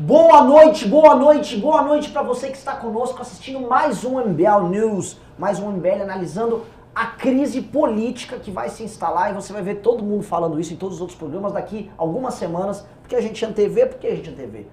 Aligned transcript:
Boa 0.00 0.44
noite, 0.44 0.86
boa 0.86 1.16
noite, 1.16 1.56
boa 1.56 1.82
noite 1.82 2.10
para 2.10 2.22
você 2.22 2.50
que 2.50 2.56
está 2.56 2.76
conosco 2.76 3.20
assistindo 3.20 3.60
mais 3.66 4.04
um 4.04 4.20
MBL 4.20 4.68
News, 4.68 5.16
mais 5.36 5.58
um 5.58 5.72
MBL 5.72 6.02
analisando 6.02 6.64
a 6.94 7.06
crise 7.06 7.60
política 7.60 8.38
que 8.38 8.48
vai 8.48 8.68
se 8.68 8.84
instalar 8.84 9.32
e 9.32 9.34
você 9.34 9.52
vai 9.52 9.60
ver 9.60 9.80
todo 9.80 10.04
mundo 10.04 10.22
falando 10.22 10.60
isso 10.60 10.72
em 10.72 10.76
todos 10.76 10.94
os 10.94 11.00
outros 11.00 11.18
programas 11.18 11.52
daqui 11.52 11.90
algumas 11.98 12.34
semanas, 12.34 12.86
porque 13.00 13.16
a 13.16 13.20
gente 13.20 13.44
é 13.44 13.48
TV, 13.48 13.86
porque 13.86 14.06
a 14.06 14.14
gente 14.14 14.30
é 14.30 14.32
TV, 14.32 14.66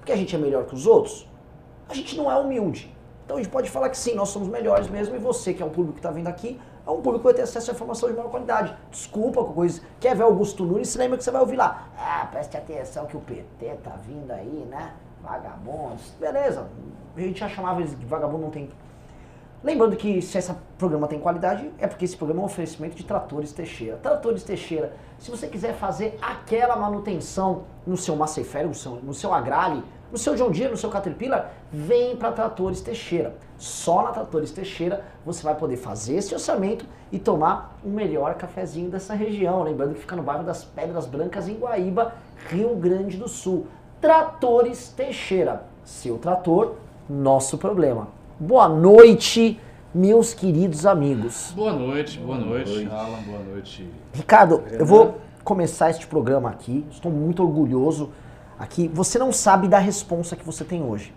porque 0.00 0.10
a 0.10 0.16
gente 0.16 0.34
é 0.34 0.38
melhor 0.38 0.64
que 0.64 0.74
os 0.74 0.84
outros. 0.84 1.28
A 1.88 1.94
gente 1.94 2.16
não 2.16 2.28
é 2.28 2.34
humilde. 2.34 2.92
Então 3.24 3.36
a 3.36 3.40
gente 3.40 3.52
pode 3.52 3.70
falar 3.70 3.88
que 3.88 3.96
sim, 3.96 4.16
nós 4.16 4.30
somos 4.30 4.48
melhores 4.48 4.88
mesmo 4.88 5.14
e 5.14 5.18
você 5.20 5.54
que 5.54 5.62
é 5.62 5.64
o 5.64 5.70
público 5.70 5.92
que 5.92 6.00
está 6.00 6.10
vindo 6.10 6.26
aqui 6.26 6.58
um 6.90 7.00
público 7.00 7.18
que 7.18 7.24
vai 7.24 7.34
ter 7.34 7.42
acesso 7.42 7.70
a 7.70 7.74
informação 7.74 8.08
de 8.08 8.16
maior 8.16 8.30
qualidade. 8.30 8.76
Desculpa 8.90 9.44
com 9.44 9.52
coisa. 9.52 9.80
Quer 10.00 10.16
ver 10.16 10.24
Augusto 10.24 10.64
Nunes? 10.64 10.88
Se 10.88 10.98
lembra 10.98 11.16
que 11.16 11.24
você 11.24 11.30
vai 11.30 11.40
ouvir 11.40 11.56
lá. 11.56 11.88
Ah, 11.96 12.26
preste 12.30 12.56
atenção 12.56 13.06
que 13.06 13.16
o 13.16 13.20
PT 13.20 13.76
tá 13.84 13.96
vindo 14.06 14.30
aí, 14.30 14.66
né? 14.68 14.92
Vagabundos. 15.22 16.12
Beleza. 16.18 16.66
A 17.16 17.20
gente 17.20 17.38
já 17.38 17.48
chamava 17.48 17.80
eles 17.80 17.96
de 17.98 18.04
vagabundo 18.04 18.42
não 18.42 18.50
tem. 18.50 18.68
Lembrando 19.62 19.94
que 19.94 20.20
se 20.20 20.36
esse 20.36 20.52
programa 20.76 21.06
tem 21.06 21.20
qualidade, 21.20 21.70
é 21.78 21.86
porque 21.86 22.04
esse 22.04 22.16
programa 22.16 22.40
é 22.40 22.42
um 22.42 22.46
oferecimento 22.46 22.96
de 22.96 23.04
Tratores 23.04 23.52
Teixeira. 23.52 23.96
Tratores 23.98 24.42
Teixeira, 24.42 24.92
se 25.20 25.30
você 25.30 25.46
quiser 25.46 25.74
fazer 25.74 26.18
aquela 26.20 26.74
manutenção 26.74 27.62
no 27.86 27.96
seu 27.96 28.16
Maceifer, 28.16 28.66
no 28.66 28.74
seu, 28.74 28.96
no 28.96 29.14
seu 29.14 29.32
Agrale, 29.32 29.84
no 30.12 30.18
seu 30.18 30.34
John 30.36 30.50
Deere, 30.50 30.70
no 30.70 30.76
seu 30.76 30.90
Caterpillar, 30.90 31.50
vem 31.72 32.14
para 32.14 32.30
Tratores 32.32 32.82
Teixeira. 32.82 33.34
Só 33.56 34.02
na 34.02 34.10
Tratores 34.10 34.52
Teixeira 34.52 35.02
você 35.24 35.42
vai 35.42 35.54
poder 35.54 35.78
fazer 35.78 36.16
esse 36.16 36.34
orçamento 36.34 36.84
e 37.10 37.18
tomar 37.18 37.78
o 37.82 37.88
melhor 37.88 38.34
cafezinho 38.34 38.90
dessa 38.90 39.14
região. 39.14 39.62
Lembrando 39.62 39.94
que 39.94 40.00
fica 40.00 40.14
no 40.14 40.22
bairro 40.22 40.44
das 40.44 40.62
Pedras 40.62 41.06
Brancas, 41.06 41.48
em 41.48 41.54
Guaíba, 41.54 42.12
Rio 42.50 42.76
Grande 42.76 43.16
do 43.16 43.26
Sul. 43.26 43.66
Tratores 44.02 44.88
Teixeira. 44.88 45.64
Seu 45.82 46.18
trator, 46.18 46.74
nosso 47.08 47.56
problema. 47.56 48.08
Boa 48.38 48.68
noite, 48.68 49.58
meus 49.94 50.34
queridos 50.34 50.84
amigos. 50.84 51.52
Boa 51.56 51.72
noite, 51.72 52.18
boa, 52.18 52.36
boa 52.36 52.48
noite, 52.48 52.70
noite, 52.70 52.90
Alan, 52.90 53.22
boa 53.22 53.38
noite. 53.50 53.90
Ricardo, 54.12 54.62
eu 54.72 54.84
vou 54.84 55.16
começar 55.42 55.90
este 55.90 56.06
programa 56.06 56.50
aqui. 56.50 56.86
Estou 56.90 57.10
muito 57.10 57.42
orgulhoso 57.42 58.10
aqui. 58.62 58.88
Você 58.94 59.18
não 59.18 59.32
sabe 59.32 59.66
da 59.66 59.78
responsa 59.78 60.36
que 60.36 60.44
você 60.44 60.64
tem 60.64 60.82
hoje. 60.82 61.12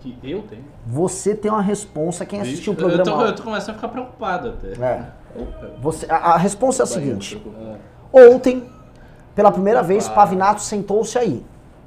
Que 0.00 0.16
eu 0.22 0.42
tenho? 0.42 0.64
Você 0.86 1.34
tem 1.34 1.50
uma 1.50 1.60
responsa, 1.60 2.24
quem 2.24 2.40
assistiu 2.40 2.72
o 2.72 2.76
programa... 2.76 3.02
Eu 3.02 3.16
tô, 3.16 3.22
eu 3.22 3.34
tô 3.34 3.42
começando 3.42 3.70
a 3.70 3.74
ficar 3.74 3.88
preocupado 3.88 4.48
até. 4.48 4.68
É. 4.82 5.06
Você, 5.80 6.06
a, 6.08 6.16
a 6.16 6.36
responsa 6.36 6.82
é 6.82 6.84
a 6.84 6.86
seguinte. 6.86 7.42
Ontem, 8.12 8.64
pela 9.34 9.52
primeira 9.52 9.82
vez, 9.82 10.08
Pavinato 10.08 10.62
sentou-se 10.62 11.18
aí. 11.18 11.44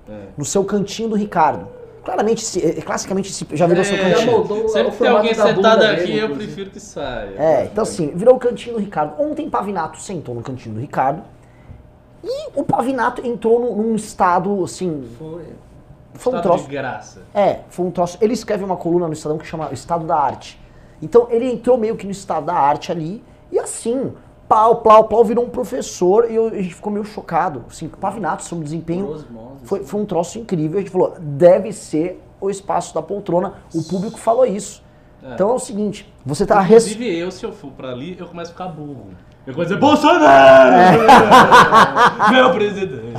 É. 0.08 0.28
No 0.38 0.46
seu 0.46 0.64
cantinho 0.64 1.10
do 1.10 1.16
Ricardo. 1.16 1.68
Claramente, 2.04 2.66
é, 2.66 2.82
classicamente, 2.82 3.46
já 3.54 3.68
virou 3.68 3.82
é, 3.82 3.86
seu 3.86 3.98
cantinho. 3.98 4.70
Sempre 4.70 4.92
que 4.92 4.98
tem 4.98 5.08
alguém 5.08 5.34
sentado 5.34 5.84
aqui, 5.84 6.18
eu 6.18 6.30
prefiro 6.36 6.70
que 6.70 6.80
saia. 6.80 7.36
É, 7.38 7.66
então 7.66 7.82
assim, 7.84 8.12
virou 8.16 8.36
o 8.36 8.40
cantinho 8.40 8.76
do 8.76 8.82
Ricardo. 8.82 9.22
Ontem, 9.22 9.50
Pavinato 9.50 10.00
sentou 10.00 10.36
no 10.36 10.42
cantinho 10.42 10.76
do 10.76 10.82
Ricardo 10.82 11.24
e 12.24 12.50
o 12.56 12.64
Pavinato 12.64 13.26
entrou 13.26 13.76
num, 13.76 13.96
estado, 13.96 14.64
assim. 14.64 15.08
Foi. 15.18 15.46
Foi 16.14 16.38
um 16.38 16.42
troço. 16.42 16.64
de 16.66 16.72
graça. 16.72 17.22
É, 17.34 17.62
foi 17.70 17.86
um 17.86 17.92
troço. 17.92 18.18
Ele 18.20 18.34
escreve 18.34 18.64
uma 18.64 18.76
coluna 18.76 19.08
no 19.08 19.14
Estadão 19.14 19.38
que 19.38 19.46
chama 19.46 19.70
Estado 19.72 20.06
da 20.06 20.18
Arte. 20.18 20.60
Então 21.02 21.28
ele 21.30 21.52
entrou 21.52 21.78
meio 21.78 21.96
que 21.96 22.06
no 22.06 22.12
estado 22.12 22.46
da 22.46 22.56
arte 22.56 22.92
ali, 22.92 23.24
e 23.52 23.58
assim, 23.58 24.14
pau, 24.48 24.78
pau, 24.78 25.06
pau, 25.06 25.24
virou 25.24 25.46
um 25.46 25.50
professor, 25.50 26.30
e 26.30 26.36
eu, 26.36 26.48
a 26.48 26.62
gente 26.62 26.76
ficou 26.76 26.92
meio 26.92 27.06
chocado. 27.06 27.64
Assim, 27.70 27.88
Pavinato, 27.88 28.44
sobre 28.44 28.64
o 28.64 28.66
desempenho. 28.66 29.26
Foi, 29.64 29.84
foi 29.84 30.02
um 30.02 30.06
troço 30.06 30.38
incrível. 30.40 30.78
A 30.78 30.82
gente 30.82 30.92
falou, 30.92 31.16
deve 31.20 31.72
ser 31.72 32.22
o 32.40 32.50
espaço 32.50 32.94
da 32.94 33.02
poltrona. 33.02 33.56
O 33.74 33.84
público 33.84 34.18
falou 34.18 34.46
isso. 34.46 34.84
É. 35.24 35.34
Então 35.34 35.50
é 35.50 35.54
o 35.54 35.60
seguinte, 35.60 36.12
você 36.26 36.46
tá... 36.46 36.64
Inclusive 36.64 37.06
res... 37.06 37.20
eu, 37.20 37.32
se 37.32 37.46
eu 37.46 37.52
for 37.52 37.72
pra 37.72 37.92
ali, 37.92 38.18
eu 38.18 38.28
começo 38.28 38.52
a 38.52 38.54
ficar 38.54 38.68
burro. 38.70 39.08
Eu 39.48 39.60
a 39.60 39.64
dizer, 39.64 39.78
Bolsonaro! 39.78 40.74
É. 40.76 42.30
Meu 42.32 42.52
presidente! 42.52 43.14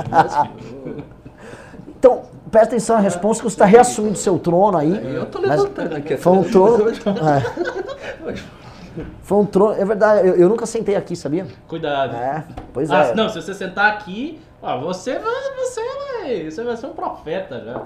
Então, 1.87 2.23
presta 2.49 2.69
atenção 2.69 2.95
na 2.95 3.01
resposta 3.01 3.43
que 3.43 3.49
você 3.49 3.55
está 3.55 3.65
reassumindo 3.65 4.17
seu 4.17 4.39
trono 4.39 4.77
aí. 4.77 5.15
Eu 5.15 5.25
tô 5.25 5.39
levantando 5.39 5.95
aqui. 5.95 6.17
Foi 6.17 6.33
um 6.33 6.43
trono... 6.43 6.89
É. 6.89 8.61
Foi 9.23 9.37
um 9.37 9.45
trono... 9.45 9.73
É 9.79 9.85
verdade, 9.85 10.27
eu, 10.27 10.35
eu, 10.35 10.49
nunca 10.49 10.65
sentei 10.65 10.95
aqui, 10.95 11.15
sabia? 11.15 11.47
Cuidado. 11.67 12.15
É, 12.15 12.43
pois 12.73 12.91
ah, 12.91 13.05
é. 13.05 13.15
Não, 13.15 13.29
se 13.29 13.41
você 13.41 13.53
sentar 13.53 13.91
aqui, 13.91 14.39
ó, 14.61 14.79
você, 14.79 15.19
você, 15.19 15.81
vai, 15.81 16.49
você 16.49 16.63
vai 16.63 16.77
ser 16.77 16.87
um 16.87 16.93
profeta 16.93 17.61
já. 17.63 17.81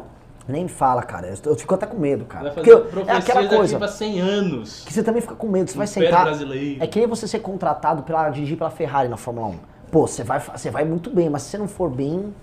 Nem 0.47 0.67
fala, 0.67 1.01
cara. 1.01 1.33
Eu, 1.44 1.56
fico 1.56 1.73
até 1.73 1.85
com 1.88 1.97
medo, 1.97 2.25
cara. 2.25 2.45
Vai 2.45 2.53
fazer 2.53 2.78
Porque 2.78 3.09
é 3.09 3.16
aquela 3.16 3.47
coisa. 3.47 3.79
Daqui 3.79 3.94
100 3.94 4.19
anos. 4.22 4.83
Que 4.85 4.94
você 4.94 5.03
também 5.03 5.22
fica 5.22 5.35
com 5.35 5.47
medo. 5.47 5.69
Você 5.69 5.78
vai 5.78 5.88
sentar. 5.88 6.25
Brasileiro. 6.25 6.83
É 6.83 6.88
que 6.88 7.00
nem 7.00 7.07
você 7.07 7.28
ser 7.28 7.39
contratado 7.39 8.03
para 8.03 8.29
dirigir 8.29 8.57
pela 8.57 8.69
Ferrari 8.69 9.09
na 9.09 9.17
Fórmula 9.17 9.47
1. 9.47 9.56
Pô, 9.91 10.07
você 10.07 10.23
vai, 10.23 10.39
você 10.39 10.69
vai 10.69 10.85
muito 10.85 11.09
bem, 11.09 11.29
mas 11.29 11.44
se 11.44 11.51
você 11.51 11.57
não 11.57 11.67
for 11.67 11.89
bem, 11.89 12.33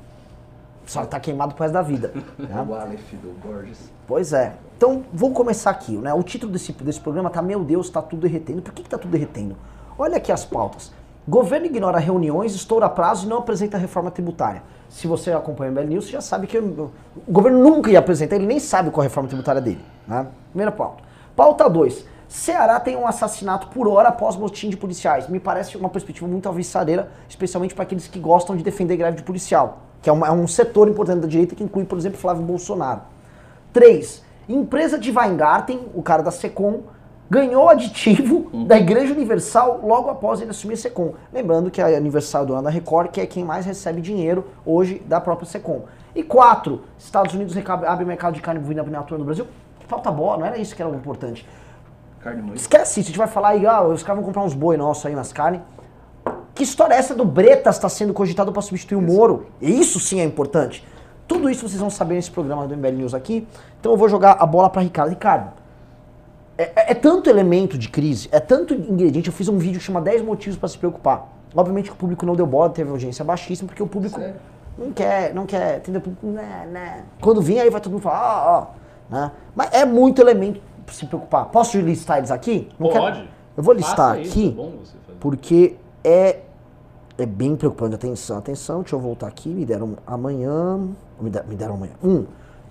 só 0.85 1.05
tá 1.05 1.21
queimado 1.21 1.55
pro 1.55 1.63
resto 1.63 1.75
da 1.75 1.83
vida. 1.83 2.13
né? 2.39 2.67
O 2.69 2.75
Aleph 2.75 3.13
do 3.13 3.33
Borges. 3.41 3.93
Pois 4.07 4.33
é. 4.33 4.55
Então, 4.77 5.05
vou 5.13 5.31
começar 5.33 5.71
aqui. 5.71 5.93
Né? 5.97 6.13
O 6.13 6.23
título 6.25 6.53
desse, 6.53 6.73
desse 6.73 7.01
programa 7.01 7.31
tá 7.31 7.41
Meu 7.41 7.63
Deus, 7.63 7.89
tá 7.89 8.03
tudo 8.03 8.23
derretendo. 8.23 8.63
Por 8.63 8.73
que, 8.73 8.83
que 8.83 8.89
tá 8.89 8.99
tudo 8.99 9.11
derretendo? 9.13 9.57
Olha 9.97 10.17
aqui 10.17 10.33
as 10.33 10.45
pautas. 10.45 10.93
Governo 11.27 11.67
ignora 11.67 11.99
reuniões, 11.99 12.53
estoura 12.53 12.89
prazo 12.89 13.27
e 13.27 13.29
não 13.29 13.39
apresenta 13.39 13.79
reforma 13.79 14.11
tributária. 14.11 14.63
Se 14.89 15.07
você 15.07 15.33
acompanha 15.33 15.71
o 15.71 15.75
MBL 15.75 15.87
News, 15.87 16.07
você 16.07 16.13
já 16.13 16.21
sabe 16.21 16.49
que 16.49 16.59
o 16.59 16.91
governo 17.29 17.63
nunca 17.63 17.91
ia 17.91 18.01
apresentar, 18.01 18.37
ele 18.37 18.47
nem 18.47 18.59
sabe 18.59 18.91
qual 18.91 19.05
é 19.05 19.07
a 19.07 19.09
reforma 19.09 19.29
tributária 19.29 19.61
dele. 19.61 19.81
Né? 20.07 20.27
Primeira 20.51 20.73
pauta. 20.73 21.05
Pauta 21.37 21.71
2. 21.71 22.05
Ceará 22.27 22.81
tem 22.81 22.97
um 22.97 23.07
assassinato 23.07 23.69
por 23.69 23.87
hora 23.87 24.09
após 24.09 24.37
motim 24.37 24.69
de 24.69 24.77
policiais. 24.77 25.29
Me 25.29 25.39
parece 25.39 25.77
uma 25.77 25.89
perspectiva 25.89 26.27
muito 26.27 26.49
alvissareira, 26.49 27.11
especialmente 27.29 27.75
para 27.75 27.85
aqueles 27.85 28.09
que 28.09 28.19
gostam 28.19 28.57
de 28.57 28.65
defender 28.65 28.97
greve 28.97 29.19
de 29.19 29.23
policial, 29.23 29.83
que 30.03 30.11
é, 30.11 30.13
uma, 30.13 30.27
é 30.27 30.33
um 30.33 30.49
setor 30.49 30.89
importante 30.89 31.21
da 31.21 31.29
direita 31.29 31.55
que 31.55 31.63
inclui, 31.63 31.85
por 31.85 31.97
exemplo, 31.97 32.19
Flávio 32.19 32.43
Bolsonaro. 32.43 33.03
3. 33.73 34.25
Empresa 34.49 34.99
de 34.99 35.17
Weingarten, 35.17 35.89
o 35.95 36.03
cara 36.03 36.23
da 36.23 36.33
Secom, 36.33 36.83
ganhou 37.33 37.67
aditivo 37.67 38.51
da 38.67 38.77
Igreja 38.77 39.15
Universal 39.15 39.81
logo 39.83 40.11
após 40.11 40.43
ele 40.43 40.51
assumir 40.51 40.75
a 40.75 40.77
Secom. 40.77 41.15
Lembrando 41.33 41.71
que 41.71 41.81
a 41.81 41.87
Universal 41.87 42.45
do 42.45 42.55
Ana 42.55 42.69
Record, 42.69 43.11
que 43.11 43.23
é 43.23 43.27
quem 43.27 43.43
mais 43.43 43.65
recebe 43.65 44.03
dinheiro 44.03 44.45
hoje 44.67 45.03
da 45.07 45.19
própria 45.19 45.49
Secom. 45.49 45.87
E 46.15 46.23
quatro, 46.23 46.83
Estados 46.99 47.33
Unidos 47.33 47.57
abre 47.87 48.05
mercado 48.05 48.35
de 48.35 48.43
carne 48.43 48.61
bovina 48.61 48.83
natura 48.83 49.19
no 49.19 49.25
Brasil. 49.25 49.47
Falta 49.89 50.11
bola, 50.11 50.41
não 50.41 50.47
era 50.47 50.59
isso 50.59 50.77
que 50.77 50.83
era 50.83 50.91
o 50.91 50.95
importante. 50.95 51.49
Esquece 52.55 53.01
isso, 53.01 53.09
a 53.09 53.13
gente 53.13 53.19
vai 53.19 53.27
falar 53.27 53.49
aí, 53.49 53.67
ah, 53.67 53.83
os 53.83 54.03
caras 54.03 54.19
vão 54.19 54.27
comprar 54.27 54.43
uns 54.43 54.53
boi 54.53 54.77
nossos 54.77 55.07
aí 55.07 55.15
nas 55.15 55.33
carnes. 55.33 55.63
Que 56.55 56.65
história 56.65 56.93
é 56.93 56.99
essa 56.99 57.15
do 57.15 57.25
Bretas 57.25 57.77
está 57.77 57.89
sendo 57.89 58.13
cogitado 58.13 58.53
para 58.53 58.61
substituir 58.61 58.99
o 58.99 59.01
Moro? 59.01 59.47
Isso 59.59 59.99
sim 59.99 60.21
é 60.21 60.25
importante. 60.25 60.87
Tudo 61.27 61.49
isso 61.49 61.67
vocês 61.67 61.81
vão 61.81 61.89
saber 61.89 62.17
nesse 62.17 62.31
programa 62.31 62.69
do 62.69 62.77
MBL 62.77 62.93
News 62.93 63.15
aqui. 63.15 63.49
Então 63.81 63.93
eu 63.93 63.97
vou 63.97 64.07
jogar 64.07 64.33
a 64.33 64.45
bola 64.45 64.69
para 64.69 64.83
Ricardo. 64.83 65.09
Ricardo, 65.09 65.62
é, 66.57 66.65
é, 66.65 66.93
é, 66.93 66.95
tanto 66.95 67.31
elemento 67.31 67.79
de 67.79 67.89
crise, 67.89 68.29
é 68.31 68.39
tanto 68.41 68.75
ingrediente. 68.75 69.29
Eu 69.29 69.33
fiz 69.33 69.49
um 69.49 69.59
vídeo 69.59 69.79
que 69.79 69.85
chama 69.85 70.01
10 70.01 70.23
motivos 70.23 70.59
para 70.59 70.69
se 70.69 70.79
preocupar. 70.79 71.29
Obviamente 71.55 71.87
que 71.87 71.93
o 71.93 71.97
público 71.97 72.25
não 72.25 72.35
deu 72.35 72.47
bola, 72.47 72.71
teve 72.71 72.91
audiência 72.91 73.25
baixíssima, 73.25 73.69
porque 73.69 73.83
o 73.83 73.87
público 73.87 74.19
Sério? 74.19 74.37
não 74.79 74.93
quer, 74.93 75.35
não 75.35 75.47
quer, 75.47 75.79
entendeu? 75.79 76.03
Né, 76.23 76.69
né. 76.71 77.05
Quando 77.21 77.41
vir 77.41 77.61
aí 77.61 77.71
vai 77.71 77.81
todo 77.81 77.93
mundo 77.93 78.03
falar, 78.03 78.47
ó, 78.47 78.61
ó. 78.61 78.67
Né? 79.15 79.31
Mas 79.55 79.73
é 79.73 79.85
muito 79.85 80.21
elemento 80.21 80.61
para 80.85 80.95
se 80.95 81.07
preocupar. 81.07 81.47
Posso 81.47 81.79
listar 81.81 82.19
eles 82.19 82.31
aqui? 82.31 82.69
Não 82.79 82.91
Pode. 82.91 83.19
Quero... 83.19 83.29
Eu 83.57 83.63
vou 83.63 83.75
listar 83.75 84.19
isso, 84.19 84.31
aqui, 84.31 84.57
é 84.59 85.13
porque 85.21 85.77
é, 86.03 86.41
é 87.19 87.27
bem 87.27 87.55
preocupante. 87.55 87.95
Atenção, 87.95 88.39
atenção, 88.39 88.81
deixa 88.81 88.97
eu 88.97 89.01
voltar 89.01 89.27
aqui. 89.27 89.51
Me 89.51 89.67
deram 89.67 89.97
amanhã. 90.07 90.81
Me 91.21 91.55
deram 91.55 91.75
amanhã. 91.75 91.93
Um, 92.03 92.25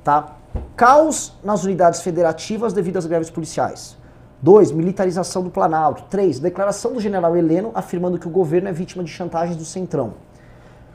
tá? 0.03 0.38
Caos 0.75 1.34
nas 1.43 1.64
unidades 1.64 2.02
federativas 2.02 2.73
devido 2.73 2.97
às 2.97 3.05
greves 3.05 3.29
policiais. 3.29 3.97
2. 4.41 4.72
Militarização 4.72 5.43
do 5.43 5.49
Planalto. 5.49 6.03
3. 6.09 6.40
Declaração 6.40 6.93
do 6.93 6.99
general 6.99 7.37
Heleno 7.37 7.72
afirmando 7.75 8.17
que 8.17 8.28
o 8.28 8.31
governo 8.31 8.70
é 8.70 8.73
vítima 8.73 9.03
de 9.03 9.11
chantagens 9.11 9.55
do 9.55 9.64
Centrão. 9.64 10.16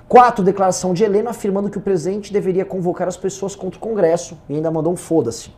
4. 0.09 0.45
Declaração 0.45 0.93
de 0.93 1.05
Heleno 1.05 1.29
afirmando 1.29 1.71
que 1.71 1.79
o 1.79 1.81
presidente 1.81 2.33
deveria 2.33 2.65
convocar 2.65 3.07
as 3.07 3.17
pessoas 3.17 3.55
contra 3.55 3.79
o 3.79 3.81
Congresso 3.81 4.37
e 4.49 4.55
ainda 4.55 4.71
mandou 4.71 4.93
um 4.93 4.97
foda-se. 4.97 5.51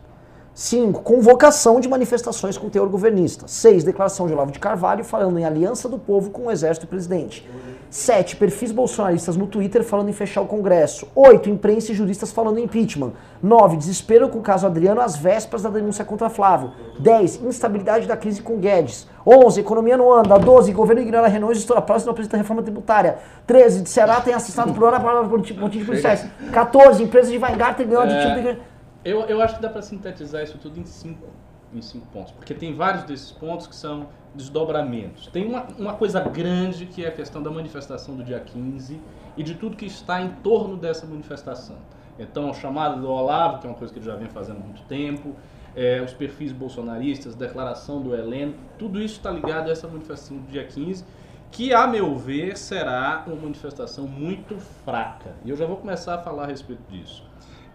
5. 0.58 1.02
Convocação 1.02 1.78
de 1.78 1.88
manifestações 1.88 2.58
com 2.58 2.68
teor 2.68 2.88
governista. 2.88 3.46
6. 3.46 3.84
Declaração 3.84 4.26
de 4.26 4.32
Olavo 4.32 4.50
de 4.50 4.58
Carvalho 4.58 5.04
falando 5.04 5.38
em 5.38 5.44
aliança 5.44 5.88
do 5.88 6.00
povo 6.00 6.30
com 6.30 6.46
o 6.46 6.50
exército 6.50 6.84
e 6.84 6.88
o 6.88 6.90
presidente. 6.90 7.48
7. 7.88 8.34
Perfis 8.34 8.72
bolsonaristas 8.72 9.36
no 9.36 9.46
Twitter 9.46 9.84
falando 9.84 10.08
em 10.08 10.12
fechar 10.12 10.40
o 10.40 10.46
Congresso. 10.46 11.06
8. 11.14 11.48
Imprensa 11.48 11.92
e 11.92 11.94
juristas 11.94 12.32
falando 12.32 12.58
em 12.58 12.64
impeachment. 12.64 13.12
9. 13.40 13.76
Desespero 13.76 14.28
com 14.28 14.40
o 14.40 14.42
caso 14.42 14.66
Adriano 14.66 15.00
às 15.00 15.16
vésperas 15.16 15.62
da 15.62 15.70
denúncia 15.70 16.04
contra 16.04 16.28
Flávio. 16.28 16.72
10. 16.98 17.36
Instabilidade 17.44 18.08
da 18.08 18.16
crise 18.16 18.42
com 18.42 18.58
Guedes. 18.58 19.06
11. 19.24 19.60
Economia 19.60 19.96
não 19.96 20.12
anda. 20.12 20.36
12. 20.40 20.72
Governo 20.72 21.02
ignora 21.02 21.28
Renault 21.28 21.54
e 21.56 21.60
estoura 21.60 21.80
próximo 21.80 22.10
apresenta 22.10 22.36
reforma 22.36 22.64
tributária. 22.64 23.18
13. 23.46 23.82
De 23.82 23.90
Ceará 23.90 24.20
tem 24.20 24.34
assassinato 24.34 24.74
por 24.74 24.82
hora 24.82 24.98
para 24.98 25.22
motim 25.22 25.54
de 25.54 25.84
policiais. 25.84 26.26
14. 26.52 27.00
Empresa 27.00 27.30
de 27.30 27.38
Weingarten 27.38 27.86
ganhou 27.86 28.02
É. 28.02 28.06
aditivo 28.06 28.42
de... 28.56 28.77
Eu, 29.08 29.22
eu 29.22 29.40
acho 29.40 29.56
que 29.56 29.62
dá 29.62 29.70
para 29.70 29.80
sintetizar 29.80 30.42
isso 30.42 30.58
tudo 30.58 30.78
em 30.78 30.84
cinco, 30.84 31.28
em 31.72 31.80
cinco 31.80 32.06
pontos, 32.08 32.30
porque 32.32 32.52
tem 32.52 32.74
vários 32.74 33.04
desses 33.04 33.32
pontos 33.32 33.66
que 33.66 33.74
são 33.74 34.08
desdobramentos. 34.34 35.28
Tem 35.28 35.46
uma, 35.46 35.62
uma 35.78 35.94
coisa 35.94 36.20
grande 36.20 36.84
que 36.84 37.02
é 37.02 37.08
a 37.08 37.10
questão 37.10 37.42
da 37.42 37.50
manifestação 37.50 38.14
do 38.14 38.22
dia 38.22 38.38
15 38.38 39.00
e 39.34 39.42
de 39.42 39.54
tudo 39.54 39.78
que 39.78 39.86
está 39.86 40.20
em 40.20 40.28
torno 40.42 40.76
dessa 40.76 41.06
manifestação. 41.06 41.76
Então, 42.18 42.50
a 42.50 42.52
chamada 42.52 43.00
do 43.00 43.08
Olavo, 43.08 43.60
que 43.60 43.66
é 43.66 43.70
uma 43.70 43.76
coisa 43.76 43.90
que 43.90 43.98
ele 43.98 44.04
já 44.04 44.14
vem 44.14 44.28
fazendo 44.28 44.58
há 44.58 44.64
muito 44.64 44.82
tempo, 44.82 45.34
é, 45.74 46.02
os 46.02 46.12
perfis 46.12 46.52
bolsonaristas, 46.52 47.34
declaração 47.34 48.02
do 48.02 48.14
Heleno, 48.14 48.54
tudo 48.78 49.00
isso 49.00 49.16
está 49.16 49.30
ligado 49.30 49.68
a 49.68 49.72
essa 49.72 49.88
manifestação 49.88 50.36
do 50.36 50.46
dia 50.48 50.64
15, 50.64 51.02
que, 51.50 51.72
a 51.72 51.86
meu 51.86 52.14
ver, 52.14 52.58
será 52.58 53.24
uma 53.26 53.36
manifestação 53.36 54.06
muito 54.06 54.58
fraca. 54.84 55.34
E 55.46 55.48
eu 55.48 55.56
já 55.56 55.64
vou 55.64 55.78
começar 55.78 56.16
a 56.16 56.18
falar 56.18 56.44
a 56.44 56.46
respeito 56.46 56.82
disso. 56.90 57.27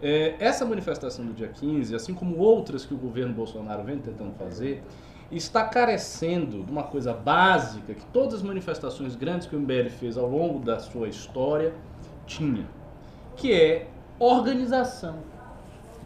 É, 0.06 0.36
essa 0.38 0.66
manifestação 0.66 1.26
do 1.26 1.32
dia 1.32 1.48
15, 1.48 1.96
assim 1.96 2.14
como 2.14 2.38
outras 2.38 2.86
que 2.86 2.94
o 2.94 2.98
governo 2.98 3.34
Bolsonaro 3.34 3.86
vem 3.86 3.98
tentando 4.00 4.34
fazer, 4.34 4.84
está 5.32 5.64
carecendo 5.64 6.62
de 6.62 6.70
uma 6.70 6.84
coisa 6.84 7.14
básica 7.14 7.94
que 7.94 8.04
todas 8.08 8.34
as 8.34 8.42
manifestações 8.42 9.16
grandes 9.16 9.48
que 9.48 9.56
o 9.56 9.60
MBL 9.62 9.90
fez 9.92 10.18
ao 10.18 10.30
longo 10.30 10.60
da 10.60 10.78
sua 10.78 11.08
história 11.08 11.74
tinha, 12.28 12.68
que 13.38 13.54
é 13.54 13.88
organização. 14.20 15.20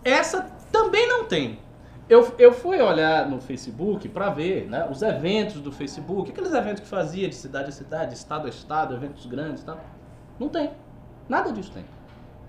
Essa 0.03 0.43
também 0.71 1.09
não 1.09 1.25
tem. 1.25 1.57
Eu, 2.07 2.35
eu 2.37 2.53
fui 2.53 2.79
olhar 2.79 3.27
no 3.27 3.41
Facebook 3.41 4.07
para 4.09 4.29
ver 4.29 4.69
né, 4.69 4.87
os 4.91 5.01
eventos 5.01 5.59
do 5.59 5.71
Facebook, 5.71 6.29
aqueles 6.29 6.53
eventos 6.53 6.81
que 6.81 6.87
fazia 6.87 7.27
de 7.27 7.33
cidade 7.33 7.69
a 7.69 7.71
cidade, 7.71 8.13
estado 8.13 8.45
a 8.45 8.49
estado, 8.49 8.93
eventos 8.93 9.25
grandes 9.25 9.63
e 9.63 9.65
tal. 9.65 9.83
Não 10.39 10.49
tem. 10.49 10.69
Nada 11.27 11.51
disso 11.51 11.71
tem. 11.71 11.96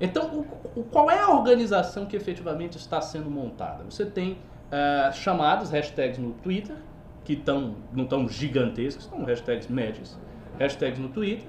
Então, 0.00 0.26
o, 0.74 0.80
o- 0.80 0.84
qual 0.84 1.10
é 1.10 1.18
a 1.20 1.30
organização 1.30 2.06
que 2.06 2.16
efetivamente 2.16 2.76
está 2.76 3.00
sendo 3.00 3.30
montada? 3.30 3.84
Você 3.84 4.06
tem 4.06 4.38
ah, 4.70 5.10
chamadas, 5.12 5.70
hashtags 5.70 6.18
no 6.18 6.32
Twitter, 6.32 6.76
que 7.24 7.34
tão, 7.36 7.74
não 7.92 8.04
estão 8.04 8.28
gigantescas, 8.28 9.04
são 9.04 9.24
hashtags 9.24 9.68
médias, 9.68 10.16
hashtags 10.58 10.98
no 10.98 11.08
Twitter, 11.08 11.46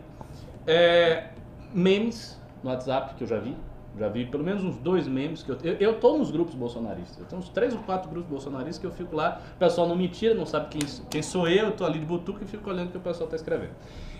é, 0.67 1.29
memes 1.73 2.39
no 2.63 2.69
WhatsApp, 2.69 3.15
que 3.15 3.23
eu 3.23 3.27
já 3.27 3.39
vi, 3.39 3.55
já 3.97 4.09
vi 4.09 4.25
pelo 4.25 4.43
menos 4.43 4.63
uns 4.63 4.77
dois 4.77 5.07
memes, 5.07 5.41
que 5.43 5.51
eu, 5.51 5.57
eu, 5.63 5.73
eu 6.01 6.17
nos 6.17 6.31
grupos 6.31 6.53
bolsonaristas, 6.55 7.17
eu 7.19 7.25
tenho 7.25 7.41
uns 7.41 7.49
três 7.49 7.73
ou 7.73 7.79
quatro 7.81 8.09
grupos 8.09 8.29
bolsonaristas 8.29 8.77
que 8.77 8.85
eu 8.85 8.91
fico 8.91 9.15
lá, 9.15 9.39
o 9.55 9.59
pessoal 9.59 9.87
não 9.87 9.95
me 9.95 10.07
tira, 10.09 10.33
não 10.33 10.45
sabe 10.45 10.67
quem, 10.69 10.81
quem 11.09 11.21
sou 11.21 11.47
eu, 11.47 11.67
eu 11.67 11.71
tô 11.71 11.85
ali 11.85 11.99
de 11.99 12.05
butuca 12.05 12.43
e 12.43 12.47
fico 12.47 12.69
olhando 12.69 12.89
o 12.89 12.91
que 12.91 12.97
o 12.97 13.01
pessoal 13.01 13.25
está 13.25 13.35
escrevendo. 13.35 13.71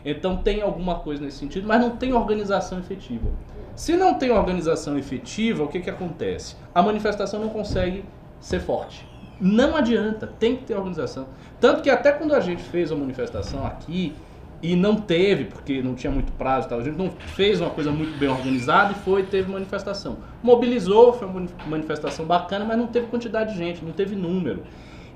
Então 0.04 0.38
tem 0.38 0.62
alguma 0.62 0.96
coisa 0.96 1.24
nesse 1.24 1.38
sentido, 1.38 1.68
mas 1.68 1.82
não 1.82 1.92
tem 1.92 2.14
organização 2.14 2.80
efetiva. 2.80 3.30
Se 3.76 3.96
não 3.96 4.14
tem 4.14 4.32
organização 4.32 4.98
efetiva, 4.98 5.64
o 5.64 5.68
que, 5.68 5.80
que 5.80 5.90
acontece? 5.90 6.56
A 6.74 6.82
manifestação 6.82 7.40
não 7.40 7.50
consegue 7.50 8.04
ser 8.40 8.60
forte. 8.60 9.08
Não 9.40 9.76
adianta, 9.76 10.28
tem 10.28 10.58
que 10.58 10.66
ter 10.66 10.76
organização. 10.76 11.28
Tanto 11.60 11.82
que 11.82 11.90
até 11.90 12.12
quando 12.12 12.34
a 12.34 12.40
gente 12.42 12.62
fez 12.62 12.92
a 12.92 12.96
manifestação 12.96 13.66
aqui, 13.66 14.14
e 14.62 14.76
não 14.76 14.96
teve, 14.98 15.46
porque 15.46 15.82
não 15.82 15.96
tinha 15.96 16.12
muito 16.12 16.32
prazo 16.34 16.68
e 16.68 16.70
tal, 16.70 16.80
a 16.80 16.84
gente 16.84 16.98
não 16.98 17.10
fez 17.10 17.62
uma 17.62 17.70
coisa 17.70 17.92
muito 17.92 18.18
bem 18.20 18.28
organizada 18.28 18.92
e 18.92 18.96
foi, 18.96 19.24
teve 19.24 19.50
manifestação. 19.50 20.18
Mobilizou, 20.44 21.14
foi 21.14 21.28
uma 21.28 21.36
mani- 21.36 21.50
manifestação 21.66 22.26
bacana, 22.26 22.66
mas 22.66 22.78
não 22.78 22.88
teve 22.88 23.08
quantidade 23.08 23.54
de 23.54 23.58
gente, 23.58 23.84
não 23.86 23.94
teve 23.94 24.16
número. 24.16 24.64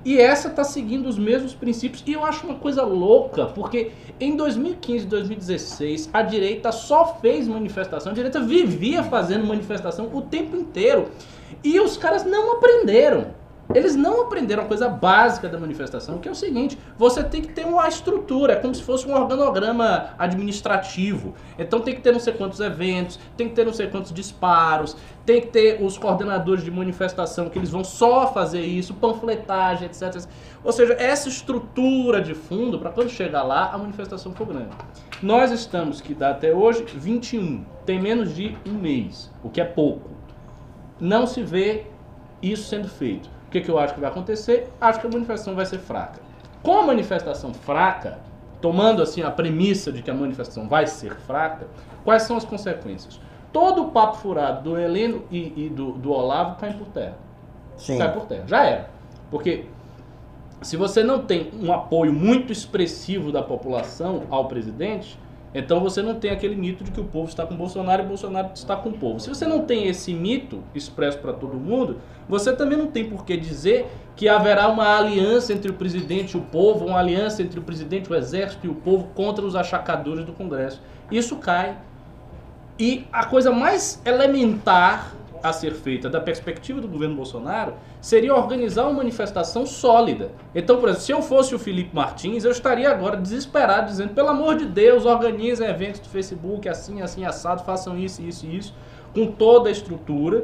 E 0.05 0.19
essa 0.19 0.49
está 0.49 0.63
seguindo 0.63 1.07
os 1.07 1.17
mesmos 1.17 1.53
princípios. 1.53 2.03
E 2.05 2.13
eu 2.13 2.25
acho 2.25 2.45
uma 2.45 2.55
coisa 2.55 2.83
louca, 2.83 3.45
porque 3.45 3.91
em 4.19 4.35
2015 4.35 5.05
e 5.05 5.07
2016 5.07 6.09
a 6.11 6.21
direita 6.21 6.71
só 6.71 7.17
fez 7.21 7.47
manifestação, 7.47 8.11
a 8.11 8.15
direita 8.15 8.41
vivia 8.41 9.03
fazendo 9.03 9.45
manifestação 9.45 10.09
o 10.13 10.21
tempo 10.21 10.57
inteiro. 10.57 11.09
E 11.63 11.79
os 11.79 11.97
caras 11.97 12.25
não 12.25 12.57
aprenderam. 12.57 13.42
Eles 13.73 13.95
não 13.95 14.21
aprenderam 14.21 14.63
a 14.63 14.65
coisa 14.65 14.87
básica 14.87 15.49
da 15.49 15.59
manifestação, 15.59 16.19
que 16.19 16.27
é 16.27 16.31
o 16.31 16.35
seguinte: 16.35 16.77
você 16.97 17.23
tem 17.23 17.41
que 17.41 17.49
ter 17.49 17.65
uma 17.65 17.87
estrutura, 17.87 18.53
é 18.53 18.55
como 18.55 18.73
se 18.73 18.83
fosse 18.83 19.07
um 19.07 19.13
organograma 19.13 20.13
administrativo. 20.17 21.33
Então 21.57 21.79
tem 21.79 21.95
que 21.95 22.01
ter 22.01 22.11
não 22.11 22.19
sei 22.19 22.33
quantos 22.33 22.59
eventos, 22.59 23.19
tem 23.35 23.49
que 23.49 23.55
ter 23.55 23.65
não 23.65 23.73
sei 23.73 23.87
quantos 23.87 24.13
disparos, 24.13 24.95
tem 25.25 25.41
que 25.41 25.47
ter 25.47 25.81
os 25.81 25.97
coordenadores 25.97 26.63
de 26.63 26.71
manifestação 26.71 27.49
que 27.49 27.57
eles 27.57 27.69
vão 27.69 27.83
só 27.83 28.31
fazer 28.31 28.61
isso, 28.61 28.93
panfletagem, 28.93 29.87
etc. 29.87 30.23
Ou 30.63 30.71
seja, 30.71 30.93
essa 30.93 31.29
estrutura 31.29 32.21
de 32.21 32.33
fundo 32.33 32.79
para 32.79 32.89
quando 32.89 33.09
chegar 33.09 33.43
lá 33.43 33.71
a 33.71 33.77
manifestação 33.77 34.33
for 34.33 34.47
grande. 34.47 34.75
Nós 35.21 35.51
estamos, 35.51 36.01
que 36.01 36.13
dá 36.13 36.31
até 36.31 36.53
hoje, 36.53 36.83
21. 36.83 37.63
Tem 37.85 37.99
menos 37.99 38.35
de 38.35 38.57
um 38.67 38.73
mês, 38.73 39.31
o 39.43 39.49
que 39.49 39.61
é 39.61 39.65
pouco. 39.65 40.09
Não 40.99 41.25
se 41.25 41.41
vê 41.43 41.85
isso 42.41 42.67
sendo 42.67 42.87
feito. 42.87 43.32
O 43.53 43.55
que, 43.55 43.61
que 43.61 43.69
eu 43.69 43.77
acho 43.77 43.93
que 43.93 43.99
vai 43.99 44.09
acontecer? 44.09 44.67
Acho 44.81 44.99
que 44.99 45.05
a 45.05 45.09
manifestação 45.11 45.53
vai 45.53 45.67
ser 45.67 45.77
fraca. 45.77 46.19
Com 46.63 46.75
a 46.79 46.87
manifestação 46.87 47.53
fraca, 47.53 48.17
tomando 48.59 48.99
assim 48.99 49.21
a 49.21 49.29
premissa 49.29 49.91
de 49.91 50.01
que 50.01 50.09
a 50.09 50.13
manifestação 50.15 50.67
vai 50.67 50.87
ser 50.87 51.13
fraca, 51.13 51.67
quais 52.03 52.23
são 52.23 52.35
as 52.35 52.43
consequências? 52.43 53.21
Todo 53.51 53.83
o 53.83 53.91
papo 53.91 54.17
furado 54.17 54.63
do 54.63 54.79
Heleno 54.79 55.25
e, 55.29 55.65
e 55.65 55.69
do, 55.69 55.91
do 55.91 56.11
Olavo 56.11 56.59
cai 56.59 56.73
por 56.73 56.87
terra. 56.87 57.15
Sim. 57.77 57.99
Cai 57.99 58.11
por 58.11 58.25
terra. 58.25 58.43
Já 58.47 58.63
era. 58.63 58.89
Porque 59.29 59.65
se 60.63 60.75
você 60.75 61.03
não 61.03 61.19
tem 61.19 61.51
um 61.61 61.71
apoio 61.71 62.11
muito 62.11 62.51
expressivo 62.51 63.31
da 63.31 63.43
população 63.43 64.23
ao 64.31 64.47
presidente, 64.47 65.19
então 65.53 65.79
você 65.79 66.01
não 66.01 66.15
tem 66.15 66.31
aquele 66.31 66.55
mito 66.55 66.83
de 66.83 66.91
que 66.91 66.99
o 66.99 67.03
povo 67.03 67.29
está 67.29 67.45
com 67.45 67.55
Bolsonaro 67.55 68.03
e 68.03 68.05
Bolsonaro 68.05 68.49
está 68.55 68.75
com 68.75 68.89
o 68.89 68.93
povo. 68.93 69.19
Se 69.19 69.29
você 69.29 69.45
não 69.45 69.61
tem 69.61 69.87
esse 69.87 70.13
mito 70.13 70.63
expresso 70.73 71.19
para 71.19 71.31
todo 71.31 71.55
mundo, 71.55 71.99
você 72.27 72.53
também 72.53 72.77
não 72.77 72.87
tem 72.87 73.07
por 73.07 73.23
que 73.23 73.37
dizer 73.37 73.85
que 74.15 74.27
haverá 74.27 74.67
uma 74.67 74.97
aliança 74.97 75.53
entre 75.53 75.69
o 75.69 75.73
presidente 75.75 76.31
e 76.33 76.37
o 76.37 76.41
povo, 76.41 76.85
uma 76.85 76.99
aliança 76.99 77.43
entre 77.43 77.59
o 77.59 77.63
presidente, 77.63 78.11
o 78.11 78.15
exército 78.15 78.65
e 78.65 78.69
o 78.69 78.75
povo 78.75 79.09
contra 79.13 79.45
os 79.45 79.55
achacadores 79.55 80.25
do 80.25 80.33
Congresso. 80.33 80.81
Isso 81.11 81.35
cai. 81.37 81.77
E 82.79 83.05
a 83.13 83.25
coisa 83.25 83.51
mais 83.51 84.01
elementar 84.03 85.13
a 85.43 85.53
ser 85.53 85.73
feita 85.73 86.09
da 86.09 86.21
perspectiva 86.21 86.81
do 86.81 86.87
governo 86.87 87.15
Bolsonaro 87.15 87.73
seria 88.03 88.35
organizar 88.35 88.83
uma 88.83 88.95
manifestação 88.95 89.65
sólida. 89.65 90.33
Então, 90.53 90.75
por 90.75 90.89
exemplo, 90.89 91.05
se 91.05 91.13
eu 91.13 91.21
fosse 91.21 91.55
o 91.55 91.57
Felipe 91.59 91.95
Martins, 91.95 92.43
eu 92.43 92.51
estaria 92.51 92.91
agora 92.91 93.15
desesperado 93.15 93.87
dizendo, 93.87 94.13
pelo 94.13 94.27
amor 94.27 94.57
de 94.57 94.65
Deus, 94.65 95.05
organizem 95.05 95.65
eventos 95.69 96.01
do 96.01 96.09
Facebook 96.09 96.67
assim, 96.67 97.01
assim, 97.01 97.23
assado, 97.23 97.63
façam 97.63 97.97
isso, 97.97 98.21
isso 98.21 98.45
e 98.45 98.57
isso, 98.57 98.75
com 99.15 99.27
toda 99.27 99.69
a 99.69 99.71
estrutura. 99.71 100.43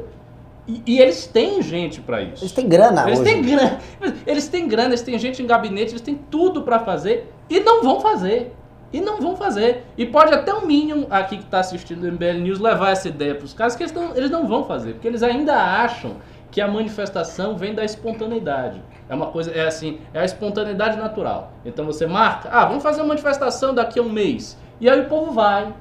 E, 0.66 0.82
e 0.86 1.00
eles 1.00 1.26
têm 1.26 1.60
gente 1.60 2.00
para 2.00 2.22
isso. 2.22 2.42
Eles 2.42 2.52
têm 2.52 2.66
grana 2.66 3.06
Eles 3.06 3.20
hoje. 3.20 3.30
têm 3.30 3.42
grana, 3.42 3.78
eles 4.26 4.48
têm 4.48 4.66
grana, 4.66 4.88
eles 4.88 5.02
têm 5.02 5.18
gente 5.18 5.42
em 5.42 5.46
gabinete, 5.46 5.92
eles 5.92 6.00
têm 6.00 6.18
tudo 6.30 6.62
pra 6.62 6.78
fazer 6.78 7.30
e 7.50 7.60
não 7.60 7.82
vão 7.82 8.00
fazer. 8.00 8.54
E 8.90 9.02
não 9.02 9.20
vão 9.20 9.36
fazer. 9.36 9.84
E 9.98 10.06
pode 10.06 10.32
até 10.32 10.52
o 10.54 10.66
Minion 10.66 11.04
aqui 11.10 11.36
que 11.36 11.44
tá 11.44 11.60
assistindo 11.60 12.04
o 12.04 12.10
MBL 12.10 12.40
News 12.40 12.58
levar 12.58 12.90
essa 12.90 13.08
ideia 13.08 13.34
pros 13.34 13.52
caras 13.52 13.76
que 13.76 13.82
eles 13.82 13.92
não, 13.92 14.16
eles 14.16 14.30
não 14.30 14.48
vão 14.48 14.64
fazer, 14.64 14.94
porque 14.94 15.06
eles 15.06 15.22
ainda 15.22 15.54
acham 15.54 16.16
que 16.50 16.60
a 16.60 16.68
manifestação 16.68 17.56
vem 17.56 17.74
da 17.74 17.84
espontaneidade. 17.84 18.82
É 19.08 19.14
uma 19.14 19.26
coisa, 19.26 19.50
é 19.50 19.66
assim, 19.66 20.00
é 20.12 20.20
a 20.20 20.24
espontaneidade 20.24 20.96
natural. 20.96 21.52
Então 21.64 21.84
você 21.84 22.06
marca, 22.06 22.48
ah, 22.50 22.64
vamos 22.64 22.82
fazer 22.82 23.00
uma 23.00 23.08
manifestação 23.08 23.74
daqui 23.74 23.98
a 23.98 24.02
um 24.02 24.08
mês. 24.08 24.58
E 24.80 24.88
aí 24.88 25.00
o 25.00 25.08
povo 25.08 25.32
vai. 25.32 25.72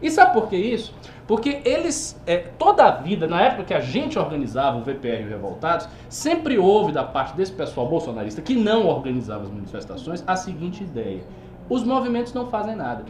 E 0.00 0.10
sabe 0.10 0.32
por 0.32 0.48
que 0.48 0.56
isso? 0.56 0.94
Porque 1.26 1.60
eles, 1.64 2.20
é, 2.26 2.36
toda 2.36 2.84
a 2.84 2.90
vida, 2.90 3.26
na 3.26 3.42
época 3.42 3.64
que 3.64 3.74
a 3.74 3.80
gente 3.80 4.18
organizava 4.18 4.78
o 4.78 4.82
VPR 4.82 5.22
e 5.22 5.26
o 5.26 5.28
Revoltados, 5.28 5.88
sempre 6.08 6.56
houve 6.58 6.92
da 6.92 7.02
parte 7.02 7.36
desse 7.36 7.52
pessoal 7.52 7.88
bolsonarista 7.88 8.40
que 8.40 8.54
não 8.54 8.86
organizava 8.86 9.42
as 9.44 9.50
manifestações 9.50 10.22
a 10.26 10.36
seguinte 10.36 10.84
ideia: 10.84 11.22
os 11.68 11.82
movimentos 11.82 12.32
não 12.32 12.46
fazem 12.46 12.76
nada, 12.76 13.04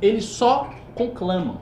eles 0.00 0.24
só 0.24 0.70
conclamam. 0.94 1.58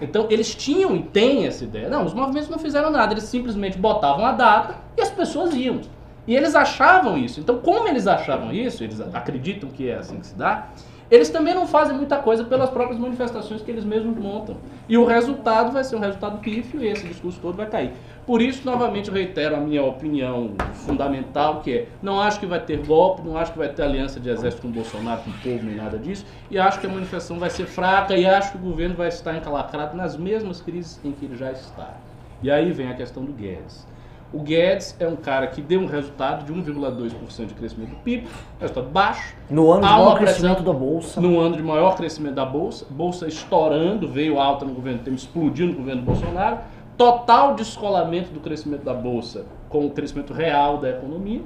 Então 0.00 0.26
eles 0.30 0.54
tinham 0.54 0.94
e 0.94 1.02
têm 1.02 1.46
essa 1.46 1.64
ideia. 1.64 1.88
Não, 1.88 2.04
os 2.04 2.14
movimentos 2.14 2.48
não 2.48 2.58
fizeram 2.58 2.90
nada, 2.90 3.12
eles 3.12 3.24
simplesmente 3.24 3.78
botavam 3.78 4.24
a 4.24 4.32
data 4.32 4.76
e 4.96 5.00
as 5.00 5.10
pessoas 5.10 5.54
iam. 5.54 5.80
E 6.26 6.36
eles 6.36 6.54
achavam 6.54 7.16
isso. 7.16 7.40
Então, 7.40 7.58
como 7.58 7.88
eles 7.88 8.06
achavam 8.06 8.52
isso, 8.52 8.84
eles 8.84 9.00
acreditam 9.00 9.70
que 9.70 9.88
é 9.88 9.94
assim 9.94 10.20
que 10.20 10.26
se 10.26 10.34
dá, 10.34 10.68
eles 11.10 11.30
também 11.30 11.54
não 11.54 11.66
fazem 11.66 11.96
muita 11.96 12.18
coisa 12.18 12.44
pelas 12.44 12.68
próprias 12.70 12.98
manifestações 13.00 13.62
que 13.62 13.70
eles 13.70 13.84
mesmos 13.84 14.16
montam. 14.16 14.56
E 14.88 14.98
o 14.98 15.04
resultado 15.04 15.72
vai 15.72 15.82
ser 15.82 15.96
um 15.96 16.00
resultado 16.00 16.38
pífio 16.38 16.82
e 16.82 16.86
esse 16.86 17.06
discurso 17.06 17.38
todo 17.40 17.56
vai 17.56 17.66
cair. 17.66 17.92
Por 18.26 18.42
isso, 18.42 18.62
novamente, 18.64 19.10
reitero 19.10 19.56
a 19.56 19.58
minha 19.58 19.82
opinião 19.82 20.52
fundamental, 20.74 21.60
que 21.60 21.72
é, 21.72 21.88
não 22.02 22.20
acho 22.20 22.38
que 22.38 22.44
vai 22.44 22.60
ter 22.60 22.84
golpe, 22.86 23.22
não 23.22 23.38
acho 23.38 23.52
que 23.52 23.58
vai 23.58 23.70
ter 23.70 23.82
aliança 23.82 24.20
de 24.20 24.28
exército 24.28 24.62
com 24.62 24.68
o 24.68 24.70
Bolsonaro, 24.70 25.22
com 25.22 25.30
o 25.30 25.34
povo, 25.34 25.64
nem 25.64 25.76
nada 25.76 25.98
disso, 25.98 26.26
e 26.50 26.58
acho 26.58 26.78
que 26.78 26.86
a 26.86 26.90
manifestação 26.90 27.38
vai 27.38 27.48
ser 27.48 27.64
fraca, 27.64 28.14
e 28.14 28.26
acho 28.26 28.52
que 28.52 28.58
o 28.58 28.60
governo 28.60 28.94
vai 28.94 29.08
estar 29.08 29.34
encalacrado 29.34 29.96
nas 29.96 30.14
mesmas 30.14 30.60
crises 30.60 31.00
em 31.02 31.12
que 31.12 31.24
ele 31.24 31.36
já 31.36 31.50
está. 31.50 31.94
E 32.42 32.50
aí 32.50 32.70
vem 32.70 32.90
a 32.90 32.94
questão 32.94 33.24
do 33.24 33.32
Guedes. 33.32 33.86
O 34.30 34.40
Guedes 34.40 34.94
é 35.00 35.08
um 35.08 35.16
cara 35.16 35.46
que 35.46 35.62
deu 35.62 35.80
um 35.80 35.86
resultado 35.86 36.44
de 36.44 36.52
1,2% 36.52 37.46
de 37.46 37.54
crescimento 37.54 37.90
do 37.90 37.96
PIB, 37.96 38.28
resultado 38.60 38.90
baixo. 38.90 39.34
No 39.48 39.72
ano 39.72 39.80
de 39.80 39.88
maior 39.88 40.18
pressão 40.18 40.24
crescimento 40.24 40.62
da 40.62 40.72
Bolsa. 40.72 41.20
No 41.20 41.40
ano 41.40 41.56
de 41.56 41.62
maior 41.62 41.96
crescimento 41.96 42.34
da 42.34 42.44
Bolsa, 42.44 42.86
Bolsa 42.90 43.26
estourando, 43.26 44.06
veio 44.06 44.38
alta 44.38 44.66
no 44.66 44.74
governo 44.74 44.98
Temer, 44.98 45.18
explodiu 45.18 45.68
no 45.68 45.74
governo 45.74 46.02
Bolsonaro. 46.02 46.58
Total 46.98 47.54
descolamento 47.54 48.30
do 48.30 48.40
crescimento 48.40 48.84
da 48.84 48.92
Bolsa 48.92 49.46
com 49.70 49.86
o 49.86 49.90
crescimento 49.90 50.34
real 50.34 50.76
da 50.76 50.90
economia. 50.90 51.40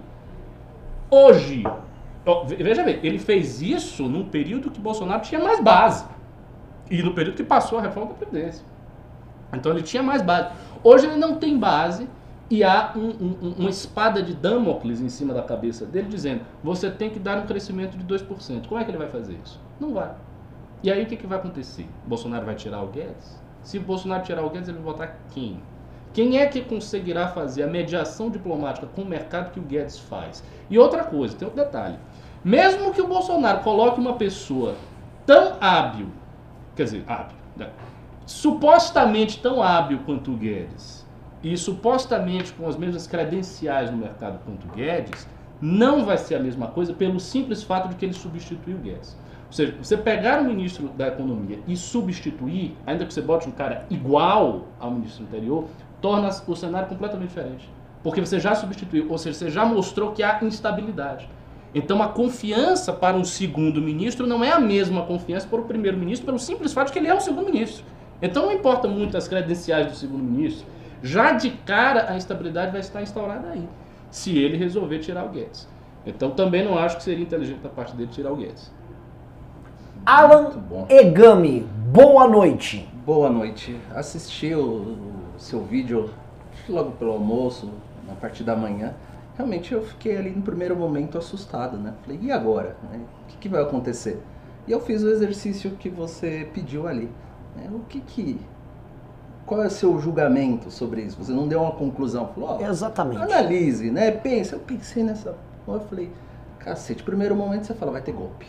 Hoje, 1.09 1.63
veja 2.59 2.83
bem, 2.83 2.99
ele 3.05 3.19
fez 3.19 3.63
isso 3.63 4.09
num 4.09 4.25
período 4.25 4.71
que 4.73 4.81
Bolsonaro 4.81 5.23
tinha 5.23 5.41
mais 5.41 5.61
base. 5.61 6.05
E 6.91 7.01
no 7.01 7.15
período 7.15 7.37
que 7.37 7.45
passou 7.45 7.79
a 7.79 7.83
reforma 7.83 8.09
da 8.09 8.15
Previdência. 8.15 8.65
Então 9.53 9.71
ele 9.71 9.83
tinha 9.83 10.03
mais 10.03 10.21
base. 10.21 10.49
Hoje 10.83 11.07
ele 11.07 11.17
não 11.17 11.37
tem 11.37 11.57
base 11.57 12.09
e 12.53 12.63
há 12.63 12.93
um- 12.95 13.01
um- 13.01 13.39
um- 13.41 13.55
uma 13.61 13.71
espada 13.71 14.23
de 14.23 14.35
Damocles 14.35 15.01
em 15.01 15.09
cima 15.09 15.33
da 15.33 15.41
cabeça 15.43 15.87
dele 15.87 16.09
dizendo: 16.09 16.43
você 16.63 16.91
tem 16.91 17.09
que 17.09 17.19
dar 17.19 17.39
um 17.39 17.47
crescimento 17.47 17.97
de 17.97 18.05
2%. 18.05 18.69
Como 18.69 18.79
é 18.79 18.85
que 18.85 18.91
ele 18.91 18.99
vai 18.99 19.09
fazer 19.09 19.39
isso? 19.43 19.59
Não 19.81 19.95
vai. 19.95 20.11
E 20.83 20.93
aí 20.93 21.03
o 21.03 21.07
que, 21.07 21.17
que 21.17 21.27
vai 21.27 21.39
acontecer? 21.39 21.89
Bolsonaro 22.07 22.45
vai 22.45 22.55
tirar 22.55 22.83
o 22.83 22.89
Guedes? 22.89 23.41
Se 23.63 23.79
Bolsonaro 23.79 24.23
tirar 24.23 24.45
o 24.45 24.51
Guedes, 24.51 24.69
ele 24.69 24.77
vai 24.77 24.93
votar 24.93 25.17
quem? 25.33 25.63
Quem 26.13 26.39
é 26.39 26.47
que 26.47 26.61
conseguirá 26.61 27.29
fazer 27.29 27.63
a 27.63 27.67
mediação 27.67 28.29
diplomática 28.29 28.87
com 28.87 29.01
o 29.01 29.07
mercado 29.07 29.51
que 29.51 29.59
o 29.59 29.63
Guedes 29.63 29.99
faz? 29.99 30.45
E 30.69 30.79
outra 30.79 31.05
coisa, 31.05 31.35
tem 31.35 31.49
outro 31.49 31.65
detalhe. 31.65 31.97
Mesmo 32.45 32.93
que 32.93 33.01
o 33.01 33.07
Bolsonaro 33.07 33.61
coloque 33.61 33.99
uma 33.99 34.17
pessoa 34.17 34.75
tão 35.25 35.57
hábil, 35.59 36.09
quer 36.77 36.85
dizer, 36.85 37.05
hábil, 37.09 37.37
né? 37.57 37.71
supostamente 38.27 39.41
tão 39.41 39.63
hábil 39.63 40.01
quanto 40.05 40.33
o 40.33 40.37
Guedes, 40.37 41.02
e 41.43 41.57
supostamente 41.57 42.53
com 42.53 42.69
as 42.69 42.77
mesmas 42.77 43.07
credenciais 43.07 43.91
no 43.91 43.97
mercado 43.97 44.39
quanto 44.45 44.67
o 44.67 44.71
Guedes, 44.77 45.27
não 45.61 46.05
vai 46.05 46.19
ser 46.19 46.37
a 46.37 46.41
mesma 46.41 46.69
coisa 46.69 46.93
pelo 46.93 47.19
simples 47.21 47.63
fato 47.63 47.89
de 47.89 47.95
que 47.97 48.05
ele 48.05 48.13
substituiu 48.13 48.77
o 48.77 48.81
Guedes. 48.81 49.17
Ou 49.47 49.53
seja, 49.53 49.75
você 49.83 49.97
pegar 49.97 50.41
o 50.41 50.45
ministro 50.45 50.89
da 50.97 51.09
Economia 51.09 51.59
e 51.69 51.77
substituir, 51.77 52.77
ainda 52.87 53.05
que 53.05 53.13
você 53.13 53.21
bote 53.21 53.49
um 53.49 53.53
cara 53.53 53.85
igual 53.91 54.69
ao 54.81 54.91
ministro 54.91 55.25
anterior, 55.25 55.67
torna 56.01 56.29
o 56.47 56.57
cenário 56.57 56.89
completamente 56.89 57.29
diferente. 57.29 57.69
Porque 58.03 58.21
você 58.21 58.41
já 58.41 58.55
substituiu, 58.55 59.07
ou 59.11 59.19
seja, 59.19 59.39
você 59.39 59.51
já 59.51 59.65
mostrou 59.65 60.13
que 60.13 60.23
há 60.23 60.43
instabilidade. 60.43 61.29
Então 61.75 62.03
a 62.03 62.09
confiança 62.09 62.93
para 62.93 63.17
um 63.17 63.25
segundo 63.25 63.81
ministro 63.81 64.27
não 64.27 64.43
é 64.43 64.51
a 64.51 64.59
mesma 64.59 65.03
confiança 65.03 65.47
para 65.47 65.61
o 65.61 65.65
primeiro 65.65 65.97
ministro, 65.97 66.27
pelo 66.27 66.39
simples 66.39 66.73
fato 66.73 66.89
de 66.89 66.93
que 66.95 66.99
ele 66.99 67.09
é 67.09 67.15
um 67.15 67.21
segundo 67.21 67.47
ministro. 67.47 67.85
Então 68.21 68.47
não 68.47 68.53
importa 68.53 68.87
muito 68.89 69.17
as 69.17 69.27
credenciais 69.27 69.87
do 69.87 69.95
segundo 69.95 70.23
ministro, 70.23 70.67
já 71.03 71.33
de 71.33 71.51
cara 71.51 72.11
a 72.11 72.17
instabilidade 72.17 72.71
vai 72.73 72.81
estar 72.81 73.03
instaurada 73.03 73.49
aí, 73.49 73.69
se 74.11 74.39
ele 74.39 74.57
resolver 74.57 74.99
tirar 75.01 75.25
o 75.25 75.31
Guedes. 75.31 75.69
Então 76.07 76.31
também 76.31 76.65
não 76.65 76.79
acho 76.79 76.97
que 76.97 77.03
seria 77.03 77.23
inteligente 77.25 77.61
da 77.61 77.69
parte 77.69 77.95
dele 77.95 78.11
tirar 78.11 78.33
o 78.33 78.37
Guedes. 78.37 78.71
Alan 80.05 80.51
bom. 80.59 80.87
Egami, 80.89 81.61
boa 81.93 82.27
noite. 82.27 82.89
Boa 83.07 83.31
noite. 83.31 83.77
Assisti 83.95 84.55
o, 84.55 84.63
o 84.65 85.35
seu 85.39 85.63
vídeo 85.65 86.11
logo 86.69 86.93
pelo 86.93 87.13
almoço, 87.13 87.71
na 88.07 88.15
parte 88.15 88.43
da 88.43 88.57
manhã. 88.57 88.95
Realmente 89.37 89.73
eu 89.73 89.83
fiquei 89.83 90.17
ali 90.17 90.31
no 90.31 90.43
primeiro 90.43 90.77
momento 90.77 91.17
assustado, 91.19 91.77
né? 91.77 91.95
Falei, 92.03 92.19
e 92.21 92.31
agora? 92.31 92.77
né? 92.91 93.01
O 93.25 93.27
que, 93.29 93.37
que 93.39 93.49
vai 93.49 93.63
acontecer? 93.63 94.21
E 94.67 94.73
eu 94.73 94.81
fiz 94.81 95.03
o 95.03 95.09
exercício 95.09 95.71
que 95.73 95.89
você 95.89 96.49
pediu 96.53 96.87
ali. 96.87 97.09
né? 97.57 97.69
O 97.73 97.81
que 97.89 98.01
que... 98.01 98.41
Qual 99.53 99.63
é 99.63 99.67
o 99.67 99.71
seu 99.71 100.01
julgamento 100.01 100.71
sobre 100.71 101.03
isso? 101.03 101.23
Você 101.23 101.31
não 101.31 101.47
deu 101.47 101.61
uma 101.61 101.73
conclusão. 101.73 102.27
Falou, 102.29 102.57
ó, 102.59 102.67
Exatamente. 102.67 103.21
Analise, 103.21 103.91
né? 103.91 104.11
Pensa. 104.11 104.57
Eu 104.57 104.61
pensei 104.61 105.03
nessa. 105.03 105.37
Eu 105.69 105.81
falei, 105.81 106.11
cacete, 106.59 107.03
primeiro 107.03 107.37
momento 107.37 107.67
você 107.67 107.75
fala, 107.75 107.93
vai 107.93 108.01
ter 108.01 108.13
golpe. 108.13 108.47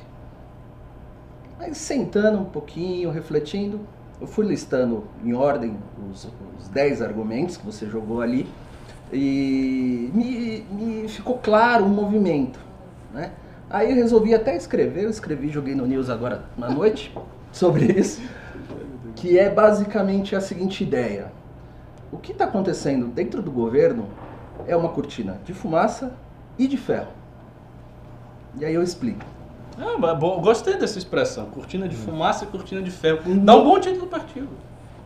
Aí 1.60 1.76
sentando 1.76 2.40
um 2.40 2.46
pouquinho, 2.46 3.12
refletindo, 3.12 3.82
eu 4.22 4.26
fui 4.28 4.46
listando 4.46 5.04
em 5.26 5.34
ordem 5.34 5.76
os, 6.10 6.26
os 6.58 6.70
10 6.70 7.02
argumentos 7.02 7.58
que 7.58 7.66
você 7.66 7.86
jogou 7.86 8.22
ali 8.22 8.48
e 9.12 10.10
me, 10.14 10.66
me 10.72 11.10
ficou 11.10 11.38
claro 11.38 11.84
o 11.84 11.90
movimento, 11.90 12.60
né? 13.14 13.34
Aí 13.70 13.90
eu 13.90 13.96
resolvi 13.98 14.34
até 14.34 14.56
escrever, 14.56 15.04
eu 15.04 15.10
escrevi, 15.10 15.50
joguei 15.50 15.76
no 15.76 15.86
News 15.86 16.10
agora 16.10 16.46
na 16.58 16.70
noite 16.70 17.14
sobre 17.52 17.92
isso, 17.92 18.22
que 19.24 19.40
é 19.40 19.50
basicamente 19.50 20.36
a 20.36 20.42
seguinte 20.42 20.84
ideia. 20.84 21.32
O 22.12 22.18
que 22.18 22.34
está 22.34 22.44
acontecendo 22.44 23.08
dentro 23.08 23.42
do 23.42 23.50
governo 23.50 24.10
é 24.68 24.76
uma 24.76 24.90
cortina 24.90 25.40
de 25.46 25.54
fumaça 25.54 26.12
e 26.60 26.68
de 26.68 26.76
ferro. 26.76 27.08
E 28.60 28.66
aí 28.66 28.74
eu 28.74 28.84
explico. 28.84 29.24
Ah, 29.80 29.96
mas 29.98 30.20
bom, 30.20 30.42
gostei 30.42 30.76
dessa 30.76 30.98
expressão, 30.98 31.46
cortina 31.46 31.88
de 31.88 31.96
fumaça 31.96 32.44
e 32.44 32.48
cortina 32.48 32.82
de 32.82 32.92
ferro. 32.92 33.22
Dá 33.40 33.56
um 33.56 33.64
bom 33.64 33.80
título 33.80 34.02
do 34.02 34.08
partido. 34.08 34.50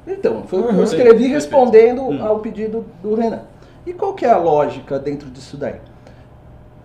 Então, 0.08 0.42
foi 0.48 0.62
o 0.62 0.68
que 0.70 0.74
eu 0.74 0.84
escrevi 0.84 1.10
Perfeito. 1.10 1.34
respondendo 1.34 2.02
Hum. 2.02 2.26
ao 2.26 2.40
pedido 2.40 2.86
do 3.04 3.14
Renan. 3.14 3.42
E 3.86 3.94
qual 3.94 4.16
que 4.16 4.26
é 4.26 4.32
a 4.32 4.38
lógica 4.40 4.98
dentro 4.98 5.30
disso 5.30 5.58
daí? 5.58 5.80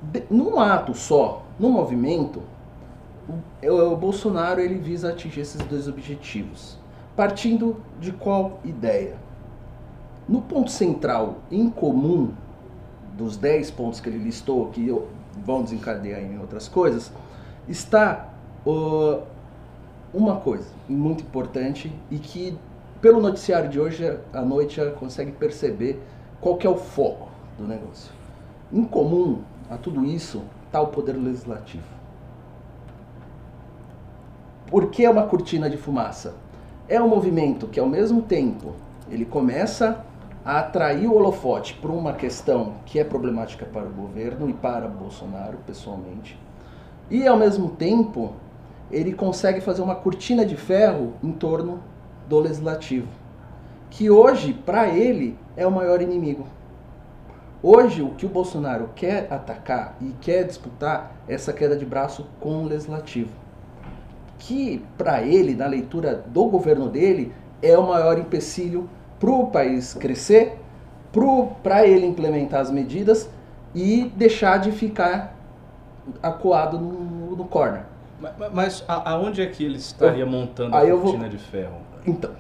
De- 0.03 0.25
num 0.29 0.61
ato 0.61 0.93
só, 0.95 1.47
num 1.59 1.71
movimento, 1.71 2.43
o, 3.67 3.71
o 3.71 3.97
Bolsonaro 3.97 4.61
ele 4.61 4.75
visa 4.75 5.09
atingir 5.09 5.41
esses 5.41 5.63
dois 5.63 5.89
objetivos. 5.89 6.82
Partindo 7.15 7.83
de 8.01 8.13
qual 8.13 8.59
ideia? 8.65 9.17
No 10.29 10.41
ponto 10.41 10.71
central 10.71 11.37
em 11.51 11.69
comum 11.69 12.33
dos 13.17 13.37
10 13.37 13.71
pontos 13.71 14.01
que 14.01 14.09
ele 14.09 14.19
listou, 14.19 14.69
que 14.71 14.87
eu- 14.89 15.09
vão 15.45 15.63
desencadear 15.63 16.21
em 16.21 16.39
outras 16.39 16.69
coisas, 16.69 17.13
está 17.69 18.29
ó, 18.65 19.21
uma 20.13 20.37
coisa 20.37 20.69
muito 20.89 21.23
importante 21.23 21.93
e 22.11 22.19
que 22.19 22.57
pelo 23.01 23.21
noticiário 23.21 23.69
de 23.69 23.81
hoje 23.81 24.19
à 24.33 24.43
noite 24.43 24.77
já 24.77 24.91
consegue 24.93 25.33
perceber 25.33 26.01
qual 26.41 26.57
que 26.57 26.67
é 26.67 26.71
o 26.71 26.77
foco 26.77 27.29
do 27.59 27.67
negócio. 27.67 28.13
Em 28.73 28.85
comum 28.85 29.43
a 29.71 29.77
tudo 29.77 30.05
isso 30.05 30.43
está 30.67 30.81
o 30.81 30.87
poder 30.89 31.13
legislativo. 31.15 31.85
Por 34.71 34.91
que 34.91 35.05
é 35.05 35.11
uma 35.11 35.25
cortina 35.27 35.69
de 35.69 35.77
fumaça? 35.77 36.35
É 36.89 37.01
um 37.01 37.09
movimento 37.09 37.69
que 37.69 37.79
ao 37.79 37.89
mesmo 37.89 38.23
tempo 38.23 38.75
ele 39.09 39.25
começa 39.25 40.05
a 40.45 40.59
atrair 40.59 41.07
o 41.07 41.15
holofote 41.15 41.75
por 41.75 41.91
uma 41.91 42.13
questão 42.13 42.75
que 42.85 42.99
é 42.99 43.05
problemática 43.05 43.65
para 43.65 43.87
o 43.87 43.93
governo 43.93 44.51
e 44.51 44.53
para 44.53 44.89
Bolsonaro 44.89 45.59
pessoalmente. 45.65 46.39
E 47.09 47.27
ao 47.27 47.37
mesmo 47.37 47.71
tempo 47.71 48.33
ele 48.91 49.13
consegue 49.13 49.61
fazer 49.61 49.81
uma 49.81 49.95
cortina 49.95 50.45
de 50.45 50.57
ferro 50.57 51.15
em 51.23 51.31
torno 51.31 51.81
do 52.29 52.41
legislativo, 52.41 53.09
que 53.89 54.11
hoje 54.11 54.53
para 54.53 54.89
ele 54.89 55.39
é 55.57 55.67
o 55.67 55.71
maior 55.71 56.03
inimigo. 56.03 56.47
Hoje 57.63 58.03
o 58.03 58.11
que 58.11 58.27
o 58.27 58.29
Bolsonaro 58.29 58.91
quer 58.97 59.33
atacar 59.33 59.97
e 60.01 60.13
quer 60.21 60.45
disputar 60.45 61.13
é 61.29 61.35
essa 61.35 61.53
queda 61.53 61.77
de 61.77 61.87
braço 61.87 62.27
com 62.41 62.65
o 62.65 62.67
legislativo, 62.67 63.31
que 64.47 64.85
para 64.99 65.23
ele, 65.23 65.55
na 65.55 65.67
leitura 65.67 66.17
do 66.27 66.47
governo 66.47 66.89
dele, 66.89 67.33
é 67.63 67.79
o 67.79 67.87
maior 67.87 68.19
empecilho 68.19 68.89
para 69.21 69.31
o 69.31 69.47
país 69.47 69.95
crescer, 69.95 70.59
para 71.63 71.87
ele 71.87 72.07
implementar 72.07 72.61
as 72.61 72.71
medidas 72.71 73.31
e 73.75 74.11
deixar 74.17 74.59
de 74.59 74.73
ficar 74.73 75.37
acuado 76.23 76.79
no, 76.81 77.37
no 77.37 77.45
corner. 77.45 77.83
Mas, 78.21 78.33
mas 78.53 78.85
a- 78.89 79.13
aonde 79.13 79.41
é 79.43 79.47
que 79.47 79.65
ele 79.65 79.77
estaria 79.77 80.27
montando 80.27 80.75
Aí 80.75 80.87
a 80.87 80.91
eu 80.91 80.97
vou- 80.99 81.13
cortina 81.13 81.29
de 81.29 81.39
ferro? 81.39 81.77
Então, 82.05 82.31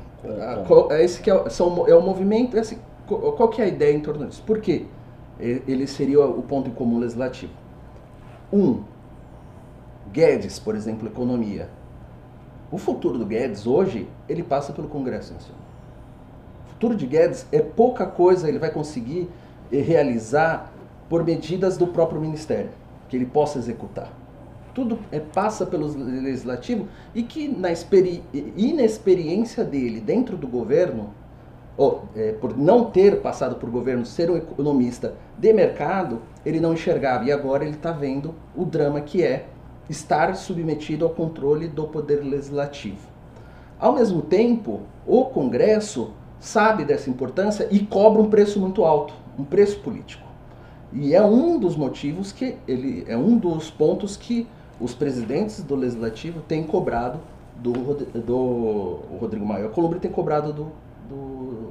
a- 0.40 0.64
qual- 0.66 0.90
é 0.90 1.04
esse 1.04 1.20
que 1.22 1.30
é, 1.30 1.34
o- 1.34 1.48
são, 1.50 1.86
é 1.86 1.94
o 1.94 2.02
movimento, 2.02 2.56
é 2.56 2.60
assim, 2.60 2.78
qual, 3.06 3.32
qual 3.32 3.48
que 3.48 3.60
é 3.62 3.66
a 3.66 3.68
ideia 3.68 3.94
em 3.94 4.00
torno 4.00 4.26
disso? 4.26 4.42
Por 4.44 4.60
quê? 4.60 4.86
Ele 5.38 5.86
seria 5.86 6.20
o 6.24 6.42
ponto 6.42 6.68
em 6.68 6.72
comum 6.72 6.98
legislativo. 6.98 7.52
Um, 8.52 8.82
Guedes, 10.12 10.58
por 10.58 10.74
exemplo, 10.74 11.06
economia. 11.08 11.68
O 12.72 12.78
futuro 12.78 13.18
do 13.18 13.26
Guedes 13.26 13.66
hoje, 13.66 14.08
ele 14.26 14.42
passa 14.42 14.72
pelo 14.72 14.88
Congresso 14.88 15.34
Nacional. 15.34 15.60
O 16.64 16.70
futuro 16.70 16.96
de 16.96 17.06
Guedes 17.06 17.46
é 17.52 17.60
pouca 17.60 18.06
coisa 18.06 18.48
ele 18.48 18.58
vai 18.58 18.70
conseguir 18.70 19.28
eh, 19.70 19.82
realizar 19.82 20.72
por 21.06 21.22
medidas 21.22 21.76
do 21.76 21.86
próprio 21.86 22.18
ministério, 22.18 22.70
que 23.10 23.16
ele 23.16 23.26
possa 23.26 23.58
executar. 23.58 24.10
tudo 24.72 24.98
é, 25.12 25.20
passa 25.20 25.66
pelo 25.66 25.86
legislativo 25.86 26.88
e 27.14 27.22
que 27.22 27.46
na 27.46 27.68
inexperiência 28.56 29.62
dele 29.62 30.00
dentro 30.00 30.34
do 30.34 30.48
governo, 30.48 31.12
ou 31.76 32.04
é, 32.16 32.32
por 32.32 32.56
não 32.56 32.86
ter 32.86 33.20
passado 33.20 33.56
por 33.56 33.68
governo, 33.68 34.06
ser 34.06 34.30
um 34.30 34.36
economista 34.38 35.14
de 35.36 35.52
mercado, 35.52 36.22
ele 36.44 36.58
não 36.58 36.72
enxergava. 36.72 37.24
E 37.24 37.32
agora 37.32 37.64
ele 37.64 37.76
está 37.76 37.92
vendo 37.92 38.34
o 38.56 38.64
drama 38.64 39.02
que 39.02 39.22
é 39.22 39.44
estar 39.88 40.34
submetido 40.36 41.04
ao 41.04 41.10
controle 41.10 41.68
do 41.68 41.84
poder 41.84 42.22
legislativo. 42.22 43.08
Ao 43.78 43.92
mesmo 43.92 44.22
tempo, 44.22 44.80
o 45.06 45.24
Congresso 45.26 46.12
sabe 46.38 46.84
dessa 46.84 47.10
importância 47.10 47.68
e 47.70 47.80
cobra 47.80 48.20
um 48.22 48.30
preço 48.30 48.60
muito 48.60 48.84
alto, 48.84 49.14
um 49.38 49.44
preço 49.44 49.78
político. 49.80 50.26
E 50.92 51.14
é 51.14 51.22
um 51.24 51.58
dos 51.58 51.76
motivos 51.76 52.32
que 52.32 52.56
ele 52.68 53.04
é 53.08 53.16
um 53.16 53.36
dos 53.36 53.70
pontos 53.70 54.16
que 54.16 54.46
os 54.80 54.94
presidentes 54.94 55.62
do 55.62 55.74
legislativo 55.74 56.40
têm 56.40 56.64
cobrado 56.64 57.20
do, 57.56 57.72
do 58.20 59.00
Rodrigo 59.18 59.46
Maia 59.46 59.68
Columbre 59.68 60.00
tem 60.00 60.10
cobrado 60.10 60.52
do, 60.52 60.72
do, 61.08 61.70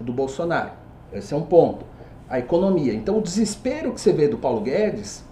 do 0.00 0.12
Bolsonaro. 0.12 0.70
Esse 1.12 1.34
é 1.34 1.36
um 1.36 1.42
ponto. 1.42 1.84
A 2.28 2.38
economia. 2.38 2.92
Então 2.92 3.18
o 3.18 3.22
desespero 3.22 3.92
que 3.92 4.00
você 4.00 4.12
vê 4.12 4.26
do 4.26 4.38
Paulo 4.38 4.62
Guedes 4.62 5.24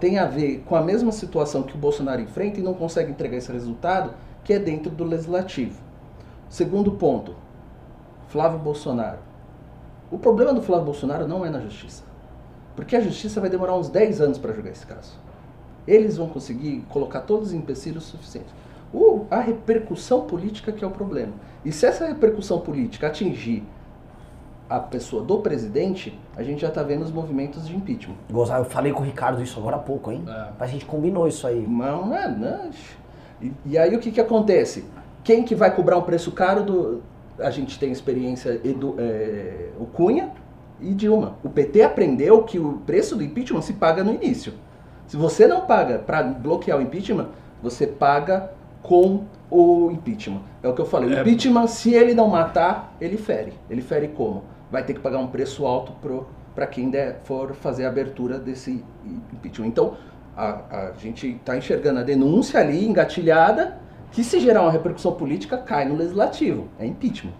tem 0.00 0.18
a 0.18 0.26
ver 0.26 0.62
com 0.66 0.74
a 0.74 0.82
mesma 0.82 1.12
situação 1.12 1.62
que 1.62 1.74
o 1.74 1.78
Bolsonaro 1.78 2.20
enfrenta 2.20 2.60
e 2.60 2.62
não 2.62 2.74
consegue 2.74 3.10
entregar 3.10 3.36
esse 3.36 3.52
resultado, 3.52 4.14
que 4.44 4.52
é 4.52 4.58
dentro 4.58 4.90
do 4.90 5.04
legislativo. 5.04 5.80
Segundo 6.48 6.92
ponto, 6.92 7.34
Flávio 8.28 8.58
Bolsonaro. 8.58 9.18
O 10.10 10.18
problema 10.18 10.52
do 10.52 10.62
Flávio 10.62 10.86
Bolsonaro 10.86 11.26
não 11.26 11.44
é 11.44 11.50
na 11.50 11.60
justiça. 11.60 12.02
Porque 12.74 12.96
a 12.96 13.00
justiça 13.00 13.40
vai 13.40 13.50
demorar 13.50 13.76
uns 13.76 13.88
10 13.88 14.20
anos 14.20 14.38
para 14.38 14.52
julgar 14.52 14.72
esse 14.72 14.86
caso. 14.86 15.18
Eles 15.86 16.16
vão 16.16 16.28
conseguir 16.28 16.84
colocar 16.88 17.20
todos 17.22 17.48
os 17.48 17.54
empecilhos 17.54 18.04
suficientes. 18.04 18.52
O, 18.92 19.26
a 19.30 19.40
repercussão 19.40 20.22
política 20.22 20.72
que 20.72 20.84
é 20.84 20.86
o 20.86 20.90
problema. 20.90 21.32
E 21.64 21.72
se 21.72 21.86
essa 21.86 22.06
repercussão 22.06 22.60
política 22.60 23.06
atingir 23.06 23.64
a 24.72 24.80
pessoa 24.80 25.22
do 25.22 25.38
presidente, 25.38 26.18
a 26.34 26.42
gente 26.42 26.62
já 26.62 26.68
está 26.68 26.82
vendo 26.82 27.02
os 27.02 27.12
movimentos 27.12 27.68
de 27.68 27.76
impeachment. 27.76 28.14
Gozar, 28.30 28.58
eu 28.58 28.64
falei 28.64 28.90
com 28.90 29.02
o 29.02 29.04
Ricardo 29.04 29.42
isso 29.42 29.60
agora 29.60 29.76
há 29.76 29.78
pouco, 29.78 30.10
hein? 30.10 30.24
É. 30.26 30.46
A 30.58 30.66
gente 30.66 30.86
combinou 30.86 31.28
isso 31.28 31.46
aí. 31.46 31.66
Não, 31.68 32.16
é, 32.16 32.26
não. 32.26 32.70
E, 33.42 33.52
e, 33.66 33.76
aí 33.76 33.94
o 33.94 33.98
que, 33.98 34.10
que 34.10 34.20
acontece? 34.20 34.86
Quem 35.22 35.44
que 35.44 35.54
vai 35.54 35.74
cobrar 35.74 35.98
um 35.98 36.02
preço 36.02 36.32
caro 36.32 36.62
do. 36.62 37.02
A 37.38 37.50
gente 37.50 37.78
tem 37.78 37.92
experiência 37.92 38.60
Edu, 38.64 38.94
é, 38.98 39.68
o 39.78 39.84
Cunha 39.84 40.30
e 40.80 40.94
Dilma. 40.94 41.36
O 41.44 41.50
PT 41.50 41.82
aprendeu 41.82 42.42
que 42.42 42.58
o 42.58 42.78
preço 42.86 43.14
do 43.14 43.22
impeachment 43.22 43.62
se 43.62 43.74
paga 43.74 44.02
no 44.02 44.12
início. 44.12 44.54
Se 45.06 45.18
você 45.18 45.46
não 45.46 45.66
paga 45.66 45.98
para 45.98 46.22
bloquear 46.22 46.78
o 46.78 46.82
impeachment, 46.82 47.28
você 47.62 47.86
paga 47.86 48.50
com 48.82 49.24
o 49.50 49.90
impeachment. 49.90 50.40
É 50.62 50.68
o 50.68 50.72
que 50.72 50.80
eu 50.80 50.86
falei. 50.86 51.10
O 51.10 51.18
é. 51.18 51.20
impeachment, 51.20 51.66
se 51.66 51.92
ele 51.92 52.14
não 52.14 52.28
matar, 52.28 52.96
ele 52.98 53.18
fere. 53.18 53.52
Ele 53.68 53.82
fere 53.82 54.08
como? 54.08 54.44
Vai 54.72 54.82
ter 54.82 54.94
que 54.94 55.00
pagar 55.00 55.18
um 55.18 55.26
preço 55.28 55.66
alto 55.66 55.92
para 56.54 56.66
quem 56.66 56.88
der, 56.88 57.20
for 57.24 57.52
fazer 57.52 57.84
a 57.84 57.88
abertura 57.88 58.38
desse 58.38 58.82
impeachment. 59.34 59.66
Então, 59.66 59.96
a, 60.34 60.88
a 60.88 60.92
gente 60.92 61.28
está 61.28 61.56
enxergando 61.56 62.00
a 62.00 62.02
denúncia 62.02 62.58
ali 62.58 62.88
engatilhada, 62.88 63.78
que 64.10 64.24
se 64.24 64.40
gerar 64.40 64.62
uma 64.62 64.72
repercussão 64.72 65.12
política, 65.12 65.58
cai 65.58 65.84
no 65.84 65.94
legislativo. 65.94 66.68
É 66.78 66.86
impeachment. 66.86 67.34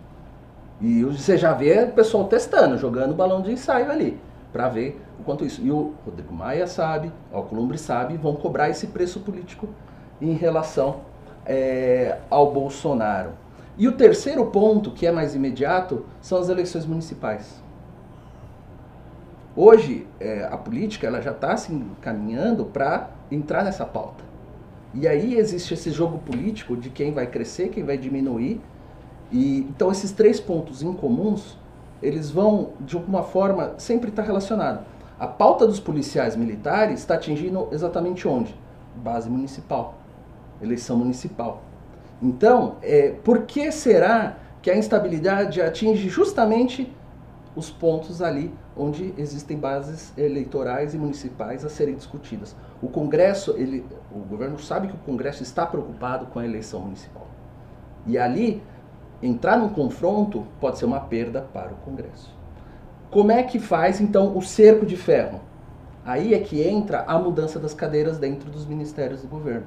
E 0.79 1.03
você 1.05 1.39
já 1.39 1.55
vê 1.55 1.85
o 1.85 1.93
pessoal 1.93 2.25
testando, 2.25 2.77
jogando 2.77 3.15
balão 3.15 3.41
de 3.41 3.51
ensaio 3.51 3.91
ali, 3.91 4.21
para 4.53 4.69
ver 4.69 5.01
o 5.19 5.25
quanto 5.25 5.45
isso. 5.45 5.63
E 5.63 5.71
o 5.71 5.95
Rodrigo 6.05 6.35
Maia 6.35 6.67
sabe, 6.67 7.11
o 7.33 7.37
Alcolumbre 7.37 7.79
sabe, 7.79 8.17
vão 8.19 8.35
cobrar 8.35 8.69
esse 8.69 8.89
preço 8.89 9.21
político 9.21 9.69
em 10.21 10.35
relação 10.35 11.01
é, 11.47 12.19
ao 12.29 12.53
Bolsonaro. 12.53 13.42
E 13.79 13.89
o 13.89 13.93
terceiro 13.93 14.45
ponto, 14.47 14.91
que 14.91 15.07
é 15.07 15.13
mais 15.13 15.35
imediato, 15.35 16.05
são 16.21 16.39
as 16.39 16.49
eleições 16.49 16.85
municipais. 16.85 17.63
Hoje, 19.57 20.07
é, 20.21 20.45
a 20.51 20.57
política 20.57 21.07
ela 21.07 21.21
já 21.21 21.31
está 21.31 21.57
se 21.57 21.73
encaminhando 21.73 22.67
para 22.67 23.11
entrar 23.31 23.65
nessa 23.65 23.85
pauta. 23.85 24.25
E 24.95 25.09
aí 25.09 25.37
existe 25.37 25.73
esse 25.73 25.91
jogo 25.91 26.19
político 26.19 26.77
de 26.77 26.91
quem 26.91 27.13
vai 27.13 27.27
crescer, 27.27 27.71
quem 27.71 27.85
vai 27.85 27.97
diminuir. 27.97 28.61
E 29.31 29.61
então 29.61 29.91
esses 29.91 30.13
três 30.13 30.39
pontos 30.39 30.83
incomuns, 30.83 31.57
eles 32.03 32.31
vão 32.31 32.71
de 32.81 32.97
alguma 32.97 33.23
forma 33.23 33.75
sempre 33.79 34.11
estar 34.11 34.23
tá 34.23 34.27
relacionados. 34.27 34.85
A 35.19 35.27
pauta 35.27 35.67
dos 35.67 35.81
policiais 35.81 36.37
militares 36.37 37.01
está 37.01 37.15
atingindo 37.15 37.69
exatamente 37.73 38.29
onde? 38.29 38.55
Base 38.97 39.31
municipal, 39.31 39.95
eleição 40.61 40.97
municipal. 40.97 41.63
Então, 42.23 42.77
é, 42.83 43.11
por 43.25 43.43
que 43.43 43.73
será 43.73 44.37
que 44.63 44.71
a 44.71 44.77
instabilidade 44.77 45.61
atinge 45.61 46.09
justamente 46.09 46.91
os 47.57 47.69
pontos 47.69 48.23
ali 48.23 48.55
onde 48.77 49.13
existem 49.19 49.59
bases 49.59 50.17
eleitorais 50.17 50.95
e 50.95 50.99
municipais 50.99 51.65
a 51.65 51.69
serem 51.69 51.97
discutidas? 51.97 52.55
O 52.81 52.89
Congresso, 52.89 53.57
ele, 53.59 53.85
o 54.13 54.21
governo 54.21 54.57
sabe 54.61 54.87
que 54.87 54.95
o 54.95 54.99
Congresso 54.99 55.43
está 55.43 55.67
preocupado 55.67 56.27
com 56.27 56.39
a 56.39 56.45
eleição 56.45 56.81
municipal. 56.81 57.27
E 58.07 58.17
ali, 58.17 58.63
entrar 59.21 59.57
num 59.57 59.69
confronto 59.69 60.47
pode 60.61 60.79
ser 60.79 60.85
uma 60.85 61.01
perda 61.01 61.43
para 61.53 61.73
o 61.73 61.77
Congresso. 61.79 62.33
Como 63.11 63.33
é 63.33 63.43
que 63.43 63.59
faz 63.59 64.01
então 64.01 64.37
o 64.37 64.43
cerco 64.43 64.87
de 64.87 64.97
ferro? 64.97 65.41
Aí 66.05 66.35
é 66.35 66.39
que 66.39 66.63
entra 66.63 67.03
a 67.03 67.19
mudança 67.19 67.59
das 67.59 67.75
cadeiras 67.75 68.17
dentro 68.17 68.49
dos 68.49 68.65
ministérios 68.65 69.23
do 69.23 69.29
governo 69.29 69.67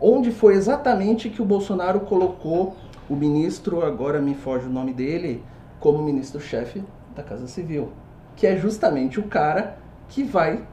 onde 0.00 0.32
foi 0.32 0.54
exatamente 0.54 1.30
que 1.30 1.40
o 1.40 1.44
Bolsonaro 1.44 2.00
colocou 2.00 2.76
o 3.08 3.14
ministro, 3.14 3.84
agora 3.84 4.20
me 4.20 4.34
foge 4.34 4.66
o 4.66 4.70
nome 4.70 4.92
dele, 4.92 5.44
como 5.78 6.02
ministro-chefe 6.02 6.82
da 7.14 7.22
Casa 7.22 7.46
Civil, 7.46 7.92
que 8.36 8.46
é 8.46 8.56
justamente 8.56 9.20
o 9.20 9.24
cara 9.24 9.78
que 10.08 10.22
vai 10.22 10.66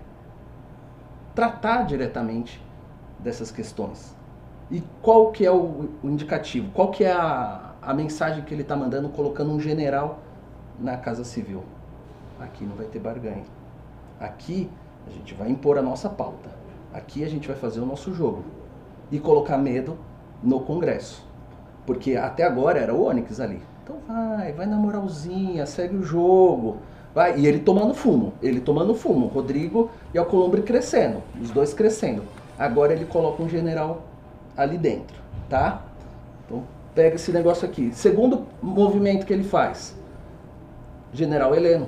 tratar 1.36 1.84
diretamente 1.84 2.62
dessas 3.17 3.51
questões. 3.51 4.15
E 4.71 4.84
qual 5.01 5.32
que 5.32 5.45
é 5.45 5.51
o, 5.51 5.89
o 6.03 6.10
indicativo? 6.10 6.71
Qual 6.71 6.91
que 6.91 7.03
é 7.03 7.12
a, 7.12 7.73
a 7.82 7.93
mensagem 7.93 8.43
que 8.43 8.53
ele 8.53 8.62
está 8.62 8.75
mandando 8.75 9.10
colocando 9.10 9.51
um 9.51 9.60
general 9.60 10.19
na 10.79 10.95
Casa 10.95 11.23
Civil? 11.23 11.63
Aqui 12.39 12.63
não 12.63 12.75
vai 12.75 12.86
ter 12.86 12.99
barganha. 12.99 13.43
Aqui 14.19 14.69
a 15.08 15.10
gente 15.10 15.34
vai 15.34 15.49
impor 15.49 15.77
a 15.77 15.82
nossa 15.82 16.08
pauta. 16.10 16.49
Aqui 16.93 17.23
a 17.23 17.29
gente 17.29 17.47
vai 17.47 17.58
fazer 17.58 17.79
o 17.79 17.86
nosso 17.86 18.13
jogo 18.13 18.43
e 19.12 19.19
colocar 19.19 19.58
medo 19.58 19.98
no 20.43 20.60
Congresso. 20.62 21.26
Porque 21.86 22.15
até 22.15 22.43
agora 22.43 22.80
era 22.80 22.93
o 22.93 23.06
Onyx 23.06 23.39
ali. 23.39 23.62
Então 23.84 23.98
vai, 24.08 24.52
vai 24.54 24.65
na 24.65 24.76
moralzinha, 24.76 25.65
segue 25.65 25.95
o 25.95 26.04
jogo. 26.04 26.78
Vai, 27.13 27.39
e 27.39 27.48
ele 27.48 27.60
tomando 27.60 27.93
fumo, 27.93 28.34
ele 28.41 28.60
tomando 28.60 28.93
fumo, 28.93 29.28
Rodrigo 29.28 29.89
e 30.13 30.17
Alcolumbre 30.17 30.62
crescendo, 30.62 31.24
os 31.41 31.50
dois 31.50 31.74
crescendo. 31.74 32.22
Agora 32.58 32.93
ele 32.93 33.06
coloca 33.06 33.41
um 33.41 33.50
general 33.50 34.04
ali 34.56 34.78
dentro, 34.78 35.17
tá? 35.50 35.82
Então 36.45 36.63
pega 36.93 37.15
esse 37.15 37.32
negócio 37.32 37.67
aqui. 37.67 37.91
Segundo 37.93 38.45
movimento 38.62 39.26
que 39.26 39.34
ele 39.34 39.43
faz, 39.43 39.95
General 41.12 41.56
Heleno. 41.56 41.88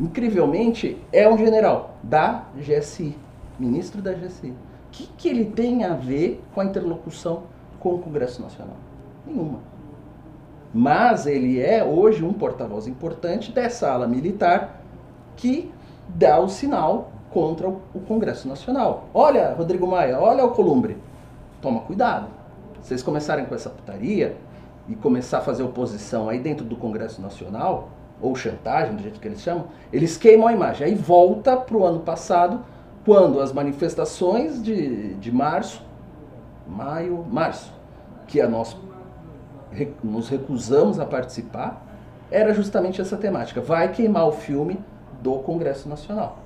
Incrivelmente, 0.00 1.00
é 1.12 1.28
um 1.28 1.38
general 1.38 1.94
da 2.02 2.46
GSI, 2.56 3.16
ministro 3.60 4.02
da 4.02 4.12
GSI 4.12 4.52
que, 4.92 5.08
que 5.16 5.28
ele 5.28 5.46
tem 5.46 5.84
a 5.84 5.94
ver 5.94 6.42
com 6.54 6.60
a 6.60 6.64
interlocução 6.64 7.44
com 7.80 7.94
o 7.94 7.98
Congresso 7.98 8.40
Nacional? 8.40 8.76
Nenhuma. 9.26 9.58
Mas 10.72 11.26
ele 11.26 11.60
é 11.60 11.82
hoje 11.82 12.24
um 12.24 12.32
porta-voz 12.32 12.86
importante 12.86 13.50
dessa 13.50 13.90
ala 13.90 14.06
militar 14.06 14.82
que 15.36 15.70
dá 16.08 16.38
o 16.38 16.48
sinal 16.48 17.10
contra 17.30 17.68
o 17.68 18.00
Congresso 18.06 18.46
Nacional. 18.46 19.08
Olha, 19.12 19.54
Rodrigo 19.54 19.86
Maia, 19.86 20.20
olha 20.20 20.44
o 20.44 20.50
Columbre. 20.50 20.96
Toma 21.60 21.80
cuidado. 21.80 22.28
Vocês 22.80 23.02
começarem 23.02 23.44
com 23.46 23.54
essa 23.54 23.70
putaria 23.70 24.36
e 24.88 24.94
começar 24.94 25.38
a 25.38 25.40
fazer 25.40 25.62
oposição 25.62 26.28
aí 26.28 26.38
dentro 26.38 26.64
do 26.64 26.76
Congresso 26.76 27.22
Nacional, 27.22 27.88
ou 28.20 28.34
chantagem, 28.36 28.94
do 28.94 29.02
jeito 29.02 29.20
que 29.20 29.26
eles 29.26 29.40
chamam, 29.40 29.66
eles 29.92 30.16
queimam 30.16 30.46
a 30.46 30.52
imagem. 30.52 30.86
Aí 30.86 30.94
volta 30.94 31.56
para 31.56 31.76
o 31.76 31.84
ano 31.84 32.00
passado, 32.00 32.60
quando 33.04 33.40
as 33.40 33.52
manifestações 33.52 34.62
de, 34.62 35.14
de 35.14 35.32
março, 35.32 35.82
maio, 36.66 37.24
março, 37.28 37.72
que 38.26 38.40
a 38.40 38.48
nós 38.48 38.76
nos 40.02 40.28
recusamos 40.28 41.00
a 41.00 41.06
participar, 41.06 41.84
era 42.30 42.54
justamente 42.54 43.00
essa 43.00 43.16
temática. 43.16 43.60
Vai 43.60 43.90
queimar 43.92 44.26
o 44.26 44.32
filme 44.32 44.78
do 45.22 45.34
Congresso 45.38 45.88
Nacional. 45.88 46.38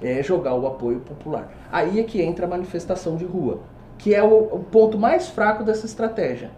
É 0.00 0.22
jogar 0.22 0.54
o 0.54 0.66
apoio 0.66 1.00
popular. 1.00 1.50
Aí 1.72 1.98
é 1.98 2.02
que 2.02 2.22
entra 2.22 2.46
a 2.46 2.48
manifestação 2.48 3.16
de 3.16 3.24
rua, 3.24 3.60
que 3.98 4.14
é 4.14 4.22
o, 4.22 4.56
o 4.56 4.64
ponto 4.70 4.98
mais 4.98 5.28
fraco 5.28 5.64
dessa 5.64 5.86
estratégia. 5.86 6.50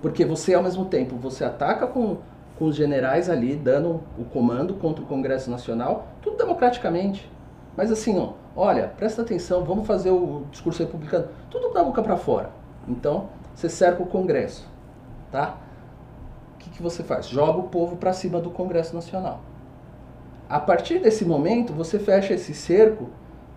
Porque 0.00 0.24
você, 0.24 0.54
ao 0.54 0.62
mesmo 0.62 0.84
tempo, 0.84 1.16
você 1.16 1.44
ataca 1.44 1.86
com, 1.86 2.18
com 2.58 2.66
os 2.66 2.76
generais 2.76 3.28
ali, 3.28 3.56
dando 3.56 4.00
o 4.18 4.24
comando 4.24 4.74
contra 4.74 5.02
o 5.02 5.06
Congresso 5.06 5.50
Nacional, 5.50 6.06
tudo 6.22 6.36
democraticamente 6.36 7.28
Mas 7.76 7.90
assim, 7.90 8.18
ó, 8.18 8.32
olha, 8.56 8.88
presta 8.96 9.22
atenção, 9.22 9.64
vamos 9.64 9.86
fazer 9.86 10.10
o 10.10 10.44
discurso 10.50 10.82
republicano, 10.82 11.28
tudo 11.50 11.72
da 11.72 11.84
boca 11.84 12.02
para 12.02 12.16
fora. 12.16 12.50
Então, 12.88 13.28
você 13.54 13.68
cerca 13.68 14.02
o 14.02 14.06
Congresso, 14.06 14.68
tá? 15.30 15.56
O 16.54 16.58
que, 16.58 16.70
que 16.70 16.82
você 16.82 17.02
faz? 17.02 17.28
Joga 17.28 17.58
o 17.58 17.68
povo 17.68 17.96
para 17.96 18.12
cima 18.12 18.40
do 18.40 18.50
Congresso 18.50 18.94
Nacional. 18.94 19.40
A 20.48 20.60
partir 20.60 21.00
desse 21.00 21.24
momento, 21.24 21.72
você 21.72 21.98
fecha 21.98 22.34
esse 22.34 22.54
cerco 22.54 23.08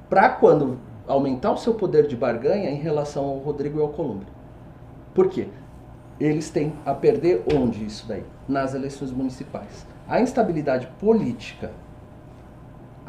para 0.10 0.30
quando 0.30 0.80
aumentar 1.08 1.52
o 1.52 1.58
seu 1.58 1.76
poder 1.76 2.08
de 2.08 2.16
barganha 2.16 2.70
em 2.70 2.78
relação 2.78 3.26
ao 3.26 3.38
Rodrigo 3.38 3.80
e 3.80 3.82
ao 3.82 3.90
Columbre. 3.90 4.28
Por 5.14 5.28
quê? 5.28 5.48
Eles 6.20 6.50
têm 6.50 6.74
a 6.86 6.94
perder 6.94 7.44
onde 7.54 7.86
isso 7.86 8.08
daí? 8.08 8.24
Nas 8.48 8.74
eleições 8.74 9.12
municipais. 9.12 9.86
A 10.08 10.20
instabilidade 10.20 10.88
política, 11.00 11.72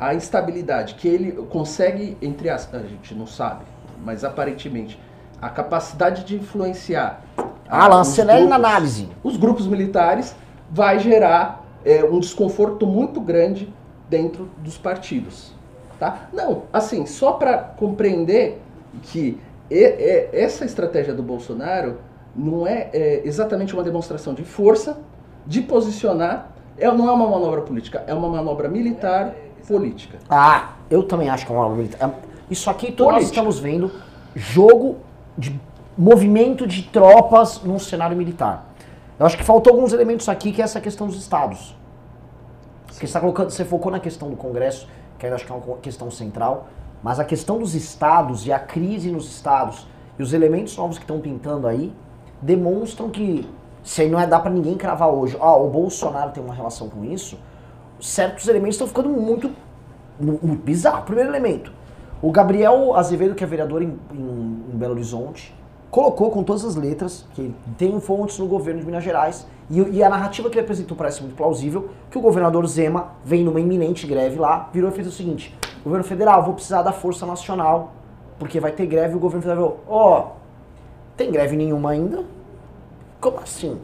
a 0.00 0.14
instabilidade 0.14 0.94
que 0.94 1.06
ele 1.06 1.32
consegue, 1.50 2.16
entre 2.22 2.48
as, 2.48 2.72
a 2.72 2.78
gente 2.78 3.14
não 3.14 3.26
sabe, 3.26 3.64
mas 4.02 4.24
aparentemente, 4.24 4.98
a 5.42 5.50
capacidide 5.50 6.24
de 6.24 6.36
influenciar. 6.36 7.22
Alan, 7.68 8.00
acelere 8.00 8.46
na 8.46 8.56
análise. 8.56 9.10
Os 9.22 9.36
grupos 9.36 9.66
militares 9.66 10.34
vai 10.70 10.98
gerar 10.98 11.62
é, 11.84 12.02
um 12.02 12.18
desconforto 12.18 12.86
muito 12.86 13.20
grande 13.20 13.72
dentro 14.08 14.50
dos 14.58 14.78
partidos. 14.78 15.52
Tá? 15.98 16.28
Não, 16.32 16.62
assim, 16.72 17.04
só 17.04 17.32
para 17.32 17.58
compreender 17.58 18.60
que 19.02 19.38
e, 19.70 19.84
e, 19.84 20.28
essa 20.32 20.64
estratégia 20.64 21.12
do 21.12 21.22
Bolsonaro 21.22 21.98
não 22.34 22.66
é, 22.66 22.88
é, 22.92 23.22
exatamente 23.24 23.74
uma 23.74 23.82
demonstração 23.82 24.32
de 24.32 24.44
força, 24.44 24.98
de 25.46 25.60
posicionar, 25.60 26.52
é, 26.78 26.90
não 26.90 27.06
é 27.06 27.12
uma 27.12 27.28
manobra 27.28 27.60
política, 27.60 28.02
é 28.06 28.14
uma 28.14 28.28
manobra 28.28 28.66
militar 28.68 29.34
política. 29.66 30.18
Ah, 30.29 30.70
eu 30.90 31.03
também 31.03 31.29
acho 31.29 31.46
que 31.46 31.53
é 31.53 31.55
uma 31.55 31.62
manobra 31.62 31.83
militar. 31.83 32.14
Isso 32.51 32.68
aqui 32.68 32.92
todos 32.92 33.14
nós 33.14 33.25
estamos 33.25 33.59
vendo 33.59 33.90
jogo 34.35 34.96
de 35.37 35.59
movimento 35.96 36.66
de 36.66 36.83
tropas 36.83 37.62
num 37.62 37.79
cenário 37.79 38.16
militar. 38.16 38.66
Eu 39.18 39.27
acho 39.27 39.37
que 39.37 39.44
faltou 39.44 39.75
alguns 39.75 39.92
elementos 39.92 40.29
aqui, 40.29 40.51
que 40.51 40.62
é 40.62 40.64
essa 40.64 40.81
questão 40.81 41.07
dos 41.07 41.16
estados. 41.16 41.77
Você, 42.90 43.07
tá 43.07 43.20
colocando, 43.20 43.51
você 43.51 43.64
focou 43.64 43.92
na 43.92 44.01
questão 44.01 44.31
do 44.31 44.37
Congresso, 44.37 44.88
que 45.18 45.27
eu 45.27 45.35
acho 45.35 45.44
que 45.44 45.53
é 45.53 45.55
uma 45.55 45.77
questão 45.77 46.11
central, 46.11 46.68
mas 47.03 47.20
a 47.20 47.25
questão 47.25 47.59
dos 47.59 47.75
estados 47.75 48.46
e 48.46 48.53
a 48.53 48.59
crise 48.59 49.11
nos 49.11 49.31
estados 49.31 49.87
e 50.18 50.23
os 50.23 50.33
elementos 50.33 50.77
novos 50.77 50.99
que 50.99 51.05
estão 51.05 51.20
pintando 51.20 51.66
aí 51.66 51.92
demonstram 52.42 53.11
que 53.11 53.49
se 53.83 54.07
não 54.07 54.20
é 54.20 54.27
dá 54.27 54.38
para 54.38 54.51
ninguém 54.51 54.77
cravar 54.77 55.09
hoje, 55.09 55.37
ó, 55.40 55.59
oh, 55.59 55.66
o 55.66 55.70
Bolsonaro 55.70 56.31
tem 56.31 56.42
uma 56.42 56.55
relação 56.55 56.88
com 56.88 57.05
isso, 57.05 57.38
certos 58.00 58.48
elementos 58.48 58.74
estão 58.74 58.86
ficando 58.86 59.08
muito, 59.08 59.50
bizarro. 60.64 61.04
Primeiro 61.04 61.30
elemento, 61.30 61.72
o 62.22 62.30
Gabriel 62.30 62.94
Azevedo, 62.94 63.34
que 63.34 63.42
é 63.42 63.46
vereador 63.46 63.82
em, 63.82 63.98
em, 64.12 64.64
em 64.72 64.76
Belo 64.76 64.92
Horizonte, 64.92 65.54
colocou 65.90 66.30
com 66.30 66.42
todas 66.42 66.64
as 66.64 66.76
letras 66.76 67.26
que 67.34 67.54
tem 67.76 67.98
fontes 68.00 68.38
no 68.38 68.46
governo 68.46 68.80
de 68.80 68.86
Minas 68.86 69.02
Gerais 69.02 69.46
e, 69.68 69.80
e, 69.80 70.02
a 70.02 70.08
narrativa 70.08 70.48
que 70.48 70.56
ele 70.56 70.64
apresentou 70.64 70.96
parece 70.96 71.20
muito 71.20 71.36
plausível, 71.36 71.90
que 72.10 72.18
o 72.18 72.20
governador 72.20 72.66
Zema 72.66 73.12
vem 73.24 73.44
numa 73.44 73.60
iminente 73.60 74.06
greve 74.06 74.38
lá, 74.38 74.68
virou 74.72 74.90
e 74.90 74.92
fez 74.92 75.06
o 75.06 75.12
seguinte, 75.12 75.54
governo 75.82 76.04
federal, 76.04 76.42
vou 76.42 76.54
precisar 76.54 76.82
da 76.82 76.92
força 76.92 77.24
nacional, 77.26 77.92
porque 78.38 78.60
vai 78.60 78.72
ter 78.72 78.86
greve 78.86 79.14
o 79.14 79.18
governo 79.18 79.42
federal 79.42 79.78
ó, 79.88 80.18
oh, 80.18 80.24
tem 81.16 81.30
greve 81.30 81.56
nenhuma 81.56 81.90
ainda? 81.90 82.24
Como 83.20 83.38
assim? 83.40 83.78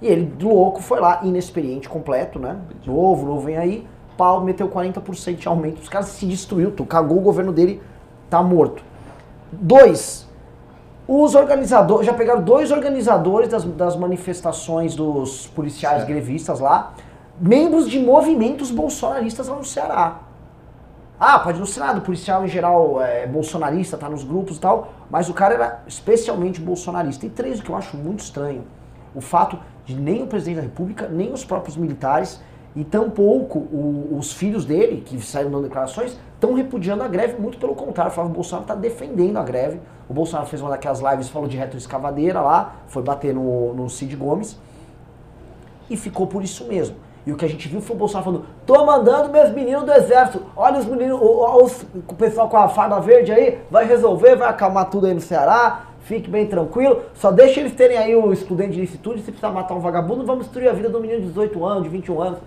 E 0.00 0.06
ele, 0.06 0.32
louco, 0.40 0.80
foi 0.80 1.00
lá, 1.00 1.20
inexperiente, 1.22 1.88
completo, 1.88 2.38
né? 2.38 2.56
Novo, 2.86 3.26
novo 3.26 3.40
vem 3.40 3.56
aí, 3.56 3.86
pau, 4.16 4.40
meteu 4.42 4.68
40% 4.68 5.36
de 5.36 5.48
aumento, 5.48 5.80
os 5.80 5.88
caras 5.88 6.08
se 6.08 6.26
destruiu, 6.26 6.70
tu 6.70 6.84
cagou 6.84 7.18
o 7.18 7.20
governo 7.20 7.52
dele, 7.52 7.82
tá 8.30 8.42
morto. 8.42 8.82
Dois, 9.50 10.28
os 11.06 11.34
organizadores, 11.34 12.06
já 12.06 12.12
pegaram 12.12 12.42
dois 12.42 12.70
organizadores 12.70 13.48
das, 13.48 13.64
das 13.64 13.96
manifestações 13.96 14.94
dos 14.94 15.46
policiais 15.46 15.98
certo. 15.98 16.08
grevistas 16.08 16.60
lá, 16.60 16.92
membros 17.40 17.88
de 17.88 17.98
movimentos 17.98 18.70
bolsonaristas 18.70 19.48
lá 19.48 19.56
no 19.56 19.64
Ceará. 19.64 20.20
Ah, 21.18 21.38
pode 21.38 21.58
não 21.58 21.66
ser 21.66 21.80
nada, 21.80 21.98
o 21.98 22.02
policial 22.02 22.44
em 22.44 22.48
geral 22.48 23.02
é 23.02 23.26
bolsonarista, 23.26 23.96
tá 23.96 24.08
nos 24.08 24.22
grupos 24.22 24.56
e 24.56 24.60
tal, 24.60 24.92
mas 25.10 25.28
o 25.28 25.34
cara 25.34 25.54
era 25.54 25.82
especialmente 25.86 26.60
bolsonarista. 26.60 27.26
E 27.26 27.30
três, 27.30 27.58
o 27.58 27.62
que 27.62 27.70
eu 27.70 27.76
acho 27.76 27.96
muito 27.96 28.20
estranho, 28.20 28.64
o 29.14 29.20
fato 29.20 29.58
de 29.88 29.94
nem 29.94 30.22
o 30.22 30.26
presidente 30.26 30.56
da 30.56 30.62
república, 30.62 31.08
nem 31.08 31.32
os 31.32 31.44
próprios 31.44 31.74
militares 31.76 32.40
e 32.76 32.84
tampouco 32.84 33.58
o, 33.58 34.16
os 34.18 34.32
filhos 34.34 34.66
dele, 34.66 35.02
que 35.04 35.18
saíram 35.20 35.50
dando 35.50 35.62
declarações, 35.64 36.16
estão 36.34 36.54
repudiando 36.54 37.02
a 37.02 37.08
greve, 37.08 37.40
muito 37.40 37.58
pelo 37.58 37.74
contrário, 37.74 38.12
o 38.12 38.14
Flávio 38.14 38.32
Bolsonaro 38.32 38.64
está 38.64 38.74
defendendo 38.74 39.38
a 39.38 39.42
greve. 39.42 39.80
O 40.08 40.12
Bolsonaro 40.12 40.46
fez 40.46 40.60
uma 40.60 40.70
daquelas 40.70 41.00
lives, 41.00 41.28
falou 41.30 41.48
de 41.48 41.56
retroescavadeira 41.56 42.40
lá, 42.40 42.76
foi 42.86 43.02
bater 43.02 43.34
no, 43.34 43.72
no 43.72 43.88
Cid 43.88 44.14
Gomes, 44.14 44.58
e 45.88 45.96
ficou 45.96 46.26
por 46.26 46.44
isso 46.44 46.66
mesmo. 46.66 46.96
E 47.26 47.32
o 47.32 47.36
que 47.36 47.46
a 47.46 47.48
gente 47.48 47.66
viu 47.66 47.80
foi 47.80 47.96
o 47.96 47.98
Bolsonaro 47.98 48.24
falando: 48.24 48.46
tô 48.66 48.84
mandando 48.84 49.30
meus 49.30 49.50
meninos 49.52 49.84
do 49.84 49.92
exército, 49.92 50.42
olha 50.54 50.78
os 50.78 50.86
meninos, 50.86 51.18
os, 51.20 51.86
o 52.06 52.14
pessoal 52.14 52.48
com 52.48 52.58
a 52.58 52.68
farda 52.68 53.00
verde 53.00 53.32
aí, 53.32 53.58
vai 53.70 53.86
resolver, 53.86 54.36
vai 54.36 54.48
acalmar 54.48 54.88
tudo 54.90 55.06
aí 55.06 55.14
no 55.14 55.20
Ceará, 55.20 55.87
fique 56.08 56.30
bem 56.30 56.46
tranquilo, 56.46 57.02
só 57.12 57.30
deixa 57.30 57.60
eles 57.60 57.74
terem 57.74 57.98
aí 57.98 58.16
o 58.16 58.32
estudante 58.32 58.72
de 58.72 58.80
instituto, 58.80 59.18
se 59.18 59.24
precisar 59.24 59.50
matar 59.50 59.74
um 59.74 59.80
vagabundo, 59.80 60.24
vamos 60.24 60.44
destruir 60.44 60.66
a 60.70 60.72
vida 60.72 60.88
do 60.88 60.98
menino 60.98 61.20
de 61.20 61.26
18 61.26 61.64
anos, 61.66 61.82
de 61.82 61.90
21 61.90 62.22
anos. 62.22 62.38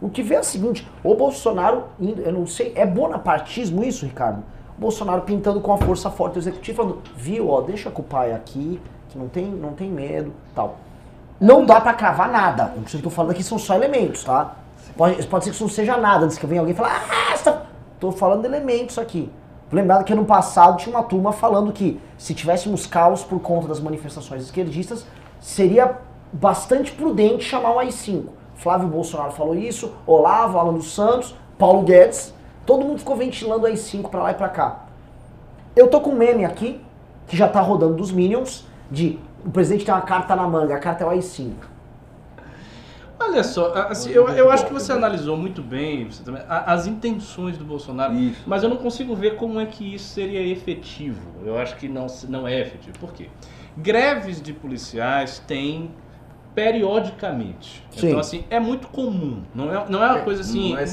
O 0.00 0.08
que 0.08 0.22
vê 0.22 0.36
é 0.36 0.40
o 0.40 0.44
seguinte, 0.44 0.88
o 1.02 1.12
Bolsonaro, 1.16 1.86
eu 2.00 2.32
não 2.32 2.46
sei, 2.46 2.72
é 2.76 2.86
bonapartismo 2.86 3.82
isso, 3.82 4.06
Ricardo? 4.06 4.44
O 4.78 4.80
Bolsonaro 4.80 5.22
pintando 5.22 5.60
com 5.60 5.72
a 5.72 5.78
força 5.78 6.08
forte 6.08 6.34
do 6.34 6.38
executivo, 6.38 6.76
falando, 6.76 6.98
viu, 7.16 7.48
ó, 7.50 7.60
deixa 7.62 7.90
com 7.90 8.00
o 8.00 8.04
pai 8.04 8.32
aqui, 8.32 8.80
que 9.08 9.18
não 9.18 9.28
tem, 9.28 9.46
não 9.46 9.72
tem 9.72 9.90
medo, 9.90 10.32
tal. 10.54 10.76
Não 11.40 11.64
dá 11.66 11.80
para 11.80 11.94
cravar 11.94 12.30
nada. 12.30 12.74
O 12.76 12.82
que 12.82 12.96
eu 12.96 13.02
tô 13.02 13.10
falando 13.10 13.32
aqui 13.32 13.42
são 13.42 13.58
só 13.58 13.74
elementos, 13.74 14.22
tá? 14.22 14.54
Pode, 14.96 15.26
pode 15.26 15.44
ser 15.44 15.50
que 15.50 15.56
isso 15.56 15.64
não 15.64 15.70
seja 15.70 15.96
nada, 15.96 16.26
antes 16.26 16.38
que 16.38 16.46
venha 16.46 16.60
alguém 16.60 16.76
falar, 16.76 17.04
ah, 17.10 17.32
essa... 17.32 17.66
tô 17.98 18.12
falando 18.12 18.42
de 18.42 18.46
elementos 18.46 18.98
aqui. 18.98 19.32
Lembrado 19.72 20.04
que 20.04 20.12
ano 20.12 20.24
passado 20.24 20.76
tinha 20.76 20.94
uma 20.94 21.02
turma 21.02 21.32
falando 21.32 21.72
que 21.72 22.00
se 22.16 22.34
tivéssemos 22.34 22.86
caos 22.86 23.24
por 23.24 23.40
conta 23.40 23.66
das 23.66 23.80
manifestações 23.80 24.42
esquerdistas, 24.42 25.06
seria 25.40 25.98
bastante 26.32 26.92
prudente 26.92 27.44
chamar 27.44 27.72
o 27.72 27.78
AI-5. 27.78 28.24
Flávio 28.56 28.88
Bolsonaro 28.88 29.32
falou 29.32 29.54
isso, 29.54 29.92
Olavo, 30.06 30.58
Alan 30.58 30.74
dos 30.74 30.94
Santos, 30.94 31.34
Paulo 31.58 31.82
Guedes, 31.82 32.32
todo 32.64 32.84
mundo 32.84 32.98
ficou 32.98 33.16
ventilando 33.16 33.66
aí 33.66 33.76
5 33.76 34.10
para 34.10 34.22
lá 34.22 34.30
e 34.30 34.34
para 34.34 34.48
cá. 34.48 34.84
Eu 35.74 35.88
tô 35.88 36.00
com 36.00 36.10
um 36.10 36.16
meme 36.16 36.44
aqui, 36.44 36.80
que 37.26 37.36
já 37.36 37.48
tá 37.48 37.60
rodando 37.60 37.94
dos 37.94 38.12
Minions, 38.12 38.66
de 38.90 39.18
o 39.44 39.50
presidente 39.50 39.84
tem 39.84 39.94
uma 39.94 40.00
carta 40.00 40.34
na 40.36 40.46
manga, 40.48 40.74
a 40.74 40.78
carta 40.78 41.04
é 41.04 41.06
o 41.06 41.10
AI-5. 41.10 41.73
Olha 43.18 43.44
só, 43.44 43.72
assim, 43.88 44.10
eu, 44.10 44.28
eu 44.28 44.50
acho 44.50 44.66
que 44.66 44.72
você 44.72 44.92
analisou 44.92 45.36
muito 45.36 45.62
bem 45.62 46.08
também, 46.24 46.42
as 46.48 46.86
intenções 46.86 47.56
do 47.56 47.64
Bolsonaro, 47.64 48.14
isso. 48.14 48.42
mas 48.46 48.62
eu 48.62 48.68
não 48.68 48.76
consigo 48.76 49.14
ver 49.14 49.36
como 49.36 49.60
é 49.60 49.66
que 49.66 49.94
isso 49.94 50.08
seria 50.08 50.40
efetivo. 50.40 51.20
Eu 51.44 51.56
acho 51.56 51.76
que 51.76 51.88
não, 51.88 52.06
não 52.28 52.46
é 52.46 52.60
efetivo. 52.60 52.98
Por 52.98 53.12
quê? 53.12 53.28
Greves 53.76 54.42
de 54.42 54.52
policiais 54.52 55.38
têm 55.46 55.90
periodicamente. 56.54 57.84
Sim. 57.90 58.08
Então, 58.08 58.20
assim, 58.20 58.44
é 58.50 58.60
muito 58.60 58.88
comum. 58.88 59.42
Não 59.54 59.72
é, 59.72 59.84
não 59.88 60.02
é 60.02 60.06
uma 60.06 60.18
é, 60.18 60.22
coisa 60.22 60.40
assim. 60.40 60.76
É, 60.76 60.84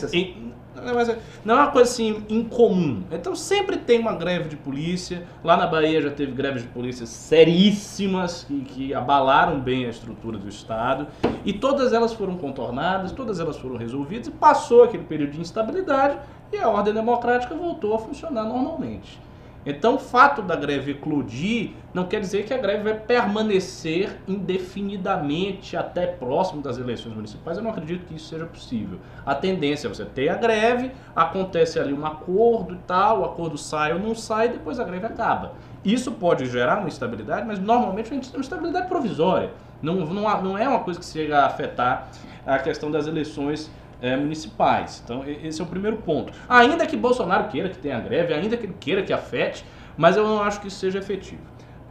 não 1.46 1.56
é 1.56 1.58
uma 1.58 1.72
coisa 1.72 1.92
assim 1.92 2.24
incomum. 2.30 3.04
Então 3.12 3.36
sempre 3.36 3.78
tem 3.78 4.00
uma 4.00 4.14
greve 4.14 4.50
de 4.50 4.56
polícia. 4.56 5.24
Lá 5.44 5.56
na 5.56 5.68
Bahia 5.68 6.02
já 6.02 6.12
teve 6.12 6.32
greves 6.32 6.64
de 6.64 6.68
polícia 6.70 7.06
seríssimas 7.06 8.44
que, 8.44 8.62
que 8.62 8.94
abalaram 8.94 9.60
bem 9.60 9.86
a 9.86 9.90
estrutura 9.90 10.38
do 10.38 10.50
Estado. 10.50 11.08
E 11.46 11.54
todas 11.54 11.94
elas 11.94 12.14
foram 12.14 12.38
contornadas, 12.38 13.12
todas 13.12 13.40
elas 13.40 13.58
foram 13.58 13.78
resolvidas 13.78 14.28
e 14.28 14.32
passou 14.32 14.84
aquele 14.84 15.04
período 15.04 15.32
de 15.32 15.42
instabilidade 15.42 16.18
e 16.52 16.58
a 16.58 16.68
ordem 16.68 16.94
democrática 16.94 17.56
voltou 17.56 17.96
a 17.96 18.00
funcionar 18.00 18.44
normalmente. 18.44 19.20
Então, 19.66 19.96
o 19.96 20.00
fato 20.00 20.42
da 20.42 20.56
greve 20.56 20.92
eclodir 20.92 21.72
não 21.94 22.06
quer 22.06 22.20
dizer 22.20 22.46
que 22.46 22.54
a 22.54 22.58
greve 22.58 22.84
vai 22.84 22.96
permanecer 22.96 24.18
indefinidamente 24.28 25.78
até 25.78 26.08
próximo 26.08 26.62
das 26.62 26.78
eleições 26.78 27.14
municipais. 27.14 27.58
Eu 27.58 27.64
não 27.64 27.72
acredito 27.72 28.06
que 28.06 28.16
isso 28.16 28.28
seja 28.28 28.46
possível. 28.46 29.00
A 29.26 29.36
tendência 29.36 29.88
é 29.88 29.90
você 29.90 30.04
ter 30.04 30.30
a 30.30 30.36
greve, 30.36 30.92
acontece 31.16 31.80
ali 31.80 31.94
um 31.94 32.06
acordo 32.06 32.74
e 32.74 32.80
tal, 32.88 33.22
o 33.22 33.26
acordo 33.26 33.58
sai 33.58 33.94
ou 33.94 34.00
não 34.00 34.16
sai, 34.16 34.50
depois 34.50 34.80
a 34.80 34.84
greve 34.84 35.06
acaba. 35.06 35.54
Isso 35.86 36.12
pode 36.12 36.46
gerar 36.48 36.80
uma 36.80 36.88
instabilidade, 36.88 37.46
mas 37.46 37.60
normalmente 37.60 38.12
a 38.12 38.14
gente 38.16 38.30
tem 38.30 38.38
uma 38.38 38.44
instabilidade 38.44 38.88
provisória. 38.88 39.52
Não, 39.82 39.96
não, 39.96 40.42
não 40.44 40.58
é 40.58 40.68
uma 40.68 40.80
coisa 40.80 41.00
que 41.00 41.06
chega 41.06 41.40
a 41.40 41.46
afetar 41.48 42.08
a 42.46 42.58
questão 42.60 42.90
das 42.90 43.08
eleições 43.08 43.70
é, 44.02 44.18
municipais. 44.18 45.02
Então, 45.04 45.24
esse 45.26 45.62
é 45.62 45.64
o 45.64 45.68
primeiro 45.68 45.98
ponto. 45.98 46.34
Ainda 46.50 46.86
que 46.86 46.98
Bolsonaro 46.98 47.48
queira 47.48 47.70
que 47.70 47.78
tenha 47.78 48.00
greve, 48.00 48.34
ainda 48.34 48.58
que 48.58 48.66
ele 48.66 48.76
queira 48.80 49.04
que 49.04 49.14
afete, 49.14 49.64
mas 49.96 50.18
eu 50.18 50.24
não 50.24 50.42
acho 50.42 50.60
que 50.60 50.68
isso 50.68 50.78
seja 50.78 51.00
efetivo. 51.00 51.42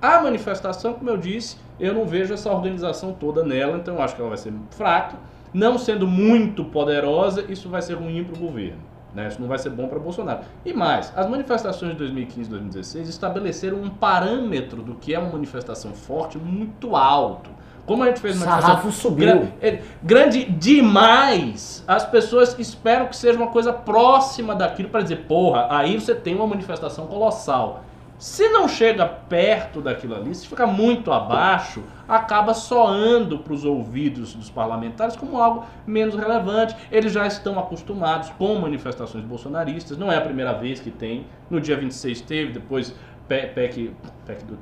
A 0.02 0.20
manifestação, 0.22 0.94
como 0.94 1.10
eu 1.10 1.16
disse, 1.16 1.56
eu 1.78 1.94
não 1.94 2.06
vejo 2.06 2.32
essa 2.34 2.50
organização 2.50 3.12
toda 3.12 3.44
nela, 3.44 3.76
então 3.76 3.96
eu 3.96 4.02
acho 4.02 4.14
que 4.14 4.20
ela 4.20 4.30
vai 4.30 4.38
ser 4.38 4.52
fraca. 4.70 5.16
Não 5.52 5.78
sendo 5.78 6.06
muito 6.06 6.64
poderosa, 6.64 7.44
isso 7.48 7.68
vai 7.68 7.82
ser 7.82 7.94
ruim 7.94 8.24
para 8.24 8.34
o 8.34 8.38
governo. 8.38 8.80
Né? 9.14 9.28
Isso 9.28 9.40
não 9.40 9.48
vai 9.48 9.58
ser 9.58 9.70
bom 9.70 9.88
para 9.88 9.98
Bolsonaro. 9.98 10.40
E 10.64 10.72
mais, 10.72 11.12
as 11.16 11.28
manifestações 11.28 11.92
de 11.92 11.98
2015 11.98 12.48
e 12.48 12.50
2016 12.50 13.08
estabeleceram 13.08 13.78
um 13.78 13.90
parâmetro 13.90 14.82
do 14.82 14.94
que 14.94 15.14
é 15.14 15.18
uma 15.18 15.32
manifestação 15.32 15.92
forte 15.92 16.38
muito 16.38 16.94
alto. 16.96 17.50
Como 17.90 18.04
a 18.04 18.06
gente 18.06 18.20
fez 18.20 18.36
uma 18.36 18.44
Sarrafo 18.44 18.92
subiu. 18.92 19.26
grande, 19.26 19.52
é, 19.60 19.82
grande 20.00 20.44
demais, 20.44 21.82
as 21.88 22.04
pessoas 22.04 22.56
esperam 22.56 23.08
que 23.08 23.16
seja 23.16 23.36
uma 23.36 23.48
coisa 23.48 23.72
próxima 23.72 24.54
daquilo 24.54 24.88
para 24.90 25.02
dizer, 25.02 25.24
porra, 25.26 25.66
aí 25.68 25.98
você 25.98 26.14
tem 26.14 26.36
uma 26.36 26.46
manifestação 26.46 27.08
colossal. 27.08 27.82
Se 28.16 28.48
não 28.50 28.68
chega 28.68 29.04
perto 29.06 29.80
daquilo 29.80 30.14
ali, 30.14 30.32
se 30.36 30.46
fica 30.46 30.68
muito 30.68 31.10
abaixo, 31.10 31.82
acaba 32.06 32.54
soando 32.54 33.40
para 33.40 33.54
os 33.54 33.64
ouvidos 33.64 34.34
dos 34.34 34.48
parlamentares 34.48 35.16
como 35.16 35.42
algo 35.42 35.64
menos 35.84 36.14
relevante. 36.14 36.76
Eles 36.92 37.12
já 37.12 37.26
estão 37.26 37.58
acostumados 37.58 38.30
com 38.38 38.54
manifestações 38.54 39.24
bolsonaristas, 39.24 39.98
não 39.98 40.12
é 40.12 40.16
a 40.16 40.20
primeira 40.20 40.52
vez 40.52 40.78
que 40.78 40.92
tem. 40.92 41.26
No 41.50 41.60
dia 41.60 41.76
26 41.76 42.20
teve, 42.20 42.52
depois 42.52 42.94
PEC, 43.26 43.94
PEC 44.26 44.44
do 44.44 44.58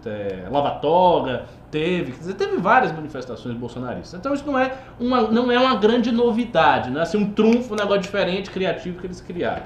Lava 0.51 0.79
Toga, 0.79 1.47
teve, 1.71 2.13
quer 2.13 2.19
dizer, 2.19 2.35
teve 2.35 2.57
várias 2.57 2.93
manifestações 2.93 3.57
bolsonaristas. 3.57 4.19
Então 4.19 4.35
isso 4.35 4.47
não 4.47 4.59
é 4.59 4.77
uma, 4.99 5.23
não 5.23 5.51
é 5.51 5.59
uma 5.59 5.77
grande 5.77 6.11
novidade, 6.11 6.91
não 6.91 7.01
é 7.01 7.03
assim, 7.03 7.19
um 7.19 7.33
trunfo, 7.33 7.75
um 7.75 7.77
negócio 7.77 8.03
diferente, 8.03 8.51
criativo 8.51 8.99
que 8.99 9.07
eles 9.07 9.21
criaram. 9.21 9.65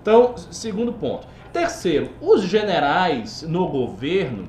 Então, 0.00 0.34
segundo 0.50 0.92
ponto. 0.92 1.26
Terceiro, 1.52 2.10
os 2.20 2.42
generais 2.42 3.42
no 3.42 3.68
governo, 3.68 4.48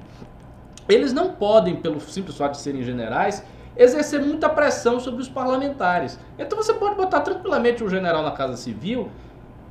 eles 0.88 1.14
não 1.14 1.34
podem, 1.34 1.76
pelo 1.78 2.00
simples 2.00 2.38
fato 2.38 2.54
de 2.54 2.62
serem 2.62 2.84
generais, 2.84 3.44
exercer 3.78 4.22
muita 4.22 4.50
pressão 4.50 5.00
sobre 5.00 5.22
os 5.22 5.30
parlamentares. 5.30 6.20
Então 6.38 6.58
você 6.58 6.74
pode 6.74 6.96
botar 6.96 7.22
tranquilamente 7.22 7.84
o 7.84 7.90
general 7.90 8.22
na 8.24 8.32
Casa 8.32 8.58
Civil 8.58 9.10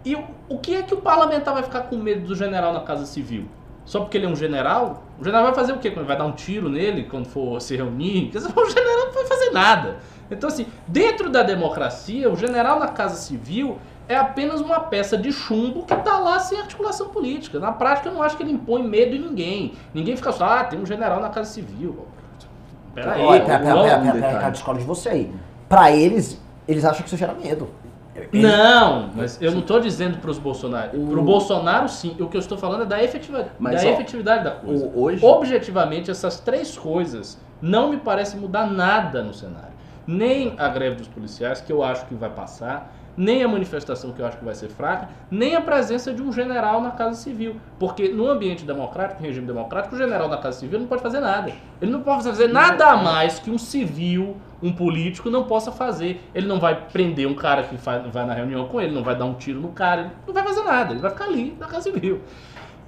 e 0.05 0.14
o, 0.14 0.25
o 0.49 0.59
que 0.59 0.75
é 0.75 0.83
que 0.83 0.95
o 0.95 0.99
parlamentar 0.99 1.53
vai 1.53 1.62
ficar 1.62 1.83
com 1.83 1.97
medo 1.97 2.27
do 2.27 2.35
general 2.35 2.73
na 2.73 2.81
Casa 2.81 3.05
Civil? 3.05 3.47
Só 3.88 4.01
porque 4.01 4.18
ele 4.18 4.27
é 4.27 4.29
um 4.29 4.37
general? 4.37 5.03
O 5.18 5.24
general 5.24 5.46
vai 5.46 5.55
fazer 5.55 5.72
o 5.72 5.79
quê? 5.79 5.88
Vai 5.88 6.14
dar 6.14 6.27
um 6.27 6.33
tiro 6.33 6.68
nele 6.68 7.05
quando 7.05 7.27
for 7.27 7.59
se 7.59 7.74
reunir? 7.74 8.31
O 8.37 8.68
general 8.68 9.07
não 9.07 9.12
vai 9.14 9.24
fazer 9.24 9.51
nada. 9.51 9.96
Então, 10.31 10.46
assim, 10.46 10.66
dentro 10.87 11.31
da 11.31 11.42
democracia, 11.42 12.31
o 12.31 12.37
general 12.37 12.79
na 12.79 12.88
Casa 12.88 13.16
Civil 13.16 13.79
é 14.07 14.14
apenas 14.14 14.61
uma 14.61 14.79
peça 14.79 15.16
de 15.16 15.33
chumbo 15.33 15.87
que 15.87 15.94
está 15.94 16.18
lá 16.18 16.38
sem 16.38 16.61
articulação 16.61 17.09
política. 17.09 17.59
Na 17.59 17.72
prática, 17.72 18.11
eu 18.11 18.12
não 18.12 18.22
acho 18.22 18.37
que 18.37 18.42
ele 18.42 18.53
impõe 18.53 18.83
medo 18.83 19.16
em 19.16 19.20
ninguém. 19.20 19.72
Ninguém 19.94 20.14
fica 20.16 20.33
só, 20.33 20.44
ah, 20.44 20.64
tem 20.64 20.79
um 20.79 20.85
general 20.85 21.18
na 21.22 21.31
Casa 21.31 21.51
Civil. 21.51 22.05
Peraí, 22.94 23.22
pera, 23.22 23.44
pera, 23.44 23.59
pera, 23.59 23.83
pera, 23.85 24.12
pera, 24.12 24.38
pera, 24.38 24.51
discordo 24.51 24.81
de 24.81 24.87
você 24.87 25.09
aí. 25.09 25.35
Pra 25.66 25.90
eles, 25.90 26.38
eles 26.66 26.85
acham 26.85 27.01
que 27.01 27.09
isso 27.09 27.16
gera 27.16 27.33
medo. 27.33 27.70
Não, 28.33 29.11
mas 29.14 29.40
eu 29.40 29.52
não 29.52 29.61
estou 29.61 29.81
dizendo 29.81 30.18
para 30.18 30.31
os 30.31 30.38
Bolsonaro. 30.38 31.00
O... 31.00 31.09
Para 31.09 31.20
o 31.20 31.22
Bolsonaro, 31.22 31.88
sim. 31.88 32.16
O 32.18 32.28
que 32.28 32.37
eu 32.37 32.40
estou 32.40 32.59
falando 32.59 32.83
é 32.83 32.87
da, 32.87 33.02
efetiva... 33.02 33.48
mas, 33.59 33.83
da 33.83 33.88
ó, 33.88 33.92
efetividade 33.92 34.44
da 34.44 34.50
coisa. 34.52 34.90
Hoje... 34.94 35.24
Objetivamente, 35.24 36.11
essas 36.11 36.40
três 36.40 36.76
coisas 36.76 37.38
não 37.61 37.90
me 37.90 37.96
parecem 37.98 38.40
mudar 38.40 38.66
nada 38.66 39.22
no 39.22 39.35
cenário. 39.35 39.68
Nem 40.07 40.54
a 40.59 40.68
greve 40.68 40.96
dos 40.96 41.09
policiais, 41.09 41.61
que 41.61 41.72
eu 41.72 41.83
acho 41.83 42.07
que 42.07 42.14
vai 42.14 42.31
passar, 42.31 42.94
nem 43.18 43.42
a 43.42 43.48
manifestação, 43.48 44.12
que 44.12 44.22
eu 44.22 44.26
acho 44.26 44.38
que 44.38 44.44
vai 44.44 44.54
ser 44.54 44.68
fraca, 44.68 45.09
nem 45.28 45.57
a 45.57 45.61
presença 45.61 46.14
de 46.14 46.22
um 46.22 46.33
general 46.33 46.81
na 46.81 46.92
Casa 46.92 47.16
Civil. 47.16 47.57
Porque 47.78 48.09
no 48.09 48.31
ambiente 48.31 48.64
democrático, 48.64 49.20
regime 49.20 49.44
democrático, 49.44 49.96
o 49.96 49.98
general 49.98 50.28
na 50.28 50.37
Casa 50.37 50.61
Civil 50.61 50.78
não 50.78 50.87
pode 50.87 51.02
fazer 51.02 51.18
nada. 51.18 51.52
Ele 51.83 51.90
não 51.90 52.00
pode 52.00 52.22
fazer 52.22 52.46
nada 52.46 52.96
mais 52.96 53.40
que 53.40 53.50
um 53.50 53.59
civil, 53.59 54.37
um 54.62 54.72
político 54.72 55.28
não 55.28 55.44
possa 55.44 55.72
fazer. 55.72 56.22
Ele 56.33 56.46
não 56.46 56.61
vai 56.61 56.87
prender 56.92 57.26
um 57.26 57.35
cara 57.35 57.64
que 57.64 57.76
vai 57.76 58.24
na 58.24 58.33
reunião 58.33 58.68
com 58.68 58.81
ele, 58.81 58.94
não 58.94 59.02
vai 59.02 59.16
dar 59.16 59.24
um 59.24 59.35
tiro 59.35 59.61
no 59.61 59.70
cara, 59.70 60.02
ele 60.02 60.12
não 60.28 60.35
vai 60.35 60.44
fazer 60.44 60.62
nada, 60.62 60.92
ele 60.92 61.00
vai 61.00 61.11
ficar 61.11 61.24
ali 61.24 61.57
na 61.59 61.66
Casa 61.66 61.90
Civil. 61.90 62.20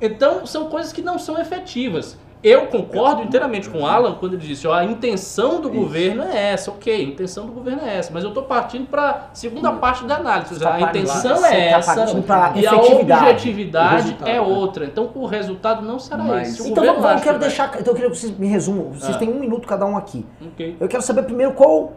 Então, 0.00 0.46
são 0.46 0.68
coisas 0.68 0.92
que 0.92 1.02
não 1.02 1.18
são 1.18 1.38
efetivas. 1.38 2.16
Eu 2.42 2.68
concordo 2.68 3.22
inteiramente 3.22 3.68
com 3.68 3.81
o 3.81 3.87
Alan 3.87 4.14
quando 4.14 4.33
ele 4.33 4.46
disse, 4.46 4.66
ó, 4.66 4.72
a 4.72 4.83
intenção 4.83 5.61
do 5.61 5.68
Isso. 5.68 5.79
governo 5.79 6.22
é 6.22 6.53
essa, 6.53 6.70
ok, 6.70 6.94
a 6.94 7.09
intenção 7.09 7.44
do 7.44 7.53
governo 7.53 7.83
é 7.85 7.98
essa, 7.98 8.11
mas 8.14 8.24
eu 8.24 8.31
estou 8.31 8.44
partindo 8.44 8.87
para 8.87 9.11
a 9.11 9.35
segunda 9.35 9.70
parte 9.72 10.05
da 10.05 10.16
análise. 10.16 10.59
Tá 10.59 10.74
a 10.74 10.81
intenção 10.81 11.44
é 11.44 11.70
tá 11.70 11.79
essa 11.79 12.07
e 12.55 12.66
a 12.66 12.76
objetividade 12.76 14.16
é 14.24 14.40
outra. 14.40 14.87
Então 14.87 15.11
o 15.14 15.26
resultado 15.26 15.83
não 15.83 15.98
será 15.98 16.22
mas, 16.22 16.55
esse. 16.55 16.70
então 16.70 16.83
vamos, 16.83 17.05
eu 17.05 17.20
quero 17.20 17.38
deixar, 17.38 17.70
então 17.79 17.92
eu 17.92 17.94
queria 17.94 18.11
que 18.11 18.16
vocês 18.16 18.37
me 18.38 18.46
resumam, 18.46 18.92
vocês 18.92 19.16
ah. 19.16 19.18
têm 19.18 19.29
um 19.29 19.38
minuto 19.38 19.68
cada 19.68 19.85
um 19.85 19.96
aqui. 19.96 20.24
Okay. 20.53 20.76
Eu 20.81 20.88
quero 20.88 21.03
saber 21.03 21.24
primeiro 21.24 21.53
qual 21.53 21.92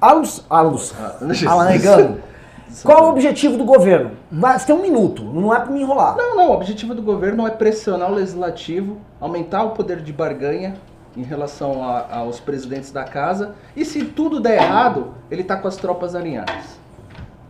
Alan, 0.00 0.22
Alan, 0.48 0.76
ah, 0.96 1.16
Alan 1.48 1.64
Negano, 1.64 2.22
qual 2.82 2.98
é 2.98 3.02
o 3.02 3.10
objetivo 3.10 3.56
do 3.56 3.64
governo? 3.64 4.12
Você 4.30 4.66
tem 4.66 4.74
um 4.74 4.82
minuto, 4.82 5.22
não 5.22 5.54
é 5.54 5.60
para 5.60 5.70
me 5.70 5.80
enrolar. 5.80 6.16
Não, 6.16 6.36
não. 6.36 6.50
O 6.50 6.52
objetivo 6.52 6.94
do 6.94 7.02
governo 7.02 7.46
é 7.46 7.50
pressionar 7.50 8.10
o 8.10 8.14
legislativo, 8.14 8.98
aumentar 9.20 9.64
o 9.64 9.70
poder 9.70 10.00
de 10.00 10.12
barganha 10.12 10.76
em 11.16 11.22
relação 11.22 11.82
a, 11.82 12.18
aos 12.18 12.38
presidentes 12.38 12.92
da 12.92 13.04
casa. 13.04 13.54
E 13.74 13.84
se 13.84 14.04
tudo 14.04 14.40
der 14.40 14.62
errado, 14.62 15.14
ele 15.30 15.42
está 15.42 15.56
com 15.56 15.68
as 15.68 15.76
tropas 15.76 16.14
alinhadas. 16.14 16.78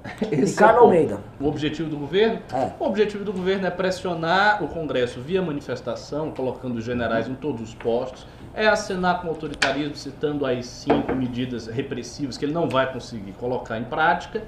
Esse 0.33 0.53
Ricardo 0.53 0.79
é 0.79 0.81
o 0.81 0.85
Almeida. 0.85 1.21
O 1.39 1.47
objetivo 1.47 1.91
do 1.91 1.97
governo? 1.99 2.41
É. 2.53 2.71
O 2.79 2.87
objetivo 2.87 3.25
do 3.25 3.33
governo 3.33 3.67
é 3.67 3.71
pressionar 3.71 4.65
o 4.65 4.69
Congresso 4.69 5.21
via 5.21 5.43
manifestação, 5.43 6.31
colocando 6.31 6.77
os 6.77 6.85
generais 6.85 7.29
em 7.29 7.35
todos 7.35 7.61
os 7.61 7.75
postos. 7.75 8.27
É 8.55 8.67
assinar 8.67 9.21
com 9.21 9.29
autoritarismo, 9.29 9.95
citando 9.95 10.45
aí 10.45 10.63
cinco 10.63 11.15
medidas 11.15 11.67
repressivas 11.67 12.37
que 12.37 12.45
ele 12.45 12.53
não 12.53 12.69
vai 12.69 12.93
conseguir 12.93 13.33
colocar 13.33 13.79
em 13.79 13.85
prática 13.85 14.43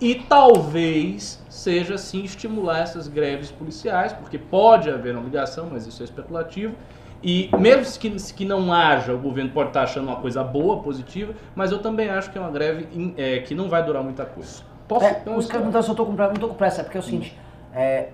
e 0.00 0.14
talvez 0.14 1.42
seja 1.48 1.94
assim 1.94 2.22
estimular 2.22 2.80
essas 2.80 3.08
greves 3.08 3.50
policiais, 3.50 4.12
porque 4.12 4.38
pode 4.38 4.90
haver 4.90 5.14
uma 5.14 5.24
ligação, 5.24 5.68
mas 5.72 5.86
isso 5.86 6.02
é 6.02 6.04
especulativo. 6.04 6.74
E 7.22 7.50
mesmo 7.58 7.98
que, 7.98 8.10
que 8.34 8.44
não 8.44 8.72
haja, 8.72 9.14
o 9.14 9.18
governo 9.18 9.50
pode 9.50 9.70
estar 9.70 9.82
achando 9.82 10.06
uma 10.06 10.16
coisa 10.16 10.44
boa, 10.44 10.82
positiva, 10.82 11.34
mas 11.54 11.72
eu 11.72 11.78
também 11.78 12.10
acho 12.10 12.30
que 12.30 12.36
é 12.36 12.40
uma 12.40 12.50
greve 12.50 12.86
in, 12.92 13.14
é, 13.16 13.38
que 13.38 13.54
não 13.54 13.68
vai 13.68 13.82
durar 13.82 14.02
muita 14.02 14.24
coisa. 14.24 14.62
Posso? 14.86 15.04
É, 15.04 15.22
os 15.34 15.46
caras 15.46 15.66
não 15.66 15.80
estão 15.80 16.06
com 16.06 16.14
pressa, 16.14 16.32
não 16.32 16.40
tô 16.40 16.48
com 16.48 16.54
pressa, 16.54 16.80
é 16.82 16.84
porque 16.84 16.98
é 16.98 17.00
o 17.00 17.02
seguinte, 17.02 17.36
é, 17.74 18.10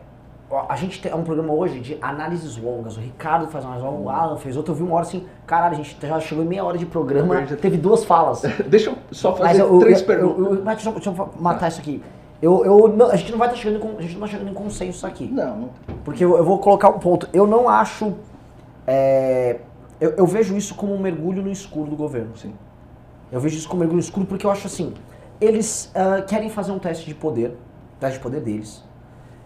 a 0.69 0.77
gente 0.77 1.01
tem 1.01 1.15
um 1.15 1.23
programa 1.23 1.53
hoje 1.53 1.81
de 1.81 1.99
análises 2.01 2.57
longas. 2.57 2.97
O 2.97 3.01
Ricardo 3.01 3.49
faz 3.49 3.65
mais 3.65 3.83
longa, 3.83 3.99
o 4.01 4.11
Alan 4.11 4.37
fez 4.37 4.57
outro. 4.57 4.73
Eu 4.73 4.77
vi 4.77 4.83
uma 4.83 4.95
hora 4.95 5.03
assim, 5.03 5.27
caralho, 5.47 5.75
a 5.75 5.77
gente 5.77 5.97
já 6.01 6.21
chegou 6.21 6.45
em 6.45 6.47
meia 6.47 6.65
hora 6.65 6.77
de 6.77 6.85
programa, 6.85 7.43
teve 7.61 7.77
duas 7.79 8.05
falas. 8.05 8.43
deixa 8.69 8.91
eu 8.91 8.97
só 9.11 9.35
fazer 9.35 9.63
eu, 9.63 9.79
três 9.79 10.01
eu, 10.01 10.07
perguntas. 10.07 10.39
Eu, 10.39 10.65
mas 10.65 10.77
deixa, 10.77 10.93
deixa, 10.93 11.11
eu 11.11 11.31
matar 11.41 11.61
tá. 11.61 11.69
isso 11.69 11.81
aqui. 11.81 12.03
Eu, 12.41 12.65
eu, 12.65 12.89
não, 12.89 13.07
a 13.07 13.17
gente 13.17 13.31
não 13.31 13.39
vai 13.39 13.49
estar 13.49 13.57
tá 13.57 13.63
chegando 13.63 13.99
a 13.99 14.03
gente 14.03 14.15
não 14.15 14.21
tá 14.21 14.27
chegando 14.27 14.51
em 14.51 14.55
consenso 14.55 15.07
aqui. 15.07 15.27
Não. 15.27 15.71
Porque 16.05 16.25
eu, 16.25 16.37
eu 16.37 16.45
vou 16.45 16.59
colocar 16.59 16.91
um 16.91 16.99
ponto. 16.99 17.29
Eu 17.33 17.47
não 17.47 17.69
acho. 17.69 18.15
É, 18.87 19.61
eu, 20.01 20.11
eu 20.11 20.27
vejo 20.27 20.57
isso 20.57 20.75
como 20.75 20.93
um 20.93 20.99
mergulho 20.99 21.41
no 21.41 21.51
escuro 21.51 21.89
do 21.89 21.97
governo. 21.97 22.37
Sim. 22.37 22.53
Eu 23.31 23.41
vejo 23.41 23.57
isso 23.57 23.69
como 23.69 23.79
um 23.79 23.81
mergulho 23.81 23.97
no 23.97 24.05
escuro 24.05 24.27
porque 24.27 24.45
eu 24.45 24.51
acho 24.51 24.67
assim. 24.67 24.93
Eles 25.41 25.91
uh, 25.95 26.25
querem 26.27 26.51
fazer 26.51 26.73
um 26.73 26.79
teste 26.79 27.07
de 27.07 27.15
poder, 27.15 27.57
teste 27.99 28.19
de 28.19 28.23
poder 28.23 28.41
deles 28.41 28.85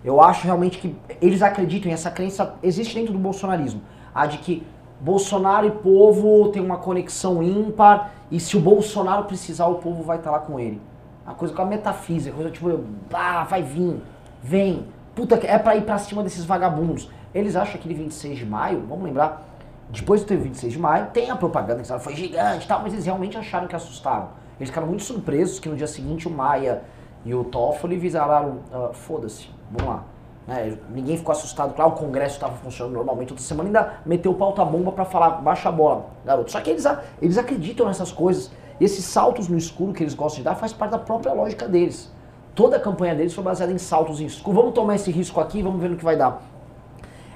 eu 0.04 0.20
acho 0.20 0.44
realmente 0.44 0.78
que 0.78 0.96
eles 1.20 1.42
acreditam, 1.42 1.90
e 1.90 1.94
essa 1.94 2.10
crença 2.10 2.54
existe 2.62 2.94
dentro 2.94 3.12
do 3.12 3.18
bolsonarismo, 3.18 3.82
a 4.14 4.26
de 4.26 4.38
que 4.38 4.66
Bolsonaro 5.00 5.66
e 5.66 5.70
povo 5.70 6.48
tem 6.48 6.62
uma 6.62 6.78
conexão 6.78 7.42
ímpar 7.42 8.12
e 8.30 8.40
se 8.40 8.56
o 8.56 8.60
Bolsonaro 8.60 9.24
precisar, 9.24 9.66
o 9.66 9.76
povo 9.76 10.02
vai 10.02 10.16
estar 10.16 10.30
lá 10.30 10.38
com 10.38 10.58
ele. 10.58 10.80
A 11.26 11.34
coisa 11.34 11.52
com 11.52 11.62
a 11.62 11.66
metafísica, 11.66 12.34
coisa 12.34 12.50
tipo, 12.50 12.80
ah, 13.12 13.44
vai 13.44 13.62
vir, 13.62 14.00
vem, 14.42 14.86
puta, 15.14 15.38
é 15.44 15.58
pra 15.58 15.76
ir 15.76 15.82
pra 15.82 15.98
cima 15.98 16.22
desses 16.22 16.44
vagabundos. 16.44 17.10
Eles 17.34 17.56
acham 17.56 17.72
que 17.72 17.78
aquele 17.78 17.94
26 17.94 18.38
de 18.38 18.46
maio, 18.46 18.84
vamos 18.88 19.04
lembrar, 19.04 19.46
depois 19.90 20.24
do 20.24 20.36
26 20.36 20.72
de 20.72 20.78
maio, 20.78 21.06
tem 21.12 21.30
a 21.30 21.36
propaganda 21.36 21.82
que 21.82 21.98
foi 21.98 22.16
gigante 22.16 22.64
e 22.64 22.68
tal, 22.68 22.80
mas 22.82 22.92
eles 22.92 23.04
realmente 23.04 23.36
acharam 23.36 23.66
que 23.66 23.76
assustaram. 23.76 24.28
Eles 24.58 24.70
ficaram 24.70 24.86
muito 24.86 25.02
surpresos 25.02 25.58
que 25.58 25.68
no 25.68 25.76
dia 25.76 25.86
seguinte 25.86 26.26
o 26.26 26.30
Maia 26.30 26.82
e 27.26 27.34
o 27.34 27.42
Toffoli 27.42 27.98
visaram, 27.98 28.60
uh, 28.72 28.94
foda-se, 28.94 29.50
vamos 29.72 29.92
lá. 29.92 30.04
Né? 30.46 30.78
Ninguém 30.90 31.16
ficou 31.16 31.32
assustado, 31.32 31.74
claro, 31.74 31.90
o 31.90 31.94
Congresso 31.94 32.36
estava 32.36 32.54
funcionando 32.54 32.94
normalmente 32.94 33.32
outra 33.32 33.44
semana, 33.44 33.68
ainda 33.68 33.94
meteu 34.06 34.32
pauta-bomba 34.32 34.92
para 34.92 35.04
falar, 35.04 35.30
baixa 35.42 35.68
a 35.68 35.72
bola, 35.72 36.06
garoto. 36.24 36.52
Só 36.52 36.60
que 36.60 36.70
eles, 36.70 36.84
eles 37.20 37.36
acreditam 37.36 37.84
nessas 37.84 38.12
coisas. 38.12 38.52
E 38.78 38.84
esses 38.84 39.04
saltos 39.04 39.48
no 39.48 39.58
escuro 39.58 39.92
que 39.92 40.04
eles 40.04 40.14
gostam 40.14 40.38
de 40.38 40.44
dar 40.44 40.54
faz 40.54 40.72
parte 40.72 40.92
da 40.92 40.98
própria 40.98 41.32
lógica 41.32 41.66
deles. 41.66 42.12
Toda 42.54 42.76
a 42.76 42.80
campanha 42.80 43.14
deles 43.14 43.34
foi 43.34 43.42
baseada 43.42 43.72
em 43.72 43.78
saltos 43.78 44.20
em 44.20 44.26
escuro. 44.26 44.56
Vamos 44.56 44.72
tomar 44.72 44.94
esse 44.94 45.10
risco 45.10 45.40
aqui, 45.40 45.60
vamos 45.62 45.80
ver 45.80 45.90
no 45.90 45.96
que 45.96 46.04
vai 46.04 46.16
dar. 46.16 46.40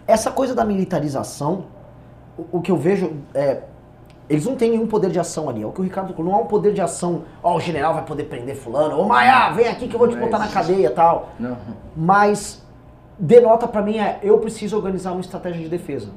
Essa 0.07 0.31
coisa 0.31 0.55
da 0.55 0.65
militarização, 0.65 1.65
o, 2.39 2.59
o 2.59 2.61
que 2.61 2.71
eu 2.71 2.77
vejo 2.77 3.13
é, 3.35 3.63
eles 4.31 4.47
não 4.47 4.55
têm 4.55 4.71
nenhum 4.71 4.87
poder 4.87 5.11
de 5.11 5.19
ação 5.19 5.49
ali. 5.49 5.61
É 5.61 5.67
o 5.67 5.73
que 5.73 5.81
o 5.81 5.83
Ricardo 5.83 6.15
falou. 6.15 6.31
Não 6.31 6.39
há 6.39 6.43
um 6.43 6.47
poder 6.47 6.73
de 6.73 6.81
ação. 6.81 7.25
Ó, 7.43 7.53
oh, 7.53 7.57
o 7.57 7.61
general 7.61 7.93
vai 7.95 8.05
poder 8.05 8.25
prender 8.25 8.55
fulano. 8.55 8.97
Ô, 8.97 9.05
Maia, 9.05 9.51
vem 9.51 9.67
aqui 9.67 9.89
que 9.89 9.95
eu 9.95 9.99
vou 9.99 10.07
te 10.07 10.17
botar 10.17 10.39
na 10.39 10.47
cadeia 10.47 10.87
e 10.87 10.91
tal. 10.91 11.31
Não. 11.37 11.57
Mas 11.97 12.65
denota 13.19 13.67
para 13.67 13.83
mim 13.83 13.99
é, 13.99 14.21
eu 14.23 14.39
preciso 14.39 14.77
organizar 14.77 15.11
uma 15.11 15.21
estratégia 15.21 15.61
de 15.61 15.69
defesa. 15.69 16.11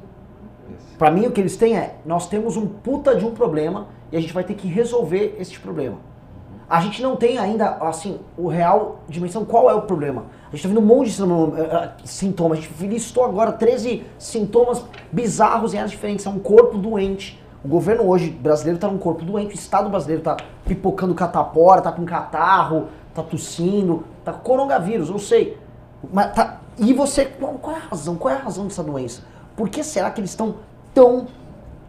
Para 0.96 1.10
mim 1.10 1.26
o 1.26 1.32
que 1.32 1.42
eles 1.42 1.58
têm 1.58 1.76
é, 1.76 1.96
nós 2.06 2.28
temos 2.30 2.56
um 2.56 2.68
puta 2.68 3.16
de 3.16 3.26
um 3.26 3.32
problema 3.32 3.88
e 4.12 4.16
a 4.16 4.22
gente 4.22 4.32
vai 4.32 4.44
ter 4.44 4.54
que 4.54 4.68
resolver 4.68 5.36
esse 5.40 5.60
problema. 5.60 5.98
a 6.70 6.82
gente 6.82 7.02
não 7.02 7.16
tem 7.16 7.40
ainda, 7.40 7.78
assim, 7.82 8.20
o 8.38 8.48
real 8.48 9.00
dimensão, 9.10 9.44
qual 9.44 9.70
é 9.72 9.74
o 9.74 9.82
problema. 9.82 10.26
A 10.52 10.56
gente 10.56 10.62
tá 10.62 10.70
vendo 10.70 10.82
um 10.82 10.86
monte 10.86 11.10
de 11.10 12.10
sintomas. 12.10 12.60
A 12.60 12.62
gente 12.62 12.88
listou 12.88 13.26
agora 13.26 13.52
13 13.52 14.04
sintomas 14.20 14.86
bizarros 15.12 15.74
em 15.74 15.78
áreas 15.78 15.92
diferentes. 15.92 16.28
É 16.28 16.30
um 16.30 16.40
corpo 16.40 16.78
doente. 16.78 17.43
O 17.64 17.68
governo 17.68 18.04
hoje 18.08 18.30
brasileiro 18.30 18.76
está 18.76 18.88
num 18.88 18.98
corpo 18.98 19.24
doente. 19.24 19.54
O 19.54 19.56
Estado 19.56 19.90
brasileiro 19.90 20.20
está 20.20 20.36
pipocando 20.66 21.16
catapora, 21.16 21.80
está 21.80 21.92
com 21.92 22.04
catarro, 22.04 22.90
está 23.10 23.24
tossindo, 23.24 24.04
está 24.20 24.34
com 24.34 24.40
coronavírus, 24.40 25.10
não 25.10 25.20
sei. 25.20 25.58
Mas 26.12 26.34
tá, 26.34 26.60
e 26.78 26.94
você, 26.94 27.26
qual 27.26 27.74
é 27.74 27.78
a 27.78 27.90
razão? 27.90 28.16
Qual 28.16 28.34
é 28.34 28.38
a 28.38 28.42
razão 28.42 28.68
dessa 28.68 28.84
doença? 28.84 29.22
Por 29.56 29.70
que 29.70 29.84
será 29.84 30.12
que 30.12 30.20
eles 30.20 30.32
estão 30.32 30.56
tão 30.94 31.28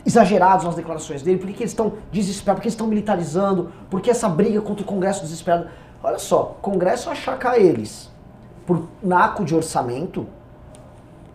exagerados 0.07 0.65
nas 0.65 0.77
declarações 0.77 1.23
dele? 1.23 1.39
Por 1.39 1.49
que, 1.49 1.55
que 1.55 1.63
eles 1.65 1.73
estão 1.73 1.95
desesperados? 2.13 2.59
Por 2.59 2.63
que 2.63 2.69
eles 2.69 2.75
estão 2.75 2.87
militarizando? 2.87 3.73
Por 3.91 4.01
que 4.01 4.11
essa 4.11 4.29
briga 4.29 4.61
contra 4.61 4.85
o 4.85 4.87
Congresso 4.87 5.23
desesperado? 5.23 5.69
Olha 6.03 6.19
só, 6.19 6.57
Congresso 6.63 7.11
achacar 7.11 7.57
eles 7.57 8.13
por 8.67 8.87
naco 9.03 9.45
de 9.45 9.55
orçamento, 9.55 10.27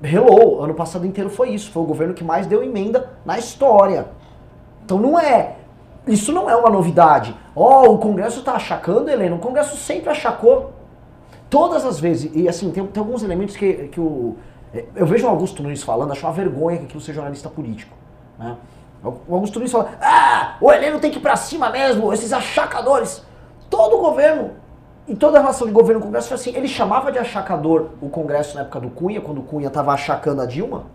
hello, 0.02 0.64
ano 0.64 0.74
passado 0.74 1.06
inteiro 1.06 1.30
foi 1.30 1.50
isso. 1.50 1.72
Foi 1.72 1.84
o 1.84 1.86
governo 1.86 2.14
que 2.14 2.24
mais 2.24 2.48
deu 2.48 2.64
emenda 2.64 3.10
na 3.26 3.38
história. 3.38 4.08
Então 4.90 4.98
não 4.98 5.20
é. 5.20 5.58
Isso 6.08 6.34
não 6.34 6.50
é 6.50 6.56
uma 6.56 6.72
novidade. 6.72 7.36
Ó, 7.56 7.84
oh, 7.84 7.94
o 7.94 7.98
Congresso 8.00 8.40
está 8.40 8.54
achacando, 8.54 9.08
Helena. 9.08 9.36
O 9.36 9.40
Congresso 9.40 9.78
sempre 9.78 10.10
achacou. 10.10 10.74
Todas 11.48 11.86
as 11.86 12.00
vezes. 12.00 12.32
E 12.34 12.50
assim, 12.50 12.72
tem, 12.72 12.84
tem 12.88 13.00
alguns 13.00 13.22
elementos 13.22 13.56
que, 13.56 13.88
que 13.90 14.00
o. 14.00 14.36
Eu 14.96 15.06
vejo 15.06 15.28
o 15.28 15.30
Augusto 15.30 15.62
Nunes 15.62 15.84
falando, 15.84 16.12
acho 16.12 16.26
uma 16.26 16.34
vergonha 16.34 16.78
que 16.80 16.86
aquilo 16.86 17.02
seja 17.02 17.18
jornalista 17.18 17.50
político. 17.50 17.96
Né? 18.40 18.58
O 19.04 19.36
Augusto 19.36 19.60
Nunes 19.60 19.72
fala: 19.72 19.92
Ah, 20.02 20.56
o 20.60 20.72
Heleno 20.72 21.00
tem 21.00 21.12
que 21.12 21.20
ir 21.20 21.22
pra 21.22 21.36
cima 21.36 21.70
mesmo, 21.70 22.12
esses 22.12 22.34
achacadores. 22.34 23.24
Todo 23.70 24.00
governo 24.00 24.54
em 25.08 25.16
toda 25.16 25.38
a 25.38 25.42
relação 25.42 25.68
de 25.68 25.74
governo 25.74 26.02
Congresso 26.02 26.30
foi 26.30 26.36
assim, 26.36 26.56
ele 26.56 26.68
chamava 26.68 27.12
de 27.12 27.20
achacador 27.20 27.90
o 28.02 28.10
Congresso 28.10 28.56
na 28.56 28.62
época 28.62 28.80
do 28.80 28.90
Cunha, 28.90 29.22
quando 29.22 29.38
o 29.38 29.44
Cunha 29.44 29.68
estava 29.68 29.92
achacando 29.92 30.42
a 30.42 30.48
Dilma, 30.48 30.86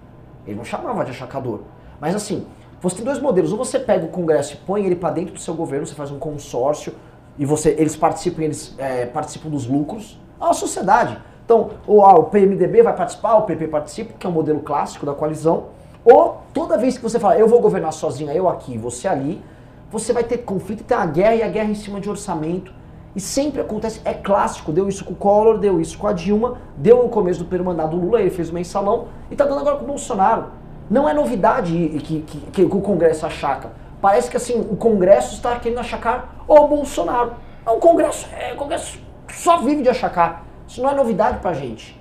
ele 0.45 0.57
não 0.57 0.65
chamava 0.65 1.05
de 1.05 1.13
achacador. 1.13 1.61
Mas 2.01 2.15
assim, 2.17 2.45
você 2.85 2.97
tem 2.97 3.05
dois 3.07 3.19
modelos, 3.19 3.51
ou 3.51 3.57
você 3.57 3.79
pega 3.79 4.05
o 4.05 4.09
Congresso 4.09 4.53
e 4.53 4.57
põe 4.59 4.85
ele 4.85 4.95
para 4.95 5.09
dentro 5.15 5.33
do 5.33 5.41
seu 5.41 5.55
governo, 5.55 5.87
você 5.87 5.95
faz 5.95 6.11
um 6.11 6.19
consórcio 6.19 6.93
e 7.39 7.47
você, 7.47 7.71
eles 7.79 7.97
participam, 7.97 8.43
eles 8.43 8.75
é, 8.77 9.07
participam 9.07 9.49
dos 9.49 9.67
lucros, 9.67 10.21
é 10.39 10.45
uma 10.45 10.53
sociedade. 10.53 11.17
Então, 11.47 11.71
ou 11.87 12.05
ah, 12.05 12.13
o 12.13 12.25
PMDB 12.25 12.83
vai 12.83 12.95
participar, 12.95 13.37
o 13.37 13.43
PP 13.43 13.69
participa, 13.69 14.13
que 14.19 14.27
é 14.27 14.29
um 14.29 14.33
modelo 14.33 14.61
clássico 14.61 15.07
da 15.07 15.15
coalizão, 15.15 15.69
ou 16.05 16.43
toda 16.53 16.77
vez 16.77 16.99
que 16.99 17.03
você 17.03 17.19
fala, 17.19 17.39
eu 17.39 17.49
vou 17.49 17.59
governar 17.59 17.91
sozinho, 17.91 18.31
eu 18.31 18.47
aqui, 18.51 18.77
você 18.77 19.09
ali, 19.09 19.43
você 19.91 20.13
vai 20.13 20.23
ter 20.23 20.39
conflito, 20.39 20.85
tem 20.85 20.95
uma 20.95 21.07
guerra 21.07 21.37
e 21.37 21.43
a 21.43 21.49
guerra 21.49 21.71
em 21.71 21.75
cima 21.75 21.99
de 22.03 22.11
orçamento 22.11 22.71
e 23.17 23.21
sempre 23.21 23.63
acontece, 23.63 24.03
é 24.05 24.13
clássico, 24.13 24.71
deu 24.71 24.89
isso 24.91 25.07
com 25.07 25.15
o 25.15 25.17
Collor, 25.17 25.57
deu 25.57 25.81
isso 25.81 25.97
com 25.97 26.07
a 26.07 26.13
Dilma, 26.13 26.59
deu 26.77 27.03
no 27.03 27.09
começo 27.09 27.39
do 27.39 27.47
primeiro 27.47 27.65
mandato 27.65 27.97
do 27.97 28.05
Lula, 28.05 28.21
ele 28.21 28.31
fez 28.31 28.51
o 28.51 28.55
mensalão, 28.55 29.07
e 29.31 29.37
tá 29.37 29.47
dando 29.47 29.61
agora 29.61 29.77
com 29.77 29.85
o 29.85 29.87
Bolsonaro. 29.87 30.64
Não 30.91 31.09
é 31.09 31.15
novidade 31.15 31.73
que, 32.05 32.21
que, 32.21 32.39
que, 32.51 32.63
o 32.63 32.81
Congresso 32.81 33.27
achaca. 33.27 33.71
Parece 34.01 34.31
que 34.31 34.37
assim, 34.37 34.61
o 34.61 34.77
Congresso 34.77 35.35
está 35.35 35.59
querendo 35.59 35.79
achacar 35.79 36.45
o 36.47 36.67
Bolsonaro. 36.67 37.33
Não, 37.65 37.77
o 37.77 37.81
Congresso, 37.81 38.29
é, 38.35 38.53
o 38.53 38.57
Congresso 38.57 38.99
só 39.33 39.59
vive 39.59 39.83
de 39.83 39.89
achacar. 39.89 40.45
Isso 40.69 40.83
não 40.83 40.91
é 40.91 40.95
novidade 40.95 41.39
pra 41.39 41.53
gente. 41.55 42.01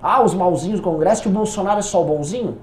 Ah, 0.00 0.22
os 0.22 0.32
malzinhos 0.32 0.80
do 0.80 0.84
Congresso, 0.84 1.22
que 1.22 1.28
o 1.28 1.32
Bolsonaro 1.32 1.80
é 1.80 1.82
só 1.82 2.02
o 2.02 2.04
bonzinho? 2.04 2.58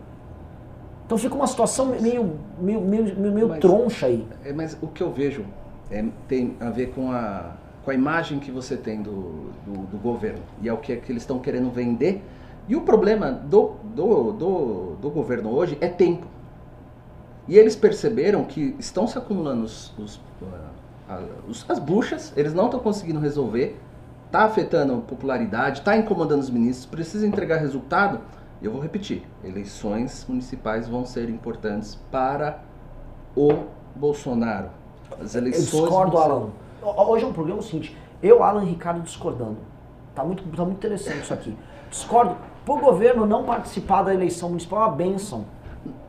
Então 1.06 1.18
fica 1.18 1.36
uma 1.36 1.48
situação 1.48 1.86
meio, 1.86 2.38
meio, 2.60 2.82
meio, 2.82 3.16
meio 3.16 3.50
mas, 3.50 3.60
troncha 3.60 4.08
aí. 4.08 4.28
É, 4.44 4.52
mas 4.52 4.78
o 4.82 4.88
que 4.88 5.02
eu 5.02 5.12
vejo 5.12 5.46
é, 5.92 6.04
tem 6.28 6.56
a 6.60 6.70
ver 6.70 6.88
com 6.88 7.12
a 7.12 7.52
com 7.88 7.92
a 7.92 7.94
imagem 7.94 8.38
que 8.38 8.52
você 8.52 8.76
tem 8.76 9.02
do, 9.02 9.50
do, 9.66 9.88
do 9.90 9.98
governo. 9.98 10.44
E 10.62 10.68
é 10.68 10.74
o 10.74 10.78
que, 10.78 10.92
é 10.92 10.98
que 10.98 11.10
eles 11.10 11.24
estão 11.24 11.40
querendo 11.40 11.72
vender. 11.72 12.22
E 12.68 12.76
o 12.76 12.82
problema 12.82 13.32
do, 13.32 13.76
do, 13.96 14.32
do, 14.34 14.96
do, 15.02 15.10
governo 15.10 15.52
hoje 15.52 15.78
é 15.80 15.88
tempo. 15.88 16.28
E 17.48 17.58
eles 17.58 17.76
perceberam 17.76 18.44
que 18.44 18.76
estão 18.78 19.08
se 19.08 19.18
acumulando 19.18 19.64
os, 19.64 19.94
os, 19.98 20.20
os 21.48 21.66
as 21.70 21.80
buchas, 21.80 22.34
eles 22.36 22.54
não 22.54 22.66
estão 22.66 22.80
conseguindo 22.80 23.20
resolver, 23.20 23.80
está 24.26 24.44
afetando 24.44 24.96
a 24.96 24.98
popularidade, 24.98 25.80
está 25.80 25.96
incomodando 25.96 26.42
os 26.42 26.50
ministros, 26.50 26.86
precisa 26.86 27.26
entregar 27.26 27.58
resultado. 27.58 28.20
Eu 28.62 28.72
vou 28.72 28.82
repetir: 28.82 29.26
eleições 29.44 30.26
municipais 30.28 30.90
vão 30.90 31.06
ser 31.06 31.30
importantes 31.30 31.96
para 32.12 32.60
o 33.34 33.66
Bolsonaro. 33.96 34.70
As 35.22 35.36
eleições. 35.36 35.74
Eu 35.74 35.82
discordo, 35.82 36.18
Alan. 36.18 36.50
Hoje 36.82 37.24
é 37.24 37.28
um 37.28 37.34
programa 37.34 37.62
seguinte, 37.62 37.98
eu, 38.22 38.44
Alan 38.44 38.64
Ricardo, 38.64 39.02
discordando. 39.02 39.58
Tá 40.14 40.24
muito, 40.24 40.44
tá 40.44 40.66
muito 40.66 40.78
interessante 40.78 41.22
isso 41.22 41.34
aqui. 41.34 41.56
Discordo. 41.90 42.36
Pro 42.68 42.82
governo 42.82 43.26
não 43.26 43.46
participar 43.46 44.04
da 44.04 44.14
eleição 44.14 44.50
municipal 44.50 44.82
é 44.82 44.86
uma 44.88 44.92
benção. 44.92 45.46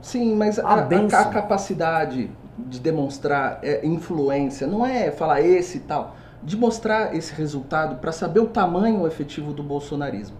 Sim, 0.02 0.34
mas 0.34 0.58
a, 0.58 0.66
a, 0.66 1.20
a, 1.20 1.24
capacidade 1.26 2.32
de 2.58 2.80
demonstrar 2.80 3.60
é, 3.62 3.86
influência 3.86 4.66
não 4.66 4.84
é 4.84 5.12
falar 5.12 5.40
esse 5.40 5.78
e 5.78 5.80
tal. 5.82 6.16
De 6.42 6.56
mostrar 6.56 7.14
esse 7.14 7.32
resultado 7.32 8.00
para 8.00 8.10
saber 8.10 8.40
o 8.40 8.48
tamanho 8.48 9.06
efetivo 9.06 9.52
do 9.52 9.62
bolsonarismo. 9.62 10.36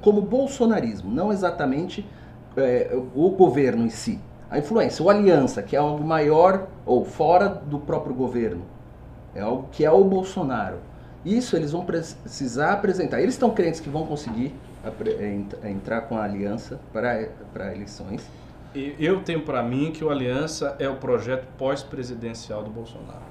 Como 0.00 0.22
bolsonarismo, 0.22 1.10
não 1.10 1.30
exatamente 1.30 2.08
é, 2.56 2.98
o 3.14 3.28
governo 3.28 3.84
em 3.84 3.90
si. 3.90 4.18
A 4.50 4.58
influência, 4.58 5.02
ou 5.02 5.10
aliança, 5.10 5.62
que 5.62 5.76
é 5.76 5.78
algo 5.78 6.02
maior 6.02 6.68
ou 6.86 7.04
fora 7.04 7.50
do 7.50 7.78
próprio 7.78 8.14
governo 8.14 8.62
é 9.34 9.42
algo 9.42 9.68
que 9.70 9.84
é 9.84 9.90
o 9.90 10.02
Bolsonaro. 10.04 10.78
Isso 11.22 11.54
eles 11.54 11.72
vão 11.72 11.84
precisar 11.84 12.72
apresentar. 12.72 13.20
Eles 13.20 13.34
estão 13.34 13.50
crentes 13.50 13.78
que 13.78 13.90
vão 13.90 14.06
conseguir 14.06 14.54
entrar 15.64 16.02
com 16.02 16.16
a 16.16 16.24
aliança 16.24 16.80
para 16.92 17.74
eleições. 17.74 18.28
Eu 18.74 19.20
tenho 19.22 19.42
para 19.42 19.62
mim 19.62 19.90
que 19.92 20.04
o 20.04 20.10
Aliança 20.10 20.76
é 20.78 20.88
o 20.88 20.96
projeto 20.96 21.46
pós-presidencial 21.56 22.62
do 22.62 22.70
Bolsonaro. 22.70 23.26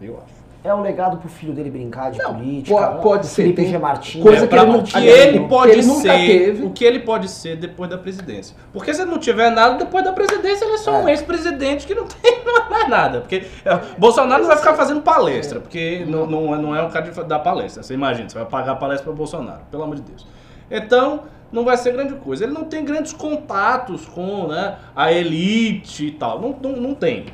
Eu 0.00 0.16
acho 0.16 0.38
é 0.64 0.74
um 0.74 0.82
legado 0.82 1.18
pro 1.18 1.28
filho 1.28 1.52
dele 1.52 1.70
brincar 1.70 2.10
de 2.10 2.18
não, 2.18 2.34
política. 2.34 2.74
Pode, 2.74 3.02
pode 3.02 3.26
ser. 3.26 3.42
Felipe 3.42 3.64
G. 3.66 3.78
Martins. 3.78 4.22
Coisa 4.22 4.44
é, 4.44 4.48
que, 4.48 4.56
ele, 4.56 4.82
que 4.82 4.98
ele 4.98 5.40
pode 5.48 5.72
ele 5.72 5.82
ser. 5.82 6.08
Teve. 6.08 6.64
O 6.64 6.70
que 6.70 6.84
ele 6.84 6.98
pode 7.00 7.28
ser 7.28 7.56
depois 7.56 7.88
da 7.88 7.96
presidência. 7.96 8.56
Porque 8.72 8.92
se 8.92 9.00
ele 9.00 9.10
não 9.10 9.18
tiver 9.18 9.50
nada 9.50 9.76
depois 9.76 10.04
da 10.04 10.12
presidência, 10.12 10.64
ele 10.64 10.74
é 10.74 10.78
só 10.78 10.96
é. 10.96 10.98
um 10.98 11.08
ex-presidente 11.08 11.86
que 11.86 11.94
não 11.94 12.06
tem 12.22 12.42
mais 12.68 12.88
nada. 12.88 13.20
Porque 13.20 13.46
é, 13.64 13.80
Bolsonaro 13.96 14.42
não 14.42 14.48
vai 14.48 14.58
ficar 14.58 14.74
fazendo 14.74 15.00
palestra, 15.00 15.60
porque 15.60 16.04
não, 16.06 16.26
não, 16.26 16.60
não 16.60 16.74
é 16.74 16.82
um 16.82 16.90
cara 16.90 17.08
de 17.08 17.24
dar 17.24 17.38
palestra. 17.38 17.82
Você 17.82 17.94
imagina, 17.94 18.28
você 18.28 18.38
vai 18.38 18.46
pagar 18.46 18.74
palestra 18.76 19.04
para 19.04 19.14
Bolsonaro, 19.14 19.60
pelo 19.70 19.84
amor 19.84 19.96
de 19.96 20.02
Deus. 20.02 20.26
Então, 20.70 21.24
não 21.50 21.64
vai 21.64 21.76
ser 21.76 21.92
grande 21.92 22.14
coisa. 22.14 22.44
Ele 22.44 22.52
não 22.52 22.64
tem 22.64 22.84
grandes 22.84 23.12
contatos 23.12 24.06
com 24.06 24.48
né, 24.48 24.76
a 24.94 25.12
elite 25.12 26.06
e 26.06 26.10
tal. 26.12 26.40
Não, 26.40 26.56
não, 26.60 26.80
não 26.80 26.94
tem. 26.94 27.26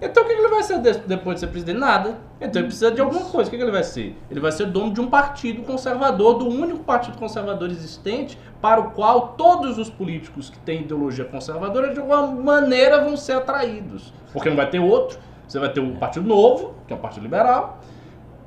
Então 0.00 0.24
o 0.24 0.26
que 0.26 0.32
ele 0.32 0.48
vai 0.48 0.64
ser 0.64 0.78
depois 0.78 1.36
de 1.36 1.40
ser 1.40 1.46
presidente? 1.46 1.78
Nada. 1.78 2.18
Então 2.40 2.60
ele 2.60 2.66
precisa 2.66 2.90
de 2.90 3.00
alguma 3.00 3.24
coisa. 3.24 3.48
O 3.48 3.50
que 3.50 3.56
ele 3.56 3.70
vai 3.70 3.84
ser? 3.84 4.16
Ele 4.28 4.40
vai 4.40 4.50
ser 4.50 4.66
dono 4.66 4.92
de 4.92 5.00
um 5.00 5.08
partido 5.08 5.62
conservador, 5.62 6.38
do 6.38 6.48
único 6.48 6.80
partido 6.80 7.16
conservador 7.16 7.70
existente, 7.70 8.36
para 8.60 8.80
o 8.80 8.90
qual 8.90 9.28
todos 9.38 9.78
os 9.78 9.88
políticos 9.88 10.50
que 10.50 10.58
têm 10.58 10.80
ideologia 10.80 11.24
conservadora, 11.24 11.94
de 11.94 12.00
alguma 12.00 12.26
maneira, 12.26 13.00
vão 13.00 13.16
ser 13.16 13.34
atraídos. 13.34 14.12
Porque 14.32 14.48
não 14.48 14.56
vai 14.56 14.68
ter 14.68 14.80
outro. 14.80 15.18
Você 15.46 15.60
vai 15.60 15.68
ter 15.68 15.78
o 15.78 15.84
um 15.84 15.96
Partido 15.96 16.26
Novo, 16.26 16.74
que 16.88 16.92
é 16.92 16.96
o 16.96 16.98
Partido 16.98 17.22
Liberal. 17.22 17.78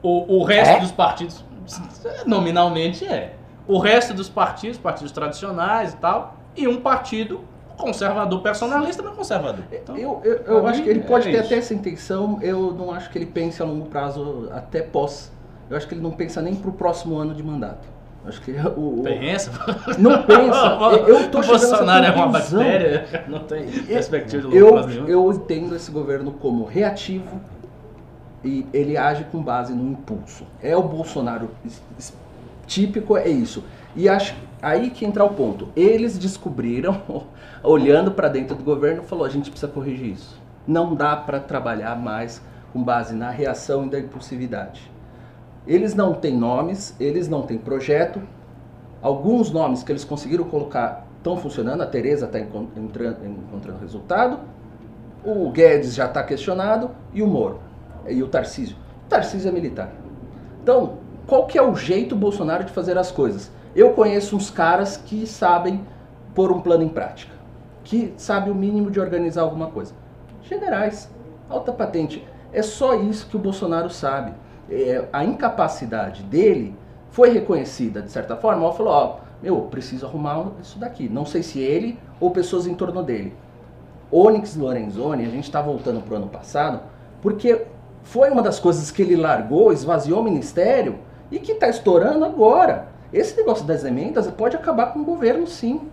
O, 0.03 0.39
o 0.39 0.43
resto 0.43 0.75
é? 0.75 0.79
dos 0.81 0.91
partidos, 0.91 1.43
nominalmente 2.25 3.05
é. 3.05 3.33
O 3.67 3.79
resto 3.79 4.13
dos 4.13 4.29
partidos, 4.29 4.77
partidos 4.77 5.11
tradicionais 5.11 5.93
e 5.93 5.97
tal, 5.97 6.35
e 6.55 6.67
um 6.67 6.81
partido 6.81 7.41
conservador 7.75 8.41
personalista, 8.41 9.03
mas 9.03 9.15
conservador. 9.15 9.65
Então, 9.71 9.97
eu 9.97 10.21
eu, 10.23 10.35
eu 10.45 10.67
acho 10.67 10.81
que 10.81 10.89
ele 10.89 11.01
pode 11.01 11.27
é 11.27 11.31
ter 11.31 11.37
isso. 11.37 11.47
até 11.47 11.57
essa 11.57 11.73
intenção, 11.73 12.39
eu 12.41 12.71
não 12.73 12.91
acho 12.91 13.09
que 13.09 13.17
ele 13.17 13.25
pense 13.25 13.61
a 13.61 13.65
longo 13.65 13.85
prazo 13.87 14.49
até 14.53 14.81
pós. 14.81 15.31
Eu 15.69 15.75
acho 15.75 15.87
que 15.87 15.93
ele 15.93 16.01
não 16.01 16.11
pensa 16.11 16.41
nem 16.41 16.55
para 16.55 16.69
o 16.69 16.73
próximo 16.73 17.17
ano 17.17 17.33
de 17.33 17.43
mandato. 17.43 17.87
Eu 18.23 18.29
acho 18.29 18.41
que 18.41 18.51
o, 18.77 18.99
o 18.99 19.03
pensa? 19.03 19.51
Não 19.97 20.23
pensa. 20.23 20.77
Eu 21.07 21.29
tô 21.29 21.39
o 21.39 21.45
Bolsonaro 21.45 22.05
é 22.05 22.11
uma 22.11 22.27
bactéria, 22.27 23.25
não 23.27 23.39
tem 23.39 23.67
perspectiva 23.67 24.49
de 24.49 24.59
longo 24.59 24.73
prazo 24.83 24.99
eu, 24.99 25.07
eu 25.07 25.33
entendo 25.33 25.75
esse 25.75 25.91
governo 25.91 26.31
como 26.31 26.65
reativo 26.65 27.39
e 28.43 28.65
ele 28.71 28.95
age 28.95 29.25
com 29.31 29.41
base 29.41 29.73
no 29.73 29.91
impulso. 29.91 30.45
É 30.61 30.77
o 30.77 30.83
Bolsonaro 30.83 31.49
típico, 32.65 33.17
é 33.17 33.27
isso. 33.27 33.63
E 33.95 34.09
acho 34.09 34.35
aí 34.61 34.89
que 34.89 35.05
entra 35.05 35.23
o 35.23 35.29
ponto. 35.29 35.69
Eles 35.75 36.17
descobriram, 36.17 37.01
olhando 37.63 38.11
para 38.11 38.27
dentro 38.27 38.55
do 38.55 38.63
governo, 38.63 39.03
falou: 39.03 39.25
a 39.25 39.29
gente 39.29 39.49
precisa 39.49 39.71
corrigir 39.71 40.13
isso. 40.13 40.41
Não 40.67 40.95
dá 40.95 41.15
para 41.15 41.39
trabalhar 41.39 41.95
mais 41.95 42.41
com 42.73 42.83
base 42.83 43.15
na 43.15 43.29
reação 43.29 43.85
e 43.85 43.89
da 43.89 43.99
impulsividade. 43.99 44.91
Eles 45.67 45.95
não 45.95 46.13
têm 46.13 46.37
nomes, 46.37 46.95
eles 46.99 47.27
não 47.27 47.43
têm 47.43 47.57
projeto. 47.57 48.21
Alguns 49.01 49.51
nomes 49.51 49.83
que 49.83 49.91
eles 49.91 50.03
conseguiram 50.03 50.43
colocar 50.45 51.05
estão 51.17 51.37
funcionando. 51.37 51.81
A 51.81 51.85
Tereza 51.85 52.25
está 52.25 52.39
encontrando, 52.39 53.79
resultado. 53.79 54.39
O 55.23 55.49
Guedes 55.51 55.95
já 55.95 56.05
está 56.05 56.21
questionado 56.23 56.91
e 57.13 57.21
o 57.21 57.27
Moro 57.27 57.59
e 58.07 58.21
o 58.21 58.27
Tarcísio. 58.27 58.75
Tarcísio 59.09 59.49
é 59.49 59.51
militar. 59.51 59.91
Então, 60.61 60.99
qual 61.27 61.47
que 61.47 61.57
é 61.57 61.61
o 61.61 61.75
jeito 61.75 62.15
Bolsonaro 62.15 62.63
de 62.63 62.71
fazer 62.71 62.97
as 62.97 63.11
coisas? 63.11 63.51
Eu 63.75 63.91
conheço 63.93 64.35
uns 64.35 64.49
caras 64.49 64.95
que 64.95 65.25
sabem 65.25 65.81
pôr 66.33 66.51
um 66.51 66.61
plano 66.61 66.83
em 66.83 66.89
prática, 66.89 67.33
que 67.83 68.13
sabem 68.15 68.51
o 68.51 68.55
mínimo 68.55 68.91
de 68.91 68.99
organizar 68.99 69.41
alguma 69.41 69.67
coisa. 69.67 69.93
Generais, 70.43 71.09
alta 71.49 71.71
patente. 71.71 72.25
É 72.53 72.61
só 72.61 72.93
isso 72.95 73.27
que 73.27 73.35
o 73.35 73.39
Bolsonaro 73.39 73.89
sabe. 73.89 74.33
É, 74.69 75.07
a 75.11 75.23
incapacidade 75.23 76.23
dele 76.23 76.75
foi 77.09 77.29
reconhecida 77.29 78.01
de 78.01 78.11
certa 78.11 78.35
forma. 78.35 78.65
Ele 78.65 78.75
falou: 78.75 78.93
Ó, 78.93 79.17
meu, 79.41 79.61
preciso 79.61 80.05
arrumar 80.05 80.51
isso 80.61 80.77
daqui. 80.77 81.09
Não 81.09 81.25
sei 81.25 81.41
se 81.41 81.59
ele 81.59 81.99
ou 82.19 82.31
pessoas 82.31 82.67
em 82.67 82.75
torno 82.75 83.01
dele. 83.03 83.35
Onyx 84.11 84.55
Lorenzoni, 84.55 85.25
a 85.25 85.29
gente 85.29 85.45
está 85.45 85.61
voltando 85.61 86.01
para 86.01 86.13
o 86.13 86.17
ano 86.17 86.27
passado, 86.27 86.81
porque 87.21 87.65
foi 88.03 88.29
uma 88.29 88.41
das 88.41 88.59
coisas 88.59 88.91
que 88.91 89.01
ele 89.01 89.15
largou, 89.15 89.73
esvaziou 89.73 90.21
o 90.21 90.23
ministério 90.23 90.99
e 91.31 91.39
que 91.39 91.53
está 91.53 91.67
estourando 91.67 92.25
agora. 92.25 92.87
Esse 93.13 93.37
negócio 93.37 93.65
das 93.65 93.83
emendas 93.83 94.27
pode 94.31 94.55
acabar 94.55 94.87
com 94.87 94.99
o 94.99 95.05
governo, 95.05 95.47
sim. 95.47 95.89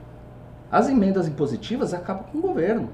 As 0.71 0.89
emendas 0.89 1.29
impositivas 1.29 1.93
acabam 1.93 2.25
com 2.31 2.39
o 2.39 2.41
governo. 2.41 2.89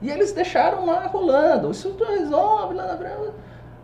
E 0.00 0.10
eles 0.10 0.32
deixaram 0.32 0.86
lá 0.86 1.06
rolando. 1.06 1.70
Isso 1.70 1.94
resolve 1.98 2.74
lá 2.74 2.86
na 2.86 2.96
frente. 2.96 3.32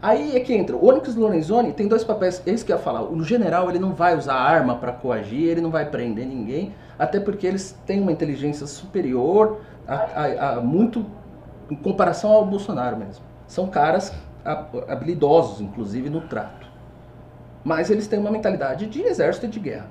Aí 0.00 0.36
é 0.36 0.40
que 0.40 0.52
entra. 0.52 0.74
O 0.74 0.88
Onyx 0.88 1.14
Lorenzoni 1.14 1.72
tem 1.72 1.86
dois 1.86 2.02
papéis. 2.02 2.42
É 2.44 2.50
isso 2.50 2.64
que 2.64 2.72
eu 2.72 2.76
ia 2.76 2.82
falar. 2.82 3.02
O 3.02 3.22
general 3.22 3.70
ele 3.70 3.78
não 3.78 3.94
vai 3.94 4.16
usar 4.16 4.34
arma 4.34 4.74
para 4.76 4.92
coagir, 4.92 5.48
ele 5.48 5.60
não 5.60 5.70
vai 5.70 5.88
prender 5.88 6.26
ninguém, 6.26 6.74
até 6.98 7.20
porque 7.20 7.46
eles 7.46 7.78
têm 7.86 8.00
uma 8.00 8.10
inteligência 8.10 8.66
superior 8.66 9.60
a, 9.86 9.94
a, 9.94 10.50
a 10.50 10.60
muito 10.60 11.06
em 11.70 11.76
comparação 11.76 12.32
ao 12.32 12.44
Bolsonaro 12.44 12.96
mesmo. 12.96 13.24
São 13.46 13.68
caras 13.68 14.12
habilidosos, 14.88 15.60
inclusive 15.60 16.10
no 16.10 16.22
trato. 16.22 16.66
Mas 17.64 17.90
eles 17.90 18.06
têm 18.06 18.18
uma 18.18 18.30
mentalidade 18.30 18.86
de 18.86 19.02
exército 19.02 19.46
e 19.46 19.48
de 19.48 19.60
guerra. 19.60 19.86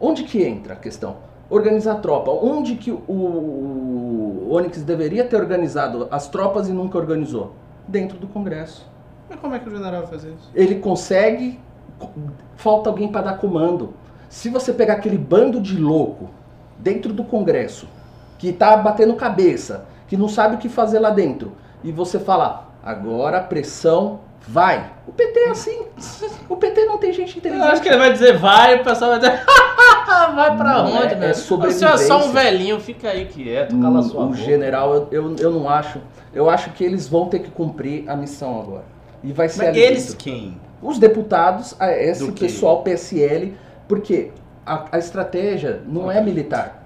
Onde 0.00 0.24
que 0.24 0.42
entra 0.42 0.74
a 0.74 0.76
questão? 0.76 1.16
Organizar 1.48 1.92
a 1.92 1.96
tropa. 1.96 2.30
Onde 2.30 2.74
que 2.76 2.90
o, 2.90 4.48
Onyx 4.50 4.82
deveria 4.82 5.24
ter 5.24 5.36
organizado 5.36 6.08
as 6.10 6.28
tropas 6.28 6.68
e 6.68 6.72
nunca 6.72 6.98
organizou? 6.98 7.52
Dentro 7.86 8.18
do 8.18 8.26
Congresso. 8.26 8.86
Mas 9.28 9.38
como 9.40 9.54
é 9.54 9.58
que 9.58 9.68
o 9.68 9.70
general 9.70 10.02
vai 10.02 10.10
fazer 10.10 10.30
isso? 10.30 10.50
Ele 10.54 10.76
consegue. 10.76 11.58
Falta 12.56 12.90
alguém 12.90 13.08
para 13.08 13.22
dar 13.22 13.38
comando. 13.38 13.94
Se 14.28 14.48
você 14.48 14.72
pegar 14.72 14.94
aquele 14.94 15.16
bando 15.16 15.60
de 15.60 15.76
louco 15.76 16.28
dentro 16.78 17.12
do 17.12 17.24
Congresso, 17.24 17.88
que 18.38 18.48
está 18.48 18.76
batendo 18.76 19.14
cabeça, 19.14 19.86
que 20.08 20.16
não 20.16 20.28
sabe 20.28 20.56
o 20.56 20.58
que 20.58 20.68
fazer 20.68 20.98
lá 20.98 21.10
dentro, 21.10 21.52
e 21.84 21.92
você 21.92 22.18
falar, 22.18 22.74
Agora 22.84 23.40
pressão 23.40 24.20
vai. 24.46 24.90
O 25.06 25.12
PT 25.12 25.38
é 25.40 25.50
assim. 25.50 25.82
O 26.48 26.56
PT 26.56 26.84
não 26.86 26.98
tem 26.98 27.12
gente 27.12 27.38
inteligente. 27.38 27.64
Eu 27.66 27.72
acho 27.72 27.82
que 27.82 27.88
ele 27.88 27.96
vai 27.98 28.12
dizer 28.12 28.38
vai, 28.38 28.76
o 28.80 28.84
pessoal 28.84 29.10
vai 29.12 29.20
dizer 29.20 29.42
vai 30.34 30.56
pra 30.56 30.82
não 30.82 30.86
onde, 30.94 31.14
é, 31.14 31.16
né? 31.16 31.30
É 31.30 31.32
Você 31.34 31.84
é 31.84 31.96
só 31.96 32.24
um 32.26 32.32
velhinho, 32.32 32.80
fica 32.80 33.08
aí 33.10 33.26
quieto, 33.26 33.78
cala 33.80 34.00
o, 34.00 34.02
sua 34.02 34.22
O 34.22 34.26
boca. 34.28 34.38
general, 34.38 34.94
eu, 34.94 35.08
eu, 35.10 35.36
eu 35.36 35.50
não 35.50 35.68
acho. 35.68 36.00
Eu 36.32 36.50
acho 36.50 36.70
que 36.70 36.82
eles 36.84 37.06
vão 37.08 37.28
ter 37.28 37.40
que 37.40 37.50
cumprir 37.50 38.08
a 38.08 38.16
missão 38.16 38.60
agora. 38.60 38.84
E 39.22 39.32
vai 39.32 39.48
ser 39.48 39.66
Mas 39.66 39.76
eles 39.76 40.14
quem? 40.14 40.60
Os 40.82 40.98
deputados, 40.98 41.74
a- 41.78 41.92
esse 41.92 42.26
Do 42.26 42.32
quê? 42.32 42.46
pessoal 42.46 42.82
PSL, 42.82 43.54
porque 43.88 44.30
a, 44.66 44.86
a 44.92 44.98
estratégia 44.98 45.80
não 45.86 46.10
é 46.10 46.20
militar. 46.20 46.84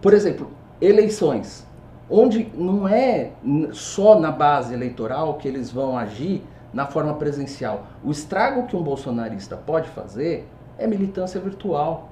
Por 0.00 0.12
exemplo, 0.12 0.50
eleições, 0.80 1.66
onde 2.10 2.48
não 2.54 2.86
é 2.86 3.30
só 3.72 4.18
na 4.18 4.30
base 4.30 4.74
eleitoral 4.74 5.34
que 5.34 5.48
eles 5.48 5.70
vão 5.70 5.96
agir 5.96 6.42
na 6.72 6.86
forma 6.86 7.14
presencial. 7.14 7.86
O 8.02 8.10
estrago 8.10 8.66
que 8.66 8.76
um 8.76 8.82
bolsonarista 8.82 9.56
pode 9.56 9.88
fazer 9.90 10.48
é 10.78 10.86
militância 10.86 11.40
virtual. 11.40 12.08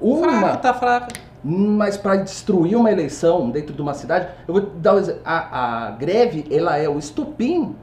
Uma, 0.00 0.40
Fraca, 0.40 0.56
tá 0.58 0.74
fraca. 0.74 1.08
mas 1.42 1.96
para 1.96 2.16
destruir 2.16 2.76
uma 2.76 2.90
eleição 2.90 3.50
dentro 3.50 3.72
de 3.74 3.80
uma 3.80 3.94
cidade, 3.94 4.28
eu 4.46 4.54
vou 4.54 4.62
dar 4.76 4.94
um 4.94 4.98
exemplo. 4.98 5.22
A, 5.24 5.86
a 5.86 5.90
greve, 5.92 6.44
ela 6.50 6.76
é 6.76 6.88
o 6.88 6.98
estupim 6.98 7.74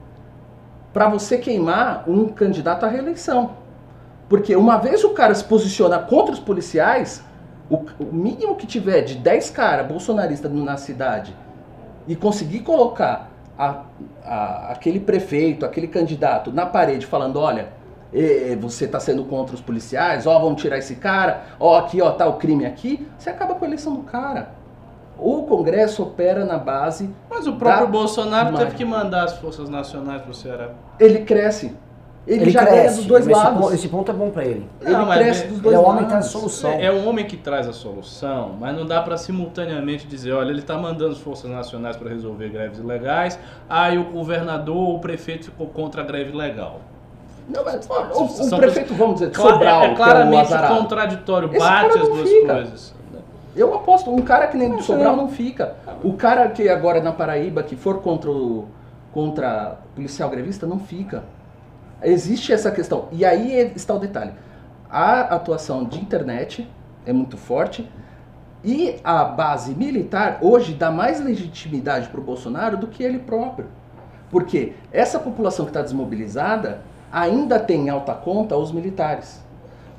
para 0.94 1.08
você 1.08 1.38
queimar 1.38 2.04
um 2.08 2.28
candidato 2.28 2.86
à 2.86 2.90
reeleição. 2.90 3.52
Porque 4.28 4.56
uma 4.56 4.78
vez 4.78 5.04
o 5.04 5.10
cara 5.12 5.34
se 5.34 5.44
posiciona 5.44 5.98
contra 5.98 6.34
os 6.34 6.40
policiais, 6.40 7.24
o, 7.70 7.78
o 8.00 8.14
mínimo 8.14 8.56
que 8.56 8.68
tiver 8.68 9.02
de 9.02 9.16
10 9.16 9.50
caras 9.52 9.88
bolsonaristas 9.88 10.52
na 10.52 10.78
cidade 10.78 11.36
e 12.08 12.16
conseguir 12.16 12.62
colocar 12.62 13.29
a- 13.60 13.84
a- 14.26 14.72
aquele 14.72 15.00
prefeito, 15.02 15.66
aquele 15.66 15.88
candidato 15.88 16.52
na 16.52 16.66
parede 16.66 17.06
falando, 17.06 17.38
olha, 17.40 17.68
você 18.60 18.86
está 18.86 19.00
sendo 19.00 19.24
contra 19.26 19.54
os 19.54 19.62
policiais, 19.62 20.26
ó, 20.26 20.40
vamos 20.40 20.62
tirar 20.62 20.78
esse 20.78 20.96
cara, 20.96 21.44
ó, 21.60 21.78
aqui, 21.78 22.02
ó, 22.02 22.10
tá 22.12 22.26
o 22.26 22.34
crime 22.38 22.66
aqui, 22.66 23.06
você 23.18 23.30
acaba 23.30 23.54
com 23.56 23.66
a 23.66 23.68
eleição 23.68 23.94
do 23.96 24.04
cara. 24.04 24.58
O 25.18 25.44
Congresso 25.44 26.02
opera 26.02 26.46
na 26.46 26.58
base, 26.58 27.14
Mas 27.30 27.46
o 27.46 27.54
próprio 27.58 27.86
Dá 27.86 27.92
Bolsonaro 27.92 28.58
teve 28.58 28.76
que 28.76 28.86
mandar 28.86 29.26
as 29.26 29.34
forças 29.38 29.70
nacionais 29.70 30.22
pro 30.22 30.34
Ceará. 30.34 30.70
ele 30.98 31.20
cresce. 31.26 31.76
Ele, 32.28 32.44
Ele 32.44 32.52
já 32.52 32.64
ganha 32.64 32.82
cresce. 32.82 32.98
dos 32.98 33.06
dois 33.06 33.26
esse, 33.28 33.34
lados. 33.36 33.60
ponto, 33.62 33.74
esse 33.74 33.88
ponto 33.88 34.12
é 34.12 34.14
bom 34.14 34.30
pra 34.30 34.46
ele. 34.46 34.70
Ele 34.82 34.92
Não, 34.92 35.06
mas 35.06 35.18
cresce 35.20 35.44
é- 35.44 35.48
dos 35.48 35.54
Ele 35.56 35.62
dois 35.64 35.76
é 35.76 35.80
o 35.80 35.82
homem 35.84 36.06
que 36.06 36.12
lados. 36.12 36.12
traz 36.12 36.26
a 36.26 36.30
solução. 36.30 36.72
É, 36.72 36.86
é 36.86 36.92
um 36.92 37.08
homem 37.10 37.26
que 37.26 37.38
traz 37.38 37.68
a 37.68 37.74
solução, 37.74 38.56
mas 38.60 38.76
não 38.78 38.86
dá 38.86 39.02
para 39.02 39.18
simultaneamente 39.18 40.06
dizer, 40.06 40.34
olha, 40.34 40.52
ele 40.52 40.60
está 40.60 40.78
mandando 40.78 41.14
as 41.14 41.18
forças 41.18 41.50
nacionais 41.50 41.96
para 41.98 42.10
resolver 42.10 42.50
greves 42.50 42.78
ilegais, 42.78 43.40
aí 43.68 43.98
o 43.98 44.04
governador 44.06 44.76
ou 44.76 44.96
o 44.98 45.00
prefeito 45.00 45.46
ficou 45.46 45.68
contra 45.68 46.02
a 46.02 46.06
greve 46.06 46.36
legal. 46.38 46.82
Não, 47.48 47.64
mas, 47.66 47.88
o, 47.88 48.24
o 48.46 48.58
prefeito, 48.60 48.94
vamos 48.94 49.16
dizer, 49.16 49.32
Cla- 49.32 49.54
Sobral, 49.54 49.82
é, 49.82 49.86
que 49.86 49.90
é 49.90 49.94
o 49.94 49.96
claramente 49.96 50.42
azarado. 50.54 50.76
contraditório, 50.78 51.50
Esse 51.50 51.58
bate 51.58 51.88
cara 51.90 52.02
as 52.04 52.10
não 52.10 52.16
duas 52.16 52.30
fica. 52.30 52.54
coisas. 52.54 52.96
Eu 53.56 53.74
aposto, 53.74 54.12
um 54.14 54.22
cara 54.22 54.46
que 54.48 54.56
nem 54.56 54.70
do 54.70 54.84
Sobral 54.84 55.16
não 55.16 55.28
fica. 55.30 55.74
O 56.04 56.14
cara 56.14 56.48
que 56.50 56.70
agora 56.70 57.02
na 57.02 57.12
Paraíba, 57.12 57.64
que 57.64 57.76
for 57.76 58.02
contra 58.02 58.30
o 58.30 58.68
contra 59.12 59.80
policial 59.96 60.30
grevista, 60.30 60.68
não 60.68 60.78
fica. 60.80 61.24
Existe 62.02 62.54
essa 62.54 62.72
questão. 62.72 63.08
E 63.12 63.26
aí 63.26 63.72
está 63.76 63.94
o 63.94 64.00
detalhe. 64.00 64.34
A 64.90 65.22
atuação 65.22 65.84
de 65.84 66.00
internet 66.00 66.68
é 67.06 67.14
muito 67.14 67.38
forte 67.38 67.90
e 68.64 69.00
a 69.04 69.24
base 69.24 69.74
militar 69.74 70.40
hoje 70.42 70.74
dá 70.74 70.92
mais 70.92 71.24
legitimidade 71.24 72.10
para 72.10 72.20
o 72.20 72.24
Bolsonaro 72.24 72.78
do 72.78 72.88
que 72.88 73.04
ele 73.04 73.20
próprio. 73.20 73.68
Porque 74.30 74.74
essa 74.92 75.20
população 75.20 75.66
que 75.66 75.72
está 75.72 75.82
desmobilizada 75.82 76.82
ainda 77.12 77.60
tem 77.60 77.88
em 77.88 77.90
alta 77.90 78.14
conta 78.14 78.56
os 78.58 78.72
militares. 78.72 79.44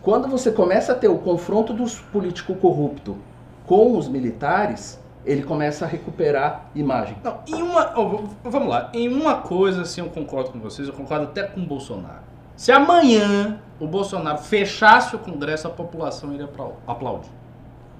Quando 0.03 0.29
você 0.29 0.51
começa 0.51 0.93
a 0.93 0.95
ter 0.95 1.09
o 1.09 1.19
confronto 1.19 1.73
dos 1.73 1.99
políticos 1.99 2.57
corruptos 2.61 3.17
com 3.67 3.97
os 3.97 4.09
militares, 4.09 5.00
ele 5.25 5.43
começa 5.43 5.85
a 5.85 5.89
recuperar 5.89 6.67
imagem. 6.75 7.17
Não, 7.23 7.39
em 7.47 7.63
uma. 7.63 7.87
v- 7.87 8.25
vamos 8.45 8.69
lá. 8.69 8.91
Em 8.95 9.09
uma 9.09 9.37
coisa, 9.37 9.83
assim, 9.83 10.01
eu 10.01 10.09
concordo 10.09 10.51
com 10.51 10.59
vocês, 10.61 10.89
eu 10.89 10.95
concordo 10.95 11.25
até 11.25 11.43
com 11.43 11.61
o 11.61 11.67
Bolsonaro. 11.67 12.21
Se 12.57 12.71
amanhã 12.73 13.59
o 13.79 13.87
Bolsonaro 13.87 14.39
fechasse 14.39 15.17
o 15.17 15.19
Congresso, 15.19 15.67
a 15.67 15.71
população 15.71 16.33
iria 16.33 16.45
aplau- 16.47 16.77
aplaudir. 16.87 17.31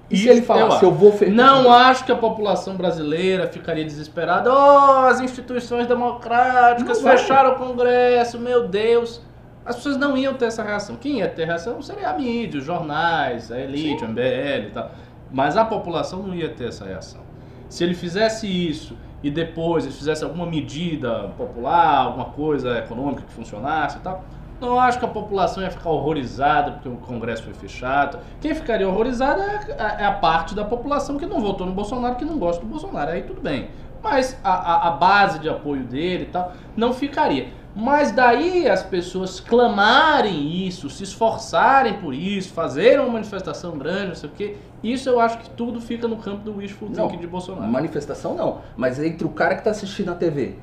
E 0.09 0.17
se 0.17 0.27
ele 0.27 0.41
falasse, 0.41 0.83
eu 0.83 0.91
vou 0.91 1.13
fe- 1.13 1.27
Não 1.27 1.71
acho 1.71 2.03
que 2.03 2.11
a 2.11 2.15
população 2.17 2.75
brasileira 2.75 3.47
ficaria 3.47 3.85
desesperada. 3.85 4.51
Oh, 4.53 5.05
as 5.07 5.21
instituições 5.21 5.87
democráticas 5.87 6.97
Não 6.97 7.03
vai. 7.05 7.17
fecharam 7.17 7.53
o 7.53 7.55
Congresso, 7.55 8.37
meu 8.37 8.67
Deus. 8.67 9.21
As 9.65 9.75
pessoas 9.77 9.95
não 9.95 10.17
iam 10.17 10.33
ter 10.33 10.45
essa 10.45 10.63
reação. 10.63 10.95
Quem 10.97 11.19
ia 11.19 11.29
ter 11.29 11.45
reação 11.45 11.81
seria 11.81 12.09
a 12.09 12.13
mídia, 12.13 12.59
os 12.59 12.65
jornais, 12.65 13.51
a 13.51 13.59
elite, 13.59 14.03
o 14.03 14.07
MBL 14.09 14.67
e 14.67 14.71
tal. 14.73 14.91
Mas 15.31 15.55
a 15.57 15.65
população 15.65 16.23
não 16.23 16.35
ia 16.35 16.49
ter 16.49 16.67
essa 16.69 16.85
reação. 16.85 17.21
Se 17.69 17.83
ele 17.83 17.93
fizesse 17.93 18.47
isso 18.47 18.97
e 19.23 19.29
depois 19.31 19.85
ele 19.85 19.93
fizesse 19.93 20.23
alguma 20.23 20.45
medida 20.45 21.29
popular, 21.37 21.97
alguma 21.99 22.25
coisa 22.25 22.77
econômica 22.77 23.23
que 23.23 23.31
funcionasse 23.31 23.97
e 23.97 24.01
tal, 24.01 24.23
não 24.59 24.79
acho 24.79 24.99
que 24.99 25.05
a 25.05 25.07
população 25.07 25.63
ia 25.63 25.71
ficar 25.71 25.89
horrorizada 25.89 26.71
porque 26.73 26.89
o 26.89 26.97
Congresso 26.97 27.43
foi 27.43 27.53
fechado. 27.53 28.19
Quem 28.39 28.53
ficaria 28.53 28.87
horrorizada 28.87 29.41
é 29.41 29.81
a, 29.81 30.01
é 30.01 30.05
a 30.05 30.11
parte 30.11 30.53
da 30.53 30.63
população 30.63 31.17
que 31.17 31.25
não 31.25 31.39
votou 31.39 31.65
no 31.65 31.73
Bolsonaro, 31.73 32.15
que 32.15 32.25
não 32.25 32.37
gosta 32.37 32.61
do 32.63 32.69
Bolsonaro. 32.69 33.11
Aí 33.11 33.23
tudo 33.23 33.41
bem. 33.41 33.69
Mas 34.03 34.39
a, 34.43 34.51
a- 34.51 34.87
a 34.89 34.91
base 34.91 35.39
de 35.39 35.47
apoio 35.49 35.83
dele 35.83 36.23
e 36.23 36.27
tal 36.27 36.53
não 36.75 36.91
ficaria. 36.93 37.47
Mas 37.75 38.11
daí 38.11 38.67
as 38.67 38.83
pessoas 38.83 39.39
clamarem 39.39 40.67
isso, 40.67 40.89
se 40.89 41.03
esforçarem 41.03 41.99
por 41.99 42.13
isso, 42.13 42.53
fazerem 42.53 42.99
uma 42.99 43.13
manifestação 43.13 43.77
grande, 43.77 44.07
não 44.07 44.15
sei 44.15 44.29
o 44.29 44.33
quê, 44.33 44.57
isso 44.83 45.07
eu 45.09 45.19
acho 45.19 45.37
que 45.37 45.49
tudo 45.51 45.79
fica 45.79 46.07
no 46.07 46.17
campo 46.17 46.43
do 46.43 46.57
wishful 46.57 46.89
thinking 46.89 47.19
de 47.19 47.27
Bolsonaro. 47.27 47.71
Manifestação 47.71 48.35
não, 48.35 48.59
mas 48.75 48.99
entre 48.99 49.25
o 49.25 49.29
cara 49.29 49.53
que 49.53 49.61
está 49.61 49.71
assistindo 49.71 50.11
a 50.11 50.15
TV, 50.15 50.55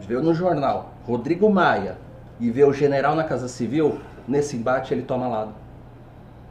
vê 0.00 0.14
no 0.18 0.32
jornal, 0.32 0.94
Rodrigo 1.06 1.50
Maia, 1.50 1.98
e 2.40 2.50
vê 2.50 2.64
o 2.64 2.72
general 2.72 3.14
na 3.14 3.24
Casa 3.24 3.48
Civil, 3.48 3.98
nesse 4.26 4.56
embate 4.56 4.94
ele 4.94 5.02
toma 5.02 5.28
lado. 5.28 5.52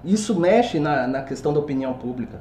Isso 0.03 0.39
mexe 0.39 0.79
na, 0.79 1.07
na 1.07 1.21
questão 1.23 1.51
da 1.53 1.59
opinião 1.59 1.93
pública. 1.93 2.39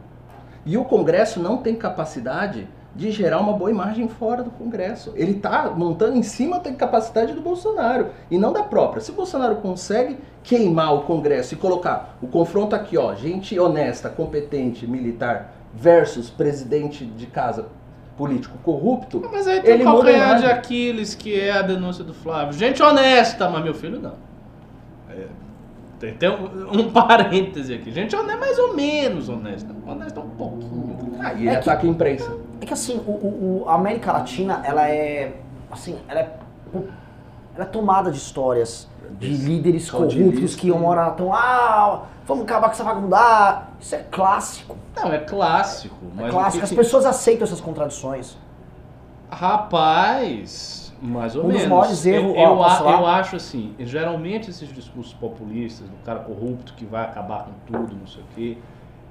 E 0.67 0.77
o 0.77 0.85
Congresso 0.85 1.41
não 1.41 1.59
tem 1.59 1.75
capacidade 1.75 2.69
de 2.95 3.11
gerar 3.11 3.41
uma 3.41 3.53
boa 3.53 3.71
imagem 3.71 4.07
fora 4.09 4.43
do 4.43 4.51
Congresso. 4.51 5.13
Ele 5.17 5.33
está 5.33 5.71
montando 5.71 6.17
em 6.17 6.23
cima 6.23 6.61
da 6.61 6.73
capacidade 6.73 7.33
do 7.33 7.41
Bolsonaro 7.41 8.09
e 8.31 8.39
não 8.39 8.53
da 8.53 8.63
própria. 8.63 9.01
Se 9.03 9.11
o 9.11 9.15
Bolsonaro 9.15 9.57
consegue 9.57 10.17
queimar 10.45 10.95
o 10.95 11.01
Congresso 11.03 11.55
e 11.55 11.57
colocar 11.57 12.17
o 12.23 12.27
confronto 12.29 12.77
aqui, 12.77 12.97
ó, 12.97 13.15
gente 13.15 13.59
honesta, 13.59 14.09
competente, 14.09 14.87
militar 14.87 15.53
versus 15.75 16.31
presidente 16.31 17.05
de 17.05 17.27
casa 17.27 17.67
político 18.17 18.57
corrupto, 18.59 19.21
Mas 19.33 19.49
aí 19.49 19.61
tem 19.61 19.73
Ele 19.75 19.83
o 19.83 19.87
calcanhar 19.87 20.39
de. 20.39 20.47
Aquiles, 20.47 21.17
que 21.17 21.35
é 21.41 21.51
a 21.51 21.63
denúncia 21.63 22.05
do 22.05 22.15
Flávio. 22.15 22.53
Gente 22.53 22.81
honesta, 22.81 23.51
mas 23.51 23.65
meu 23.65 23.75
filho 23.75 23.99
não. 24.01 24.13
É, 25.11 25.27
tem 25.99 26.15
tem 26.15 26.29
um, 26.31 26.79
um 26.81 26.91
parêntese 26.95 27.75
aqui. 27.75 27.91
Gente 27.91 28.15
honesta, 28.15 28.39
mais 28.39 28.57
ou 28.57 28.77
menos 28.77 29.29
honesta. 29.29 29.75
Honesta 29.85 30.21
um 30.21 30.29
pouquinho. 30.31 30.97
aí 31.19 31.39
É 31.39 31.41
ele 31.41 31.51
que- 31.51 31.71
ataca 31.71 31.85
a 31.85 31.91
imprensa. 31.91 32.37
É 32.65 32.67
que 32.67 32.73
assim, 32.73 32.97
o, 33.07 33.11
o- 33.11 33.65
a 33.69 33.75
América 33.75 34.11
Latina, 34.11 34.63
ela 34.65 34.89
é. 34.89 35.35
Assim, 35.71 35.99
ela 36.09 36.21
é. 36.21 36.37
Ela 37.55 37.65
é 37.65 37.69
tomada 37.69 38.11
de 38.11 38.17
histórias 38.17 38.89
de 39.21 39.29
líderes 39.29 39.85
Só 39.85 39.99
de 39.99 40.17
corruptos 40.17 40.17
líderes 40.35 40.57
que 40.57 40.71
uma 40.71 40.89
hora 40.89 41.09
estão. 41.11 41.33
Ah, 41.33 42.03
vamos 42.27 42.45
acabar 42.45 42.69
com 42.69 42.73
essa 42.73 42.83
vagabundagem. 42.83 43.63
Isso 43.79 43.95
é 43.95 43.99
clássico. 44.11 44.77
Não, 44.97 45.13
é 45.13 45.19
clássico. 45.19 45.95
É 46.19 46.31
clássico. 46.31 46.65
As 46.65 46.71
que- 46.71 46.77
pessoas 46.77 47.05
aceitam 47.05 47.45
essas 47.45 47.61
contradições. 47.61 48.37
Rapaz, 49.31 50.93
mais 51.03 51.37
ou 51.37 51.43
Um 51.45 51.49
dos 51.49 51.57
menos. 51.57 51.69
maiores 51.71 52.07
erros- 52.07 52.35
eu, 52.35 52.41
eu, 52.41 52.91
eu 52.93 53.07
acho 53.07 53.37
assim, 53.37 53.75
geralmente 53.81 54.49
esses 54.51 54.69
discursos 54.73 55.13
populistas 55.13 55.87
do 55.89 55.97
cara 56.05 56.21
corrupto 56.21 56.73
que 56.75 56.85
vai 56.87 57.05
acabar 57.05 57.45
com 57.45 57.53
tudo, 57.67 57.95
não 57.95 58.07
sei 58.07 58.23
o 58.23 58.27
quê, 58.35 58.59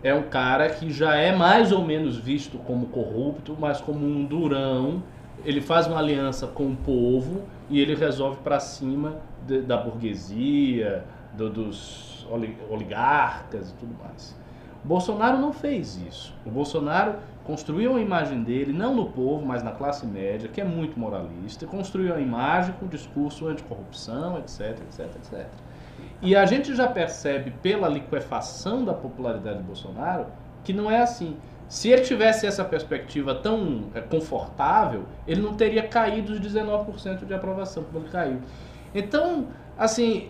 é 0.03 0.13
um 0.13 0.23
cara 0.23 0.69
que 0.69 0.91
já 0.91 1.15
é 1.15 1.33
mais 1.35 1.71
ou 1.71 1.83
menos 1.83 2.17
visto 2.17 2.57
como 2.59 2.87
corrupto, 2.87 3.55
mas 3.59 3.79
como 3.79 4.05
um 4.05 4.25
durão. 4.25 5.01
Ele 5.45 5.61
faz 5.61 5.87
uma 5.87 5.97
aliança 5.97 6.47
com 6.47 6.67
o 6.71 6.75
povo 6.75 7.41
e 7.69 7.79
ele 7.79 7.95
resolve 7.95 8.37
para 8.43 8.59
cima 8.59 9.17
de- 9.47 9.61
da 9.61 9.77
burguesia, 9.77 11.03
do- 11.33 11.49
dos 11.49 12.25
oli- 12.29 12.57
oligarcas 12.69 13.71
e 13.71 13.73
tudo 13.75 13.95
mais. 14.03 14.35
O 14.83 14.87
Bolsonaro 14.87 15.37
não 15.37 15.53
fez 15.53 15.95
isso. 15.95 16.33
O 16.45 16.51
Bolsonaro 16.51 17.15
construiu 17.43 17.91
uma 17.91 18.01
imagem 18.01 18.43
dele, 18.43 18.73
não 18.73 18.93
no 18.95 19.05
povo, 19.11 19.45
mas 19.45 19.63
na 19.63 19.71
classe 19.71 20.05
média, 20.05 20.49
que 20.49 20.59
é 20.61 20.63
muito 20.65 20.99
moralista, 20.99 21.65
construiu 21.65 22.13
a 22.13 22.19
imagem 22.19 22.73
com 22.79 22.87
discurso 22.87 23.47
anticorrupção, 23.47 24.37
etc, 24.37 24.79
etc, 24.81 24.99
etc. 25.15 25.47
E 26.23 26.37
a 26.37 26.45
gente 26.45 26.73
já 26.73 26.87
percebe 26.87 27.51
pela 27.61 27.89
liquefação 27.89 28.85
da 28.85 28.93
popularidade 28.93 29.57
de 29.57 29.63
Bolsonaro 29.63 30.27
que 30.63 30.71
não 30.71 30.89
é 30.89 31.01
assim. 31.01 31.35
Se 31.67 31.89
ele 31.89 32.03
tivesse 32.03 32.47
essa 32.47 32.63
perspectiva 32.63 33.35
tão 33.35 33.89
é, 33.93 33.99
confortável, 33.99 35.03
ele 35.27 35.41
não 35.41 35.53
teria 35.53 35.83
caído 35.83 36.31
os 36.31 36.39
19% 36.39 37.25
de 37.25 37.33
aprovação 37.33 37.83
como 37.83 38.05
ele 38.05 38.09
caiu. 38.09 38.39
Então, 38.95 39.49
assim, 39.77 40.29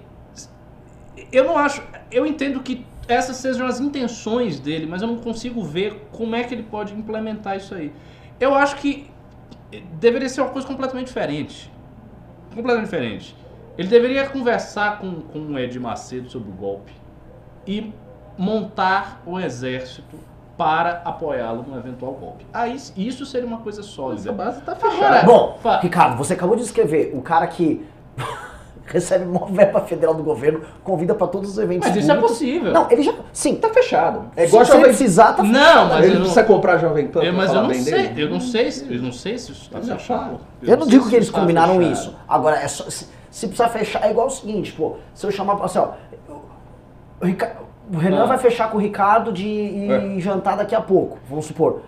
eu 1.32 1.44
não 1.44 1.58
acho. 1.58 1.84
Eu 2.12 2.26
entendo 2.26 2.62
que 2.62 2.86
essas 3.08 3.38
sejam 3.38 3.68
as 3.68 3.80
intenções 3.80 4.60
dele, 4.60 4.88
mas 4.88 5.04
eu 5.04 5.08
não 5.08 5.18
consigo 5.18 5.62
ver 5.62 6.08
como 6.12 6.36
é 6.36 6.44
que 6.44 6.56
ele 6.56 6.64
pode 6.64 6.94
implementar 6.96 7.56
isso 7.58 7.76
aí. 7.76 7.94
Eu 8.39 8.56
acho 8.56 8.78
que 8.78 9.12
deveria 10.00 10.30
ser 10.30 10.41
uma 10.41 10.50
coisa 10.50 10.68
completamente 10.68 11.08
diferente. 11.08 11.72
Completamente 12.56 12.86
diferente. 12.86 13.43
Ele 13.78 13.88
deveria 13.88 14.28
conversar 14.28 14.99
com, 14.99 15.21
com 15.21 15.39
o 15.39 15.59
Ed 15.59 15.80
Macedo 15.80 16.30
sobre 16.30 16.49
o 16.49 16.53
golpe 16.53 16.91
e 17.65 17.91
montar 18.38 19.21
o 19.26 19.39
exército 19.39 20.15
para 20.57 21.01
apoiá-lo 21.03 21.65
no 21.67 21.78
eventual 21.78 22.13
golpe. 22.13 22.45
Aí 22.53 22.78
isso 22.95 23.26
seria 23.26 23.47
uma 23.47 23.57
coisa 23.57 23.82
Essa 23.82 23.89
sólida. 23.89 24.32
base 24.32 24.61
tá 24.61 24.74
Agora, 24.74 24.91
fechada. 24.91 25.24
Bom, 25.26 25.57
fa- 25.61 25.80
Ricardo, 25.80 26.17
você 26.17 26.34
acabou 26.34 26.55
de 26.55 26.61
escrever 26.61 27.11
o 27.15 27.21
cara 27.21 27.47
que 27.47 27.84
recebe 28.86 29.26
uma 29.26 29.47
verba 29.47 29.82
federal 29.82 30.13
do 30.13 30.21
governo, 30.21 30.61
convida 30.84 31.15
pra 31.15 31.26
todos 31.26 31.49
os 31.51 31.57
eventos 31.57 31.88
Mas 31.88 31.97
isso 31.97 32.11
é 32.11 32.13
públicos. 32.13 32.38
possível. 32.38 32.71
Não, 32.71 32.91
ele 32.91 33.01
já. 33.01 33.13
Sim, 33.32 33.55
Tá 33.55 33.69
fechado. 33.69 34.26
É 34.36 34.41
se 34.43 34.47
igual 34.49 34.63
você 34.65 34.71
Jovem 34.74 34.86
precisar, 34.86 35.34
tá 35.34 35.41
Não, 35.41 35.88
mas 35.89 35.97
Ele 35.99 36.07
eu 36.07 36.13
não- 36.13 36.19
precisa 36.21 36.43
comprar 36.43 36.74
a 36.74 36.78
Jovem 36.78 37.07
Pan 37.07 37.24
Eu- 37.24 37.34
pra 37.34 37.41
mas 37.43 37.53
eu 37.53 37.63
não 37.63 37.74
sei, 37.74 38.07
dele? 38.09 38.21
eu 38.24 38.30
não 38.30 38.39
sei, 38.39 38.71
se- 38.71 38.93
eu 38.93 39.01
não 39.01 39.11
sei 39.11 39.38
se 39.39 39.51
isso 39.51 39.63
está 39.63 39.82
Já 39.82 39.97
fechado. 39.97 40.19
falo. 40.19 40.39
Eu 40.61 40.78
não 40.78 40.84
sei 40.84 40.91
digo 40.91 41.03
se 41.05 41.09
que 41.09 41.15
eles 41.15 41.32
tá 41.32 41.39
combinaram 41.39 41.78
fechado. 41.78 41.93
isso. 41.93 42.15
Agora, 42.28 42.57
é 42.57 42.67
só, 42.67 42.84
se, 42.89 43.07
se 43.34 43.47
precisar 43.47 43.69
fechar, 43.69 44.05
é 44.05 44.11
igual 44.11 44.27
o 44.27 44.29
seguinte, 44.29 44.71
pô. 44.73 44.97
Se 45.13 45.25
eu 45.25 45.31
chamar 45.31 45.55
assim, 45.63 45.79
ó. 45.79 45.93
O, 47.19 47.25
Rica- 47.25 47.55
o 47.91 47.97
Renan 47.97 48.23
Ah. 48.23 48.27
vai 48.27 48.38
fechar 48.38 48.69
com 48.69 48.77
o 48.77 48.79
Ricardo 48.79 49.31
de 49.34 49.47
ir 49.47 49.91
É. 50.17 50.19
jantar 50.19 50.55
daqui 50.55 50.75
a 50.75 50.81
pouco, 50.81 51.17
vamos 51.27 51.45
supor. 51.45 51.81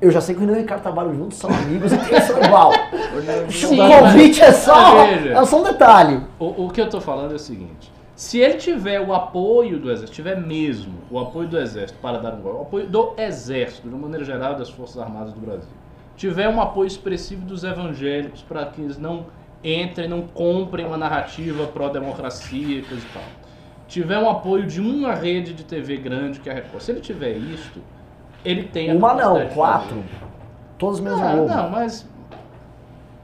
Eu 0.00 0.10
já 0.12 0.20
sei 0.20 0.34
que 0.34 0.40
o 0.40 0.44
Renan 0.44 0.52
e 0.54 0.58
o 0.58 0.62
Ricardo 0.62 0.82
trabalham 0.82 1.12
juntos, 1.14 1.38
são 1.38 1.50
amigos 1.50 1.92
e 1.92 1.98
pensam 1.98 2.40
igual. 2.42 2.70
Sim, 3.50 3.80
o 3.80 3.88
convite 4.00 4.42
é 4.42 4.52
só. 4.52 5.04
É 5.06 5.44
só 5.44 5.60
um 5.60 5.64
detalhe. 5.64 6.20
O, 6.38 6.66
o 6.66 6.70
que 6.70 6.80
eu 6.80 6.88
tô 6.88 7.00
falando 7.00 7.32
é 7.32 7.34
o 7.34 7.38
seguinte: 7.38 7.92
se 8.14 8.38
ele 8.38 8.54
tiver 8.54 9.00
o 9.00 9.12
apoio 9.12 9.78
do 9.80 9.90
exército, 9.90 10.12
tiver 10.14 10.36
mesmo 10.40 10.94
o 11.10 11.18
apoio 11.18 11.48
do 11.48 11.58
exército 11.58 11.98
para 12.00 12.18
dar 12.18 12.32
um 12.34 12.40
golpe, 12.40 12.58
o 12.58 12.62
apoio 12.62 12.86
do 12.86 13.12
exército, 13.18 13.88
de 13.88 13.94
uma 13.94 14.02
maneira 14.02 14.24
geral, 14.24 14.54
das 14.54 14.70
forças 14.70 14.98
armadas 15.02 15.32
do 15.32 15.40
Brasil, 15.40 15.68
tiver 16.16 16.48
um 16.48 16.60
apoio 16.60 16.86
expressivo 16.86 17.44
dos 17.44 17.64
evangélicos 17.64 18.40
para 18.42 18.64
que 18.66 18.80
eles 18.82 18.98
não 18.98 19.26
entrem, 19.64 20.06
não 20.08 20.22
comprem 20.22 20.84
uma 20.86 20.96
narrativa 20.98 21.66
pró-democracia 21.66 22.78
e 22.78 22.82
coisa 22.82 23.04
e 23.04 23.08
tal, 23.14 23.22
tiver 23.88 24.18
um 24.18 24.28
apoio 24.28 24.66
de 24.66 24.80
uma 24.80 25.14
rede 25.14 25.52
de 25.54 25.64
TV 25.64 25.96
grande 25.96 26.38
que 26.40 26.48
é 26.48 26.52
a 26.52 26.54
Record, 26.56 26.82
se 26.82 26.90
ele 26.92 27.00
tiver 27.00 27.36
isto, 27.36 27.80
ele 28.44 28.64
tem 28.64 28.90
a 28.90 28.94
Uma 28.94 29.14
não, 29.14 29.46
quatro. 29.48 30.04
Todos 30.78 31.00
menos 31.00 31.20
a 31.20 31.30
Ah, 31.30 31.36
não, 31.36 31.70
mas. 31.70 32.06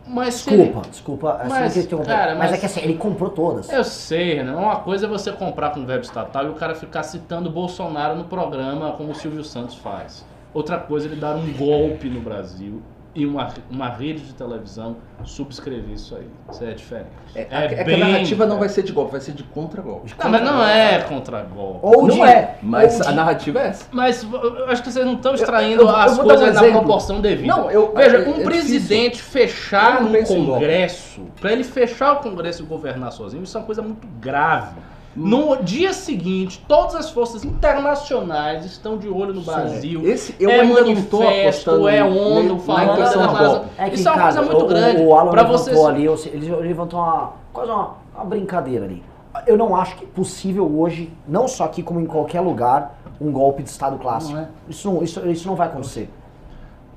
Mas 0.07 0.35
se 0.35 0.51
ele- 0.53 0.65
Desculpa, 0.65 0.89
desculpa. 0.89 1.33
assim, 1.35 1.49
Mas, 1.51 1.73
que 1.73 1.79
eu 1.79 1.83
interrompi. 1.85 2.09
cara, 2.09 2.31
mas, 2.35 2.39
mas- 2.39 2.53
é 2.53 2.57
que 2.59 2.67
assim, 2.67 2.81
ele 2.81 2.95
comprou 2.95 3.31
todas. 3.31 3.71
Eu 3.71 3.85
sei, 3.85 4.35
Renan. 4.35 4.57
Uma 4.57 4.77
coisa 4.77 5.07
é 5.07 5.09
você 5.09 5.31
comprar 5.31 5.71
com 5.71 5.85
web 5.85 6.01
estatal 6.05 6.47
e 6.47 6.49
o 6.49 6.55
cara 6.55 6.75
ficar 6.75 7.03
citando 7.05 7.49
Bolsonaro 7.51 8.17
no 8.17 8.25
programa 8.25 8.91
como 8.93 9.11
o 9.13 9.15
Silvio 9.15 9.45
Santos 9.45 9.77
faz. 9.77 10.25
Outra 10.53 10.79
coisa 10.79 11.07
é 11.07 11.13
ele 11.13 11.21
dar 11.21 11.37
um 11.37 11.53
golpe 11.53 12.09
no 12.09 12.21
Brasil 12.21 12.83
e 13.21 13.27
uma, 13.27 13.49
uma 13.71 13.89
rede 13.89 14.21
de 14.23 14.33
televisão 14.35 14.97
subscrever 15.25 15.91
isso 15.91 16.17
aí. 16.17 16.27
Isso 16.51 16.65
é 16.65 16.73
diferente. 16.73 17.09
É, 17.35 17.41
é 17.51 17.85
que 17.85 17.91
a 17.93 17.97
narrativa 17.99 18.47
não 18.47 18.59
vai 18.59 18.69
ser 18.69 18.83
de 18.83 18.93
golpe, 18.93 19.13
vai 19.13 19.21
ser 19.21 19.33
de 19.33 19.43
contra-golpe. 19.45 20.13
Não, 20.23 20.31
mas 20.31 20.43
não 20.43 20.65
é 20.65 20.99
contra 21.03 21.43
golpe. 21.43 21.81
Ou 21.83 22.07
não 22.07 22.15
de- 22.17 22.23
é, 22.23 22.59
mas 22.63 23.01
ou 23.01 23.07
a 23.07 23.11
de- 23.11 23.17
narrativa 23.17 23.59
é 23.61 23.67
essa. 23.69 23.85
Mas 23.93 24.23
eu 24.23 24.67
acho 24.69 24.83
que 24.83 24.91
vocês 24.91 25.05
não 25.05 25.15
estão 25.15 25.35
extraindo 25.35 25.83
eu- 25.83 25.89
eu 25.89 25.97
as 25.97 26.17
vou 26.17 26.27
dar 26.27 26.35
um 26.35 26.39
coisas 26.39 26.55
na 26.63 26.69
proporção 26.79 27.21
devida. 27.21 27.49
Não, 27.55 27.71
eu- 27.71 27.93
Veja, 27.95 28.17
é- 28.17 28.29
um 28.29 28.41
é 28.41 28.45
presidente 28.45 29.23
fechar 29.23 29.97
Eu 30.03 30.09
não 30.09 30.21
um 30.21 30.25
congresso, 30.25 31.23
para 31.41 31.53
ele 31.53 31.65
fechar 31.65 32.15
o 32.15 32.17
congresso 32.17 32.63
e 32.63 32.67
governar 32.67 33.13
sozinho, 33.13 33.43
isso 33.43 33.57
é 33.57 33.61
uma 33.61 33.67
coisa 33.67 33.83
muito 33.83 34.07
grave. 34.21 34.75
Hum. 35.17 35.29
No 35.29 35.57
dia 35.57 35.93
seguinte, 35.93 36.65
todas 36.69 36.95
as 36.95 37.11
forças 37.11 37.45
internacionais 37.45 38.65
estão 38.65 38.97
de 38.97 39.09
olho 39.09 39.35
no 39.35 39.41
Brasil. 39.41 40.07
Esse, 40.07 40.35
eu 40.39 40.49
é 40.49 40.61
ainda 40.61 40.83
não 40.83 41.03
tô 41.05 41.19
manifesto, 41.19 41.71
apostando 41.71 41.89
é 41.89 42.05
ONU 42.05 42.59
falando 42.61 42.97
da. 42.97 43.85
É 43.85 43.89
Isso 43.89 44.09
é 44.09 44.13
uma 44.13 44.23
coisa 44.23 44.41
cara, 44.41 44.43
muito 44.43 44.65
o, 44.65 44.69
grande. 44.69 45.03
O 45.03 45.15
Alan 45.15 45.31
Pra 45.31 45.43
levantou 45.43 45.59
vocês- 45.59 45.85
ali, 45.85 46.07
ele 46.33 46.55
levantou 46.57 47.01
uma, 47.01 47.33
quase 47.53 47.71
uma, 47.71 47.97
uma 48.15 48.25
brincadeira 48.25 48.85
ali. 48.85 49.03
Eu 49.47 49.57
não 49.57 49.75
acho 49.75 49.97
que 49.97 50.05
é 50.05 50.09
possível 50.09 50.71
hoje, 50.79 51.13
não 51.27 51.49
só 51.49 51.65
aqui 51.65 51.83
como 51.83 52.01
em 52.01 52.07
qualquer 52.07 52.41
lugar, 52.41 52.99
um 53.21 53.33
golpe 53.33 53.63
de 53.63 53.69
Estado 53.71 53.99
clássico. 53.99 54.35
Não 54.35 54.43
é. 54.43 54.49
Isso, 54.69 54.91
não, 54.91 55.03
isso, 55.03 55.29
isso 55.29 55.47
não 55.49 55.55
vai 55.57 55.67
acontecer. 55.67 56.09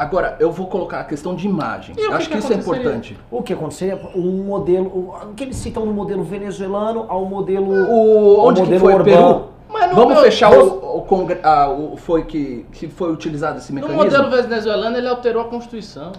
Agora, 0.04 0.36
eu 0.40 0.52
vou 0.52 0.68
colocar 0.68 1.00
a 1.00 1.04
questão 1.04 1.34
de 1.36 1.48
imagem. 1.48 1.96
E 1.98 2.02
Eu 2.02 2.10
que 2.10 2.16
acho 2.16 2.28
que 2.30 2.34
que 2.34 2.40
isso 2.44 2.54
é 2.54 2.56
importante. 2.58 3.18
O 3.32 3.42
que 3.42 3.54
aconteceria? 3.54 4.00
Um 4.16 4.44
modelo, 4.44 4.88
o 4.88 5.34
que 5.36 5.44
eles 5.44 5.56
citam 5.56 5.86
no 5.86 5.94
modelo 5.94 6.24
venezuelano 6.24 7.06
ao 7.08 7.26
modelo, 7.26 7.72
O, 7.72 8.40
ao 8.42 8.48
onde 8.48 8.62
que 8.62 8.66
modelo 8.66 8.80
foi? 8.82 8.94
Orbán. 8.94 9.04
Peru? 9.06 9.44
Mas 9.72 9.90
no 9.90 9.96
Vamos 9.96 10.14
meu- 10.14 10.24
fechar 10.24 10.52
no- 10.52 10.64
o, 10.66 10.98
o, 11.00 11.28
ah, 11.44 11.70
o 11.70 11.98
foi 11.98 12.24
que, 12.26 12.66
que 12.74 12.88
foi 12.88 13.12
utilizado 13.12 13.58
esse 13.58 13.72
No 13.72 13.76
mecanismo? 13.82 14.04
modelo 14.04 14.30
venezuelano, 14.44 14.98
ele 14.98 15.08
alterou 15.08 15.42
a 15.42 15.46
Constituição. 15.46 16.12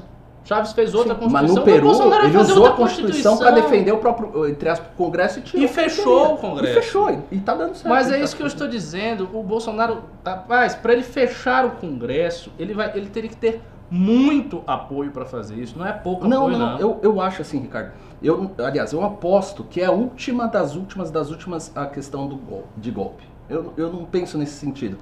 Chaves 0.46 0.72
fez 0.72 0.94
outra 0.94 1.14
Sim, 1.14 1.20
Constituição. 1.20 1.54
Mas 1.54 1.54
no 1.54 1.62
Peru, 1.62 1.88
ele 2.26 2.36
usou 2.36 2.56
a 2.56 2.60
outra 2.70 2.72
Constituição 2.76 3.38
para 3.38 3.50
defender 3.52 3.92
o 3.92 3.96
próprio, 3.96 4.46
entre 4.46 4.68
aspas, 4.68 4.88
Congresso 4.94 5.38
e 5.38 5.42
tirou 5.42 5.64
E 5.64 5.68
que 5.68 5.72
fechou 5.72 6.34
o 6.34 6.36
Congresso. 6.36 6.78
E 6.78 6.82
fechou, 6.82 7.10
e, 7.10 7.18
e 7.36 7.38
tá 7.40 7.54
dando 7.54 7.74
certo. 7.74 7.88
Mas 7.88 8.08
é 8.10 8.18
Tá 8.18 8.18
isso 8.18 8.36
que 8.36 8.42
eu 8.42 8.46
estou 8.46 8.68
dizendo. 8.68 9.26
O 9.32 9.42
Bolsonaro, 9.42 10.02
rapaz, 10.22 10.74
para 10.74 10.92
ele 10.92 11.02
fechar 11.02 11.64
o 11.64 11.70
Congresso, 11.70 12.50
ele 12.58 12.74
vai, 12.74 12.90
ele 12.94 13.06
teria 13.06 13.30
que 13.30 13.36
ter 13.36 13.62
muito 13.90 14.62
apoio 14.66 15.10
para 15.10 15.24
fazer 15.24 15.56
isso. 15.56 15.78
Não 15.78 15.86
é 15.86 15.92
pouco 15.92 16.26
Não, 16.26 16.42
apoio, 16.42 16.58
não, 16.58 16.72
não. 16.72 16.78
Eu, 16.78 17.00
eu 17.02 17.20
acho 17.20 17.42
assim, 17.42 17.60
Ricardo. 17.60 17.92
Eu, 18.22 18.50
aliás, 18.58 18.92
eu 18.92 19.02
aposto 19.04 19.64
que 19.64 19.80
é 19.80 19.84
a 19.84 19.90
última 19.90 20.48
das 20.48 20.74
últimas 20.74 21.10
das 21.10 21.30
últimas 21.30 21.70
a 21.76 21.86
questão 21.86 22.26
do 22.26 22.36
gol, 22.36 22.64
de 22.76 22.90
golpe. 22.90 23.24
Eu, 23.48 23.72
eu 23.76 23.92
não 23.92 24.04
penso 24.04 24.38
nesse 24.38 24.54
sentido. 24.54 24.96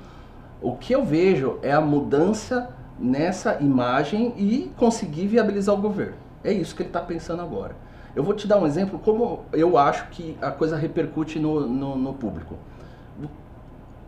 O 0.61 0.77
que 0.77 0.93
eu 0.93 1.05
vejo 1.05 1.59
é 1.63 1.73
a 1.73 1.81
mudança 1.81 2.71
nessa 2.99 3.61
imagem 3.61 4.35
e 4.37 4.71
conseguir 4.77 5.27
viabilizar 5.27 5.75
o 5.75 5.79
governo. 5.79 6.15
É 6.45 6.53
isso 6.53 6.75
que 6.75 6.83
ele 6.83 6.89
está 6.89 7.01
pensando 7.01 7.43
agora. 7.43 7.77
Eu 8.15 8.23
vou 8.23 8.35
te 8.35 8.47
dar 8.47 8.59
um 8.59 8.67
exemplo 8.67 8.99
como 8.99 9.45
eu 9.53 9.79
acho 9.79 10.09
que 10.09 10.37
a 10.41 10.51
coisa 10.51 10.77
repercute 10.77 11.39
no, 11.39 11.67
no, 11.67 11.97
no 11.97 12.13
público. 12.13 12.57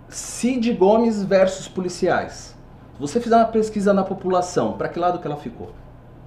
Cid 0.09 0.73
Gomes 0.75 1.25
versus 1.25 1.67
policiais. 1.67 2.54
Se 2.95 3.01
você 3.01 3.21
fizer 3.21 3.37
uma 3.37 3.47
pesquisa 3.47 3.93
na 3.93 4.05
população, 4.05 4.73
para 4.75 4.89
que 4.89 4.99
lado 4.99 5.19
que 5.19 5.27
ela 5.27 5.37
ficou? 5.37 5.71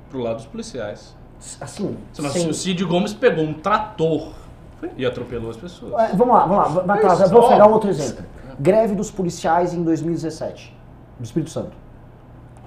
Pro 0.10 0.20
lado 0.20 0.38
dos 0.38 0.46
policiais. 0.46 1.16
Assim, 1.62 1.98
Mas 2.20 2.32
sem- 2.34 2.50
o 2.50 2.54
Cid 2.54 2.84
Gomes 2.86 3.14
pegou 3.14 3.44
um 3.44 3.54
trator 3.54 4.32
e 4.98 5.06
atropelou 5.06 5.50
as 5.50 5.58
pessoas. 5.58 5.94
É, 5.94 6.16
Vamos 6.16 6.34
lá, 6.36 6.46
vamos 6.46 6.58
lá. 6.76 6.82
Vai, 6.84 7.06
Isso, 7.06 7.24
eu 7.24 7.30
vou 7.30 7.48
pegar 7.50 7.68
um 7.68 7.74
outro 7.74 7.90
exemplo. 7.90 8.26
Greve 8.60 8.96
dos 8.96 9.12
policiais 9.12 9.74
em 9.74 9.84
2017, 9.84 10.76
do 11.20 11.24
Espírito 11.24 11.52
Santo. 11.52 11.72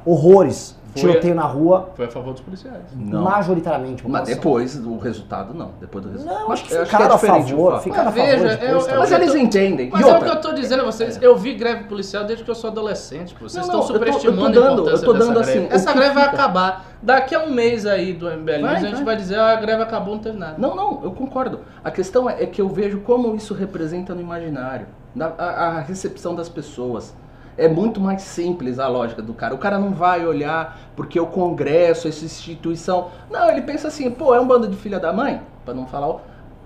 Horrores. 0.04 0.78
Foi- 0.92 1.00
Tiroteio 1.10 1.34
na 1.34 1.44
rua, 1.44 1.90
Foi 1.94 2.06
a 2.06 2.08
favor 2.08 2.32
dos 2.32 2.42
policiais. 2.42 2.82
majoritariamente. 2.96 4.06
Mas 4.08 4.28
depois 4.28 4.76
do 4.76 4.98
resultado, 4.98 5.54
não. 5.54 5.70
Depois 5.80 6.04
do 6.04 6.10
resultado. 6.10 6.40
Não, 6.40 6.52
acho 6.52 6.64
que 6.64 6.72
eu 6.74 6.84
ficaram 6.86 7.04
a 7.06 7.14
diferente 7.14 7.44
o 7.54 7.56
favor. 7.56 7.72
fato. 7.72 7.82
Ficaram 7.84 8.02
a 8.02 8.04
Mas 8.06 8.14
favor 8.14 8.30
veja, 8.30 8.48
depois. 8.48 8.70
eu- 8.72 8.80
também. 8.80 8.98
Mas 8.98 9.10
eu 9.12 9.18
eles 9.18 9.30
tô- 9.32 9.38
entendem. 9.38 9.90
Mas 9.90 10.00
e 10.00 10.02
é 10.02 10.06
o 10.06 10.14
outra, 10.14 10.30
que 10.30 10.36
eu 10.36 10.40
tô 10.40 10.52
dizendo 10.52 10.82
a 10.82 10.84
vocês. 10.84 11.18
Eu 11.22 11.36
vi 11.36 11.54
greve 11.54 11.84
policial 11.84 12.24
desde 12.24 12.44
que 12.44 12.50
eu 12.50 12.54
sou 12.54 12.70
adolescente. 12.70 13.34
Pô. 13.34 13.48
Vocês 13.48 13.54
Não, 13.54 13.62
estão 13.62 13.78
não, 13.78 13.82
eu 13.82 13.86
tô- 13.86 13.92
eu 13.94 14.12
tô 14.12 14.12
superestimando 14.18 14.52
dando- 14.54 14.66
a 14.68 14.72
importância 14.72 15.04
eu 15.04 15.06
tô 15.06 15.12
dessa 15.12 15.26
dando 15.32 15.44
greve. 15.44 15.58
assim, 15.58 15.68
o 15.68 15.74
Essa 15.74 15.92
que 15.92 15.98
greve 15.98 16.14
vai 16.14 16.24
fica- 16.24 16.36
acabar. 16.36 16.86
Daqui 17.02 17.34
a 17.34 17.40
um 17.44 17.50
mês 17.50 17.86
aí 17.86 18.12
do 18.12 18.28
MBL 18.28 18.60
Vai, 18.60 18.72
News, 18.74 18.84
a 18.84 18.86
gente 18.88 18.96
vai. 18.96 19.04
vai 19.04 19.16
dizer, 19.16 19.38
ah, 19.38 19.52
a 19.52 19.56
greve 19.56 19.82
acabou, 19.82 20.14
não 20.14 20.22
teve 20.22 20.36
nada. 20.38 20.54
Não, 20.58 20.74
não, 20.76 21.00
eu 21.02 21.12
concordo. 21.12 21.60
A 21.82 21.90
questão 21.90 22.28
é, 22.28 22.42
é 22.42 22.46
que 22.46 22.60
eu 22.60 22.68
vejo 22.68 23.00
como 23.00 23.34
isso 23.34 23.54
representa 23.54 24.14
no 24.14 24.20
imaginário, 24.20 24.86
na, 25.14 25.32
a, 25.38 25.44
a 25.68 25.80
recepção 25.80 26.34
das 26.34 26.48
pessoas. 26.48 27.14
É 27.60 27.68
muito 27.68 28.00
mais 28.00 28.22
simples 28.22 28.78
a 28.78 28.88
lógica 28.88 29.20
do 29.20 29.34
cara. 29.34 29.54
O 29.54 29.58
cara 29.58 29.78
não 29.78 29.90
vai 29.92 30.24
olhar 30.24 30.80
porque 30.96 31.20
o 31.20 31.26
Congresso, 31.26 32.08
essa 32.08 32.24
instituição. 32.24 33.10
Não, 33.30 33.50
ele 33.50 33.60
pensa 33.60 33.88
assim, 33.88 34.10
pô, 34.10 34.34
é 34.34 34.40
um 34.40 34.46
bando 34.46 34.66
de 34.66 34.76
filha 34.78 34.98
da 34.98 35.12
mãe, 35.12 35.42
Pra 35.62 35.74
não 35.74 35.86
falar. 35.86 36.20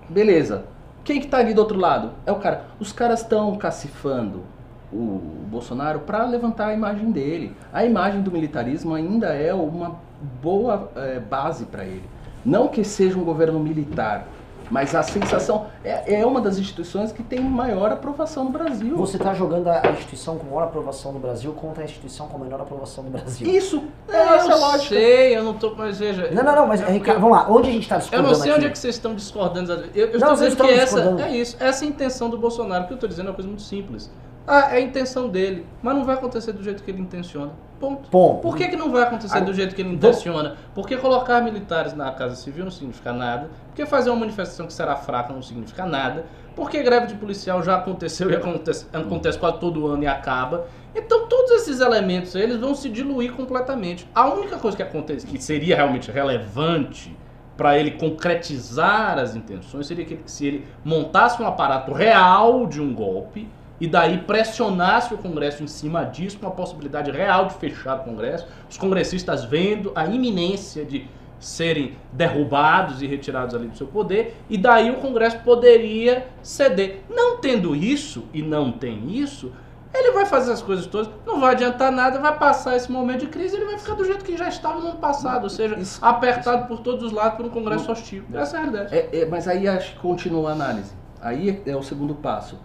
Beleza. 0.09 0.66
Quem 1.03 1.20
que 1.20 1.26
tá 1.26 1.38
ali 1.38 1.53
do 1.53 1.59
outro 1.59 1.76
lado? 1.76 2.12
É 2.24 2.30
o 2.30 2.36
cara. 2.36 2.66
Os 2.78 2.92
caras 2.92 3.22
estão 3.22 3.57
cacifando 3.57 4.45
o 4.92 5.20
Bolsonaro 5.51 5.99
para 5.99 6.24
levantar 6.26 6.68
a 6.68 6.74
imagem 6.74 7.11
dele. 7.11 7.57
A 7.72 7.84
imagem 7.84 8.22
do 8.22 8.30
militarismo 8.30 8.95
ainda 8.95 9.34
é 9.34 9.53
uma 9.53 9.97
boa 10.40 10.92
eh, 10.95 11.18
base 11.18 11.64
para 11.64 11.84
ele. 11.84 12.05
Não 12.45 12.68
que 12.68 12.84
seja 12.84 13.18
um 13.18 13.24
governo 13.24 13.59
militar, 13.59 14.28
mas 14.71 14.95
a 14.95 15.03
sensação 15.03 15.67
é, 15.85 16.21
é 16.21 16.27
uma 16.27 16.41
das 16.41 16.59
instituições 16.59 17.12
que 17.12 17.23
tem 17.23 17.41
maior 17.41 17.93
aprovação 17.93 18.45
no 18.45 18.51
Brasil. 18.51 18.97
Você 18.97 19.17
está 19.17 19.35
jogando 19.35 19.69
a 19.69 19.83
instituição 19.93 20.39
com 20.39 20.47
maior 20.47 20.65
aprovação 20.65 21.12
no 21.12 21.19
Brasil 21.19 21.53
contra 21.53 21.83
a 21.83 21.85
instituição 21.85 22.29
com 22.29 22.37
a 22.37 22.41
menor 22.41 22.61
aprovação 22.61 23.05
no 23.05 23.11
Brasil. 23.11 23.49
Isso 23.49 23.83
é 24.09 24.17
eu 24.17 24.35
essa 24.35 24.55
lógica. 24.57 24.95
sei, 24.95 25.37
eu 25.37 25.43
não 25.45 25.55
tô. 25.55 25.75
Mas 25.75 25.99
veja. 25.99 26.31
Não, 26.33 26.43
não, 26.43 26.55
não, 26.57 26.67
mas 26.67 26.81
é 26.81 26.85
porque- 26.85 26.99
Ricardo, 26.99 27.21
vamos 27.21 27.37
lá. 27.37 27.47
Onde 27.51 27.69
a 27.69 27.73
gente 27.73 27.83
está 27.83 27.97
Eu 27.97 28.01
discordando 28.01 28.29
não 28.29 28.35
sei 28.35 28.51
aqui? 28.51 28.59
onde 28.59 28.67
é 28.67 28.71
que 28.71 28.79
vocês 28.79 28.95
estão 28.95 29.15
discordando. 29.15 29.73
Eu, 29.73 30.09
eu 30.09 30.19
Não, 30.21 30.33
estou 30.33 30.49
dizendo 30.49 30.57
que 30.65 30.71
essa 30.73 31.01
é 31.23 31.37
isso, 31.37 31.57
essa 31.61 31.85
é 31.85 31.87
a 31.87 31.91
intenção 31.91 32.31
do 32.31 32.39
Bolsonaro. 32.39 32.85
O 32.85 32.87
que 32.87 32.93
eu 32.93 32.97
estou 32.97 33.09
dizendo 33.09 33.27
é 33.27 33.31
uma 33.31 33.35
coisa 33.35 33.49
muito 33.49 33.62
simples. 33.62 34.11
Ah, 34.47 34.74
é 34.74 34.76
a 34.76 34.80
intenção 34.80 35.28
dele, 35.28 35.66
mas 35.82 35.95
não 35.95 36.05
vai 36.05 36.16
acontecer 36.16 36.53
do 36.53 36.62
jeito 36.62 36.82
que 36.82 36.90
ele 36.90 37.01
intenciona. 37.01 37.53
Ponto. 37.80 38.09
Ponto. 38.11 38.40
Por 38.40 38.57
que, 38.57 38.68
que 38.68 38.76
não 38.76 38.90
vai 38.90 39.03
acontecer 39.03 39.40
do 39.40 39.53
jeito 39.53 39.74
que 39.74 39.82
ele 39.82 39.95
intenciona? 39.95 40.57
Porque 40.74 40.97
colocar 40.97 41.40
militares 41.40 41.95
na 41.95 42.11
Casa 42.12 42.36
Civil 42.36 42.64
não 42.64 42.70
significa 42.70 43.12
nada. 43.12 43.51
Porque 43.66 43.84
fazer 43.84 44.11
uma 44.11 44.20
manifestação 44.20 44.66
que 44.66 44.72
será 44.72 44.97
fraca 44.97 45.32
não 45.32 45.42
significa 45.42 45.84
nada. 45.84 46.24
Porque 46.55 46.82
greve 46.82 47.07
de 47.07 47.14
policial 47.14 47.62
já 47.62 47.76
aconteceu 47.76 48.30
e 48.30 48.36
acontece, 48.36 48.86
acontece 48.92 49.38
quase 49.38 49.59
todo 49.59 49.86
ano 49.86 50.03
e 50.03 50.07
acaba. 50.07 50.66
Então 50.95 51.26
todos 51.26 51.51
esses 51.53 51.80
elementos 51.80 52.34
eles 52.34 52.59
vão 52.59 52.74
se 52.74 52.88
diluir 52.88 53.32
completamente. 53.32 54.09
A 54.14 54.28
única 54.28 54.57
coisa 54.59 54.76
que 54.76 54.82
acontece 54.82 55.26
que 55.26 55.42
seria 55.42 55.74
realmente 55.74 56.11
relevante 56.11 57.16
para 57.57 57.78
ele 57.78 57.92
concretizar 57.92 59.18
as 59.18 59.34
intenções 59.34 59.86
seria 59.86 60.05
que 60.05 60.18
se 60.26 60.47
ele 60.47 60.66
montasse 60.84 61.42
um 61.42 61.47
aparato 61.47 61.92
real 61.92 62.66
de 62.66 62.80
um 62.80 62.95
golpe 62.95 63.49
e 63.81 63.87
daí 63.87 64.18
pressionasse 64.18 65.12
o 65.12 65.18
Congresso 65.18 65.62
em 65.62 65.66
cima 65.66 66.05
disso, 66.05 66.39
com 66.39 66.47
a 66.47 66.51
possibilidade 66.51 67.11
real 67.11 67.47
de 67.47 67.55
fechar 67.55 68.01
o 68.01 68.05
Congresso, 68.05 68.47
os 68.70 68.77
congressistas 68.77 69.45
vendo 69.45 69.93
a 69.95 70.07
iminência 70.07 70.85
de 70.85 71.07
serem 71.41 71.97
derrubados 72.12 73.03
e 73.03 73.07
retirados 73.07 73.55
ali 73.55 73.66
do 73.66 73.77
seu 73.77 73.87
poder, 73.87 74.37
e 74.49 74.57
daí 74.57 74.91
o 74.91 74.95
Congresso 74.95 75.39
poderia 75.41 76.29
ceder. 76.43 77.03
Não 77.11 77.39
tendo 77.39 77.77
isso, 77.77 78.25
e 78.33 78.41
não 78.41 78.72
tem 78.72 79.11
isso, 79.11 79.53
ele 79.93 80.11
vai 80.12 80.27
fazer 80.27 80.53
as 80.53 80.62
coisas 80.62 80.87
todas, 80.87 81.09
não 81.27 81.39
vai 81.39 81.53
adiantar 81.53 81.93
nada, 81.93 82.18
vai 82.18 82.37
passar 82.37 82.77
esse 82.77 82.91
momento 82.91 83.20
de 83.20 83.27
crise, 83.27 83.57
ele 83.57 83.66
vai 83.66 83.79
ficar 83.79 83.95
do 83.95 84.05
jeito 84.05 84.25
que 84.25 84.37
já 84.37 84.49
estava 84.49 84.81
no 84.81 84.89
ano 84.89 84.99
passado, 84.99 85.45
ou 85.45 85.51
seja, 85.51 85.79
Isso- 85.79 86.05
apertado 86.05 86.66
por 86.66 86.81
todos 86.81 87.05
os 87.05 87.12
lados 87.12 87.37
por 87.37 87.47
um 87.47 87.51
Congresso 87.51 87.93
hostil. 87.93 88.25
Essa 88.33 88.57
é 88.57 88.59
a 88.59 88.62
realidade. 88.62 88.95
É, 88.95 89.20
é, 89.20 89.27
mas 89.27 89.47
aí 89.47 89.68
acho 89.68 89.93
que 89.93 89.99
continua 90.01 90.51
a 90.51 90.53
análise. 90.53 90.93
Aí 91.20 91.62
é, 91.66 91.70
é 91.70 91.77
o 91.77 91.83
segundo 91.83 92.14
passo. 92.14 92.59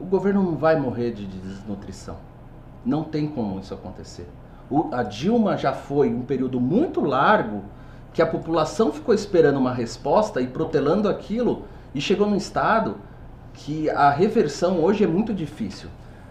O 0.00 0.04
governo 0.04 0.42
não 0.42 0.56
vai 0.56 0.78
morrer 0.78 1.12
de 1.12 1.26
desnutrição. 1.26 2.16
Não 2.84 3.02
tem 3.02 3.26
como 3.26 3.58
isso 3.58 3.74
acontecer. 3.74 4.28
O- 4.70 4.88
a 4.92 5.02
Dilma 5.02 5.56
já 5.56 5.72
foi 5.72 6.12
um 6.12 6.22
período 6.22 6.60
muito 6.60 7.00
largo 7.00 7.62
que 8.12 8.22
a 8.22 8.26
população 8.26 8.92
ficou 8.92 9.14
esperando 9.14 9.58
uma 9.58 9.72
resposta 9.72 10.40
e 10.40 10.46
protelando 10.46 11.08
aquilo 11.08 11.64
e 11.94 12.00
chegou 12.00 12.26
num 12.28 12.36
estado 12.36 12.96
que 13.54 13.90
a 13.90 14.10
reversão 14.10 14.80
hoje 14.82 15.04
é 15.04 15.06
muito 15.06 15.34
difícil. 15.34 15.88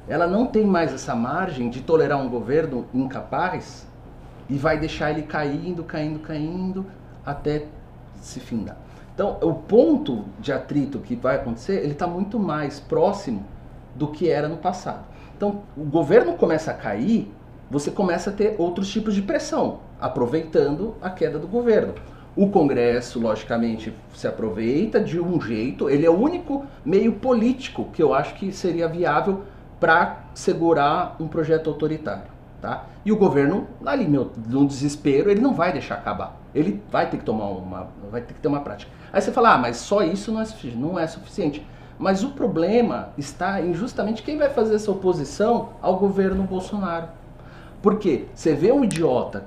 Ela 0.07 0.27
não 0.27 0.45
tem 0.45 0.65
mais 0.65 0.93
essa 0.93 1.13
margem 1.15 1.69
de 1.69 1.81
tolerar 1.81 2.19
um 2.19 2.29
governo 2.29 2.85
incapaz 2.93 3.85
e 4.49 4.55
vai 4.57 4.77
deixar 4.79 5.11
ele 5.11 5.23
caindo, 5.23 5.83
caindo, 5.83 6.19
caindo 6.19 6.85
até 7.25 7.65
se 8.21 8.39
findar. 8.39 8.77
Então, 9.13 9.37
o 9.41 9.53
ponto 9.53 10.23
de 10.39 10.53
atrito 10.53 10.99
que 10.99 11.15
vai 11.15 11.35
acontecer, 11.35 11.83
ele 11.83 11.91
está 11.93 12.07
muito 12.07 12.39
mais 12.39 12.79
próximo 12.79 13.43
do 13.97 14.07
que 14.07 14.29
era 14.29 14.47
no 14.47 14.57
passado. 14.57 15.03
Então, 15.35 15.63
o 15.75 15.83
governo 15.83 16.33
começa 16.33 16.71
a 16.71 16.73
cair, 16.73 17.31
você 17.69 17.91
começa 17.91 18.29
a 18.29 18.33
ter 18.33 18.55
outros 18.57 18.89
tipos 18.89 19.13
de 19.13 19.21
pressão, 19.21 19.79
aproveitando 19.99 20.95
a 21.01 21.09
queda 21.09 21.37
do 21.37 21.47
governo. 21.47 21.93
O 22.35 22.49
Congresso, 22.49 23.19
logicamente, 23.19 23.93
se 24.13 24.27
aproveita 24.27 24.99
de 24.99 25.19
um 25.19 25.41
jeito, 25.41 25.89
ele 25.89 26.05
é 26.05 26.09
o 26.09 26.17
único 26.17 26.65
meio 26.85 27.13
político 27.13 27.89
que 27.91 28.01
eu 28.01 28.13
acho 28.13 28.35
que 28.35 28.51
seria 28.51 28.87
viável 28.87 29.43
para 29.79 30.25
segurar 30.33 31.15
um 31.19 31.27
projeto 31.27 31.69
autoritário. 31.69 32.37
Tá? 32.61 32.85
E 33.05 33.11
o 33.11 33.15
governo, 33.15 33.67
ali 33.85 34.07
meu, 34.07 34.31
no 34.47 34.67
desespero, 34.67 35.29
ele 35.29 35.39
não 35.39 35.53
vai 35.53 35.71
deixar 35.71 35.95
acabar. 35.95 36.37
Ele 36.53 36.81
vai 36.91 37.09
ter 37.09 37.17
que 37.17 37.23
tomar 37.23 37.45
uma, 37.49 37.87
vai 38.11 38.21
ter 38.21 38.33
que 38.33 38.39
ter 38.39 38.47
uma 38.47 38.61
prática. 38.61 38.91
Aí 39.13 39.21
você 39.21 39.31
fala, 39.31 39.53
ah, 39.53 39.57
mas 39.57 39.77
só 39.77 40.01
isso 40.01 40.31
não 40.31 40.41
é. 40.41 40.45
Não 40.75 40.99
é 40.99 41.07
suficiente. 41.07 41.65
Mas 41.97 42.23
o 42.23 42.29
problema 42.29 43.09
está 43.17 43.61
em 43.61 43.73
justamente 43.73 44.21
quem 44.21 44.37
vai 44.37 44.49
fazer 44.49 44.75
essa 44.75 44.91
oposição 44.91 45.69
ao 45.81 45.97
governo 45.97 46.43
Bolsonaro. 46.43 47.07
Porque 47.81 48.25
você 48.33 48.53
vê 48.53 48.71
um 48.71 48.83
idiota, 48.83 49.45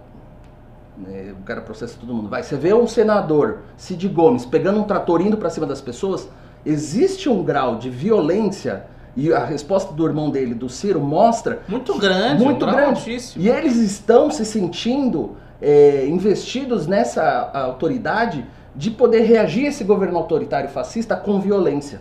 né, 0.96 1.34
o 1.38 1.44
cara 1.44 1.60
processa 1.60 1.96
todo 1.98 2.12
mundo, 2.12 2.28
vai, 2.28 2.42
você 2.42 2.56
vê 2.56 2.74
um 2.74 2.86
senador, 2.86 3.58
Cid 3.76 4.08
Gomes, 4.08 4.44
pegando 4.44 4.80
um 4.80 4.84
trator 4.84 5.20
indo 5.20 5.36
para 5.36 5.50
cima 5.50 5.66
das 5.66 5.80
pessoas, 5.80 6.28
existe 6.64 7.28
um 7.28 7.42
grau 7.42 7.76
de 7.76 7.88
violência 7.88 8.86
e 9.16 9.32
a 9.32 9.44
resposta 9.44 9.92
do 9.92 10.06
irmão 10.06 10.30
dele, 10.30 10.54
do 10.54 10.68
Ciro, 10.68 11.00
mostra 11.00 11.62
Muito 11.68 11.98
grande, 11.98 12.44
muito 12.44 12.64
um 12.64 12.70
grande. 12.70 13.18
E 13.36 13.48
eles 13.48 13.76
estão 13.76 14.30
se 14.30 14.44
sentindo 14.44 15.36
é, 15.60 16.06
investidos 16.06 16.86
nessa 16.86 17.50
autoridade 17.52 18.44
de 18.74 18.90
poder 18.90 19.22
reagir 19.22 19.66
a 19.66 19.68
esse 19.68 19.82
governo 19.82 20.16
autoritário 20.16 20.70
fascista 20.70 21.16
com 21.16 21.40
violência. 21.40 22.00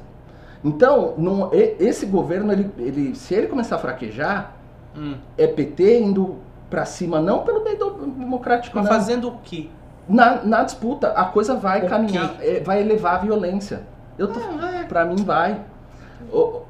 Então, 0.64 1.14
não- 1.18 1.50
esse 1.54 2.06
governo, 2.06 2.52
ele, 2.52 2.70
ele- 2.78 3.16
se 3.16 3.34
ele 3.34 3.48
começar 3.48 3.76
a 3.78 3.80
fraquejar, 3.80 4.54
Hum. 4.96 5.16
é 5.38 5.48
PT 5.48 6.02
indo 6.02 6.38
pra 6.70 6.86
cima, 6.86 7.20
não 7.22 7.40
pelo 7.44 7.64
meio 7.64 7.78
democrático, 8.18 8.76
Mas 8.78 8.86
não. 8.86 8.92
fazendo 8.94 9.28
o 9.30 9.38
quê? 9.44 9.68
Na, 10.08 10.44
na 10.44 10.64
disputa, 10.64 11.10
a 11.12 11.26
coisa 11.26 11.56
vai 11.56 11.86
O 11.86 11.90
caminhar, 11.90 12.36
é, 12.42 12.60
vai 12.60 12.82
elevar 12.82 13.16
a 13.16 13.18
violência. 13.20 13.84
Eu 14.18 14.28
tô, 14.28 14.40
Ah, 14.40 14.86
Pra 14.88 15.06
mim 15.06 15.24
vai. 15.24 15.62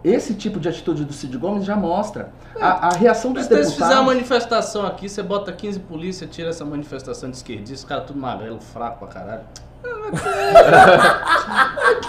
Esse 0.03 0.33
tipo 0.35 0.59
de 0.59 0.69
atitude 0.69 1.03
do 1.05 1.11
Cid 1.13 1.35
Gomes 1.37 1.65
já 1.65 1.75
mostra. 1.75 2.29
A, 2.59 2.87
a 2.87 2.89
reação 2.91 3.31
dos 3.33 3.43
Mas 3.43 3.47
se 3.47 3.49
deputados... 3.55 3.73
fizer 3.87 3.95
uma 3.95 4.03
manifestação 4.13 4.85
aqui, 4.85 5.09
você 5.09 5.23
bota 5.23 5.51
15 5.51 5.79
polícia, 5.79 6.27
tira 6.27 6.49
essa 6.49 6.63
manifestação 6.63 7.29
de 7.31 7.37
esquerdista, 7.37 7.73
os 7.75 7.83
caras 7.85 8.05
tudo 8.05 8.19
magrelo, 8.19 8.59
fraco 8.59 8.99
pra 8.99 9.07
caralho. 9.07 9.41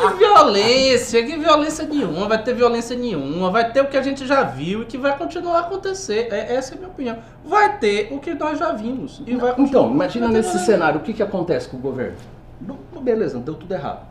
Que 0.00 0.08
violência, 0.16 1.24
que 1.24 1.36
violência 1.36 1.84
nenhuma, 1.86 2.26
vai 2.26 2.42
ter 2.42 2.54
violência 2.54 2.96
nenhuma, 2.96 3.50
vai 3.50 3.70
ter 3.70 3.82
o 3.82 3.86
que 3.86 3.96
a 3.96 4.02
gente 4.02 4.26
já 4.26 4.42
viu 4.42 4.82
e 4.82 4.86
que 4.86 4.96
vai 4.96 5.16
continuar 5.16 5.58
a 5.58 5.60
acontecer. 5.60 6.28
É, 6.30 6.54
essa 6.54 6.74
é 6.74 6.76
a 6.76 6.78
minha 6.78 6.90
opinião. 6.90 7.18
Vai 7.44 7.78
ter 7.78 8.08
o 8.12 8.18
que 8.18 8.34
nós 8.34 8.58
já 8.58 8.72
vimos. 8.72 9.22
E 9.26 9.36
vai 9.36 9.54
continuar. 9.54 9.68
Então, 9.68 9.90
imagina 9.90 10.28
nesse 10.28 10.58
cenário, 10.60 11.00
o 11.00 11.02
que, 11.02 11.12
que 11.12 11.22
acontece 11.22 11.68
com 11.68 11.76
o 11.76 11.80
governo? 11.80 12.16
Beleza, 13.00 13.38
deu 13.38 13.54
tudo 13.54 13.72
errado. 13.72 14.06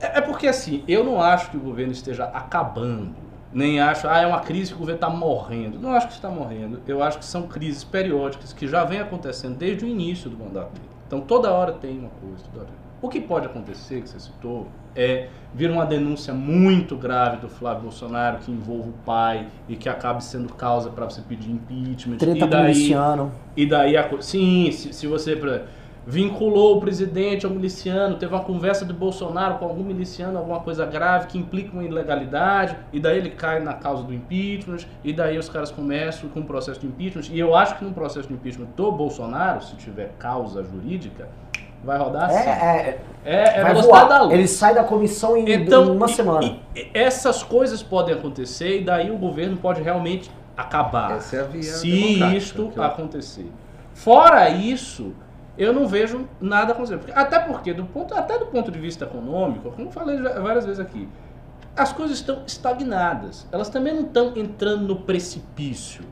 É 0.00 0.18
é 0.18 0.20
porque 0.20 0.46
assim, 0.46 0.84
eu 0.86 1.02
não 1.04 1.20
acho 1.20 1.50
que 1.50 1.56
o 1.56 1.60
governo 1.60 1.92
esteja 1.92 2.24
acabando. 2.24 3.14
Nem 3.52 3.80
acho, 3.80 4.06
ah, 4.08 4.20
é 4.20 4.26
uma 4.26 4.40
crise 4.40 4.70
que 4.70 4.76
o 4.76 4.80
governo 4.80 4.98
está 4.98 5.08
morrendo. 5.08 5.78
Não 5.78 5.92
acho 5.92 6.08
que 6.08 6.14
está 6.14 6.28
morrendo. 6.28 6.80
Eu 6.86 7.02
acho 7.02 7.18
que 7.18 7.24
são 7.24 7.46
crises 7.46 7.82
periódicas 7.82 8.52
que 8.52 8.68
já 8.68 8.84
vem 8.84 9.00
acontecendo 9.00 9.56
desde 9.56 9.84
o 9.84 9.88
início 9.88 10.28
do 10.28 10.36
mandato 10.36 10.72
dele. 10.72 10.88
Então 11.06 11.20
toda 11.20 11.50
hora 11.50 11.72
tem 11.72 11.98
uma 11.98 12.10
coisa. 12.20 12.44
Toda 12.52 12.64
hora. 12.64 12.85
O 13.00 13.08
que 13.08 13.20
pode 13.20 13.46
acontecer, 13.46 14.00
que 14.02 14.08
você 14.08 14.18
citou, 14.18 14.68
é, 14.94 15.28
vira 15.54 15.72
uma 15.72 15.84
denúncia 15.84 16.32
muito 16.32 16.96
grave 16.96 17.36
do 17.36 17.48
Flávio 17.48 17.82
Bolsonaro 17.82 18.38
que 18.38 18.50
envolve 18.50 18.88
o 18.88 18.94
pai 19.04 19.46
e 19.68 19.76
que 19.76 19.88
acabe 19.88 20.24
sendo 20.24 20.52
causa 20.54 20.90
para 20.90 21.04
você 21.04 21.20
pedir 21.20 21.50
impeachment. 21.50 22.16
Treta 22.16 22.44
e 22.44 22.48
daí, 22.48 22.62
miliciano. 22.72 23.32
e 23.56 23.66
daí, 23.66 23.96
a, 23.96 24.10
sim, 24.20 24.70
se, 24.72 24.92
se 24.94 25.06
você 25.06 25.36
exemplo, 25.36 25.66
vinculou 26.06 26.76
o 26.76 26.80
presidente 26.80 27.44
ao 27.44 27.52
miliciano, 27.52 28.16
teve 28.16 28.32
uma 28.32 28.44
conversa 28.44 28.84
do 28.84 28.94
Bolsonaro 28.94 29.58
com 29.58 29.64
algum 29.64 29.82
miliciano, 29.82 30.38
alguma 30.38 30.60
coisa 30.60 30.86
grave 30.86 31.26
que 31.26 31.36
implica 31.36 31.72
uma 31.72 31.82
ilegalidade, 31.82 32.76
e 32.92 33.00
daí 33.00 33.18
ele 33.18 33.30
cai 33.30 33.60
na 33.60 33.74
causa 33.74 34.04
do 34.04 34.14
impeachment, 34.14 34.86
e 35.02 35.12
daí 35.12 35.36
os 35.36 35.48
caras 35.48 35.70
começam 35.70 36.30
com 36.30 36.40
o 36.40 36.44
processo 36.44 36.80
de 36.80 36.86
impeachment. 36.86 37.24
E 37.32 37.38
eu 37.38 37.56
acho 37.56 37.76
que 37.76 37.84
no 37.84 37.92
processo 37.92 38.28
de 38.28 38.34
impeachment 38.34 38.68
do 38.76 38.92
Bolsonaro, 38.92 39.62
se 39.64 39.74
tiver 39.76 40.12
causa 40.18 40.62
jurídica, 40.62 41.28
vai 41.86 41.96
rodar 41.98 42.30
É, 42.30 42.36
assim. 42.38 42.48
é, 42.50 42.98
É, 43.24 43.58
é 43.58 43.62
vai 43.62 43.72
velocidade 43.72 44.08
da 44.08 44.16
voar. 44.18 44.22
luz. 44.24 44.34
Ele 44.34 44.48
sai 44.48 44.74
da 44.74 44.84
comissão 44.84 45.36
em, 45.36 45.50
Então, 45.50 45.84
em 45.86 45.90
uma 45.96 46.06
e- 46.06 46.12
semana. 46.14 46.56
e- 46.74 46.90
essas 46.92 47.42
coisas 47.42 47.82
podem 47.82 48.14
acontecer 48.14 48.80
e 48.80 48.84
daí 48.84 49.10
o 49.10 49.16
governo 49.16 49.56
pode 49.56 49.80
realmente 49.82 50.30
acabar. 50.56 51.12
Essa 51.16 51.36
é 51.36 51.40
a 51.40 51.44
via 51.44 51.62
se 51.62 51.88
isto 52.36 52.68
que 52.68 52.78
eu- 52.78 52.82
acontecer. 52.82 53.50
Fora 53.94 54.48
isso, 54.50 55.12
eu 55.56 55.72
não 55.72 55.86
vejo 55.86 56.28
nada 56.40 56.72
acontecer. 56.72 56.98
Porque- 56.98 57.12
Até 57.14 57.38
porque, 57.40 57.72
do 57.72 57.84
ponto, 57.84 58.14
até 58.14 58.38
do 58.38 58.46
ponto 58.46 58.70
de 58.70 58.78
vista 58.78 59.04
econômico, 59.04 59.70
como 59.70 59.88
eu 59.88 59.92
falei 59.92 60.18
várias 60.20 60.64
vezes 60.66 60.80
aqui, 60.80 61.08
as 61.76 61.92
coisas 61.92 62.18
estão 62.18 62.42
estagnadas. 62.46 63.46
Elas 63.52 63.68
também 63.68 63.94
não 63.94 64.02
estão 64.02 64.32
entrando 64.36 64.82
no 64.86 64.96
precipício. 64.96 66.04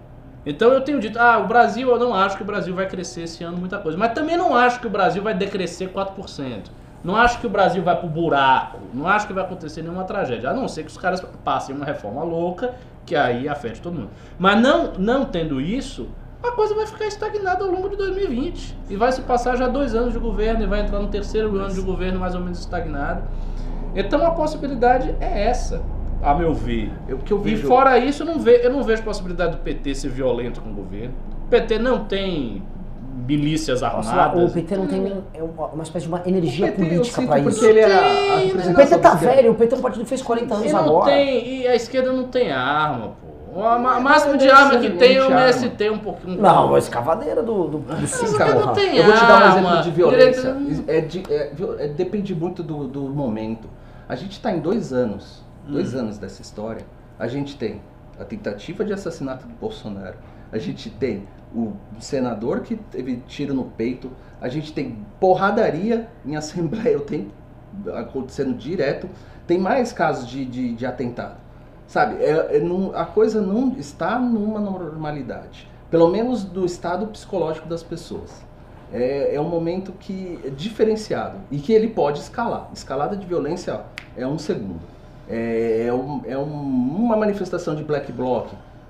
Então 0.47 0.73
eu 0.73 0.81
tenho 0.81 1.01
dito, 1.01 1.19
ah, 1.19 1.39
o 1.39 1.47
Brasil, 1.47 1.89
eu 1.89 1.99
não 1.99 2.15
acho 2.15 2.37
que 2.37 2.43
o 2.43 2.47
Brasil 2.47 2.75
vai 2.75 2.87
crescer 2.87 3.23
esse 3.23 3.43
ano 3.43 3.57
muita 3.57 3.79
coisa. 3.79 3.97
Mas 3.97 4.13
também 4.13 4.37
não 4.37 4.55
acho 4.55 4.81
que 4.81 4.87
o 4.87 4.91
Brasil 4.91 5.23
vai 5.23 5.35
decrescer 5.35 5.91
4%. 5.91 6.71
Não 7.03 7.17
acho 7.17 7.39
que 7.39 7.47
o 7.47 7.51
Brasil 7.51 7.83
vai 7.83 7.99
pro 7.99 8.09
buraco. 8.09 8.79
Não 8.93 9.07
acho 9.07 9.27
que 9.27 9.33
vai 9.33 9.45
acontecer 9.45 9.83
nenhuma 9.83 10.05
tragédia. 10.05 10.51
A 10.51 10.55
não 10.55 10.69
ser 10.69 10.85
que 10.85 10.91
os 10.91 10.97
caras 10.97 11.21
passem 11.45 11.75
uma 11.75 11.85
reforma 11.85 12.23
louca, 12.23 12.75
que 13.05 13.15
aí 13.15 13.49
afete 13.49 13.81
todo 13.81 13.95
mundo. 13.95 14.11
Mas 14.39 14.61
não, 14.61 14.93
não 14.99 15.25
tendo 15.25 15.61
isso, 15.61 16.09
a 16.43 16.53
coisa 16.53 16.75
vai 16.75 16.87
ficar 16.87 17.07
estagnada 17.07 17.65
ao 17.65 17.71
longo 17.71 17.89
de 17.91 17.97
2020. 17.97 18.77
E 18.89 18.97
vai 18.97 19.13
se 19.13 19.23
passar 19.23 19.57
já 19.57 19.69
dois 19.69 19.95
anos 19.95 20.13
de 20.13 20.19
governo 20.19 20.63
e 20.63 20.67
vai 20.67 20.81
entrar 20.81 20.99
no 20.99 21.09
terceiro 21.09 21.55
ano 21.57 21.75
de 21.75 21.81
governo 21.81 22.19
mais 22.19 22.35
ou 22.35 22.41
menos 22.41 22.59
estagnado. 22.59 23.23
Então 23.95 24.25
a 24.27 24.33
possibilidade 24.33 25.15
é 25.21 25.47
essa, 25.47 25.83
a 26.25 26.35
meu 26.35 26.55
ver. 26.55 26.91
Eu, 27.09 27.19
que 27.19 27.33
eu 27.33 27.39
E 27.41 27.51
vejo. 27.55 27.67
fora 27.69 27.99
isso, 27.99 28.23
eu 28.23 28.27
não, 28.27 28.39
ve, 28.39 28.61
eu 28.63 28.73
não 28.73 28.83
vejo 28.83 29.03
possibilidade 29.03 29.53
do 29.53 29.59
PT 29.59 29.95
ser 29.95 30.09
violento 30.09 30.61
com 30.61 30.71
o 30.71 30.73
governo. 30.75 31.15
O 31.47 31.49
PT 31.51 31.79
não 31.79 32.05
tem 32.05 32.63
milícias 33.27 33.81
Nossa, 33.81 34.11
armadas. 34.11 34.51
o 34.51 34.53
PT 34.55 34.77
não 34.77 34.87
tem 34.87 35.01
nem 35.01 35.25
é 35.35 35.43
uma, 35.43 35.83
espécie 35.83 36.07
de 36.07 36.13
uma 36.13 36.23
energia 36.27 36.67
PT 36.73 36.83
eu 36.83 36.89
política 36.89 37.23
porque 37.27 37.49
isso. 37.49 37.65
ele 37.67 37.81
é 37.81 37.85
a- 37.95 38.35
a 38.37 38.41
Tem, 38.41 38.73
O 38.73 38.75
PT 38.75 38.99
tá 38.99 39.15
velho, 39.15 39.53
o 39.53 39.55
PT 39.55 39.75
é 39.75 39.79
um 39.79 39.81
partido 39.81 40.03
que 40.03 40.09
fez 40.09 40.23
40 40.23 40.55
anos 40.55 40.67
E 40.69 40.73
não 40.73 40.81
agora. 40.81 41.13
tem, 41.13 41.61
e 41.61 41.69
a 41.69 41.75
esquerda 41.77 42.13
não 42.13 42.25
tem 42.25 42.51
arma, 42.51 43.13
pô. 43.21 43.35
O 43.57 43.63
ma- 43.63 43.95
Não, 43.95 44.01
máximo 44.01 44.37
de 44.37 44.49
é 44.49 44.51
arma 44.53 44.79
que 44.81 44.91
tem 44.91 45.15
é 45.17 45.23
o 45.23 45.31
MST 45.31 45.89
um 45.91 45.99
pouquinho. 45.99 46.43
Não, 46.43 46.75
a 46.75 46.79
escavadeira 46.79 47.41
do, 47.41 47.69
do, 47.69 47.79
do 47.79 48.07
Cid, 48.09 48.33
Mas 48.37 48.55
não 48.57 48.73
tem 48.73 48.97
Eu 48.97 49.05
vou 49.05 49.15
te 49.15 49.21
dar 49.21 49.29
um 49.29 49.45
arma. 49.45 49.59
exemplo 49.61 49.83
de 49.85 49.91
violência. 49.93 50.57
É 50.89 51.01
de- 51.01 51.23
é 51.31 51.53
é- 51.79 51.89
depende 51.89 52.35
muito 52.35 52.65
do, 52.65 52.89
do 52.89 53.03
momento. 53.03 53.69
A 54.09 54.17
gente 54.17 54.33
está 54.33 54.51
em 54.51 54.59
dois 54.59 54.93
anos, 54.93 55.44
dois 55.67 55.95
anos 55.95 56.19
dessa 56.19 56.43
história. 56.43 56.85
A 57.19 57.27
gente 57.27 57.57
tem 57.57 57.81
a 58.19 58.25
tentativa 58.25 58.85
de 58.85 58.93
assassinato 58.93 59.47
do 59.47 59.55
Bolsonaro. 59.55 60.17
A 60.53 60.59
gente 60.59 60.91
tem 60.91 61.27
o 61.55 61.73
senador 62.01 62.61
que 62.61 62.77
teve 62.77 63.17
tiro 63.27 63.55
no 63.55 63.65
peito. 63.65 64.11
A 64.41 64.49
gente 64.49 64.73
tem 64.73 65.05
porradaria 65.21 66.09
em 66.25 66.37
assembleia 66.37 66.99
o 66.99 67.03
tempo 67.03 67.31
acontecendo 67.95 68.55
direto. 68.57 69.09
Tem 69.47 69.59
mais 69.59 69.93
casos 69.93 70.29
de, 70.29 70.45
de, 70.45 70.75
de 70.75 70.87
atentado. 70.87 71.37
Sabe, 71.87 72.23
é, 72.23 72.57
é 72.57 72.61
não- 72.61 72.95
a 72.95 73.05
coisa 73.05 73.41
não 73.41 73.73
está 73.77 74.19
numa 74.19 74.59
normalidade. 74.61 75.69
Pelo 75.91 76.09
menos 76.09 76.45
do 76.45 76.65
estado 76.65 77.07
psicológico 77.09 77.69
das 77.69 77.83
pessoas. 77.83 78.45
É, 78.93 79.35
é 79.35 79.41
um 79.41 79.49
momento 79.49 79.93
que 79.93 80.39
é 80.45 80.51
diferenciado 80.51 81.39
e 81.51 81.59
que 81.59 81.73
ele 81.73 81.89
pode 81.89 82.21
escalar. 82.21 82.71
Escalada 82.73 83.17
de 83.17 83.27
violência 83.27 83.75
ó, 83.75 83.81
é 84.17 84.27
um 84.27 84.39
segundo. 84.39 84.81
É, 85.29 85.87
é 85.89 85.93
um- 85.93 86.21
é 86.27 86.37
um- 86.39 86.43
uma 87.05 87.17
manifestação 87.17 87.75
de 87.75 87.83
black 87.83 88.13
bloc 88.13 88.49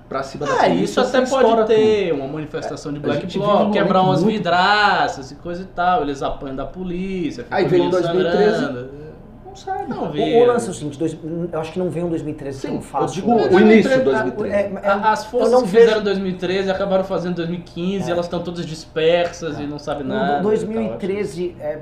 pra 0.09 0.21
cima 0.21 0.45
da 0.45 0.53
É, 0.53 0.69
polícia. 0.69 0.83
isso 0.83 1.01
até 1.01 1.21
pode 1.25 1.65
ter 1.67 2.11
uma 2.13 2.27
manifestação 2.27 2.91
de 2.91 2.99
A 2.99 3.01
black 3.01 3.37
bloc, 3.37 3.67
um 3.67 3.71
quebrar 3.71 4.01
umas 4.01 4.21
muito- 4.21 4.35
vidraças 4.37 5.31
e 5.31 5.35
coisa 5.35 5.61
e 5.63 5.65
tal, 5.65 6.01
eles 6.03 6.21
apanham 6.21 6.55
da 6.55 6.65
polícia, 6.65 7.43
ficam 7.43 7.57
Aí 7.57 7.65
vem 7.65 7.79
em 7.79 7.83
gente 7.83 7.91
2013. 7.91 8.57
sangrando. 8.65 9.05
Não 9.45 9.55
sabe. 9.55 9.87
Não 9.89 10.03
O, 10.03 10.11
vê. 10.11 10.41
o 10.43 10.45
lance 10.45 10.67
é 10.67 10.71
o 10.71 10.73
seguinte, 10.73 10.99
dois- 10.99 11.17
eu 11.53 11.59
acho 11.61 11.71
que 11.71 11.79
não 11.79 11.89
veio 11.89 12.07
em 12.07 12.09
2013 12.09 12.59
Sim, 12.59 12.67
tão 12.67 12.75
eu 12.75 12.81
fácil. 12.81 13.21
digo 13.21 13.35
né? 13.35 13.47
o 13.49 13.59
início 13.61 13.89
de 13.89 13.95
a- 13.95 14.03
2013. 14.03 14.53
É, 14.53 14.59
é, 14.83 14.89
As 14.89 15.23
eu 15.23 15.29
forças 15.31 15.51
não 15.53 15.61
que 15.61 15.67
vejo- 15.69 15.83
fizeram 15.85 16.01
em 16.01 16.03
2013 16.03 16.69
acabaram 16.69 17.03
fazendo 17.05 17.31
em 17.31 17.35
2015, 17.35 18.09
É. 18.09 18.11
elas 18.13 18.25
estão 18.25 18.41
todas 18.43 18.65
dispersas 18.65 19.57
e 19.57 19.63
não 19.63 19.79
sabem 19.79 20.03
No 20.03 20.13
nada. 20.13 20.41
2013, 20.43 21.55
é, 21.59 21.63
é, 21.63 21.81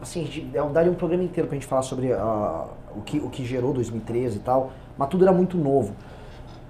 assim, 0.00 0.24
de- 0.24 0.50
eu 0.52 0.68
daria 0.70 0.90
um 0.90 0.94
programa 0.94 1.22
inteiro 1.24 1.48
pra 1.48 1.56
gente 1.56 1.66
falar 1.66 1.82
sobre 1.82 2.12
ah, 2.12 2.64
o, 2.96 3.00
que, 3.02 3.18
o 3.18 3.28
que 3.30 3.44
gerou 3.44 3.72
2013 3.72 4.36
e 4.36 4.40
tal, 4.40 4.70
mas 4.98 5.08
tudo 5.08 5.24
era 5.24 5.32
muito 5.32 5.56
novo. 5.56 5.94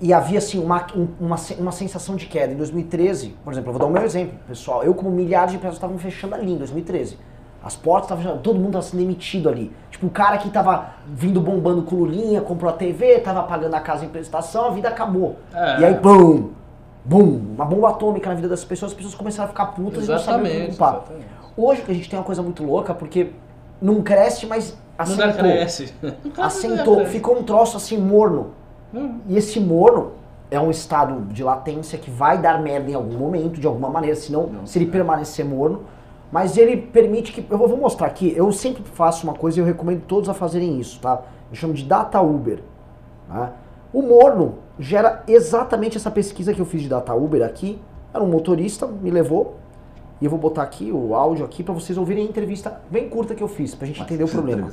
E 0.01 0.13
havia, 0.15 0.39
assim, 0.39 0.59
uma, 0.63 0.87
um- 0.97 1.09
uma, 1.21 1.37
uma 1.59 1.73
sensação 1.73 2.17
de 2.17 2.27
queda. 2.27 2.53
Em 2.53 2.57
2013, 2.57 3.35
por 3.45 3.53
exemplo, 3.53 3.69
eu 3.69 3.73
vou 3.75 3.81
dar 3.81 3.87
o 3.87 3.91
meu 3.91 4.03
exemplo, 4.03 4.39
pessoal. 4.49 4.83
Eu, 4.83 4.95
como 4.95 5.11
milhares 5.11 5.53
de 5.53 5.59
pessoas, 5.59 5.75
estavam 5.75 5.99
fechando 5.99 6.35
ali 6.35 6.53
em 6.53 6.57
2013. 6.57 7.19
As 7.63 7.77
portas 7.77 8.05
estavam 8.07 8.23
fechando, 8.25 8.41
todo 8.43 8.57
mundo 8.57 8.69
estava 8.69 8.83
sendo 8.85 9.01
demitido 9.01 9.49
ali. 9.51 9.71
Tipo, 9.91 10.07
o 10.07 10.11
cara 10.11 10.39
que 10.39 10.49
tava 10.49 10.95
vindo 11.07 11.39
bombando 11.43 11.83
com 11.83 11.97
Lulinha, 11.97 12.41
comprou 12.41 12.71
a 12.71 12.73
TV, 12.75 13.19
tava 13.21 13.43
pagando 13.43 13.75
a 13.75 13.81
casa 13.81 14.05
em 14.07 14.09
prestação, 14.09 14.65
a 14.67 14.71
vida 14.71 14.89
acabou. 14.89 15.37
É. 15.53 15.81
E 15.81 15.85
aí, 15.85 15.95
pum! 15.97 16.49
Bum! 17.05 17.41
Uma 17.55 17.67
bomba 17.67 17.91
atômica 17.91 18.29
na 18.31 18.35
vida 18.35 18.49
das 18.49 18.65
pessoas, 18.65 18.93
as 18.93 18.97
pessoas 18.97 19.15
começaram 19.15 19.47
a 19.47 19.49
ficar 19.49 19.67
putas 19.67 20.07
e 20.07 20.11
não 20.11 20.19
sabiam 20.19 20.41
o 20.41 20.43
que 20.45 20.49
Exatamente, 20.49 20.79
culpar. 20.79 20.95
exatamente. 20.95 21.27
Hoje 21.63 21.83
que 21.83 21.91
a 21.91 21.95
gente 21.95 22.09
tem 22.09 22.19
uma 22.19 22.25
coisa 22.25 22.43
muito 22.43 22.65
louca, 22.65 22.95
porque 22.95 23.31
não 23.81 24.03
cresce, 24.03 24.47
mas 24.47 24.71
Não 24.99 25.05
assentou. 25.05 25.27
decresce. 25.33 25.95
Assentou, 26.39 26.97
Não 27.01 27.07
ficou 27.07 27.39
um 27.39 27.43
troço 27.43 27.77
assim 27.77 27.99
morno. 27.99 28.49
Hum. 28.95 29.19
E 29.29 29.37
esse 29.37 29.61
morno 29.61 30.13
é 30.51 30.59
um 30.59 30.71
estado 30.71 31.21
de 31.33 31.43
latência 31.45 31.99
que 31.99 32.11
vai 32.11 32.39
dar 32.39 32.61
merda 32.61 32.91
em 32.91 32.95
algum 32.95 33.17
momento, 33.17 33.61
de 33.61 33.67
alguma 33.67 33.89
maneira, 33.89 34.17
senão, 34.17 34.47
Não, 34.47 34.67
se 34.67 34.79
ele 34.79 34.87
é. 34.87 34.91
permanecer 34.91 35.45
morno. 35.45 35.83
Mas 36.33 36.57
ele 36.57 36.77
permite 36.77 37.33
que. 37.33 37.45
Eu 37.51 37.59
vou 37.59 37.77
mostrar 37.77 38.07
aqui. 38.07 38.33
Eu 38.37 38.53
sempre 38.53 38.83
faço 38.95 39.25
uma 39.27 39.35
coisa 39.35 39.59
e 39.59 39.61
eu 39.61 39.67
recomendo 39.67 40.03
todos 40.07 40.29
a 40.29 40.35
fazerem 40.35 40.79
isso, 40.79 41.01
tá? 41.01 41.23
Eu 41.51 41.57
chamo 41.57 41.75
de 41.75 41.85
data 41.85 42.21
Uber. 42.21 42.61
tá? 43.29 43.53
O 43.93 44.01
morno 44.03 44.55
gera 44.79 45.25
exatamente 45.27 45.97
essa 45.97 46.11
pesquisa 46.11 46.55
que 46.55 46.61
eu 46.61 46.65
fiz 46.67 46.83
de 46.83 46.89
data 46.89 47.13
Uber 47.15 47.43
aqui. 47.45 47.81
Era 48.15 48.23
um 48.23 48.29
motorista, 48.29 48.87
me 48.87 49.11
levou. 49.11 49.57
E 50.21 50.25
eu 50.27 50.31
vou 50.31 50.39
botar 50.39 50.63
aqui 50.63 50.93
o 50.93 51.15
áudio 51.15 51.47
aqui 51.47 51.63
pra 51.63 51.73
vocês 51.73 51.97
ouvirem 51.97 52.27
a 52.27 52.29
entrevista 52.29 52.79
bem 52.91 53.09
curta 53.09 53.35
que 53.35 53.43
eu 53.43 53.49
fiz, 53.49 53.75
pra 53.75 53.87
gente 53.87 54.03
entender 54.03 54.23
o 54.23 54.29
problema. 54.29 54.71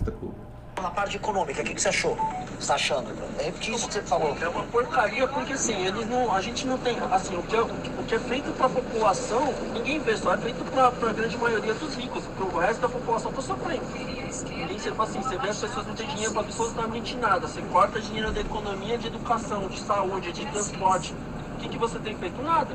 Na 0.82 0.91
parte 0.91 1.16
econômica, 1.16 1.62
o 1.62 1.66
que, 1.66 1.74
que 1.74 1.82
você 1.82 1.88
achou? 1.88 2.18
Você 2.60 2.68
tá 2.68 2.76
achando? 2.76 3.08
Repetir 3.39 3.74
isso 3.74 3.88
que 3.88 3.93
você 3.93 4.02
falou. 4.02 4.36
É 4.41 4.50
uma 4.50 4.64
porcaria 4.64 5.26
porque 5.28 5.54
assim, 5.54 5.74
eles 5.86 6.08
não, 6.10 6.34
a 6.34 6.41
gente 6.41 6.68
não 6.68 6.78
tem, 6.78 6.98
assim, 7.12 7.36
o 7.36 7.41
que 7.43 7.56
é, 7.56 7.62
o 7.62 8.04
que 8.06 8.16
é 8.16 8.20
feito 8.20 8.52
para 8.58 8.66
a 8.66 8.70
população, 8.70 9.54
ninguém 9.74 10.00
vê, 10.00 10.18
só 10.18 10.34
é 10.34 10.38
feito 10.38 10.64
para 10.66 10.88
a 10.88 11.14
grande 11.14 11.38
maioria 11.38 11.74
dos 11.74 11.95
ricos, 11.95 12.26
porque 12.26 12.56
o 12.56 12.60
resto 12.60 12.82
da 12.82 12.89
população 12.89 13.32
tá 13.32 13.41
sofrendo. 13.41 13.84
Ninguém, 13.95 14.78
você, 14.78 14.89
assim, 14.89 15.22
você 15.22 15.38
vê 15.38 15.50
as 15.50 15.60
pessoas 15.60 15.88
não 15.88 15.95
têm 15.95 16.08
dinheiro 16.08 16.34
para 16.34 16.41
absolutamente 16.41 17.16
nada, 17.16 17.48
você 17.48 17.62
corta 17.72 18.02
dinheiro 18.02 18.32
da 18.34 18.41
economia, 18.41 18.98
de 18.98 19.08
educação, 19.08 19.68
de 19.70 19.80
saúde, 19.80 20.32
de 20.34 20.45
transporte. 20.45 21.16
O 21.58 21.60
que, 21.60 21.70
que 21.70 21.78
você 21.78 21.97
tem 21.99 22.16
feito? 22.16 22.41
Nada. 22.41 22.70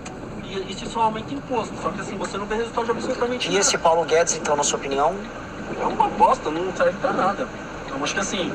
E 0.44 0.72
isso 0.72 0.86
só 0.90 1.02
aumenta 1.02 1.32
imposto, 1.32 1.72
só 1.80 1.90
que 1.90 2.00
assim, 2.00 2.16
você 2.16 2.36
não 2.36 2.46
vê 2.46 2.56
resultado 2.56 2.84
de 2.86 2.90
absolutamente 2.90 3.46
E 3.46 3.50
nada. 3.50 3.60
esse 3.60 3.78
Paulo 3.78 4.04
Guedes, 4.04 4.34
então, 4.34 4.56
na 4.56 4.64
sua 4.64 4.78
opinião? 4.78 5.14
É 5.80 5.86
uma 5.86 6.08
bosta, 6.08 6.50
não 6.50 6.74
serve 6.76 6.98
pra 7.00 7.12
nada. 7.12 7.46
Eu 7.88 8.02
acho 8.04 8.12
que 8.12 8.20
assim, 8.20 8.52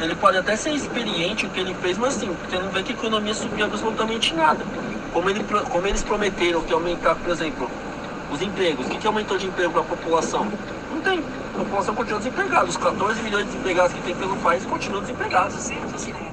ele 0.00 0.14
pode 0.14 0.38
até 0.38 0.56
ser 0.56 0.70
experiente 0.70 1.44
o 1.46 1.50
que 1.50 1.60
ele 1.60 1.74
fez, 1.74 1.98
mas 1.98 2.16
assim, 2.16 2.34
você 2.48 2.58
não 2.58 2.70
vê 2.70 2.82
que 2.82 2.92
a 2.92 2.94
economia 2.94 3.34
subiu 3.34 3.66
absolutamente 3.66 4.32
nada. 4.34 4.64
Como, 5.12 5.28
ele, 5.28 5.44
como 5.70 5.86
eles 5.86 6.02
prometeram 6.02 6.62
que 6.62 6.72
aumentar, 6.72 7.16
por 7.16 7.30
exemplo, 7.30 7.68
os 8.32 8.40
empregos. 8.40 8.86
O 8.86 8.88
que, 8.90 8.98
que 8.98 9.06
aumentou 9.06 9.36
de 9.36 9.46
emprego 9.46 9.72
para 9.72 9.82
a 9.82 9.84
população? 9.84 10.46
Não 11.04 11.12
tem. 11.12 11.22
A 11.54 11.58
população 11.58 11.94
continua 11.94 12.18
desempregada. 12.18 12.64
Os 12.64 12.76
14 12.76 13.22
milhões 13.22 13.44
de 13.44 13.50
desempregados 13.52 13.92
que 13.92 14.02
tem 14.02 14.14
pelo 14.16 14.36
país 14.38 14.64
continuam 14.64 15.02
desempregados. 15.02 15.70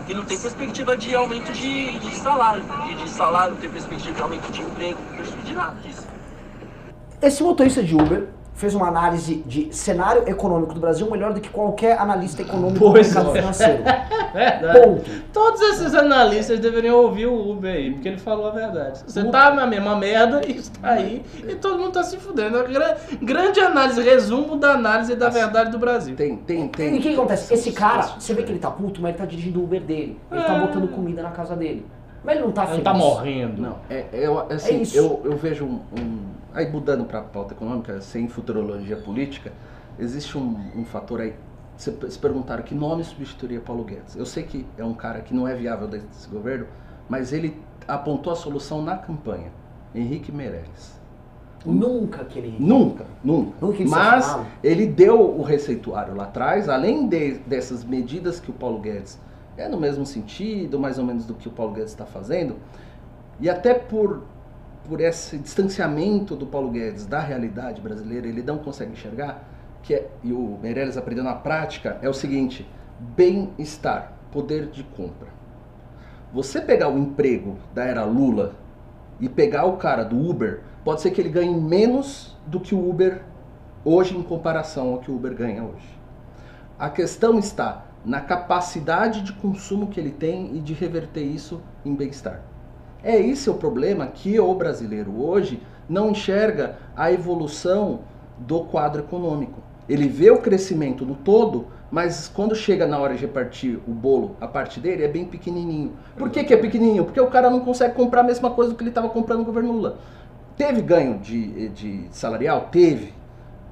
E 0.08 0.14
não 0.14 0.24
tem 0.24 0.40
perspectiva 0.40 0.96
de 0.96 1.14
aumento 1.14 1.52
de, 1.52 2.00
de 2.00 2.16
salário. 2.16 2.64
De, 2.88 2.96
de 2.96 3.10
salário, 3.10 3.54
não 3.54 3.62
tem 3.62 3.70
perspectiva 3.70 4.16
de 4.16 4.22
aumento 4.22 4.52
de 4.52 4.62
emprego, 4.62 5.00
não 5.12 5.24
tem 5.24 5.44
de 5.44 5.54
nada 5.54 5.76
disso. 5.82 6.08
Esse 7.22 7.44
motorista 7.44 7.84
de 7.84 7.94
Uber, 7.94 8.30
fez 8.54 8.76
uma 8.76 8.88
análise 8.88 9.36
de 9.46 9.74
cenário 9.76 10.28
econômico 10.30 10.74
do 10.74 10.80
Brasil 10.80 11.10
melhor 11.10 11.34
do 11.34 11.42
que 11.42 11.50
qualquer 11.50 11.98
analista 12.00 12.42
econômico 12.42 12.92
Pois 12.92 13.10
do 13.10 13.16
mercado 13.16 13.38
é. 13.38 13.42
financeiro. 13.42 13.84
Verdade. 14.34 14.80
Ponto. 14.80 15.12
Todos 15.34 15.62
esses 15.62 15.94
analistas 15.94 16.60
deveriam 16.60 16.96
ouvir 16.98 17.26
o 17.26 17.52
Uber 17.52 17.74
aí, 17.74 17.92
porque 17.92 18.08
ele 18.08 18.18
falou 18.18 18.48
a 18.48 18.52
verdade. 18.52 19.02
Você 19.06 19.24
tá 19.26 19.54
na 19.54 19.68
mesma 19.68 19.96
merda 19.96 20.42
e 20.48 20.58
está 20.58 20.92
aí 20.92 21.22
e 21.48 21.56
todo 21.56 21.78
mundo 21.78 21.92
tá 21.92 22.04
se 22.04 22.18
fudendo. 22.18 22.58
É 22.60 22.98
grande 23.22 23.60
análise, 23.60 24.02
resumo 24.02 24.56
da 24.56 24.72
análise 24.74 25.16
da 25.16 25.28
verdade 25.28 25.72
do 25.72 25.78
Brasil. 25.80 26.16
Tem, 26.16 26.38
tem, 26.38 26.66
E 26.66 26.70
tem. 26.70 26.98
o 26.98 27.02
que 27.02 27.14
acontece? 27.14 27.54
Esse 27.54 27.72
cara, 27.74 28.04
você 28.18 28.34
vê 28.34 28.42
é. 28.42 28.46
que 28.46 28.52
ele 28.54 28.60
tá 28.60 28.72
puto, 28.72 29.02
mas 29.02 29.10
ele 29.10 29.18
tá 29.18 29.26
dirigindo 29.26 29.60
o 29.60 29.64
Uber 29.64 29.82
dele. 29.82 30.18
Ele 30.32 30.44
tá 30.44 30.54
É. 30.56 30.60
botando 30.60 30.88
comida 30.90 31.22
na 31.22 31.32
casa 31.32 31.56
dele. 31.56 31.86
Mas 32.24 32.36
ele 32.36 32.46
não 32.46 32.52
tá 32.52 32.64
Ele 32.64 32.72
feliz. 32.72 32.86
não 32.86 32.94
tá 32.94 32.98
morrendo. 33.00 33.62
Não, 33.62 33.76
é, 33.90 34.06
é, 34.14 34.24
é 34.24 34.54
assim, 34.54 34.74
É 34.76 34.78
isso. 34.82 34.98
eu, 34.98 35.22
eu 35.26 35.36
vejo 35.38 35.66
um, 35.66 35.80
um- 36.00 36.32
Aí 36.54 36.70
mudando 36.70 37.06
para 37.06 37.20
a 37.20 37.24
pauta 37.24 37.54
econômica, 37.54 38.02
sem 38.02 38.28
futurologia 38.28 38.98
política, 38.98 39.54
existe 39.98 40.38
um, 40.38 40.58
um 40.76 40.84
fator 40.84 41.22
aí. 41.22 41.34
Se, 41.78 41.92
se 42.10 42.20
perguntaram 42.20 42.62
que 42.62 42.76
nome 42.76 43.04
substituiria 43.06 43.60
Paulo 43.62 43.84
Guedes. 43.86 44.16
Eu 44.16 44.26
sei 44.26 44.44
que 44.44 44.66
é 44.78 44.84
um 44.84 44.94
cara 44.94 45.22
que 45.22 45.34
não 45.34 45.48
é 45.48 45.56
viável 45.56 45.88
desse 45.88 46.28
governo, 46.30 46.68
mas 47.10 47.32
ele 47.34 47.58
apontou 47.88 48.32
a 48.34 48.36
solução 48.36 48.82
na 48.84 48.98
campanha. 48.98 49.52
Henrique 49.96 50.32
Meirelles. 50.32 51.00
Nunca 51.66 52.26
que 52.26 52.38
ele... 52.40 52.56
Nunca, 52.60 53.06
nunca. 53.24 53.54
Nunca 53.62 53.82
ele 53.82 53.90
Mas 53.90 54.38
ele 54.64 54.86
deu 54.88 55.20
o 55.22 55.42
receituário 55.44 56.16
lá 56.16 56.24
atrás, 56.26 56.68
além 56.68 57.08
de- 57.08 57.36
dessas 57.46 57.84
medidas 57.84 58.40
que 58.40 58.50
o 58.52 58.54
Paulo 58.54 58.80
Guedes 58.80 59.20
é 59.62 59.70
no 59.70 59.80
mesmo 59.80 60.06
sentido, 60.06 60.80
mais 60.80 60.98
ou 60.98 61.06
menos 61.06 61.26
do 61.26 61.34
que 61.34 61.48
o 61.48 61.52
Paulo 61.52 61.74
Guedes 61.74 61.92
está 61.92 62.06
fazendo, 62.06 62.58
e 63.40 63.50
até 63.50 63.74
por, 63.74 64.24
por 64.88 65.00
esse 65.00 65.38
distanciamento 65.38 66.36
do 66.36 66.46
Paulo 66.46 66.70
Guedes 66.70 67.06
da 67.06 67.20
realidade 67.20 67.82
brasileira, 67.82 68.28
ele 68.28 68.44
não 68.44 68.58
consegue 68.58 68.92
enxergar, 68.92 69.44
que 69.84 69.94
é, 69.94 70.10
e 70.24 70.32
o 70.32 70.60
Meirelles 70.62 70.98
aprendeu 70.98 71.24
na 71.24 71.34
prática, 71.34 71.98
é 72.02 72.10
o 72.10 72.14
seguinte: 72.14 72.68
bem-estar, 73.00 74.14
poder 74.32 74.68
de 74.68 74.84
compra. 74.84 75.28
Você 76.34 76.62
pegar 76.62 76.90
o 76.90 76.98
emprego 76.98 77.58
da 77.74 77.84
era 77.84 78.06
Lula 78.06 78.54
e 79.20 79.28
pegar 79.28 79.66
o 79.66 79.78
cara 79.78 80.04
do 80.04 80.18
Uber, 80.18 80.62
pode 80.84 81.02
ser 81.02 81.12
que 81.12 81.20
ele 81.20 81.30
ganhe 81.30 81.54
menos 81.54 82.38
do 82.48 82.60
que 82.60 82.74
o 82.74 82.90
Uber 82.90 83.22
hoje 83.84 84.16
em 84.16 84.24
comparação 84.24 84.94
ao 84.94 85.00
que 85.00 85.12
o 85.12 85.16
Uber 85.16 85.34
ganha 85.34 85.64
hoje. 85.64 86.00
A 86.80 86.90
questão 86.90 87.38
está 87.38 87.86
na 88.06 88.20
capacidade 88.20 89.22
de 89.22 89.34
consumo 89.34 89.88
que 89.88 90.00
ele 90.00 90.12
tem 90.12 90.56
e 90.56 90.60
de 90.60 90.74
reverter 90.74 91.24
isso 91.24 91.62
em 91.86 91.94
bem-estar. 91.94 92.42
É 93.04 93.20
esse 93.20 93.50
o 93.50 93.56
problema 93.56 94.08
que 94.08 94.40
o 94.40 94.54
brasileiro 94.54 95.22
hoje 95.22 95.62
não 95.88 96.12
enxerga 96.12 96.78
a 96.96 97.12
evolução 97.12 98.02
do 98.38 98.62
quadro 98.62 99.02
econômico. 99.02 99.60
Ele 99.90 100.08
vê 100.08 100.32
o 100.32 100.40
crescimento 100.40 101.06
no 101.06 101.16
todo, 101.16 101.68
mas 101.92 102.28
quando 102.28 102.56
chega 102.56 102.88
na 102.88 102.98
hora 102.98 103.14
de 103.14 103.22
repartir 103.22 103.80
o 103.88 103.92
bolo, 103.92 104.36
a 104.40 104.48
parte 104.48 104.80
dele 104.80 105.04
é 105.04 105.08
bem 105.08 105.26
pequenininho. 105.26 105.94
Por 106.16 106.30
que, 106.30 106.44
que 106.44 106.54
é 106.54 106.58
pequenininho? 106.58 107.04
Porque 107.04 107.20
o 107.20 107.28
cara 107.28 107.50
não 107.50 107.60
consegue 107.60 107.96
comprar 107.96 108.22
a 108.22 108.24
mesma 108.24 108.52
coisa 108.52 108.74
que 108.74 108.82
ele 108.82 108.90
estava 108.90 109.10
comprando 109.10 109.40
no 109.40 109.46
governo 109.46 109.74
Lula. 109.74 109.98
Teve 110.56 110.82
ganho 110.82 111.18
de, 111.20 111.70
de 111.70 112.08
salarial? 112.12 112.70
Teve. 112.72 113.14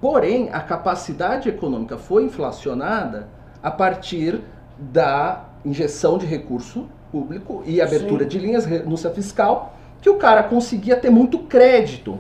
Porém, 0.01 0.49
a 0.51 0.59
capacidade 0.59 1.49
econômica 1.49 1.97
foi 1.97 2.23
inflacionada 2.23 3.27
a 3.62 3.72
partir 3.72 4.41
da 4.78 5.45
injeção 5.66 6.18
de 6.18 6.26
recurso 6.26 6.88
público 7.12 7.64
e 7.66 7.82
abertura 7.82 8.24
Sim. 8.24 8.30
de 8.30 8.39
linhas, 8.39 8.66
renúncia 8.66 9.10
fiscal, 9.10 9.76
que 10.01 10.10
o 10.10 10.16
cara 10.16 10.43
conseguia 10.43 10.95
ter 10.95 11.10
muito 11.10 11.39
crédito. 11.39 12.18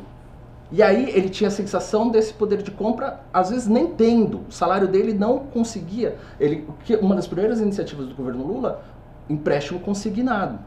E 0.71 0.83
aí 0.83 1.09
ele 1.09 1.29
tinha 1.29 1.47
a 1.47 1.51
sensação 1.51 2.09
desse 2.09 2.33
poder 2.33 2.61
de 2.61 2.69
compra, 2.69 3.21
às 3.33 3.49
vezes 3.49 3.67
nem 3.67 3.87
tendo. 3.87 4.41
O 4.47 4.51
salário 4.51 4.87
dele 4.87 5.13
não 5.13 5.39
conseguia. 5.39 6.17
Ele, 6.39 6.67
uma 7.01 7.15
das 7.15 7.27
primeiras 7.27 7.59
iniciativas 7.59 8.07
do 8.07 8.13
governo 8.13 8.45
Lula, 8.45 8.83
empréstimo 9.27 9.79
consignado, 9.79 10.59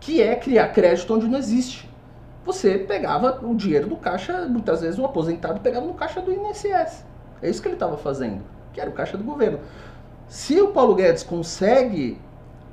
que 0.00 0.22
é 0.22 0.34
criar 0.36 0.68
crédito 0.68 1.12
onde 1.14 1.28
não 1.28 1.38
existe. 1.38 1.88
Você 2.44 2.78
pegava 2.78 3.40
o 3.42 3.54
dinheiro 3.54 3.88
do 3.88 3.96
caixa, 3.96 4.46
muitas 4.48 4.80
vezes 4.80 4.98
o 4.98 5.04
aposentado 5.04 5.60
pegava 5.60 5.86
no 5.86 5.94
caixa 5.94 6.20
do 6.20 6.32
INSS. 6.32 7.04
É 7.40 7.48
isso 7.48 7.60
que 7.60 7.68
ele 7.68 7.76
estava 7.76 7.96
fazendo, 7.96 8.42
que 8.72 8.80
era 8.80 8.90
o 8.90 8.92
caixa 8.92 9.16
do 9.16 9.24
governo. 9.24 9.60
Se 10.28 10.60
o 10.60 10.68
Paulo 10.68 10.94
Guedes 10.94 11.22
consegue 11.22 12.18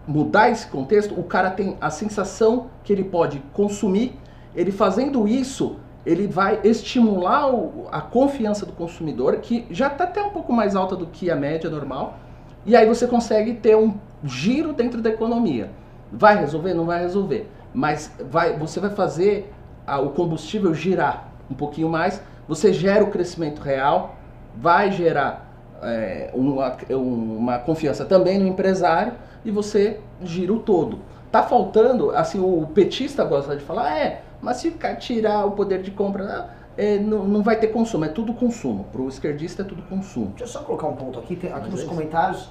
mudar 0.07 0.49
esse 0.49 0.67
contexto, 0.67 1.19
o 1.19 1.23
cara 1.23 1.51
tem 1.51 1.77
a 1.79 1.89
sensação 1.89 2.67
que 2.83 2.91
ele 2.91 3.03
pode 3.03 3.39
consumir. 3.53 4.17
Ele 4.55 4.71
fazendo 4.71 5.27
isso, 5.27 5.75
ele 6.05 6.25
vai 6.25 6.59
estimular 6.63 7.53
o- 7.53 7.87
a 7.91 8.01
confiança 8.01 8.65
do 8.65 8.73
consumidor, 8.73 9.37
que 9.37 9.67
já 9.69 9.87
está 9.87 10.05
até 10.05 10.23
um 10.23 10.31
pouco 10.31 10.51
mais 10.51 10.75
alta 10.75 10.95
do 10.95 11.05
que 11.05 11.29
a 11.29 11.35
média 11.35 11.69
normal. 11.69 12.17
E 12.65 12.75
aí 12.75 12.87
você 12.87 13.05
consegue 13.05 13.53
ter 13.53 13.75
um 13.75 13.93
giro 14.23 14.73
dentro 14.73 15.01
da 15.01 15.09
economia. 15.09 15.69
Vai 16.11 16.37
resolver? 16.39 16.73
Não 16.73 16.85
vai 16.85 17.01
resolver. 17.01 17.49
Mas 17.73 18.11
vai, 18.31 18.57
você 18.57 18.79
vai 18.79 18.89
fazer 18.89 19.53
a- 19.85 19.99
o 19.99 20.09
combustível 20.09 20.73
girar 20.73 21.29
um 21.51 21.53
pouquinho 21.53 21.89
mais. 21.89 22.21
Você 22.47 22.73
gera 22.73 23.03
o 23.03 23.11
crescimento 23.11 23.59
real, 23.61 24.15
vai 24.55 24.91
gerar 24.91 25.48
é, 25.83 26.29
uma, 26.33 26.77
uma 26.89 27.59
confiança 27.59 28.05
também 28.05 28.39
no 28.39 28.47
empresário 28.47 29.13
e 29.43 29.51
você 29.51 29.99
gira 30.21 30.53
o 30.53 30.59
todo. 30.59 30.99
Tá 31.31 31.43
faltando, 31.43 32.11
assim, 32.11 32.39
o 32.39 32.67
petista 32.73 33.23
gosta 33.23 33.55
de 33.55 33.63
falar, 33.63 33.97
é, 33.97 34.21
mas 34.41 34.57
se 34.57 34.71
tirar 34.99 35.45
o 35.45 35.51
poder 35.51 35.81
de 35.81 35.91
compra, 35.91 36.49
é, 36.75 36.97
não, 36.97 37.23
não 37.23 37.43
vai 37.43 37.55
ter 37.57 37.67
consumo, 37.67 38.05
é 38.05 38.07
tudo 38.07 38.33
consumo. 38.33 38.85
Para 38.91 39.01
o 39.01 39.07
esquerdista 39.07 39.61
é 39.61 39.65
tudo 39.65 39.81
consumo. 39.83 40.27
Deixa 40.29 40.43
eu 40.43 40.47
só 40.47 40.59
colocar 40.61 40.87
um 40.87 40.95
ponto 40.95 41.19
aqui. 41.19 41.33
Aqui 41.33 41.49
Mas 41.49 41.69
nos 41.69 41.83
é 41.83 41.85
comentários, 41.85 42.49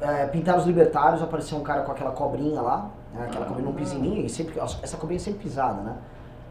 é, 0.00 0.26
pintaram 0.26 0.58
os 0.58 0.66
libertários, 0.66 1.22
apareceu 1.22 1.56
um 1.56 1.62
cara 1.62 1.82
com 1.82 1.92
aquela 1.92 2.10
cobrinha 2.10 2.60
lá, 2.60 2.90
né, 3.14 3.26
aquela 3.28 3.46
cobrinha 3.46 3.72
pisa 3.72 3.94
em 3.94 4.00
mim, 4.00 4.24
e 4.24 4.28
sempre, 4.28 4.60
essa 4.60 4.96
cobrinha 4.96 5.18
é 5.18 5.22
sempre 5.22 5.40
pisada, 5.40 5.80
né? 5.80 5.96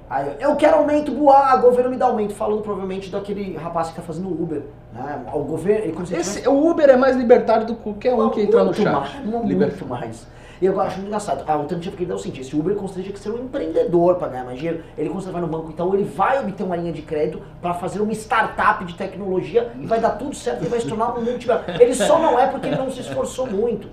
Aí, 0.09 0.37
eu 0.39 0.55
quero 0.55 0.77
aumento, 0.77 1.11
boa, 1.11 1.57
governo 1.57 1.89
me 1.89 1.97
dá 1.97 2.05
aumento, 2.05 2.33
falando 2.33 2.61
provavelmente 2.61 3.09
daquele 3.11 3.57
rapaz 3.57 3.89
que 3.89 3.95
tá 3.95 4.01
fazendo 4.01 4.29
Uber, 4.29 4.63
né? 4.97 5.21
O 5.33 5.39
governo, 5.39 6.05
se 6.05 6.15
Esse, 6.15 6.47
o 6.47 6.69
Uber 6.69 6.89
é 6.89 6.97
mais 6.97 7.15
libertário 7.15 7.67
do 7.67 7.75
que 7.75 7.83
qualquer 7.83 8.13
um 8.13 8.29
que 8.29 8.41
entrar 8.41 8.59
no 8.59 8.65
muito 8.65 8.81
chat. 8.81 8.91
Mais, 8.91 9.25
muito 9.25 9.47
Libertário. 9.47 9.87
mais. 9.87 10.27
E 10.59 10.65
eu 10.65 10.79
acho 10.81 10.95
muito 10.95 11.07
engraçado. 11.07 11.43
A 11.47 11.53
alternativa 11.53 11.95
que 11.95 12.03
ele 12.03 12.09
dá 12.09 12.15
é 12.15 12.17
o 12.17 12.19
seguinte: 12.19 12.41
esse 12.41 12.55
Uber 12.55 12.71
ele 12.71 12.79
considera 12.79 13.13
que 13.13 13.19
ser 13.19 13.29
um 13.29 13.43
empreendedor 13.43 14.15
para 14.15 14.29
ganhar 14.29 14.43
mais 14.43 14.57
dinheiro, 14.57 14.83
ele 14.97 15.09
considera 15.09 15.33
vai 15.33 15.41
no 15.41 15.47
banco, 15.47 15.69
então 15.69 15.93
ele 15.93 16.03
vai 16.03 16.39
obter 16.39 16.63
uma 16.63 16.75
linha 16.75 16.91
de 16.91 17.03
crédito 17.03 17.41
para 17.61 17.73
fazer 17.75 18.01
uma 18.01 18.11
startup 18.13 18.83
de 18.83 18.95
tecnologia 18.95 19.71
e 19.79 19.85
vai 19.85 19.99
dar 19.99 20.11
tudo 20.11 20.35
certo 20.35 20.65
e 20.65 20.67
vai 20.67 20.79
se 20.79 20.87
tornar 20.87 21.15
um 21.15 21.21
multimilionário. 21.21 21.81
Ele 21.81 21.93
só 21.93 22.19
não 22.19 22.39
é 22.39 22.47
porque 22.47 22.67
ele 22.67 22.75
não 22.75 22.89
se 22.89 23.01
esforçou 23.01 23.45
muito. 23.45 23.87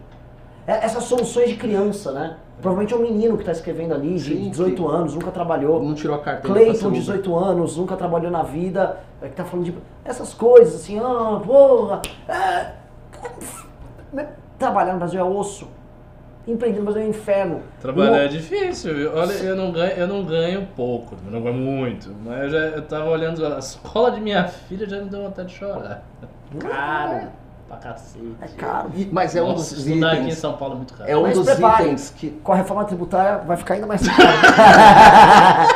É- 0.66 0.84
Essas 0.84 1.04
soluções 1.04 1.48
de 1.50 1.56
criança, 1.56 2.12
né? 2.12 2.36
Provavelmente 2.60 2.94
é 2.94 2.96
um 2.96 3.00
menino 3.02 3.36
que 3.36 3.42
está 3.42 3.52
escrevendo 3.52 3.92
ali, 3.94 4.14
de 4.14 4.34
Sim, 4.34 4.48
18 4.50 4.82
que- 4.82 4.88
anos, 4.90 5.14
nunca 5.14 5.30
trabalhou. 5.30 5.82
Não 5.82 5.94
tirou 5.94 6.16
a 6.16 6.20
carteira. 6.20 6.58
Uber. 6.72 6.90
18 6.90 7.36
anos, 7.36 7.76
nunca 7.76 7.96
trabalhou 7.96 8.30
na 8.30 8.42
vida, 8.42 8.98
é, 9.20 9.28
que 9.28 9.34
tá 9.34 9.44
falando 9.44 9.66
de 9.66 9.74
essas 10.04 10.32
coisas 10.32 10.74
assim, 10.76 10.98
ah, 10.98 11.40
porra, 11.44 12.00
é, 12.28 12.70
é, 14.16 14.26
trabalhar 14.58 14.92
no 14.94 14.98
Brasil 15.00 15.20
é 15.20 15.24
osso, 15.24 15.68
empreender 16.46 16.78
no 16.78 16.84
Brasil 16.84 17.02
é 17.02 17.04
um 17.06 17.10
inferno. 17.10 17.60
Trabalhar 17.80 18.24
é 18.24 18.28
difícil, 18.28 18.94
viu? 18.94 19.14
Olha, 19.14 19.32
eu 19.32 19.56
não 19.56 19.70
ganho, 19.72 19.92
eu 19.92 20.06
não 20.06 20.24
ganho 20.24 20.66
pouco, 20.74 21.16
eu 21.26 21.30
não 21.32 21.42
ganho 21.42 21.54
muito. 21.56 22.14
Mas 22.24 22.44
eu, 22.44 22.50
já, 22.50 22.58
eu 22.58 22.82
tava 22.82 23.10
olhando 23.10 23.44
a 23.44 23.58
escola 23.58 24.10
de 24.12 24.20
minha 24.20 24.44
filha 24.48 24.88
já 24.88 24.98
me 25.02 25.10
deu 25.10 25.22
vontade 25.22 25.48
de 25.48 25.54
chorar. 25.54 26.02
Caro, 26.58 27.28
pra 27.68 27.76
cacete. 27.78 28.36
É 28.40 28.46
caro. 28.48 28.90
E- 28.94 29.08
Mas 29.10 29.34
é 29.36 29.42
um 29.42 29.48
Nossa, 29.48 29.74
dos 29.74 29.86
estudar 29.86 30.08
aqui 30.12 30.16
em 30.20 30.22
itens. 30.24 30.38
São 30.38 30.56
Paulo 30.56 30.74
é 30.74 30.76
muito 30.78 30.94
caro. 30.94 31.10
É 31.10 31.16
um 31.16 31.22
Mas 31.22 31.34
dos 31.36 31.46
prepare. 31.46 31.84
itens 31.84 32.10
que. 32.16 32.30
Com 32.30 32.52
a 32.52 32.56
reforma 32.56 32.84
tributária 32.84 33.38
vai 33.38 33.56
ficar 33.56 33.74
ainda 33.74 33.86
mais 33.86 34.02
caro. 34.06 35.74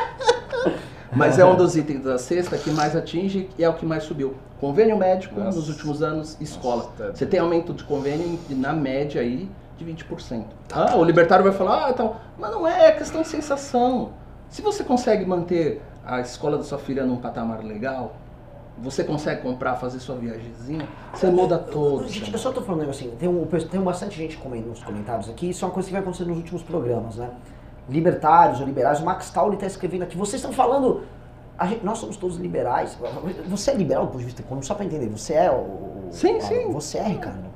Mas 1.11 1.39
é 1.39 1.45
um 1.45 1.57
dos 1.57 1.75
itens 1.77 2.05
da 2.05 2.19
sexta 2.19 2.57
que 2.59 2.71
mais 2.71 2.95
atinge 2.95 3.49
e 3.59 3.65
é 3.65 3.69
o 3.69 3.73
que 3.75 3.85
mais 3.87 4.05
subiu. 4.05 4.35
Convênio 4.61 4.97
médico 4.97 5.41
Nossa. 5.41 5.57
nos 5.59 5.69
últimos 5.69 6.03
anos, 6.03 6.37
escola. 6.41 6.91
Nossa, 6.99 7.15
Você 7.15 7.27
tem 7.27 7.41
aumento 7.41 7.73
de 7.73 7.83
convênio 7.85 8.39
na 8.51 8.73
média 8.73 9.21
aí 9.21 9.49
de 9.79 9.85
20%. 9.85 10.45
Ah, 10.73 10.97
o 10.97 11.05
libertário 11.05 11.45
vai 11.45 11.53
falar, 11.53 11.89
ah, 11.89 11.93
tal. 11.93 12.21
Mas 12.39 12.51
não 12.51 12.67
é, 12.67 12.89
é 12.89 12.93
questão 12.93 13.23
de 13.23 13.29
sensação. 13.29 14.11
Se 14.51 14.61
você 14.61 14.85
consegue 14.85 15.25
manter 15.25 15.81
a 16.07 16.21
escola 16.21 16.57
da 16.59 16.65
sua 16.65 16.79
filha 16.79 17.05
num 17.05 17.17
patamar 17.17 17.65
legal, 17.65 18.15
você 18.83 19.03
consegue 19.05 19.43
comprar, 19.43 19.77
fazer 19.77 19.99
sua 20.01 20.17
viagemzinha, 20.17 20.87
você 21.13 21.31
muda 21.31 21.59
todo. 21.59 22.07
Gente, 22.09 22.33
eu 22.33 22.39
só 22.39 22.53
tô 22.53 22.61
falando 22.63 22.87
um 22.87 22.91
assim, 22.91 23.11
tem, 23.19 23.29
um, 23.29 23.45
tem 23.47 23.81
bastante 23.81 24.17
gente 24.17 24.37
comentando 24.37 24.69
nos 24.71 24.83
comentários 24.83 25.29
aqui, 25.29 25.51
isso 25.51 25.65
é 25.65 25.69
uma 25.69 25.75
coisa 25.75 25.87
que 25.89 25.93
vai 25.93 26.01
acontecer 26.03 26.25
nos 26.25 26.37
últimos 26.37 26.63
programas, 26.63 27.17
né? 27.17 27.31
Libertários 27.89 28.61
ou 28.61 28.67
liberais, 28.67 29.01
o 29.01 29.05
Max 29.05 29.31
Tauli 29.31 29.57
tá 29.57 29.67
escrevendo 29.67 30.03
aqui, 30.03 30.17
vocês 30.17 30.41
estão 30.41 30.53
falando, 30.53 31.03
a 31.59 31.67
gente- 31.67 31.85
nós 31.85 31.99
somos 31.99 32.17
todos 32.17 32.37
liberais, 32.37 32.99
você 33.47 33.71
é 33.71 33.75
liberal 33.75 34.05
do 34.05 34.09
ponto 34.13 34.19
de 34.21 34.27
vista 34.27 34.43
econômico, 34.43 34.67
só 34.67 34.75
pra 34.75 34.85
entender, 34.85 35.09
você 35.09 35.35
é 35.35 35.51
o... 35.51 36.09
Sim, 36.11 36.37
o- 36.37 36.41
sim. 36.43 36.71
Você 36.73 36.99
é, 36.99 37.05
Ricardo? 37.09 37.49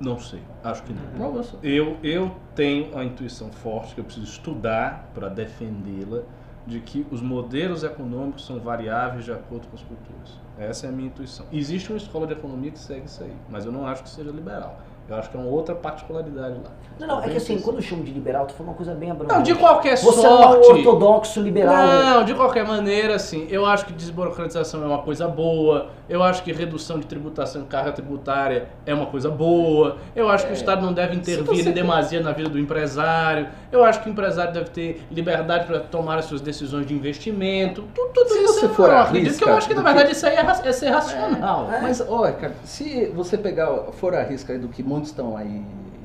Não 0.00 0.18
sei, 0.18 0.40
acho 0.64 0.82
que 0.82 0.92
não. 0.92 1.32
Não, 1.32 1.42
Eu, 1.62 1.96
eu 2.02 2.30
tenho 2.54 2.96
a 2.98 3.04
intuição 3.04 3.50
forte 3.52 3.94
que 3.94 4.00
eu 4.00 4.04
preciso 4.04 4.26
estudar 4.26 5.08
para 5.14 5.28
defendê-la, 5.28 6.22
de 6.66 6.80
que 6.80 7.06
os 7.10 7.20
modelos 7.20 7.84
econômicos 7.84 8.46
são 8.46 8.58
variáveis 8.58 9.24
de 9.24 9.32
acordo 9.32 9.66
com 9.68 9.76
as 9.76 9.82
culturas. 9.82 10.40
Essa 10.58 10.86
é 10.86 10.88
a 10.88 10.92
minha 10.92 11.08
intuição. 11.08 11.46
Existe 11.52 11.90
uma 11.90 11.98
escola 11.98 12.26
de 12.26 12.32
economia 12.32 12.70
que 12.70 12.78
segue 12.78 13.06
isso 13.06 13.22
aí, 13.22 13.34
mas 13.50 13.64
eu 13.64 13.72
não 13.72 13.86
acho 13.86 14.02
que 14.02 14.08
seja 14.08 14.30
liberal. 14.30 14.80
Eu 15.08 15.16
acho 15.16 15.28
que 15.30 15.36
é 15.36 15.40
uma 15.40 15.50
outra 15.50 15.74
particularidade 15.74 16.54
lá. 16.64 16.70
Não, 16.98 17.06
não, 17.08 17.24
é 17.24 17.28
que 17.28 17.36
assim, 17.36 17.58
quando 17.58 17.76
eu 17.76 17.82
chamo 17.82 18.04
de 18.04 18.12
liberal, 18.12 18.46
tu 18.46 18.54
falando 18.54 18.68
uma 18.70 18.76
coisa 18.76 18.94
bem 18.94 19.10
abrangente. 19.10 19.34
Não, 19.36 19.42
de 19.42 19.54
qualquer 19.56 19.96
Você 19.98 20.22
sorte. 20.22 20.22
não 20.24 20.42
é 20.54 20.56
um 20.56 20.76
ortodoxo 20.78 21.40
liberal. 21.40 21.74
Não, 21.74 22.24
de 22.24 22.32
qualquer 22.34 22.64
maneira, 22.64 23.16
assim, 23.16 23.46
eu 23.50 23.66
acho 23.66 23.84
que 23.84 23.92
desburocratização 23.92 24.82
é 24.82 24.86
uma 24.86 25.02
coisa 25.02 25.26
boa, 25.26 25.88
eu 26.08 26.22
acho 26.22 26.42
que 26.44 26.52
redução 26.52 27.00
de 27.00 27.06
tributação 27.06 27.62
em 27.62 27.64
carga 27.64 27.90
tributária 27.92 28.68
é 28.86 28.94
uma 28.94 29.06
coisa 29.06 29.28
boa, 29.28 29.96
eu 30.14 30.28
acho 30.28 30.46
que 30.46 30.52
o 30.52 30.54
Estado 30.54 30.82
não 30.86 30.92
deve 30.92 31.16
intervir 31.16 31.44
você- 31.44 31.68
em 31.68 31.72
demasia 31.72 32.20
na 32.22 32.30
vida 32.32 32.48
do 32.48 32.58
empresário, 32.58 33.48
eu 33.72 33.82
acho 33.84 34.00
que 34.00 34.08
o 34.08 34.12
empresário 34.12 34.52
deve 34.54 34.70
ter 34.70 35.04
liberdade 35.10 35.66
para 35.66 35.80
tomar 35.80 36.18
as 36.18 36.26
suas 36.26 36.40
decisões 36.40 36.86
de 36.86 36.94
investimento, 36.94 37.82
tudo, 37.94 38.10
tudo 38.12 38.28
Se 38.28 38.38
isso 38.44 38.54
você 38.60 38.66
eu 38.66 38.74
for 38.74 38.90
à 38.90 39.02
risca 39.04 39.44
que 39.44 39.50
eu 39.50 39.56
acho 39.56 39.66
que 39.68 39.74
na 39.74 39.80
do 39.80 39.84
que- 39.86 39.92
verdade 39.94 40.12
isso 40.16 40.26
aí 40.26 40.36
é, 40.36 40.40
ra- 40.42 40.60
é 40.64 40.72
ser 40.72 40.90
racional. 40.90 41.68
Mas, 41.82 42.00
olha, 42.08 42.32
cara, 42.34 42.54
se 42.64 43.06
você 43.14 43.36
pegar, 43.36 43.66
for 43.94 44.14
a 44.14 44.22
risca 44.22 44.52
aí 44.52 44.58
do 44.60 44.68
que 44.68 44.82
muitos 44.94 45.10
estão 45.10 45.36
aí 45.36 45.62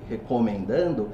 recomendando, 0.09 1.09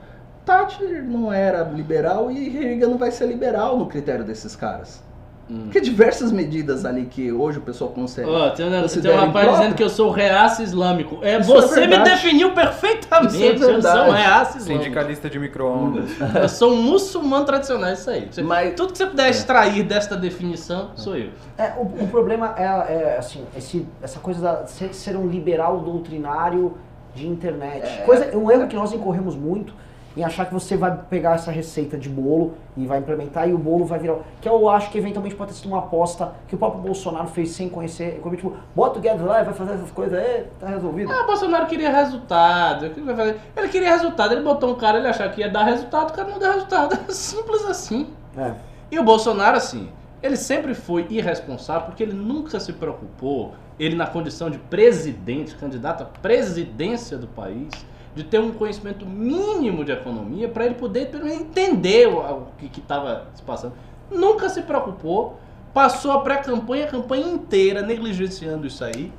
Thatcher 0.45 1.03
não 1.03 1.31
era 1.33 1.63
liberal 1.63 2.31
e 2.31 2.49
Reagan 2.49 2.87
não 2.89 2.97
vai 2.97 3.11
ser 3.11 3.25
liberal 3.27 3.77
no 3.77 3.87
critério 3.87 4.23
desses 4.23 4.55
caras. 4.55 5.03
Hum. 5.49 5.65
Porque 5.65 5.79
diversas 5.79 6.31
medidas 6.31 6.85
ali 6.85 7.05
que 7.05 7.31
hoje 7.31 7.59
o 7.59 7.61
pessoal 7.61 7.91
consegue. 7.91 8.27
Ó, 8.27 8.49
tem, 8.49 8.65
um- 8.65 8.87
tem 8.87 9.11
um 9.11 9.15
rapaz 9.15 9.51
dizendo 9.51 9.75
que 9.75 9.83
eu 9.83 9.89
sou 9.91 10.09
reaça 10.09 10.63
islâmico. 10.63 11.19
É, 11.21 11.39
Isso 11.39 11.51
é 11.55 11.61
você 11.61 11.81
me 11.81 11.87
verdade. 11.87 12.09
definiu 12.09 12.51
perfeitamente. 12.55 13.43
É 13.43 13.49
eu 13.53 13.81
sou 13.81 13.91
um 14.07 14.11
reaça 14.11 14.57
islâmico. 14.57 14.83
Sindicalista 14.83 15.29
de 15.29 15.37
micro-ondas. 15.37 16.09
Eu 16.41 16.49
sou 16.49 16.73
um 16.73 16.81
muçulmano 16.81 17.45
tradicional, 17.45 17.89
é 17.89 17.93
isso 17.93 18.09
aí. 18.09 18.27
Você- 18.31 18.41
Mas- 18.41 18.73
Tudo 18.75 18.91
que 18.91 18.97
você 18.97 19.05
puder 19.05 19.29
extrair 19.29 19.83
desta 19.83 20.15
definição, 20.17 20.89
sou 20.95 21.15
eu. 21.15 21.29
É, 21.59 21.73
o, 21.77 21.83
o 22.05 22.07
problema 22.07 22.55
é, 22.57 22.63
é, 22.63 23.15
assim, 23.19 23.43
esse- 23.55 23.85
essa 24.01 24.19
coisa 24.19 24.41
da 24.41 24.65
ser, 24.65 24.95
ser 24.95 25.15
um 25.15 25.27
liberal 25.27 25.79
doutrinário 25.81 26.73
de 27.15 27.27
internet. 27.27 28.03
Coisa, 28.03 28.37
um 28.37 28.51
erro 28.51 28.67
que 28.67 28.75
nós 28.75 28.93
incorremos 28.93 29.35
muito 29.35 29.73
em 30.17 30.23
achar 30.23 30.45
que 30.45 30.53
você 30.53 30.77
vai 30.77 30.97
pegar 31.09 31.35
essa 31.35 31.51
receita 31.51 31.97
de 31.97 32.07
bolo 32.07 32.53
e 32.77 32.85
vai 32.85 32.99
implementar 32.99 33.49
e 33.49 33.53
o 33.53 33.57
bolo 33.57 33.85
vai 33.85 33.99
virar. 33.99 34.19
Que 34.39 34.47
eu 34.47 34.69
acho 34.69 34.89
que 34.89 34.97
eventualmente 34.97 35.35
pode 35.35 35.51
ter 35.51 35.57
sido 35.57 35.67
uma 35.67 35.79
aposta 35.79 36.33
que 36.47 36.55
o 36.55 36.57
próprio 36.57 36.81
Bolsonaro 36.81 37.27
fez 37.27 37.49
sem 37.49 37.67
conhecer. 37.67 38.19
Como, 38.21 38.35
tipo, 38.35 38.53
bota 38.73 38.99
o 38.99 39.01
Guedes 39.01 39.21
lá 39.21 39.41
e 39.41 39.43
vai 39.43 39.53
fazer 39.53 39.73
essas 39.73 39.91
coisas 39.91 40.17
aí, 40.17 40.45
tá 40.59 40.67
resolvido. 40.67 41.11
Ah, 41.11 41.23
o 41.23 41.27
Bolsonaro 41.27 41.65
queria 41.65 41.91
resultado. 41.91 42.85
O 42.85 42.89
que 42.91 42.99
ele 42.99 43.05
vai 43.05 43.15
fazer? 43.15 43.39
Ele 43.57 43.67
queria 43.67 43.89
resultado. 43.89 44.33
Ele 44.33 44.41
botou 44.41 44.71
um 44.71 44.75
cara, 44.75 44.99
ele 44.99 45.07
achava 45.07 45.33
que 45.33 45.41
ia 45.41 45.49
dar 45.49 45.63
resultado, 45.63 46.11
o 46.11 46.13
cara 46.13 46.29
não 46.29 46.39
deu 46.39 46.51
resultado. 46.51 46.97
Simples 47.11 47.65
assim. 47.65 48.07
É. 48.37 48.53
E 48.89 48.97
o 48.97 49.03
Bolsonaro, 49.03 49.57
assim, 49.57 49.89
ele 50.23 50.37
sempre 50.37 50.73
foi 50.73 51.05
irresponsável 51.09 51.87
porque 51.87 52.03
ele 52.03 52.13
nunca 52.13 52.59
se 52.59 52.71
preocupou, 52.71 53.53
ele 53.79 53.95
na 53.95 54.07
condição 54.07 54.49
de 54.49 54.57
presidente, 54.57 55.55
candidato 55.55 56.03
à 56.03 56.05
presidência 56.05 57.17
do 57.17 57.27
país, 57.27 57.69
de 58.15 58.23
ter 58.23 58.39
um 58.39 58.51
conhecimento 58.51 59.05
mínimo 59.05 59.83
de 59.83 59.91
economia 59.91 60.47
para 60.47 60.65
ele 60.65 60.75
poder 60.75 61.09
entender 61.25 62.07
o, 62.07 62.47
que 62.57 62.79
estava 62.79 63.27
se 63.35 63.41
passando. 63.43 63.73
Nunca 64.09 64.47
se 64.47 64.61
preocupou, 64.61 65.37
passou 65.73 66.11
a 66.11 66.21
pré-campanha, 66.21 66.85
a 66.85 66.87
campanha 66.87 67.27
inteira 67.27 67.81
negligenciando 67.81 68.65
isso 68.65 68.83
aí, 68.85 69.11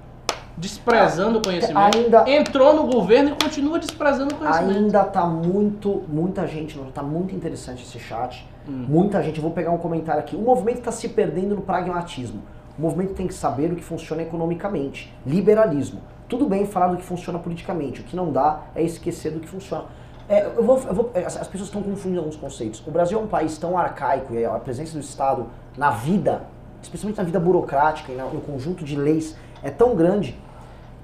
desprezando 0.56 1.38
o 1.38 1.42
conhecimento, 1.42 1.98
Ainda- 1.98 2.24
entrou 2.30 2.74
no 2.74 2.86
governo 2.86 3.30
e 3.30 3.44
continua 3.44 3.78
desprezando 3.78 4.34
o 4.34 4.38
conhecimento. 4.38 4.78
Ainda 4.78 5.04
tá 5.04 5.26
muito, 5.26 6.04
muita 6.08 6.46
gente, 6.46 6.78
tá 6.94 7.02
muito 7.02 7.34
interessante 7.34 7.82
esse 7.82 7.98
chat. 7.98 8.46
Hum. 8.66 8.86
Muita 8.88 9.22
gente, 9.22 9.38
vou 9.38 9.50
pegar 9.50 9.70
um 9.70 9.78
comentário 9.78 10.20
aqui. 10.20 10.34
O 10.34 10.40
movimento 10.40 10.78
está 10.78 10.90
se 10.90 11.10
perdendo 11.10 11.54
no 11.54 11.60
pragmatismo. 11.60 12.42
O 12.78 12.82
movimento 12.82 13.14
tem 13.14 13.26
que 13.26 13.34
saber 13.34 13.72
o 13.72 13.76
que 13.76 13.82
funciona 13.82 14.22
economicamente. 14.22 15.12
Liberalismo. 15.26 16.00
Tudo 16.28 16.46
bem 16.46 16.66
falar 16.66 16.88
do 16.88 16.96
que 16.96 17.04
funciona 17.04 17.38
politicamente. 17.38 18.00
O 18.00 18.04
que 18.04 18.14
não 18.16 18.30
dá 18.32 18.60
é 18.74 18.82
esquecer 18.82 19.30
do 19.32 19.40
que 19.40 19.48
funciona. 19.48 19.84
É, 20.28 20.44
eu 20.44 20.62
vou, 20.64 20.78
eu 20.86 20.94
vou- 20.94 21.10
as 21.14 21.36
as 21.36 21.46
pessoas 21.46 21.68
estão 21.68 21.82
confundindo 21.82 22.18
alguns 22.20 22.36
conceitos. 22.36 22.82
O 22.86 22.90
Brasil 22.90 23.18
é 23.18 23.22
um 23.22 23.28
país 23.28 23.56
tão 23.58 23.78
arcaico 23.78 24.34
e 24.34 24.44
a 24.44 24.50
presença 24.58 24.92
do 24.94 25.00
Estado 25.00 25.46
na 25.76 25.90
vida, 25.90 26.42
especialmente 26.82 27.16
na 27.18 27.24
vida 27.24 27.38
burocrática 27.38 28.10
e 28.12 28.16
no 28.16 28.40
conjunto 28.40 28.84
de 28.84 28.96
leis, 28.96 29.36
é 29.62 29.70
tão 29.70 29.94
grande 29.94 30.36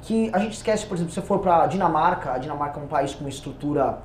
que 0.02 0.28
a 0.32 0.38
gente 0.40 0.54
esquece, 0.54 0.84
por 0.86 0.94
exemplo, 0.96 1.12
se 1.12 1.20
você 1.20 1.24
for 1.26 1.38
para 1.38 1.62
a 1.62 1.66
Dinamarca, 1.68 2.32
a 2.32 2.38
Dinamarca 2.38 2.80
é 2.80 2.82
um 2.82 2.88
país 2.88 3.14
com 3.14 3.28
estrutura, 3.28 3.98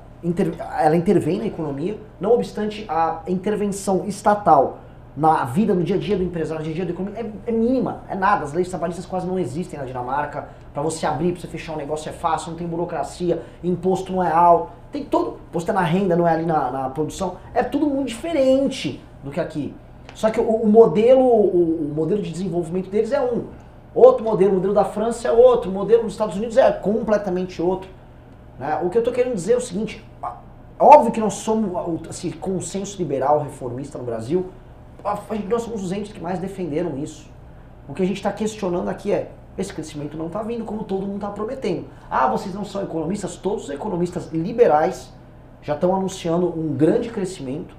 ela 0.80 0.96
intervém 0.96 1.38
na 1.38 1.46
economia, 1.46 1.98
não 2.20 2.32
obstante 2.34 2.86
a 2.88 3.20
intervenção 3.26 4.04
estatal 4.06 4.78
na 5.18 5.44
vida, 5.44 5.74
no 5.74 5.82
dia 5.82 5.96
a 5.96 5.98
dia 5.98 6.16
do 6.16 6.22
empresário, 6.22 6.64
no 6.64 6.72
dia 6.72 6.72
a 6.72 6.76
dia 6.76 6.84
da 6.86 6.92
economia, 6.92 7.20
é, 7.20 7.50
é 7.50 7.52
mínima, 7.52 8.02
é 8.08 8.14
nada. 8.14 8.44
As 8.44 8.52
leis 8.52 8.68
trabalhistas 8.68 9.04
quase 9.04 9.26
não 9.26 9.36
existem 9.36 9.76
na 9.76 9.84
Dinamarca. 9.84 10.48
Para 10.72 10.80
você 10.80 11.04
abrir, 11.06 11.32
para 11.32 11.40
você 11.40 11.48
fechar 11.48 11.72
um 11.72 11.76
negócio 11.76 12.08
é 12.08 12.12
fácil, 12.12 12.52
não 12.52 12.58
tem 12.58 12.68
burocracia, 12.68 13.42
imposto 13.62 14.12
não 14.12 14.22
é 14.22 14.30
alto, 14.30 14.70
tem 14.92 15.04
todo, 15.04 15.38
imposto 15.48 15.72
é 15.72 15.74
na 15.74 15.82
renda, 15.82 16.14
não 16.14 16.26
é 16.26 16.34
ali 16.34 16.46
na, 16.46 16.70
na 16.70 16.90
produção, 16.90 17.36
é 17.52 17.64
tudo 17.64 17.86
muito 17.86 18.08
diferente 18.08 19.02
do 19.24 19.32
que 19.32 19.40
aqui. 19.40 19.74
Só 20.14 20.30
que 20.30 20.38
o, 20.40 20.44
o 20.44 20.68
modelo, 20.68 21.20
o, 21.20 21.90
o 21.90 21.92
modelo 21.94 22.22
de 22.22 22.30
desenvolvimento 22.30 22.88
deles 22.88 23.10
é 23.10 23.20
um. 23.20 23.46
Outro 23.92 24.22
modelo, 24.22 24.52
o 24.52 24.54
modelo 24.54 24.74
da 24.74 24.84
França 24.84 25.26
é 25.26 25.32
outro, 25.32 25.68
o 25.68 25.74
modelo 25.74 26.04
dos 26.04 26.12
Estados 26.12 26.36
Unidos 26.36 26.56
é 26.56 26.70
completamente 26.70 27.60
outro. 27.60 27.90
né? 28.56 28.78
O 28.84 28.88
que 28.88 28.96
eu 28.96 29.00
estou 29.00 29.12
querendo 29.12 29.34
dizer 29.34 29.54
é 29.54 29.56
o 29.56 29.60
seguinte: 29.60 30.04
óbvio 30.78 31.10
que 31.10 31.18
nós 31.18 31.34
somos 31.34 32.08
esse 32.08 32.30
consenso 32.30 32.96
liberal 32.98 33.42
reformista 33.42 33.98
no 33.98 34.04
Brasil, 34.04 34.46
nós 35.48 35.62
somos 35.62 35.82
os 35.82 35.92
entes 35.92 36.12
que 36.12 36.20
mais 36.20 36.38
defenderam 36.38 36.98
isso. 36.98 37.28
O 37.88 37.94
que 37.94 38.02
a 38.02 38.06
gente 38.06 38.16
está 38.16 38.32
questionando 38.32 38.88
aqui 38.88 39.12
é: 39.12 39.30
esse 39.56 39.72
crescimento 39.72 40.16
não 40.16 40.26
está 40.26 40.42
vindo 40.42 40.64
como 40.64 40.84
todo 40.84 41.02
mundo 41.02 41.16
está 41.16 41.30
prometendo. 41.30 41.86
Ah, 42.10 42.26
vocês 42.28 42.54
não 42.54 42.64
são 42.64 42.82
economistas? 42.82 43.36
Todos 43.36 43.64
os 43.64 43.70
economistas 43.70 44.30
liberais 44.32 45.12
já 45.62 45.74
estão 45.74 45.94
anunciando 45.94 46.46
um 46.46 46.74
grande 46.74 47.08
crescimento 47.08 47.74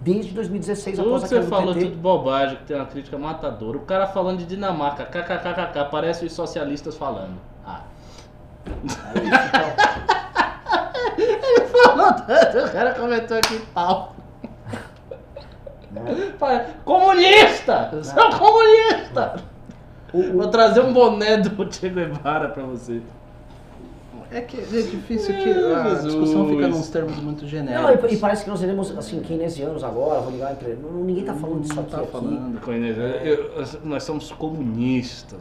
desde 0.00 0.32
2016 0.32 0.96
Tudo 0.96 1.08
após 1.08 1.24
a 1.24 1.26
você 1.26 1.34
queda 1.34 1.46
do 1.46 1.50
falou, 1.50 1.74
tudo 1.74 1.96
bobagem, 1.96 2.56
que 2.58 2.64
tem 2.64 2.76
uma 2.76 2.86
crítica 2.86 3.18
matadora. 3.18 3.78
O 3.78 3.80
cara 3.80 4.06
falando 4.06 4.38
de 4.38 4.46
Dinamarca, 4.46 5.04
kkkk, 5.04 5.90
parece 5.90 6.24
os 6.26 6.32
socialistas 6.32 6.96
falando. 6.96 7.36
Ah. 7.66 7.82
Ele 11.16 11.66
falou 11.66 12.12
tanto, 12.12 12.58
o 12.58 12.72
cara 12.72 12.94
comentou 12.94 13.36
aqui 13.36 13.58
pau. 13.72 14.14
Comunista! 16.84 17.90
Sou 18.02 18.30
comunista! 18.38 19.36
Vou 20.34 20.48
trazer 20.48 20.80
um 20.80 20.92
boné 20.92 21.36
do 21.38 21.72
Che 21.72 21.88
Guevara 21.88 22.48
pra 22.48 22.62
você. 22.64 23.00
É 24.30 24.40
que 24.40 24.56
é 24.58 24.62
difícil 24.62 25.34
que 25.36 25.44
Meu 25.54 25.76
a 25.76 25.82
Jesus. 25.84 26.04
discussão 26.06 26.48
fica 26.48 26.66
nos 26.66 26.88
termos 26.88 27.16
muito 27.18 27.42
Não, 27.42 27.48
genéricos. 27.48 28.10
e, 28.10 28.14
e 28.14 28.18
parece 28.18 28.42
que 28.44 28.50
nós 28.50 28.58
seremos 28.58 28.96
assim, 28.98 29.20
keynesianos 29.20 29.84
agora, 29.84 30.20
vou 30.20 30.32
ligar 30.32 30.52
entre. 30.52 30.74
não- 30.74 31.04
Ninguém 31.04 31.24
tá 31.24 31.34
falando 31.34 31.60
disso 31.60 31.74
Não 31.74 31.82
aqui. 31.84 31.92
tá 31.92 31.98
aqui. 32.00 32.10
falando. 32.10 32.60
Eu- 33.24 33.64
nós 33.84 34.02
somos 34.02 34.32
comunistas. 34.32 35.38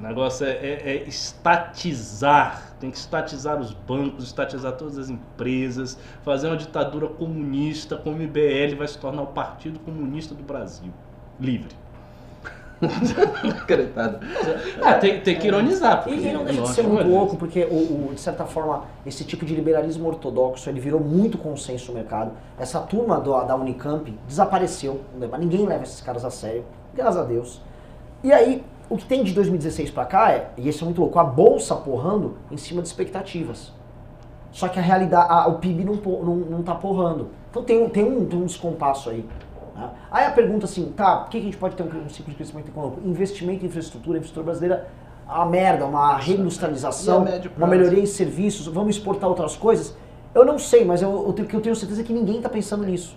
O 0.00 0.02
negócio 0.02 0.46
é, 0.46 0.50
é- 0.52 0.82
é 0.86 1.04
estatizar. 1.06 2.72
Tem 2.80 2.90
que 2.90 2.96
estatizar 2.96 3.60
os 3.60 3.72
bancos, 3.72 4.24
estatizar 4.24 4.72
todas 4.72 4.96
as 4.96 5.10
empresas, 5.10 5.98
fazer 6.24 6.46
uma 6.46 6.56
ditadura 6.56 7.06
comunista, 7.06 7.96
como 7.98 8.16
o 8.16 8.22
IBL 8.22 8.76
vai 8.78 8.88
se 8.88 8.96
tornar 8.98 9.20
o 9.22 9.26
Partido 9.26 9.78
Comunista 9.80 10.34
do 10.34 10.42
Brasil. 10.42 10.90
Livre. 11.38 11.74
Coitado. 13.66 14.20
Ah, 14.82 14.94
tem, 14.94 15.20
tem 15.20 15.38
que 15.38 15.46
ironizar. 15.46 16.00
E, 16.06 16.14
porque, 16.14 16.28
e 16.28 16.32
não 16.32 16.44
deixa 16.44 16.62
de 16.62 16.68
ser 16.70 16.82
muito 16.82 17.00
olha, 17.00 17.08
louco, 17.10 17.36
porque, 17.36 17.64
o, 17.64 18.08
o- 18.08 18.12
de 18.14 18.20
certa 18.22 18.46
forma, 18.46 18.84
esse 19.04 19.22
tipo 19.22 19.44
de 19.44 19.54
liberalismo 19.54 20.08
ortodoxo 20.08 20.70
ele 20.70 20.80
virou 20.80 20.98
muito 20.98 21.36
consenso 21.36 21.92
no 21.92 21.98
mercado. 21.98 22.32
Essa 22.58 22.80
turma 22.80 23.20
do- 23.20 23.38
da 23.44 23.54
Unicamp 23.54 24.10
desapareceu, 24.26 25.02
ninguém 25.38 25.66
leva 25.66 25.82
esses 25.82 26.00
caras 26.00 26.24
a 26.24 26.30
sério, 26.30 26.64
graças 26.94 27.18
a 27.18 27.24
Deus. 27.24 27.60
E 28.24 28.32
aí, 28.32 28.64
o 28.90 28.96
que 28.96 29.04
tem 29.06 29.22
de 29.24 29.32
2016 29.32 29.90
pra 29.90 30.04
cá 30.04 30.32
é, 30.32 30.50
e 30.58 30.68
isso 30.68 30.82
é 30.82 30.84
muito 30.84 31.00
louco, 31.00 31.18
a 31.18 31.24
bolsa 31.24 31.74
porrando 31.76 32.36
em 32.50 32.56
cima 32.58 32.82
de 32.82 32.88
expectativas. 32.88 33.72
Só 34.52 34.66
que 34.68 34.78
a 34.78 34.82
realidade, 34.82 35.26
a- 35.30 35.46
o 35.48 35.54
PIB 35.60 35.84
não, 35.84 35.94
não, 35.94 36.36
não 36.36 36.62
tá 36.62 36.74
porrando. 36.74 37.28
Então 37.50 37.62
tem, 37.62 37.82
um- 37.82 37.88
tem, 37.88 38.04
um, 38.04 38.24
tem 38.26 38.38
um 38.38 38.44
descompasso 38.46 39.08
aí. 39.10 39.24
né? 39.76 39.90
Aí 40.10 40.26
a 40.26 40.30
pergunta 40.32 40.64
assim, 40.66 40.92
tá, 40.96 41.18
por 41.18 41.30
que 41.30 41.38
a 41.38 41.40
gente 41.40 41.56
pode 41.56 41.76
ter 41.76 41.84
um, 41.84 41.86
um 42.04 42.08
ciclo 42.08 42.30
de 42.30 42.36
crescimento 42.36 42.68
econômico? 42.68 43.00
Investimento 43.06 43.64
em 43.64 43.68
infraestrutura, 43.68 44.16
a 44.16 44.18
infraestrutura 44.18 44.44
brasileira, 44.44 44.88
é 45.28 45.32
uma 45.32 45.46
merda, 45.46 45.86
uma 45.86 46.16
reindustrialização, 46.16 47.18
a 47.18 47.58
uma 47.58 47.66
melhoria 47.68 48.02
em 48.02 48.06
serviços, 48.06 48.66
vamos 48.66 48.96
exportar 48.96 49.28
outras 49.28 49.56
coisas? 49.56 49.94
Eu 50.34 50.44
não 50.44 50.58
sei, 50.58 50.84
mas 50.84 51.00
eu, 51.00 51.24
eu 51.26 51.32
tenho, 51.32 51.48
eu 51.52 51.60
tenho 51.60 51.76
certeza 51.76 52.00
é 52.00 52.04
que 52.04 52.12
ninguém 52.12 52.36
está 52.38 52.48
pensando 52.48 52.84
nisso. 52.84 53.16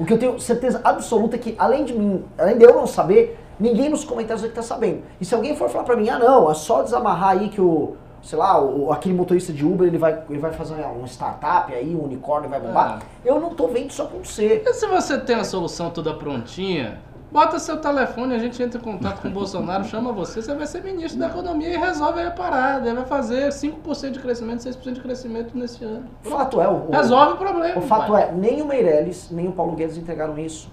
O 0.00 0.04
que 0.04 0.12
eu 0.12 0.18
tenho 0.18 0.40
certeza 0.40 0.80
absoluta 0.82 1.36
é 1.36 1.38
que, 1.38 1.54
além 1.58 1.84
de 1.84 1.92
mim, 1.92 2.24
além 2.38 2.56
de 2.58 2.64
eu 2.64 2.74
não 2.74 2.86
saber, 2.86 3.38
ninguém 3.58 3.88
nos 3.88 4.04
comentários 4.04 4.42
aqui 4.44 4.52
está 4.58 4.62
sabendo. 4.62 5.02
E 5.20 5.24
se 5.24 5.34
alguém 5.34 5.56
for 5.56 5.68
falar 5.68 5.84
para 5.84 5.96
mim, 5.96 6.08
ah 6.08 6.18
não, 6.18 6.50
é 6.50 6.54
só 6.54 6.82
desamarrar 6.82 7.30
aí 7.30 7.48
que 7.48 7.60
o, 7.60 7.94
sei 8.22 8.38
lá, 8.38 8.60
o, 8.62 8.92
aquele 8.92 9.14
motorista 9.14 9.52
de 9.52 9.64
Uber, 9.64 9.86
ele 9.86 9.98
vai, 9.98 10.22
ele 10.30 10.38
vai 10.38 10.52
fazer 10.52 10.74
uma 10.74 11.06
startup 11.06 11.72
aí, 11.74 11.94
um 11.94 12.04
unicórnio 12.04 12.48
vai 12.50 12.60
bombar. 12.60 13.00
Eu 13.24 13.40
não 13.40 13.50
tô 13.50 13.68
vendo 13.68 13.90
isso 13.90 14.02
acontecer. 14.02 14.62
E 14.66 14.74
se 14.74 14.86
você 14.86 15.18
tem 15.18 15.36
a 15.36 15.44
solução 15.44 15.90
toda 15.90 16.12
prontinha, 16.14 16.98
Bota 17.32 17.58
seu 17.58 17.78
telefone, 17.78 18.34
a 18.34 18.38
gente 18.38 18.62
entra 18.62 18.78
em 18.78 18.84
contato 18.84 19.22
com 19.22 19.28
o 19.28 19.30
Bolsonaro, 19.30 19.84
chama 19.88 20.12
você, 20.12 20.42
você 20.42 20.54
vai 20.54 20.66
ser 20.66 20.84
ministro 20.84 21.18
da 21.18 21.28
economia 21.28 21.70
e 21.72 21.78
resolve 21.78 22.20
aí 22.20 22.26
a 22.26 22.30
parada. 22.30 22.86
Ele 22.86 22.94
vai 22.96 23.06
fazer 23.06 23.48
5% 23.48 24.10
de 24.10 24.18
crescimento, 24.20 24.58
6% 24.60 24.92
de 24.92 25.00
crescimento 25.00 25.56
nesse 25.56 25.82
ano. 25.82 26.04
O 26.26 26.28
fato 26.28 26.60
é, 26.60 26.68
o, 26.68 26.72
o- 26.72 26.90
Resolve 26.90 27.32
o 27.32 27.36
problema. 27.38 27.78
o 27.78 27.80
fato 27.80 28.12
pai. 28.12 28.24
é, 28.24 28.32
nem 28.32 28.60
o 28.60 28.66
Meirelles, 28.66 29.28
nem 29.30 29.48
o 29.48 29.52
Paulo 29.52 29.72
Guedes 29.74 29.96
entregaram 29.96 30.38
isso. 30.38 30.70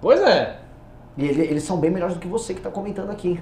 Pois 0.00 0.20
é. 0.22 0.60
E 1.18 1.26
ele- 1.26 1.42
eles 1.42 1.62
são 1.64 1.76
bem 1.76 1.90
melhores 1.90 2.14
do 2.14 2.20
que 2.20 2.28
você 2.28 2.54
que 2.54 2.60
está 2.60 2.70
comentando 2.70 3.10
aqui. 3.10 3.38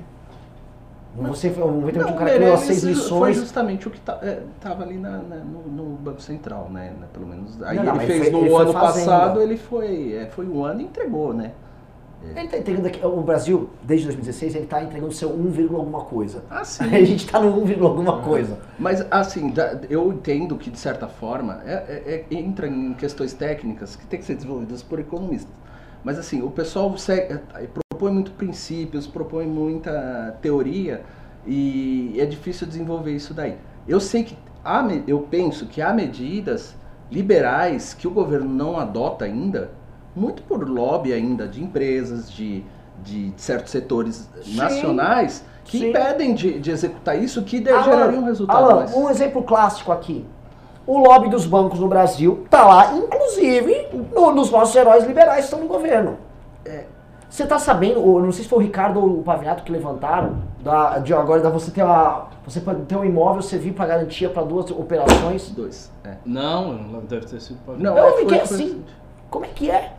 Você 1.18 1.48
foi 1.50 1.62
um, 1.64 1.78
um 1.78 1.80
Não, 1.80 2.12
cara 2.14 2.30
que 2.32 2.38
leu 2.38 2.58
seis 2.58 2.80
Foi 2.80 2.90
lições. 2.90 3.36
justamente 3.36 3.88
o 3.88 3.90
que 3.90 3.96
estava 3.98 4.82
ali 4.82 4.98
na- 4.98 5.18
na- 5.22 5.36
no, 5.36 5.62
no 5.62 5.84
Banco 5.96 6.20
Central, 6.20 6.68
né? 6.70 6.92
Pelo 7.12 7.26
menos. 7.26 7.62
Aí 7.62 7.76
Não, 7.78 7.84
não, 7.84 7.92
ele 7.92 7.98
mas 8.00 8.06
fez 8.06 8.22
foi- 8.24 8.30
no 8.32 8.38
ele 8.40 8.50
foi 8.50 8.62
ano 8.62 8.72
passado, 8.74 9.40
ele 9.40 9.56
foi, 9.56 10.12
é, 10.14 10.26
foi 10.26 10.46
um 10.46 10.62
ano 10.62 10.80
e 10.82 10.84
entregou, 10.84 11.32
né? 11.32 11.52
Ele 12.22 12.40
está 12.40 12.58
entregando 12.58 12.88
aqui, 12.88 13.06
o 13.06 13.20
Brasil, 13.22 13.70
desde 13.82 14.06
2016, 14.06 14.54
ele 14.56 14.64
está 14.64 14.82
entregando 14.82 15.12
seu 15.12 15.30
1, 15.30 15.48
vírgula 15.50 15.78
alguma 15.78 16.00
coisa. 16.02 16.42
Ah, 16.50 16.64
sim. 16.64 16.82
A 16.92 16.98
gente 17.04 17.24
está 17.24 17.38
no 17.38 17.62
1, 17.62 17.64
vírgula 17.64 17.90
alguma 17.90 18.20
coisa. 18.20 18.58
Mas, 18.78 19.06
assim, 19.10 19.54
eu 19.88 20.12
entendo 20.12 20.56
que, 20.56 20.70
de 20.70 20.78
certa 20.78 21.06
forma, 21.06 21.62
é- 21.64 21.72
é- 21.72 22.24
é- 22.30 22.34
entra 22.34 22.66
em 22.66 22.92
questões 22.94 23.32
técnicas 23.32 23.94
que 23.96 24.06
tem 24.06 24.18
que 24.18 24.24
ser 24.26 24.34
desenvolvidas 24.34 24.82
por 24.82 24.98
economistas. 24.98 25.52
Mas, 26.06 26.20
assim, 26.20 26.40
o 26.40 26.48
pessoal 26.52 26.96
segue- 26.96 27.40
é, 27.54 27.66
propõe 27.90 28.12
muito 28.12 28.30
princípios, 28.30 29.08
propõe 29.08 29.44
muita 29.44 30.38
teoria 30.40 31.02
e 31.44 32.14
é 32.16 32.24
difícil 32.24 32.64
desenvolver 32.64 33.10
isso 33.10 33.34
daí. 33.34 33.56
Eu 33.88 33.98
sei 33.98 34.22
que, 34.22 34.38
há, 34.64 34.86
eu 35.04 35.18
penso 35.28 35.66
que 35.66 35.82
há 35.82 35.92
medidas 35.92 36.76
liberais 37.10 37.92
que 37.92 38.06
o 38.06 38.12
governo 38.12 38.48
não 38.48 38.78
adota 38.78 39.24
ainda, 39.24 39.72
muito 40.14 40.44
por 40.44 40.68
lobby 40.68 41.12
ainda 41.12 41.48
de 41.48 41.60
empresas, 41.60 42.30
de, 42.30 42.62
de 43.02 43.32
certos 43.36 43.72
setores 43.72 44.28
Sim. 44.42 44.54
nacionais, 44.54 45.44
que 45.64 45.78
Sim. 45.80 45.88
impedem 45.88 46.34
de, 46.36 46.60
de 46.60 46.70
executar 46.70 47.20
isso, 47.20 47.42
que 47.42 47.58
de- 47.58 47.70
Alan, 47.70 47.82
geraria 47.82 48.20
um 48.20 48.24
resultado 48.24 48.58
Alan, 48.64 48.76
mais... 48.76 48.94
um 48.94 49.10
exemplo 49.10 49.42
clássico 49.42 49.90
aqui. 49.90 50.24
O 50.86 50.98
lobby 50.98 51.28
dos 51.28 51.44
bancos 51.46 51.80
no 51.80 51.88
Brasil 51.88 52.46
tá 52.48 52.64
lá, 52.64 52.94
inclusive, 52.94 53.88
no- 54.14 54.32
nos 54.32 54.50
nossos 54.50 54.74
heróis 54.76 55.04
liberais 55.04 55.38
que 55.38 55.44
estão 55.44 55.60
no 55.60 55.66
governo. 55.66 56.16
Você 57.28 57.44
tá 57.44 57.58
sabendo, 57.58 58.00
ou 58.00 58.20
não 58.22 58.32
sei 58.32 58.44
se 58.44 58.48
foi 58.48 58.60
o 58.60 58.62
Ricardo 58.62 58.98
ou 59.00 59.18
o 59.18 59.22
Pavinato 59.22 59.62
que 59.62 59.70
levantaram, 59.70 60.38
da, 60.60 60.98
de 60.98 61.12
agora 61.12 61.42
da 61.42 61.50
você 61.50 61.70
ter 61.70 61.82
uma, 61.82 62.28
você 62.46 62.60
ter 62.60 62.96
um 62.96 63.04
imóvel, 63.04 63.42
você 63.42 63.58
vir 63.58 63.72
para 63.74 63.84
garantia 63.86 64.30
para 64.30 64.42
duas 64.42 64.70
operações. 64.70 65.50
Dois. 65.50 65.92
É. 66.04 66.14
Não, 66.24 66.72
não 66.72 67.00
deve 67.00 67.26
ter 67.26 67.40
sido 67.40 67.58
pra 67.64 67.74
Não, 67.74 67.94
Não, 67.94 67.98
é, 67.98 68.36
é 68.38 68.40
assim. 68.40 68.82
Como 69.28 69.44
é 69.44 69.48
que 69.48 69.70
é? 69.70 69.92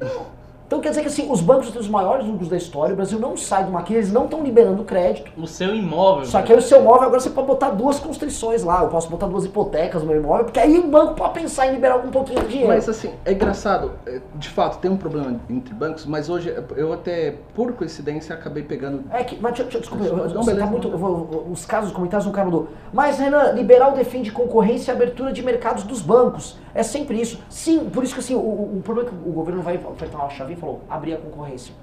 Então 0.68 0.80
quer 0.80 0.90
dizer 0.90 1.00
que 1.00 1.06
assim, 1.08 1.26
os 1.32 1.40
bancos 1.40 1.70
têm 1.70 1.80
os 1.80 1.88
maiores 1.88 2.26
lucros 2.26 2.50
da 2.50 2.56
história, 2.56 2.92
o 2.92 2.96
Brasil 2.96 3.18
não 3.18 3.38
sai 3.38 3.64
de 3.64 3.70
uma 3.70 3.82
crise, 3.82 4.00
eles 4.00 4.12
não 4.12 4.24
estão 4.26 4.42
liberando 4.42 4.84
crédito. 4.84 5.32
O 5.34 5.46
seu 5.46 5.74
imóvel. 5.74 6.26
Só 6.26 6.42
que 6.42 6.52
aí 6.52 6.58
o 6.58 6.62
seu 6.62 6.80
imóvel 6.82 7.04
agora 7.04 7.20
você 7.20 7.30
pode 7.30 7.46
botar 7.46 7.70
duas 7.70 7.98
constrições 7.98 8.62
lá, 8.62 8.82
eu 8.82 8.88
posso 8.88 9.08
botar 9.08 9.26
duas 9.28 9.46
hipotecas 9.46 10.02
no 10.02 10.08
meu 10.08 10.18
imóvel, 10.18 10.44
porque 10.44 10.60
aí 10.60 10.78
o 10.78 10.86
banco 10.86 11.14
pode 11.14 11.32
pensar 11.32 11.68
em 11.68 11.72
liberar 11.72 11.94
algum 11.94 12.10
pouquinho 12.10 12.40
de 12.42 12.48
dinheiro. 12.48 12.68
Mas 12.68 12.86
assim, 12.86 13.10
é 13.24 13.32
engraçado, 13.32 13.92
é, 14.06 14.20
de 14.34 14.50
fato 14.50 14.78
tem 14.78 14.90
um 14.90 14.96
problema 14.98 15.40
entre 15.48 15.72
bancos, 15.72 16.04
mas 16.04 16.28
hoje 16.28 16.54
eu 16.76 16.92
até, 16.92 17.36
por 17.54 17.72
coincidência, 17.72 18.34
acabei 18.34 18.62
pegando. 18.62 19.04
É 19.10 19.24
que, 19.24 19.38
mas 19.40 19.54
deixa, 19.56 19.80
desculpa, 19.80 20.04
eu- 20.04 20.16
Não, 20.18 20.28
você 20.42 20.50
beleza. 20.50 20.66
tá 20.66 20.70
muito, 20.70 20.88
eu 20.88 20.98
vou- 20.98 21.46
os 21.50 21.64
casos, 21.64 21.88
os 21.92 21.96
comentários 21.96 22.26
um 22.28 22.30
cara 22.32 22.44
mandou. 22.44 22.68
Mas 22.92 23.18
Renan, 23.18 23.52
liberal 23.52 23.92
defende 23.92 24.30
concorrência 24.30 24.92
e 24.92 24.94
abertura 24.94 25.32
de 25.32 25.42
mercados 25.42 25.84
dos 25.84 26.02
bancos. 26.02 26.58
É 26.78 26.82
sempre 26.84 27.20
isso. 27.20 27.42
Sim, 27.50 27.90
por 27.90 28.04
isso 28.04 28.14
que 28.14 28.20
assim, 28.20 28.36
o, 28.36 28.38
o- 28.38 28.80
problema 28.84 29.08
é 29.08 29.12
que 29.12 29.28
o 29.28 29.32
governo 29.32 29.60
vai 29.62 29.74
apertar 29.74 30.16
uma 30.18 30.30
chave 30.30 30.52
e 30.52 30.56
falou, 30.56 30.80
abrir 30.88 31.14
a 31.14 31.16
concorrência. 31.16 31.74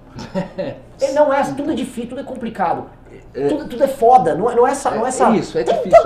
Ele 1.02 1.12
não 1.12 1.34
é, 1.34 1.43
tudo 1.43 1.70
é 1.70 1.76
difícil, 1.76 2.12
tudo 2.12 2.22
é 2.22 2.24
complicado. 2.24 2.86
Tudo, 3.50 3.68
tudo 3.68 3.84
é 3.84 3.89
foda, 3.89 4.34
não 4.36 4.50
é, 4.50 4.56
não 4.56 4.66
é 4.66 4.72
essa, 4.72 4.89
não 4.91 5.06
é 5.06 5.10
essa. 5.10 5.28
É 5.28 5.36
isso, 5.36 5.58
é 5.58 5.64
difícil. 5.64 6.00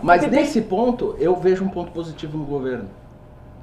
Mas 0.00 0.24
nesse 0.30 0.60
ponto, 0.62 1.16
eu 1.18 1.34
vejo 1.34 1.64
um 1.64 1.68
ponto 1.68 1.90
positivo 1.90 2.38
no 2.38 2.44
governo. 2.44 2.88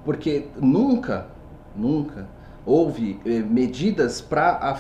Porque 0.04 0.48
nunca, 0.58 1.28
nunca 1.74 2.28
houve 2.66 3.22
eh, 3.26 3.40
medidas 3.40 4.20
para 4.20 4.78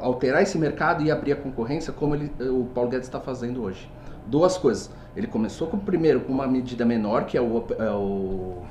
alterar 0.00 0.42
esse 0.42 0.58
mercado 0.58 1.04
e 1.04 1.12
abrir 1.12 1.30
a 1.30 1.36
concorrência 1.36 1.92
como 1.92 2.16
ele, 2.16 2.32
o 2.40 2.64
Paulo 2.74 2.90
Guedes 2.90 3.06
está 3.06 3.20
fazendo 3.20 3.62
hoje. 3.62 3.88
Duas 4.26 4.58
coisas. 4.58 4.90
Ele 5.16 5.28
começou 5.28 5.68
com, 5.68 5.78
primeiro 5.78 6.22
com 6.22 6.32
uma 6.32 6.48
medida 6.48 6.84
menor, 6.84 7.24
que 7.24 7.38
é 7.38 7.40
o, 7.40 7.64
é 7.78 7.90
o, 7.92 8.62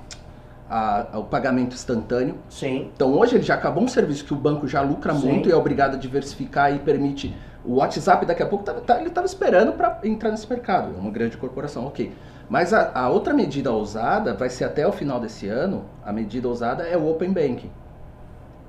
a- 0.70 1.08
o 1.20 1.24
pagamento 1.24 1.74
instantâneo. 1.76 2.36
Sim. 2.50 2.90
Então 2.96 3.14
hoje 3.14 3.36
ele 3.36 3.44
já 3.44 3.56
acabou 3.56 3.84
um 3.84 3.88
serviço 3.88 4.26
que 4.26 4.34
o 4.34 4.38
banco 4.38 4.68
já 4.68 4.82
lucra 4.82 5.14
Sim. 5.14 5.28
muito 5.32 5.50
e 5.50 5.52
é 5.52 5.56
obrigado 5.56 5.96
a 5.96 5.98
diversificar 5.98 6.74
e 6.74 6.80
permite. 6.80 7.36
O 7.66 7.76
WhatsApp 7.76 8.26
daqui 8.26 8.44
a 8.44 8.46
pouco 8.46 8.66
tava- 8.66 8.82
tá- 8.82 9.00
ele 9.00 9.08
estava 9.08 9.26
esperando 9.26 9.74
para 9.74 10.00
entrar 10.04 10.32
nesse 10.32 10.50
mercado, 10.50 10.94
é 10.96 11.00
uma 11.00 11.12
grande 11.12 11.38
corporação, 11.38 11.86
ok. 11.86 12.12
Mas 12.50 12.74
a, 12.74 12.92
a 12.94 13.10
outra 13.10 13.34
medida 13.34 13.72
ousada 13.72 14.34
vai 14.34 14.50
ser 14.50 14.66
até 14.66 14.86
o 14.86 14.92
final 14.92 15.20
desse 15.20 15.48
ano, 15.48 15.86
a 16.06 16.12
medida 16.12 16.48
ousada 16.48 16.84
é 16.84 16.98
o 16.98 17.10
Open 17.10 17.32
Banking. 17.32 17.72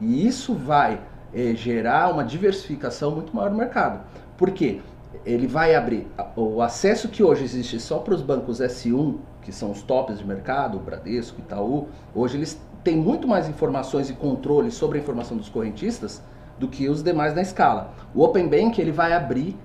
E 0.00 0.26
isso 0.26 0.54
vai 0.54 1.00
eh, 1.32 1.54
gerar 1.54 2.12
uma 2.12 2.24
diversificação 2.24 3.10
muito 3.10 3.34
maior 3.34 3.50
no 3.50 3.56
mercado. 3.56 4.00
Por 4.36 4.50
quê? 4.52 4.80
Ele 5.24 5.46
vai 5.46 5.74
abrir 5.74 6.06
o 6.36 6.60
acesso 6.62 7.08
que 7.08 7.22
hoje 7.22 7.44
existe 7.44 7.80
só 7.80 7.98
para 7.98 8.14
os 8.14 8.22
bancos 8.22 8.60
S1, 8.60 9.16
que 9.44 9.52
são 9.52 9.70
os 9.70 9.82
tops 9.82 10.18
de 10.18 10.26
mercado, 10.26 10.78
Bradesco, 10.78 11.40
Itaú. 11.40 11.86
Hoje 12.14 12.36
eles 12.36 12.60
têm 12.82 12.96
muito 12.96 13.28
mais 13.28 13.48
informações 13.48 14.10
e 14.10 14.14
controle 14.14 14.70
sobre 14.70 14.98
a 14.98 15.00
informação 15.00 15.36
dos 15.36 15.48
correntistas 15.48 16.22
do 16.58 16.66
que 16.66 16.88
os 16.88 17.02
demais 17.02 17.34
na 17.34 17.42
escala. 17.42 17.92
O 18.14 18.22
Open 18.22 18.48
Bank 18.48 18.80
ele 18.80 18.90
vai 18.90 19.12
abrir 19.12 19.56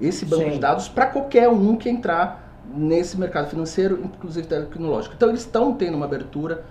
esse 0.00 0.24
banco 0.24 0.44
Sim. 0.44 0.50
de 0.52 0.58
dados 0.58 0.88
para 0.88 1.06
qualquer 1.06 1.48
um 1.48 1.76
que 1.76 1.88
entrar 1.88 2.62
nesse 2.74 3.18
mercado 3.18 3.48
financeiro, 3.48 4.00
inclusive 4.02 4.46
tecnológico. 4.46 5.14
Então 5.14 5.28
eles 5.28 5.42
estão 5.42 5.72
tendo 5.74 5.96
uma 5.96 6.06
abertura 6.06 6.64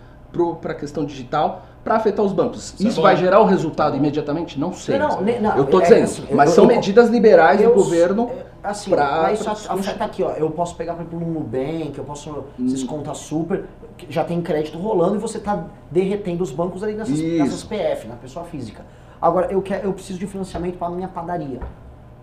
para 0.61 0.71
a 0.73 0.75
questão 0.75 1.05
digital 1.05 1.65
para 1.83 1.95
afetar 1.95 2.25
os 2.25 2.33
bancos. 2.33 2.73
Isso 2.73 2.83
é 2.83 2.87
Isso 2.87 2.95
bom. 2.97 3.03
vai 3.03 3.15
gerar 3.15 3.39
o 3.39 3.45
resultado 3.45 3.95
imediatamente? 3.95 4.59
Não 4.59 4.73
sei. 4.73 4.97
Não, 4.97 5.21
não, 5.21 5.41
não, 5.41 5.57
eu 5.57 5.65
tô 5.65 5.79
é 5.79 5.83
dizendo, 5.83 6.03
assim, 6.03 6.25
mas 6.33 6.49
eu- 6.49 6.55
são 6.55 6.63
eu- 6.63 6.67
medidas 6.75 7.09
liberais 7.09 7.61
Eu- 7.61 7.69
do 7.69 7.75
governo. 7.75 8.29
é, 8.31 8.45
Assim, 8.67 8.89
pra- 8.89 9.21
mas 9.23 9.39
isso 9.39 9.49
afeta 9.49 10.03
aqui, 10.03 10.23
ó. 10.23 10.31
Eu 10.31 10.49
posso 10.49 10.75
pegar, 10.75 10.95
por 10.95 11.01
exemplo, 11.01 11.19
no 11.19 11.31
Nubank, 11.39 11.93
eu 11.95 12.03
posso. 12.03 12.31
Hum. 12.59 12.67
Vocês 12.67 12.83
conta 12.83 13.13
super, 13.13 13.65
já 14.09 14.23
tem 14.23 14.41
crédito 14.41 14.79
rolando 14.79 15.15
e 15.15 15.19
você 15.19 15.37
tá 15.37 15.65
derretendo 15.91 16.43
os 16.43 16.49
bancos 16.49 16.81
ali 16.81 16.93
nessas, 16.95 17.19
Isso. 17.19 17.37
nessas 17.43 17.63
PF, 17.63 18.07
na 18.07 18.15
pessoa 18.15 18.43
física. 18.45 18.83
Agora, 19.21 19.51
eu, 19.51 19.61
quero, 19.61 19.85
eu 19.87 19.93
preciso 19.93 20.17
de 20.17 20.25
financiamento 20.25 20.77
para 20.79 20.89
minha 20.89 21.07
padaria. 21.07 21.59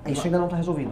Isso 0.07 0.27
ainda 0.27 0.39
não 0.39 0.49
tá 0.49 0.57
resolvido. 0.57 0.91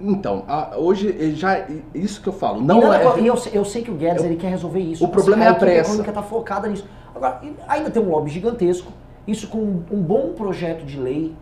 Então, 0.00 0.44
a- 0.46 0.76
hoje 0.76 1.08
eh, 1.18 1.30
já 1.30 1.66
isso 1.94 2.20
que 2.20 2.28
eu 2.28 2.32
falo, 2.32 2.60
não 2.60 2.92
é. 2.92 3.02
eu, 3.26 3.36
sei- 3.36 3.52
eu 3.54 3.64
sei 3.64 3.82
que 3.82 3.90
o 3.90 3.94
Guedes 3.94 4.24
ele 4.24 4.36
quer 4.36 4.48
resolver 4.50 4.80
isso. 4.80 5.04
O 5.04 5.08
problema 5.08 5.44
é 5.44 5.48
a 5.48 5.54
pressa. 5.54 5.88
econômica 5.90 6.12
tá 6.12 6.22
focada 6.22 6.68
nisso. 6.68 6.86
Agora, 7.14 7.40
ainda 7.66 7.90
tem 7.90 8.02
um 8.02 8.10
lobby 8.10 8.30
gigantesco. 8.30 8.92
Isso 9.26 9.48
com 9.48 9.58
um, 9.58 9.82
um 9.90 10.02
bom 10.02 10.32
projeto 10.34 10.84
de 10.84 11.00
lei, 11.00 11.34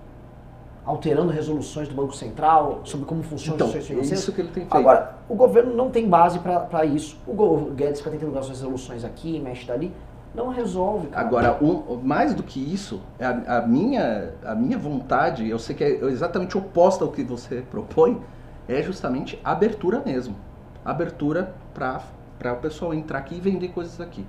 alterando 0.86 1.32
resoluções 1.32 1.88
do 1.88 1.94
Banco 1.94 2.14
Central 2.14 2.80
sobre 2.84 3.06
como 3.06 3.22
funciona 3.22 3.56
Então, 3.56 3.66
as 3.68 3.74
é 3.74 3.78
instituições 3.78 3.86
financeiras. 4.08 4.22
isso 4.22 4.32
que 4.32 4.40
ele 4.40 4.48
tem 4.48 4.62
feito. 4.64 4.76
Agora, 4.76 5.14
o 5.28 5.34
governo 5.34 5.74
não 5.74 5.90
tem 5.90 6.08
base 6.08 6.38
para 6.38 6.84
isso. 6.84 7.18
O, 7.26 7.32
o 7.32 7.70
Guedes 7.72 8.00
fica 8.00 8.10
tentando 8.10 8.38
as 8.38 8.48
resoluções 8.48 9.04
aqui, 9.04 9.40
mexe 9.40 9.66
dali. 9.66 9.92
Não 10.34 10.48
resolve, 10.48 11.06
cara. 11.08 11.26
Agora, 11.26 11.58
um- 11.62 12.00
mais 12.02 12.34
do 12.34 12.42
que 12.42 12.60
isso, 12.60 13.00
a, 13.20 13.58
a 13.58 13.66
minha, 13.66 14.32
a 14.44 14.54
minha 14.54 14.76
vontade, 14.76 15.48
eu 15.48 15.58
sei 15.58 15.74
que 15.76 15.84
é 15.84 16.04
exatamente 16.06 16.56
oposta 16.58 17.04
ao 17.04 17.10
que 17.10 17.22
você 17.22 17.62
propõe, 17.70 18.20
é 18.68 18.82
justamente 18.82 19.38
abertura 19.44 20.02
mesmo. 20.04 20.36
Abertura 20.84 21.54
para 21.72 22.52
o 22.52 22.56
pessoal 22.56 22.92
entrar 22.94 23.18
aqui 23.18 23.36
e 23.36 23.40
vender 23.40 23.68
coisas 23.68 24.00
aqui. 24.00 24.24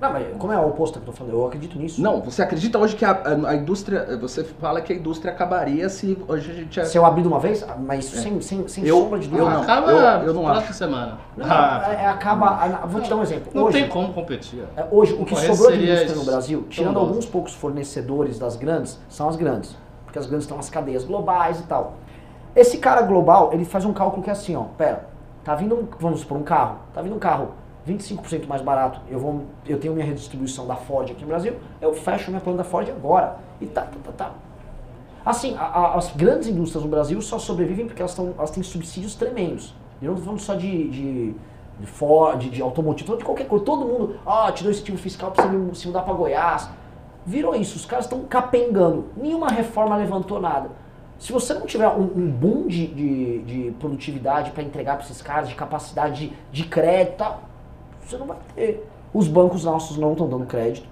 Não, 0.00 0.12
mas 0.12 0.26
como 0.38 0.52
é 0.52 0.56
o 0.60 0.68
oposto 0.68 1.00
que 1.00 1.02
eu 1.02 1.06
tô 1.06 1.12
falando? 1.12 1.32
Eu 1.34 1.44
acredito 1.46 1.76
nisso. 1.76 2.00
Não, 2.00 2.20
você 2.20 2.40
acredita 2.40 2.78
hoje 2.78 2.94
que 2.94 3.04
a, 3.04 3.10
a- 3.10 3.48
a 3.50 3.54
indústria, 3.56 4.16
você 4.16 4.44
fala 4.44 4.80
que 4.80 4.92
a 4.92 4.96
indústria 4.96 5.32
acabaria 5.32 5.88
se 5.88 6.16
hoje 6.28 6.52
a 6.52 6.54
gente... 6.54 6.86
Se 6.86 6.96
eu 6.96 7.04
abrir 7.04 7.22
de 7.22 7.26
uma 7.28 7.40
vez, 7.40 7.64
ah, 7.64 7.74
mas 7.76 8.04
sem, 8.04 8.40
sem, 8.40 8.68
sem 8.68 8.86
Eu- 8.86 9.00
sombra 9.00 9.18
de 9.18 9.26
dúvida. 9.26 9.48
eu 9.48 9.50
não. 9.50 9.62
Acaba 9.62 9.90
eu- 9.90 9.98
eu 10.28 10.34
não 10.34 10.44
próxima 10.44 10.64
acho. 10.68 10.74
semana. 10.74 11.18
Não, 11.36 11.46
Ah, 11.50 11.82
é- 11.98 12.06
acaba. 12.06 12.86
Vou 12.86 13.00
te 13.00 13.10
dar 13.10 13.16
um 13.16 13.22
exemplo. 13.22 13.50
não 13.52 13.64
Hoje, 13.64 13.80
tem 13.80 13.88
como 13.88 14.12
competir. 14.12 14.62
É, 14.76 14.86
Hoje, 14.88 15.14
o 15.14 15.24
que 15.24 15.34
sobrou 15.34 15.72
de 15.72 15.82
indústria 15.82 16.14
no. 16.14 16.24
Brasil, 16.24 16.66
tirando 16.70 16.96
alguns 17.00 17.26
poucos 17.26 17.54
fornecedores 17.54 18.38
das 18.38 18.54
grandes, 18.54 19.00
são 19.08 19.28
as 19.28 19.34
grandes. 19.34 19.76
Porque 20.04 20.18
as 20.20 20.26
grandes 20.26 20.44
estão 20.44 20.56
nas 20.56 20.70
cadeias 20.70 21.02
globais 21.04 21.58
e 21.58 21.64
tal. 21.64 21.94
Esse 22.58 22.78
cara 22.78 23.02
global, 23.02 23.50
ele 23.52 23.64
faz 23.64 23.84
um 23.84 23.92
cálculo 23.92 24.22
que 24.22 24.30
é 24.30 24.32
assim, 24.32 24.56
ó, 24.56 24.64
pera, 24.76 25.08
tá 25.44 25.54
vindo 25.54 25.74
um, 25.76 25.86
vamos 26.00 26.20
supor, 26.20 26.36
um 26.38 26.42
carro, 26.42 26.78
tá 26.92 27.00
vindo 27.00 27.14
um 27.14 27.18
carro 27.18 27.50
25% 27.86 28.46
mais 28.48 28.60
barato, 28.60 29.00
eu, 29.08 29.18
vou, 29.18 29.42
eu 29.66 29.78
tenho 29.78 29.94
minha 29.94 30.04
redistribuição 30.04 30.66
da 30.66 30.74
Ford 30.74 31.08
aqui 31.10 31.22
no 31.22 31.28
Brasil, 31.28 31.54
eu 31.80 31.94
fecho 31.94 32.30
minha 32.30 32.40
planta 32.40 32.58
da 32.58 32.64
Ford 32.64 32.88
agora. 32.90 33.36
E 33.60 33.66
tá, 33.66 33.82
tá, 33.82 33.96
tá, 34.04 34.12
tá. 34.12 34.30
Assim, 35.24 35.56
a- 35.56 35.62
a- 35.62 35.94
as 35.96 36.14
grandes 36.14 36.48
indústrias 36.48 36.82
no 36.84 36.90
Brasil 36.90 37.20
só 37.22 37.38
sobrevivem 37.38 37.86
porque 37.86 38.02
elas, 38.02 38.14
tão, 38.14 38.34
elas 38.36 38.50
têm 38.50 38.62
subsídios 38.62 39.14
tremendos. 39.14 39.74
E 40.02 40.06
não 40.06 40.16
falando 40.16 40.40
só 40.40 40.54
de, 40.54 40.88
de, 40.90 41.34
de 41.80 41.86
Ford, 41.86 42.50
de, 42.50 42.60
automotivo, 42.62 43.16
de 43.16 43.24
qualquer 43.24 43.46
coisa. 43.46 43.64
Todo 43.64 43.84
mundo, 43.86 44.16
ah, 44.26 44.50
te 44.52 44.62
dou 44.62 44.70
incentivo 44.72 44.98
fiscal 44.98 45.30
pra 45.30 45.44
você 45.46 45.74
se 45.80 45.86
mudar 45.86 46.02
pra 46.02 46.12
Goiás. 46.14 46.68
virou 47.26 47.54
isso. 47.54 47.76
Os 47.76 47.84
caras 47.86 48.04
estão 48.06 48.20
capengando. 48.24 49.06
Nenhuma 49.16 49.48
reforma 49.48 49.96
levantou 49.96 50.40
nada. 50.40 50.70
Se 51.18 51.32
você 51.32 51.52
não 51.54 51.66
tiver 51.66 51.88
um, 51.88 52.02
um 52.04 52.30
boom 52.30 52.66
de, 52.68 52.86
de, 52.86 53.38
de 53.42 53.70
produtividade 53.72 54.52
para 54.52 54.62
entregar 54.62 54.96
para 54.96 55.04
esses 55.04 55.20
caras, 55.20 55.48
de 55.48 55.54
capacidade 55.54 56.28
de, 56.28 56.32
de 56.52 56.64
crédito, 56.68 57.14
e 57.14 57.16
tal, 57.16 57.42
você 58.00 58.16
não 58.16 58.26
vai 58.26 58.36
ter. 58.54 58.88
Os 59.12 59.26
bancos 59.26 59.64
nossos 59.64 59.96
não 59.96 60.12
estão 60.12 60.28
dando 60.28 60.46
crédito 60.46 60.86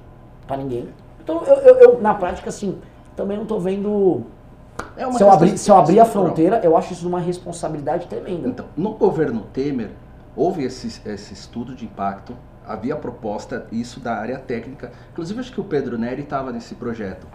para 0.47 0.57
ninguém. 0.57 0.89
Então, 1.23 1.43
eu, 1.45 1.55
eu- 1.57 1.75
eu, 1.77 2.01
na 2.01 2.15
prática, 2.15 2.49
assim, 2.49 2.79
também 3.15 3.37
não 3.37 3.45
estou 3.45 3.61
vendo. 3.61 4.25
É 4.97 5.07
uma 5.07 5.17
Se 5.17 5.23
eu, 5.23 5.31
abrir, 5.31 5.57
se 5.59 5.71
eu 5.71 5.77
abrir 5.77 6.01
a 6.01 6.05
fronteira, 6.05 6.61
eu 6.63 6.77
acho 6.77 6.93
isso 6.93 7.07
uma 7.09 7.21
responsabilidade 7.21 8.07
tremenda. 8.07 8.49
Então, 8.49 8.67
no 8.77 8.95
governo 8.95 9.43
Temer, 9.53 9.91
houve 10.35 10.65
esse, 10.65 11.01
esse 11.09 11.33
estudo 11.35 11.75
de 11.75 11.85
impacto, 11.85 12.37
havia 12.67 12.97
proposta, 12.97 13.67
isso 13.71 14.01
da 14.01 14.15
área 14.17 14.39
técnica. 14.39 14.93
Inclusive, 15.13 15.41
acho 15.41 15.53
que 15.53 15.61
o 15.61 15.65
Pedro 15.65 15.97
Neri 15.97 16.23
estava 16.23 16.53
nesse 16.53 16.75
projeto. 16.75 17.27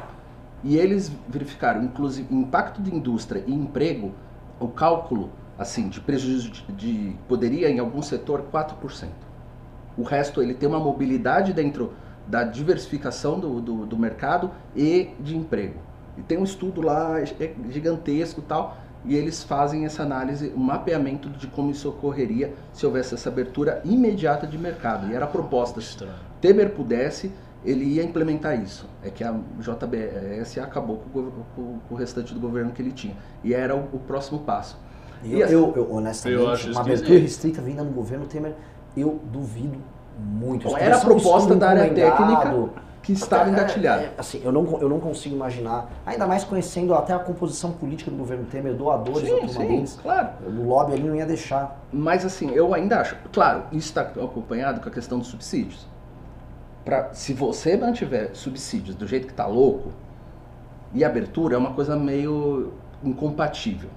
E 0.63 0.77
eles 0.77 1.11
verificaram, 1.27 1.83
inclusive, 1.83 2.33
impacto 2.33 2.81
de 2.81 2.93
indústria 2.93 3.43
e 3.47 3.53
emprego, 3.53 4.13
o 4.59 4.67
cálculo, 4.67 5.29
assim, 5.57 5.89
de 5.89 5.99
prejuízo 5.99 6.49
de, 6.51 6.63
de- 6.73 7.15
poderia, 7.27 7.69
em 7.69 7.79
algum 7.79 8.01
setor, 8.01 8.43
4%. 8.51 9.09
O 9.97 10.03
resto, 10.03 10.41
ele 10.41 10.53
tem 10.53 10.69
uma 10.69 10.79
mobilidade 10.79 11.53
dentro 11.53 11.93
da 12.27 12.43
diversificação 12.43 13.39
do, 13.39 13.59
do, 13.59 13.85
do 13.85 13.97
mercado 13.97 14.51
e 14.75 15.09
de 15.19 15.35
emprego. 15.35 15.79
E 16.17 16.21
tem 16.21 16.37
um 16.37 16.43
estudo 16.43 16.81
lá 16.81 17.19
é 17.19 17.53
gigantesco 17.69 18.41
tal, 18.41 18.77
e 19.03 19.15
eles 19.15 19.43
fazem 19.43 19.85
essa 19.85 20.03
análise, 20.03 20.53
um 20.55 20.59
mapeamento 20.59 21.27
de 21.29 21.47
como 21.47 21.71
isso 21.71 21.89
ocorreria 21.89 22.53
se 22.71 22.85
houvesse 22.85 23.15
essa 23.15 23.29
abertura 23.29 23.81
imediata 23.83 24.45
de 24.45 24.57
mercado. 24.57 25.07
E 25.09 25.15
era 25.15 25.25
a 25.25 25.27
proposta, 25.27 25.81
se. 25.81 25.97
Temer 26.39 26.71
pudesse, 26.75 27.31
ele 27.63 27.85
ia 27.85 28.03
implementar 28.03 28.59
isso. 28.61 28.87
É 29.03 29.09
que 29.09 29.23
a 29.23 29.33
JBS 29.59 30.57
acabou 30.59 30.97
com 31.13 31.19
o, 31.19 31.31
com- 31.55 31.79
com 31.87 31.95
o 31.95 31.97
restante 31.97 32.33
do 32.33 32.39
governo 32.39 32.71
que 32.71 32.81
ele 32.81 32.91
tinha. 32.91 33.15
E 33.43 33.53
era 33.53 33.75
o, 33.75 33.79
o 33.93 33.99
próximo 33.99 34.39
passo. 34.39 34.77
Eu, 35.23 35.29
E 35.37 35.43
assim- 35.43 35.53
eu, 35.53 35.73
eu, 35.75 35.93
honestamente, 35.93 36.41
Eu 36.41 36.49
acho 36.49 36.71
uma 36.71 36.81
abertura 36.81 37.19
restrita 37.19 37.61
vinda 37.61 37.83
no 37.83 37.91
governo 37.91 38.25
Temer, 38.25 38.55
eu 38.97 39.19
duvido 39.31 39.77
muito. 40.19 40.67
Bom, 40.67 40.77
era 40.77 40.97
a 40.97 40.99
proposta 40.99 41.55
da 41.55 41.69
área 41.69 41.93
técnica 41.93 42.69
que 43.03 43.13
estava 43.13 43.49
É, 43.49 43.51
engatilhada. 43.51 44.01
é, 44.03 44.13
assim, 44.17 44.41
eu 44.43 44.51
não, 44.51 44.79
eu 44.79 44.87
não 44.87 44.99
consigo 44.99 45.33
imaginar, 45.35 45.89
ainda 46.05 46.27
mais 46.27 46.43
conhecendo 46.43 46.93
até 46.93 47.13
a 47.13 47.17
composição 47.19 47.71
política 47.71 48.11
do 48.11 48.17
governo 48.17 48.45
Temer, 48.45 48.73
doadores 48.75 49.27
Sim, 49.27 49.47
sim, 49.47 49.97
claro. 50.01 50.29
O 50.45 50.67
lobby 50.67 50.93
ali 50.93 51.03
não 51.03 51.15
ia 51.15 51.25
deixar. 51.25 51.79
Mas 51.91 52.23
assim, 52.25 52.51
eu 52.51 52.73
ainda 52.75 52.99
acho, 53.01 53.15
claro, 53.33 53.63
isso 53.71 53.87
está 53.87 54.01
acompanhado 54.01 54.81
com 54.81 54.89
a 54.89 54.91
questão 54.91 55.17
dos 55.17 55.27
subsídios. 55.29 55.87
Pra, 56.83 57.13
se 57.13 57.33
você 57.33 57.77
mantiver 57.77 58.31
subsídios 58.33 58.95
do 58.95 59.07
jeito 59.07 59.27
que 59.27 59.33
está 59.33 59.45
louco, 59.45 59.91
e 60.93 61.03
abertura 61.03 61.55
é 61.55 61.57
uma 61.57 61.73
coisa 61.73 61.95
meio 61.95 62.73
incompatível. 63.03 63.89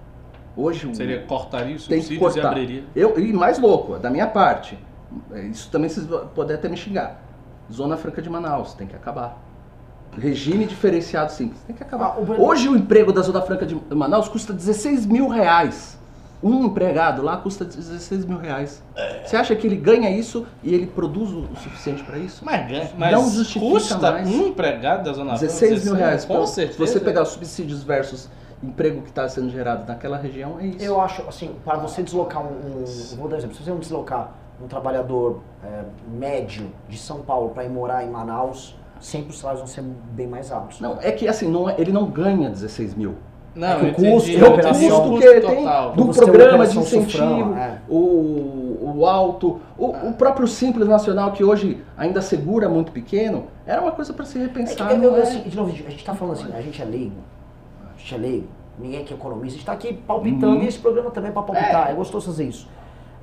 Hoje 0.56 0.94
Seria 0.94 1.23
cortaria 1.23 1.74
os 1.74 1.86
tem 1.86 1.98
que 1.98 2.06
subsídios 2.06 2.36
e 2.36 2.40
cortar. 2.40 2.51
abriria. 2.52 2.85
Eu, 2.94 3.19
e 3.19 3.32
mais 3.32 3.59
louco, 3.59 3.98
da 3.98 4.09
minha 4.09 4.27
parte, 4.27 4.78
é, 5.32 5.43
isso 5.43 5.70
também 5.70 5.89
vocês 5.89 6.06
podem 6.35 6.55
até 6.55 6.69
me 6.69 6.77
xingar. 6.77 7.20
Zona 7.73 7.97
Franca 7.97 8.23
de 8.23 8.31
Manaus, 8.31 8.74
tem 8.74 8.86
que 8.86 8.94
acabar. 8.94 9.43
Regime 10.16 10.65
diferenciado 10.65 11.32
simples, 11.32 11.61
tem 11.62 11.74
que 11.74 11.82
acabar. 11.82 12.16
Ah, 12.16 12.20
o 12.20 12.47
Hoje 12.47 12.69
o 12.69 12.77
emprego 12.77 13.12
da 13.12 13.20
Zona 13.23 13.43
Franca 13.43 13.66
de 13.66 13.77
Manaus 13.93 14.28
custa 14.28 14.52
16 14.52 15.06
mil 15.06 15.27
reais. 15.28 15.98
Um 16.45 16.66
empregado 16.66 17.23
lá 17.23 17.39
custa 17.39 17.65
16 17.65 18.27
mil 18.27 18.37
reais. 18.39 18.83
Você 19.25 19.35
acha 19.35 19.57
que 19.57 19.66
ele 19.66 19.77
ganha 19.77 20.11
isso 20.11 20.47
e 20.62 20.75
ele 20.75 20.87
produz 20.87 21.31
o 21.31 21.47
suficiente 21.57 22.03
para 22.05 22.19
isso? 22.19 22.45
Mas, 22.45 22.69
ganha- 22.69 22.91
mas 22.99 23.12
Não 23.12 23.31
justifica 23.31 23.65
custa 23.73 23.99
mais. 23.99 24.29
um 24.29 24.49
empregado 24.49 25.05
da 25.05 25.12
Zona 25.15 25.31
Franca 25.39 25.47
16 25.47 25.85
mil 25.87 25.95
reais. 25.95 26.25
Com 26.27 26.35
Então, 26.35 26.47
certeza. 26.47 26.77
Se 26.87 26.93
você 26.93 27.01
pegar 27.01 27.23
os 27.23 27.31
subsídios 27.31 27.83
versus 27.83 28.29
emprego 28.62 29.01
que 29.01 29.09
está 29.09 29.27
sendo 29.27 29.49
gerado 29.49 29.87
naquela 29.89 30.19
região, 30.19 30.61
é 30.61 30.66
isso. 30.66 30.85
Eu 30.85 31.01
acho, 31.01 31.23
assim, 31.27 31.55
para 31.65 31.79
você 31.79 32.03
deslocar 32.03 32.43
um, 32.43 32.83
um- 32.83 32.85
Vou 33.16 33.27
dar 33.29 33.37
um 33.37 33.39
exemplo. 33.39 33.57
Se 33.57 33.62
você 33.62 33.73
deslocar 33.73 34.33
um 34.62 34.69
trabalhador 34.69 35.41
é, 35.65 35.85
médio 36.15 36.71
de 36.89 36.99
São 36.99 37.21
Paulo 37.23 37.51
para 37.51 37.65
ir 37.65 37.71
morar 37.71 38.05
em 38.05 38.11
Manaus, 38.11 38.77
sempre 39.01 39.31
os 39.31 39.39
salários 39.39 39.61
vão 39.61 39.66
ser 39.66 39.83
bem 40.12 40.27
mais 40.27 40.53
altos. 40.53 40.79
Não, 40.81 40.99
é 41.01 41.11
que 41.11 41.27
assim, 41.27 41.49
não 41.51 41.71
é- 41.71 41.75
ele 41.79 41.91
não 41.91 42.05
ganha 42.07 42.51
16 42.51 42.95
mil. 42.95 43.15
Não, 43.55 43.68
É 43.68 43.78
que 43.78 43.85
o 43.86 43.94
custo 44.12 44.31
entendi 44.31 44.44
operação- 44.44 45.06
o 45.06 45.10
custo 45.10 45.20
que 45.32 45.40
tem 45.40 45.62
total. 45.62 45.93
do 45.93 46.02
uma 46.05 46.12
programa 46.14 46.66
de 46.66 46.78
incentivo, 46.78 47.55
é. 47.56 47.78
o, 47.89 48.93
o 48.97 49.06
alto, 49.06 49.60
o, 49.78 49.86
o 50.09 50.12
próprio 50.14 50.47
Simples 50.48 50.89
Nacional, 50.89 51.32
que 51.32 51.44
hoje 51.44 51.81
ainda 51.97 52.20
segura 52.20 52.68
muito 52.68 52.90
pequeno, 52.90 53.44
era 53.66 53.81
uma 53.81 53.93
coisa 53.93 54.12
para 54.12 54.24
se 54.24 54.39
É 54.39 54.40
que, 54.40 54.47
repensar. 54.48 54.90
eu- 54.90 54.98
não 54.98 55.05
eu- 55.05 55.16
é? 55.16 55.22
assim, 55.22 55.40
de 55.43 55.56
novo, 55.56 55.70
a 55.70 55.90
gente 55.90 56.05
tá 56.05 56.14
falando 56.14 56.35
assim, 56.40 56.52
a 56.52 56.60
gente 56.60 56.82
é 56.82 56.85
leigo. 56.85 57.16
A 57.94 57.98
gente 57.98 58.14
é 58.14 58.18
leigo. 58.18 58.47
Ninguém 58.78 59.02
aqui 59.02 59.12
é 59.14 59.16
economista. 59.16 59.55
A 59.55 59.56
gente 59.59 59.66
tá 59.66 59.72
aqui 59.72 59.93
palpitando 59.93 60.56
Uhum. 60.56 60.62
e 60.62 60.66
esse 60.66 60.78
programa 60.81 61.10
também 61.12 61.31
é 61.31 61.32
pra 61.32 61.43
palpitar. 61.43 61.90
É, 61.90 61.94
gostoso 61.94 62.26
fazer 62.26 62.44
isso. 62.44 62.68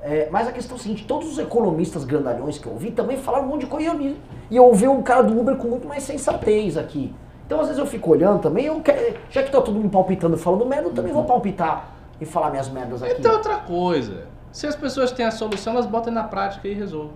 É, 0.00 0.28
mas 0.32 0.48
a 0.48 0.52
questão 0.52 0.76
é 0.76 0.80
a 0.80 0.82
seguinte, 0.82 1.04
todos 1.06 1.30
os 1.30 1.38
economistas 1.38 2.04
grandalhões 2.04 2.58
que 2.58 2.66
eu 2.66 2.72
ouvi 2.72 2.90
também 2.90 3.18
falaram 3.18 3.44
um 3.44 3.48
monte 3.48 3.60
de 3.60 3.66
coisa 3.66 3.94
e 3.94 4.06
eu, 4.06 4.14
e 4.50 4.56
eu 4.56 4.64
ouvi 4.64 4.88
um 4.88 5.00
cara 5.02 5.22
do 5.22 5.38
Uber 5.38 5.56
com 5.56 5.68
muito 5.68 5.86
mais 5.86 6.02
sensatez 6.02 6.76
aqui. 6.78 7.14
Então 7.52 7.60
às 7.60 7.66
vezes 7.66 7.78
eu 7.78 7.86
fico 7.86 8.10
olhando 8.10 8.40
também, 8.40 8.64
eu 8.64 8.80
quero, 8.80 9.14
já 9.30 9.42
que 9.42 9.50
tá 9.52 9.60
todo 9.60 9.74
mundo 9.74 9.90
palpitando 9.90 10.36
e 10.36 10.38
falando 10.38 10.64
merda, 10.64 10.88
eu 10.88 10.92
também 10.94 11.12
vou 11.12 11.24
palpitar 11.24 11.90
e 12.18 12.24
falar 12.24 12.48
minhas 12.50 12.70
merdas 12.70 13.02
aqui. 13.02 13.16
Então 13.18 13.32
outra 13.34 13.56
coisa. 13.58 14.24
Se 14.50 14.66
as 14.66 14.74
pessoas 14.74 15.12
têm 15.12 15.26
a 15.26 15.30
solução, 15.30 15.74
elas 15.74 15.84
botam 15.84 16.10
na 16.10 16.22
prática 16.24 16.66
e 16.66 16.72
resolvem. 16.72 17.12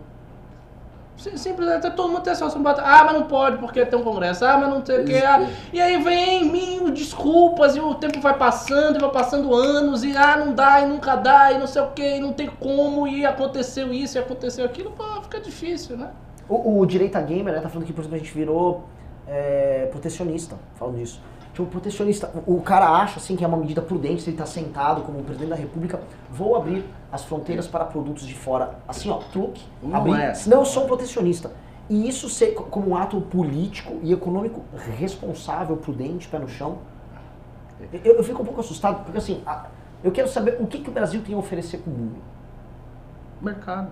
Sim- 1.16 1.38
Simples, 1.38 1.66
até 1.68 1.88
todo 1.88 2.10
mundo 2.10 2.20
tem 2.20 2.34
a 2.34 2.36
solução. 2.36 2.62
Bota, 2.62 2.82
ah, 2.82 3.02
mas 3.04 3.14
não 3.14 3.22
pode 3.22 3.56
porque 3.56 3.82
tem 3.86 3.98
um 3.98 4.02
congresso. 4.02 4.44
Ah, 4.44 4.58
mas 4.58 4.68
não 4.68 4.82
tem 4.82 5.00
o 5.00 5.04
que. 5.06 5.14
Ah, 5.16 5.48
e 5.72 5.80
aí 5.80 6.02
vem 6.02 6.44
mil 6.44 6.90
desculpas 6.90 7.74
e 7.74 7.80
o 7.80 7.94
tempo 7.94 8.20
vai 8.20 8.36
passando 8.36 8.96
e 8.96 9.00
vai 9.00 9.10
passando 9.10 9.54
anos 9.54 10.04
e 10.04 10.14
ah, 10.14 10.36
não 10.36 10.52
dá 10.52 10.82
e 10.82 10.86
nunca 10.86 11.16
dá 11.16 11.50
e 11.52 11.58
não 11.58 11.66
sei 11.66 11.80
o 11.80 11.92
que, 11.92 12.16
e 12.16 12.20
não 12.20 12.34
tem 12.34 12.46
como 12.60 13.08
e 13.08 13.24
aconteceu 13.24 13.90
isso 13.90 14.18
e 14.18 14.20
aconteceu 14.20 14.66
aquilo. 14.66 14.90
Pô, 14.90 15.02
fica 15.22 15.40
difícil, 15.40 15.96
né? 15.96 16.10
O, 16.46 16.80
o 16.80 16.84
Direita 16.86 17.20
Gamer 17.22 17.54
né, 17.54 17.60
tá 17.60 17.70
falando 17.70 17.86
que, 17.86 17.92
por 17.94 18.02
exemplo, 18.02 18.16
a 18.16 18.18
gente 18.18 18.34
virou 18.34 18.84
é, 19.26 19.88
protecionista, 19.90 20.56
falando 20.76 20.96
disso. 20.96 21.20
Tipo, 21.52 21.66
protecionista, 21.68 22.30
o, 22.46 22.60
cara 22.60 22.86
acha 22.88 23.18
assim 23.18 23.34
que 23.34 23.42
é 23.42 23.48
uma 23.48 23.56
medida 23.56 23.80
prudente, 23.80 24.22
se 24.22 24.28
ele 24.30 24.36
tá 24.36 24.44
sentado 24.44 25.00
como 25.02 25.22
presidente 25.22 25.48
da 25.50 25.56
república, 25.56 26.00
vou 26.30 26.54
abrir 26.54 26.84
as 27.10 27.24
fronteiras 27.24 27.66
para 27.66 27.84
produtos 27.86 28.26
de 28.26 28.34
fora, 28.34 28.78
assim 28.86 29.08
ó, 29.08 29.18
truque, 29.32 29.64
Não 29.82 29.96
abrir, 29.96 30.20
é. 30.20 30.34
senão 30.34 30.58
eu 30.58 30.64
sou 30.66 30.84
um 30.84 30.86
protecionista. 30.86 31.50
E 31.88 32.06
isso 32.08 32.28
ser 32.28 32.48
co- 32.52 32.64
como 32.64 32.90
um 32.90 32.96
ato 32.96 33.18
político 33.22 33.98
e 34.02 34.12
econômico 34.12 34.60
responsável, 34.98 35.76
prudente, 35.78 36.28
pé 36.28 36.38
no 36.38 36.48
chão, 36.48 36.78
eu, 38.04 38.16
eu 38.16 38.24
fico 38.24 38.42
um 38.42 38.44
pouco 38.44 38.60
assustado, 38.60 39.04
porque 39.04 39.18
assim, 39.18 39.42
eu 40.04 40.12
quero 40.12 40.28
saber 40.28 40.58
o 40.60 40.66
que, 40.66 40.80
que 40.80 40.90
o 40.90 40.92
Brasil 40.92 41.22
tem 41.24 41.34
a 41.34 41.38
oferecer 41.38 41.78
para 41.78 41.90
o 41.90 41.94
mundo. 41.96 42.16
Mercado. 43.40 43.88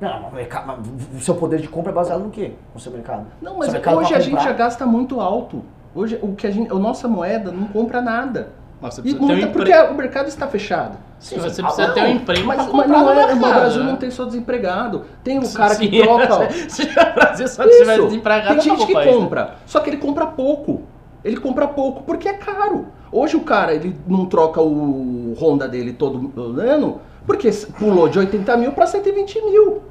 Não, 0.00 0.20
mas 0.22 0.32
o 0.32 0.34
mercado- 0.34 0.66
mas 0.66 1.20
o 1.20 1.24
seu 1.24 1.34
poder 1.34 1.60
de 1.60 1.68
compra 1.68 1.92
é 1.92 1.94
baseado 1.94 2.20
no 2.24 2.30
quê? 2.30 2.52
No 2.74 2.80
seu 2.80 2.90
mercado? 2.92 3.26
Não, 3.42 3.58
mas 3.58 3.72
mercado 3.72 3.98
hoje 3.98 4.14
a 4.14 4.20
gente 4.20 4.42
já 4.42 4.52
gasta 4.52 4.86
muito 4.86 5.20
alto. 5.20 5.62
Hoje 5.94 6.18
o 6.22 6.34
que 6.34 6.46
a 6.46 6.50
gente, 6.50 6.70
a 6.70 6.74
nossa 6.76 7.06
moeda 7.08 7.50
não 7.52 7.66
compra 7.66 8.00
nada. 8.00 8.52
Você 8.80 9.00
E 9.00 9.02
precisa 9.02 9.18
ter 9.18 9.24
um 9.24 9.36
muita, 9.36 9.46
porque 9.48 9.74
o 9.74 9.94
mercado 9.94 10.28
está 10.28 10.46
fechado. 10.48 10.96
Sim, 11.18 11.38
você 11.38 11.60
Ah, 11.60 11.64
precisa 11.64 11.88
não, 11.88 11.94
ter 11.94 12.02
um 12.02 12.08
emprego 12.08 12.46
Mas, 12.46 12.64
pra 12.64 12.74
mas 12.74 12.88
não 12.88 13.04
no 13.04 13.10
é, 13.10 13.14
mercado, 13.14 13.36
o 13.36 13.40
Brasil 13.54 13.84
né? 13.84 13.90
não 13.90 13.96
tem 13.98 14.10
só 14.10 14.24
desempregado. 14.24 15.04
Tem 15.22 15.38
o 15.38 15.52
cara 15.52 15.76
que 15.76 15.90
Sim, 15.90 16.02
troca. 16.02 16.34
ó, 16.34 16.48
Se 16.48 16.82
o 16.84 17.14
Brasil 17.14 17.48
só 17.48 17.64
Isso. 17.66 18.04
desempregado, 18.06 18.54
Tem 18.54 18.60
gente 18.62 18.68
acabou 18.70 18.86
que 18.86 18.92
o 18.92 18.94
país, 18.94 19.06
né? 19.14 19.20
compra, 19.20 19.54
só 19.66 19.80
que 19.80 19.90
ele 19.90 19.96
compra 19.98 20.26
pouco. 20.28 20.82
Ele 21.22 21.36
compra 21.36 21.68
pouco 21.68 22.02
porque 22.04 22.26
é 22.26 22.32
caro. 22.32 22.86
Hoje 23.12 23.36
o 23.36 23.40
cara 23.42 23.74
ele 23.74 23.94
não 24.06 24.24
troca 24.24 24.62
o 24.62 25.34
Honda 25.38 25.68
dele 25.68 25.92
todo 25.92 26.32
ano 26.58 27.02
porque 27.26 27.50
pulou 27.78 28.08
de 28.08 28.18
80 28.18 28.56
mil 28.56 28.72
para 28.72 28.86
120 28.86 29.40
mil. 29.44 29.82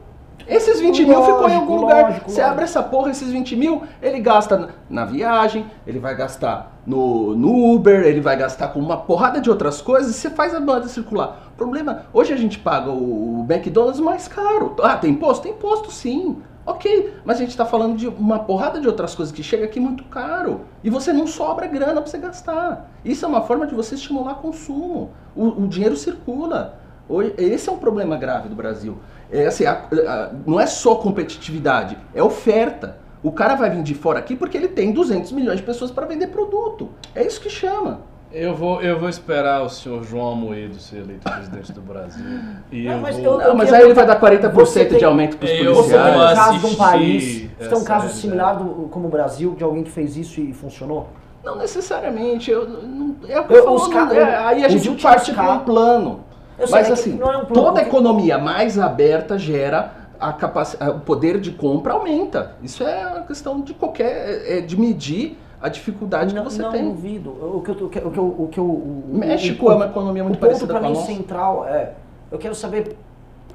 Esses 0.47 0.79
20 0.79 1.05
mil 1.05 1.21
ficou 1.23 1.47
em 1.47 1.55
algum 1.55 1.73
Lógico, 1.75 1.81
lugar. 1.81 2.03
lógico, 2.05 2.29
Você 2.31 2.37
lógico. 2.41 2.51
abre 2.51 2.63
essa 2.63 2.81
porra, 2.81 3.11
esses 3.11 3.29
20 3.29 3.55
mil, 3.55 3.83
ele 4.01 4.19
gasta 4.19 4.69
na- 4.89 5.05
viagem, 5.05 5.67
ele 5.85 5.99
vai 5.99 6.15
gastar 6.15 6.79
no, 6.87 7.35
no 7.35 7.71
Uber, 7.75 8.01
ele 8.03 8.19
vai 8.19 8.35
gastar 8.35 8.69
com 8.69 8.79
uma 8.79 8.97
porrada 8.97 9.39
de 9.39 9.47
outras 9.47 9.79
coisas, 9.79 10.15
você 10.15 10.29
faz 10.31 10.55
a 10.55 10.59
moeda 10.59 10.87
circular. 10.87 11.49
O 11.53 11.57
problema, 11.57 12.05
hoje 12.11 12.33
a 12.33 12.37
gente 12.37 12.57
paga 12.57 12.89
o, 12.89 13.41
o 13.41 13.45
McDonald's 13.47 13.99
mais 13.99 14.27
caro. 14.27 14.75
Ah, 14.81 14.97
tem 14.97 15.11
imposto? 15.11 15.43
Tem 15.43 15.51
imposto 15.51 15.91
sim. 15.91 16.41
Ok, 16.65 17.13
mas 17.25 17.37
a 17.37 17.39
gente 17.41 17.49
está 17.49 17.65
falando 17.65 17.95
de 17.95 18.07
uma 18.07 18.39
porrada 18.39 18.79
de 18.79 18.87
outras 18.87 19.13
coisas 19.15 19.33
que 19.33 19.41
chega 19.43 19.65
aqui 19.65 19.79
muito 19.79 20.03
caro. 20.05 20.61
E 20.83 20.89
você 20.89 21.11
não 21.13 21.25
sobra 21.27 21.65
grana 21.67 21.99
para 22.01 22.05
você 22.09 22.17
gastar. 22.17 22.89
Isso 23.03 23.23
é 23.25 23.27
uma 23.27 23.41
forma 23.41 23.65
de 23.67 23.73
você 23.75 23.95
estimular 23.95 24.35
consumo. 24.35 25.11
O, 25.35 25.63
o 25.63 25.67
dinheiro 25.67 25.95
circula. 25.95 26.78
Hoje- 27.09 27.33
Esse 27.37 27.67
é 27.67 27.71
um 27.71 27.77
problema 27.77 28.15
grave 28.15 28.47
do 28.47 28.55
Brasil. 28.55 28.97
É 29.31 29.47
assim, 29.47 29.65
a- 29.65 29.81
a- 30.07 30.29
não 30.45 30.59
é 30.59 30.65
só 30.67 30.95
competitividade, 30.95 31.97
é 32.13 32.21
oferta. 32.23 32.97
O 33.21 33.31
cara 33.31 33.55
vai 33.55 33.69
vir 33.69 33.83
de 33.83 33.93
fora 33.95 34.19
aqui 34.19 34.35
porque 34.35 34.55
ele 34.55 34.67
tem 34.69 34.91
200 34.93 35.31
milhões 35.31 35.57
de 35.57 35.63
pessoas 35.63 35.91
para 35.91 36.05
vender 36.05 36.27
produto. 36.27 36.89
É 37.13 37.25
isso 37.25 37.41
que 37.41 37.49
chama. 37.49 38.01
Eu 38.31 38.53
vou, 38.55 38.79
eu 38.81 38.99
vou 38.99 39.09
esperar 39.09 39.63
o 39.63 39.69
senhor 39.69 40.03
João 40.03 40.33
Amoedo 40.33 40.75
ser 40.75 40.97
eleito 40.97 41.27
presidente 41.29 41.73
do 41.73 41.81
Brasil. 41.81 42.23
E 42.71 42.83
Não, 42.85 42.91
eu 42.93 42.97
mas 42.99 43.17
vou... 43.17 43.37
Não, 43.39 43.55
mas 43.55 43.69
quero- 43.71 43.81
aí 43.81 43.87
ele 43.87 43.93
vai 43.95 44.05
dar 44.05 44.19
40% 44.19 44.53
Você 44.53 44.85
tem- 44.85 44.99
de 44.99 45.05
aumento 45.05 45.35
para 45.37 45.45
os 45.45 45.51
Eu 45.51 45.73
Você 45.75 45.89
tem 45.97 45.99
um 45.99 46.03
policiais. 46.13 46.37
caso 46.37 46.59
de 46.59 46.65
um 46.67 46.75
país, 46.75 47.49
você 47.59 47.69
tem 47.69 47.77
um 47.79 47.83
caso 47.83 48.09
similar 48.15 48.57
do, 48.57 48.87
como 48.89 49.07
o 49.07 49.09
Brasil, 49.11 49.55
de 49.57 49.63
alguém 49.63 49.83
que 49.83 49.89
fez 49.89 50.15
isso 50.15 50.39
e 50.39 50.53
funcionou? 50.53 51.09
Não 51.43 51.55
necessariamente. 51.57 52.51
Eu, 52.51 52.67
não, 52.69 53.15
é 53.27 53.39
o 53.39 53.45
que 53.45 53.53
Eu- 53.53 53.57
eu 53.57 53.63
falo, 53.63 53.75
os 53.77 53.89
não- 53.89 54.07
ca- 54.07 54.15
é, 54.15 54.35
aí 54.37 54.63
a 54.63 54.69
gente 54.69 54.89
parte 55.01 55.33
para 55.33 55.51
um 55.53 55.59
plano. 55.59 56.19
Sei, 56.67 56.67
Mas 56.71 56.89
é 56.89 56.93
assim, 56.93 57.13
não 57.13 57.31
é 57.31 57.37
um 57.37 57.45
toda 57.45 57.81
economia 57.81 58.37
mais 58.37 58.77
aberta 58.79 59.37
gera 59.37 59.93
a 60.19 60.33
capacidade, 60.33 60.91
o 60.91 60.99
poder 60.99 61.39
de 61.39 61.51
compra 61.51 61.93
aumenta. 61.93 62.55
Isso 62.61 62.83
é 62.83 63.07
uma 63.07 63.21
questão 63.21 63.61
de 63.61 63.73
qualquer, 63.73 64.05
é- 64.05 64.57
é 64.57 64.61
de 64.61 64.77
medir 64.79 65.37
a 65.61 65.69
dificuldade 65.69 66.33
não, 66.35 66.43
que 66.45 66.51
você 66.53 66.61
não 66.61 66.71
tem. 66.71 66.83
duvido. 66.83 67.29
O 67.31 67.61
que 67.61 67.69
eu, 67.71 67.75
o 67.85 67.89
que 67.89 67.97
eu, 67.99 68.07
o 68.07 68.47
que 68.49 68.57
eu, 68.59 68.65
o 68.65 68.71
o- 68.71 69.05
o- 69.13 69.17
México 69.17 69.65
o- 69.67 69.71
é 69.71 69.75
uma 69.75 69.85
economia 69.85 70.23
muito 70.23 70.35
o 70.35 70.39
ponto 70.39 70.47
parecida 70.49 70.73
para 70.73 70.79
com 70.81 70.85
a 70.85 70.89
mim 70.89 70.95
nossa. 70.95 71.07
central 71.07 71.65
é, 71.67 71.93
eu 72.31 72.37
quero 72.37 72.53
saber 72.55 72.97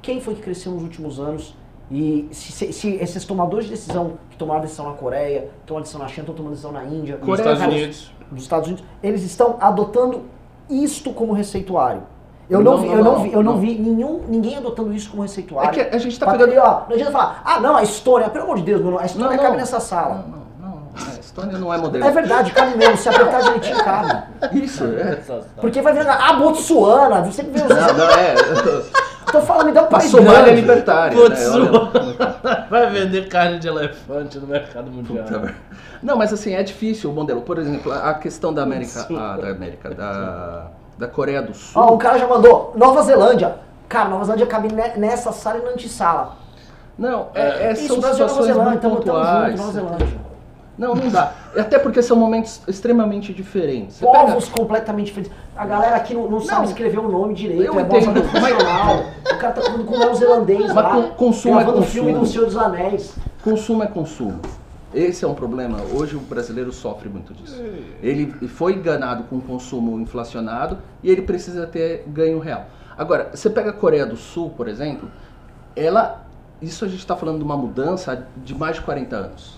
quem 0.01 0.19
foi 0.21 0.35
que 0.35 0.41
cresceu 0.41 0.71
nos 0.71 0.81
últimos 0.83 1.19
anos 1.19 1.55
e 1.91 2.27
se, 2.31 2.51
se- 2.51 2.73
se 2.73 2.89
esses 2.95 3.25
tomadores 3.25 3.65
de 3.65 3.71
decisão 3.71 4.13
que 4.31 4.37
tomaram 4.37 4.61
decisão 4.61 4.85
na 4.89 4.93
Coreia, 4.93 5.49
tomaram 5.67 5.83
decisão 5.83 6.01
na 6.01 6.07
China, 6.07 6.21
estão 6.21 6.35
tomando 6.35 6.51
decisão 6.51 6.71
na 6.71 6.83
Índia, 6.83 7.17
Nos 7.21 7.39
Estados 7.39 7.59
cara, 7.59 7.71
Unidos. 7.71 8.11
dos 8.31 8.41
Estados 8.43 8.67
Unidos, 8.67 8.85
eles 9.03 9.23
estão 9.23 9.57
adotando 9.59 10.23
isto 10.69 11.11
como 11.11 11.31
receituário. 11.33 12.01
Eu 12.49 12.61
não, 12.61 12.73
Não, 12.73 12.81
vi, 12.81 12.87
não, 12.89 12.95
eu 12.97 13.03
não, 13.03 13.11
não, 13.13 13.23
vi, 13.23 13.33
eu 13.33 13.43
não 13.43 13.53
não. 13.53 13.59
vi 13.59 13.75
nenhum, 13.79 14.21
ninguém 14.27 14.57
adotando 14.57 14.93
isso 14.93 15.09
como 15.09 15.23
receituário. 15.23 15.81
É 15.81 15.85
que 15.85 15.95
a 15.95 15.99
gente 15.99 16.19
tá 16.19 16.25
Pra 16.27 16.35
pegando- 16.35 16.51
ter, 16.51 16.59
ó, 16.59 16.81
não 16.87 16.93
adianta 16.93 17.11
falar, 17.11 17.41
ah 17.43 17.59
não, 17.59 17.75
a 17.75 17.81
Estônia, 17.83 18.29
pelo 18.29 18.43
amor 18.45 18.57
de 18.57 18.63
Deus, 18.63 18.81
mano, 18.81 18.99
a 18.99 19.05
Estônia 19.05 19.35
Não, 19.35 19.43
cabe 19.43 19.57
nessa 19.57 19.79
sala. 19.79 20.25
Não, 20.59 20.67
não, 20.69 20.75
não. 20.75 20.83
A 20.95 21.19
Estônia 21.19 21.57
não 21.57 21.73
é 21.73 21.77
modelo. 21.79 22.05
É 22.05 22.11
verdade, 22.11 22.51
cabe 22.51 22.77
mesmo, 22.77 22.97
se 22.97 23.09
apertar 23.09 23.41
direitinho 23.41 23.83
cabe. 23.83 24.23
Isso, 24.63 24.83
é. 24.85 25.19
Porque 25.59 25.81
vai 25.81 25.93
virar, 25.93 26.19
ah, 26.21 26.33
Botsuana, 26.33 27.21
você 27.23 27.41
vê 27.41 27.61
os... 27.61 27.67
Não, 27.69 27.93
não 27.97 28.09
é. 28.11 28.35
Tô 29.31 29.41
falando, 29.41 29.65
me 29.65 29.71
dá 29.71 29.81
um 29.81 29.85
A 29.85 29.87
país 29.87 30.11
Somália 30.11 30.51
é 30.51 30.55
libertária. 30.55 31.17
Putz, 31.17 31.51
né? 31.51 32.67
Vai 32.69 32.89
vender 32.91 33.27
carne 33.27 33.57
de 33.57 33.67
elefante 33.67 34.37
no 34.37 34.45
mercado 34.47 34.89
mundial. 34.91 35.25
Puta. 35.25 35.55
Não, 36.01 36.15
mas 36.15 36.31
assim, 36.31 36.53
é 36.53 36.61
difícil 36.61 37.09
o 37.09 37.13
modelo. 37.13 37.41
Por 37.41 37.57
exemplo, 37.57 37.91
a 37.91 38.13
questão 38.13 38.53
da 38.53 38.61
América. 38.61 39.05
ah, 39.17 39.37
da 39.41 39.49
América, 39.49 39.89
da, 39.89 40.67
da 40.97 41.07
Coreia 41.07 41.41
do 41.41 41.53
Sul. 41.53 41.81
Ó, 41.81 41.93
um 41.93 41.97
cara 41.97 42.17
já 42.17 42.27
mandou, 42.27 42.73
Nova 42.75 43.01
Zelândia. 43.01 43.55
Cara, 43.87 44.09
Nova 44.09 44.23
Zelândia 44.25 44.47
cabe 44.47 44.73
ne- 44.73 44.95
nessa 44.97 45.31
sala 45.31 45.59
e 45.59 45.61
na 45.63 45.71
antessala. 45.71 46.37
Não, 46.97 47.27
é, 47.35 47.67
é, 47.67 47.73
Isso, 47.73 47.87
são 47.87 47.99
Brasil 47.99 48.19
Nova 48.25 48.29
situações 48.29 48.45
Zelândia, 48.45 48.71
muito 48.71 48.81
tamo, 48.81 48.95
tamo 49.01 49.17
junto, 49.17 49.25
pontuais. 49.27 49.59
Nova 49.59 49.71
Zelândia. 49.71 50.25
Não, 50.77 50.93
não 50.93 51.07
dá. 51.09 51.31
Até 51.57 51.79
porque 51.79 52.01
são 52.01 52.17
momentos 52.17 52.61
extremamente 52.67 53.33
diferentes. 53.33 53.97
Você 53.97 54.05
Povos 54.05 54.49
completamente 54.49 55.07
diferentes. 55.07 55.31
A 55.55 55.65
galera 55.65 55.95
aqui 55.95 56.13
não, 56.13 56.29
não 56.29 56.41
sabe 56.41 56.61
Não. 56.63 56.65
escrever 56.67 56.99
o 56.99 57.07
nome 57.09 57.33
direito, 57.33 57.63
Eu 57.63 57.79
é 57.79 57.83
entendo. 57.83 58.11
nacional. 58.13 59.03
O 59.23 59.37
cara 59.37 59.53
tá 59.53 59.61
falando 59.61 59.85
com 59.85 59.95
o 59.95 59.99
neozelandês 59.99 60.65
Mas 60.73 60.75
lá, 60.75 60.89
con- 60.95 61.03
consumo 61.15 61.55
é 61.59 61.63
gravando 61.63 61.81
o 61.81 61.87
filme 61.87 62.09
consumo. 62.13 62.25
do 62.25 62.31
Senhor 62.31 62.45
dos 62.45 62.57
Anéis. 62.57 63.15
Consumo 63.41 63.83
é 63.83 63.87
consumo. 63.87 64.39
Esse 64.95 65.25
é 65.25 65.27
um 65.27 65.35
problema. 65.35 65.77
Hoje 65.93 66.15
o 66.15 66.19
brasileiro 66.21 66.71
sofre 66.71 67.09
muito 67.09 67.33
disso. 67.33 67.61
Ele 68.01 68.31
foi 68.47 68.73
enganado 68.75 69.23
com 69.25 69.35
o 69.37 69.41
consumo 69.41 69.99
inflacionado 69.99 70.77
e 71.03 71.11
ele 71.11 71.21
precisa 71.21 71.67
ter 71.67 72.05
ganho 72.07 72.39
real. 72.39 72.67
Agora, 72.97 73.29
você 73.33 73.49
pega 73.49 73.71
a 73.71 73.73
Coreia 73.73 74.05
do 74.05 74.15
Sul, 74.15 74.51
por 74.51 74.67
exemplo, 74.69 75.11
ela. 75.75 76.25
Isso 76.61 76.85
a 76.85 76.87
gente 76.87 76.99
está 76.99 77.17
falando 77.17 77.39
de 77.39 77.43
uma 77.43 77.57
mudança 77.57 78.25
de 78.37 78.55
mais 78.55 78.77
de 78.77 78.81
40 78.83 79.15
anos. 79.17 79.57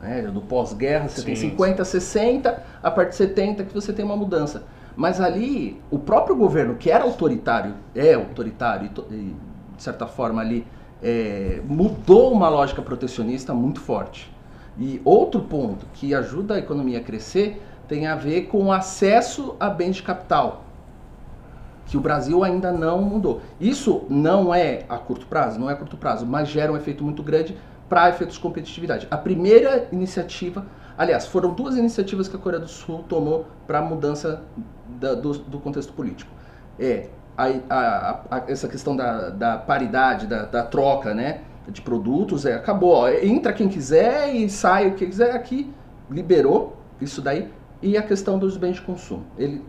Né? 0.00 0.22
Do 0.22 0.40
pós-guerra, 0.40 1.08
você 1.08 1.22
tem 1.22 1.36
Sim. 1.36 1.50
50, 1.50 1.84
60, 1.84 2.62
a 2.82 2.90
partir 2.90 3.10
de 3.10 3.16
70 3.16 3.64
que 3.64 3.74
você 3.74 3.92
tem 3.92 4.02
uma 4.04 4.16
mudança. 4.16 4.62
Mas 4.96 5.20
ali, 5.20 5.78
o 5.90 5.98
próprio 5.98 6.34
governo, 6.34 6.76
que 6.76 6.90
era 6.90 7.04
autoritário, 7.04 7.74
é 7.94 8.14
autoritário 8.14 8.86
e, 8.86 8.88
to- 8.88 9.06
e, 9.10 9.36
de 9.76 9.82
certa 9.82 10.06
forma 10.06 10.40
ali, 10.40 10.66
é, 11.02 11.60
mudou 11.66 12.32
uma 12.32 12.48
lógica 12.48 12.80
protecionista 12.80 13.52
muito 13.52 13.78
forte. 13.80 14.34
E 14.78 15.00
outro 15.04 15.40
ponto 15.42 15.86
que 15.94 16.14
ajuda 16.14 16.54
a 16.54 16.58
economia 16.58 16.98
a 16.98 17.02
crescer 17.02 17.62
tem 17.88 18.06
a 18.06 18.14
ver 18.14 18.42
com 18.42 18.64
o 18.66 18.72
acesso 18.72 19.56
a 19.58 19.70
bens 19.70 19.96
de 19.96 20.02
capital, 20.02 20.64
que 21.86 21.96
o 21.96 22.00
Brasil 22.00 22.42
ainda 22.42 22.72
não 22.72 23.00
mudou. 23.00 23.40
Isso 23.60 24.04
não 24.10 24.52
é 24.54 24.84
a 24.88 24.98
curto 24.98 25.26
prazo, 25.26 25.58
não 25.58 25.70
é 25.70 25.72
a 25.72 25.76
curto 25.76 25.96
prazo, 25.96 26.26
mas 26.26 26.48
gera 26.48 26.72
um 26.72 26.76
efeito 26.76 27.04
muito 27.04 27.22
grande 27.22 27.56
para 27.88 28.08
efeitos 28.08 28.34
de 28.36 28.42
competitividade. 28.42 29.06
A 29.10 29.16
primeira 29.16 29.86
iniciativa, 29.92 30.66
aliás, 30.98 31.26
foram 31.26 31.54
duas 31.54 31.76
iniciativas 31.76 32.26
que 32.26 32.34
a 32.34 32.38
Coreia 32.38 32.60
do 32.60 32.68
Sul 32.68 33.04
tomou 33.08 33.46
para 33.66 33.78
a 33.78 33.82
mudança 33.82 34.42
da- 34.98 35.14
do, 35.14 35.32
do 35.38 35.60
contexto 35.60 35.92
político. 35.92 36.30
É 36.78 37.08
a, 37.36 37.44
a- 37.70 38.20
a- 38.30 38.42
essa 38.48 38.66
questão 38.66 38.96
da, 38.96 39.30
da 39.30 39.56
paridade, 39.58 40.26
da, 40.26 40.42
da 40.44 40.62
troca, 40.64 41.14
né, 41.14 41.42
de 41.68 41.82
produtos, 41.82 42.46
é, 42.46 42.54
acabou. 42.54 42.92
ó, 42.92 43.08
entra 43.08 43.52
quem 43.52 43.68
quiser 43.68 44.34
e 44.34 44.48
sai 44.48 44.88
o 44.88 44.94
que 44.94 45.06
quiser. 45.06 45.34
Aqui 45.34 45.72
liberou 46.10 46.76
isso 47.00 47.20
daí 47.20 47.50
e 47.82 47.96
a 47.96 48.02
questão 48.02 48.38
dos 48.38 48.56
bens 48.56 48.76
de 48.76 48.82
consumo. 48.82 49.24
Ele 49.36 49.62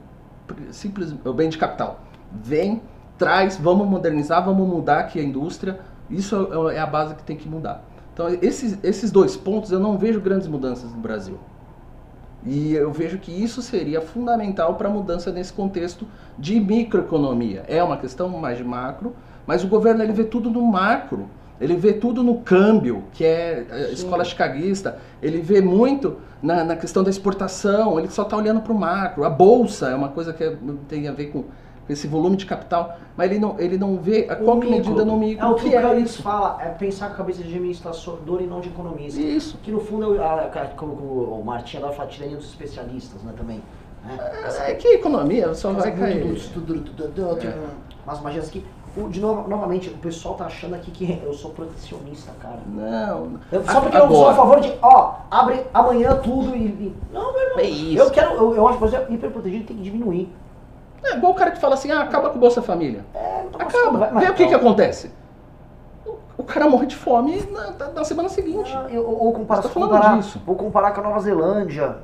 simples, 0.71 1.13
o 1.25 1.33
bem 1.33 1.49
de 1.49 1.57
capital. 1.57 2.01
Vem, 2.31 2.81
traz, 3.17 3.57
vamos 3.57 3.87
modernizar, 3.87 4.43
vamos 4.43 4.67
mudar 4.67 4.99
aqui 4.99 5.19
a 5.19 5.23
indústria. 5.23 5.79
Isso 6.09 6.69
é 6.71 6.75
é 6.75 6.79
a 6.79 6.85
base 6.85 7.15
que 7.15 7.23
tem 7.23 7.35
que 7.35 7.49
mudar. 7.49 7.83
Então, 8.13 8.29
esses, 8.41 8.79
esses 8.83 9.11
dois 9.11 9.35
pontos 9.35 9.71
eu 9.71 9.79
não 9.79 9.97
vejo 9.97 10.19
grandes 10.19 10.47
mudanças 10.47 10.91
no 10.91 10.97
Brasil. 10.97 11.37
E 12.45 12.73
eu 12.73 12.91
vejo 12.91 13.17
que 13.17 13.31
isso 13.31 13.61
seria 13.61 14.01
fundamental 14.01 14.75
para 14.75 14.87
a 14.87 14.91
mudança 14.91 15.31
nesse 15.31 15.51
contexto 15.51 16.07
de 16.37 16.59
microeconomia. 16.59 17.63
É 17.67 17.83
uma 17.83 17.97
questão 17.97 18.29
mais 18.29 18.57
de 18.57 18.63
macro, 18.63 19.15
mas 19.45 19.63
o 19.63 19.67
governo 19.67 20.01
ele 20.01 20.13
vê 20.13 20.23
tudo 20.23 20.49
no 20.49 20.61
macro. 20.61 21.29
Ele 21.59 21.75
vê 21.75 21.93
tudo 21.93 22.21
no 22.23 22.39
câmbio, 22.41 23.03
que 23.13 23.25
é 23.25 23.65
a 23.71 23.79
escola 23.91 24.23
chicaguista. 24.23 24.99
Ele 25.21 25.41
vê 25.41 25.59
muito 25.61 26.17
na, 26.41 26.63
na 26.63 26.75
questão 26.75 27.03
da 27.03 27.09
exportação. 27.09 27.97
Ele 27.99 28.09
só 28.09 28.21
está 28.23 28.37
olhando 28.37 28.61
para 28.61 28.71
o 28.71 28.77
macro. 28.77 29.23
A 29.23 29.29
bolsa 29.29 29.89
é 29.89 29.95
uma 29.95 30.09
coisa 30.09 30.33
que 30.33 30.43
é- 30.43 30.55
tem 30.87 31.07
a 31.07 31.11
ver 31.11 31.27
com 31.31 31.45
esse 31.89 32.05
volume 32.05 32.35
de 32.35 32.45
capital, 32.45 32.97
mas 33.15 33.31
ele 33.31 33.39
não, 33.39 33.57
ele 33.59 33.77
não 33.77 33.95
vê 33.97 34.27
a 34.29 34.35
qual 34.35 34.57
O 34.57 34.59
que 34.59 34.67
micro. 34.69 34.89
medida 34.89 35.05
no 35.05 35.17
micro. 35.17 35.43
É 35.45 35.49
o 35.49 35.55
que 35.55 35.69
o 35.69 35.73
é 35.79 35.99
isso. 35.99 36.21
fala, 36.21 36.61
é 36.61 36.67
pensar 36.69 37.07
com 37.07 37.13
a 37.13 37.17
cabeça 37.17 37.41
de 37.41 37.47
administrador 37.47 38.41
e 38.41 38.45
não 38.45 38.59
de 38.59 38.67
economista. 38.69 39.19
Isso. 39.21 39.57
Que 39.63 39.71
no 39.71 39.79
fundo, 39.79 40.03
é 40.15 40.19
o- 40.19 40.21
a- 40.21 40.41
a- 40.53 40.67
como 40.75 40.91
o 40.91 41.43
Martinha 41.45 41.79
adora 41.79 41.95
falar, 41.95 42.09
tirania 42.09 42.35
dos 42.37 42.47
especialistas, 42.49 43.23
né, 43.23 43.33
também. 43.37 43.61
Né? 44.05 44.17
É 44.67 44.73
que 44.75 44.87
a 44.87 44.93
economia 44.95 45.53
só 45.53 45.71
vai 45.71 45.91
cair. 45.95 46.23
muito 46.25 46.59
do- 46.59 46.61
do- 46.61 46.79
do- 46.81 47.07
do- 47.07 47.35
do- 47.35 47.47
É. 47.47 47.53
Umas 48.05 48.21
magias 48.21 48.47
aqui. 48.49 48.63
O- 48.97 49.09
De 49.09 49.19
novo, 49.21 49.47
novamente, 49.47 49.89
o 49.89 49.97
pessoal 49.97 50.35
tá 50.35 50.45
achando 50.45 50.73
aqui 50.75 50.89
que 50.91 51.21
eu 51.23 51.33
sou 51.33 51.51
protecionista, 51.51 52.31
cara. 52.41 52.59
Não. 52.67 53.39
Eu- 53.51 53.63
só 53.63 53.79
porque 53.81 53.95
eu 53.97 54.07
sou 54.09 54.27
a 54.27 54.31
Agora, 54.31 54.35
favor 54.35 54.59
de, 54.59 54.73
ó, 54.81 55.13
abre 55.29 55.63
amanhã 55.73 56.15
tudo 56.15 56.55
e. 56.55 56.65
e- 56.65 56.95
não, 57.13 57.31
meu 57.33 57.41
irmão. 57.41 57.59
É 57.59 57.63
isso. 57.63 58.01
Eu 58.03 58.09
quero, 58.11 58.31
eu, 58.35 58.55
eu 58.55 58.67
acho 58.67 58.77
que 58.77 58.87
Brasil 58.87 58.99
é 59.07 59.13
hiperprotegido 59.13 59.65
tem 59.65 59.77
que 59.77 59.83
diminuir. 59.83 60.33
É 61.03 61.15
igual 61.15 61.31
o 61.31 61.35
cara 61.35 61.51
que 61.51 61.59
fala 61.61 61.75
assim, 61.75 61.91
ah, 61.91 62.01
acaba 62.01 62.29
com 62.31 62.37
o 62.37 62.39
Bolsa 62.39 62.61
Família. 62.61 63.05
É, 63.13 63.43
não 63.53 63.59
Acaba. 63.61 63.97
vai- 64.09 64.25
Vê 64.25 64.31
o 64.31 64.33
que, 64.33 64.47
que 64.47 64.53
acontece. 64.53 65.11
O, 66.05 66.15
o 66.39 66.43
cara 66.43 66.67
morre 66.67 66.87
de 66.87 66.95
fome 66.95 67.41
na, 67.51 67.71
na- 67.71 67.89
na 67.91 68.03
semana 68.03 68.27
seguinte. 68.29 68.73
Ah, 68.75 68.87
eu- 68.89 69.07
ou 69.07 69.31
comparar, 69.31 69.61
Você 69.61 69.67
tá 69.67 69.73
falando 69.75 69.89
comparar, 69.91 70.17
disso. 70.17 70.41
vou 70.45 70.55
comparar 70.55 70.91
com 70.91 71.01
a 71.01 71.03
Nova 71.03 71.19
Zelândia. 71.19 71.97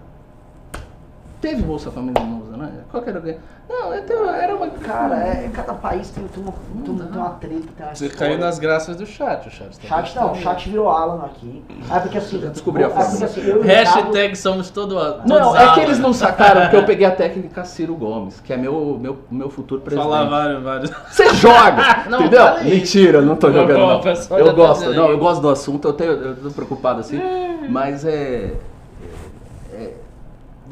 Teve 1.42 1.62
Bolsa 1.64 1.92
Família 1.92 2.24
na 2.24 2.30
Nova 2.30 2.46
Zelândia? 2.52 2.86
Qual 2.90 3.04
que 3.04 3.10
era 3.10 3.20
o 3.20 3.22
ganho? 3.22 3.40
Não, 3.70 3.96
então 3.98 4.30
era 4.34 4.56
uma. 4.56 4.68
Cara, 4.70 5.16
é, 5.18 5.50
cada 5.54 5.74
país 5.74 6.10
tem, 6.10 6.26
tem, 6.28 6.44
uma, 6.44 6.52
tem, 6.84 6.96
tem 7.08 7.18
uma 7.22 7.30
treta, 7.32 7.56
tem 7.78 7.86
uma 7.86 7.96
Você 7.96 8.06
história. 8.08 8.34
caiu 8.34 8.38
nas 8.46 8.60
graças 8.60 8.96
do 8.98 9.06
chat, 9.06 9.48
o 9.48 9.52
chat. 9.52 9.80
tá 9.80 9.88
Chat 9.88 10.16
não, 10.16 10.28
gostando. 10.30 10.44
chat 10.44 10.70
virou 10.70 10.90
Alan 10.90 11.26
aqui. 11.26 11.64
Ah, 11.90 12.00
porque 12.02 12.18
assim. 12.18 12.42
Já 12.42 12.50
descobri 12.50 12.84
a 12.84 12.88
é 12.88 12.90
fórmula. 12.90 13.26
assim, 13.26 13.40
o 13.42 13.62
Ricardo- 13.62 13.66
Hashtag 13.66 14.36
somos 14.36 14.70
todo, 14.70 14.96
todos 14.96 15.26
Não, 15.26 15.56
é 15.58 15.74
que 15.74 15.80
eles 15.80 15.98
não 16.00 16.12
sacaram 16.14 16.62
porque 16.62 16.76
eu 16.76 16.84
peguei 16.86 17.06
a 17.08 17.12
técnica 17.12 17.64
Ciro 17.64 17.96
Gomes, 17.96 18.40
que 18.42 18.52
é 18.52 18.58
meu, 18.58 18.98
meu, 19.02 19.18
meu 19.32 19.50
futuro 19.50 19.82
presidente. 19.82 20.06
Falar 20.10 20.26
vários, 20.26 20.62
vários. 20.64 20.92
Você 21.10 21.34
joga! 21.36 22.04
Não, 22.10 22.20
entendeu? 22.22 22.42
fala 22.42 22.62
isso. 22.64 22.70
Mentira, 22.76 23.22
não 23.22 23.36
tô 23.38 23.48
Não, 23.48 23.54
jogando. 23.62 23.80
não, 23.80 23.88
Não. 23.88 23.98
o 24.00 24.04
pessoal 24.04 24.40
já 24.40 24.46
Eu 24.46 24.50
tá 24.50 24.54
gosto, 24.56 24.94
não, 24.94 25.10
eu 25.10 25.18
gosto 25.18 25.42
do 25.42 25.50
assunto, 25.50 25.88
eu, 25.88 25.94
tenho, 25.94 26.12
eu 26.12 26.36
tô 26.36 26.52
preocupado 26.52 27.00
assim, 27.00 27.20
mas 27.70 28.04
é. 28.06 28.54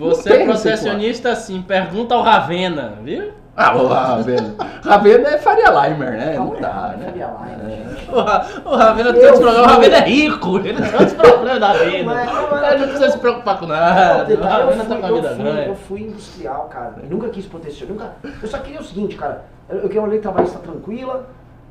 Você 0.09 0.29
Não 0.29 0.35
é 0.35 0.39
tem 0.39 0.47
protecionista 0.47 1.29
assim, 1.31 1.61
pergunta 1.61 2.15
ao 2.15 2.21
Ravena, 2.21 2.93
viu? 3.03 3.31
Ah, 3.55 3.75
o 3.75 3.87
Ravena. 3.87 4.55
Ravena 4.83 5.29
é 5.29 5.37
Faria 5.37 5.69
Limer, 5.69 6.11
né? 6.11 6.33
Não 6.37 6.51
Calma, 6.51 6.59
dá, 6.61 6.93
é, 6.93 6.97
né? 6.97 7.05
Faria 7.05 7.27
Limer, 7.27 7.95
gente. 7.97 8.09
O, 8.11 8.19
Ra- 8.21 8.45
o 8.65 8.75
Ravena 8.75 9.13
tem 9.13 9.21
outros 9.23 9.39
problemas, 9.41 9.67
o 9.67 9.69
Ravena 9.69 9.95
é 9.97 9.99
rico, 10.01 10.57
ele 10.57 10.73
não 10.73 10.81
tem 10.81 10.93
outros 10.93 11.13
problemas 11.13 11.59
da 11.59 11.73
vida. 11.73 12.03
Mas- 12.05 12.29
Ele 12.71 12.77
não 12.79 12.87
precisa 12.87 13.09
se 13.11 13.17
preocupar 13.19 13.59
com 13.59 13.65
Não, 13.67 13.75
nada, 13.75 14.33
o 14.33 14.41
Ravena 14.41 14.71
eu, 14.71 14.77
tá 14.77 14.85
fui, 14.85 14.97
com 14.99 15.05
a 15.05 15.09
eu, 15.09 15.15
vida 15.15 15.29
fui, 15.35 15.43
ganha. 15.43 15.65
eu 15.67 15.75
fui 15.75 16.01
industrial, 16.01 16.69
cara. 16.71 16.93
Eu 17.03 17.09
nunca 17.09 17.29
quis 17.29 17.45
proteger. 17.45 17.87
eu 17.87 17.93
Nunca, 17.93 18.11
eu 18.41 18.47
só 18.47 18.57
queria 18.57 18.79
o 18.79 18.83
seguinte, 18.83 19.15
cara. 19.17 19.43
Eu, 19.69 19.81
queria 19.83 20.01
uma 20.01 20.07
lei 20.07 20.19
trabalhista 20.19 20.57
tranquila, 20.59 21.27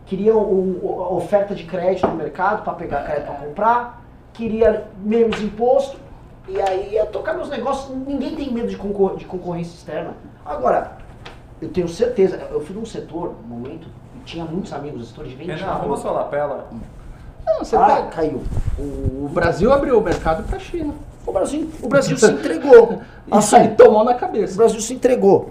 queria 0.07 0.36
um, 0.36 0.81
um- 0.82 1.15
oferta 1.16 1.55
de 1.55 1.65
crédito 1.65 2.07
no 2.07 2.15
mercado 2.15 2.62
para 2.62 2.74
pegar 2.74 3.02
crédito 3.05 3.24
para 3.27 3.35
comprar, 3.36 4.02
queria 4.35 4.85
menos 5.02 5.40
imposto 5.43 5.97
E 6.51 6.60
aí 6.60 6.94
ia 6.94 7.06
tocar 7.06 7.35
meus 7.35 7.48
negócios, 7.48 7.97
ninguém 8.06 8.35
tem 8.35 8.52
medo 8.52 8.68
de, 8.68 8.77
concor- 8.77 9.16
de 9.16 9.24
concorrência 9.24 9.72
externa. 9.74 10.14
Agora, 10.44 10.93
eu 11.62 11.68
tenho 11.68 11.89
certeza, 11.89 12.36
eu 12.51 12.60
fui 12.60 12.74
num 12.74 12.85
setor, 12.85 13.35
no 13.43 13.56
momento, 13.56 13.86
e 14.16 14.24
tinha 14.24 14.44
muitos 14.44 14.72
amigos, 14.72 15.09
setor 15.09 15.27
de 15.27 15.35
venda. 15.36 15.55
Arruma 15.64 15.97
sua 15.97 16.10
lapela. 16.10 16.66
Não, 17.47 17.59
você 17.60 17.77
Ah, 17.77 17.86
pega- 17.86 18.09
caiu. 18.09 18.43
O 18.78 19.28
Brasil 19.32 19.72
abriu 19.72 19.98
o 19.98 20.02
mercado 20.02 20.43
para 20.44 20.56
a 20.56 20.60
China. 20.60 20.93
O 21.24 21.32
Brasil, 21.32 21.70
o 21.82 21.86
Brasil 21.89 22.16
se 22.16 22.27
entregou. 22.32 22.94
Isso 22.94 23.01
Assim, 23.31 23.56
aí 23.56 23.68
tomou 23.77 24.02
na 24.05 24.12
O 24.12 24.18
cabeça. 24.18 24.56
Brasil 24.56 24.81
se 24.81 24.93
entregou. 24.94 25.51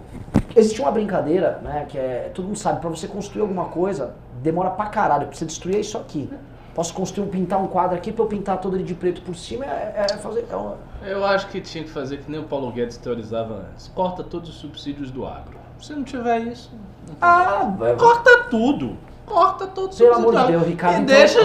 Existe 0.55 0.81
uma 0.81 0.91
brincadeira, 0.91 1.59
né, 1.63 1.85
que 1.87 1.97
é, 1.97 2.29
todo 2.33 2.45
mundo 2.45 2.57
sabe, 2.57 2.81
pra 2.81 2.89
você 2.89 3.07
construir 3.07 3.41
alguma 3.41 3.65
coisa, 3.65 4.15
demora 4.41 4.69
pra 4.71 4.87
caralho, 4.87 5.27
pra 5.27 5.35
você 5.35 5.45
destruir 5.45 5.79
isso 5.79 5.97
aqui. 5.97 6.29
Posso 6.75 6.93
construir, 6.93 7.25
um, 7.25 7.29
pintar 7.29 7.61
um 7.61 7.67
quadro 7.67 7.95
aqui, 7.95 8.11
pra 8.11 8.23
eu 8.25 8.27
pintar 8.27 8.57
todo 8.59 8.75
ele 8.75 8.83
de 8.83 8.93
preto 8.93 9.21
por 9.21 9.35
cima, 9.35 9.65
é, 9.65 10.05
é 10.11 10.17
fazer... 10.17 10.45
É 10.51 10.55
uma- 10.55 10.88
Eu 11.05 11.25
acho 11.25 11.47
que 11.47 11.61
tinha 11.61 11.83
que 11.83 11.89
fazer 11.89 12.17
que 12.17 12.29
nem 12.29 12.39
o 12.39 12.43
Paulo 12.43 12.71
Guedes 12.71 12.97
teorizava 12.97 13.65
antes. 13.71 13.87
Corta 13.95 14.23
todos 14.23 14.49
os 14.49 14.55
subsídios 14.55 15.11
do 15.11 15.25
agro. 15.25 15.57
Se 15.79 15.93
não 15.93 16.03
tiver 16.03 16.39
isso, 16.41 16.71
não. 17.07 17.15
Ah, 17.21 17.73
é- 17.81 17.93
corta 17.95 18.43
tudo. 18.49 18.97
Corta 19.25 19.67
todos 19.67 19.91
os 19.95 20.01
Pelo 20.01 20.15
subsídios 20.15 20.35
amor 20.41 20.47
de. 20.47 20.51
Deus, 20.57 20.67
Ricardo, 20.67 20.95
E 20.99 21.01
então- 21.03 21.15
deixa 21.15 21.39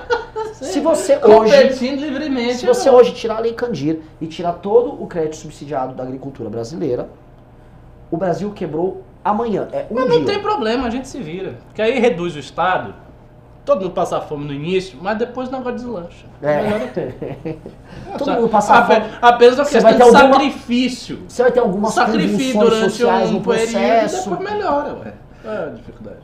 se 0.54 0.80
você 0.80 1.18
hoje... 1.18 1.86
livremente. 1.96 2.54
Se 2.56 2.66
você 2.66 2.90
hoje 2.90 3.12
tirar 3.12 3.36
a 3.36 3.40
Lei 3.40 3.52
Candir 3.52 4.00
e 4.20 4.26
tirar 4.26 4.54
todo 4.54 5.00
o 5.02 5.06
crédito 5.06 5.36
subsidiado 5.36 5.94
da 5.94 6.02
agricultura 6.02 6.48
brasileira, 6.50 7.08
o 8.10 8.16
Brasil 8.16 8.50
quebrou 8.52 9.02
amanhã. 9.24 9.68
É 9.72 9.86
um 9.90 9.94
Mas 9.94 10.08
não 10.08 10.16
dia. 10.18 10.26
tem 10.34 10.42
problema, 10.42 10.86
a 10.86 10.90
gente 10.90 11.06
se 11.08 11.20
vira. 11.20 11.58
Porque 11.66 11.80
aí 11.82 11.98
reduz 12.00 12.34
o 12.34 12.38
Estado, 12.38 12.94
todo 13.64 13.82
mundo 13.82 13.92
passa 13.92 14.20
fome 14.20 14.44
no 14.46 14.52
início, 14.52 14.98
mas 15.00 15.18
depois 15.18 15.48
o 15.48 15.52
negócio 15.52 15.74
deslancha. 15.74 16.26
Melhor 16.40 16.80
É. 16.96 17.56
Todo 18.18 18.24
Só- 18.24 18.34
mundo 18.34 18.48
passa 18.48 18.82
fome. 18.84 19.02
Apenas 19.22 19.58
uma 19.58 19.64
Você 19.64 19.72
questão 19.80 19.82
vai 19.82 19.92
de 19.92 19.98
ter 19.98 20.04
alguma- 20.04 20.34
sacrifício. 20.34 21.18
Você 21.28 21.42
vai 21.42 21.52
ter 21.52 21.60
algumas 21.60 21.92
Sacrifício 21.94 22.60
durante 22.60 22.90
sociais 22.90 23.30
um 23.30 23.32
no 23.34 23.40
período 23.40 23.68
e 23.68 23.72
processo. 23.72 24.30
depois 24.30 24.50
melhora, 24.52 24.94
ué. 24.94 25.12
É 25.44 25.64
a 25.64 25.66
dificuldade. 25.68 26.18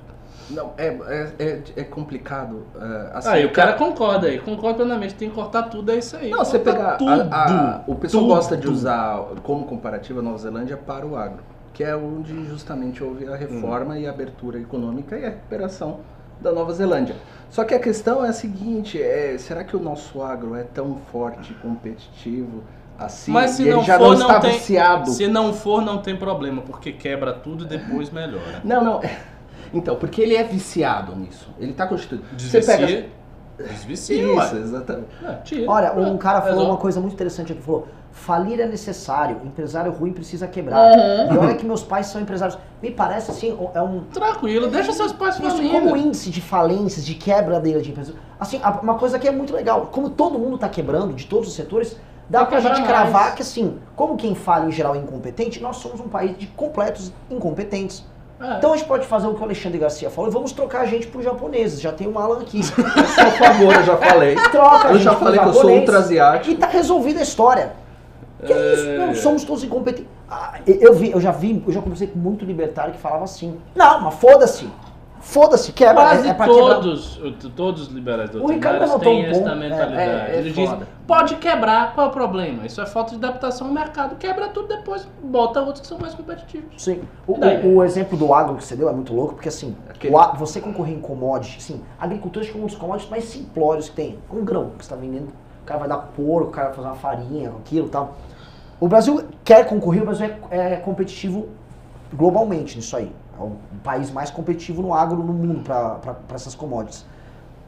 Não, 0.49 0.71
é, 0.79 0.87
é, 0.87 1.33
é, 1.45 1.63
é 1.77 1.83
complicado. 1.85 2.67
é, 2.81 3.11
assim, 3.19 3.29
aí 3.31 3.45
o 3.47 3.51
cara 3.53 3.73
concorda 3.73 4.29
aí, 4.29 4.39
concorda 4.39 4.77
plenamente, 4.77 5.15
tem 5.15 5.29
que 5.29 5.35
cortar 5.35 5.65
tudo, 5.65 5.91
é 5.91 5.97
isso 5.97 6.17
aí. 6.17 6.31
Não, 6.31 6.39
você 6.45 6.59
pegar. 6.59 6.97
tudo. 6.99 7.11
a- 7.11 7.27
a- 7.33 7.81
o 7.87 7.97
pessoal 7.97 8.23
tudo. 8.23 8.35
gosta 8.35 8.57
de 8.57 8.69
usar 8.69 9.19
como 9.43 9.65
comparativa 9.65 10.21
a 10.21 10.23
Nova 10.23 10.39
Zelândia 10.39 10.77
para 10.77 11.05
o 11.05 11.17
agro, 11.17 11.41
que 11.73 11.83
é 11.83 11.97
onde 11.97 12.45
justamente 12.47 13.03
houve 13.03 13.27
a 13.27 13.35
reforma 13.35 13.99
e 13.99 14.07
a 14.07 14.11
abertura 14.11 14.59
econômica 14.61 15.17
e 15.19 15.25
a 15.25 15.31
recuperação 15.31 15.99
da 16.41 16.53
Nova 16.53 16.73
Zelândia. 16.73 17.17
Só 17.51 17.65
que 17.65 17.75
a 17.75 17.79
questão 17.79 18.25
é 18.25 18.29
a 18.29 18.33
seguinte: 18.33 19.01
é, 19.01 19.37
será 19.39 19.65
que 19.65 19.77
o 19.77 19.81
nosso 19.81 20.23
agro 20.23 20.55
é 20.55 20.63
tão 20.65 20.97
forte, 21.13 21.55
competitivo 21.55 22.63
assim? 22.99 23.31
Mas 23.31 23.53
se 23.53 23.63
e 23.63 23.67
ele 23.67 23.77
não 23.77 23.85
já 23.85 23.99
for, 23.99 24.11
não 24.11 24.19
não 24.19 24.27
está 24.27 24.41
tem- 24.41 24.53
viciado? 24.53 25.11
Se 25.11 25.27
não 25.29 25.53
for, 25.53 25.81
não 25.83 25.99
tem 25.99 26.17
problema, 26.17 26.63
porque 26.63 26.93
quebra 26.93 27.33
tudo 27.33 27.65
e 27.65 27.69
depois 27.69 28.11
melhora. 28.11 28.61
Não, 28.65 28.83
não. 28.83 29.01
Então, 29.73 29.97
porque 29.97 30.21
ele 30.23 30.35
é 30.37 30.45
viciado 30.45 31.15
nisso. 31.17 31.49
Ele 31.59 31.73
está 31.73 31.87
constituído. 31.87 32.25
Você 32.39 32.61
Desvicia, 32.61 32.77
pega. 33.59 33.73
desvicia, 33.73 34.23
Isso, 34.45 34.57
exatamente. 34.57 35.09
É, 35.25 35.33
tira. 35.45 35.71
Olha, 35.71 35.93
um 35.93 35.95
Pronto, 36.05 36.19
cara 36.19 36.39
falou 36.41 36.55
resolve. 36.55 36.71
uma 36.73 36.79
coisa 36.79 37.01
muito 37.01 37.15
interessante 37.15 37.53
aqui, 37.53 37.63
falou, 37.63 37.89
falir 38.17 38.59
é 38.61 38.67
necessário, 38.67 39.37
empresário 39.45 39.93
ruim 39.93 40.11
precisa 40.13 40.47
quebrar. 40.49 40.91
E 41.33 41.37
olha 41.37 41.55
que 41.55 41.65
meus 41.67 41.83
pais 41.83 42.07
são 42.07 42.21
empresários. 42.21 42.59
Me 42.83 42.91
parece 42.91 43.31
assim, 43.31 43.57
é 43.75 43.81
um... 43.83 44.01
Tranquilo, 44.13 44.69
deixa 44.69 44.93
seus 44.93 45.13
pais 45.13 45.39
Isso 45.39 45.51
falindo. 45.57 45.71
como 45.73 45.93
o 45.93 45.97
índice 45.97 46.31
de 46.31 46.41
falências, 46.41 47.05
de 47.05 47.15
quebradeira 47.15 47.81
de 47.81 47.91
empresas. 47.91 48.15
Assim, 48.41 48.59
a- 48.63 48.71
uma 48.83 48.95
coisa 48.95 49.19
que 49.19 49.29
é 49.29 49.31
muito 49.31 49.55
legal, 49.55 49.89
como 49.93 50.09
todo 50.11 50.39
mundo 50.39 50.57
tá 50.59 50.69
quebrando, 50.69 51.13
de 51.13 51.27
todos 51.27 51.49
os 51.49 51.55
setores, 51.55 51.97
dá 52.29 52.41
Vai 52.41 52.49
pra 52.49 52.61
gente 52.61 52.81
mais. 52.81 52.87
cravar 52.89 53.35
que 53.35 53.43
assim, 53.43 53.79
como 53.95 54.17
quem 54.17 54.35
fala 54.35 54.67
em 54.67 54.73
geral 54.73 54.95
é 54.95 54.99
incompetente, 54.99 55.61
nós 55.63 55.77
somos 55.77 56.01
um 56.01 56.09
país 56.09 56.37
de 56.39 56.47
completos 56.49 57.13
incompetentes. 57.31 58.03
É. 58.41 58.59
Então 58.59 58.73
a 58.73 58.77
gente 58.77 58.87
pode 58.87 59.07
fazer 59.07 59.27
o 59.29 59.35
que 59.35 59.41
o 59.41 59.45
Alexandre 59.45 59.79
Garcia 59.79 60.11
falou, 60.11 60.31
e 60.31 60.33
vamos 60.33 60.53
trocar 60.53 60.81
a 60.83 60.87
gente 60.87 61.07
por 61.07 61.23
japoneses, 61.23 61.81
já 61.81 61.93
tem 61.93 62.07
um 62.09 62.19
Alan 62.19 62.41
aqui. 62.41 62.61
Por 62.75 62.85
favor, 63.39 63.75
eu 63.75 63.83
já 63.85 63.97
falei. 63.97 64.35
Troca 64.35 64.89
a 64.89 64.91
Eu 64.91 64.95
gente 64.97 65.05
já 65.05 65.15
falei 65.15 65.39
que 65.39 65.45
eu 65.47 65.53
sou 65.53 65.63
japonês. 65.63 65.81
ultra-asiático. 65.81 66.51
E 66.51 66.57
tá 66.57 66.67
resolvida 66.67 67.21
a 67.21 67.23
história. 67.23 67.73
Que 68.45 68.53
é 68.53 68.75
isso? 68.75 68.89
Não, 68.99 69.15
somos 69.15 69.45
todos 69.45 69.65
incompetentes. 69.65 70.11
Ah, 70.29 70.59
eu, 70.67 70.93
vi, 70.95 71.11
eu 71.11 71.21
já 71.21 71.31
vi, 71.31 71.63
eu 71.67 71.73
já 71.73 71.81
conversei 71.81 72.09
com 72.09 72.19
muito 72.19 72.45
libertário 72.45 72.93
que 72.93 72.99
falava 72.99 73.25
assim. 73.25 73.59
Não, 73.75 74.01
mas 74.01 74.15
foda-se. 74.15 74.69
Foda-se, 75.21 75.73
quebra. 75.73 75.95
Quase 75.95 76.29
é, 76.29 76.31
é 76.31 76.35
todos, 76.35 77.21
todos 77.57 77.83
os 77.83 77.89
liberais 77.89 78.33
O 78.35 78.47
Ricardo 78.47 78.87
doutrinários 78.87 79.01
têm 79.01 79.43
um 79.43 79.43
essa 79.45 79.55
mentalidade. 79.57 80.01
É, 80.01 80.31
é, 80.31 80.37
é 80.37 80.39
Ele 80.39 80.53
diz, 80.53 80.71
pode 81.07 81.35
quebrar, 81.37 81.95
qual 81.95 82.07
é 82.07 82.11
o 82.11 82.13
problema? 82.13 82.65
Isso 82.65 82.81
é 82.81 82.87
falta 82.87 83.11
de 83.17 83.25
adaptação 83.25 83.67
ao 83.67 83.73
mercado. 83.73 84.15
Quebra 84.17 84.49
tudo 84.49 84.69
depois, 84.69 85.09
bota 85.23 85.61
outros 85.61 85.81
que 85.81 85.87
são 85.89 85.99
mais 85.99 86.15
competitivos. 86.15 86.69
Sim. 86.77 87.01
O, 87.27 87.33
o- 87.33 87.77
o 87.77 87.85
exemplo 87.85 88.17
do 88.17 88.33
agro 88.33 88.55
que 88.57 88.65
você 88.65 88.77
deu 88.77 88.89
é 88.89 88.93
muito 88.93 89.13
louco, 89.15 89.35
porque 89.35 89.49
assim, 89.49 89.75
o 90.05 90.37
você 90.37 90.61
concorrer 90.61 90.95
em 90.95 91.01
commodity, 91.01 91.61
sim, 91.61 91.81
a 91.99 92.05
agricultura 92.05 92.45
acho 92.45 92.53
que 92.53 92.59
é 92.59 92.63
um 92.63 92.67
dos 92.67 92.77
commodities 92.77 93.11
mais 93.11 93.25
simplórios 93.25 93.89
que 93.89 93.97
tem. 93.97 94.19
Um 94.33 94.45
grão 94.45 94.67
que 94.79 94.85
você 94.85 94.93
está 94.93 94.97
vendendo, 94.97 95.29
cara 95.67 95.81
vai 95.81 95.89
dar 95.89 95.99
porco, 95.99 96.49
o 96.49 96.53
cara 96.53 96.69
vai 96.69 96.77
fazer 96.77 96.89
uma 96.89 96.97
farinha 96.97 97.51
aquilo 97.51 97.87
e 97.87 97.91
tal. 97.91 98.17
O 98.81 98.89
Brasil 98.89 99.23
quer 99.45 99.67
concorrer, 99.67 100.03
o 100.03 100.07
Brasil 100.07 100.27
é, 100.51 100.75
é 100.75 100.77
competitivo 100.77 101.49
globalmente 102.13 102.77
nisso 102.77 102.97
aí. 102.97 103.13
É 103.39 103.43
o 103.43 103.53
país 103.83 104.11
mais 104.11 104.31
competitivo 104.31 104.81
no 104.83 104.95
agro 104.95 105.19
no 105.23 105.33
mundo 105.33 105.63
para 105.63 106.17
essas 106.35 106.55
commodities. 106.55 107.05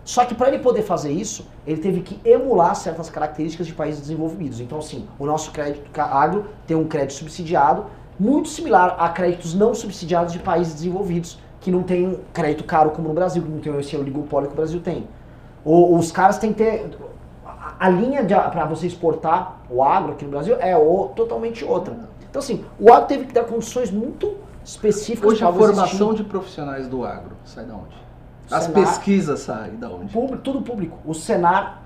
Só 0.05 0.25
que 0.25 0.35
para 0.35 0.49
ele 0.49 0.61
poder 0.61 0.83
fazer 0.83 1.13
isso, 1.13 1.47
ele 1.67 1.81
teve 1.83 2.01
que 2.01 2.19
emular 2.27 2.75
certas 2.75 3.11
características 3.11 3.67
de 3.67 3.75
países 3.75 4.01
desenvolvidos. 4.01 4.59
Então, 4.61 4.79
assim, 4.79 5.07
o 5.19 5.27
nosso 5.27 5.51
crédito 5.53 5.91
agro 6.01 6.47
tem 6.67 6.75
um 6.75 6.87
crédito 6.89 7.13
subsidiado, 7.13 7.85
muito 8.19 8.49
similar 8.49 8.97
a 8.99 9.11
créditos 9.11 9.55
não 9.55 9.75
subsidiados 9.75 10.33
de 10.33 10.39
países 10.39 10.73
desenvolvidos, 10.75 11.39
que 11.61 11.71
não 11.71 11.83
tem 11.83 12.19
crédito 12.33 12.65
caro 12.65 12.91
como 12.91 13.09
no 13.09 13.15
Brasil, 13.15 13.43
que 13.43 13.49
não 13.51 13.59
tem 13.59 13.79
esse 13.79 13.97
oligopólio 13.97 14.49
que 14.49 14.55
o 14.55 14.57
Brasil 14.57 14.81
tem. 14.81 15.07
O- 15.65 15.97
os 15.97 16.11
caras 16.11 16.39
têm 16.39 16.53
que 16.53 16.65
ter. 16.65 16.91
A, 17.79 17.89
linha 17.89 18.25
para 18.25 18.65
você 18.67 18.87
exportar 18.87 19.59
o 19.71 19.83
agro 19.83 20.13
aqui 20.13 20.25
no 20.25 20.31
Brasil 20.31 20.57
é 20.61 20.77
o- 20.77 21.11
totalmente 21.15 21.65
outra. 21.65 21.97
Então, 22.29 22.41
assim, 22.41 22.65
o 22.79 22.93
agro 22.93 23.07
teve 23.09 23.25
que 23.27 23.33
dar 23.33 23.45
condições 23.45 23.91
muito 23.91 24.37
específicas 24.65 25.33
Hoje 25.33 25.45
a 25.45 25.53
formação 25.53 26.09
existir. 26.09 26.23
de 26.25 26.29
profissionais 26.29 26.87
do 26.87 27.05
agro 27.05 27.33
sai 27.45 27.65
da 27.65 27.75
onde? 27.75 27.97
As 28.51 28.65
Senar. 28.65 28.81
pesquisas 28.85 29.41
saem 29.41 29.77
da 29.77 29.89
onde? 29.91 30.13
Público, 30.13 30.39
tudo 30.43 30.61
público. 30.63 30.97
O 31.05 31.15
Senar, 31.15 31.83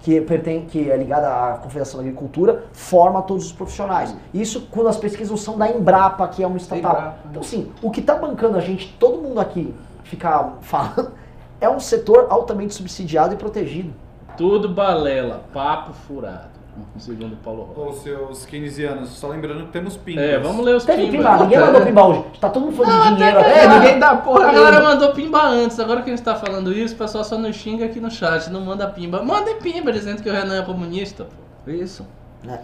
que, 0.00 0.20
pertence, 0.20 0.66
que 0.66 0.90
é 0.90 0.96
ligado 0.96 1.24
à 1.24 1.58
Confederação 1.62 1.98
da 2.00 2.06
Agricultura, 2.06 2.64
forma 2.72 3.22
todos 3.22 3.46
os 3.46 3.52
profissionais. 3.52 4.14
Isso 4.34 4.66
quando 4.70 4.88
as 4.88 4.96
pesquisas 4.96 5.40
são 5.40 5.56
da 5.56 5.68
Embrapa, 5.70 6.26
que 6.28 6.42
é 6.42 6.46
uma 6.46 6.56
estatal. 6.56 6.90
Embrapa. 6.92 7.14
Então, 7.30 7.42
assim, 7.42 7.70
o 7.82 7.90
que 7.90 8.00
está 8.00 8.14
bancando 8.16 8.56
a 8.56 8.60
gente, 8.60 8.96
todo 8.98 9.18
mundo 9.18 9.40
aqui 9.40 9.72
ficar 10.04 10.58
falando, 10.60 11.12
é 11.60 11.68
um 11.68 11.78
setor 11.78 12.26
altamente 12.30 12.74
subsidiado 12.74 13.34
e 13.34 13.36
protegido. 13.36 13.92
Tudo 14.36 14.68
balela, 14.68 15.44
papo 15.52 15.92
furado, 15.92 16.50
segundo 16.98 17.36
Paulo 17.36 17.64
Rocha. 17.64 17.90
Os 17.90 18.02
seus 18.02 18.46
keynesianos, 18.46 19.10
só 19.10 19.28
lembrando 19.28 19.66
que 19.66 19.72
temos 19.72 19.96
pimbas. 19.96 20.24
É, 20.24 20.38
vamos 20.38 20.64
ler 20.64 20.76
os 20.76 20.84
Teve 20.84 21.10
pimba. 21.10 21.18
pimba, 21.18 21.44
ninguém 21.44 21.60
mandou 21.60 21.82
pimba 21.82 22.04
hoje. 22.06 22.24
Tá 22.40 22.48
todo 22.48 22.66
mundo 22.66 22.76
falando 22.76 23.10
de 23.10 23.16
dinheiro 23.16 23.38
É, 23.38 23.68
ninguém 23.68 23.98
dá 23.98 24.16
porra 24.16 24.48
A 24.48 24.52
galera 24.52 24.82
mandou 24.82 25.12
pimba 25.12 25.42
antes, 25.42 25.78
agora 25.78 26.02
que 26.02 26.10
a 26.10 26.16
gente 26.16 26.24
tá 26.24 26.34
falando 26.34 26.72
isso, 26.72 26.94
o 26.94 26.98
pessoal 26.98 27.24
só 27.24 27.36
nos 27.36 27.54
xinga 27.56 27.84
aqui 27.84 28.00
no 28.00 28.10
chat, 28.10 28.48
não 28.50 28.62
manda 28.62 28.88
pimba. 28.88 29.22
Mandem 29.22 29.58
pimba 29.58 29.92
dizendo 29.92 30.22
que 30.22 30.30
o 30.30 30.32
Renan 30.32 30.60
é 30.60 30.62
comunista, 30.62 31.24
pô. 31.24 31.70
Isso. 31.70 32.06
É. 32.48 32.58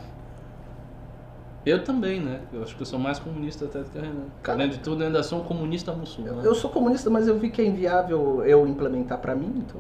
Eu 1.67 1.85
também, 1.85 2.19
né? 2.19 2.41
Eu 2.51 2.63
acho 2.63 2.75
que 2.75 2.81
eu 2.81 2.87
sou 2.87 2.99
mais 2.99 3.19
comunista 3.19 3.67
até 3.67 3.81
do 3.81 3.91
que 3.91 3.99
o 3.99 4.01
Renan. 4.01 4.25
Além 4.47 4.71
de 4.71 4.79
tudo, 4.79 5.03
eu 5.03 5.09
ainda 5.09 5.23
sou 5.23 5.41
um 5.41 5.45
comunista 5.45 5.93
muçulmano. 5.93 6.43
Eu 6.43 6.55
sou 6.55 6.71
comunista, 6.71 7.11
mas 7.11 7.29
eu 7.29 7.39
vi 7.39 7.51
que 7.51 7.61
é 7.61 7.67
inviável 7.67 8.43
eu 8.47 8.67
implementar 8.67 9.19
pra 9.19 9.35
mim, 9.35 9.53
então 9.57 9.79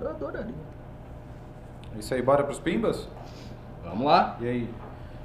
eu 0.00 0.08
adoraria. 0.08 0.54
Isso 1.98 2.12
aí, 2.14 2.22
bora 2.22 2.44
pros 2.44 2.58
pimbas? 2.58 3.08
Vamos 3.84 4.06
lá. 4.06 4.36
E 4.40 4.48
aí? 4.48 4.70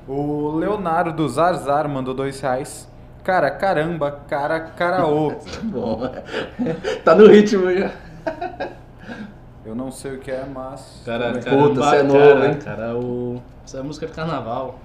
O 0.07 0.51
Leonardo 0.55 1.27
Zarzar 1.27 1.87
mandou 1.87 2.13
dois 2.13 2.39
reais. 2.39 2.89
Cara, 3.23 3.51
caramba, 3.51 4.11
cara, 4.27 4.59
caraô. 4.59 5.33
Bom, 5.63 6.01
tá 7.03 7.15
no 7.15 7.27
ritmo 7.27 7.71
já. 7.71 7.91
Eu 9.65 9.75
não 9.75 9.91
sei 9.91 10.15
o 10.15 10.19
que 10.19 10.31
é, 10.31 10.45
mas. 10.45 11.03
Cara, 11.05 11.39
caramba, 11.39 11.67
Puta, 11.69 11.81
você 11.81 11.95
é 11.95 11.99
cara, 11.99 12.03
novo, 12.03 12.45
hein? 12.45 12.59
Cara, 12.63 12.97
o... 12.97 13.41
Essa 13.63 13.79
é 13.79 13.83
música 13.83 14.07
de 14.07 14.13
carnaval. 14.13 14.79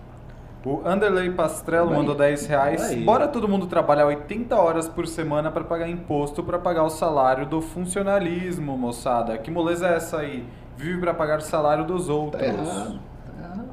O 0.66 0.80
Anderley 0.84 1.30
Pastrello 1.30 1.88
Vai. 1.88 1.98
mandou 1.98 2.14
10 2.14 2.46
reais. 2.46 2.80
Vai. 2.80 2.96
Bora 2.96 3.28
todo 3.28 3.46
mundo 3.46 3.66
trabalhar 3.66 4.06
80 4.06 4.56
horas 4.56 4.88
por 4.88 5.06
semana 5.06 5.50
pra 5.50 5.62
pagar 5.62 5.88
imposto 5.88 6.42
pra 6.42 6.58
pagar 6.58 6.84
o 6.84 6.90
salário 6.90 7.44
do 7.46 7.60
funcionalismo, 7.60 8.76
moçada. 8.76 9.36
Que 9.36 9.50
moleza 9.50 9.88
é 9.88 9.96
essa 9.96 10.18
aí? 10.18 10.46
Vive 10.76 10.98
pra 11.00 11.14
pagar 11.14 11.38
o 11.38 11.42
salário 11.42 11.84
dos 11.84 12.08
outros. 12.08 12.42
Tá 12.42 12.48
errado. 12.48 12.98
Tá 13.26 13.44
errado. 13.44 13.68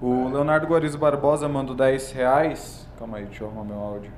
O 0.00 0.28
Leonardo 0.28 0.66
Guarizo 0.66 0.98
Barbosa 0.98 1.48
mandou 1.48 1.74
10 1.74 2.12
reais. 2.12 2.86
Calma 2.98 3.18
aí, 3.18 3.24
deixa 3.26 3.44
eu 3.44 3.48
arrumar 3.48 3.64
meu 3.64 3.78
áudio. 3.78 4.10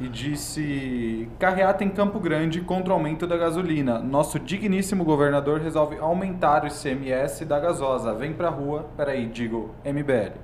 e 0.00 0.08
disse: 0.08 1.28
carreata 1.38 1.84
em 1.84 1.88
Campo 1.88 2.18
Grande 2.18 2.60
contra 2.60 2.90
o 2.92 2.96
aumento 2.96 3.26
da 3.26 3.36
gasolina. 3.36 3.98
Nosso 3.98 4.38
digníssimo 4.38 5.04
governador 5.04 5.60
resolve 5.60 5.96
aumentar 5.98 6.64
o 6.64 6.66
ICMS 6.66 7.44
da 7.44 7.58
gasosa. 7.60 8.12
Vem 8.14 8.32
pra 8.32 8.48
rua, 8.48 8.86
peraí, 8.96 9.26
digo 9.26 9.70
MBL. 9.84 10.36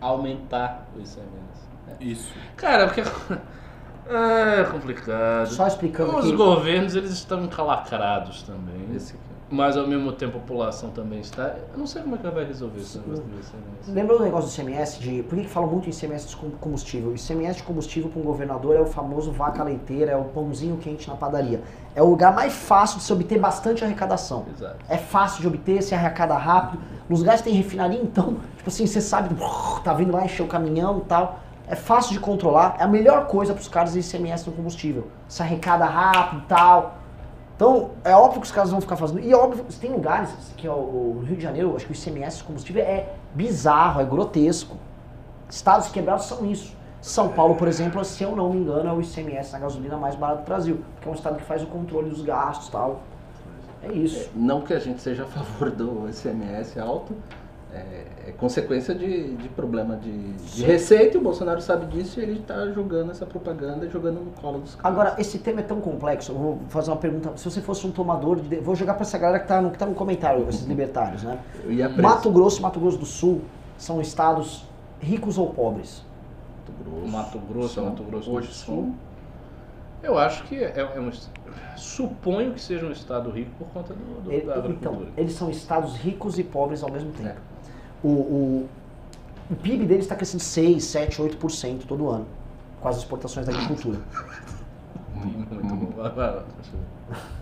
Aumentar 0.00 0.86
o 0.94 0.98
ICMS. 1.00 1.68
É. 1.88 2.04
Isso. 2.04 2.32
Cara, 2.56 2.86
porque. 2.86 3.02
É 4.08 4.64
complicado. 4.64 5.46
Só 5.48 5.66
explicando 5.66 6.16
Os 6.16 6.26
aqui. 6.26 6.36
governos 6.36 6.94
eles 6.94 7.10
estão 7.10 7.44
encalacrados 7.44 8.42
também. 8.42 8.94
Esse 8.94 9.12
aqui. 9.14 9.20
Mas 9.48 9.76
ao 9.76 9.86
mesmo 9.86 10.10
tempo 10.10 10.38
a 10.38 10.40
população 10.40 10.90
também 10.90 11.20
está. 11.20 11.54
Eu 11.72 11.78
não 11.78 11.86
sei 11.86 12.02
como 12.02 12.16
é 12.16 12.18
que 12.18 12.28
vai 12.28 12.44
resolver 12.44 12.80
esse 12.80 12.98
negócio 12.98 13.22
do 13.22 13.30
ICMS. 13.38 13.92
Lembra 13.92 14.18
do 14.18 14.24
negócio 14.24 14.50
do 14.50 14.52
ICMS? 14.68 14.98
De, 15.00 15.22
por 15.22 15.36
que, 15.38 15.44
que 15.44 15.48
falam 15.50 15.70
muito 15.70 15.86
em 15.88 15.92
ICMS 15.92 16.26
de 16.30 16.36
com- 16.36 16.50
combustível? 16.50 17.10
O 17.10 17.14
ICMS 17.14 17.58
de 17.58 17.62
combustível 17.62 18.10
para 18.10 18.20
um 18.20 18.24
governador 18.24 18.74
é 18.74 18.80
o 18.80 18.86
famoso 18.86 19.30
vaca 19.30 19.62
leiteira, 19.62 20.10
é 20.10 20.16
o 20.16 20.24
pãozinho 20.24 20.76
quente 20.78 21.08
na 21.08 21.14
padaria. 21.14 21.62
É 21.94 22.02
o 22.02 22.06
lugar 22.10 22.34
mais 22.34 22.54
fácil 22.54 22.98
de 22.98 23.04
se 23.04 23.12
obter 23.12 23.38
bastante 23.38 23.84
arrecadação. 23.84 24.46
Exato. 24.52 24.78
É 24.88 24.96
fácil 24.98 25.42
de 25.42 25.46
obter, 25.46 25.80
se 25.80 25.94
arrecada 25.94 26.36
rápido. 26.36 26.82
Nos 27.08 27.20
lugares 27.20 27.40
que 27.40 27.48
tem 27.48 27.56
refinaria, 27.56 28.02
então, 28.02 28.38
tipo 28.56 28.68
assim, 28.68 28.84
você 28.84 29.00
sabe, 29.00 29.32
tá 29.84 29.94
vindo 29.94 30.10
lá 30.12 30.24
encher 30.24 30.42
o 30.42 30.48
caminhão 30.48 30.98
e 30.98 31.02
tal. 31.02 31.38
É 31.68 31.74
fácil 31.74 32.12
de 32.12 32.20
controlar. 32.20 32.76
É 32.78 32.84
a 32.84 32.88
melhor 32.88 33.26
coisa 33.26 33.52
para 33.52 33.60
os 33.60 33.68
caras 33.68 33.96
é 33.96 34.00
ICMS 34.00 34.46
no 34.46 34.52
combustível. 34.54 35.08
Se 35.28 35.42
arrecada 35.42 35.84
rápido 35.84 36.42
e 36.42 36.46
tal. 36.46 36.98
Então, 37.56 37.92
é 38.04 38.14
óbvio 38.14 38.40
que 38.40 38.46
os 38.46 38.52
caras 38.52 38.70
vão 38.70 38.80
ficar 38.80 38.96
fazendo. 38.96 39.20
E 39.20 39.32
é 39.32 39.36
óbvio, 39.36 39.64
tem 39.80 39.90
lugares 39.90 40.30
que 40.56 40.66
é 40.66 40.70
o, 40.70 41.22
Rio 41.26 41.36
de 41.36 41.42
Janeiro, 41.42 41.74
acho 41.74 41.86
que 41.86 41.92
o 41.92 41.96
ICMS 41.96 42.44
combustível 42.44 42.82
é 42.82 43.14
bizarro, 43.34 44.00
é 44.00 44.04
grotesco. 44.04 44.76
Estados 45.48 45.88
quebrados 45.88 46.26
são 46.26 46.44
isso. 46.44 46.76
São 47.00 47.30
Paulo, 47.30 47.54
por 47.54 47.66
exemplo, 47.66 48.04
se 48.04 48.22
eu 48.22 48.36
não 48.36 48.50
me 48.50 48.58
engano, 48.58 48.88
é 48.88 48.92
o 48.92 49.00
ICMS 49.00 49.52
na 49.52 49.58
gasolina 49.58 49.96
mais 49.96 50.14
barato 50.14 50.42
do 50.42 50.46
Brasil. 50.46 50.80
Porque 50.94 51.08
é 51.08 51.12
um 51.12 51.14
estado 51.14 51.36
que 51.36 51.44
faz 51.44 51.62
o 51.62 51.66
controle 51.66 52.10
dos 52.10 52.20
gastos 52.20 52.68
e 52.68 52.72
tal. 52.72 53.00
É 53.82 53.92
isso. 53.92 54.28
Não 54.34 54.60
que 54.60 54.74
a 54.74 54.78
gente 54.78 55.00
seja 55.00 55.22
a 55.22 55.26
favor 55.26 55.70
do 55.70 56.08
ICMS 56.10 56.78
alto, 56.78 57.14
é, 57.72 58.28
é 58.28 58.32
consequência 58.32 58.94
de, 58.94 59.34
de 59.36 59.48
problema 59.50 59.96
de, 59.96 60.32
de 60.34 60.64
receita, 60.64 61.16
e 61.16 61.20
o 61.20 61.22
Bolsonaro 61.22 61.60
sabe 61.60 61.86
disso 61.86 62.20
e 62.20 62.22
ele 62.22 62.40
está 62.40 62.66
jogando 62.70 63.10
essa 63.10 63.26
propaganda 63.26 63.84
e 63.84 63.90
jogando 63.90 64.20
no 64.24 64.30
colo 64.32 64.60
dos 64.60 64.74
caras. 64.74 64.92
Agora, 64.98 65.14
esse 65.20 65.38
tema 65.38 65.60
é 65.60 65.62
tão 65.64 65.80
complexo, 65.80 66.32
eu 66.32 66.36
vou 66.38 66.58
fazer 66.68 66.90
uma 66.90 66.96
pergunta. 66.96 67.36
Se 67.36 67.44
você 67.44 67.60
fosse 67.60 67.86
um 67.86 67.90
tomador 67.90 68.36
de. 68.40 68.56
Vou 68.56 68.74
jogar 68.74 68.94
pra 68.94 69.02
essa 69.02 69.18
galera 69.18 69.40
que 69.40 69.48
tá 69.48 69.60
no, 69.60 69.70
que 69.70 69.78
tá 69.78 69.86
no 69.86 69.94
comentário, 69.94 70.48
esses 70.48 70.64
libertários, 70.68 71.22
né? 71.22 71.38
Mato 72.00 72.30
Grosso 72.30 72.60
e 72.60 72.62
Mato 72.62 72.80
Grosso 72.80 72.98
do 72.98 73.06
Sul 73.06 73.42
são 73.76 74.00
estados 74.00 74.64
ricos 75.00 75.36
ou 75.38 75.52
pobres? 75.52 76.04
Grosso. 76.84 77.08
Mato 77.08 77.38
Grosso, 77.38 77.74
São- 77.74 77.84
Mato 77.86 78.02
Grosso 78.04 78.30
hoje 78.30 78.48
do 78.48 78.54
são- 78.54 78.74
Sul. 78.74 78.94
Eu 80.02 80.16
acho 80.18 80.44
que 80.44 80.56
é, 80.56 80.72
é 80.94 81.00
um. 81.00 81.10
Suponho 81.76 82.52
que 82.52 82.60
seja 82.60 82.86
um 82.86 82.92
estado 82.92 83.30
rico 83.30 83.50
por 83.58 83.66
conta 83.68 83.92
do, 83.94 84.20
do- 84.22 84.32
Ele- 84.32 84.46
da 84.46 84.52
então, 84.54 84.64
agricultura. 84.64 85.10
eles 85.16 85.32
são 85.34 85.50
estados 85.50 85.96
ricos 85.96 86.38
e 86.38 86.44
pobres 86.44 86.82
ao 86.82 86.90
mesmo 86.90 87.10
tempo. 87.12 87.28
É. 87.28 87.36
O, 88.02 88.08
o, 88.08 88.68
o 89.50 89.56
PIB 89.56 89.86
deles 89.86 90.04
está 90.04 90.14
crescendo 90.14 90.42
6, 90.42 90.84
7, 90.84 91.22
8% 91.22 91.86
todo 91.86 92.08
ano, 92.08 92.26
com 92.80 92.88
as 92.88 92.96
exportações 92.98 93.46
da 93.46 93.52
agricultura. 93.52 93.98
Muito 95.14 95.54
bom. 95.64 95.92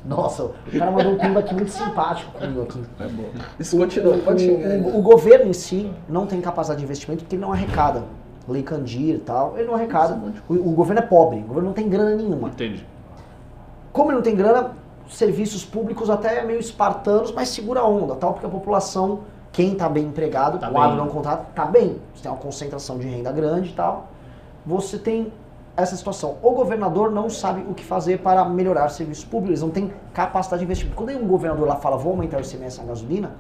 Nossa, 0.05 0.45
o 0.45 0.79
cara 0.79 0.91
mandou 0.91 1.13
um 1.13 1.19
pimba 1.19 1.41
aqui 1.41 1.55
muito 1.55 1.71
simpático 1.71 2.33
comigo 2.33 2.63
aqui. 2.63 2.83
É 3.01 3.09
bom. 3.09 3.25
Isso 3.59 3.77
continua, 3.79 4.19
pode. 4.19 4.49
O, 4.49 4.55
o, 4.55 4.99
o 4.99 5.03
governo 5.03 5.49
em 5.49 5.55
si 5.55 5.91
não 6.09 6.27
tem 6.27 6.41
capacidade 6.41 6.79
de 6.79 6.85
investimento 6.85 7.25
porque 7.25 7.37
ele 7.37 7.43
não 7.43 7.53
arrecada. 7.53 8.05
Lei 8.47 8.63
Candir 8.63 9.15
e 9.15 9.19
tal, 9.19 9.57
ele 9.57 9.67
não 9.67 9.75
arrecada. 9.75 10.21
O, 10.49 10.55
o 10.55 10.73
governo 10.73 11.01
é 11.01 11.07
pobre, 11.07 11.39
o 11.39 11.45
governo 11.45 11.69
não 11.69 11.73
tem 11.73 11.89
grana 11.89 12.15
nenhuma. 12.15 12.49
Entendi. 12.49 12.87
Como 13.93 14.11
ele 14.11 14.17
não 14.17 14.23
tem 14.23 14.37
grana, 14.37 14.73
serviços 15.09 15.65
públicos 15.65 16.11
até 16.11 16.45
meio 16.45 16.61
espartanos, 16.61 17.33
mas 17.33 17.49
segura 17.49 17.81
a 17.81 17.87
onda, 17.87 18.15
tal, 18.17 18.33
porque 18.33 18.47
a 18.47 18.51
população, 18.51 19.21
quem 19.55 19.73
está 19.73 19.89
bem 19.89 20.05
empregado, 20.05 20.59
Tá 20.59 20.69
o 20.69 20.77
agro 20.79 20.97
não 20.97 21.07
está 21.23 21.65
bem. 21.65 21.97
Você 22.15 22.23
tem 22.25 22.31
uma 22.31 22.37
concentração 22.39 22.99
de 22.99 23.07
renda 23.09 23.31
grande 23.33 23.71
e 23.71 23.73
tal. 23.73 24.09
Você 24.67 24.99
tem 24.99 25.33
essa 25.77 25.97
situação. 25.97 26.37
O 26.43 26.51
governador 26.51 27.11
não 27.11 27.31
sabe 27.31 27.65
o 27.71 27.73
que 27.73 27.85
fazer 27.85 28.19
para 28.19 28.45
melhorar 28.45 28.89
serviços 28.89 29.25
públicos, 29.25 29.51
eles 29.51 29.63
não 29.63 29.71
têm 29.71 29.93
capacidade 30.13 30.59
de 30.61 30.65
investimento. 30.65 30.97
Quando 30.97 31.11
um 31.17 31.27
governador 31.27 31.67
lá 31.69 31.77
fala, 31.77 31.97
vou 31.97 32.13
aumentar 32.13 32.39
o 32.39 32.41
ICMS 32.41 32.79
na 32.81 32.85
gasolina, 32.85 33.31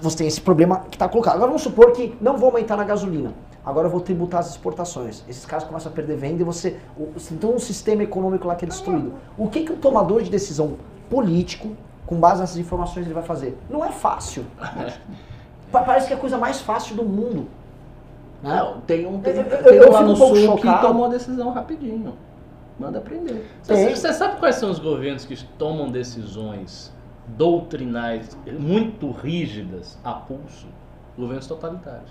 você 0.00 0.16
tem 0.18 0.26
esse 0.26 0.40
problema 0.40 0.80
que 0.90 0.96
está 0.96 1.08
colocado. 1.08 1.34
Agora 1.34 1.48
vamos 1.48 1.62
supor 1.62 1.92
que 1.92 2.16
não 2.20 2.36
vou 2.36 2.48
aumentar 2.50 2.76
na 2.76 2.84
gasolina. 2.84 3.32
Agora 3.64 3.86
eu 3.86 3.90
vou 3.90 4.00
tributar 4.00 4.40
as 4.40 4.50
exportações. 4.50 5.22
Esses 5.28 5.44
caras 5.46 5.64
começam 5.64 5.90
a 5.92 5.94
perder 5.94 6.16
venda 6.16 6.42
e 6.42 6.44
você. 6.44 6.76
o- 6.98 7.12
Você 7.16 7.34
tem 7.36 7.48
um 7.50 7.58
sistema 7.58 8.02
econômico 8.02 8.46
lá 8.48 8.54
que 8.56 8.64
é 8.64 8.68
destruído. 8.68 9.12
O 9.38 9.48
que, 9.48 9.62
que 9.64 9.72
o 9.72 9.76
tomador 9.76 10.22
de 10.22 10.30
decisão 10.30 10.74
político, 11.08 11.68
com 12.06 12.16
base 12.18 12.40
nessas 12.40 12.56
informações, 12.58 13.04
ele 13.06 13.14
vai 13.14 13.22
fazer? 13.22 13.58
Não 13.70 13.84
é 13.84 13.90
fácil. 13.90 14.44
Pa- 15.70 15.82
Parece 15.82 16.06
que 16.08 16.12
é 16.12 16.16
a 16.16 16.20
coisa 16.20 16.36
mais 16.36 16.60
fácil 16.60 16.96
do 16.96 17.02
mundo. 17.04 17.46
Né? 18.42 18.56
Não, 18.56 18.80
tem 18.82 19.06
um, 19.06 19.20
tem, 19.20 19.34
Eu- 19.36 19.42
eu- 19.42 19.62
tem 19.64 19.74
eu 19.74 19.88
um 19.88 19.92
lá 19.92 20.02
no 20.02 20.12
um 20.12 20.16
sul 20.16 20.32
que 20.32 20.44
chocado. 20.62 20.86
tomou 20.86 21.06
a 21.06 21.08
decisão 21.08 21.50
rapidinho. 21.52 22.14
Manda 22.78 22.98
aprender. 22.98 23.48
Você, 23.62 23.94
você 23.94 24.12
sabe 24.12 24.38
quais 24.38 24.56
são 24.56 24.70
os 24.70 24.78
governos 24.78 25.24
que 25.24 25.36
tomam 25.58 25.90
decisões 25.90 26.92
doutrinais 27.28 28.36
muito 28.58 29.10
rígidas 29.10 29.98
a 30.02 30.12
pulso? 30.12 30.66
Governos 31.16 31.46
totalitários. 31.46 32.10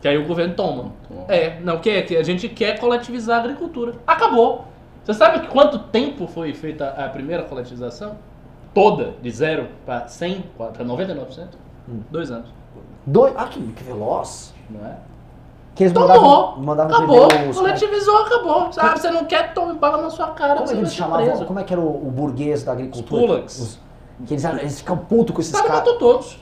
Que 0.00 0.08
aí 0.08 0.16
o 0.16 0.26
governo 0.26 0.54
toma. 0.54 0.92
É, 1.28 1.58
não, 1.60 1.78
que, 1.78 2.02
que 2.02 2.16
a 2.16 2.22
gente 2.22 2.48
quer 2.48 2.78
coletivizar 2.78 3.38
a 3.38 3.40
agricultura. 3.44 3.94
Acabou. 4.06 4.64
Você 5.04 5.14
sabe 5.14 5.40
que 5.40 5.48
quanto 5.48 5.78
tempo 5.78 6.26
foi 6.28 6.54
feita 6.54 6.90
a 6.90 7.08
primeira 7.08 7.42
coletivização? 7.42 8.16
Toda, 8.74 9.14
de 9.20 9.30
zero 9.30 9.68
para 9.84 10.06
100, 10.08 10.44
para 10.56 10.84
99%? 10.84 11.48
Dois 12.10 12.30
anos, 12.30 12.48
Dois, 13.04 13.34
ah, 13.36 13.46
que, 13.46 13.60
que 13.60 13.82
veloz. 13.82 14.54
não 14.68 14.86
é? 14.86 14.96
Que 15.74 15.84
eles 15.84 15.92
Tomou, 15.92 16.08
mandavam, 16.08 16.58
mandavam 16.62 16.96
acabou, 16.96 17.48
os- 17.48 17.56
coletivizou, 17.56 18.16
acabou. 18.18 18.72
Sabe, 18.72 19.00
você 19.00 19.10
não 19.10 19.24
quer 19.24 19.54
tomar 19.54 19.74
bala 19.74 20.02
na 20.02 20.10
sua 20.10 20.28
cara, 20.28 20.54
Como 20.54 20.64
é 20.64 20.66
você 20.66 20.74
que 20.74 20.80
eles 20.80 20.94
chamavam? 20.94 21.26
preso. 21.26 21.44
Como 21.46 21.58
é 21.58 21.64
que 21.64 21.72
era 21.72 21.80
o, 21.80 22.08
o 22.08 22.10
burguês 22.10 22.62
da 22.62 22.72
agricultura? 22.72 23.44
Os- 23.44 23.78
que 24.26 24.34
eles, 24.34 24.44
eles 24.44 24.78
ficam 24.80 24.98
putos 24.98 25.34
com 25.34 25.40
esses 25.40 25.52
caras 25.52 25.70
matou 25.70 25.98
todos. 25.98 26.38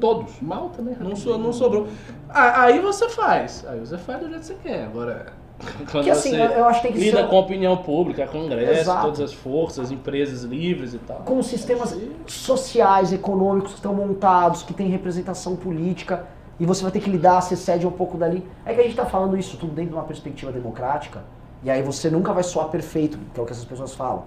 Todos. 0.00 0.40
Mal 0.40 0.70
também. 0.70 0.96
Não, 0.98 1.14
so, 1.14 1.36
não 1.36 1.52
sobrou. 1.52 1.86
Aí 2.28 2.78
você 2.80 3.08
faz. 3.10 3.64
Aí 3.68 3.78
você 3.80 3.98
faz 3.98 4.20
do 4.20 4.28
jeito 4.28 4.40
que 4.40 4.46
você 4.46 4.54
quer. 4.62 4.84
Agora, 4.84 5.26
quando 5.60 5.84
Porque 5.92 6.10
assim, 6.10 6.30
você 6.30 6.42
eu, 6.42 6.64
acho 6.66 6.80
que 6.80 6.88
tem 6.88 6.96
que 6.96 7.04
lida 7.04 7.18
ser 7.22 7.28
com 7.28 7.36
a 7.36 7.40
opinião 7.40 7.76
pública, 7.76 8.26
congresso, 8.26 8.80
Exato. 8.80 9.02
todas 9.02 9.20
as 9.20 9.32
forças, 9.32 9.90
empresas 9.90 10.42
livres 10.44 10.94
e 10.94 10.98
tal. 10.98 11.18
com 11.18 11.42
sistemas 11.42 11.96
sociais, 12.26 13.12
econômicos 13.12 13.72
que 13.72 13.76
estão 13.78 13.94
montados, 13.94 14.62
que 14.62 14.72
têm 14.72 14.88
representação 14.88 15.56
política, 15.56 16.26
e 16.58 16.66
você 16.66 16.82
vai 16.82 16.92
ter 16.92 17.00
que 17.00 17.10
lidar, 17.10 17.40
você 17.40 17.56
cede 17.56 17.86
um 17.86 17.90
pouco 17.90 18.16
dali. 18.16 18.46
É 18.64 18.72
que 18.74 18.80
a 18.80 18.82
gente 18.82 18.92
está 18.92 19.06
falando 19.06 19.36
isso 19.36 19.56
tudo 19.56 19.72
dentro 19.72 19.90
de 19.90 19.96
uma 19.96 20.04
perspectiva 20.04 20.52
democrática, 20.52 21.22
e 21.62 21.70
aí 21.70 21.82
você 21.82 22.10
nunca 22.10 22.32
vai 22.32 22.42
soar 22.42 22.68
perfeito, 22.68 23.18
que 23.34 23.40
é 23.40 23.42
o 23.42 23.46
que 23.46 23.52
essas 23.52 23.64
pessoas 23.64 23.94
falam. 23.94 24.24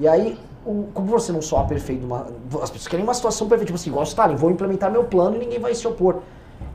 E 0.00 0.06
aí, 0.06 0.38
o- 0.64 0.86
como 0.94 1.08
você 1.08 1.32
não 1.32 1.42
soar 1.42 1.66
perfeito, 1.66 2.02
numa- 2.02 2.26
as 2.62 2.70
pessoas 2.70 2.88
querem 2.88 3.04
uma 3.04 3.14
situação 3.14 3.48
perfeita, 3.48 3.66
tipo 3.66 3.76
assim, 3.76 3.90
igual 3.90 4.04
Stalin, 4.04 4.36
vou 4.36 4.50
implementar 4.50 4.90
meu 4.90 5.04
plano 5.04 5.36
e 5.36 5.38
ninguém 5.40 5.58
vai 5.58 5.74
se 5.74 5.86
opor. 5.88 6.20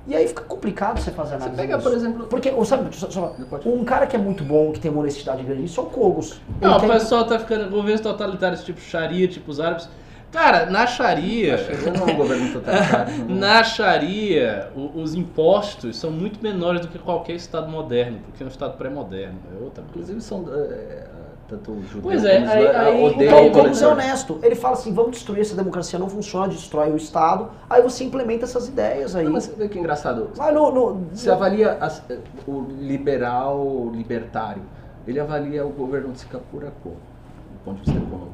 E 0.06 0.16
aí 0.16 0.28
fica 0.28 0.42
complicado 0.44 1.00
você 1.00 1.12
fazer 1.12 1.30
Você 1.30 1.36
análise 1.36 1.56
pega, 1.62 1.78
disso. 1.78 1.90
por 1.90 1.96
exemplo. 1.98 2.28
Porque, 2.28 2.50
ou 2.52 2.66
sabe, 2.66 2.94
só- 2.96 3.10
só- 3.10 3.36
um 3.66 3.86
cara 3.86 4.06
que 4.06 4.16
é 4.16 4.20
muito 4.20 4.44
bom, 4.44 4.72
que 4.74 4.80
tem 4.80 4.92
uma 4.92 5.00
honestidade 5.00 5.44
grande, 5.44 5.64
isso 5.64 5.80
é 5.80 5.84
o 5.84 5.86
Kogos. 5.88 6.42
Ele 6.62 6.70
Não, 6.70 6.78
o 6.78 6.80
quer- 6.82 6.90
pessoal 6.92 7.26
tá 7.26 7.40
ficando 7.40 7.70
governos 7.70 8.02
totalitários 8.02 8.64
tipo 8.66 8.82
Sharia, 8.82 9.28
tipo 9.30 9.50
os 9.50 9.60
árabes. 9.62 9.88
Cara, 10.30 10.66
na 10.66 10.88
Sharia. 10.88 11.58
Não 11.98 12.08
é 12.08 12.12
um 12.12 12.18
governo 12.18 12.52
totalitário. 12.52 13.14
Na 13.30 13.64
Sharia, 13.64 14.70
o- 14.76 15.00
os 15.00 15.14
impostos 15.14 15.96
são 15.96 16.10
muito 16.12 16.42
menores 16.42 16.82
do 16.82 16.88
que 16.88 16.98
qualquer 16.98 17.34
Estado 17.34 17.70
moderno, 17.70 18.18
porque 18.26 18.42
é 18.42 18.46
um 18.46 18.50
Estado 18.50 18.76
pré-moderno, 18.76 19.40
é 19.60 19.64
outra 19.64 19.84
coisa. 19.94 20.12
Inclusive 20.12 20.22
são 20.22 20.44
é, 20.52 21.06
tanto 21.48 21.72
o 21.72 21.84
judeu 21.84 22.02
Pois 22.04 22.24
é, 22.24 22.38
aí- 22.38 22.68
aí- 22.68 23.04
odeiam 23.04 23.46
Então, 23.48 23.48
o 23.48 23.52
como 23.64 23.76
ser 23.76 23.86
honesto, 23.86 24.40
ele 24.42 24.56
fala 24.56 24.74
assim, 24.76 24.94
vamos 24.94 25.12
destruir 25.12 25.42
essa 25.42 25.56
democracia, 25.56 26.00
não 26.00 26.10
funciona, 26.10 26.48
destrói 26.48 26.92
o 26.92 26.96
Estado, 26.96 27.50
aí 27.70 27.82
você 27.82 28.04
implementa 28.04 28.46
essas 28.46 28.68
ideias 28.68 29.16
aí. 29.16 29.26
Não, 29.26 29.34
mas 29.34 29.44
você 29.46 29.56
vê 29.56 29.68
que 29.68 29.78
engraçado. 29.78 30.30
Mas 30.38 30.54
no, 30.54 30.72
no- 30.72 31.06
Você 31.14 31.30
avalia 31.30 31.74
as- 31.80 32.02
o 32.48 32.62
liberal 32.80 33.92
libertário, 33.94 34.64
ele 35.08 35.20
avalia 35.20 35.66
o 35.66 35.70
governo 35.70 36.12
de 36.14 36.20
Singapura 36.20 36.72
como? 36.82 36.96
Do 36.96 37.60
ponto 37.66 37.82
de 37.82 37.92
vista 37.92 38.00
econômico. 38.06 38.34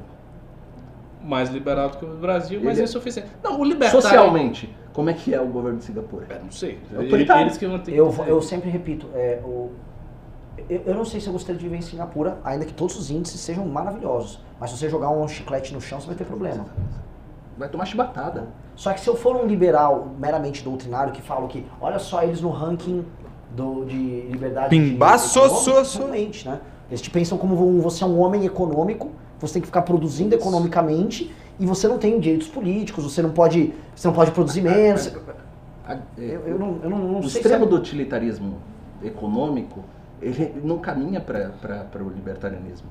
Mais 1.22 1.50
liberal 1.50 1.90
do 1.90 1.98
que 1.98 2.06
o 2.06 2.16
Brasil, 2.16 2.62
mas 2.64 2.78
Ele- 2.78 2.82
é 2.82 2.84
insuficiente. 2.86 3.30
Não, 3.44 3.60
o 3.60 3.64
libertário... 3.66 4.02
Socialmente, 4.02 4.74
como 4.94 5.10
é 5.10 5.14
que 5.14 5.34
é 5.34 5.42
o 5.42 5.48
governo 5.48 5.80
de 5.80 5.84
Singapura? 5.86 6.26
É, 6.30 6.40
não 6.42 6.52
sei. 6.52 6.80
Autoritário. 6.96 7.44
Eles 7.44 7.58
que 7.58 7.68
vão 7.68 7.78
ter 7.80 7.92
que 7.92 7.98
eu, 7.98 8.14
eu 8.26 8.42
sempre 8.42 8.70
repito, 8.70 9.08
é, 9.14 9.40
o, 9.44 9.72
eu, 10.70 10.82
eu 10.88 10.96
não 10.96 11.06
sei 11.06 11.20
se 11.20 11.28
eu 11.28 11.34
gostaria 11.34 11.58
de 11.58 11.64
viver 11.64 11.78
em 11.78 11.82
Singapura, 11.82 12.40
ainda 12.44 12.66
que 12.66 12.74
todos 12.74 12.98
os 12.98 13.10
índices 13.12 13.40
sejam 13.42 13.66
maravilhosos, 13.66 14.40
mas 14.60 14.70
se 14.72 14.78
você 14.78 14.90
jogar 14.90 15.10
um 15.10 15.28
chiclete 15.28 15.74
no 15.74 15.80
chão, 15.82 16.00
você 16.00 16.08
vai 16.08 16.16
ter 16.16 16.26
problema. 16.26 16.66
Vai 17.58 17.68
tomar 17.70 17.86
chibatada. 17.86 18.48
Só 18.76 18.94
que 18.94 19.02
se 19.02 19.08
eu 19.10 19.16
for 19.16 19.36
um 19.36 19.46
liberal 19.46 20.08
meramente 20.18 20.64
doutrinário 20.64 21.12
que 21.12 21.22
fala 21.22 21.48
que, 21.48 21.66
olha 21.82 22.00
só 22.00 22.24
eles 22.24 22.40
no 22.42 22.50
ranking 22.50 23.06
do, 23.56 23.84
de 23.86 24.22
liberdade 24.30 24.70
Pimbaço, 24.70 25.40
econômica, 25.40 25.84
so, 25.84 25.86
so. 25.86 25.98
realmente, 26.00 26.48
né? 26.48 26.60
Eles 26.90 27.02
te 27.02 27.10
pensam 27.10 27.38
como 27.38 27.56
um- 27.68 27.82
você 27.82 28.04
é 28.04 28.08
um 28.08 28.20
homem 28.20 28.46
econômico, 28.46 29.10
você 29.40 29.54
tem 29.54 29.62
que 29.62 29.68
ficar 29.68 29.82
produzindo 29.82 30.34
economicamente 30.34 31.34
e 31.60 31.66
você 31.66 31.88
não 31.88 31.98
tem 31.98 32.20
direitos 32.20 32.48
políticos, 32.48 33.04
você 33.04 33.22
não 33.22 33.32
pode, 33.32 33.74
você 33.96 34.08
não 34.08 34.16
pode 34.16 34.32
produzir 34.32 34.62
menos. 34.62 35.12
A- 35.86 35.94
é, 35.96 36.00
Eu, 36.18 36.48
eu 36.48 36.60
não, 36.60 36.80
eu 36.82 36.90
não, 36.90 36.98
não 37.00 37.20
o 37.20 37.26
extremo 37.26 37.66
é- 37.66 37.68
do 37.68 37.76
utilitarismo 37.76 38.56
econômico, 39.04 39.84
ele 40.22 40.62
não 40.64 40.78
caminha 40.80 41.20
para 41.22 41.88
o 42.04 42.10
libertarianismo. 42.10 42.88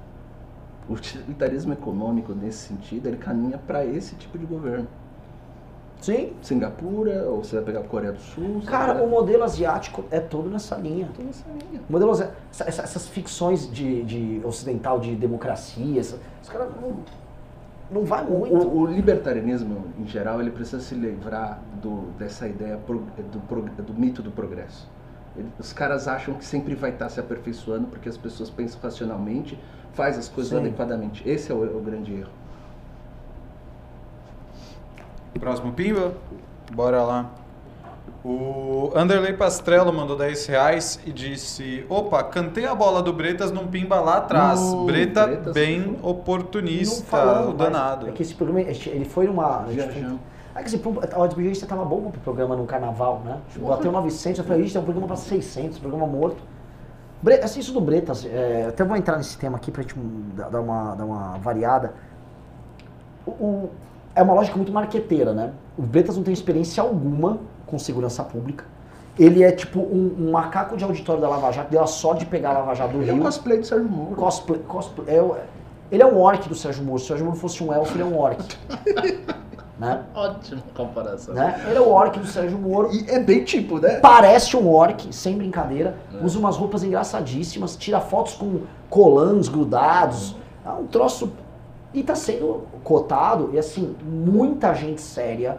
O 0.89 0.95
utilitarismo 0.95 1.73
econômico, 1.73 2.33
nesse 2.35 2.69
sentido, 2.69 3.07
ele 3.07 3.19
caminha 3.19 3.59
para 3.59 3.85
esse 3.85 4.15
tipo 4.15 4.39
de 4.39 4.47
governo. 4.47 4.87
Sim. 6.01 6.33
Singapura, 6.41 7.25
ou 7.29 7.43
você 7.43 7.57
vai 7.57 7.65
pegar 7.65 7.81
a 7.81 7.85
Coreia 7.85 8.13
do 8.13 8.21
Sul. 8.21 8.63
Cara, 8.65 8.95
vai- 8.95 9.03
o 9.05 9.09
modelo 9.09 9.43
asiático 9.43 10.05
é 10.11 10.21
todo 10.21 10.49
nessa 10.49 10.77
linha. 10.77 11.09
Tudo 11.13 11.27
nessa 11.27 11.45
linha. 11.51 11.83
O 11.89 11.93
modelo 11.93 12.13
essa- 12.13 12.35
essa- 12.51 12.83
essas 12.83 13.09
ficções 13.09 13.71
de, 13.71 14.03
de 14.05 14.41
ocidental 14.45 15.01
de 15.01 15.15
democracia, 15.17 15.99
essa- 16.01 16.19
os 16.41 16.49
caras 16.49 16.69
não, 16.81 16.99
não 17.91 18.05
vai 18.05 18.25
muito. 18.25 18.55
O, 18.55 18.83
o 18.83 18.87
libertarianismo, 18.87 19.87
em 19.99 20.07
geral, 20.07 20.41
ele 20.41 20.53
precisa 20.53 20.81
se 20.81 20.95
livrar 20.95 21.59
do, 21.83 22.13
dessa 22.17 22.47
ideia 22.47 22.77
pro- 22.79 23.03
do, 23.33 23.83
do 23.83 23.95
mito 23.95 24.23
do 24.23 24.31
progresso. 24.31 24.89
Os 25.59 25.73
caras 25.73 26.09
acham 26.09 26.35
que 26.35 26.45
sempre 26.45 26.75
vai 26.75 26.91
estar 26.91 27.09
se 27.09 27.21
aperfeiçoando 27.21 27.87
porque 27.87 28.09
as 28.09 28.17
pessoas 28.17 28.51
pensam 28.51 28.81
racionalmente, 28.83 29.59
faz 29.93 30.19
as 30.19 30.29
coisas 30.29 30.53
Sim. 30.53 30.67
adequadamente. 30.67 31.29
Esse 31.29 31.51
é 31.51 31.55
o, 31.55 31.79
o 31.79 31.81
grande 31.81 32.15
erro. 32.15 32.31
Próximo 35.39 35.73
Pimba? 35.73 36.15
Bora 36.73 37.03
lá. 37.03 37.31
O 38.25 38.91
Anderley 38.95 39.33
Pastrello 39.35 39.93
mandou 39.93 40.17
10 40.17 40.47
reais 40.47 41.01
e 41.07 41.13
disse: 41.13 41.87
Opa, 41.89 42.23
cantei 42.25 42.67
a 42.67 42.75
bola 42.75 43.03
do 43.03 43.13
Bretas 43.13 43.53
num 43.53 43.67
Pimba 43.67 44.01
lá 44.01 44.19
atrás. 44.19 44.61
Uh, 44.61 44.85
Breta 44.85 45.27
Bretas 45.27 45.55
bem 45.55 45.97
oportunista, 46.03 47.49
o 47.49 47.53
danado. 47.53 48.09
É 48.09 48.13
que 48.13 48.23
esse 48.23 48.35
programa, 48.35 48.61
ele 48.61 49.05
foi 49.05 49.27
numa... 49.27 49.63
Viajando. 49.63 50.19
Ah, 50.55 50.61
que 50.63 50.69
esse, 50.69 50.79
pro- 50.79 51.01
a 51.01 51.17
audiência 51.17 51.67
tava 51.67 51.85
boa 51.85 52.11
pro 52.11 52.21
programa 52.21 52.57
no 52.57 52.65
carnaval, 52.67 53.21
né? 53.25 53.39
Chegou 53.51 53.73
até 53.73 53.89
900, 53.91 54.39
eu 54.39 54.45
falei, 54.45 54.63
gente, 54.63 54.73
tem 54.73 54.81
um 54.81 54.85
programa 54.85 55.07
pra 55.07 55.17
600, 55.17 55.79
programa 55.79 56.07
morto. 56.07 56.43
Bre 57.23 57.35
assim, 57.35 57.61
isso 57.61 57.73
do 57.73 57.81
Bretas, 57.81 58.25
é, 58.25 58.67
até 58.69 58.85
vou 58.85 58.97
entrar 58.97 59.17
nesse 59.17 59.37
tema 59.39 59.57
aqui 59.57 59.71
pra 59.71 59.83
gente 59.83 59.99
hum, 59.99 60.31
dar 60.37 60.61
uma, 60.61 60.95
dar 60.95 61.05
uma 61.05 61.39
variada. 61.39 61.93
O, 63.27 63.31
o- 63.31 63.71
é 64.15 64.23
uma 64.23 64.35
lógica 64.35 64.57
muito 64.57 64.73
marqueteira, 64.73 65.33
né? 65.33 65.53
O 65.77 65.83
Bretas 65.83 66.17
não 66.17 66.25
tem 66.25 66.33
experiência 66.35 66.83
alguma 66.83 67.39
com 67.67 67.79
segurança 67.79 68.25
pública. 68.25 68.65
Ele 69.19 69.43
é 69.43 69.51
tipo 69.53 69.81
um, 69.81 70.15
um 70.19 70.31
macaco 70.31 70.77
de 70.77 70.85
auditório 70.85 71.21
da 71.21 71.29
Lava 71.29 71.51
Jato, 71.53 71.71
deu 71.71 71.83
a 71.83 71.87
sorte 71.87 72.21
de 72.21 72.27
pegar 72.27 72.51
a 72.51 72.59
Lava 72.61 72.75
Jato 72.75 72.93
do 72.95 73.03
Ele 73.03 73.11
é 73.11 73.13
Rio. 73.13 73.21
um 73.23 73.25
cosplay 73.27 73.59
do 73.59 73.67
Sérgio 73.67 73.89
Moro. 73.89 74.15
Cosplay, 74.17 74.61
cosplay, 74.61 75.17
é 75.17 75.23
o- 75.23 75.37
ele 75.91 76.03
é 76.03 76.07
um 76.07 76.19
orc 76.19 76.49
do 76.49 76.55
Sérgio 76.55 76.85
Moro. 76.85 76.99
Se 77.01 77.05
o 77.07 77.09
Sérgio 77.09 77.27
Moro 77.27 77.37
fosse 77.39 77.63
um 77.65 77.73
elfo, 77.73 77.95
ele 77.95 78.03
é 78.03 78.07
um 78.07 78.17
orc. 78.17 78.39
né? 79.79 80.05
Ótima 80.15 80.63
comparação. 80.75 81.35
né? 81.35 81.65
Ele 81.69 81.79
é 81.79 81.81
o 81.81 81.89
orc 81.89 82.19
do 82.19 82.27
Sérgio 82.27 82.59
Moro. 82.59 82.91
E 82.93 83.09
é 83.09 83.21
bem 83.21 83.45
tipo, 83.45 83.79
né? 83.79 84.01
Parece 84.01 84.57
um 84.57 84.69
orc, 84.69 85.15
sem 85.15 85.37
brincadeira. 85.37 85.97
Usa 86.23 86.39
umas 86.39 86.57
roupas 86.57 86.83
engraçadíssimas, 86.83 87.77
tira 87.77 88.01
fotos 88.01 88.35
com 88.35 88.63
colãs 88.91 89.49
grudados. 89.49 90.35
É 90.67 90.71
um 90.71 90.87
troço. 90.87 91.33
E 91.95 92.03
tá 92.03 92.15
sendo 92.15 92.65
cotado, 92.85 93.51
e 93.55 93.59
assim, 93.59 93.97
muita 94.05 94.75
gente 94.75 95.01
séria 95.01 95.59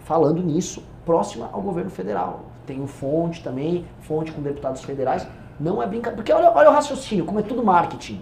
falando 0.00 0.42
nisso, 0.42 0.82
próxima 1.06 1.48
ao 1.52 1.60
governo 1.60 1.90
federal. 1.90 2.40
Tem 2.66 2.82
o 2.82 2.86
fonte 2.86 3.42
também, 3.42 3.84
fonte 4.00 4.32
com 4.32 4.42
deputados 4.42 4.82
federais. 4.82 5.26
Não 5.58 5.82
é 5.82 5.86
brincadeira. 5.86 6.16
Porque 6.16 6.32
olha, 6.32 6.50
olha 6.50 6.70
o 6.70 6.72
raciocínio, 6.72 7.24
como 7.24 7.38
é 7.38 7.42
tudo 7.42 7.62
marketing. 7.62 8.20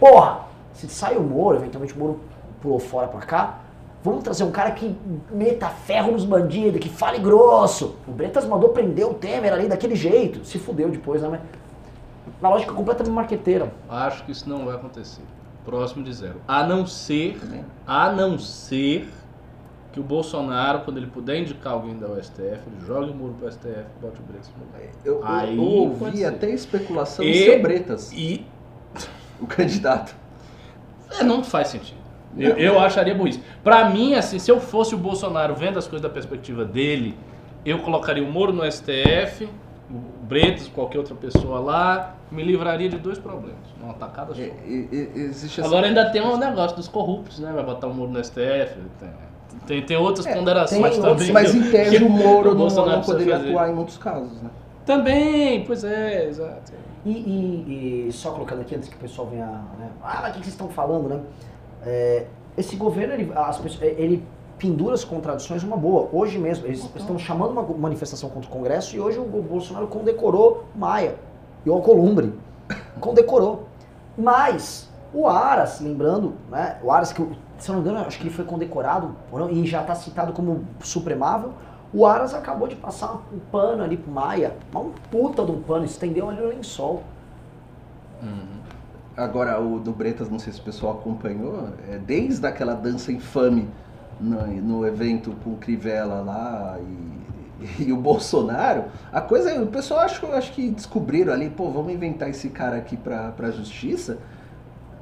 Porra, 0.00 0.40
se 0.72 0.88
sai 0.88 1.16
o 1.16 1.22
Moro, 1.22 1.56
eventualmente 1.56 1.94
o 1.94 1.98
Moro 1.98 2.20
pulou 2.60 2.78
fora 2.78 3.06
pra 3.06 3.20
cá, 3.20 3.58
vamos 4.02 4.22
trazer 4.24 4.44
um 4.44 4.50
cara 4.50 4.70
que 4.72 4.94
meta 5.30 5.68
ferro 5.68 6.12
nos 6.12 6.24
bandidos, 6.24 6.80
que 6.80 6.88
fale 6.88 7.18
grosso. 7.18 7.96
O 8.06 8.12
Bretas 8.12 8.44
mandou 8.46 8.70
prender 8.70 9.06
o 9.06 9.14
Temer 9.14 9.52
ali 9.52 9.68
daquele 9.68 9.94
jeito. 9.96 10.44
Se 10.44 10.58
fudeu 10.58 10.88
depois, 10.88 11.22
né? 11.22 11.28
Mas 11.28 11.40
na 12.40 12.48
lógica 12.50 12.72
completamente 12.72 13.12
marqueteira. 13.14 13.72
Acho 13.88 14.24
que 14.24 14.32
isso 14.32 14.48
não 14.48 14.64
vai 14.66 14.74
acontecer. 14.76 15.22
Próximo 15.64 16.02
de 16.04 16.12
zero. 16.12 16.36
A 16.46 16.62
não 16.64 16.86
ser, 16.86 17.38
a 17.86 18.10
não 18.12 18.38
ser 18.38 19.08
que 19.92 20.00
o 20.00 20.02
Bolsonaro, 20.02 20.80
quando 20.80 20.98
ele 20.98 21.06
puder 21.08 21.40
indicar 21.40 21.72
alguém 21.74 21.96
da 21.98 22.06
USTF, 22.08 22.40
ele 22.42 22.86
jogue 22.86 23.10
o 23.10 23.14
muro 23.14 23.34
pro 23.38 23.50
STF 23.50 23.68
e 23.70 24.00
bote 24.02 24.20
o 24.20 24.22
Bretas 24.22 24.50
no 24.56 24.64
lugar. 24.64 24.80
Eu, 25.04 25.20
Aí 25.24 25.56
eu 25.56 25.62
ouvi 25.62 26.24
até 26.24 26.48
especulação 26.50 27.24
E- 27.24 27.32
de 27.32 27.38
ser 27.44 27.60
Bretas, 27.62 28.12
E 28.12 28.46
o 29.40 29.46
candidato. 29.46 30.14
é, 31.18 31.22
não 31.24 31.42
faz 31.42 31.68
sentido. 31.68 31.97
Eu, 32.36 32.56
eu 32.56 32.78
acharia 32.80 33.14
burrice. 33.14 33.40
Pra 33.64 33.88
mim, 33.88 34.14
assim, 34.14 34.38
se 34.38 34.50
eu 34.50 34.60
fosse 34.60 34.94
o 34.94 34.98
Bolsonaro 34.98 35.54
vendo 35.54 35.78
as 35.78 35.86
coisas 35.86 36.02
da 36.02 36.08
perspectiva 36.12 36.64
dele, 36.64 37.16
eu 37.64 37.78
colocaria 37.80 38.22
o 38.22 38.30
Moro 38.30 38.52
no 38.52 38.64
STF, 38.70 39.48
o 39.90 40.24
Bretas, 40.24 40.68
qualquer 40.68 40.98
outra 40.98 41.14
pessoa 41.14 41.58
lá, 41.58 42.14
me 42.30 42.42
livraria 42.44 42.88
de 42.88 42.98
dois 42.98 43.18
problemas, 43.18 43.56
numa 43.80 43.94
tacada 43.94 44.34
só. 44.34 44.40
É, 44.40 44.44
e- 44.66 44.88
e- 44.92 45.10
existe 45.20 45.60
essa- 45.60 45.68
Agora 45.68 45.86
ainda 45.86 46.10
tem 46.10 46.20
um 46.22 46.36
negócio 46.36 46.76
dos 46.76 46.86
corruptos, 46.88 47.38
né? 47.38 47.50
Vai 47.54 47.64
botar 47.64 47.86
o 47.86 47.94
Moro 47.94 48.10
no 48.10 48.18
STF, 48.22 48.74
tem, 49.00 49.08
tem, 49.66 49.82
tem 49.82 49.96
outras 49.96 50.26
É, 50.26 50.34
ponderações 50.34 50.80
tem 50.82 50.90
também. 50.92 51.08
outros, 51.10 51.30
Mas 51.30 51.54
em 51.54 51.70
tese 51.70 52.04
o 52.04 52.08
Moro 52.10 52.50
não, 52.50 52.56
Bolsonaro 52.58 52.98
não 52.98 53.04
poderia 53.04 53.36
fazer. 53.38 53.48
atuar 53.48 53.70
em 53.70 53.74
muitos 53.74 53.96
casos, 53.96 54.42
né? 54.42 54.50
Também, 54.84 55.64
pois 55.64 55.82
é, 55.84 56.26
exato. 56.28 56.72
E, 57.06 57.10
e- 57.10 58.06
e 58.08 58.12
só 58.12 58.30
colocando 58.32 58.60
aqui 58.60 58.74
antes 58.74 58.88
que 58.88 58.96
o 58.96 58.98
pessoal 58.98 59.28
venha. 59.28 59.46
Né? 59.46 59.88
Ah, 60.02 60.18
mas 60.22 60.30
o 60.30 60.32
que 60.34 60.38
vocês 60.40 60.48
estão 60.48 60.68
falando, 60.68 61.08
né? 61.08 61.20
É, 61.84 62.26
esse 62.56 62.76
governo, 62.76 63.14
ele, 63.14 63.32
as 63.34 63.58
pessoas- 63.58 63.82
ele 63.82 64.24
pendura 64.58 64.94
as 64.94 65.04
contradições 65.04 65.62
uma 65.62 65.76
boa. 65.76 66.08
Hoje 66.12 66.38
mesmo, 66.38 66.66
eles 66.66 66.88
estão 66.96 67.18
chamando 67.18 67.52
uma 67.52 67.62
manifestação 67.62 68.28
contra 68.28 68.48
o 68.48 68.52
Congresso 68.52 68.96
e 68.96 69.00
hoje 69.00 69.18
o 69.18 69.24
Bolsonaro 69.24 69.86
condecorou 69.86 70.64
Maia 70.74 71.14
e 71.64 71.70
o 71.70 71.72
Alcolumbre. 71.74 72.34
Condecorou. 73.00 73.66
Mas 74.16 74.88
o 75.14 75.28
Aras, 75.28 75.80
lembrando, 75.80 76.34
né? 76.50 76.78
O 76.82 76.90
Aras, 76.90 77.12
que 77.12 77.24
se 77.58 77.70
eu 77.70 77.74
não 77.76 77.82
me 77.82 77.88
engano, 77.88 78.06
acho 78.06 78.18
que 78.18 78.24
ele 78.24 78.34
foi 78.34 78.44
condecorado 78.44 79.14
não, 79.32 79.50
e 79.50 79.64
já 79.66 79.80
está 79.80 79.94
citado 79.94 80.32
como 80.32 80.64
supremável. 80.80 81.52
O 81.94 82.04
Aras 82.04 82.34
acabou 82.34 82.68
de 82.68 82.76
passar 82.76 83.22
um 83.32 83.38
pano 83.50 83.82
ali 83.82 83.96
pro 83.96 84.10
Maia, 84.12 84.54
mas 84.72 84.84
um 84.84 84.90
puta 85.10 85.44
de 85.44 85.52
um 85.52 85.62
pano, 85.62 85.84
estendeu 85.84 86.28
ali 86.28 86.40
no 86.40 86.48
lençol. 86.48 87.02
Agora, 89.18 89.60
o 89.60 89.80
do 89.80 89.90
Bretas, 89.90 90.30
não 90.30 90.38
sei 90.38 90.52
se 90.52 90.60
o 90.60 90.62
pessoal 90.62 90.92
acompanhou, 90.92 91.70
é, 91.90 91.98
desde 91.98 92.46
aquela 92.46 92.74
dança 92.74 93.10
infame 93.10 93.68
no, 94.20 94.46
no 94.46 94.86
evento 94.86 95.34
com 95.42 95.54
o 95.54 95.56
Crivella 95.56 96.20
lá 96.20 96.78
e, 96.78 97.82
e 97.88 97.92
o 97.92 97.96
Bolsonaro, 97.96 98.84
a 99.12 99.20
coisa, 99.20 99.60
o 99.60 99.66
pessoal 99.66 100.00
acho, 100.00 100.24
acho 100.26 100.52
que 100.52 100.70
descobriram 100.70 101.32
ali, 101.32 101.50
pô, 101.50 101.68
vamos 101.68 101.92
inventar 101.92 102.30
esse 102.30 102.48
cara 102.48 102.76
aqui 102.76 102.96
pra, 102.96 103.32
pra 103.32 103.50
justiça. 103.50 104.18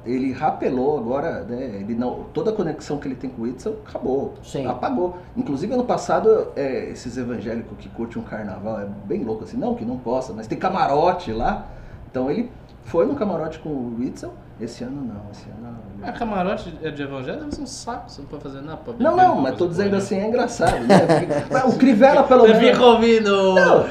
Ele 0.03 0.31
rapelou 0.31 0.97
agora, 0.97 1.43
né? 1.43 1.79
Ele 1.81 1.93
não, 1.93 2.23
toda 2.33 2.49
a 2.49 2.53
conexão 2.53 2.97
que 2.97 3.07
ele 3.07 3.15
tem 3.15 3.29
com 3.29 3.41
o 3.41 3.45
Whitson 3.45 3.75
acabou. 3.85 4.33
Sim. 4.41 4.65
Apagou. 4.65 5.17
Inclusive, 5.35 5.73
ano 5.73 5.83
passado, 5.83 6.47
é, 6.55 6.89
esses 6.89 7.17
evangélicos 7.17 7.77
que 7.77 7.89
curtem 7.89 8.19
um 8.19 8.25
carnaval 8.25 8.79
é 8.79 8.87
bem 9.05 9.23
louco 9.23 9.43
assim, 9.43 9.57
não 9.57 9.75
que 9.75 9.85
não 9.85 9.97
possa, 9.97 10.33
mas 10.33 10.47
tem 10.47 10.57
camarote 10.57 11.31
lá. 11.31 11.67
Então 12.09 12.31
ele 12.31 12.49
foi 12.87 13.05
no 13.05 13.15
camarote 13.15 13.59
com 13.59 13.69
o 13.69 13.95
Whitson. 13.99 14.33
Esse 14.59 14.83
ano 14.83 15.01
não, 15.01 15.31
esse 15.31 15.45
ano. 15.49 15.77
A 16.03 16.11
camarote 16.11 16.73
é 16.81 16.89
de 16.89 17.01
evangelho 17.03 17.39
deve 17.39 17.53
ser 17.55 17.61
um 17.61 17.65
saco, 17.67 18.09
você 18.09 18.21
não 18.21 18.27
pode 18.27 18.43
fazer 18.43 18.61
nada. 18.61 18.79
Não, 18.99 19.15
não, 19.15 19.35
mas 19.41 19.55
tô 19.55 19.67
dizendo 19.67 19.87
porra 19.89 19.97
assim, 20.01 20.15
é 20.19 20.27
engraçado, 20.27 20.79
né? 20.83 20.99
Porque- 20.99 21.67
o 21.67 21.77
Crivella, 21.77 22.23
pelo 22.23 22.43
menos. 22.43 22.57
fica 22.59 22.83
ouvindo, 22.83 23.29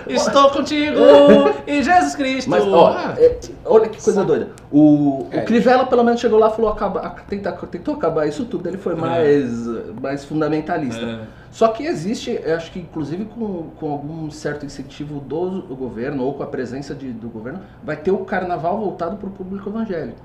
estou 0.08 0.50
contigo 0.50 0.96
em 1.66 1.82
Jesus 1.82 2.14
Cristo. 2.16 2.48
Mas, 2.50 2.64
ó, 2.64 2.88
Ah, 2.96 3.14
é, 3.18 3.38
olha 3.64 3.88
que 3.88 4.02
coisa 4.02 4.24
doida. 4.24 4.48
O, 4.72 5.26
É. 5.30 5.40
o 5.40 5.44
Crivella, 5.44 5.86
pelo 5.86 6.02
menos, 6.04 6.20
chegou 6.20 6.38
lá 6.38 6.48
e 6.48 6.52
falou: 6.56 6.70
acaba, 6.70 7.00
tenta- 7.28 7.52
tentou 7.52 7.94
acabar 7.94 8.26
isso 8.26 8.44
tudo. 8.44 8.68
Ele 8.68 8.78
foi 8.78 8.94
mais, 8.94 9.52
mais 10.00 10.24
fundamentalista. 10.24 11.04
É. 11.04 11.20
Só 11.50 11.68
que 11.68 11.84
existe, 11.86 12.36
acho 12.38 12.70
que 12.70 12.78
inclusive 12.80 13.24
com, 13.24 13.70
com 13.80 13.90
algum 13.92 14.30
certo 14.30 14.66
incentivo 14.66 15.20
do, 15.20 15.62
do 15.62 15.74
governo 15.76 16.24
ou 16.24 16.34
com 16.34 16.42
a 16.42 16.46
presença 16.46 16.94
de- 16.94 17.12
do 17.12 17.28
governo, 17.28 17.60
vai 17.82 17.96
ter 17.96 18.10
o 18.10 18.18
carnaval 18.18 18.78
voltado 18.78 19.16
para 19.16 19.28
o 19.28 19.32
público 19.32 19.68
evangélico. 19.70 20.18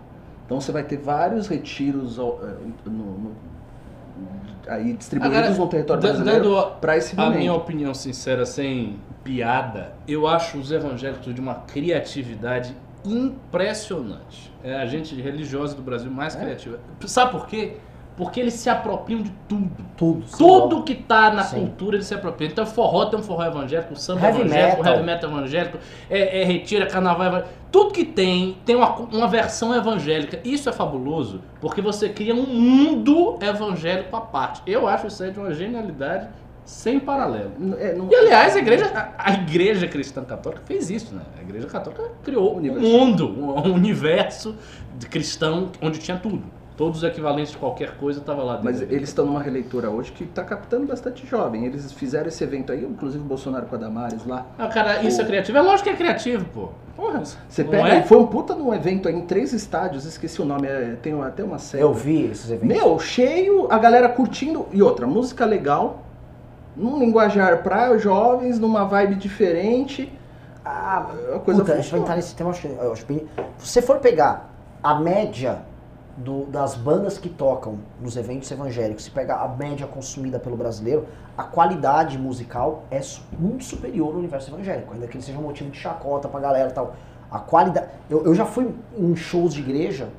Então 0.45 0.59
você 0.59 0.71
vai 0.71 0.83
ter 0.83 0.97
vários 0.97 1.47
retiros 1.47 2.17
eh, 2.17 2.21
no- 2.85 2.91
no- 2.91 3.35
aí 4.67 4.93
distribuídos 4.93 5.37
Agora, 5.39 5.55
no 5.55 5.67
território 5.67 6.01
brasileiro 6.01 6.43
dando 6.55 6.71
para 6.79 6.97
esse 6.97 7.15
A 7.19 7.23
momento. 7.23 7.37
minha 7.39 7.53
opinião 7.53 7.93
sincera, 7.93 8.45
sem 8.45 8.99
piada, 9.23 9.93
eu 10.07 10.27
acho 10.27 10.57
os 10.57 10.71
evangélicos 10.71 11.33
de 11.33 11.39
uma 11.41 11.55
criatividade 11.55 12.75
impressionante. 13.05 14.51
É 14.63 14.75
a 14.75 14.85
gente 14.85 15.19
religiosa 15.19 15.75
do 15.75 15.81
Brasil 15.81 16.11
mais 16.11 16.35
É? 16.35 16.39
criativa. 16.39 16.79
Sabe 17.05 17.31
por 17.31 17.47
quê? 17.47 17.77
Porque 18.17 18.39
eles 18.39 18.53
se 18.55 18.69
apropriam 18.69 19.21
de 19.21 19.31
tudo. 19.47 19.71
Tudo. 19.97 20.25
Tudo 20.37 20.83
que 20.83 20.93
tá 20.95 21.31
na 21.31 21.43
Sim. 21.43 21.61
cultura 21.61 21.95
eles 21.95 22.05
se 22.05 22.13
apropriam. 22.13 22.51
Então 22.51 22.65
forró 22.65 23.05
tem 23.05 23.19
um 23.19 23.23
forró 23.23 23.43
evangélico, 23.45 23.95
samba 23.95 24.27
Heavy 24.27 24.41
evangélico, 24.41 24.77
metal. 24.77 24.93
heavy 24.93 25.05
metal 25.05 25.29
evangélico, 25.31 25.77
é, 26.09 26.41
é 26.41 26.43
retira, 26.43 26.85
carnaval 26.85 27.27
evangélico. 27.27 27.53
Tudo 27.71 27.91
que 27.93 28.03
tem, 28.03 28.57
tem 28.65 28.75
uma, 28.75 28.93
uma 28.95 29.27
versão 29.27 29.73
evangélica. 29.73 30.39
Isso 30.43 30.67
é 30.69 30.73
fabuloso, 30.73 31.41
porque 31.61 31.81
você 31.81 32.09
cria 32.09 32.35
um 32.35 32.45
mundo 32.45 33.37
evangélico 33.41 34.15
à 34.15 34.21
parte. 34.21 34.61
Eu 34.67 34.87
acho 34.87 35.07
isso 35.07 35.23
aí 35.23 35.31
de 35.31 35.39
uma 35.39 35.53
genialidade 35.53 36.27
sem 36.65 36.99
paralelo. 36.99 37.51
É, 37.79 37.93
não- 37.95 38.09
E 38.11 38.15
aliás, 38.15 38.55
a 38.55 38.59
igreja, 38.59 38.91
a, 38.93 39.31
a 39.31 39.33
igreja 39.33 39.87
cristã 39.87 40.23
católica 40.23 40.61
fez 40.65 40.89
isso, 40.91 41.15
né? 41.15 41.21
A 41.39 41.41
igreja 41.41 41.65
católica 41.67 42.03
criou 42.23 42.57
um 42.57 42.79
mundo, 42.79 43.27
um, 43.29 43.69
um 43.69 43.73
universo 43.73 44.55
de 44.99 45.07
cristão 45.07 45.69
onde 45.81 45.97
tinha 45.99 46.17
tudo. 46.17 46.43
Todos 46.81 46.97
os 46.97 47.03
equivalentes 47.03 47.51
de 47.51 47.59
qualquer 47.59 47.95
coisa 47.97 48.19
estavam 48.19 48.43
lá 48.43 48.53
dentro. 48.53 48.65
Mas 48.65 48.81
eles 48.81 49.09
estão 49.09 49.23
numa 49.23 49.39
releitura 49.39 49.91
hoje 49.91 50.11
que 50.11 50.23
está 50.23 50.43
captando 50.43 50.87
bastante 50.87 51.27
jovem. 51.27 51.63
Eles 51.67 51.91
fizeram 51.91 52.27
esse 52.27 52.43
evento 52.43 52.71
aí, 52.71 52.83
inclusive 52.83 53.23
o 53.23 53.27
Bolsonaro 53.27 53.67
com 53.67 53.75
a 53.75 53.77
Damares 53.77 54.25
lá. 54.25 54.47
Ah, 54.57 54.67
cara, 54.67 55.03
isso 55.03 55.21
é 55.21 55.25
criativo? 55.25 55.59
É 55.59 55.61
lógico 55.61 55.83
que 55.83 55.89
é 55.91 55.95
criativo, 55.95 56.43
pô. 56.45 56.69
Porra, 56.97 57.21
Você 57.47 57.63
não 57.63 57.69
pega, 57.69 57.87
é? 57.87 58.01
foi 58.01 58.17
um 58.17 58.25
puta 58.25 58.55
num 58.55 58.73
evento 58.73 59.07
aí 59.07 59.13
em 59.13 59.21
três 59.21 59.53
estádios, 59.53 60.05
esqueci 60.05 60.41
o 60.41 60.45
nome, 60.45 60.67
é, 60.67 60.97
tem 60.99 61.13
até 61.21 61.43
uma 61.43 61.59
série. 61.59 61.83
Eu 61.83 61.93
vi 61.93 62.25
esses 62.25 62.49
eventos. 62.49 62.75
Meu, 62.75 62.97
cheio, 62.97 63.71
a 63.71 63.77
galera 63.77 64.09
curtindo. 64.09 64.65
E 64.71 64.81
outra, 64.81 65.05
música 65.05 65.45
legal, 65.45 65.99
num 66.75 66.97
linguajar 66.97 67.61
pra 67.61 67.95
jovens, 67.99 68.57
numa 68.57 68.85
vibe 68.85 69.13
diferente. 69.17 70.11
Ah, 70.65 71.05
A 71.35 71.37
coisa 71.37 71.59
puta, 71.61 71.73
a 71.73 71.77
gente 71.77 71.91
vai 71.91 71.99
entrar 71.99 72.15
nesse 72.15 72.33
tema, 72.35 72.49
eu 72.49 72.53
acho, 72.55 72.67
eu 72.67 72.91
acho. 72.91 73.05
Se 73.05 73.27
você 73.59 73.83
for 73.83 73.99
pegar 73.99 74.49
a 74.81 74.95
média 74.95 75.69
do- 76.17 76.45
das 76.45 76.75
bandas 76.75 77.17
que 77.17 77.29
tocam 77.29 77.79
nos 78.01 78.15
eventos 78.17 78.49
evangélicos, 78.51 79.03
se 79.05 79.11
pegar 79.11 79.41
a 79.43 79.47
média 79.47 79.87
consumida 79.87 80.39
pelo 80.39 80.55
brasileiro, 80.57 81.05
a 81.37 81.43
qualidade 81.43 82.17
musical 82.17 82.83
é 82.91 82.99
muito 83.39 83.63
superior 83.63 84.13
no 84.13 84.19
universo 84.19 84.51
evangélico, 84.51 84.93
ainda 84.93 85.07
que 85.07 85.15
ele 85.17 85.23
seja 85.23 85.37
um 85.37 85.43
motivo 85.43 85.69
de 85.71 85.77
chacota 85.79 86.27
pra 86.27 86.39
galera 86.39 86.69
e 86.69 86.73
tal. 86.73 86.95
A 87.31 87.39
qualidade... 87.39 87.87
Eu, 88.09 88.25
eu 88.25 88.35
já 88.35 88.45
fui 88.45 88.69
em 88.97 89.15
shows 89.15 89.53
de 89.53 89.61
igreja, 89.61 90.09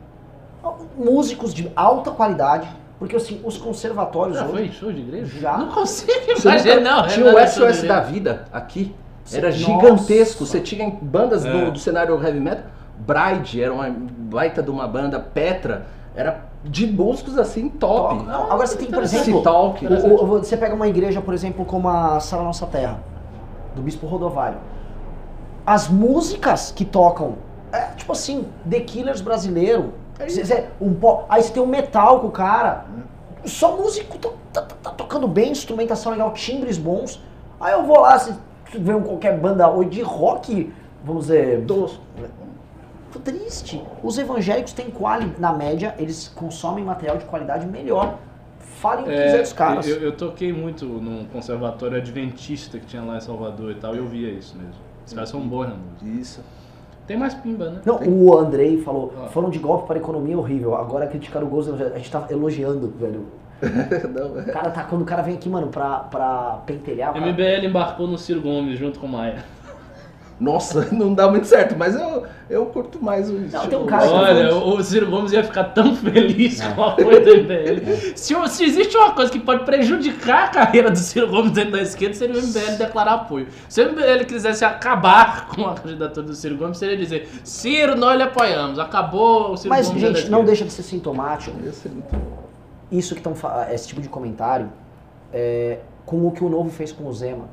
músicos 0.96 1.52
de 1.52 1.70
alta 1.74 2.10
qualidade, 2.10 2.68
porque 2.98 3.16
assim, 3.16 3.40
os 3.44 3.58
conservatórios 3.58 4.36
Já 4.38 4.44
hoje... 4.44 4.52
foi 4.52 4.66
em 4.66 4.72
show 4.72 4.92
de 4.92 5.00
igreja? 5.00 5.40
Já. 5.40 5.58
Não 5.58 5.68
consigo 5.68 6.12
imaginar, 6.40 6.80
não. 7.02 7.08
tinha 7.08 7.26
o 7.26 7.38
é 7.38 7.44
de 7.44 7.50
SOS 7.50 7.82
da. 7.82 8.00
Vida 8.00 8.44
aqui. 8.52 8.94
Era 9.32 9.48
Nossa. 9.48 9.58
gigantesco. 9.58 10.44
Você 10.46 10.60
tinha 10.60 10.88
bandas 11.02 11.44
É. 11.44 11.50
do, 11.50 11.72
do 11.72 11.78
cenário 11.78 12.14
heavy 12.24 12.40
metal. 12.40 12.64
Bride 12.98 13.62
era 13.62 13.72
uma 13.72 13.88
baita 13.90 14.62
de 14.62 14.70
uma 14.70 14.86
banda. 14.86 15.18
Petra 15.18 15.86
era 16.14 16.44
de 16.64 16.86
músicos 16.86 17.36
assim 17.38 17.68
top. 17.68 18.22
Não, 18.24 18.44
agora 18.44 18.66
você 18.66 18.76
tem, 18.76 18.90
por 18.90 19.02
Esse 19.02 19.16
exemplo, 19.16 19.42
talk. 19.42 19.84
o- 19.86 20.22
o- 20.22 20.26
você 20.26 20.56
pega 20.56 20.74
uma 20.74 20.86
igreja, 20.86 21.20
por 21.20 21.34
exemplo, 21.34 21.64
como 21.64 21.88
a 21.88 22.20
Sala 22.20 22.44
Nossa 22.44 22.66
Terra, 22.66 23.00
do 23.74 23.82
Bispo 23.82 24.06
Rodovalho. 24.06 24.58
As 25.66 25.88
músicas 25.88 26.70
que 26.72 26.84
tocam, 26.84 27.34
é 27.72 27.80
tipo 27.96 28.12
assim, 28.12 28.46
The 28.68 28.80
Killers 28.80 29.20
brasileiro. 29.20 29.94
Cê- 30.28 30.44
cê- 30.44 30.64
um 30.80 30.94
aí 31.28 31.42
você 31.42 31.52
tem 31.52 31.62
um 31.62 31.66
metal 31.66 32.20
com 32.20 32.28
o 32.28 32.30
cara. 32.30 32.84
Só 33.44 33.76
músico 33.76 34.18
to- 34.18 34.34
tá, 34.52 34.62
tá- 34.62 34.76
tá 34.82 34.90
tocando 34.90 35.26
bem, 35.26 35.50
instrumentação 35.50 36.12
legal, 36.12 36.32
timbres 36.32 36.78
bons. 36.78 37.20
Aí 37.60 37.72
eu 37.72 37.82
vou 37.84 38.00
lá, 38.00 38.16
se 38.18 38.32
um- 38.76 39.02
qualquer 39.02 39.36
banda 39.38 39.68
hoje 39.68 39.90
de 39.90 40.02
rock, 40.02 40.72
vamos 41.04 41.22
dizer, 41.26 41.64
Tosco. 41.66 42.00
Triste. 43.20 43.82
Os 44.02 44.18
evangélicos 44.18 44.72
têm 44.72 44.90
quali, 44.90 45.32
na 45.38 45.52
média, 45.52 45.94
eles 45.98 46.28
consomem 46.34 46.84
material 46.84 47.16
de 47.18 47.24
qualidade 47.24 47.66
melhor. 47.66 48.18
Falem 48.58 49.04
o 49.04 49.08
que 49.08 49.12
quiser 49.14 49.40
dos 49.42 49.52
caras. 49.52 49.86
Eu, 49.86 49.96
eu 49.98 50.12
toquei 50.16 50.52
muito 50.52 50.84
num 50.86 51.24
conservatório 51.26 51.96
adventista 51.98 52.78
que 52.78 52.86
tinha 52.86 53.02
lá 53.02 53.16
em 53.16 53.20
Salvador 53.20 53.70
e 53.70 53.74
tal, 53.76 53.94
e 53.94 53.98
eu 53.98 54.06
via 54.06 54.30
isso 54.30 54.56
mesmo. 54.56 54.72
Os 55.06 55.12
caras 55.12 55.28
são 55.28 55.40
bons 55.40 55.68
na 55.68 55.74
música. 55.74 56.20
Isso. 56.20 56.40
Tem 57.06 57.16
mais 57.16 57.34
pimba, 57.34 57.68
né? 57.70 57.80
Não, 57.84 58.00
o 58.02 58.36
Andrei 58.38 58.80
falou, 58.82 59.12
Ah. 59.22 59.26
foram 59.28 59.50
de 59.50 59.58
golpe 59.58 59.86
para 59.86 59.96
a 59.96 60.00
economia 60.00 60.38
horrível. 60.38 60.74
Agora 60.74 61.06
criticar 61.06 61.42
o 61.42 61.46
gozo, 61.46 61.74
a 61.74 61.96
gente 61.98 62.10
tá 62.10 62.26
elogiando, 62.30 62.92
velho. 62.98 63.26
Não, 63.62 64.40
é. 64.40 64.44
Cara 64.44 64.70
tá, 64.70 64.82
quando 64.84 65.02
o 65.02 65.04
cara 65.04 65.22
vem 65.22 65.34
aqui, 65.34 65.48
mano, 65.48 65.68
pra, 65.68 65.98
pra 66.00 66.60
pentelhar, 66.66 67.10
o 67.10 67.14
cara- 67.14 67.26
MBL 67.26 67.66
embarcou 67.66 68.08
no 68.08 68.18
Ciro 68.18 68.40
Gomes 68.40 68.76
junto 68.78 68.98
com 68.98 69.06
o 69.06 69.08
Maia. 69.08 69.44
Nossa, 70.40 70.88
não 70.92 71.14
dá 71.14 71.28
muito 71.30 71.46
certo, 71.46 71.76
mas 71.78 71.94
eu, 71.94 72.24
eu 72.50 72.66
curto 72.66 73.02
mais 73.02 73.30
o 73.30 73.36
estilo. 73.36 73.66
tem 73.68 73.78
um 73.78 73.86
cara 73.86 74.02
que- 74.02 74.12
Olha, 74.12 74.54
o 74.56 74.76
o 74.76 74.82
Ciro 74.82 75.08
Gomes 75.08 75.30
ia 75.32 75.44
ficar 75.44 75.64
tão 75.64 75.94
feliz 75.94 76.60
com 76.60 76.80
o 76.80 76.84
apoio 76.84 77.24
do 77.24 77.30
MBL. 77.30 78.16
Se, 78.16 78.34
se 78.48 78.64
existe 78.64 78.96
uma 78.96 79.12
coisa 79.12 79.30
que 79.30 79.38
pode 79.38 79.64
prejudicar 79.64 80.44
a 80.44 80.48
carreira 80.48 80.90
do 80.90 80.98
Ciro 80.98 81.28
Gomes 81.28 81.52
dentro 81.52 81.72
da 81.72 81.80
esquerda, 81.82 82.14
seria 82.14 82.34
o 82.34 82.42
MBL 82.44 82.76
declarar 82.78 83.12
apoio. 83.14 83.46
Se 83.68 83.80
o 83.82 83.92
MBL 83.92 84.24
quisesse 84.26 84.64
acabar 84.64 85.46
com 85.54 85.64
a 85.66 85.74
candidatura 85.74 86.26
do 86.26 86.34
Ciro 86.34 86.56
Gomes, 86.56 86.78
seria 86.78 86.96
dizer: 86.96 87.28
Ciro, 87.44 87.94
nós 87.94 88.16
lhe 88.16 88.22
apoiamos, 88.24 88.78
acabou 88.78 89.52
o 89.52 89.56
Ciro 89.56 89.70
Mas, 89.70 89.86
Gomes. 89.86 90.02
é 90.02 90.06
da 90.06 90.12
gente, 90.18 90.30
não 90.30 90.40
esquerda." 90.40 90.46
deixa 90.46 90.64
de 90.64 90.72
ser 90.72 90.82
sintomático. 90.82 91.56
Isso 92.90 93.14
que 93.14 93.20
estão 93.20 93.34
esse 93.70 93.88
tipo 93.88 94.00
de 94.00 94.08
comentário, 94.08 94.70
é, 95.32 95.78
com 96.04 96.26
o 96.26 96.30
que 96.32 96.44
o 96.44 96.48
Novo 96.48 96.68
fez 96.70 96.90
com 96.92 97.06
o 97.06 97.12
Zema. 97.12 97.44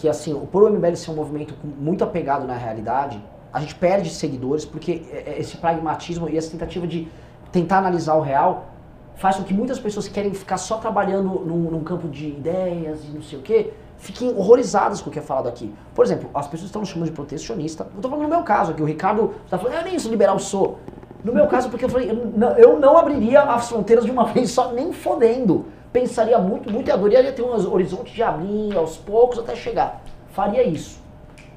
Que 0.00 0.08
assim, 0.08 0.34
por 0.50 0.62
o 0.62 0.70
MBL 0.70 0.94
ser 0.94 1.10
um 1.10 1.14
movimento 1.14 1.54
muito 1.62 2.02
apegado 2.02 2.46
na 2.46 2.54
realidade, 2.54 3.22
a 3.52 3.60
gente 3.60 3.74
perde 3.74 4.08
seguidores 4.08 4.64
porque 4.64 5.02
é, 5.12 5.32
é, 5.32 5.40
esse 5.40 5.58
pragmatismo 5.58 6.26
e 6.26 6.38
essa 6.38 6.50
tentativa 6.50 6.86
de 6.86 7.06
tentar 7.52 7.78
analisar 7.78 8.14
o 8.14 8.22
real 8.22 8.70
faz 9.16 9.36
com 9.36 9.44
que 9.44 9.52
muitas 9.52 9.78
pessoas 9.78 10.08
que 10.08 10.14
querem 10.14 10.32
ficar 10.32 10.56
só 10.56 10.78
trabalhando 10.78 11.40
num, 11.44 11.70
num 11.70 11.84
campo 11.84 12.08
de 12.08 12.28
ideias 12.28 13.04
e 13.04 13.08
não 13.08 13.20
sei 13.20 13.38
o 13.38 13.42
quê, 13.42 13.74
fiquem 13.98 14.30
horrorizadas 14.30 15.02
com 15.02 15.10
o 15.10 15.12
que 15.12 15.18
é 15.18 15.22
falado 15.22 15.46
aqui. 15.50 15.70
Por 15.94 16.02
exemplo, 16.02 16.30
as 16.32 16.46
pessoas 16.46 16.68
estão 16.68 16.80
nos 16.80 16.88
chamando 16.88 17.10
de 17.10 17.14
protecionista. 17.14 17.86
Eu 17.94 18.00
tô 18.00 18.08
falando 18.08 18.22
no 18.22 18.30
meu 18.30 18.42
caso 18.42 18.72
aqui, 18.72 18.80
o 18.80 18.86
Ricardo 18.86 19.34
tá 19.50 19.58
falando, 19.58 19.74
eu 19.74 19.84
nem 19.84 19.98
sou 19.98 20.10
liberal 20.10 20.38
sou. 20.38 20.78
No 21.22 21.34
meu 21.34 21.46
caso, 21.46 21.68
porque 21.68 21.84
eu 21.84 21.90
falei, 21.90 22.10
eu 22.10 22.32
não, 22.34 22.56
eu 22.56 22.78
não 22.80 22.96
abriria 22.96 23.42
as 23.42 23.68
fronteiras 23.68 24.06
de 24.06 24.10
uma 24.10 24.24
vez 24.32 24.50
só, 24.50 24.72
nem 24.72 24.94
fodendo. 24.94 25.66
Pensaria 25.92 26.38
muito, 26.38 26.70
muito 26.70 26.88
e 26.88 26.90
adoraria 26.90 27.32
ter 27.32 27.42
um 27.42 27.72
horizonte 27.72 28.12
de 28.12 28.22
abrir 28.22 28.76
aos 28.76 28.96
poucos 28.96 29.38
até 29.38 29.56
chegar. 29.56 30.02
Faria 30.28 30.62
isso. 30.62 31.00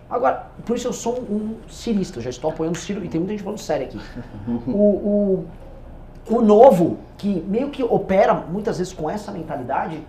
Agora, 0.10 0.48
por 0.66 0.76
isso 0.76 0.88
eu 0.88 0.94
sou 0.94 1.20
um, 1.20 1.56
cirista, 1.68 2.20
eu 2.20 2.24
já 2.24 2.30
estou 2.30 2.52
apoiando 2.52 2.78
o 2.78 2.82
Ciro 2.82 3.04
e 3.04 3.10
tem 3.10 3.20
muita 3.20 3.34
gente 3.34 3.44
falando 3.44 3.60
sério 3.60 3.88
aqui. 3.88 4.00
O, 4.68 5.46
o, 6.32 6.36
o 6.36 6.42
novo, 6.42 7.00
que 7.18 7.44
meio 7.48 7.70
que 7.70 7.84
opera 7.84 8.34
muitas 8.34 8.78
vezes 8.78 8.94
com 8.94 9.10
essa 9.10 9.32
mentalidade, 9.32 10.02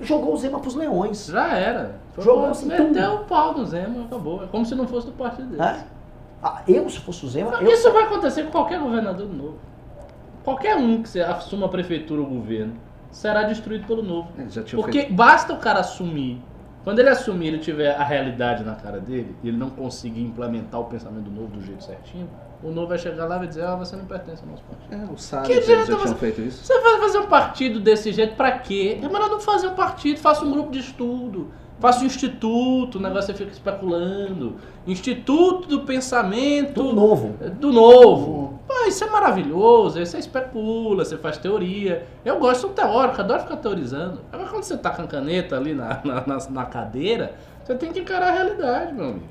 jogou 0.00 0.34
o 0.34 0.36
Zema 0.36 0.60
pros 0.60 0.74
leões. 0.74 1.26
Já 1.26 1.56
era. 1.56 1.96
Foi 2.12 2.24
Jogou 2.24 2.42
bom, 2.42 2.50
assim, 2.50 2.66
meteu 2.66 3.14
o 3.14 3.24
pau 3.24 3.56
no 3.56 3.64
Zema, 3.66 4.04
acabou. 4.04 4.44
É 4.44 4.46
como 4.46 4.64
se 4.64 4.74
não 4.74 4.86
fosse 4.86 5.06
do 5.06 5.12
partido 5.12 5.48
dele. 5.48 5.60
Né? 5.60 5.84
Ah, 6.42 6.62
eu, 6.66 6.88
se 6.88 6.98
fosse 7.00 7.24
o 7.24 7.28
Zema, 7.28 7.52
eu, 7.60 7.70
Isso 7.70 7.90
vai 7.92 8.04
acontecer 8.04 8.44
com 8.44 8.50
qualquer 8.50 8.80
governador 8.80 9.26
do 9.26 9.34
novo. 9.34 9.58
Qualquer 10.44 10.76
um 10.76 11.02
que 11.02 11.08
se 11.08 11.20
assuma 11.20 11.66
a 11.66 11.68
prefeitura 11.68 12.20
ou 12.20 12.26
o 12.26 12.30
governo 12.30 12.74
será 13.10 13.42
destruído 13.44 13.86
pelo 13.86 14.02
novo. 14.02 14.28
Tinha 14.48 14.64
Porque 14.82 15.00
feito. 15.00 15.14
basta 15.14 15.52
o 15.52 15.58
cara 15.58 15.80
assumir. 15.80 16.40
Quando 16.82 16.98
ele 16.98 17.10
assumir, 17.10 17.48
ele 17.48 17.58
tiver 17.58 17.94
a 17.94 18.02
realidade 18.02 18.64
na 18.64 18.74
cara 18.74 18.98
dele, 18.98 19.36
e 19.42 19.48
ele 19.48 19.56
não 19.58 19.68
conseguir 19.68 20.22
implementar 20.22 20.80
o 20.80 20.84
pensamento 20.84 21.24
do 21.24 21.30
novo 21.30 21.48
do 21.48 21.60
jeito 21.62 21.84
certinho, 21.84 22.26
o 22.62 22.70
novo 22.70 22.88
vai 22.88 22.98
chegar 22.98 23.26
lá 23.26 23.36
e 23.36 23.38
vai 23.40 23.48
dizer, 23.48 23.64
ah, 23.64 23.76
você 23.76 23.94
não 23.96 24.06
pertence 24.06 24.42
ao 24.42 24.48
nosso 24.48 24.62
partido. 24.64 24.94
É, 24.94 25.12
o 25.12 25.18
Salles, 25.18 25.48
Que 25.48 25.60
já 25.60 25.84
tinham 25.84 25.98
você- 25.98 26.14
feito 26.14 26.40
isso. 26.40 26.64
Você 26.64 26.80
vai 26.80 26.98
fazer 27.00 27.18
um 27.18 27.26
partido 27.26 27.80
desse 27.80 28.12
jeito 28.12 28.34
pra 28.34 28.52
quê? 28.52 28.98
É 29.02 29.06
melhor 29.08 29.28
não 29.28 29.40
fazer 29.40 29.66
um 29.66 29.74
partido, 29.74 30.18
faça 30.20 30.42
um 30.42 30.50
grupo 30.50 30.70
de 30.70 30.78
estudo. 30.78 31.48
Faça 31.78 32.02
um 32.02 32.06
instituto, 32.06 32.96
o 32.98 33.00
negócio 33.00 33.28
você 33.32 33.34
fica 33.34 33.50
especulando. 33.52 34.56
Instituto 34.86 35.66
do 35.68 35.80
pensamento 35.80 36.82
do 36.82 36.92
novo. 36.92 37.34
do 37.58 37.72
novo. 37.72 38.59
Pô, 38.72 38.86
isso 38.86 39.02
é 39.02 39.10
maravilhoso, 39.10 39.98
aí 39.98 40.06
você 40.06 40.18
especula, 40.18 41.04
você 41.04 41.16
faz 41.16 41.36
teoria. 41.38 42.06
Eu 42.24 42.38
gosto 42.38 42.68
de 42.68 42.74
teórico, 42.74 43.20
adoro 43.20 43.40
ficar 43.42 43.56
teorizando. 43.56 44.20
Agora 44.32 44.48
quando 44.48 44.62
você 44.62 44.76
tá 44.76 44.90
com 44.90 45.02
a 45.02 45.06
caneta 45.08 45.56
ali 45.56 45.74
na, 45.74 45.98
na, 46.04 46.26
na- 46.26 46.38
na 46.50 46.64
cadeira, 46.64 47.32
você 47.64 47.74
tem 47.74 47.92
que 47.92 47.98
encarar 48.00 48.28
a 48.28 48.30
realidade, 48.30 48.92
meu 48.94 49.06
amigo. 49.06 49.24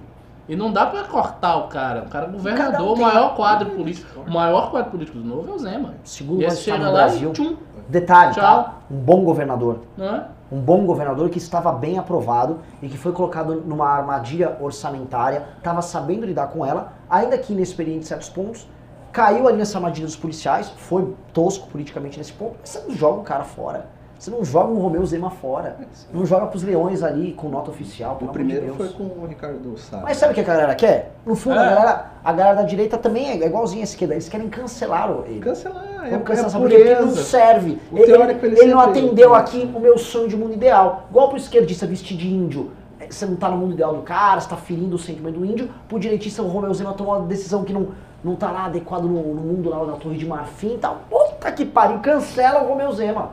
E 0.48 0.56
não 0.56 0.74
dá 0.74 0.86
pra 0.88 1.04
cortar 1.04 1.56
o 1.58 1.68
cara. 1.68 2.02
O 2.04 2.10
cara 2.10 2.26
é 2.26 2.30
governador, 2.30 2.88
um 2.90 2.94
o 2.94 3.00
maior 3.00 3.36
quadro 3.36 3.70
político. 3.70 4.20
O 4.28 4.32
maior 4.32 4.72
quadro 4.72 4.92
político 4.92 5.18
do 5.20 5.24
novo 5.24 5.52
é 5.52 5.56
o 5.56 5.60
Zema. 5.60 5.94
Segundo 6.04 6.42
estado 6.42 6.58
chega 6.58 6.86
no 6.86 6.92
Brasil. 6.92 7.30
e 7.30 7.34
tchum, 7.34 7.56
Detalhe, 7.88 8.36
tá? 8.36 8.42
Tchau. 8.64 8.74
Um 8.92 8.98
bom 8.98 9.24
governador. 9.24 9.80
é? 10.00 10.24
Um 10.52 10.60
bom 10.60 10.84
governador 10.86 11.30
que 11.30 11.38
estava 11.38 11.72
bem 11.72 11.98
aprovado 12.00 12.60
e 12.82 12.90
que 12.90 12.98
foi 12.98 13.12
colocado 13.14 13.62
numa 13.66 13.88
armadilha 13.88 14.58
orçamentária, 14.60 15.44
estava 15.60 15.82
sabendo 15.84 16.26
lidar 16.26 16.48
com 16.48 16.66
ela, 16.66 16.94
ainda 17.10 17.38
que 17.38 17.54
inexperiente 17.54 18.00
em 18.00 18.08
certos 18.08 18.30
pontos, 18.30 18.68
caiu 19.12 19.48
ali 19.48 19.58
nessa 19.58 19.78
armadilha 19.78 20.06
dos 20.06 20.16
policiais, 20.16 20.70
foi 20.78 21.14
tosco 21.34 21.68
politicamente 21.68 22.18
nesse 22.18 22.34
ponto, 22.34 22.56
mas 22.60 22.70
você 22.70 22.80
não 22.88 22.96
joga 22.96 23.20
o 23.20 23.24
cara 23.24 23.44
fora. 23.44 23.86
Você 24.18 24.30
não 24.30 24.44
joga 24.44 24.70
um 24.70 24.80
Romeu 24.80 25.06
Zema 25.06 25.30
fora. 25.30 25.78
Não 26.14 26.26
joga 26.26 26.48
pros 26.48 26.62
leões 26.62 27.02
ali 27.04 27.32
com 27.32 27.48
nota 27.48 27.72
oficial, 27.72 28.18
O 28.22 28.26
de 28.26 28.34
primeiro 28.34 28.66
Deus. 28.66 28.76
foi 28.76 28.90
com 28.90 29.04
o 29.04 29.26
Ricardo 29.26 29.78
Salles. 29.78 30.04
Mas 30.04 30.18
sabe 30.18 30.34
o 30.34 30.36
que 30.36 30.42
a 30.42 30.44
galera 30.44 30.76
quer? 30.76 31.14
No 31.26 31.36
fundo, 31.38 31.58
a, 31.58 31.66
É. 31.66 31.70
galera, 31.70 32.06
a 32.22 32.34
galera 32.34 32.56
da 32.58 32.64
direita 32.64 32.98
também 32.98 33.30
é 33.30 33.46
igualzinha 33.46 33.82
à 33.82 33.86
esquerda. 33.86 34.16
Eles 34.16 34.28
querem 34.28 34.50
cancelar 34.50 35.10
o- 35.10 35.24
ele. 35.26 35.40
Cancelar. 35.40 35.86
É, 35.86 36.10
Vamos 36.10 36.14
é 36.14 36.18
cancelar 36.20 36.48
a 36.66 36.68
quê? 36.68 36.76
Porque 36.78 36.96
não 37.00 37.12
serve. 37.16 37.80
O 37.94 37.98
Ele, 37.98 38.12
ele 38.12 38.60
ele 38.60 38.72
não 38.74 38.82
atendeu 38.82 39.34
aqui 39.34 39.72
o 39.74 39.80
meu 39.80 39.98
sonho 39.98 40.28
de 40.28 40.36
mundo 40.36 40.54
ideal. 40.54 41.04
Igual 41.10 41.30
pro 41.30 41.38
esquerdista 41.38 41.86
vestir 41.88 42.18
de 42.18 42.28
índio. 42.28 42.72
É, 43.00 43.08
Você 43.10 43.26
não 43.26 43.38
tá 43.38 43.48
no 43.48 43.56
mundo 43.56 43.72
ideal 43.72 43.96
do 43.96 44.02
cara, 44.02 44.42
você 44.42 44.50
tá 44.50 44.58
ferindo 44.58 44.98
o 44.98 45.00
sentimento 45.00 45.40
do 45.40 45.46
índio. 45.46 45.70
Pro 45.88 45.98
direitista, 45.98 46.44
o 46.44 46.48
Romeu 46.50 46.74
Zema 46.74 46.92
tomou 46.92 47.16
uma 47.16 47.26
decisão 47.26 47.64
que 47.64 47.72
não, 47.72 47.88
não 48.24 48.36
tá 48.36 48.52
lá 48.52 48.66
adequado 48.66 49.04
no, 49.04 49.34
no 49.34 49.42
mundo 49.42 49.70
lá 49.70 49.84
da 49.86 49.94
Torre 49.94 50.18
de 50.18 50.26
Marfim 50.26 50.76
e 50.76 50.78
tal. 50.78 51.00
Puta 51.10 51.52
que 51.52 51.66
pariu, 51.66 52.00
cancela 52.00 52.64
o 52.64 52.68
Romeu 52.68 52.92
Zema. 52.92 53.30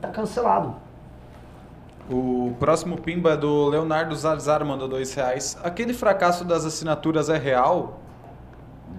Tá 0.00 0.08
cancelado. 0.08 0.74
O 2.10 2.54
próximo 2.58 2.96
pimba 2.96 3.32
é 3.32 3.36
do 3.36 3.68
Leonardo 3.68 4.14
Zarzar, 4.14 4.64
mandou 4.64 4.88
dois 4.88 5.12
reais. 5.14 5.58
Aquele 5.62 5.92
fracasso 5.92 6.44
das 6.44 6.64
assinaturas 6.64 7.28
é 7.28 7.36
real? 7.36 7.98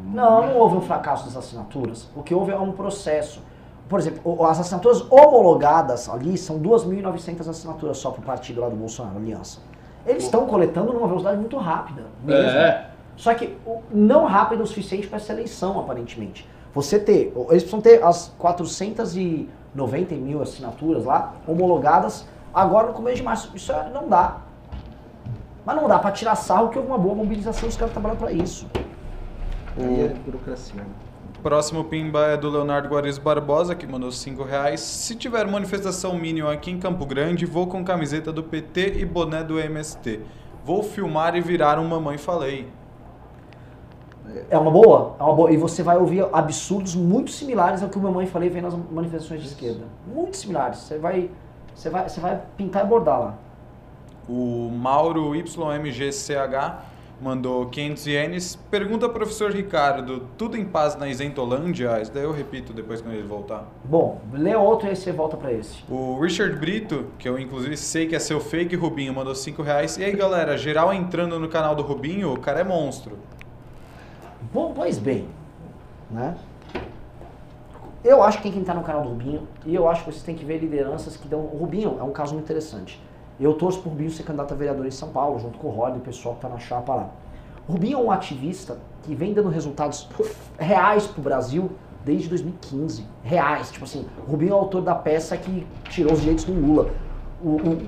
Não, 0.05 0.45
não 0.47 0.57
houve 0.57 0.77
um 0.77 0.81
fracasso 0.81 1.25
das 1.25 1.35
assinaturas. 1.35 2.07
O 2.15 2.21
que 2.21 2.33
houve 2.35 2.51
é 2.51 2.57
um 2.57 2.71
processo. 2.71 3.41
Por 3.87 3.99
exemplo, 3.99 4.21
o- 4.23 4.45
as 4.45 4.59
assinaturas 4.59 5.03
homologadas 5.11 6.07
ali 6.07 6.37
são 6.37 6.59
2.900 6.59 7.47
assinaturas 7.49 7.97
só 7.97 8.11
pro 8.11 8.21
partido 8.21 8.61
lá 8.61 8.69
do 8.69 8.75
Bolsonaro, 8.75 9.17
Aliança. 9.17 9.59
Eles 10.05 10.23
estão 10.23 10.45
coletando 10.45 10.93
numa 10.93 11.07
velocidade 11.07 11.37
muito 11.37 11.57
rápida. 11.57 12.03
Mesmo. 12.23 12.59
É. 12.59 12.89
Só 13.19 13.33
que 13.33 13.57
não 13.91 14.23
rápida 14.23 14.63
o 14.63 14.65
suficiente 14.65 15.05
para 15.05 15.17
essa 15.17 15.33
eleição, 15.33 15.77
aparentemente. 15.77 16.47
Você 16.73 16.97
ter, 16.97 17.33
eles 17.49 17.63
precisam 17.63 17.81
ter 17.81 18.01
as 18.01 18.33
490 18.39 20.15
mil 20.15 20.41
assinaturas 20.41 21.03
lá, 21.03 21.33
homologadas, 21.45 22.25
agora 22.53 22.87
no 22.87 22.93
começo 22.93 23.17
de 23.17 23.23
março. 23.23 23.51
Isso 23.53 23.73
é- 23.73 23.89
não 23.93 24.07
dá. 24.07 24.37
Mas 25.65 25.75
não 25.75 25.85
dá 25.85 25.99
para 25.99 26.11
tirar 26.11 26.35
sarro 26.35 26.69
que 26.69 26.77
houve 26.77 26.89
uma 26.89 26.97
boa 26.97 27.13
mobilização, 27.13 27.67
os 27.67 27.75
caras 27.75 27.91
trabalham 27.91 28.15
para 28.15 28.31
isso. 28.31 28.65
Aí 29.77 30.01
é 30.01 30.07
burocracia. 30.25 30.75
né? 30.81 30.87
Próximo 31.43 31.83
pimba 31.83 32.25
é 32.27 32.37
do 32.37 32.49
Leonardo 32.49 32.87
Guariz 32.87 33.17
Barbosa, 33.17 33.75
que 33.75 33.85
mandou 33.85 34.13
cinco 34.13 34.43
reais. 34.43 34.79
Se 34.79 35.13
tiver 35.13 35.45
manifestação 35.45 36.17
mínima 36.17 36.53
aqui 36.53 36.71
em 36.71 36.79
Campo 36.79 37.05
Grande, 37.05 37.45
vou 37.45 37.67
com 37.67 37.83
camiseta 37.83 38.31
do 38.31 38.43
PT 38.43 38.93
e 38.99 39.05
boné 39.05 39.43
do 39.43 39.59
MST. 39.59 40.21
Vou 40.63 40.83
filmar 40.83 41.35
e 41.35 41.41
virar 41.41 41.79
um 41.79 41.85
mamãe 41.87 42.17
falei. 42.17 42.69
É 44.49 44.57
uma 44.57 44.71
boa? 44.71 45.15
É 45.19 45.23
uma 45.23 45.33
boa. 45.33 45.51
E 45.51 45.57
você 45.57 45.83
vai 45.83 45.97
ouvir 45.97 46.25
absurdos 46.31 46.95
muito 46.95 47.31
similares 47.31 47.81
ao 47.81 47.89
que 47.89 47.97
o 47.97 48.01
mamãe 48.01 48.25
falei 48.25 48.49
vem 48.49 48.61
nas 48.61 48.75
manifestações 48.91 49.41
de 49.41 49.47
esquerda. 49.47 49.85
Muito 50.07 50.37
similares. 50.37 50.79
Você 50.79 50.97
vai, 50.97 51.29
você 51.73 51.89
vai, 51.89 52.09
você 52.09 52.19
vai 52.19 52.41
pintar 52.57 52.85
e 52.85 52.87
bordar 52.87 53.19
lá. 53.19 53.37
O 54.27 54.69
Mauro 54.69 55.33
YMGCH 55.35 56.89
mandou 57.21 57.65
500 57.67 58.07
ienes. 58.07 58.55
Pergunta 58.55 59.05
ao 59.05 59.11
professor 59.11 59.51
Ricardo, 59.51 60.27
tudo 60.37 60.57
em 60.57 60.65
paz 60.65 60.95
na 60.95 61.07
Isentolândia? 61.07 62.01
Isso 62.01 62.13
daí 62.13 62.23
eu 62.23 62.31
repito 62.31 62.71
depois 62.73 63.01
quando 63.01 63.15
ele 63.15 63.27
voltar. 63.27 63.65
Bom, 63.83 64.21
lê 64.31 64.55
outro 64.55 64.87
e 64.87 64.91
aí 64.91 64.95
você 64.95 65.11
volta 65.11 65.35
pra 65.35 65.51
esse. 65.51 65.83
O 65.89 66.19
Richard 66.19 66.55
Brito, 66.55 67.07
que 67.17 67.27
eu 67.27 67.37
inclusive 67.37 67.75
sei 67.75 68.07
que 68.07 68.15
é 68.15 68.19
seu 68.19 68.39
fake 68.39 68.75
Rubinho, 68.75 69.13
mandou 69.13 69.35
5 69.35 69.61
reais. 69.61 69.97
E 69.97 70.03
aí 70.03 70.15
galera, 70.15 70.57
geral 70.57 70.93
entrando 70.93 71.39
no 71.39 71.49
canal 71.49 71.75
do 71.75 71.83
Rubinho, 71.83 72.33
o 72.33 72.39
cara 72.39 72.61
é 72.61 72.63
monstro. 72.63 73.17
Bom, 74.53 74.73
pois 74.75 74.97
bem, 74.97 75.27
né? 76.09 76.35
Eu 78.03 78.23
acho 78.23 78.37
que 78.37 78.43
tem 78.43 78.51
que 78.51 78.59
entrar 78.59 78.73
no 78.75 78.81
canal 78.83 79.03
do 79.03 79.09
Rubinho 79.09 79.47
e 79.65 79.75
eu 79.75 79.87
acho 79.89 80.03
que 80.05 80.11
vocês 80.11 80.23
têm 80.23 80.35
que 80.35 80.45
ver 80.45 80.57
lideranças 80.59 81.17
que 81.17 81.27
dão. 81.27 81.39
O 81.41 81.57
Rubinho 81.57 81.97
é 81.99 82.03
um 82.03 82.11
caso 82.11 82.33
muito 82.33 82.45
interessante. 82.45 83.01
Eu 83.39 83.53
torço 83.53 83.81
por 83.81 83.89
Rubinho 83.89 84.09
ser 84.09 84.23
candidato 84.23 84.53
a 84.53 84.57
vereador 84.57 84.85
em 84.85 84.91
São 84.91 85.09
Paulo, 85.09 85.39
junto 85.39 85.57
com 85.59 85.67
o 85.67 85.71
Rod 85.71 85.95
e 85.95 85.97
o 85.97 86.01
pessoal 86.01 86.35
que 86.35 86.41
tá 86.41 86.49
na 86.49 86.57
chapa 86.59 86.95
lá. 86.95 87.09
O 87.67 87.73
Rubinho 87.73 87.99
é 87.99 88.01
um 88.01 88.11
ativista 88.11 88.77
que 89.03 89.13
vem 89.13 89.33
dando 89.33 89.49
resultados 89.49 90.09
reais 90.57 91.05
pro 91.07 91.21
Brasil 91.21 91.69
desde 92.03 92.29
2015. 92.29 93.05
Reais. 93.23 93.69
Tipo 93.71 93.85
assim, 93.85 94.05
o 94.25 94.31
Rubinho 94.31 94.51
é 94.51 94.55
o 94.55 94.59
autor 94.59 94.81
da 94.81 94.95
peça 94.95 95.37
que 95.37 95.67
tirou 95.89 96.13
os 96.13 96.21
direitos 96.21 96.45
do 96.45 96.53
Lula. 96.53 96.89
O, 97.43 97.49
o- 97.57 97.81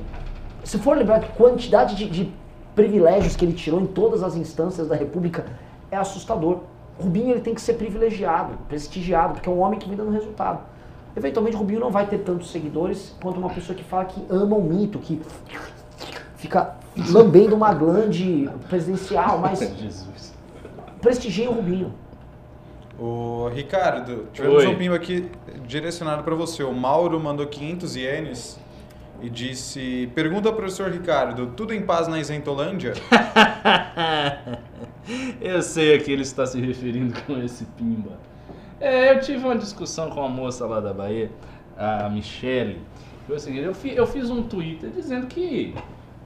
se 0.64 0.78
for 0.78 0.96
lembrar 0.98 1.16
a 1.18 1.28
quantidade 1.28 1.96
de, 1.96 2.08
de 2.10 2.34
privilégios 2.76 3.36
que 3.36 3.44
ele 3.46 3.54
tirou 3.54 3.82
em 3.82 3.88
todas 3.88 4.22
as 4.24 4.36
instâncias 4.36 4.88
da 4.88 4.96
República, 4.96 5.46
é 5.92 5.98
assustador. 5.98 6.62
Rubinho 7.00 7.32
ele 7.32 7.42
tem 7.42 7.54
que 7.54 7.62
ser 7.62 7.74
privilegiado, 7.74 8.58
prestigiado, 8.68 9.34
porque 9.34 9.50
é 9.50 9.52
um 9.52 9.60
homem 9.60 9.78
que 9.78 9.88
vem 9.88 9.98
dando 9.98 10.12
resultado. 10.12 10.60
Eventualmente, 11.16 11.58
Rubinho 11.58 11.80
não 11.80 11.92
vai 11.92 12.08
ter 12.08 12.20
tantos 12.20 12.52
seguidores 12.52 13.16
quanto 13.22 13.38
uma 13.40 13.50
pessoa 13.50 13.76
que 13.76 13.84
fala 13.84 14.06
que 14.06 14.24
ama 14.30 14.56
o 14.56 14.64
mito, 14.64 14.98
que 14.98 15.22
fica 16.38 16.76
lambendo 17.10 17.56
uma 17.56 17.74
glande 17.74 18.50
presidencial, 18.70 19.38
mas 19.40 19.60
Jesus. 19.78 20.34
prestigia 21.02 21.50
o 21.50 21.54
Rubinho. 21.54 21.94
O 23.00 23.50
Ricardo, 23.50 24.28
tivemos 24.32 24.64
Oi. 24.64 24.68
um 24.68 24.78
pimba 24.78 24.96
aqui 24.96 25.30
direcionado 25.66 26.24
para 26.24 26.36
você. 26.36 26.64
O 26.64 26.72
Mauro 26.72 27.20
mandou 27.20 27.48
500 27.48 27.96
ienes 27.96 28.60
e 29.22 29.30
disse: 29.30 30.10
Pergunta 30.14 30.50
ao 30.50 30.56
professor 30.56 30.92
Ricardo, 30.92 31.48
tudo 31.48 31.74
em 31.74 31.82
paz 31.82 32.08
na 32.08 32.20
Isentolândia? 32.20 32.94
eu 35.40 35.62
sei 35.62 35.96
a 35.96 36.00
que 36.00 36.12
ele 36.12 36.22
está 36.22 36.46
se 36.46 36.60
referindo 36.60 37.14
com 37.26 37.38
esse 37.42 37.66
pimba. 37.66 38.12
É, 38.80 39.14
eu 39.14 39.20
tive 39.20 39.46
uma 39.46 39.56
discussão 39.58 40.10
com 40.10 40.20
uma 40.20 40.30
moça 40.30 40.66
lá 40.66 40.80
da 40.80 40.94
Bahia, 40.94 41.30
a 41.78 42.10
Michele. 42.10 42.80
Foi 43.28 43.36
o 43.36 43.40
seguinte, 43.40 43.64
eu, 43.64 43.74
fi- 43.74 43.96
eu 43.96 44.08
fiz 44.08 44.30
um 44.30 44.44
Twitter 44.44 44.90
dizendo 44.90 45.28
que 45.28 45.76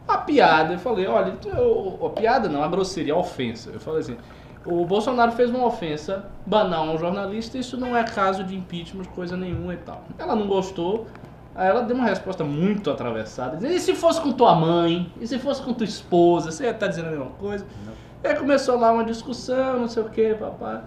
a 0.08 0.18
piada, 0.18 0.74
eu 0.74 0.80
falei, 0.80 1.06
olha, 1.08 1.36
eu- 1.46 2.00
a 2.06 2.10
piada 2.10 2.48
não, 2.48 2.64
a 2.64 2.68
grosseria, 2.68 3.14
a 3.14 3.18
ofensa. 3.18 3.72
Eu 3.74 3.80
falei 3.80 4.00
assim, 4.02 4.16
o 4.66 4.86
Bolsonaro 4.86 5.32
fez 5.34 5.50
uma 5.50 5.66
ofensa 5.66 6.26
banal 6.46 6.88
a 6.90 6.92
um 6.94 6.98
jornalista, 6.98 7.58
isso 7.58 7.78
não 7.78 7.96
é 7.96 8.04
caso 8.04 8.44
de 8.44 8.56
impeachment, 8.56 9.04
coisa 9.16 9.36
nenhuma 9.36 9.74
e 9.74 9.78
tal. 9.78 10.04
Ela 10.18 10.36
não 10.36 10.48
gostou, 10.48 11.06
aí 11.54 11.68
ela 11.68 11.82
deu 11.82 11.96
uma 11.96 12.06
resposta 12.06 12.44
muito 12.44 12.90
atravessada, 12.90 13.58
dizendo, 13.58 13.74
e 13.74 13.80
se 13.80 13.94
fosse 13.94 14.22
com 14.22 14.32
tua 14.32 14.56
mãe? 14.56 15.12
E 15.20 15.28
se 15.28 15.38
fosse 15.38 15.62
com 15.62 15.74
tua 15.74 15.86
esposa? 15.86 16.52
Você 16.52 16.64
ia 16.64 16.72
estar 16.72 16.88
dizendo 16.88 17.08
a 17.10 17.12
mesma 17.12 17.28
coisa? 17.38 17.66
Aí 18.24 18.36
começou 18.36 18.80
lá 18.80 18.92
uma 18.92 19.04
discussão, 19.04 19.80
não 19.80 19.88
sei 19.88 20.04
o 20.04 20.10
que, 20.10 20.34
papai. 20.34 20.84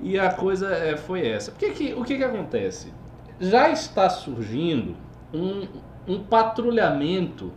E 0.00 0.18
a 0.18 0.32
coisa 0.32 0.68
é, 0.74 0.96
foi 0.96 1.26
essa. 1.26 1.50
Por 1.50 1.58
que 1.58 1.94
o 1.94 2.04
que, 2.04 2.16
que 2.16 2.24
acontece? 2.24 2.92
Já 3.40 3.70
está 3.70 4.08
surgindo 4.10 4.96
um, 5.32 5.66
um 6.06 6.22
patrulhamento 6.22 7.52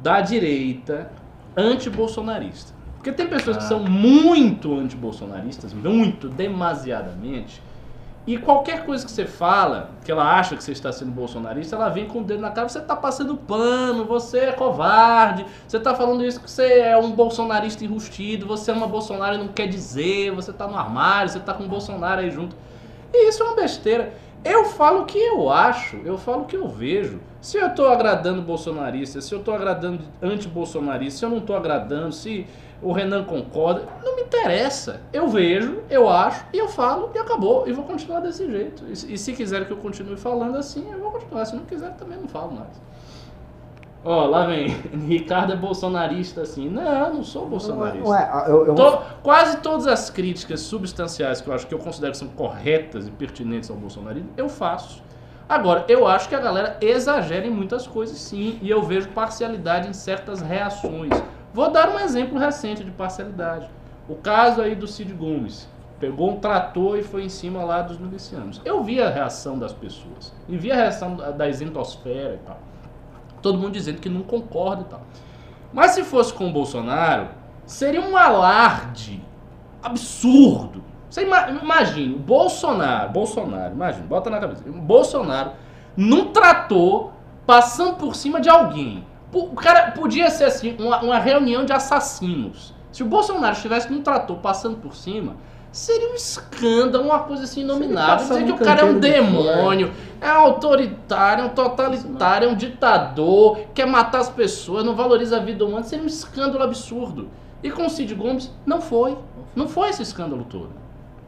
da 0.00 0.20
direita 0.20 1.10
anti-bolsonarista. 1.56 2.72
Porque 2.96 3.10
tem 3.10 3.26
pessoas 3.26 3.56
que 3.56 3.64
são 3.64 3.80
muito 3.80 4.78
anti-bolsonaristas, 4.78 5.72
muito, 5.72 6.28
demasiadamente, 6.28 7.60
e 8.24 8.38
qualquer 8.38 8.86
coisa 8.86 9.04
que 9.04 9.10
você 9.10 9.26
fala, 9.26 9.90
que 10.04 10.12
ela 10.12 10.38
acha 10.38 10.54
que 10.54 10.62
você 10.62 10.70
está 10.70 10.92
sendo 10.92 11.10
bolsonarista, 11.10 11.74
ela 11.74 11.88
vem 11.88 12.06
com 12.06 12.20
o 12.20 12.24
dedo 12.24 12.40
na 12.40 12.52
cara, 12.52 12.68
você 12.68 12.78
está 12.78 12.94
passando 12.94 13.36
pano, 13.36 14.04
você 14.04 14.38
é 14.38 14.52
covarde, 14.52 15.44
você 15.66 15.76
está 15.76 15.92
falando 15.92 16.24
isso 16.24 16.40
que 16.40 16.48
você 16.48 16.80
é 16.80 16.96
um 16.96 17.10
bolsonarista 17.10 17.84
enrustido, 17.84 18.46
você 18.46 18.70
é 18.70 18.74
uma 18.74 18.86
Bolsonaro 18.86 19.34
e 19.34 19.38
não 19.38 19.48
quer 19.48 19.66
dizer, 19.66 20.30
você 20.30 20.52
está 20.52 20.68
no 20.68 20.76
armário, 20.76 21.30
você 21.30 21.38
está 21.38 21.52
com 21.52 21.64
o 21.64 21.68
Bolsonaro 21.68 22.20
aí 22.20 22.30
junto. 22.30 22.54
E 23.12 23.28
isso 23.28 23.42
é 23.42 23.46
uma 23.46 23.56
besteira. 23.56 24.14
Eu 24.44 24.66
falo 24.66 25.02
o 25.02 25.04
que 25.04 25.18
eu 25.18 25.50
acho, 25.50 25.96
eu 26.04 26.16
falo 26.16 26.42
o 26.42 26.44
que 26.46 26.56
eu 26.56 26.68
vejo. 26.68 27.20
Se 27.40 27.58
eu 27.58 27.74
tô 27.74 27.86
agradando 27.86 28.40
bolsonarista, 28.40 29.20
se 29.20 29.34
eu 29.34 29.40
tô 29.40 29.52
agradando 29.52 30.00
anti-bolsonarista, 30.22 31.18
se 31.18 31.24
eu 31.24 31.30
não 31.30 31.40
tô 31.40 31.54
agradando, 31.54 32.12
se 32.12 32.46
o 32.82 32.92
Renan 32.92 33.24
concorda, 33.24 33.82
não 34.04 34.16
me 34.16 34.22
interessa. 34.22 35.00
Eu 35.12 35.28
vejo, 35.28 35.80
eu 35.88 36.08
acho, 36.08 36.44
e 36.52 36.58
eu 36.58 36.68
falo, 36.68 37.10
e 37.14 37.18
acabou. 37.18 37.66
E 37.68 37.72
vou 37.72 37.84
continuar 37.84 38.20
desse 38.20 38.50
jeito. 38.50 38.84
E, 38.88 38.96
se- 38.96 39.12
e 39.12 39.16
se 39.16 39.32
quiser 39.32 39.66
que 39.66 39.72
eu 39.72 39.76
continue 39.76 40.16
falando 40.16 40.56
assim, 40.56 40.90
eu 40.90 40.98
vou 40.98 41.12
continuar. 41.12 41.44
Se 41.44 41.54
não 41.54 41.64
quiser, 41.64 41.94
também 41.96 42.18
não 42.18 42.26
falo 42.28 42.52
mais. 42.52 42.80
Ó, 44.04 44.26
lá 44.26 44.46
vem. 44.46 44.66
Ricardo 45.06 45.52
é 45.52 45.56
bolsonarista 45.56 46.40
assim. 46.42 46.68
Não, 46.68 47.14
não 47.14 47.22
sou 47.22 47.46
bolsonarista. 47.48 48.04
Não 48.04 48.16
é, 48.16 48.44
eu, 48.48 48.66
eu 48.66 48.74
quase 49.22 49.58
todas 49.58 49.86
as 49.86 50.10
críticas 50.10 50.60
substanciais 50.60 51.40
que 51.40 51.48
eu 51.48 51.54
acho 51.54 51.66
que 51.68 51.74
eu 51.74 51.78
considero 51.78 52.10
que 52.12 52.18
são 52.18 52.28
corretas 52.28 53.06
e 53.06 53.10
pertinentes 53.12 53.70
ao 53.70 53.76
bolsonarismo, 53.76 54.30
eu 54.36 54.48
faço. 54.48 55.00
Agora, 55.48 55.84
eu 55.86 56.06
acho 56.06 56.28
que 56.28 56.34
a 56.34 56.40
galera 56.40 56.78
exagera 56.80 57.46
em 57.46 57.50
muitas 57.50 57.86
coisas 57.86 58.16
sim, 58.18 58.58
e 58.62 58.70
eu 58.70 58.82
vejo 58.82 59.08
parcialidade 59.10 59.88
em 59.88 59.92
certas 59.92 60.40
reações. 60.40 61.10
Vou 61.52 61.70
dar 61.70 61.88
um 61.90 61.98
exemplo 61.98 62.38
recente 62.38 62.82
de 62.82 62.90
parcialidade. 62.90 63.68
O 64.08 64.14
caso 64.14 64.60
aí 64.60 64.74
do 64.74 64.86
Cid 64.86 65.12
Gomes. 65.12 65.68
Pegou 66.00 66.30
um 66.30 66.40
trator 66.40 66.98
e 66.98 67.02
foi 67.02 67.24
em 67.24 67.28
cima 67.28 67.62
lá 67.62 67.80
dos 67.80 67.96
milicianos. 67.96 68.60
Eu 68.64 68.82
vi 68.82 69.00
a 69.00 69.08
reação 69.08 69.56
das 69.56 69.72
pessoas. 69.72 70.34
E 70.48 70.56
vi 70.56 70.72
a 70.72 70.74
reação 70.74 71.14
da 71.14 71.48
isentosfera 71.48 72.34
e 72.34 72.38
tal. 72.38 72.58
Todo 73.40 73.56
mundo 73.56 73.72
dizendo 73.72 74.00
que 74.00 74.08
não 74.08 74.22
concorda 74.22 74.82
e 74.82 74.86
tal. 74.86 75.02
Mas 75.72 75.92
se 75.92 76.02
fosse 76.02 76.34
com 76.34 76.48
o 76.48 76.52
Bolsonaro, 76.52 77.28
seria 77.64 78.00
um 78.00 78.16
alarde 78.16 79.22
absurdo. 79.82 80.82
Você 81.08 81.22
ima 81.22 81.50
imagina, 81.50 82.16
Bolsonaro, 82.18 83.12
Bolsonaro, 83.12 83.74
imagina, 83.74 84.06
bota 84.06 84.30
na 84.30 84.40
cabeça. 84.40 84.64
Bolsonaro 84.66 85.52
num 85.96 86.32
trator 86.32 87.10
passando 87.46 87.96
por 87.96 88.14
cima 88.14 88.40
de 88.40 88.48
alguém. 88.48 89.04
O 89.32 89.54
cara 89.54 89.92
podia 89.92 90.28
ser 90.30 90.44
assim, 90.44 90.76
uma, 90.78 91.00
uma 91.00 91.18
reunião 91.18 91.64
de 91.64 91.72
assassinos. 91.72 92.74
Se 92.92 93.02
o 93.02 93.06
Bolsonaro 93.06 93.54
estivesse 93.54 93.90
num 93.90 94.02
trator 94.02 94.36
passando 94.36 94.76
por 94.76 94.94
cima, 94.94 95.36
seria 95.72 96.10
um 96.10 96.14
escândalo, 96.14 97.06
uma 97.06 97.20
coisa 97.20 97.44
assim 97.44 97.62
inominável. 97.62 98.28
Dizer 98.28 98.44
que 98.44 98.52
o 98.52 98.58
cara 98.58 98.82
é 98.82 98.84
um 98.84 99.00
demônio, 99.00 99.90
é 100.20 100.28
autoritário, 100.28 101.44
é 101.44 101.46
um 101.46 101.48
totalitário, 101.48 102.48
é 102.48 102.52
um 102.52 102.54
ditador, 102.54 103.60
quer 103.74 103.86
matar 103.86 104.20
as 104.20 104.28
pessoas, 104.28 104.84
não 104.84 104.94
valoriza 104.94 105.38
a 105.38 105.40
vida 105.40 105.64
humana, 105.64 105.82
seria 105.82 106.04
um 106.04 106.08
escândalo 106.08 106.62
absurdo. 106.62 107.30
E 107.62 107.70
com 107.70 107.86
o 107.86 107.90
Cid 107.90 108.14
Gomes, 108.14 108.50
não 108.66 108.80
foi. 108.82 109.16
Não 109.56 109.66
foi 109.66 109.88
esse 109.88 110.02
escândalo 110.02 110.44
todo. 110.44 110.70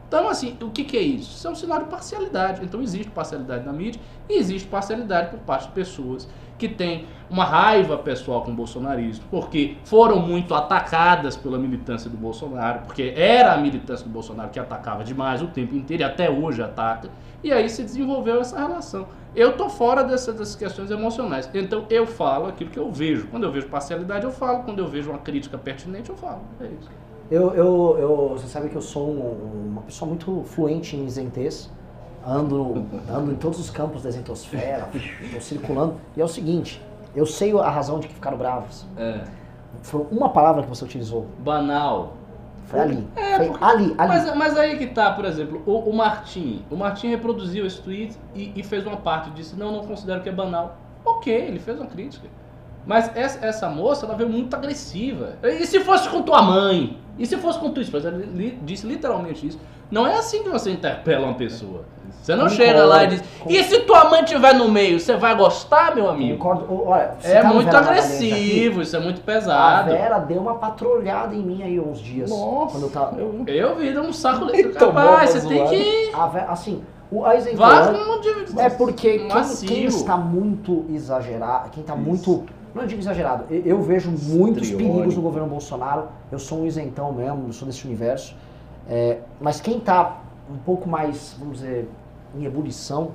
Então, 0.06 0.28
assim, 0.28 0.56
o 0.60 0.70
que, 0.70 0.85
que 0.85 0.97
é 0.97 1.02
isso? 1.02 1.31
Isso 1.36 1.48
é 1.48 1.51
um 1.51 1.55
sinal 1.55 1.78
de 1.78 1.86
parcialidade. 1.86 2.62
Então, 2.62 2.82
existe 2.82 3.10
parcialidade 3.10 3.64
na 3.64 3.72
mídia 3.72 4.01
e 4.28 4.39
existe 4.39 4.68
parcialidade 4.68 5.31
por 5.31 5.40
parte 5.40 5.66
de 5.66 5.72
pessoas 5.72 6.28
que 6.69 6.74
têm 6.74 7.05
uma 7.31 7.45
raiva 7.45 7.97
pessoal 7.99 8.43
com 8.43 8.51
o 8.51 8.55
bolsonarismo, 8.55 9.24
porque 9.31 9.77
foram 9.85 10.19
muito 10.20 10.55
atacadas 10.55 11.36
pela 11.36 11.59
militância 11.59 12.09
do 12.11 12.16
Bolsonaro, 12.16 12.81
porque 12.86 13.12
era 13.16 13.53
a 13.53 13.57
militância 13.57 14.07
do 14.07 14.12
Bolsonaro 14.12 14.51
que 14.51 14.59
atacava 14.61 15.03
demais 15.05 15.43
o 15.43 15.47
tempo 15.49 15.74
inteiro 15.74 16.03
e 16.03 16.05
até 16.05 16.31
hoje 16.31 16.62
ataca, 16.62 17.09
e 17.43 17.53
aí 17.53 17.69
se 17.69 17.82
desenvolveu 17.82 18.41
essa 18.41 18.59
relação. 18.59 19.07
Eu 19.35 19.57
tô 19.57 19.69
fora 19.69 20.05
dessa- 20.05 20.32
dessas 20.32 20.55
questões 20.55 20.91
emocionais, 20.91 21.51
então 21.53 21.85
eu 21.91 22.07
falo 22.07 22.47
aquilo 22.47 22.70
que 22.70 22.78
eu 22.78 22.91
vejo. 22.93 23.27
Quando 23.28 23.43
eu 23.45 23.51
vejo 23.53 23.66
parcialidade, 23.69 24.24
eu 24.24 24.31
falo. 24.31 24.62
Quando 24.62 24.78
eu 24.78 24.86
vejo 24.86 25.11
uma 25.11 25.19
crítica 25.19 25.59
pertinente, 25.59 26.09
eu 26.09 26.16
falo. 26.16 26.41
É 26.61 26.66
isso. 26.66 26.89
Eu, 27.31 27.53
eu, 27.55 27.97
eu, 27.99 28.28
você 28.31 28.47
sabe 28.47 28.69
que 28.69 28.77
eu 28.77 28.81
sou 28.82 29.09
um- 29.11 29.70
uma 29.73 29.82
pessoa 29.82 30.09
muito 30.09 30.43
fluente 30.45 30.95
em 30.95 31.05
isentês. 31.05 31.69
Ando, 32.27 32.87
ando 33.11 33.33
em 33.33 33.35
todos 33.35 33.59
os 33.61 33.69
campos 33.71 34.03
da 34.03 34.09
isentosfera, 34.09 34.89
estou 35.23 35.41
circulando. 35.41 35.97
E 36.17 36.21
é 36.21 36.25
o 36.25 36.29
seguinte, 36.29 36.81
eu 37.15 37.27
sei 37.27 37.53
a 37.59 37.69
razão 37.69 38.01
de 38.01 38.09
que 38.09 38.15
ficaram 38.15 38.39
bravos. 38.39 38.87
É. 38.97 39.21
Foi 39.83 40.07
uma 40.11 40.29
palavra 40.31 40.63
que 40.63 40.69
você 40.69 40.85
utilizou. 40.85 41.27
Banal. 41.41 42.15
Foi 42.67 42.81
ali. 42.81 43.07
É, 43.15 43.37
Foi 43.37 43.49
porque- 43.49 43.65
ali, 43.65 43.95
ali. 43.99 44.09
Mas, 44.09 44.37
mas 44.37 44.57
aí 44.57 44.79
que 44.79 44.87
tá, 44.87 45.13
por 45.13 45.27
exemplo, 45.27 45.63
o, 45.67 45.91
o 45.91 45.95
Martim. 45.95 46.65
O 46.71 46.77
Martim 46.77 47.09
reproduziu 47.09 47.67
esse 47.67 47.81
tweet 47.83 48.17
e, 48.35 48.53
e 48.57 48.63
fez 48.63 48.87
uma 48.87 48.97
parte, 48.97 49.29
disse, 49.31 49.55
não, 49.55 49.71
não 49.71 49.85
considero 49.85 50.23
que 50.23 50.29
é 50.29 50.33
banal. 50.33 50.77
Ok, 51.05 51.31
ele 51.31 51.59
fez 51.59 51.79
uma 51.79 51.87
crítica. 51.89 52.27
Mas 52.87 53.15
essa, 53.15 53.45
essa 53.45 53.69
moça, 53.69 54.07
ela 54.07 54.15
veio 54.15 54.31
muito 54.31 54.55
agressiva. 54.55 55.35
E 55.43 55.67
se 55.67 55.81
fosse 55.81 56.09
com 56.09 56.23
tua 56.23 56.41
mãe? 56.41 56.99
E 57.19 57.27
se 57.27 57.37
fosse 57.37 57.59
com 57.59 57.71
tua 57.71 57.83
esposa? 57.83 58.09
Ela 58.09 58.17
li- 58.19 58.59
disse 58.63 58.87
literalmente 58.87 59.47
isso. 59.47 59.61
Não 59.91 60.07
é 60.07 60.17
assim 60.17 60.43
que 60.43 60.49
você 60.49 60.71
interpela 60.71 61.27
uma 61.27 61.35
pessoa. 61.35 61.85
Você 62.22 62.32
não 62.35 62.44
Concordo, 62.48 62.56
chega 62.64 62.85
lá 62.86 63.05
e 63.05 63.06
diz, 63.09 63.20
concordo. 63.20 63.52
e 63.59 63.64
se 63.64 63.81
tua 63.81 64.09
mãe 64.09 64.22
estiver 64.24 64.55
no 64.55 64.68
meio, 64.70 64.98
você 64.98 65.16
vai 65.16 65.36
gostar, 65.36 65.94
meu 65.94 66.09
amigo? 66.09 66.39
Concordo. 66.39 66.86
Olha, 66.86 67.12
É 67.22 67.43
tá 67.43 67.52
muito 67.52 67.66
Vera 67.66 67.78
agressivo, 67.78 68.81
isso 68.82 68.97
é 68.97 68.98
muito 69.01 69.20
aqui? 69.20 69.31
A 69.31 69.35
pesado. 69.35 69.90
Vera 69.90 70.18
deu 70.20 70.40
uma 70.40 70.55
patrulhada 70.55 71.35
em 71.35 71.43
mim 71.43 71.62
aí 71.62 71.78
uns 71.78 71.98
dias. 72.01 72.31
Nossa, 72.31 72.72
Quando 72.72 72.82
eu 72.85 72.90
tava. 72.90 73.20
eu- 73.20 73.44
Eu 73.47 73.76
vi, 73.76 73.93
deu 73.93 74.02
um 74.02 74.12
saco. 74.12 74.44
Uma 74.85 75.01
Rapaz, 75.02 75.31
você 75.31 75.48
tem 75.48 75.66
que... 75.68 76.10
A 76.14 76.26
Vera, 76.26 76.47
assim, 76.51 76.82
o 77.10 77.20
Vá 77.56 77.90
um 77.90 78.20
de- 78.20 78.60
É 78.60 78.70
porque 78.70 79.18
quem, 79.18 79.66
quem 79.66 79.85
está 79.85 80.16
muito 80.16 80.85
exagerado, 80.90 81.70
quem 81.70 81.82
está 81.82 81.94
muito. 81.94 82.44
Não 82.74 82.86
digo 82.86 83.01
exagerado, 83.01 83.44
eu, 83.51 83.62
eu 83.64 83.82
vejo 83.82 84.10
muitos 84.10 84.68
perigos 84.70 85.14
no 85.14 85.22
governo 85.22 85.48
Bolsonaro. 85.48 86.09
Eu 86.32 86.39
sou 86.40 86.62
um 86.62 86.66
isentão 86.66 87.12
mesmo, 87.12 87.44
eu 87.48 87.52
sou 87.52 87.68
desse 87.68 87.85
universo. 87.85 88.35
É, 88.90 89.18
mas 89.40 89.60
quem 89.60 89.78
está 89.78 90.16
um 90.51 90.57
pouco 90.59 90.89
mais, 90.89 91.35
vamos 91.39 91.59
dizer, 91.61 91.89
em 92.37 92.45
ebulição, 92.45 93.12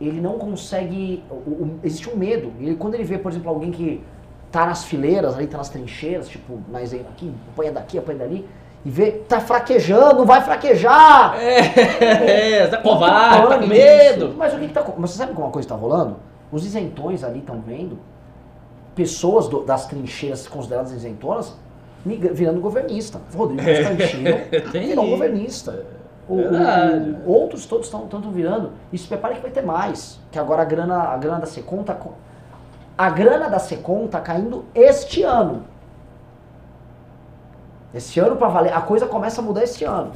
ele 0.00 0.20
não 0.20 0.38
consegue. 0.38 1.22
o- 1.30 1.34
o- 1.34 1.80
existe 1.82 2.08
um 2.10 2.16
medo. 2.16 2.52
Ele, 2.60 2.74
quando 2.76 2.94
ele 2.94 3.04
vê, 3.04 3.18
por 3.18 3.30
exemplo, 3.30 3.48
alguém 3.50 3.70
que 3.70 4.02
tá 4.50 4.66
nas 4.66 4.84
fileiras, 4.84 5.34
ali 5.34 5.46
tá 5.46 5.58
nas 5.58 5.68
trincheiras, 5.68 6.28
tipo, 6.28 6.58
mas 6.70 6.92
aqui, 6.92 7.32
apanha 7.52 7.72
daqui, 7.72 7.98
apanha 7.98 8.18
dali, 8.18 8.46
e 8.84 8.90
vê, 8.90 9.12
tá 9.12 9.40
fraquejando, 9.40 10.24
vai 10.24 10.42
fraquejar! 10.42 11.36
É, 11.40 12.66
tá 12.66 12.78
covarde, 12.78 13.48
tá 13.48 13.58
com 13.58 13.66
medo. 13.66 14.26
isso. 14.26 14.34
Mas 14.36 14.52
o 14.54 14.58
que, 14.58 14.66
que 14.68 14.74
tá. 14.74 14.84
Mas 14.98 15.10
você 15.10 15.18
sabe 15.18 15.32
como 15.32 15.46
uma 15.46 15.52
coisa 15.52 15.68
tá 15.68 15.74
rolando? 15.74 16.16
Os 16.50 16.66
isentões 16.66 17.22
ali 17.24 17.38
estão 17.38 17.60
vendo 17.60 17.98
pessoas 18.94 19.48
do- 19.48 19.64
das 19.64 19.86
trincheiras 19.86 20.46
consideradas 20.46 20.92
isentonas 20.92 21.54
virando 22.04 22.60
governista. 22.60 23.20
Rodrigo 23.34 23.62
Constantino 23.64 24.36
virou 24.72 25.06
governista. 25.08 25.86
O- 26.28 26.36
o- 26.36 27.28
outros 27.30 27.66
todos 27.66 27.86
estão 27.86 28.06
tanto 28.06 28.30
virando. 28.30 28.70
E 28.92 28.98
se 28.98 29.06
prepare 29.08 29.34
que 29.34 29.40
vai 29.40 29.50
ter 29.50 29.62
mais. 29.62 30.20
Que 30.30 30.38
agora 30.38 30.62
a 30.62 30.64
grana, 30.64 31.02
a 31.02 31.16
grana 31.16 31.40
da 31.40 31.46
Secom 31.46 31.82
tá. 31.82 31.96
A 32.96 33.10
grana 33.10 33.48
da 33.50 33.58
Secom 33.58 34.06
tá 34.06 34.20
caindo 34.20 34.64
este 34.74 35.22
ano. 35.22 35.64
Esse 37.94 38.18
ano 38.20 38.36
pra 38.36 38.48
valer. 38.48 38.72
A 38.72 38.80
coisa 38.80 39.06
começa 39.06 39.40
a 39.40 39.44
mudar 39.44 39.64
este 39.64 39.84
ano. 39.84 40.12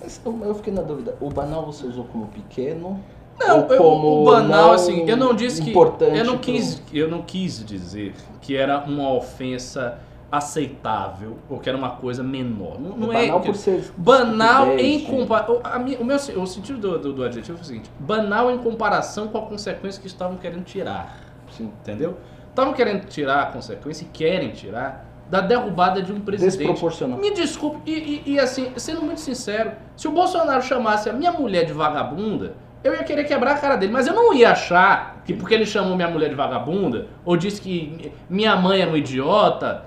Mas 0.00 0.20
eu- 0.24 0.54
fiquei 0.54 0.72
na 0.72 0.82
dúvida. 0.82 1.14
O 1.20 1.30
banal 1.30 1.64
você 1.66 1.86
usou 1.86 2.04
como 2.04 2.26
pequeno? 2.26 3.00
Não, 3.38 3.66
eu- 3.68 3.78
como 3.78 4.22
o 4.22 4.24
banal, 4.24 4.68
não 4.68 4.72
assim, 4.72 5.08
eu 5.08 5.16
não 5.16 5.34
disse 5.34 5.60
que. 5.62 5.70
importante 5.70 6.16
Eu 6.16 6.24
não, 6.24 6.34
pro- 6.34 6.40
quis, 6.42 6.82
eu 6.92 7.08
não 7.08 7.22
quis 7.22 7.64
dizer 7.64 8.14
que 8.40 8.56
era 8.56 8.78
uma 8.84 9.12
ofensa 9.12 9.98
aceitável 10.36 11.38
ou 11.48 11.58
que 11.58 11.68
era 11.68 11.76
uma 11.76 11.90
coisa 11.90 12.22
menor. 12.22 12.78
Não, 12.80 12.96
não 12.96 13.12
é. 13.12 13.26
banal 13.26 13.40
por 13.40 13.54
ser 13.54 13.84
Banal 13.96 14.78
em 14.78 15.00
comparação. 15.00 15.62
O 16.00 16.04
meu 16.04 16.16
o 16.16 16.46
sentido 16.46 16.78
do, 16.78 16.98
do, 16.98 17.12
do 17.12 17.24
adjetivo 17.24 17.58
é 17.58 17.60
o 17.60 17.64
seguinte: 17.64 17.90
banal 17.98 18.50
em 18.50 18.58
comparação 18.58 19.28
com 19.28 19.38
a 19.38 19.42
consequência 19.42 20.00
que 20.00 20.06
estavam 20.06 20.36
querendo 20.36 20.64
tirar. 20.64 21.18
Sim. 21.50 21.70
Entendeu? 21.82 22.16
Estavam 22.50 22.72
querendo 22.72 23.06
tirar 23.06 23.42
a 23.42 23.46
consequência 23.46 24.04
e 24.04 24.08
querem 24.08 24.50
tirar 24.50 25.06
da 25.28 25.40
derrubada 25.40 26.02
de 26.02 26.12
um 26.12 26.20
presidente. 26.20 26.58
Desproporcional. 26.58 27.18
Me 27.18 27.32
desculpe, 27.32 27.80
e, 27.90 28.22
e- 28.26 28.32
e 28.34 28.38
assim, 28.38 28.70
sendo 28.76 29.02
muito 29.02 29.20
sincero, 29.20 29.72
se 29.96 30.06
o 30.06 30.12
Bolsonaro 30.12 30.62
chamasse 30.62 31.08
a 31.08 31.12
minha 31.12 31.32
mulher 31.32 31.64
de 31.64 31.72
vagabunda, 31.72 32.54
eu 32.84 32.92
ia 32.92 33.02
querer 33.02 33.24
quebrar 33.24 33.52
a 33.52 33.58
cara 33.58 33.76
dele, 33.76 33.90
mas 33.90 34.06
eu 34.06 34.14
não 34.14 34.34
ia 34.34 34.50
achar 34.52 35.22
que 35.24 35.32
porque 35.32 35.54
ele 35.54 35.64
chamou 35.64 35.96
minha 35.96 36.08
mulher 36.08 36.28
de 36.28 36.34
vagabunda, 36.34 37.06
ou 37.24 37.36
disse 37.36 37.60
que 37.60 38.12
minha 38.28 38.54
mãe 38.56 38.82
era 38.82 38.90
um 38.90 38.96
idiota, 38.96 39.86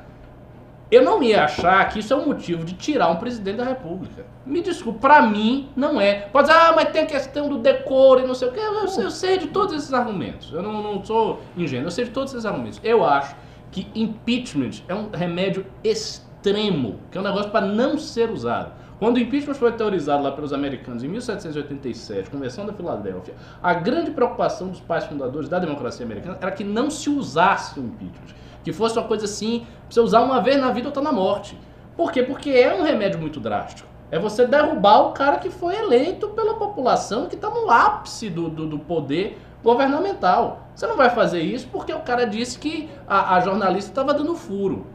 eu 0.89 1.03
não 1.03 1.21
ia 1.21 1.43
achar 1.43 1.87
que 1.89 1.99
isso 1.99 2.13
é 2.13 2.15
um 2.15 2.25
motivo 2.25 2.63
de 2.63 2.73
tirar 2.73 3.09
um 3.09 3.17
presidente 3.17 3.57
da 3.57 3.63
república. 3.65 4.25
Me 4.45 4.61
desculpe, 4.61 4.99
pra 4.99 5.21
mim 5.21 5.69
não 5.75 5.99
é. 5.99 6.21
Pode 6.31 6.47
dizer, 6.47 6.59
ah, 6.59 6.73
mas 6.75 6.89
tem 6.89 7.01
a 7.03 7.05
questão 7.05 7.49
do 7.49 7.57
decoro 7.57 8.21
e 8.21 8.27
não 8.27 8.33
sei 8.33 8.47
o 8.47 8.51
que. 8.51 8.59
Eu, 8.59 8.87
sei- 8.87 9.05
eu 9.05 9.11
sei 9.11 9.37
de 9.37 9.47
todos 9.47 9.73
esses 9.75 9.93
argumentos. 9.93 10.51
Eu 10.53 10.63
não, 10.63 10.81
não 10.81 11.03
sou 11.03 11.41
ingênuo, 11.57 11.87
eu 11.87 11.91
sei 11.91 12.05
de 12.05 12.11
todos 12.11 12.33
esses 12.33 12.45
argumentos. 12.45 12.79
Eu 12.83 13.03
acho 13.05 13.35
que 13.71 13.87
impeachment 13.93 14.81
é 14.87 14.95
um 14.95 15.09
remédio 15.11 15.65
extremo, 15.83 16.99
que 17.11 17.17
é 17.17 17.21
um 17.21 17.23
negócio 17.23 17.51
para 17.51 17.65
não 17.65 17.97
ser 17.97 18.29
usado. 18.31 18.71
Quando 18.99 19.17
o 19.17 19.19
impeachment 19.19 19.53
foi 19.53 19.71
teorizado 19.73 20.23
lá 20.23 20.31
pelos 20.31 20.51
americanos 20.51 21.03
em 21.03 21.07
1787, 21.07 22.29
Convenção 22.31 22.65
da 22.65 22.73
Filadélfia, 22.73 23.35
a 23.61 23.73
grande 23.75 24.09
preocupação 24.11 24.69
dos 24.69 24.79
pais 24.79 25.03
fundadores 25.05 25.47
da 25.47 25.59
democracia 25.59 26.03
americana 26.05 26.37
era 26.41 26.49
que 26.51 26.63
não 26.63 26.89
se 26.89 27.09
usasse 27.09 27.79
o 27.79 27.83
impeachment. 27.83 28.35
Que 28.67 28.73
fosse 28.73 28.99
uma 28.99 29.07
coisa 29.07 29.23
assim, 29.23 29.61
pra 29.61 29.69
você 29.89 30.01
usar 30.01 30.19
uma 30.19 30.41
vez 30.41 30.59
na 30.59 30.73
vida 30.73 30.89
ou 30.89 30.93
tá 30.93 30.99
na 31.01 31.13
morte. 31.13 31.57
Por 31.95 32.11
quê? 32.11 32.21
Porque 32.21 32.49
é 32.49 32.75
um 32.75 32.83
remédio 32.83 33.17
muito 33.17 33.39
drástico. 33.39 33.87
É 34.11 34.19
você 34.19 34.45
derrubar 34.45 35.07
o 35.07 35.13
cara 35.13 35.37
que 35.37 35.49
foi 35.49 35.73
eleito 35.77 36.27
pela 36.31 36.55
população, 36.55 37.27
que 37.27 37.35
está 37.35 37.49
no 37.49 37.71
ápice 37.71 38.29
do, 38.29 38.49
do, 38.49 38.67
do 38.67 38.77
poder 38.77 39.39
governamental. 39.63 40.67
Você 40.75 40.85
não 40.85 40.97
vai 40.97 41.09
fazer 41.09 41.39
isso 41.39 41.69
porque 41.71 41.93
o 41.93 42.01
cara 42.01 42.25
disse 42.25 42.59
que 42.59 42.89
a, 43.07 43.35
a 43.35 43.39
jornalista 43.39 43.89
estava 43.89 44.13
dando 44.13 44.35
furo. 44.35 44.85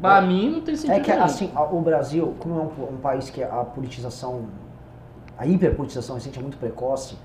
Pra 0.00 0.20
mim 0.20 0.50
não 0.50 0.60
tem 0.60 0.76
sentido 0.76 0.94
É 0.94 1.00
que 1.00 1.10
nenhum. 1.10 1.24
assim, 1.24 1.50
o 1.72 1.80
Brasil, 1.80 2.36
como 2.38 2.54
é 2.60 2.62
um, 2.62 2.94
um 2.94 2.98
país 2.98 3.28
que 3.28 3.42
a 3.42 3.64
politização, 3.64 4.46
a 5.36 5.44
hiperpolitização 5.44 6.14
recente 6.14 6.38
é 6.38 6.42
muito 6.42 6.58
precoce 6.58 7.16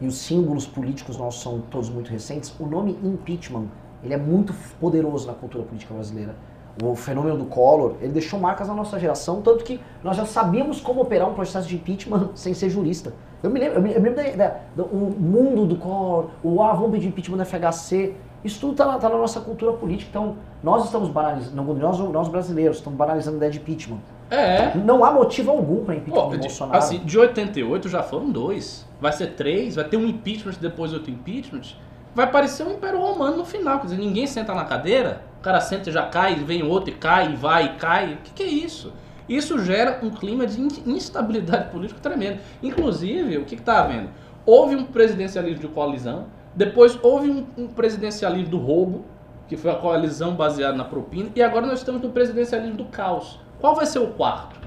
e 0.00 0.06
os 0.08 0.16
símbolos 0.16 0.66
políticos 0.66 1.16
nossos 1.16 1.40
são 1.40 1.60
todos 1.60 1.88
muito 1.88 2.10
recentes, 2.10 2.52
o 2.58 2.66
nome 2.66 2.98
impeachment, 3.04 3.68
ele 4.02 4.14
é 4.14 4.16
muito 4.16 4.54
poderoso 4.80 5.26
na 5.26 5.32
cultura 5.34 5.64
política 5.64 5.94
brasileira. 5.94 6.34
O 6.82 6.94
fenômeno 6.96 7.36
do 7.36 7.44
Collor, 7.44 7.96
ele 8.00 8.12
deixou 8.12 8.40
marcas 8.40 8.66
na 8.66 8.72
nossa 8.74 8.98
geração, 8.98 9.42
tanto 9.42 9.62
que 9.62 9.78
nós 10.02 10.16
já 10.16 10.24
sabíamos 10.24 10.80
como 10.80 11.02
operar 11.02 11.28
um 11.28 11.34
processo 11.34 11.68
de 11.68 11.76
impeachment 11.76 12.30
sem 12.34 12.54
ser 12.54 12.70
jurista. 12.70 13.12
Eu 13.42 13.50
me 13.50 13.60
lembro, 13.60 13.76
eu 13.78 13.82
me, 13.82 13.92
eu 13.92 14.00
me 14.00 14.08
lembro 14.08 14.24
da, 14.36 14.48
da- 14.48 14.56
do 14.74 14.84
o 14.84 15.14
mundo 15.20 15.66
do 15.66 15.76
Collor, 15.76 16.30
o 16.42 16.62
ah, 16.62 16.72
vamos 16.72 16.92
pedir 16.92 17.08
impeachment 17.08 17.36
do 17.36 17.44
FHC, 17.44 18.14
isso 18.42 18.58
tudo 18.58 18.72
está 18.72 18.86
na, 18.86 18.98
tá 18.98 19.08
na 19.08 19.18
nossa 19.18 19.40
cultura 19.40 19.72
política. 19.74 20.08
Então, 20.10 20.36
nós 20.62 20.84
estamos 20.86 21.08
banalizando, 21.10 21.62
nós, 21.74 21.98
nós 21.98 22.28
brasileiros, 22.28 22.78
estamos 22.78 22.96
banalizando 22.98 23.34
a 23.34 23.38
ideia 23.38 23.52
de 23.52 23.58
impeachment. 23.58 23.98
É. 24.30 24.74
Não 24.78 25.04
há 25.04 25.12
motivo 25.12 25.50
algum 25.50 25.84
para 25.84 25.94
impeachment 25.96 26.22
Pô, 26.24 26.30
do 26.30 26.36
de, 26.36 26.40
Bolsonaro. 26.40 26.78
assim, 26.78 26.98
de 27.00 27.18
88 27.18 27.88
já 27.88 28.02
foram 28.02 28.30
dois. 28.30 28.86
Vai 28.98 29.12
ser 29.12 29.34
três, 29.34 29.74
vai 29.76 29.84
ter 29.84 29.98
um 29.98 30.06
impeachment 30.06 30.54
depois 30.60 30.92
outro 30.94 31.10
impeachment. 31.10 31.76
Vai 32.14 32.30
parecer 32.30 32.64
um 32.64 32.72
império 32.72 33.00
romano 33.00 33.38
no 33.38 33.44
final. 33.44 33.78
Quer 33.78 33.84
dizer, 33.86 33.98
ninguém 33.98 34.26
senta 34.26 34.54
na 34.54 34.64
cadeira, 34.64 35.22
o 35.38 35.42
cara 35.42 35.60
senta 35.60 35.88
e 35.88 35.92
já 35.92 36.06
cai, 36.06 36.34
vem 36.36 36.62
outro 36.62 36.90
e 36.90 36.94
cai, 36.94 37.32
e 37.32 37.36
vai 37.36 37.66
e 37.66 37.68
cai. 37.76 38.14
O 38.14 38.16
que, 38.18 38.32
que 38.32 38.42
é 38.42 38.46
isso? 38.46 38.92
Isso 39.28 39.58
gera 39.58 39.98
um 40.02 40.10
clima 40.10 40.46
de 40.46 40.60
in- 40.60 40.82
instabilidade 40.86 41.70
política 41.70 42.00
tremendo. 42.00 42.40
Inclusive, 42.62 43.38
o 43.38 43.44
que 43.44 43.54
está 43.54 43.80
havendo? 43.80 44.10
Houve 44.44 44.74
um 44.76 44.84
presidencialismo 44.84 45.60
de 45.60 45.68
coalizão, 45.68 46.26
depois 46.54 46.98
houve 47.02 47.30
um, 47.30 47.46
um 47.56 47.68
presidencialismo 47.68 48.50
do 48.50 48.58
roubo, 48.58 49.04
que 49.48 49.56
foi 49.56 49.70
a 49.70 49.76
coalizão 49.76 50.34
baseada 50.34 50.76
na 50.76 50.84
propina, 50.84 51.30
e 51.34 51.42
agora 51.42 51.66
nós 51.66 51.78
estamos 51.78 52.02
no 52.02 52.10
presidencialismo 52.10 52.76
do 52.76 52.84
caos. 52.86 53.38
Qual 53.60 53.74
vai 53.74 53.86
ser 53.86 54.00
o 54.00 54.08
quarto? 54.08 54.60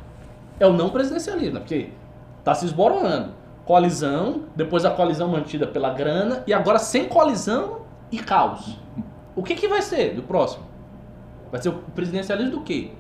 é 0.60 0.66
o 0.66 0.74
não 0.74 0.90
presidencialismo, 0.90 1.60
porque 1.60 1.90
tá 2.44 2.54
se 2.56 2.66
esborando. 2.66 3.32
Coalizão, 3.66 4.42
depois 4.56 4.86
a 4.86 4.92
coalizão 4.92 5.28
mantida 5.28 5.66
pela 5.66 5.90
grana, 5.92 6.44
e 6.46 6.54
agora 6.54 6.78
sem 6.80 7.06
coalizão 7.10 7.80
e 8.12 8.20
caos. 8.20 8.78
O 9.36 9.42
que, 9.44 9.56
que 9.56 9.68
vai 9.68 9.82
ser 9.82 10.14
do 10.14 10.22
próximo? 10.24 10.64
Vai 11.52 11.62
ser 11.62 11.70
o 11.70 11.74
presidencialismo 11.96 12.52
do 12.52 12.62
quê? 12.62 12.92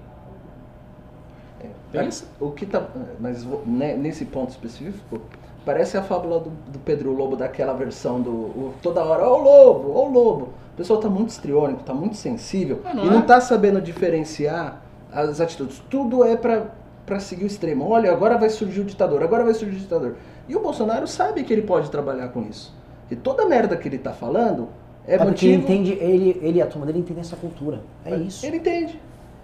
Pensa. 1.91 2.25
O 2.39 2.51
que 2.51 2.65
tá. 2.65 2.83
Mas 3.19 3.45
né, 3.65 3.95
nesse 3.95 4.25
ponto 4.25 4.49
específico, 4.49 5.21
parece 5.65 5.97
a 5.97 6.01
fábula 6.03 6.39
do, 6.39 6.49
do 6.71 6.79
Pedro 6.79 7.13
Lobo 7.13 7.35
daquela 7.35 7.73
versão 7.73 8.19
do. 8.21 8.31
o- 8.31 8.73
toda 8.81 9.03
hora, 9.03 9.27
ó 9.27 9.39
o 9.39 9.43
lobo, 9.43 9.93
ó 9.97 10.05
o 10.07 10.11
lobo. 10.11 10.43
O 10.73 10.77
pessoal 10.77 10.99
tá 10.99 11.07
muito 11.09 11.29
estriônico, 11.29 11.83
tá 11.83 11.93
muito 11.93 12.17
sensível 12.17 12.81
Mas 12.83 12.95
não 12.95 13.05
e 13.05 13.07
é. 13.07 13.11
não 13.11 13.21
tá 13.21 13.39
sabendo 13.39 13.79
diferenciar 13.79 14.81
as 15.11 15.39
atitudes. 15.39 15.81
Tudo 15.89 16.25
é 16.25 16.35
pra 16.35 17.19
seguir 17.19 17.45
o 17.45 17.47
extremo. 17.47 17.87
Olha, 17.89 18.11
agora 18.11 18.37
vai 18.37 18.49
surgir 18.49 18.81
o 18.81 18.83
ditador, 18.85 19.23
agora 19.23 19.45
vai 19.45 19.53
surgir 19.53 19.77
o 19.77 19.79
ditador. 19.79 20.15
E 20.47 20.55
o 20.55 20.61
Bolsonaro 20.61 21.07
sabe 21.07 21.43
que 21.43 21.51
ele 21.51 21.63
pode 21.63 21.89
trabalhar 21.89 22.29
com 22.29 22.41
isso. 22.43 22.73
E 23.09 23.15
toda 23.15 23.45
merda 23.45 23.75
que 23.75 23.87
ele 23.87 23.97
tá 23.97 24.13
falando 24.13 24.69
é, 25.07 25.15
É 25.15 25.17
porque 25.17 25.45
ele 25.45 25.57
motivo. 25.57 25.73
entende, 25.73 25.91
ele, 25.93 26.39
ele 26.41 26.61
a 26.61 26.67
turma 26.67 26.85
dele 26.85 26.99
entendem 26.99 27.21
essa 27.21 27.35
cultura. 27.35 27.81
É 28.03 28.15
isso. 28.15 28.45
Ele 28.45 28.57
entende. 28.57 28.99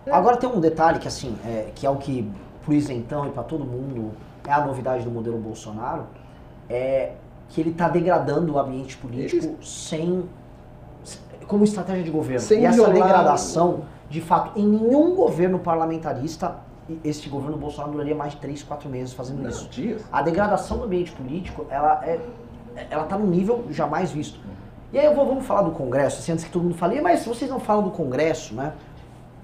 É. 0.06 0.12
Agora 0.12 0.38
tem 0.38 0.50
um 0.50 0.60
detalhe 0.60 1.00
que 1.00 1.08
assim, 1.08 1.36
é, 1.46 1.68
que 1.76 1.86
é 1.86 1.90
o 1.90 1.98
que 1.98 2.30
pro 2.64 2.74
isentão 2.74 3.28
e 3.28 3.30
pra 3.30 3.44
todo 3.44 3.64
mundo 3.64 4.12
é 4.48 4.52
a 4.52 4.66
novidade 4.66 5.04
do 5.04 5.12
modelo 5.12 5.38
Bolsonaro, 5.38 6.06
é 6.70 7.14
que 7.50 7.62
ele 7.62 7.74
tá 7.74 7.88
degradando 7.90 8.54
o 8.54 8.60
ambiente 8.60 8.98
político 8.98 9.64
sem 9.64 10.24
como 11.48 11.66
estratégia 11.66 12.04
de 12.04 12.12
governo. 12.12 12.40
Sem 12.40 12.62
e 12.62 12.66
essa 12.66 12.90
degradação, 12.90 13.82
de 14.10 14.22
fato, 14.22 14.58
em 14.58 14.66
nenhum 14.66 15.16
governo 15.16 15.60
parlamentarista 15.60 16.56
este 17.04 17.30
governo 17.30 17.58
Bolsonaro 17.58 17.92
duraria 17.92 18.16
mais 18.16 18.34
de 18.34 18.40
3, 18.40 18.64
4 18.64 18.90
meses 18.90 19.14
fazendo 19.14 19.42
Não, 19.42 19.50
isso. 19.50 19.68
dias. 19.70 20.04
A 20.12 20.22
degradação 20.22 20.78
do 20.78 20.84
ambiente 20.86 21.12
político, 21.12 21.66
ela 21.70 22.02
é, 22.06 22.20
ela 22.90 23.04
tá 23.04 23.18
num 23.18 23.28
nível 23.28 23.66
jamais 23.70 24.12
visto. 24.12 24.40
E 24.94 25.00
aí 25.00 25.06
eu 25.06 25.16
vou, 25.16 25.26
vamos 25.26 25.46
falar 25.46 25.62
do 25.62 25.72
Congresso, 25.72 26.20
assim, 26.20 26.34
antes 26.34 26.44
que 26.44 26.52
todo 26.52 26.64
mundo 26.64 26.76
fale, 26.76 26.98
"Ih, 26.98 27.02
mas 27.02 27.26
vocês 27.26 27.50
não 27.50 27.60
falam 27.60 27.84
do 27.84 27.92
Congresso, 27.92 28.54
né? 28.54 28.74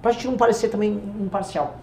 Pra 0.02 0.12
gente 0.12 0.26
não 0.26 0.36
parecer 0.36 0.68
também 0.68 1.02
imparcial. 1.20 1.76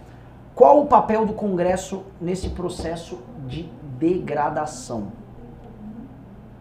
Qual 0.54 0.82
o 0.82 0.86
papel 0.86 1.26
do 1.26 1.34
Congresso 1.34 2.04
nesse 2.22 2.50
processo 2.50 3.20
de 3.48 3.64
degradação? 4.00 5.08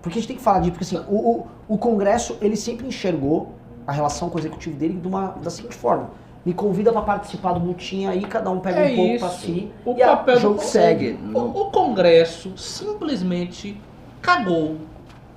Porque 0.03 0.19
a 0.19 0.21
gente 0.21 0.29
tem 0.29 0.37
que 0.37 0.43
falar 0.43 0.59
disso, 0.61 0.73
porque 0.73 0.85
assim, 0.85 1.05
o, 1.09 1.17
o, 1.17 1.47
o 1.69 1.79
Congresso, 1.79 2.37
ele 2.41 2.57
sempre 2.57 2.87
enxergou 2.87 3.53
a 3.87 3.93
relação 3.93 4.29
com 4.29 4.37
o 4.37 4.41
executivo 4.41 4.77
dele 4.77 4.95
de 4.99 5.07
uma, 5.07 5.29
da 5.43 5.51
seguinte 5.51 5.77
forma. 5.77 6.11
Me 6.45 6.53
convida 6.53 6.93
pra 6.93 7.01
participar 7.03 7.53
do 7.55 7.61
butim 7.61 8.07
aí, 8.07 8.21
cada 8.23 8.51
um 8.51 8.61
pega 8.61 8.81
É 8.81 8.93
um 8.93 8.97
pouco 8.97 9.19
pra 9.21 9.29
si. 9.31 9.71
O 9.85 9.95
e 9.97 10.03
a- 10.03 10.17
papel 10.17 10.35
do 10.35 10.41
jogo 10.41 10.55
Congresso. 10.57 10.73
segue. 10.73 11.19
O, 11.35 11.39
o 11.39 11.71
Congresso 11.71 12.53
simplesmente 12.59 13.81
cagou, 14.21 14.77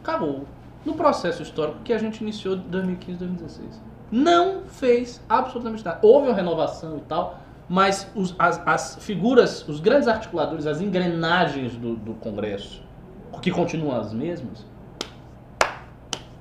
cagou 0.04 0.46
no 0.86 0.94
processo 0.96 1.42
histórico 1.42 1.80
que 1.84 1.94
a 1.94 1.98
gente 1.98 2.22
iniciou 2.22 2.56
de 2.58 2.64
2015 2.64 3.20
2016. 3.20 3.82
Não 4.12 4.64
fez 4.68 5.22
absolutamente 5.30 5.84
nada. 5.86 6.00
Houve 6.02 6.28
uma 6.28 6.36
renovação 6.36 6.98
e 6.98 7.02
tal, 7.02 7.40
mas 7.70 8.10
os- 8.16 8.36
as, 8.38 8.62
as 8.66 8.96
figuras, 9.00 9.66
os 9.68 9.80
grandes 9.80 10.08
articuladores, 10.10 10.66
as 10.68 10.82
engrenagens 10.82 11.74
do, 11.78 11.96
do 11.96 12.14
Congresso, 12.16 12.82
que 13.42 13.52
continuam 13.52 13.98
as 14.00 14.12
mesmas, 14.14 14.66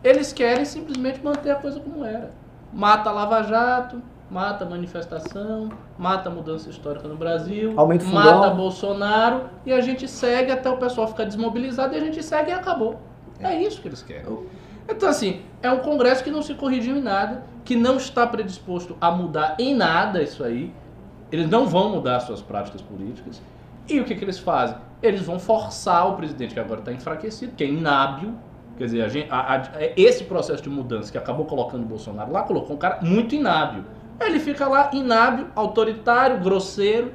eles 0.02 0.32
querem 0.32 0.64
simplesmente 0.64 1.22
manter 1.22 1.50
a 1.50 1.56
coisa 1.56 1.80
como 1.80 2.04
era. 2.04 2.32
Mata 2.72 3.10
a 3.10 3.12
Lava 3.12 3.42
Jato, 3.42 4.00
mata 4.30 4.64
a 4.64 4.68
manifestação, 4.68 5.68
mata 5.98 6.28
a 6.28 6.32
mudança 6.32 6.68
histórica 6.68 7.06
no 7.06 7.16
Brasil, 7.16 7.72
Aumenta 7.76 8.04
o 8.04 8.08
fundão. 8.08 8.40
mata 8.40 8.50
Bolsonaro 8.54 9.42
e 9.64 9.72
a 9.72 9.80
gente 9.80 10.08
segue 10.08 10.50
até 10.50 10.68
o 10.68 10.76
pessoal 10.76 11.06
ficar 11.08 11.24
desmobilizado 11.24 11.94
e 11.94 11.96
a 11.96 12.00
gente 12.00 12.22
segue 12.22 12.50
e 12.50 12.54
acabou. 12.54 13.00
É 13.40 13.54
isso 13.60 13.80
que 13.80 13.88
eles 13.88 14.02
querem. 14.02 14.24
Então, 14.88 15.08
assim, 15.08 15.42
é 15.62 15.70
um 15.70 15.78
Congresso 15.78 16.22
que 16.24 16.30
não 16.30 16.42
se 16.42 16.54
corrigiu 16.54 16.96
em 16.96 17.02
nada, 17.02 17.42
que 17.64 17.76
não 17.76 17.96
está 17.96 18.26
predisposto 18.26 18.96
a 19.00 19.10
mudar 19.10 19.56
em 19.58 19.74
nada 19.74 20.22
isso 20.22 20.42
aí. 20.44 20.72
Eles 21.30 21.48
não 21.48 21.66
vão 21.66 21.90
mudar 21.90 22.20
suas 22.20 22.40
práticas 22.40 22.80
políticas. 22.80 23.42
E 23.88 24.00
o 24.00 24.04
que, 24.04 24.14
que 24.14 24.24
eles 24.24 24.38
fazem? 24.38 24.76
Eles 25.02 25.22
vão 25.22 25.38
forçar 25.38 26.08
o 26.08 26.14
presidente, 26.14 26.54
que 26.54 26.60
agora 26.60 26.80
está 26.80 26.92
enfraquecido, 26.92 27.52
que 27.56 27.64
é 27.64 27.66
inábil. 27.68 28.34
Quer 28.78 28.84
dizer, 28.84 29.02
a 29.02 29.08
gente- 29.08 29.28
a- 29.30 29.54
a- 29.56 29.62
esse 29.96 30.24
processo 30.24 30.62
de 30.62 30.68
mudança 30.68 31.10
que 31.10 31.18
acabou 31.18 31.46
colocando 31.46 31.82
o 31.82 31.86
Bolsonaro 31.86 32.32
lá, 32.32 32.42
colocou 32.42 32.76
um 32.76 32.78
cara 32.78 32.98
muito 33.02 33.34
inábil. 33.34 33.84
Ele 34.20 34.40
fica 34.40 34.66
lá 34.66 34.90
inábil, 34.92 35.46
autoritário, 35.54 36.40
grosseiro, 36.40 37.12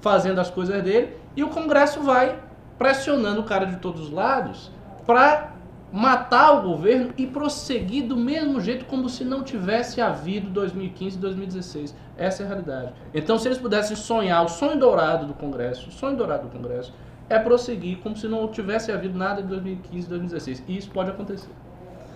fazendo 0.00 0.40
as 0.40 0.50
coisas 0.50 0.82
dele, 0.82 1.16
e 1.36 1.42
o 1.42 1.48
Congresso 1.48 2.00
vai 2.00 2.38
pressionando 2.78 3.40
o 3.40 3.44
cara 3.44 3.66
de 3.66 3.76
todos 3.76 4.02
os 4.02 4.10
lados 4.10 4.70
para 5.06 5.54
matar 5.92 6.58
o 6.58 6.62
governo 6.62 7.12
e 7.16 7.24
prosseguir 7.26 8.04
do 8.04 8.16
mesmo 8.16 8.60
jeito 8.60 8.84
como 8.84 9.08
se 9.08 9.24
não 9.24 9.44
tivesse 9.44 10.00
havido 10.00 10.50
2015 10.50 11.16
e 11.16 11.20
2016. 11.20 11.94
Essa 12.16 12.42
é 12.42 12.46
a 12.46 12.48
realidade. 12.48 12.92
Então, 13.14 13.38
se 13.38 13.46
eles 13.46 13.58
pudessem 13.58 13.96
sonhar 13.96 14.44
o 14.44 14.48
sonho 14.48 14.78
dourado 14.78 15.26
do 15.26 15.34
Congresso, 15.34 15.88
o 15.88 15.92
sonho 15.92 16.16
dourado 16.16 16.48
do 16.48 16.50
Congresso 16.50 16.92
é 17.28 17.38
prosseguir 17.38 17.98
como 17.98 18.16
se 18.16 18.26
não 18.26 18.48
tivesse 18.48 18.90
havido 18.90 19.16
nada 19.16 19.40
de 19.40 19.48
2015 19.48 20.06
e 20.06 20.08
2016. 20.10 20.64
E 20.66 20.76
isso 20.76 20.90
pode 20.90 21.10
acontecer. 21.10 21.50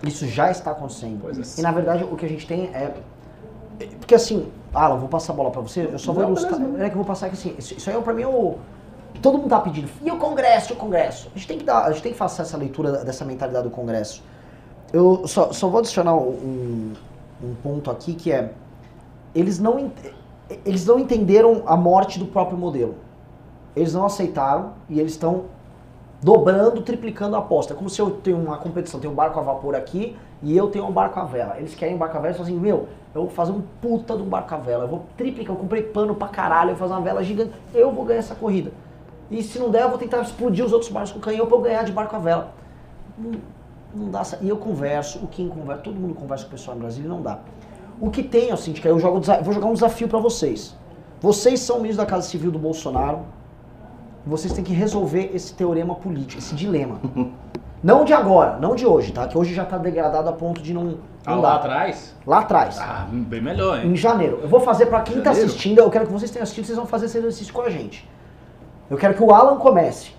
Isso 0.03 0.27
já 0.27 0.51
está 0.51 0.71
acontecendo. 0.71 1.21
É. 1.29 1.59
E 1.59 1.61
na 1.61 1.71
verdade 1.71 2.03
o 2.03 2.15
que 2.15 2.25
a 2.25 2.29
gente 2.29 2.45
tem 2.45 2.65
é. 2.73 2.93
Porque 3.99 4.15
assim, 4.15 4.51
Alan, 4.73 4.97
vou 4.97 5.07
passar 5.07 5.33
a 5.33 5.35
bola 5.35 5.51
pra 5.51 5.61
você, 5.61 5.89
eu 5.91 5.99
só 5.99 6.11
vou 6.11 6.23
Não, 6.23 6.31
ilustrar. 6.31 6.59
É 6.79 6.89
que 6.89 6.93
eu 6.93 6.97
vou 6.97 7.05
passar 7.05 7.27
aqui 7.27 7.35
assim, 7.35 7.55
isso 7.57 7.73
isso 7.75 7.89
aí 7.89 7.95
é 7.95 8.01
pra 8.01 8.13
mim 8.13 8.23
é 8.23 8.27
o. 8.27 8.57
Todo 9.21 9.37
mundo 9.37 9.49
tá 9.49 9.59
pedindo. 9.59 9.89
E 10.01 10.11
o 10.11 10.17
Congresso, 10.17 10.71
e 10.71 10.75
o 10.75 10.77
Congresso? 10.77 11.29
A 11.33 11.37
gente 11.37 11.47
tem 11.47 11.57
que 11.57 11.63
dar, 11.63 11.85
a 11.85 11.91
gente 11.91 12.03
tem 12.03 12.11
que 12.11 12.17
fazer 12.17 12.41
essa 12.41 12.57
leitura 12.57 13.03
dessa 13.03 13.25
mentalidade 13.25 13.67
do 13.67 13.71
Congresso. 13.71 14.23
Eu 14.93 15.27
só, 15.27 15.51
só 15.51 15.67
vou 15.67 15.79
adicionar 15.79 16.15
um, 16.15 16.93
um 17.43 17.55
ponto 17.61 17.89
aqui 17.89 18.13
que 18.13 18.31
é. 18.31 18.51
Eles 19.33 19.59
não, 19.59 19.91
eles 20.65 20.85
não 20.85 20.99
entenderam 20.99 21.63
a 21.65 21.75
morte 21.75 22.19
do 22.19 22.25
próprio 22.25 22.57
modelo. 22.57 22.95
Eles 23.75 23.93
não 23.93 24.05
aceitaram 24.05 24.73
e 24.89 24.99
eles 24.99 25.13
estão 25.13 25.45
dobrando, 26.21 26.81
triplicando 26.81 27.35
a 27.35 27.39
aposta. 27.39 27.73
É 27.73 27.75
como 27.75 27.89
se 27.89 28.01
eu 28.01 28.11
tenho 28.11 28.37
uma 28.37 28.57
competição, 28.57 28.99
tenho 28.99 29.13
um 29.13 29.15
barco 29.15 29.39
a 29.39 29.43
vapor 29.43 29.75
aqui 29.75 30.17
e 30.41 30.55
eu 30.55 30.69
tenho 30.69 30.85
um 30.85 30.91
barco 30.91 31.19
a 31.19 31.25
vela. 31.25 31.57
Eles 31.57 31.75
querem 31.75 31.95
um 31.95 31.97
barco 31.97 32.17
a 32.17 32.19
vela 32.19 32.33
e 32.33 32.37
falam 32.37 32.51
assim, 32.51 32.59
meu, 32.59 32.87
eu 33.13 33.21
vou 33.23 33.29
fazer 33.29 33.51
um 33.51 33.61
puta 33.81 34.15
de 34.15 34.23
um 34.23 34.27
barco 34.27 34.53
a 34.53 34.57
vela, 34.57 34.85
eu 34.85 34.87
vou 34.87 35.05
triplicar, 35.17 35.55
eu 35.55 35.59
comprei 35.59 35.83
pano 35.83 36.15
pra 36.15 36.27
caralho, 36.27 36.71
eu 36.71 36.75
vou 36.75 36.87
fazer 36.87 36.99
uma 36.99 37.03
vela 37.05 37.23
gigante, 37.23 37.51
eu 37.73 37.91
vou 37.91 38.05
ganhar 38.05 38.19
essa 38.19 38.35
corrida. 38.35 38.71
E 39.29 39.43
se 39.43 39.59
não 39.59 39.69
der, 39.69 39.83
eu 39.83 39.89
vou 39.89 39.97
tentar 39.97 40.21
explodir 40.21 40.65
os 40.65 40.73
outros 40.73 40.91
barcos 40.91 41.11
com 41.11 41.19
canhão 41.19 41.45
pra 41.45 41.57
eu 41.57 41.61
ganhar 41.61 41.83
de 41.83 41.91
barco 41.91 42.15
a 42.15 42.19
vela. 42.19 42.53
Não, 43.17 43.31
não 43.93 44.09
dá. 44.09 44.23
E 44.41 44.49
eu 44.49 44.57
converso, 44.57 45.19
o 45.19 45.27
Kim 45.27 45.49
conversa, 45.49 45.83
todo 45.83 45.99
mundo 45.99 46.15
conversa 46.15 46.45
com 46.45 46.49
o 46.49 46.51
pessoal 46.51 46.77
em 46.77 46.79
Brasília 46.79 47.09
não 47.09 47.21
dá. 47.21 47.39
O 48.01 48.09
que 48.09 48.23
tem, 48.23 48.51
assim, 48.51 48.73
eu 48.83 48.97
jogo, 48.97 49.21
vou 49.43 49.53
jogar 49.53 49.67
um 49.67 49.73
desafio 49.73 50.07
pra 50.07 50.19
vocês. 50.19 50.75
Vocês 51.21 51.59
são 51.59 51.77
ministros 51.77 51.97
da 51.97 52.09
Casa 52.09 52.27
Civil 52.27 52.49
do 52.49 52.57
Bolsonaro, 52.57 53.19
vocês 54.25 54.53
têm 54.53 54.63
que 54.63 54.73
resolver 54.73 55.31
esse 55.33 55.53
teorema 55.53 55.95
político, 55.95 56.39
esse 56.39 56.55
dilema. 56.55 56.99
não 57.83 58.03
de 58.03 58.13
agora, 58.13 58.57
não 58.59 58.75
de 58.75 58.85
hoje, 58.85 59.11
tá? 59.11 59.27
Que 59.27 59.37
hoje 59.37 59.53
já 59.53 59.65
tá 59.65 59.77
degradado 59.77 60.27
a 60.29 60.33
ponto 60.33 60.61
de 60.61 60.73
não, 60.73 60.83
não 60.83 60.97
Ah, 61.25 61.35
dá. 61.35 61.41
lá 61.41 61.55
atrás? 61.55 62.15
Lá 62.25 62.39
atrás. 62.39 62.79
Ah, 62.79 63.07
bem 63.11 63.41
melhor, 63.41 63.79
hein? 63.79 63.91
Em 63.91 63.95
janeiro. 63.95 64.39
Eu 64.41 64.47
vou 64.49 64.59
fazer 64.59 64.87
pra 64.87 65.01
quem 65.01 65.17
tá 65.17 65.31
Janeiro? 65.31 65.47
assistindo, 65.47 65.79
eu 65.79 65.89
quero 65.89 66.05
que 66.07 66.11
vocês 66.13 66.29
tenham 66.31 66.43
assistido, 66.43 66.65
vocês 66.65 66.77
vão 66.77 66.87
fazer 66.87 67.05
esse 67.05 67.17
exercício 67.17 67.53
com 67.53 67.61
a 67.61 67.69
gente. 67.69 68.07
Eu 68.89 68.97
quero 68.97 69.13
que 69.13 69.23
o 69.23 69.31
Alan 69.33 69.57
comece. 69.57 70.11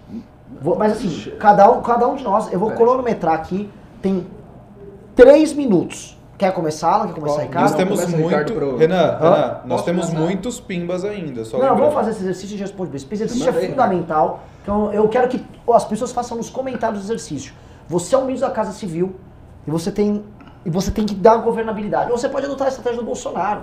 Vou- 0.61 0.77
mas 0.77 0.93
assim, 0.93 1.33
cada 1.39 1.71
um, 1.71 1.81
cada 1.83 2.07
um 2.09 2.15
de 2.17 2.25
nós, 2.25 2.53
eu 2.53 2.59
vou 2.59 2.71
cronometrar 2.73 3.35
aqui, 3.35 3.71
tem 4.03 4.27
três 5.15 5.53
minutos. 5.53 6.19
Quer 6.41 6.53
começar, 6.55 6.91
Alan? 6.91 7.09
Quer 7.09 7.15
começar, 7.21 7.43
Ricardo? 7.43 7.63
Nós 7.67 7.75
temos 7.75 8.01
começa, 8.01 8.17
Ricardo, 8.17 8.35
muito. 8.53 8.53
pro- 8.55 8.77
Renan? 8.79 9.19
Renan, 9.21 9.47
nós 9.67 9.69
Posso 9.69 9.85
temos 9.85 10.07
começar? 10.07 10.25
muitos 10.25 10.59
pimbas 10.59 11.05
ainda. 11.05 11.45
Só 11.45 11.59
Não, 11.59 11.77
vamos 11.77 11.93
fazer 11.93 12.13
esse 12.13 12.21
exercício 12.23 12.55
e 12.55 12.59
já 12.59 12.65
responde 12.65 12.91
bem. 12.91 12.97
Esse 12.97 13.13
exercício 13.13 13.47
é 13.51 13.53
fundamental. 13.53 14.41
Então 14.63 14.91
eu 14.91 15.07
quero 15.11 15.29
que 15.29 15.45
as 15.71 15.85
pessoas 15.85 16.13
façam 16.13 16.39
nos 16.39 16.49
comentários 16.49 17.01
do 17.03 17.05
exercício. 17.05 17.53
Você 17.87 18.15
é 18.15 18.19
um 18.19 18.25
ministro 18.25 18.49
da 18.49 18.55
Casa 18.55 18.73
Civil 18.73 19.15
e 19.67 19.71
você 19.71 19.91
tem, 19.93 20.25
e 20.65 20.71
você 20.71 20.91
tem 20.91 21.05
que 21.05 21.15
dar 21.15 21.37
governabilidade. 21.37 22.11
Ou 22.11 22.17
você 22.17 22.27
pode 22.27 22.47
adotar 22.47 22.69
a 22.69 22.71
estratégia 22.71 23.01
do 23.01 23.05
Bolsonaro 23.05 23.61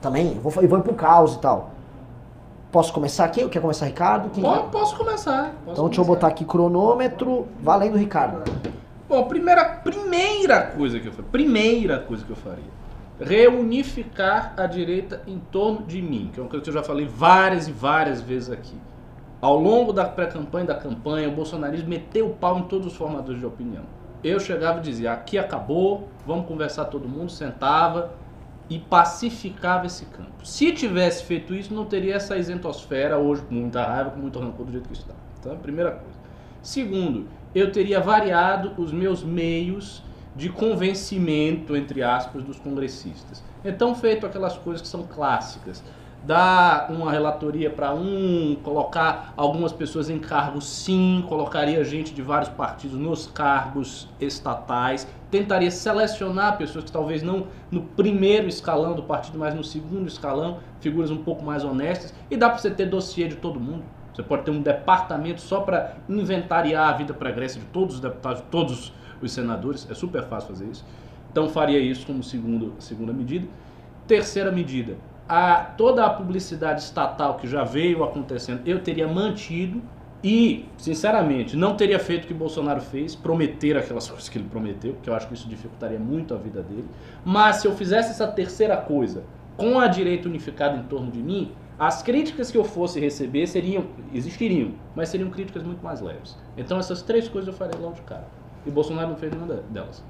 também. 0.00 0.34
Eu 0.36 0.40
vou, 0.48 0.62
eu 0.62 0.68
vou 0.68 0.78
ir 0.78 0.82
pro 0.82 0.94
caos 0.94 1.34
e 1.34 1.38
tal. 1.40 1.70
Posso 2.70 2.92
começar 2.92 3.24
aqui? 3.24 3.48
Quer 3.48 3.60
começar, 3.60 3.86
Ricardo? 3.86 4.30
Quem- 4.30 4.44
Posso 4.70 4.96
começar. 4.96 5.50
Posso 5.64 5.72
Então 5.72 5.86
deixa 5.86 6.00
eu 6.00 6.04
começar. 6.04 6.04
botar 6.04 6.26
aqui 6.28 6.44
cronômetro. 6.44 7.48
Valendo, 7.60 7.98
Ricardo. 7.98 8.48
Bom, 9.10 9.24
primeira, 9.24 9.64
primeira 9.64 10.62
coisa 10.62 11.00
que 11.00 11.08
eu 11.08 11.12
faria, 11.12 11.30
primeira 11.32 11.98
coisa 11.98 12.24
que 12.24 12.30
eu 12.30 12.36
faria, 12.36 12.70
reunificar 13.20 14.54
a 14.56 14.68
direita 14.68 15.20
em 15.26 15.36
torno 15.36 15.84
de 15.84 16.00
mim, 16.00 16.30
que 16.32 16.38
é 16.38 16.42
uma 16.44 16.48
coisa 16.48 16.62
que 16.62 16.70
eu 16.70 16.74
já 16.74 16.84
falei 16.84 17.08
várias 17.08 17.66
e 17.66 17.72
várias 17.72 18.20
vezes 18.20 18.52
aqui. 18.52 18.76
Ao 19.40 19.58
longo 19.58 19.92
da 19.92 20.04
pré-campanha 20.04 20.66
da 20.66 20.76
campanha, 20.76 21.28
o 21.28 21.32
bolsonarismo 21.32 21.88
meteu 21.88 22.28
o 22.28 22.34
pau 22.36 22.60
em 22.60 22.62
todos 22.68 22.86
os 22.86 22.94
formadores 22.94 23.40
de 23.40 23.46
opinião. 23.46 23.82
Eu 24.22 24.38
chegava 24.38 24.78
e 24.78 24.82
dizia, 24.82 25.12
aqui 25.12 25.36
acabou, 25.36 26.08
vamos 26.24 26.46
conversar 26.46 26.84
todo 26.84 27.08
mundo, 27.08 27.32
sentava, 27.32 28.12
e 28.68 28.78
pacificava 28.78 29.86
esse 29.86 30.04
campo. 30.04 30.46
Se 30.46 30.70
tivesse 30.70 31.24
feito 31.24 31.52
isso, 31.52 31.74
não 31.74 31.84
teria 31.84 32.14
essa 32.14 32.38
isentosfera 32.38 33.18
hoje 33.18 33.42
com 33.42 33.56
muita 33.56 33.84
raiva, 33.84 34.10
com 34.10 34.20
muito 34.20 34.38
rancor 34.38 34.66
do 34.66 34.70
jeito 34.70 34.88
que 34.88 34.96
está. 34.96 35.14
Então, 35.40 35.56
primeira 35.56 35.90
coisa. 35.90 36.20
Segundo, 36.62 37.26
eu 37.54 37.72
teria 37.72 38.00
variado 38.00 38.72
os 38.80 38.92
meus 38.92 39.22
meios 39.22 40.02
de 40.36 40.48
convencimento, 40.48 41.76
entre 41.76 42.02
aspas, 42.02 42.42
dos 42.42 42.58
congressistas. 42.58 43.42
Então, 43.64 43.94
feito 43.94 44.24
aquelas 44.24 44.56
coisas 44.56 44.80
que 44.80 44.88
são 44.88 45.02
clássicas. 45.02 45.82
Dar 46.24 46.90
uma 46.90 47.10
relatoria 47.10 47.70
para 47.70 47.94
um, 47.94 48.56
colocar 48.62 49.32
algumas 49.36 49.72
pessoas 49.72 50.10
em 50.10 50.18
cargos 50.18 50.68
sim, 50.68 51.24
colocaria 51.26 51.82
gente 51.82 52.12
de 52.12 52.20
vários 52.20 52.50
partidos 52.50 52.98
nos 52.98 53.26
cargos 53.26 54.06
estatais, 54.20 55.08
tentaria 55.30 55.70
selecionar 55.70 56.58
pessoas 56.58 56.84
que 56.84 56.92
talvez 56.92 57.22
não 57.22 57.46
no 57.70 57.82
primeiro 57.82 58.48
escalão 58.48 58.94
do 58.94 59.02
partido, 59.02 59.38
mas 59.38 59.54
no 59.54 59.64
segundo 59.64 60.06
escalão, 60.08 60.58
figuras 60.80 61.10
um 61.10 61.16
pouco 61.16 61.42
mais 61.42 61.64
honestas, 61.64 62.12
e 62.30 62.36
dá 62.36 62.50
para 62.50 62.58
você 62.58 62.70
ter 62.70 62.84
dossiê 62.86 63.26
de 63.26 63.36
todo 63.36 63.58
mundo. 63.58 63.82
Você 64.20 64.22
pode 64.22 64.42
ter 64.42 64.50
um 64.50 64.60
departamento 64.60 65.40
só 65.40 65.60
para 65.60 65.94
inventariar 66.06 66.90
a 66.90 66.92
vida 66.92 67.14
pregressa 67.14 67.58
de 67.58 67.64
todos 67.66 67.94
os 67.94 68.00
deputados, 68.00 68.42
de 68.42 68.48
todos 68.48 68.92
os 69.22 69.32
senadores. 69.32 69.88
É 69.90 69.94
super 69.94 70.24
fácil 70.24 70.50
fazer 70.50 70.66
isso. 70.66 70.84
Então 71.32 71.48
faria 71.48 71.78
isso 71.78 72.06
como 72.06 72.22
segundo, 72.22 72.74
segunda 72.78 73.14
medida. 73.14 73.48
Terceira 74.06 74.52
medida, 74.52 74.96
a, 75.26 75.62
toda 75.62 76.04
a 76.04 76.10
publicidade 76.10 76.82
estatal 76.82 77.36
que 77.36 77.46
já 77.46 77.64
veio 77.64 78.04
acontecendo, 78.04 78.60
eu 78.66 78.80
teria 78.80 79.08
mantido 79.08 79.80
e, 80.22 80.66
sinceramente, 80.76 81.56
não 81.56 81.76
teria 81.76 81.98
feito 81.98 82.24
o 82.24 82.26
que 82.26 82.34
Bolsonaro 82.34 82.80
fez, 82.80 83.14
prometer 83.14 83.78
aquelas 83.78 84.06
coisas 84.10 84.28
que 84.28 84.36
ele 84.36 84.48
prometeu, 84.48 84.92
porque 84.94 85.08
eu 85.08 85.14
acho 85.14 85.28
que 85.28 85.34
isso 85.34 85.48
dificultaria 85.48 85.98
muito 85.98 86.34
a 86.34 86.36
vida 86.36 86.60
dele. 86.60 86.86
Mas 87.24 87.56
se 87.56 87.66
eu 87.66 87.72
fizesse 87.72 88.10
essa 88.10 88.26
terceira 88.26 88.76
coisa 88.76 89.22
com 89.56 89.78
a 89.78 89.86
direita 89.86 90.28
unificada 90.28 90.76
em 90.76 90.82
torno 90.82 91.10
de 91.10 91.22
mim, 91.22 91.52
as 91.80 92.02
críticas 92.02 92.50
que 92.50 92.58
eu 92.58 92.62
fosse 92.64 93.00
receber 93.00 93.46
seriam, 93.46 93.84
existiriam, 94.12 94.72
mas 94.94 95.08
seriam 95.08 95.30
críticas 95.30 95.62
muito 95.62 95.82
mais 95.82 96.02
leves. 96.02 96.36
Então 96.54 96.78
essas 96.78 97.00
três 97.00 97.26
coisas 97.26 97.48
eu 97.48 97.54
faria 97.54 97.80
logo 97.80 97.94
de 97.94 98.02
cara. 98.02 98.24
E 98.66 98.70
Bolsonaro 98.70 99.08
não 99.08 99.16
fez 99.16 99.32
nenhuma 99.32 99.54
delas. 99.70 100.04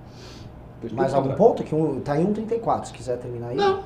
Fez 0.80 0.92
Mais 0.92 1.14
algum 1.14 1.32
ponto? 1.34 1.62
Que 1.62 1.72
um, 1.72 2.00
tá 2.00 2.20
em 2.20 2.26
1,34, 2.26 2.86
se 2.86 2.92
quiser 2.92 3.18
terminar 3.18 3.50
aí. 3.50 3.56
Não, 3.56 3.84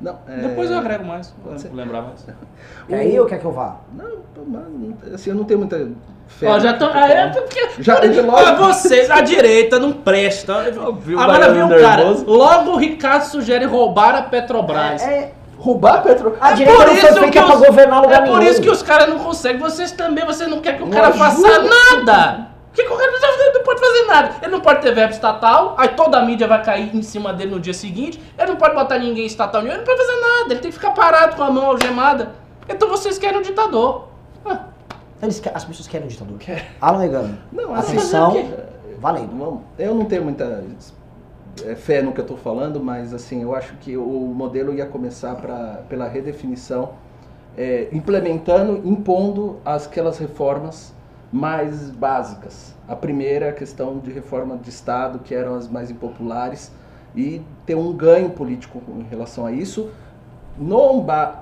Não, 0.00 0.18
é, 0.26 0.48
depois 0.48 0.70
eu 0.70 0.78
agrego 0.78 1.04
mais, 1.04 1.26
ser. 1.58 1.68
vou 1.68 1.76
lembrar 1.76 2.00
mais. 2.02 2.24
Quer 2.88 3.06
ir 3.06 3.20
ou 3.20 3.26
quer 3.26 3.38
que 3.38 3.44
eu 3.44 3.52
vá? 3.52 3.80
Não, 3.92 4.18
mas, 4.46 5.12
assim, 5.14 5.28
eu 5.30 5.36
não 5.36 5.44
tenho 5.44 5.58
muita 5.60 5.90
fé. 6.26 6.48
Ó, 6.48 6.58
já 6.58 6.72
no 6.72 6.78
tô, 6.78 6.86
ah, 6.86 7.08
é, 7.08 7.30
porque, 7.30 7.82
Já- 7.82 7.98
Olha, 7.98 8.08
de 8.08 8.20
logo- 8.22 8.64
vocês, 8.64 9.10
a 9.10 9.20
direita 9.20 9.78
não 9.78 9.92
presta. 9.92 10.70
viu 10.70 11.18
o 11.18 11.20
Agora 11.20 11.52
viu 11.52 11.66
o 11.66 11.80
cara, 11.80 12.04
logo 12.26 12.70
o 12.72 12.76
Ricardo 12.76 13.24
sugere 13.24 13.66
roubar 13.66 14.14
a 14.14 14.22
Petrobras. 14.22 15.02
É, 15.02 15.32
Roubar 15.64 15.94
a 15.94 16.00
Petro... 16.02 16.36
a 16.40 16.50
É 16.50 16.54
direita 16.54 16.78
por 16.78 16.86
não 16.86 16.94
isso 16.94 17.06
foi 17.06 17.14
que 17.30 17.32
feita 17.32 17.46
pra 17.46 17.56
os- 17.56 17.66
governar 17.66 18.02
lugar 18.02 18.22
É 18.22 18.26
por 18.26 18.38
nenhum. 18.38 18.50
isso 18.50 18.60
que 18.60 18.68
os 18.70 18.82
caras 18.82 19.08
não 19.08 19.18
conseguem. 19.18 19.58
Vocês 19.60 19.92
também, 19.92 20.24
você 20.26 20.46
não 20.46 20.60
quer 20.60 20.76
que 20.76 20.82
o 20.82 20.86
Não 20.86 20.92
cara 20.92 21.12
faça 21.12 21.46
ajuda. 21.46 21.70
nada. 21.96 22.48
O 22.70 22.74
que, 22.74 22.82
que 22.82 22.92
o 22.92 22.96
cara 22.96 23.10
não 23.54 23.62
pode 23.62 23.80
fazer 23.80 24.02
nada. 24.06 24.30
Ele 24.42 24.50
não 24.52 24.60
pode 24.60 24.82
ter 24.82 24.92
verbo 24.94 25.12
estatal, 25.14 25.74
aí 25.78 25.88
toda 25.90 26.18
a 26.18 26.22
mídia 26.22 26.46
vai 26.46 26.62
cair 26.62 26.94
em 26.94 27.02
cima 27.02 27.32
dele 27.32 27.52
no 27.52 27.60
dia 27.60 27.72
seguinte. 27.72 28.20
Ele 28.36 28.48
não 28.50 28.56
pode 28.56 28.74
botar 28.74 28.98
ninguém 28.98 29.24
estatal 29.24 29.62
nenhum, 29.62 29.74
ele 29.74 29.84
não 29.84 29.86
pode 29.86 29.98
fazer 30.06 30.20
nada. 30.20 30.52
Ele 30.52 30.60
tem 30.60 30.70
que 30.70 30.76
ficar 30.76 30.90
parado 30.90 31.36
com 31.36 31.42
a 31.44 31.50
mão 31.50 31.66
algemada. 31.66 32.32
Então 32.68 32.88
vocês 32.88 33.16
querem 33.16 33.38
um 33.38 33.42
ditador. 33.42 34.08
Ah, 34.44 34.58
Eles 35.22 35.40
as 35.54 35.64
pessoas 35.64 35.86
querem 35.88 36.06
um 36.06 36.10
ditador. 36.10 36.36
Quer. 36.38 36.72
Alan 36.80 36.98
Negano. 36.98 37.38
Não, 37.52 37.74
assim, 37.74 37.92
Atenção. 37.96 38.32
quê? 38.32 38.44
Valendo. 38.98 39.30
Vamos- 39.38 39.60
Eu 39.78 39.94
não 39.94 40.04
tenho 40.04 40.24
muita 40.24 40.44
é, 41.64 41.74
fé 41.74 42.02
no 42.02 42.12
que 42.12 42.20
eu 42.20 42.24
estou 42.24 42.36
falando, 42.36 42.82
mas 42.82 43.12
assim, 43.14 43.42
eu 43.42 43.54
acho 43.54 43.74
que 43.76 43.96
o 43.96 44.02
modelo 44.02 44.74
ia 44.74 44.86
começar 44.86 45.34
pra, 45.36 45.82
pela 45.88 46.08
redefinição, 46.08 46.90
é, 47.56 47.88
implementando, 47.92 48.80
impondo 48.84 49.58
as- 49.64 49.86
aquelas 49.86 50.18
reformas 50.18 50.92
mais 51.32 51.90
básicas. 51.90 52.74
A 52.88 52.96
primeira, 52.96 53.50
a 53.50 53.52
questão 53.52 53.98
de 53.98 54.10
reforma 54.10 54.56
de 54.56 54.70
Estado, 54.70 55.18
que 55.20 55.34
eram 55.34 55.54
as 55.54 55.68
mais 55.68 55.90
impopulares, 55.90 56.70
e 57.14 57.40
ter 57.64 57.76
um 57.76 57.92
ganho 57.92 58.30
político 58.30 58.82
em 58.98 59.04
relação 59.04 59.46
a 59.46 59.52
isso, 59.52 59.90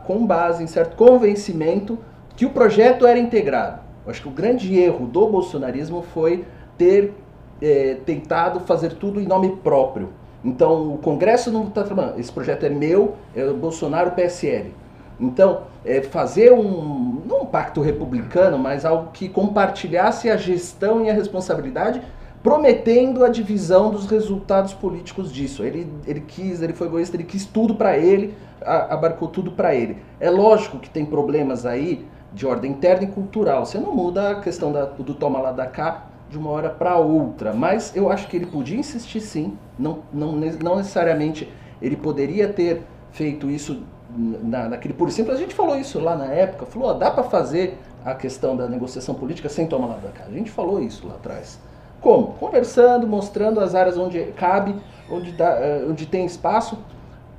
com 0.05 0.26
base 0.26 0.62
em 0.62 0.66
certo 0.66 0.97
convencimento 0.97 1.98
que 2.36 2.44
o 2.44 2.51
projeto 2.51 3.06
era 3.06 3.18
integrado. 3.18 3.80
Eu 4.05 4.10
acho 4.10 4.22
que 4.22 4.28
o 4.28 4.32
grande 4.32 4.74
erro 4.78 5.06
do 5.06 5.26
bolsonarismo 5.28 6.02
foi 6.02 6.44
ter 6.76 7.14
é, 7.62 7.97
tentado 8.05 8.60
fazer 8.60 8.94
tudo 8.94 9.20
em 9.20 9.26
nome 9.26 9.56
próprio. 9.56 10.10
Então 10.44 10.94
o 10.94 10.98
Congresso 10.98 11.51
não 11.52 11.68
está 11.68 11.84
trabalhando, 11.84 12.18
esse 12.18 12.32
projeto 12.32 12.64
é 12.64 12.68
meu, 12.68 13.14
é 13.34 13.44
o 13.44 13.55
Bolsonaro 13.55 14.10
PSL. 14.10 14.74
Então, 15.20 15.60
é 15.84 16.02
fazer 16.02 16.52
um, 16.52 17.22
não 17.24 17.43
um 17.43 17.47
pacto 17.47 17.80
republicano, 17.80 18.59
mas 18.59 18.84
algo 18.84 19.10
que 19.12 19.28
compartilhasse 19.28 20.28
a 20.28 20.36
gestão 20.36 21.05
e 21.05 21.10
a 21.10 21.12
responsabilidade, 21.14 22.02
prometendo 22.43 23.24
a 23.24 23.28
divisão 23.28 23.90
dos 23.90 24.06
resultados 24.06 24.74
políticos 24.74 25.32
disso. 25.32 25.62
Ele, 25.62 25.86
ele 26.09 26.20
quis, 26.20 26.60
ele 26.60 26.72
foi 26.72 26.89
egoísta, 26.89 27.14
ele 27.16 27.22
quis 27.24 27.44
tudo 27.47 27.76
para 27.76 27.97
ele, 27.97 28.34
a- 28.64 28.94
abarcou 28.94 29.28
tudo 29.28 29.52
para 29.52 29.72
ele. 29.74 29.98
É 30.18 30.28
lógico 30.28 30.78
que 30.78 30.90
tem 30.90 31.05
problemas 31.05 31.64
aí 31.64 32.05
de 32.32 32.44
ordem 32.44 32.72
interna 32.72 33.05
e 33.05 33.06
cultural. 33.09 33.64
Você 33.64 33.78
não 33.78 33.94
muda 33.94 34.30
a 34.30 34.40
questão 34.40 34.72
da- 34.72 34.86
do 34.86 35.14
toma 35.14 35.39
lá 35.39 35.52
da 35.52 35.66
cá 35.66 36.06
de 36.32 36.38
uma 36.38 36.50
hora 36.50 36.70
para 36.70 36.96
outra, 36.96 37.52
mas 37.52 37.94
eu 37.94 38.10
acho 38.10 38.26
que 38.26 38.36
ele 38.36 38.46
podia 38.46 38.78
insistir 38.78 39.20
sim, 39.20 39.56
não, 39.78 39.98
não, 40.12 40.32
não 40.32 40.76
necessariamente 40.76 41.48
ele 41.80 41.94
poderia 41.94 42.48
ter 42.48 42.82
feito 43.12 43.50
isso 43.50 43.82
na, 44.16 44.68
naquele 44.70 44.94
e 44.98 45.10
simples. 45.10 45.36
A 45.36 45.38
gente 45.38 45.54
falou 45.54 45.76
isso 45.76 46.00
lá 46.00 46.16
na 46.16 46.26
época, 46.26 46.64
falou, 46.64 46.88
ó, 46.88 46.94
dá 46.94 47.10
para 47.10 47.24
fazer 47.24 47.78
a 48.04 48.14
questão 48.14 48.56
da 48.56 48.66
negociação 48.66 49.14
política 49.14 49.48
sem 49.48 49.66
tomar 49.66 49.86
lá 49.86 49.96
da 49.96 50.09
cá. 50.09 50.24
A 50.26 50.32
gente 50.32 50.50
falou 50.50 50.82
isso 50.82 51.06
lá 51.06 51.14
atrás. 51.14 51.60
Como? 52.00 52.28
Conversando, 52.34 53.06
mostrando 53.06 53.60
as 53.60 53.74
áreas 53.74 53.98
onde 53.98 54.24
cabe, 54.32 54.74
onde, 55.10 55.32
dá, 55.32 55.50
eh, 55.50 55.86
onde 55.88 56.06
tem 56.06 56.24
espaço, 56.24 56.78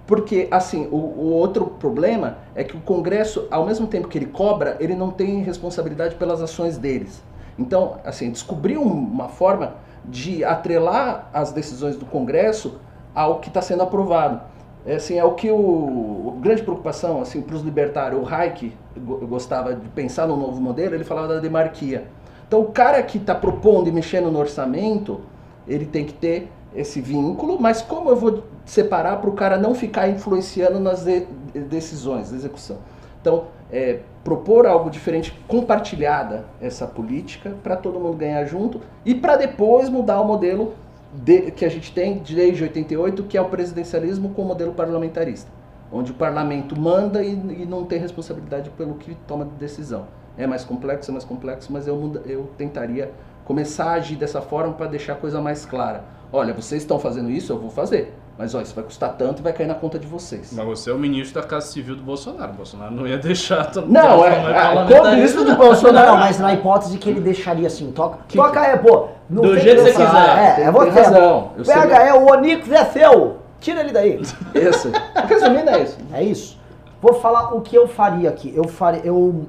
porque, 0.06 0.48
assim, 0.52 0.88
o, 0.91 0.95
o 0.95 1.34
outro 1.34 1.65
problema 1.65 2.38
é 2.56 2.64
que 2.64 2.76
o 2.76 2.82
Congresso, 2.82 3.48
ao 3.49 3.65
mesmo 3.65 3.88
tempo 3.88 4.07
que 4.07 4.18
ele 4.18 4.26
cobra, 4.26 4.78
ele 4.80 4.95
não 4.95 5.10
tem 5.10 5.41
responsabilidade 5.41 6.15
pelas 6.15 6.41
ações 6.41 6.78
deles. 6.78 7.24
Então, 7.58 7.98
assim, 8.04 8.32
descobriu 8.32 8.82
uma 8.82 9.30
forma 9.30 9.76
de 10.06 10.44
atrelar 10.44 11.30
as 11.34 11.52
decisões 11.52 11.96
do 11.96 12.06
Congresso 12.06 12.80
ao 13.14 13.40
que 13.40 13.48
está 13.48 13.62
sendo 13.62 13.84
aprovado. 13.84 14.42
É, 14.86 14.96
assim, 14.96 15.18
é 15.18 15.24
o 15.24 15.32
que 15.34 15.50
o, 15.50 16.38
grande 16.42 16.62
preocupação 16.62 17.22
assim, 17.22 17.42
para 17.42 17.56
os 17.56 17.62
libertários, 17.62 18.22
o 18.22 18.28
Hayek 18.28 18.74
go- 18.98 19.26
gostava 19.28 19.74
de 19.74 19.88
pensar 19.90 20.28
no 20.28 20.36
novo 20.36 20.60
modelo, 20.62 20.94
ele 20.94 21.06
falava 21.06 21.28
da 21.36 21.40
demarquia. 21.40 22.08
Então, 22.46 22.60
o 22.60 22.66
cara 22.66 23.02
que 23.02 23.18
está 23.18 23.34
propondo 23.34 23.88
e 23.88 23.92
mexendo 23.92 24.30
no 24.30 24.40
orçamento, 24.40 25.22
ele 25.66 25.86
tem 25.86 26.04
que 26.06 26.14
ter 26.14 26.52
esse 26.76 27.00
vínculo, 27.00 27.58
mas 27.62 27.82
como 27.82 28.10
eu 28.10 28.16
vou 28.16 28.44
separar 28.66 29.18
para 29.18 29.30
o 29.30 29.34
cara 29.34 29.58
não 29.58 29.74
ficar 29.74 30.10
influenciando 30.10 30.80
nas 30.80 31.04
de- 31.06 31.26
decisões, 31.70 32.32
da 32.32 32.36
execução? 32.36 32.78
Então, 33.22 33.46
é, 33.72 33.99
propor 34.23 34.65
algo 34.65 34.90
diferente, 34.90 35.38
compartilhada 35.48 36.45
essa 36.61 36.85
política, 36.88 37.56
para 37.64 37.76
todo 37.76 37.99
mundo 37.99 38.18
ganhar 38.18 38.45
junto 38.45 38.80
e 39.06 39.14
para 39.15 39.35
depois 39.35 39.90
mudar 39.90 40.22
o 40.22 40.26
modelo 40.26 40.73
de- 41.14 41.52
que 41.52 41.65
a 41.65 41.69
gente 41.69 41.91
tem 41.91 42.18
desde 42.19 42.64
88, 42.64 43.23
que 43.23 43.38
é 43.38 43.41
o 43.41 43.45
presidencialismo 43.45 44.30
com 44.30 44.41
o 44.44 44.45
modelo 44.45 44.73
parlamentarista, 44.73 45.52
onde 45.91 46.11
o 46.11 46.15
parlamento 46.15 46.80
manda 46.80 47.23
e, 47.23 47.31
e 47.34 47.65
não 47.65 47.84
tem 47.85 47.99
responsabilidade 47.99 48.69
pelo 48.72 48.95
que 48.95 49.15
toma 49.27 49.45
de 49.45 49.52
decisão. 49.52 50.06
É 50.38 50.48
mais 50.48 50.64
complexo, 50.64 51.11
é 51.11 51.14
mais 51.14 51.23
complexo, 51.26 51.72
mas 51.72 51.88
eu, 51.88 51.95
muda- 51.95 52.22
eu 52.26 52.49
tentaria 52.57 53.11
começar 53.45 53.85
a 53.91 53.94
agir 53.94 54.15
dessa 54.15 54.41
forma 54.41 54.73
para 54.73 54.88
deixar 54.88 55.14
a 55.14 55.15
coisa 55.18 55.40
mais 55.41 55.65
clara. 55.65 56.03
Olha, 56.31 56.53
vocês 56.53 56.81
estão 56.81 56.98
fazendo 56.98 57.30
isso, 57.30 57.52
eu 57.53 57.60
vou 57.60 57.69
fazer. 57.69 58.14
Mas 58.38 58.56
ó, 58.56 58.62
isso 58.62 58.74
vai 58.74 58.84
custar 58.84 59.14
tanto 59.14 59.40
e 59.40 59.44
vai 59.44 59.54
cair 59.54 59.68
na 59.68 59.76
conta 59.76 60.00
de 60.00 60.08
vocês. 60.08 60.52
Mas 60.54 60.66
você 60.66 60.90
é 60.90 60.94
o 60.94 60.98
ministro 60.98 61.40
da 61.40 61.48
Casa 61.48 61.68
Civil 61.68 61.96
do 61.96 62.02
Bolsonaro. 62.02 62.52
O 62.52 62.56
Bolsonaro 62.56 62.92
não 62.92 63.06
ia 63.06 63.18
deixar. 63.18 63.70
todo- 63.72 63.88
Não, 63.88 64.18
todo 64.18 64.26
é, 64.26 64.30
é, 64.32 65.00
como 65.00 65.16
isso 65.24 65.38
do 65.44 65.52
não. 65.52 65.56
Bolsonaro. 65.56 66.08
Não, 66.14 66.18
mas 66.18 66.40
na 66.40 66.52
hipótese 66.54 66.98
que 66.98 67.10
ele 67.10 67.22
deixaria 67.22 67.68
assim, 67.68 67.92
toca, 67.92 68.18
Que- 68.28 68.36
toca 68.38 68.60
aí, 68.60 68.78
pô. 68.80 69.10
Não 69.30 69.44
Do 69.44 69.60
jeito 69.60 69.84
que 69.84 69.92
você 69.92 70.04
quiser. 70.06 70.38
É, 70.40 70.52
Tem- 70.56 70.66
é 70.66 70.72
você. 70.72 70.92
tem 70.92 71.04
razão. 71.04 71.52
Eu 71.58 71.64
sei- 71.66 71.76
Pega, 71.76 71.96
é 71.96 72.14
o 72.14 72.26
Onix 72.32 72.72
é 72.72 72.86
seu. 72.86 73.38
Tira 73.60 73.80
ele 73.82 73.92
daí. 73.92 74.20
Esse. 74.56 74.92
Resumindo, 75.28 75.70
é 75.70 75.84
isso. 75.84 75.98
É 76.12 76.24
isso. 76.24 76.60
Vou 77.02 77.14
falar 77.14 77.54
o 77.56 77.62
que 77.62 77.76
eu 77.76 77.88
faria 77.88 78.30
aqui. 78.30 78.52
Eu 78.56 78.68
faria, 78.68 79.02
eu, 79.06 79.46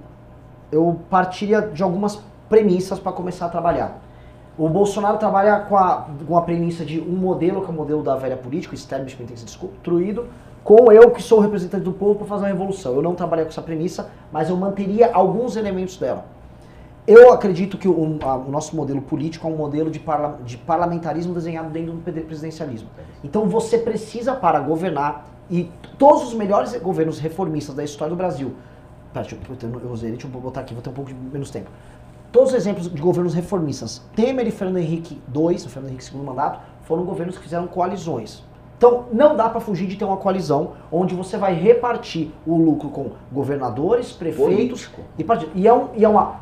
eu 0.70 1.00
partiria 1.08 1.62
de 1.62 1.82
algumas 1.82 2.20
premissas 2.50 2.98
para 2.98 3.12
começar 3.12 3.46
a 3.46 3.48
trabalhar. 3.48 4.00
O 4.56 4.68
Bolsonaro 4.68 5.18
trabalha 5.18 5.60
com 5.60 5.76
a, 5.76 6.06
com 6.26 6.36
a 6.38 6.42
premissa 6.42 6.84
de 6.84 7.00
um 7.00 7.16
modelo, 7.16 7.60
que 7.62 7.66
é 7.66 7.70
o 7.70 7.72
modelo 7.72 8.02
da 8.02 8.14
velha 8.14 8.36
política, 8.36 8.72
o 8.72 8.76
establishment 8.76 9.26
tem 9.26 9.34
que 9.34 9.40
ser 9.40 9.46
destruído, 9.46 10.26
com 10.62 10.92
eu 10.92 11.10
que 11.10 11.20
sou 11.22 11.38
o 11.38 11.40
representante 11.40 11.82
do 11.84 11.92
povo 11.92 12.14
para 12.20 12.26
fazer 12.26 12.42
uma 12.44 12.48
revolução. 12.48 12.94
Eu 12.94 13.02
não 13.02 13.14
trabalharia 13.14 13.46
com 13.46 13.50
essa 13.50 13.62
premissa, 13.62 14.10
mas 14.32 14.48
eu 14.48 14.56
manteria 14.56 15.10
alguns 15.12 15.56
elementos 15.56 15.96
dela. 15.96 16.24
Eu 17.06 17.32
acredito 17.32 17.76
que 17.76 17.86
o, 17.88 18.18
a- 18.22 18.36
o 18.36 18.50
nosso 18.50 18.74
modelo 18.74 19.02
político 19.02 19.46
é 19.46 19.50
um 19.50 19.56
modelo 19.56 19.90
de, 19.90 19.98
parla- 19.98 20.38
de 20.44 20.56
parlamentarismo 20.56 21.34
desenhado 21.34 21.68
dentro 21.68 21.92
do 21.92 22.00
presidencialismo. 22.00 22.88
Então 23.22 23.46
você 23.46 23.76
precisa, 23.76 24.34
para 24.34 24.58
governar, 24.60 25.26
E 25.50 25.70
todos 25.98 26.22
os 26.28 26.32
melhores 26.32 26.74
governos 26.80 27.18
reformistas 27.18 27.74
da 27.74 27.84
história 27.84 28.08
do 28.14 28.16
Brasil. 28.16 28.54
Pera, 29.12 29.26
eu, 29.30 29.38
eu, 29.70 29.90
eu 29.90 30.18
eu 30.18 30.40
botar 30.40 30.60
aqui, 30.62 30.72
vou 30.72 30.82
ter 30.82 30.88
um 30.88 30.94
pouco 30.94 31.10
de 31.12 31.14
menos 31.14 31.50
tempo. 31.50 31.68
Todos 32.34 32.48
os 32.48 32.56
exemplos 32.56 32.92
de 32.92 33.00
governos 33.00 33.32
reformistas, 33.32 34.02
Temer 34.16 34.48
e 34.48 34.50
Fernando 34.50 34.78
Henrique 34.78 35.22
II, 35.32 35.54
o 35.54 35.68
Fernando 35.68 35.90
Henrique 35.90 36.02
segundo 36.02 36.24
mandato, 36.24 36.58
foram 36.82 37.04
governos 37.04 37.36
que 37.36 37.44
fizeram 37.44 37.68
coalizões. 37.68 38.42
Então, 38.76 39.04
não 39.12 39.36
dá 39.36 39.48
para 39.48 39.60
fugir 39.60 39.86
de 39.86 39.94
ter 39.94 40.04
uma 40.04 40.16
coalizão 40.16 40.72
onde 40.90 41.14
você 41.14 41.36
vai 41.36 41.54
repartir 41.54 42.32
o 42.44 42.56
lucro 42.56 42.88
com 42.88 43.12
governadores, 43.30 44.10
prefeitos 44.10 44.52
Político. 44.52 45.00
e 45.16 45.22
partidos. 45.22 45.54
E 45.54 45.68
é, 45.68 45.72
um, 45.72 45.90
e 45.94 46.04
é 46.04 46.08
uma. 46.08 46.40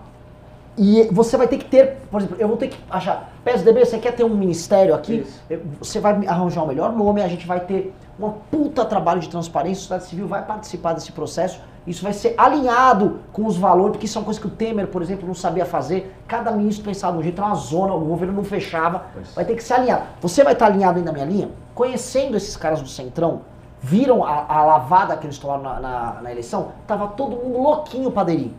E 0.79 1.11
você 1.13 1.37
vai 1.37 1.47
ter 1.47 1.59
que 1.59 1.67
ter, 1.67 1.99
por 2.11 2.23
exemplo, 2.23 2.37
eu 2.41 2.49
vou 2.49 2.57
ter 2.57 2.69
que 2.69 2.79
achar. 2.89 3.31
PSDB, 3.45 3.85
você 3.85 3.99
quer 3.99 4.13
ter 4.13 4.25
um 4.25 4.35
ministério 4.35 4.95
aqui? 4.95 5.17
Isso. 5.17 5.43
Você 5.79 6.01
vai 6.01 6.27
arranjar 6.27 6.63
o 6.63 6.67
melhor 6.67 6.91
nome, 6.97 7.21
a 7.21 7.29
gente 7.29 7.47
vai 7.47 7.61
ter 7.61 7.93
uma 8.19 8.31
puta 8.51 8.83
trabalho 8.87 9.21
de 9.21 9.29
transparência, 9.29 9.81
a 9.81 9.83
sociedade 9.83 10.07
civil 10.07 10.27
vai 10.27 10.43
participar 10.43 10.95
desse 10.95 11.13
processo. 11.13 11.61
Isso 11.87 12.03
vai 12.03 12.13
ser 12.13 12.35
alinhado 12.39 13.21
com 13.33 13.45
os 13.45 13.57
valores, 13.57 13.93
porque 13.93 14.07
isso 14.07 14.17
é 14.17 14.21
uma 14.21 14.25
coisa 14.25 14.41
que 14.41 14.47
o 14.47 14.51
Temer, 14.51 14.87
por 14.87 15.03
exemplo, 15.03 15.27
não 15.27 15.35
sabia 15.35 15.67
fazer. 15.67 16.15
Cada 16.29 16.53
ministro 16.53 16.85
pensava 16.85 17.15
de 17.15 17.19
um 17.19 17.23
jeito, 17.23 17.41
era 17.41 17.49
uma 17.49 17.57
zona, 17.57 17.93
o 17.93 18.01
governo 18.01 18.35
não 18.35 18.45
fechava. 18.45 19.07
Pois. 19.13 19.35
Vai 19.35 19.45
ter 19.45 19.57
que 19.57 19.65
se 19.65 19.73
alinhar. 19.73 20.07
Você 20.21 20.45
vai 20.45 20.53
estar 20.53 20.67
alinhado 20.67 20.99
aí 20.99 21.05
na 21.05 21.13
minha 21.13 21.25
linha? 21.25 21.51
Conhecendo 21.75 22.37
esses 22.37 22.57
caras 22.57 22.81
do 22.81 22.89
Centrão, 22.89 23.41
viram 23.81 24.25
a, 24.25 24.47
a 24.49 24.65
lavada 24.65 25.17
que 25.17 25.27
eles 25.27 25.39
tomaram 25.39 25.63
na, 25.63 25.81
na, 25.81 26.23
na 26.23 26.31
eleição? 26.31 26.73
Tava 26.87 27.09
todo 27.09 27.37
mundo 27.37 27.59
louquinho 27.59 28.13
pra 28.13 28.23
aderir. 28.23 28.53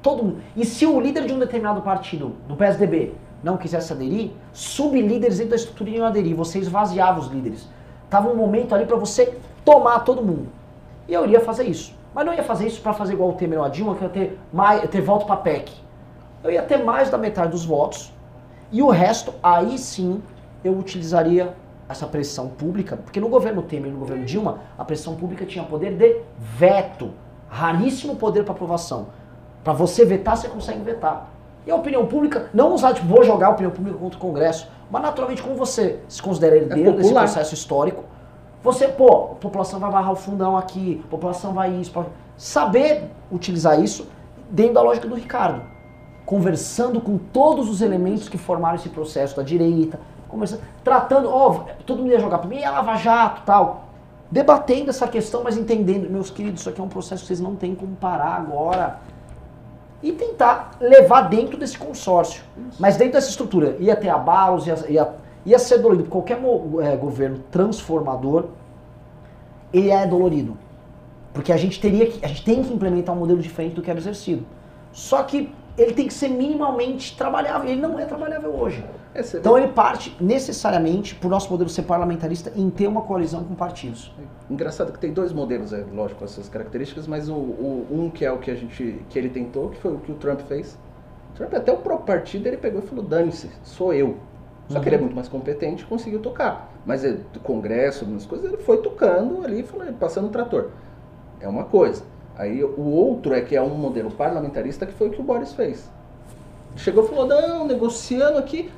Todo 0.00 0.22
mundo. 0.22 0.40
E 0.56 0.64
se 0.64 0.86
o 0.86 1.00
líder 1.00 1.26
de 1.26 1.32
um 1.32 1.38
determinado 1.40 1.82
partido, 1.82 2.36
do 2.46 2.54
PSDB, 2.54 3.14
não 3.42 3.56
quisesse 3.56 3.92
aderir, 3.92 4.30
sublíderes 4.52 5.38
dentro 5.38 5.50
da 5.50 5.56
estrutura 5.56 5.90
iriam 5.90 6.06
aderir. 6.06 6.36
Você 6.36 6.60
esvaziava 6.60 7.18
os 7.18 7.26
líderes. 7.26 7.68
Tava 8.08 8.28
um 8.28 8.36
momento 8.36 8.72
ali 8.74 8.86
pra 8.86 8.96
você 8.96 9.36
tomar 9.64 10.00
todo 10.00 10.22
mundo. 10.22 10.48
E 11.08 11.12
eu 11.12 11.24
iria 11.24 11.40
fazer 11.40 11.64
isso. 11.64 11.97
Mas 12.18 12.26
não 12.26 12.34
ia 12.34 12.42
fazer 12.42 12.66
isso 12.66 12.80
pra 12.80 12.92
fazer 12.92 13.12
igual 13.12 13.30
o 13.30 13.34
Temer 13.34 13.60
ou 13.60 13.64
a 13.64 13.68
Dilma, 13.68 13.94
que 13.94 14.02
ia 14.02 14.10
ter, 14.10 14.40
mais, 14.52 14.90
ter 14.90 15.00
voto 15.00 15.24
pra 15.24 15.36
PEC. 15.36 15.70
Eu 16.42 16.50
ia 16.50 16.62
ter 16.62 16.78
mais 16.78 17.08
da 17.08 17.16
metade 17.16 17.52
dos 17.52 17.64
votos. 17.64 18.12
E 18.72 18.82
o 18.82 18.90
resto, 18.90 19.32
aí 19.40 19.78
sim, 19.78 20.20
eu 20.64 20.76
utilizaria 20.76 21.54
essa 21.88 22.08
pressão 22.08 22.48
pública, 22.48 22.96
porque 22.96 23.20
no 23.20 23.28
governo 23.28 23.62
Temer 23.62 23.88
e 23.88 23.92
no 23.92 24.00
governo 24.00 24.24
Dilma, 24.24 24.58
a 24.76 24.84
pressão 24.84 25.14
pública 25.14 25.46
tinha 25.46 25.62
poder 25.62 25.94
de 25.94 26.20
veto. 26.40 27.12
Raríssimo 27.48 28.16
poder 28.16 28.42
para 28.42 28.52
aprovação. 28.52 29.06
Para 29.62 29.72
você 29.72 30.04
vetar, 30.04 30.36
você 30.36 30.48
consegue 30.48 30.80
vetar. 30.80 31.28
E 31.64 31.70
a 31.70 31.76
opinião 31.76 32.04
pública, 32.04 32.50
não 32.52 32.74
usar, 32.74 32.94
tipo, 32.94 33.06
vou 33.06 33.22
jogar 33.22 33.46
a 33.46 33.50
opinião 33.50 33.70
pública 33.70 33.96
contra 33.96 34.18
o 34.18 34.20
Congresso, 34.20 34.68
mas 34.90 35.02
naturalmente, 35.02 35.40
como 35.40 35.54
você 35.54 36.00
se 36.08 36.20
considera 36.20 36.56
herdeiro 36.56 36.94
desse 36.94 37.10
popular. 37.10 37.26
processo 37.26 37.54
histórico, 37.54 38.02
você, 38.72 38.88
pô, 38.88 39.32
a 39.32 39.34
população 39.36 39.80
vai 39.80 39.90
barrar 39.90 40.12
o 40.12 40.16
fundão 40.16 40.56
aqui, 40.56 41.02
a 41.06 41.10
população 41.10 41.52
vai 41.54 41.72
isso. 41.74 41.92
Saber 42.36 43.10
utilizar 43.32 43.80
isso 43.80 44.06
dentro 44.50 44.74
da 44.74 44.82
lógica 44.82 45.08
do 45.08 45.14
Ricardo. 45.14 45.62
Conversando 46.26 47.00
com 47.00 47.16
todos 47.16 47.70
os 47.70 47.80
elementos 47.80 48.28
que 48.28 48.36
formaram 48.36 48.76
esse 48.76 48.90
processo 48.90 49.34
da 49.34 49.42
direita, 49.42 49.98
conversando, 50.28 50.60
tratando, 50.84 51.30
ó, 51.30 51.64
todo 51.86 52.02
mundo 52.02 52.12
ia 52.12 52.20
jogar 52.20 52.38
pra 52.38 52.48
mim, 52.48 52.58
é 52.58 52.68
Lava 52.68 52.96
Jato 52.96 53.42
tal. 53.46 53.84
Debatendo 54.30 54.90
essa 54.90 55.08
questão, 55.08 55.42
mas 55.42 55.56
entendendo, 55.56 56.10
meus 56.10 56.30
queridos, 56.30 56.60
isso 56.60 56.68
aqui 56.68 56.80
é 56.80 56.84
um 56.84 56.88
processo 56.88 57.22
que 57.22 57.28
vocês 57.28 57.40
não 57.40 57.56
têm 57.56 57.74
como 57.74 57.96
parar 57.96 58.34
agora. 58.34 58.98
E 60.02 60.12
tentar 60.12 60.72
levar 60.78 61.22
dentro 61.22 61.56
desse 61.56 61.78
consórcio. 61.78 62.44
Mas 62.78 62.98
dentro 62.98 63.14
dessa 63.14 63.30
estrutura, 63.30 63.76
ia 63.80 63.96
ter 63.96 64.10
abalos, 64.10 64.66
ia, 64.66 64.76
ia, 64.90 65.14
ia 65.50 65.58
ser 65.58 65.78
dolorido. 65.78 66.08
Qualquer 66.08 66.38
eh, 66.82 66.96
governo 66.96 67.38
transformador, 67.50 68.46
ele 69.72 69.90
é 69.90 70.06
dolorido. 70.06 70.56
Porque 71.32 71.52
a 71.52 71.56
gente 71.56 71.80
teria 71.80 72.06
que, 72.06 72.24
a 72.24 72.28
gente 72.28 72.44
tem 72.44 72.62
que 72.62 72.72
implementar 72.72 73.14
um 73.14 73.18
modelo 73.18 73.40
diferente 73.40 73.74
do 73.74 73.82
que 73.82 73.90
era 73.90 73.98
exercido. 73.98 74.44
Só 74.92 75.22
que 75.22 75.52
ele 75.76 75.92
tem 75.92 76.06
que 76.08 76.14
ser 76.14 76.28
minimamente 76.28 77.16
trabalhável. 77.16 77.70
Ele 77.70 77.80
não 77.80 77.98
é 77.98 78.04
trabalhável 78.04 78.52
hoje. 78.52 78.84
É, 79.14 79.20
Então 79.36 79.56
ele 79.56 79.68
parte 79.68 80.16
necessariamente, 80.20 81.14
por 81.14 81.28
nosso 81.30 81.50
modelo 81.50 81.70
ser 81.70 81.82
parlamentarista, 81.82 82.52
em 82.56 82.68
ter 82.68 82.86
uma 82.88 83.02
coalizão 83.02 83.44
com 83.44 83.54
partidos. 83.54 84.12
Engraçado 84.50 84.92
que 84.92 84.98
tem 84.98 85.12
dois 85.12 85.32
modelos, 85.32 85.72
é 85.72 85.84
lógico, 85.94 86.20
com 86.20 86.24
essas 86.24 86.48
características, 86.48 87.06
mas 87.06 87.28
o, 87.28 87.34
o- 87.34 87.86
um 87.90 88.10
que 88.10 88.24
é 88.24 88.32
o 88.32 88.38
que 88.38 88.50
a 88.50 88.54
gente 88.54 89.04
que 89.08 89.18
ele 89.18 89.28
tentou, 89.28 89.68
que 89.68 89.78
foi 89.78 89.92
o 89.92 89.98
que 89.98 90.10
o 90.10 90.14
Trump 90.16 90.40
fez. 90.40 90.76
O 91.32 91.36
Trump 91.36 91.54
até 91.54 91.70
o 91.72 91.76
próprio 91.76 92.06
partido 92.06 92.46
ele 92.48 92.56
pegou 92.56 92.80
e 92.82 92.86
falou: 92.86 93.04
"Dane-se, 93.04 93.48
sou 93.62 93.92
eu". 93.94 94.16
Só 94.68 94.80
que 94.80 94.88
ele 94.88 94.96
é 94.96 94.98
muito 94.98 95.14
mais 95.14 95.28
competente 95.28 95.82
e 95.82 95.86
conseguiu 95.86 96.20
tocar. 96.20 96.70
Mas 96.84 97.04
é, 97.04 97.12
do 97.32 97.40
Congresso, 97.40 98.04
algumas 98.04 98.26
coisas, 98.26 98.52
ele 98.52 98.62
foi 98.62 98.78
tocando 98.78 99.42
ali, 99.44 99.64
passando 99.98 100.26
o 100.26 100.30
trator. 100.30 100.68
É 101.40 101.48
uma 101.48 101.64
coisa. 101.64 102.02
Aí 102.36 102.62
o 102.62 102.82
outro 102.82 103.34
é 103.34 103.40
que 103.40 103.56
é 103.56 103.62
um 103.62 103.70
modelo 103.70 104.10
parlamentarista 104.10 104.86
que 104.86 104.92
foi 104.92 105.08
o 105.08 105.10
que 105.10 105.20
o 105.20 105.24
Boris 105.24 105.52
fez. 105.54 105.90
Chegou 106.76 107.04
e 107.04 107.08
falou: 107.08 107.26
"Não, 107.26 107.66
negociando 107.66 108.38
aqui, 108.38 108.70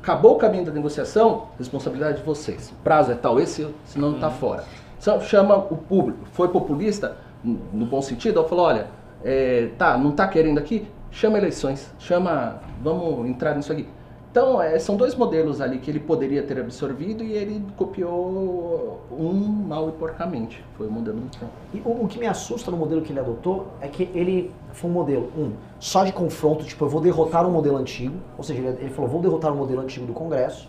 acabou 0.00 0.36
o 0.36 0.38
caminho 0.38 0.64
da 0.64 0.72
negociação, 0.72 1.48
responsabilidade 1.58 2.18
de 2.18 2.22
vocês. 2.24 2.70
O 2.70 2.82
prazo 2.82 3.12
é 3.12 3.14
tal, 3.14 3.38
esse, 3.38 3.68
senão 3.84 4.18
tá 4.18 4.30
fora. 4.30 4.64
Só 4.98 5.20
chama 5.20 5.56
o 5.56 5.76
público. 5.76 6.20
Foi 6.32 6.48
populista, 6.48 7.16
no 7.44 7.86
bom 7.86 8.00
sentido, 8.00 8.38
ela 8.38 8.48
falou, 8.48 8.66
olha, 8.66 8.86
é, 9.24 9.70
tá, 9.76 9.98
não 9.98 10.12
tá 10.12 10.26
querendo 10.26 10.58
aqui? 10.58 10.88
Chama 11.10 11.38
eleições, 11.38 11.92
chama, 11.98 12.60
vamos 12.82 13.28
entrar 13.28 13.54
nisso 13.54 13.72
aqui. 13.72 13.86
Então, 14.30 14.60
é, 14.60 14.78
são 14.78 14.96
dois 14.96 15.14
modelos 15.14 15.60
ali 15.60 15.78
que 15.78 15.90
ele 15.90 16.00
poderia 16.00 16.42
ter 16.42 16.60
absorvido 16.60 17.24
e 17.24 17.32
ele 17.32 17.64
copiou 17.76 19.00
um 19.10 19.32
mal 19.32 19.88
e 19.88 19.92
porcamente. 19.92 20.62
Foi 20.76 20.86
o 20.86 20.90
modelo 20.90 21.18
do 21.18 21.28
Trump. 21.30 21.50
E 21.72 21.80
o, 21.84 22.04
o 22.04 22.06
que 22.06 22.18
me 22.18 22.26
assusta 22.26 22.70
no 22.70 22.76
modelo 22.76 23.00
que 23.00 23.10
ele 23.10 23.20
adotou 23.20 23.68
é 23.80 23.88
que 23.88 24.04
ele 24.14 24.52
foi 24.72 24.90
um 24.90 24.92
modelo, 24.92 25.32
um, 25.36 25.52
só 25.80 26.04
de 26.04 26.12
confronto, 26.12 26.64
tipo, 26.64 26.84
eu 26.84 26.88
vou 26.88 27.00
derrotar 27.00 27.46
um 27.46 27.50
modelo 27.50 27.78
antigo, 27.78 28.14
ou 28.36 28.44
seja, 28.44 28.60
ele, 28.60 28.68
ele 28.80 28.90
falou, 28.90 29.10
vou 29.10 29.22
derrotar 29.22 29.52
o 29.52 29.56
modelo 29.56 29.80
antigo 29.80 30.06
do 30.06 30.12
Congresso. 30.12 30.68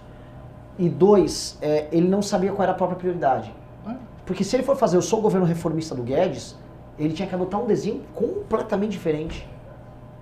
E 0.78 0.88
dois, 0.88 1.58
é, 1.62 1.90
ele 1.92 2.08
não 2.08 2.22
sabia 2.22 2.52
qual 2.52 2.64
era 2.64 2.72
a 2.72 2.76
própria 2.76 2.98
prioridade. 2.98 3.54
Porque 4.30 4.44
se 4.44 4.56
ele 4.56 4.62
for 4.62 4.76
fazer, 4.76 4.96
eu 4.96 5.02
sou 5.02 5.18
o 5.18 5.22
governo 5.24 5.44
reformista 5.44 5.96
do 5.96 6.04
Guedes, 6.04 6.56
ele 7.00 7.14
tinha 7.14 7.28
que 7.28 7.34
adotar 7.34 7.60
um 7.60 7.66
desenho 7.66 8.04
completamente 8.14 8.92
diferente. 8.92 9.50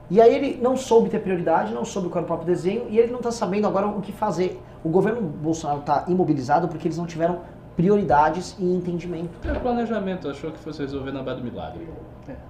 E 0.09 0.21
aí 0.21 0.33
ele 0.33 0.59
não 0.61 0.77
soube 0.77 1.09
ter 1.09 1.19
prioridade, 1.19 1.73
não 1.73 1.83
soube 1.83 2.07
qual 2.07 2.17
era 2.19 2.23
o 2.23 2.27
próprio 2.27 2.47
desenho, 2.47 2.85
e 2.89 2.97
ele 2.97 3.09
não 3.11 3.17
está 3.17 3.31
sabendo 3.31 3.67
agora 3.67 3.87
o 3.87 4.01
que 4.01 4.11
fazer. 4.13 4.61
O 4.83 4.89
governo 4.89 5.21
Bolsonaro 5.21 5.81
está 5.81 6.05
imobilizado 6.07 6.67
porque 6.67 6.87
eles 6.87 6.97
não 6.97 7.05
tiveram 7.05 7.39
prioridades 7.75 8.55
e 8.57 8.63
entendimento. 8.65 9.29
É 9.47 9.53
planejamento, 9.53 10.29
achou 10.29 10.49
que 10.51 10.57
fosse 10.59 10.81
resolver 10.81 11.11
na 11.11 11.21
base 11.21 11.39
do 11.41 11.43
milagre. 11.43 11.87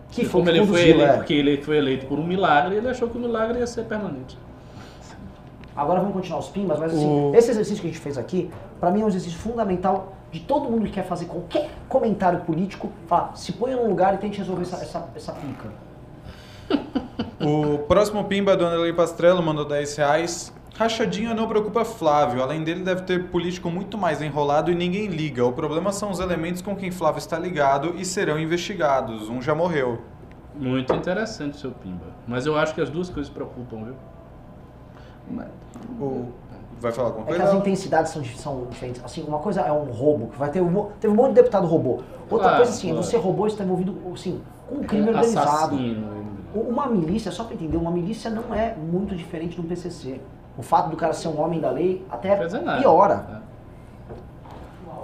Que 0.10 0.22
E 0.22 0.26
foi 0.26 0.42
o 0.42 0.44
como 0.44 0.54
que 0.54 0.58
ele 0.62 0.68
foi 0.68 0.90
eleito, 0.90 1.12
é. 1.12 1.18
porque 1.18 1.34
ele 1.34 1.58
foi 1.62 1.78
eleito 1.78 2.06
por 2.06 2.18
um 2.20 2.26
milagre, 2.26 2.76
ele 2.76 2.88
achou 2.88 3.10
que 3.10 3.18
o 3.18 3.20
milagre 3.20 3.60
ia 3.60 3.68
ser 3.68 3.84
permanente. 3.86 4.38
Agora 5.76 6.00
vamos 6.00 6.14
continuar 6.16 6.40
os 6.40 6.48
pimbas, 6.48 6.80
mas 6.80 6.94
assim, 6.94 7.06
O- 7.06 7.36
esse 7.36 7.52
exercício 7.52 7.82
que 7.82 7.88
a 7.88 7.92
gente 7.92 8.02
fez 8.02 8.18
aqui, 8.18 8.50
pra 8.80 8.90
mim 8.90 9.02
é 9.02 9.06
um 9.06 9.08
exercício 9.08 9.38
fundamental 9.38 10.14
de 10.32 10.40
todo 10.42 10.70
mundo 10.70 10.86
que 10.86 10.92
quer 10.92 11.04
fazer 11.06 11.26
qualquer 11.26 11.70
comentário 11.88 12.40
político, 12.42 12.90
falar, 13.08 13.36
se 13.36 13.52
ponha 13.54 13.76
num 13.76 13.88
lugar 13.88 14.14
e 14.16 14.18
tente 14.18 14.38
resolver 14.40 14.64
essa, 14.64 14.78
essa, 14.78 15.10
essa 15.16 15.32
pica. 15.34 15.70
O 17.40 17.80
próximo 17.80 18.24
pimba 18.26 18.58
do 18.58 18.66
Anderley 18.66 18.94
Pastrello 18.94 19.42
mandou 19.42 19.66
10 19.66 19.96
reais. 19.98 20.54
Rachadinha 20.78 21.34
não 21.34 21.48
preocupa 21.48 21.84
Flávio. 21.86 22.42
Além 22.42 22.64
dele, 22.64 22.84
deve 22.84 23.02
ter 23.04 23.30
político 23.30 23.70
muito 23.70 23.98
mais 23.98 24.22
enrolado 24.22 24.72
e 24.72 24.76
ninguém 24.76 25.08
liga. 25.08 25.46
O 25.46 25.52
problema 25.54 25.92
são 25.92 26.12
os 26.12 26.20
elementos 26.20 26.62
com 26.62 26.76
quem 26.76 26.92
Flávio 26.92 27.20
está 27.20 27.38
ligado 27.40 27.96
e 27.98 28.06
serão 28.06 28.38
investigados. 28.40 29.30
Um 29.30 29.42
já 29.42 29.56
morreu. 29.56 30.00
Muito 30.56 30.92
interessante 30.94 31.54
o 31.56 31.58
seu 31.58 31.72
Pimba. 31.72 32.06
Mas 32.28 32.46
eu 32.46 32.58
acho 32.58 32.74
que 32.74 32.82
as 32.82 32.90
duas 32.90 33.10
coisas 33.10 33.32
preocupam, 33.32 33.84
viu? 33.86 33.94
O... 36.00 36.32
Vai 36.80 36.92
falar 36.92 37.08
alguma 37.10 37.26
É 37.28 37.32
que 37.34 37.38
coisa? 37.40 37.52
as 37.54 37.60
intensidades 37.60 38.12
são, 38.12 38.24
são 38.24 38.66
diferentes. 38.70 39.04
Assim, 39.04 39.24
uma 39.28 39.40
coisa 39.40 39.62
é 39.62 39.72
um 39.72 39.86
roubo, 39.92 40.28
que 40.28 40.38
vai 40.38 40.50
ter 40.52 40.62
um, 40.62 40.90
teve 41.00 41.12
um 41.12 41.16
monte 41.16 41.30
de 41.30 41.36
deputado 41.36 41.66
roubou. 41.66 42.04
Outra 42.30 42.50
Claro, 42.50 42.56
coisa 42.58 42.72
assim, 42.72 42.90
claro. 42.90 43.04
você 43.04 43.18
roubou 43.18 43.48
e 43.48 43.50
está 43.50 43.64
envolvido 43.64 43.98
assim, 44.14 44.42
com 44.68 44.76
um 44.76 44.84
crime 44.84 45.08
organizado. 45.10 45.76
Assassino. 45.76 46.08
Uma 46.54 46.88
milícia, 46.88 47.32
só 47.32 47.44
pra 47.44 47.54
entender, 47.54 47.78
uma 47.78 47.92
milícia 47.92 48.30
não 48.32 48.54
é 48.54 48.76
muito 48.76 49.16
diferente 49.16 49.56
de 49.56 49.62
um 49.62 49.66
PCC. 49.66 50.20
O 50.58 50.62
fato 50.62 50.90
do 50.90 50.98
cara 50.98 51.14
ser 51.14 51.28
um 51.28 51.40
homem 51.40 51.60
da 51.60 51.70
lei 51.70 52.06
até 52.10 52.36
piora. 52.80 53.44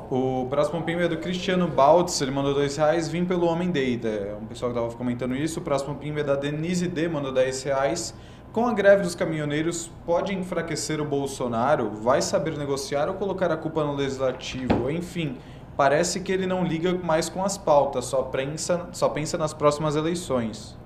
O 0.10 0.45
próximo 0.49 0.82
pimba 0.84 1.03
é 1.03 1.07
do 1.07 1.18
Cristiano 1.18 1.68
Baltz, 1.68 2.22
ele 2.22 2.32
mandou 2.32 2.53
dois 2.53 2.78
reais, 2.78 3.07
vim 3.10 3.26
pelo 3.26 3.48
Homem 3.48 3.68
Data. 3.70 4.07
É 4.07 4.38
um 4.40 4.45
pessoal 4.45 4.72
que 4.72 4.80
tava 4.80 4.94
comentando 4.94 5.36
isso. 5.36 5.60
O 5.60 5.64
próximo 5.64 5.95
pimba 5.95 6.20
é 6.20 6.24
da 6.24 6.36
Denise 6.36 6.88
D, 6.88 7.07
mandou 7.07 7.32
10 7.32 7.64
reais. 7.64 8.14
Com 8.52 8.68
a 8.68 8.74
greve 8.74 9.02
dos 9.02 9.15
caminhoneiros, 9.15 9.90
pode 10.06 10.32
enfraquecer 10.32 11.02
o 11.02 11.06
Bolsonaro? 11.06 11.90
Vai 11.90 12.22
saber 12.22 12.56
negociar 12.56 13.10
ou 13.10 13.15
colocar 13.15 13.52
a 13.52 13.57
culpa 13.57 13.84
no 13.84 13.95
legislativo? 13.95 14.91
Enfim, 14.91 15.38
parece 15.76 16.20
que 16.20 16.32
ele 16.32 16.45
não 16.45 16.64
liga 16.64 16.94
mais 16.94 17.30
com 17.30 17.44
as 17.44 17.57
pautas, 17.57 18.06
só 18.06 18.22
pensa, 18.22 18.90
só 18.91 19.10
pensa 19.10 19.40
nas 19.40 19.53
próximas 19.53 19.95
eleições. 19.95 20.78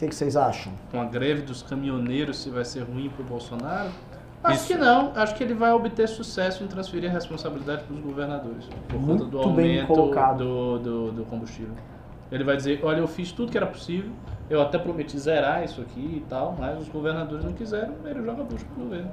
O 0.00 0.02
que, 0.02 0.08
que 0.08 0.14
vocês 0.14 0.34
acham? 0.34 0.72
Com 0.90 0.98
a 0.98 1.04
greve 1.04 1.42
dos 1.42 1.60
caminhoneiros, 1.60 2.38
se 2.38 2.48
vai 2.48 2.64
ser 2.64 2.84
ruim 2.84 3.10
pro 3.10 3.22
Bolsonaro? 3.22 3.90
Acho 4.42 4.56
Isso. 4.56 4.66
que 4.68 4.74
não. 4.74 5.12
Acho 5.14 5.34
que 5.34 5.44
ele 5.44 5.52
vai 5.52 5.70
obter 5.72 6.08
sucesso 6.08 6.64
em 6.64 6.66
transferir 6.66 7.10
a 7.10 7.12
responsabilidade 7.12 7.84
para 7.84 7.94
os 7.94 8.00
governadores. 8.00 8.64
Por 8.88 8.98
Muito 8.98 9.24
conta 9.24 9.30
do 9.30 9.38
aumento 9.38 9.94
do, 10.38 10.78
do, 10.78 11.12
do 11.12 11.24
combustível. 11.26 11.74
Ele 12.32 12.42
vai 12.42 12.56
dizer, 12.56 12.80
olha, 12.82 13.00
eu 13.00 13.06
fiz 13.06 13.30
tudo 13.30 13.52
que 13.52 13.58
era 13.58 13.66
possível, 13.66 14.10
eu 14.48 14.62
até 14.62 14.78
prometi 14.78 15.18
zerar 15.18 15.62
isso 15.64 15.82
aqui 15.82 16.00
e 16.00 16.24
tal, 16.30 16.56
mas 16.58 16.80
os 16.80 16.88
governadores 16.88 17.44
não 17.44 17.52
quiseram, 17.52 17.92
ele 18.06 18.24
joga 18.24 18.42
bucho 18.42 18.64
pro 18.64 18.84
governo. 18.84 19.10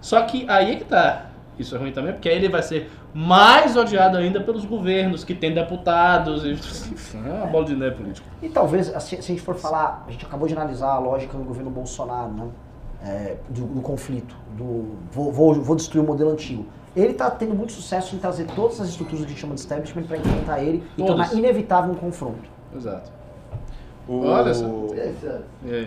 Só 0.00 0.22
que 0.22 0.44
aí 0.50 0.72
é 0.72 0.74
que 0.74 0.86
tá. 0.86 1.26
Isso 1.58 1.74
é 1.74 1.78
ruim 1.78 1.92
também, 1.92 2.12
porque 2.12 2.28
aí 2.28 2.36
ele 2.36 2.48
vai 2.48 2.62
ser 2.62 2.90
mais 3.14 3.76
odiado 3.76 4.16
ainda 4.18 4.40
pelos 4.40 4.64
governos 4.64 5.24
que 5.24 5.34
têm 5.34 5.54
deputados. 5.54 6.44
E, 6.44 6.52
enfim, 6.52 7.22
é 7.26 7.32
uma 7.32 7.46
bola 7.46 7.64
de 7.64 7.74
neve 7.74 7.96
política. 7.96 8.26
E 8.42 8.48
talvez, 8.48 8.94
assim, 8.94 9.16
se 9.16 9.32
a 9.32 9.34
gente 9.34 9.40
for 9.40 9.54
falar, 9.54 10.04
a 10.06 10.10
gente 10.10 10.24
acabou 10.24 10.46
de 10.46 10.54
analisar 10.54 10.90
a 10.90 10.98
lógica 10.98 11.36
do 11.36 11.44
governo 11.44 11.70
Bolsonaro, 11.70 12.32
né? 12.32 12.48
É, 13.02 13.36
do, 13.50 13.66
do 13.66 13.80
conflito, 13.82 14.34
do 14.56 14.96
vou, 15.12 15.30
vou, 15.30 15.54
vou 15.54 15.76
destruir 15.76 16.02
o 16.02 16.06
modelo 16.06 16.30
antigo. 16.30 16.66
Ele 16.96 17.12
está 17.12 17.30
tendo 17.30 17.54
muito 17.54 17.72
sucesso 17.72 18.16
em 18.16 18.18
trazer 18.18 18.46
todas 18.46 18.80
as 18.80 18.88
estruturas 18.88 19.20
que 19.20 19.26
a 19.26 19.28
gente 19.28 19.40
chama 19.40 19.54
de 19.54 19.60
establishment 19.60 20.04
para 20.04 20.16
enfrentar 20.16 20.62
ele 20.62 20.82
e 20.96 21.04
tornar 21.04 21.32
inevitável 21.34 21.92
um 21.92 21.94
confronto. 21.94 22.48
Exato. 22.74 23.12
O, 24.08 24.24
Olha 24.24 24.54
só. 24.54 24.64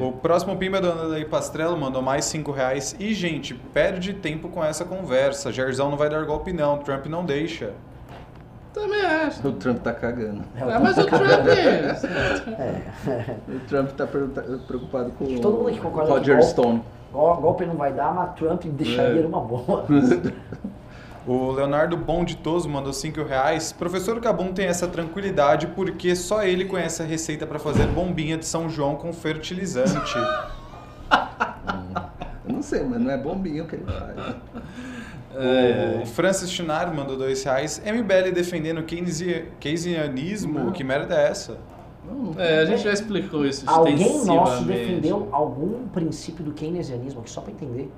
O 0.02 0.12
próximo 0.12 0.58
Pimba 0.58 0.78
é 0.78 0.82
do 0.82 0.92
Andrei 0.92 1.24
Pastrello 1.26 1.78
mandou 1.78 2.02
mais 2.02 2.26
5 2.26 2.52
reais. 2.52 2.94
E, 3.00 3.14
gente, 3.14 3.54
perde 3.54 4.14
tempo 4.14 4.50
com 4.50 4.64
essa 4.64 4.84
conversa. 4.84 5.52
Jairzão 5.54 5.90
não 5.90 5.98
vai 5.98 6.10
dar 6.10 6.26
golpe, 6.26 6.52
não. 6.52 6.78
Trump 6.80 7.06
não 7.06 7.24
deixa. 7.24 7.72
Também 8.74 9.02
acho. 9.06 9.48
O 9.48 9.54
Trump 9.54 9.80
tá 9.80 9.94
cagando. 9.94 10.44
É, 10.56 10.62
Ah, 10.64 10.80
mas 10.80 10.98
o 10.98 11.06
Trump. 11.06 11.22
O 13.48 13.60
Trump 13.68 13.90
tá 13.92 14.06
preocupado 14.06 15.12
com 15.18 15.26
Todo 15.40 15.58
mundo 15.58 15.70
aqui 15.70 15.80
concorda 15.80 16.12
Roger 16.12 16.38
que- 16.38 16.44
Stone. 16.46 16.84
Gol- 17.12 17.38
golpe 17.38 17.66
não 17.66 17.76
vai 17.76 17.92
dar, 17.94 18.14
mas 18.14 18.36
Trump 18.36 18.64
deixaria 18.66 19.22
É. 19.22 19.24
numa 19.24 19.40
boa. 19.42 19.86
O 21.30 21.52
Leonardo 21.52 21.96
Bonditoso 21.96 22.68
mandou 22.68 22.92
5 22.92 23.22
reais. 23.22 23.72
Professor 23.72 24.20
Cabum 24.20 24.52
tem 24.52 24.66
essa 24.66 24.88
tranquilidade 24.88 25.68
porque 25.68 26.16
só 26.16 26.44
ele 26.44 26.66
conhece 26.66 27.04
a 27.04 27.06
receita 27.06 27.46
para 27.46 27.60
fazer 27.60 27.86
bombinha 27.86 28.36
de 28.36 28.48
São 28.48 28.68
João 28.68 28.96
com 28.96 29.14
fertilizante. 29.14 30.18
Eu 32.48 32.54
não 32.56 32.64
sei, 32.64 32.84
mas 32.84 33.00
não 33.00 33.12
é 33.12 33.18
bombinho 33.18 33.68
que 33.68 33.76
ele 33.76 33.86
faz. 33.86 34.36
O 36.02 36.06
Francis 36.08 36.52
Chinaro 36.52 36.96
mandou 36.96 37.16
2 37.16 37.44
reais. 37.44 37.80
MBL 37.86 38.32
defendendo 38.34 38.82
Keynesi- 38.82 39.46
keynesianismo. 39.60 40.72
Que 40.72 40.84
merda 40.84 41.14
é 41.14 41.28
essa? 41.28 41.60
É, 42.40 42.62
a 42.62 42.66
gente 42.66 42.82
já 42.82 42.92
explicou 42.92 43.46
isso 43.46 43.70
Alguém 43.70 44.26
nosso 44.26 44.64
defendeu 44.64 45.30
algum 45.32 45.88
princípio 45.90 46.44
do 46.44 46.54
keynesianismo 46.54 47.20
aqui, 47.20 47.30
só 47.30 47.42
para 47.42 47.52
entender. 47.52 47.92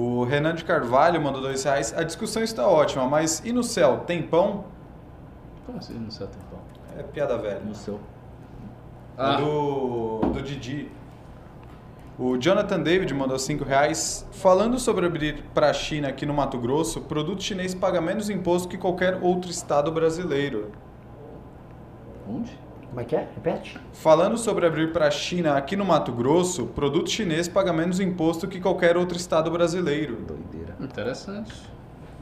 O 0.00 0.22
Renan 0.22 0.54
de 0.54 0.64
Carvalho 0.64 1.20
mandou 1.20 1.42
2 1.42 1.64
reais. 1.64 1.92
A 1.92 2.04
discussão 2.04 2.40
está 2.40 2.64
ótima, 2.68 3.04
mas 3.08 3.42
e 3.44 3.52
no 3.52 3.64
céu? 3.64 4.04
Tem 4.06 4.22
pão? 4.22 4.66
Como 5.66 5.78
assim 5.78 5.94
no 5.94 6.08
seu 6.08 6.28
tempão? 6.28 6.60
É 6.96 7.02
piada 7.02 7.36
velha. 7.36 7.58
No 7.58 7.74
seu. 7.74 7.98
Ah. 9.16 9.38
Do, 9.38 10.20
do 10.20 10.40
Didi. 10.40 10.88
O 12.16 12.38
Jonathan 12.38 12.78
David 12.80 13.12
mandou 13.12 13.36
5 13.40 13.64
reais. 13.64 14.24
Falando 14.30 14.78
sobre 14.78 15.04
abrir 15.04 15.42
para 15.52 15.68
a 15.68 15.72
China 15.72 16.06
aqui 16.06 16.24
no 16.24 16.32
Mato 16.32 16.58
Grosso, 16.58 17.00
produto 17.00 17.42
chinês 17.42 17.74
paga 17.74 18.00
menos 18.00 18.30
imposto 18.30 18.68
que 18.68 18.78
qualquer 18.78 19.18
outro 19.20 19.50
estado 19.50 19.90
brasileiro. 19.90 20.70
Onde? 22.30 22.56
Como 22.88 23.00
é 23.00 23.04
que 23.04 23.14
é? 23.14 23.28
Repete? 23.34 23.78
Falando 23.92 24.38
sobre 24.38 24.66
abrir 24.66 24.92
para 24.92 25.06
a 25.06 25.10
China 25.10 25.56
aqui 25.56 25.76
no 25.76 25.84
Mato 25.84 26.10
Grosso, 26.10 26.66
produto 26.66 27.10
chinês 27.10 27.46
paga 27.46 27.72
menos 27.72 28.00
imposto 28.00 28.48
que 28.48 28.60
qualquer 28.60 28.96
outro 28.96 29.16
estado 29.16 29.50
brasileiro. 29.50 30.16
Doideira. 30.16 30.74
Interessante. 30.80 31.54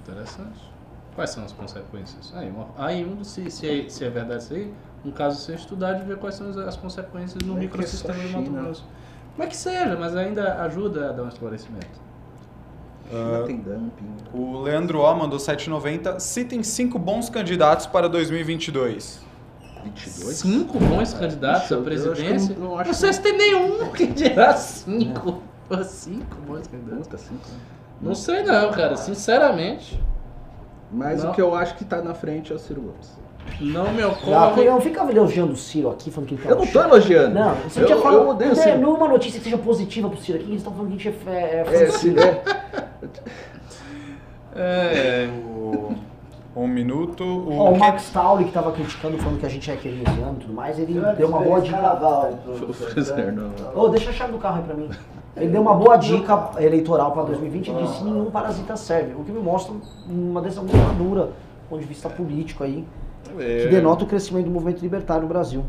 Interessante. 0.02 0.76
Quais 1.14 1.30
são 1.30 1.44
as 1.44 1.52
consequências? 1.52 2.32
Aí, 2.34 2.52
aí 2.76 3.04
um, 3.04 3.24
se, 3.24 3.50
se, 3.50 3.66
é, 3.66 3.88
se 3.88 4.04
é 4.04 4.10
verdade 4.10 4.42
isso 4.42 4.54
aí, 4.54 4.74
um 5.04 5.10
caso 5.10 5.38
a 5.38 5.40
ser 5.40 5.54
estudado 5.54 6.02
e 6.02 6.04
ver 6.04 6.18
quais 6.18 6.34
são 6.34 6.50
as, 6.50 6.58
as 6.58 6.76
consequências 6.76 7.42
no 7.42 7.56
é 7.56 7.60
microsistema 7.60 8.22
é 8.22 8.28
só 8.28 8.40
do 8.40 8.50
Mato. 8.50 8.64
Grosso. 8.64 8.84
Como 9.32 9.42
é 9.42 9.46
que 9.46 9.56
seja, 9.56 9.96
mas 9.96 10.16
ainda 10.16 10.62
ajuda 10.62 11.10
a 11.10 11.12
dar 11.12 11.22
um 11.22 11.28
esclarecimento. 11.28 12.06
China 13.08 13.46
tem 13.46 13.56
dumping. 13.58 14.16
O 14.32 14.60
Leandro 14.60 14.98
O 14.98 15.14
mandou 15.14 15.38
7,90. 15.38 16.18
Citem 16.18 16.62
cinco 16.62 16.98
bons 16.98 17.30
candidatos 17.30 17.86
para 17.86 18.08
2022. 18.08 19.25
22? 19.90 20.36
Cinco 20.36 20.78
bons 20.78 21.12
candidatos 21.14 21.70
à 21.72 21.74
eu- 21.74 21.78
eu 21.78 21.86
acho 21.88 22.00
que 22.00 22.12
presidência? 22.14 22.54
não- 22.54 22.62
não 22.64 22.70
Não, 22.72 22.78
acho 22.80 22.94
sei 22.94 23.12
se 23.12 23.20
tem 23.22 23.36
nenhum 23.36 23.90
que 23.92 24.06
dirá 24.06 24.54
cinco. 24.56 25.42
Pô, 25.68 25.76
Cinco 25.84 26.36
bons 26.46 26.66
candidatos. 26.66 27.06
Puta, 27.06 27.18
cinco. 27.18 27.40
Não 28.00 28.14
sei 28.14 28.42
não, 28.42 28.70
cara. 28.72 28.96
Sinceramente, 28.96 30.00
Mas 30.92 31.24
Não. 31.24 31.32
o 31.32 31.34
que 31.34 31.42
eu 31.42 31.52
acho 31.56 31.74
que 31.76 31.84
tá 31.84 32.00
na 32.00 32.14
frente 32.14 32.52
é 32.52 32.54
o 32.54 32.58
Ciro 32.60 32.80
Gomes. 32.80 33.10
não 33.60 33.92
me 33.92 34.02
Não, 34.02 34.10
ocorre. 34.12 34.64
não 34.64 34.80
fica 34.80 35.00
elogiando 35.10 35.52
o 35.52 35.56
Ciro 35.56 35.90
aqui, 35.90 36.12
falando 36.12 36.28
que 36.28 36.34
ele 36.36 36.42
tá 36.44 36.50
Eu 36.50 36.56
não 36.58 36.66
tô 36.66 36.80
elogiando. 36.80 37.34
Não, 37.34 37.54
você 37.56 37.80
eu, 37.80 37.86
podia 37.88 38.02
falar. 38.02 38.14
eu 38.14 38.28
odeio 38.28 38.52
o 38.52 38.54
Ciro. 38.54 38.76
nenhuma 38.78 39.08
notícia 39.08 39.38
que 39.40 39.44
seja 39.44 39.58
positiva 39.58 40.08
pro 40.08 40.20
Ciro 40.20 40.38
aqui, 40.38 40.46
eles 40.46 40.58
estão 40.58 40.72
falando 40.72 40.96
que 40.96 41.08
a 41.08 41.10
gente 41.10 41.28
é, 41.28 41.32
é, 41.32 41.64
é 41.66 41.82
É, 41.82 41.90
Ciro, 41.90 42.20
é. 44.54 45.28
É, 46.56 46.58
O- 46.58 46.62
Um 46.62 46.66
minuto. 46.68 47.22
O, 47.22 47.58
Ó, 47.58 47.70
o 47.72 47.78
Max 47.78 48.10
Tauri, 48.10 48.44
que 48.46 48.52
tava 48.52 48.72
criticando, 48.72 49.18
falando 49.18 49.38
que 49.38 49.46
a 49.46 49.48
gente 49.50 49.70
é 49.70 49.76
keynesiano 49.76 50.36
e 50.38 50.40
tudo 50.40 50.54
mais, 50.54 50.78
ele 50.78 51.00
deu 51.16 51.28
uma 51.28 51.40
boa 51.40 51.60
dica. 51.60 51.76
O 52.68 52.72
Fraser 52.72 53.32
não. 53.32 53.50
Ô, 53.74 53.88
deixa 53.88 54.10
a 54.10 54.12
chave 54.12 54.32
do 54.32 54.38
carro 54.38 54.58
aí 54.58 54.62
pra 54.64 54.74
mim. 54.74 54.88
Ele 55.36 55.48
deu 55.50 55.60
uma 55.60 55.74
boa 55.74 55.96
dica 55.98 56.50
eleitoral 56.58 57.12
para 57.12 57.24
2020 57.24 57.68
e 57.68 57.74
disse 57.74 58.02
nenhum 58.04 58.30
parasita 58.30 58.74
serve. 58.76 59.12
O 59.14 59.22
que 59.24 59.30
me 59.30 59.40
mostra 59.40 59.74
uma 60.08 60.40
decisão 60.40 60.64
muito 60.64 60.78
madura 60.78 61.24
do 61.26 61.68
ponto 61.68 61.80
de 61.82 61.86
vista 61.86 62.08
político 62.08 62.64
aí, 62.64 62.86
que 63.24 63.68
denota 63.68 64.04
o 64.04 64.06
crescimento 64.06 64.46
do 64.46 64.50
movimento 64.50 64.80
libertário 64.80 65.22
no 65.24 65.28
Brasil. 65.28 65.62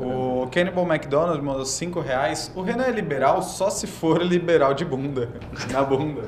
O 0.00 0.46
Cannibal 0.52 0.84
McDonald 0.86 1.42
mandou 1.42 1.64
5 1.64 1.98
reais. 2.00 2.52
O 2.54 2.62
Renan 2.62 2.84
é 2.84 2.90
liberal 2.92 3.42
só 3.42 3.68
se 3.70 3.86
for 3.88 4.22
liberal 4.22 4.74
de 4.74 4.84
bunda. 4.84 5.28
Na 5.72 5.82
bunda. 5.82 6.22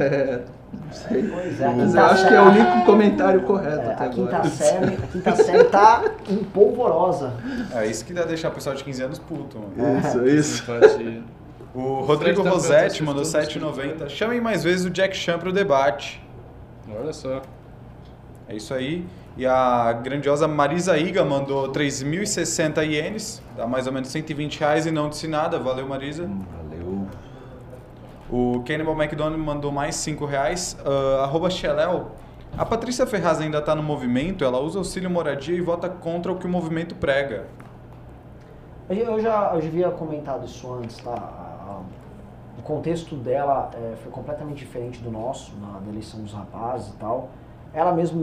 É, 0.00 0.40
não 0.74 0.92
sei. 0.92 1.22
Pois 1.28 1.60
é, 1.60 1.68
Mas 1.68 1.94
eu 1.94 2.04
acho 2.04 2.28
que 2.28 2.34
é 2.34 2.40
o 2.40 2.44
único 2.44 2.84
comentário 2.84 3.42
correto 3.42 3.88
É, 3.88 3.92
até 3.92 4.04
a, 4.04 4.08
quinta 4.08 4.36
agora. 4.36 4.50
série, 4.50 4.94
a 4.94 5.06
quinta 5.06 5.36
série 5.36 5.64
tá 5.64 6.04
empolvorosa. 6.28 7.32
É 7.74 7.86
isso 7.86 8.04
que 8.04 8.12
dá 8.12 8.24
deixar 8.24 8.48
o 8.48 8.52
pessoal 8.52 8.74
de 8.74 8.84
15 8.84 9.02
anos 9.02 9.18
puto, 9.18 9.58
mano. 9.58 9.98
Isso, 10.00 10.26
isso. 10.26 10.56
Simpatia. 10.58 11.22
O 11.74 12.02
Rodrigo 12.02 12.42
tá 12.44 12.50
Rosetti 12.50 13.02
mandou 13.02 13.24
se 13.24 13.32
vocês 13.32 13.48
7,90. 13.48 14.08
Chamem 14.08 14.40
mais 14.40 14.62
vezes 14.62 14.86
o 14.86 14.90
Jack 14.90 15.16
Chan 15.16 15.38
pro 15.38 15.52
debate. 15.52 16.22
Olha 16.88 17.12
só. 17.12 17.42
É 18.48 18.54
isso 18.54 18.72
aí. 18.72 19.04
E 19.36 19.44
a 19.44 19.92
grandiosa 19.92 20.46
Marisa 20.46 20.96
Iga 20.96 21.24
mandou 21.24 21.72
3.060 21.72 22.86
ienes, 22.86 23.42
dá 23.56 23.66
mais 23.66 23.88
ou 23.88 23.92
menos 23.92 24.08
120 24.10 24.60
reais 24.60 24.86
e 24.86 24.92
não 24.92 25.08
disse 25.08 25.26
nada. 25.26 25.58
Valeu, 25.58 25.88
Marisa. 25.88 26.30
O 28.36 28.64
Cannibal 28.66 28.96
McDonald 29.00 29.38
mandou 29.40 29.70
mais 29.70 29.94
5 29.94 30.24
reais. 30.24 30.76
Ah, 30.84 31.22
arroba 31.22 31.48
Xeléu. 31.48 32.08
A 32.58 32.64
Patrícia 32.64 33.06
Ferraz 33.06 33.40
ainda 33.40 33.58
está 33.58 33.76
no 33.76 33.82
movimento, 33.82 34.44
ela 34.44 34.58
usa 34.58 34.78
auxílio 34.78 35.08
moradia 35.08 35.56
e 35.56 35.60
vota 35.60 35.88
contra 35.88 36.32
o 36.32 36.36
que 36.36 36.44
o 36.44 36.48
movimento 36.48 36.96
prega. 36.96 37.46
Eu 38.90 39.20
já, 39.20 39.52
eu 39.54 39.60
já 39.62 39.68
havia 39.68 39.90
comentado 39.92 40.44
isso 40.46 40.72
antes, 40.74 40.96
tá? 40.98 41.12
A- 41.12 41.14
a- 41.14 41.80
O 42.58 42.62
contexto 42.62 43.14
dela 43.16 43.70
é, 43.74 43.94
foi 44.02 44.10
completamente 44.10 44.58
diferente 44.58 45.00
do 45.00 45.10
nosso, 45.12 45.52
na, 45.60 45.80
na 45.80 45.88
eleição 45.90 46.20
dos 46.20 46.32
rapazes 46.32 46.88
e 46.88 46.96
tal. 46.96 47.28
Ela 47.72 47.92
mesmo 47.92 48.20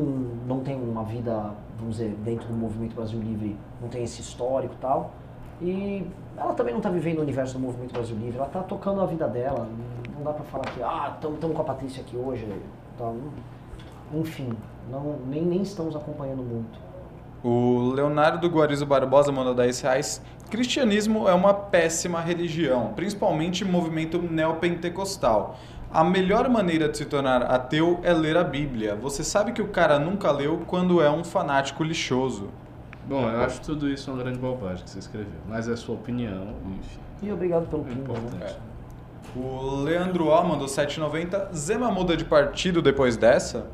não 0.48 0.60
tem 0.62 0.76
uma 0.82 1.04
vida, 1.06 1.52
vamos 1.78 1.96
dizer, 1.98 2.16
dentro 2.24 2.48
do 2.50 2.54
movimento 2.54 2.96
Brasil 2.96 3.20
Livre, 3.20 3.56
não 3.82 3.88
tem 3.88 4.04
esse 4.04 4.20
histórico 4.22 4.74
e 4.74 4.82
tal. 4.82 5.12
E 5.62 6.06
ela 6.42 6.54
também 6.54 6.74
não 6.74 6.80
está 6.80 6.90
vivendo 6.90 7.20
o 7.20 7.22
universo 7.22 7.54
do 7.54 7.60
movimento 7.60 7.94
Brasil 7.94 8.18
Livre, 8.18 8.38
ela 8.38 8.48
está 8.48 8.62
tocando 8.64 9.00
a 9.00 9.06
vida 9.06 9.28
dela. 9.28 9.68
Não, 10.16 10.24
dá 10.24 10.34
para 10.34 10.44
falar 10.46 10.66
que, 10.72 10.82
ah, 10.82 11.16
estamos 11.16 11.56
com 11.56 11.62
a 11.62 11.66
Patrícia 11.66 12.02
aqui 12.02 12.18
hoje. 12.18 12.48
Tá, 12.98 13.12
enfim, 14.14 14.52
não, 14.90 15.18
nem, 15.28 15.44
nem 15.44 15.62
estamos 15.62 15.96
acompanhando 15.96 16.42
muito. 16.42 16.80
O 17.44 17.92
Leonardo 17.94 18.48
Guarizo 18.48 18.86
Barbosa 18.86 19.32
mandou 19.32 19.54
10 19.54 19.82
reais. 19.82 20.22
Cristianismo 20.50 21.28
é 21.28 21.34
uma 21.34 21.54
péssima 21.54 22.20
religião, 22.20 22.94
principalmente 22.96 23.64
movimento 23.64 24.20
neopentecostal. 24.20 25.58
A 25.94 26.04
melhor 26.04 26.50
maneira 26.50 26.90
de 26.90 26.98
se 26.98 27.06
tornar 27.06 27.44
ateu 27.44 28.00
é 28.04 28.14
ler 28.14 28.38
a 28.38 28.44
Bíblia. 28.44 28.96
Você 28.96 29.24
sabe 29.24 29.52
que 29.52 29.62
o 29.62 29.68
cara 29.68 30.00
nunca 30.00 30.32
leu 30.32 30.62
quando 30.66 31.02
é 31.02 31.10
um 31.10 31.24
fanático 31.24 31.84
lixoso. 31.84 32.50
Bom, 33.08 33.30
eu 33.30 33.42
acho 33.42 33.62
tudo 33.62 33.90
isso 33.90 34.12
uma 34.12 34.22
grande 34.22 34.38
bobagem 34.40 34.84
que 34.84 34.90
você 34.90 35.00
escreveu. 35.00 35.40
Mas 35.48 35.68
é 35.68 35.74
a 35.74 35.78
sua 35.78 35.96
opinião, 35.96 36.54
enfim. 36.80 37.00
E 37.24 37.32
obrigado 37.32 37.68
pelo 37.68 37.84
É 37.84 37.86
né? 37.90 37.94
importante. 38.02 38.56
O 39.36 39.76
Leandro 39.84 40.28
O 40.28 40.44
mandou 40.44 40.68
7,90. 40.68 41.54
Zema 41.54 41.92
muda 41.92 42.16
de 42.18 42.26
partido 42.26 42.82
depois 42.82 43.16
dessa? 43.18 43.66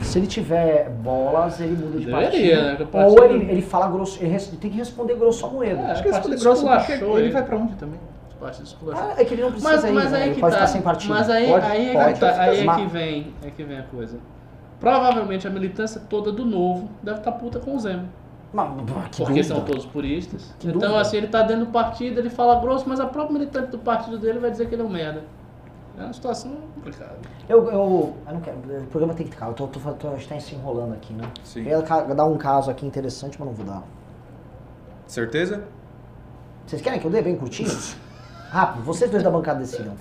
Se 0.00 0.18
ele 0.18 0.26
tiver 0.26 0.88
bolas, 0.88 1.60
ele 1.60 1.72
muda 1.76 1.98
de 1.98 2.06
Deveria, 2.06 2.22
partido. 2.22 2.62
né? 2.62 2.76
Que 2.76 2.82
o 2.82 2.86
Ou 2.86 3.14
partido- 3.16 3.34
ele, 3.42 3.50
ele 3.52 3.62
fala 3.62 3.86
grosso, 3.88 4.22
ele 4.22 4.38
tem 4.38 4.70
que 4.70 4.76
responder 4.78 5.14
grosso 5.14 5.44
ao 5.44 5.52
moedo. 5.52 5.78
É. 5.80 5.90
Acho 5.90 6.02
que 6.02 6.08
partido 6.08 6.30
poder 6.30 6.42
grosso 6.42 6.62
esculachou 6.62 7.18
ele 7.18 7.26
ele. 7.26 7.32
vai 7.32 7.44
pra 7.44 7.56
onde 7.56 7.74
também? 7.74 8.00
Partidos. 8.40 8.74
Ah, 8.94 9.14
é 9.18 9.24
que 9.26 9.34
ele 9.34 9.42
não 9.42 9.50
precisa 9.52 9.70
Mas, 9.74 9.84
ir, 9.84 9.92
mas 9.92 10.12
né? 10.12 10.16
aí 10.18 10.24
ele 10.28 10.34
que 10.36 10.40
pode 10.40 10.56
tá. 10.56 10.66
sem 10.66 10.80
partido. 10.80 11.12
Mas 11.12 11.28
aí, 11.28 11.46
Pode? 11.46 11.66
aí, 11.66 11.88
é 11.90 11.92
Pode. 11.92 12.14
que 12.14 12.20
tá, 12.20 12.40
aí 12.42 12.66
é 12.66 12.74
que 12.74 12.86
vem, 12.86 13.34
é 13.44 13.50
que 13.50 13.62
vem 13.64 13.78
a 13.78 13.82
coisa. 13.82 14.16
Provavelmente 14.78 15.46
a 15.46 15.50
militância 15.50 16.00
toda 16.08 16.32
do 16.32 16.46
novo 16.46 16.88
deve 17.02 17.18
estar 17.18 17.32
puta 17.32 17.58
com 17.58 17.76
o 17.76 17.78
Zema. 17.78 18.04
Porque 18.52 19.24
dúvida. 19.24 19.44
são 19.44 19.64
todos 19.64 19.86
puristas. 19.86 20.54
Que 20.58 20.68
então, 20.68 20.80
dúvida. 20.80 21.00
assim, 21.00 21.18
ele 21.18 21.28
tá 21.28 21.42
dentro 21.42 21.66
do 21.66 21.70
partido, 21.70 22.18
ele 22.18 22.30
fala 22.30 22.60
grosso, 22.60 22.88
mas 22.88 22.98
a 22.98 23.06
própria 23.06 23.38
militante 23.38 23.70
do 23.70 23.78
partido 23.78 24.18
dele 24.18 24.38
vai 24.38 24.50
dizer 24.50 24.68
que 24.68 24.74
ele 24.74 24.82
é 24.82 24.84
um 24.84 24.88
merda. 24.88 25.22
É 25.96 26.02
uma 26.02 26.12
situação 26.12 26.56
complicada. 26.74 27.16
Eu, 27.48 27.64
eu, 27.66 28.16
eu 28.26 28.32
não 28.32 28.40
quero. 28.40 28.56
O 28.56 28.86
programa 28.86 29.14
tem 29.14 29.26
que 29.26 29.32
ficar. 29.32 29.48
Eu 29.48 29.54
tô, 29.54 29.66
tô, 29.66 29.78
tô, 29.92 30.08
a 30.08 30.16
gente 30.16 30.28
tá 30.28 30.40
se 30.40 30.54
enrolando 30.54 30.94
aqui, 30.94 31.12
né? 31.12 31.30
Sim. 31.44 31.62
Eu 31.66 31.80
ia 31.80 32.14
dar 32.14 32.24
um 32.24 32.38
caso 32.38 32.70
aqui 32.70 32.86
interessante, 32.86 33.36
mas 33.38 33.48
não 33.48 33.54
vou 33.54 33.66
dar. 33.66 33.82
Certeza? 35.06 35.64
Vocês 36.66 36.80
querem 36.80 36.98
que 36.98 37.06
eu 37.06 37.10
dê 37.10 37.20
bem 37.22 37.36
curtinho? 37.36 37.70
Rápido, 38.50 38.82
vocês 38.84 39.10
dois 39.10 39.22
da 39.22 39.30
bancada 39.30 39.60
decidam. 39.60 39.94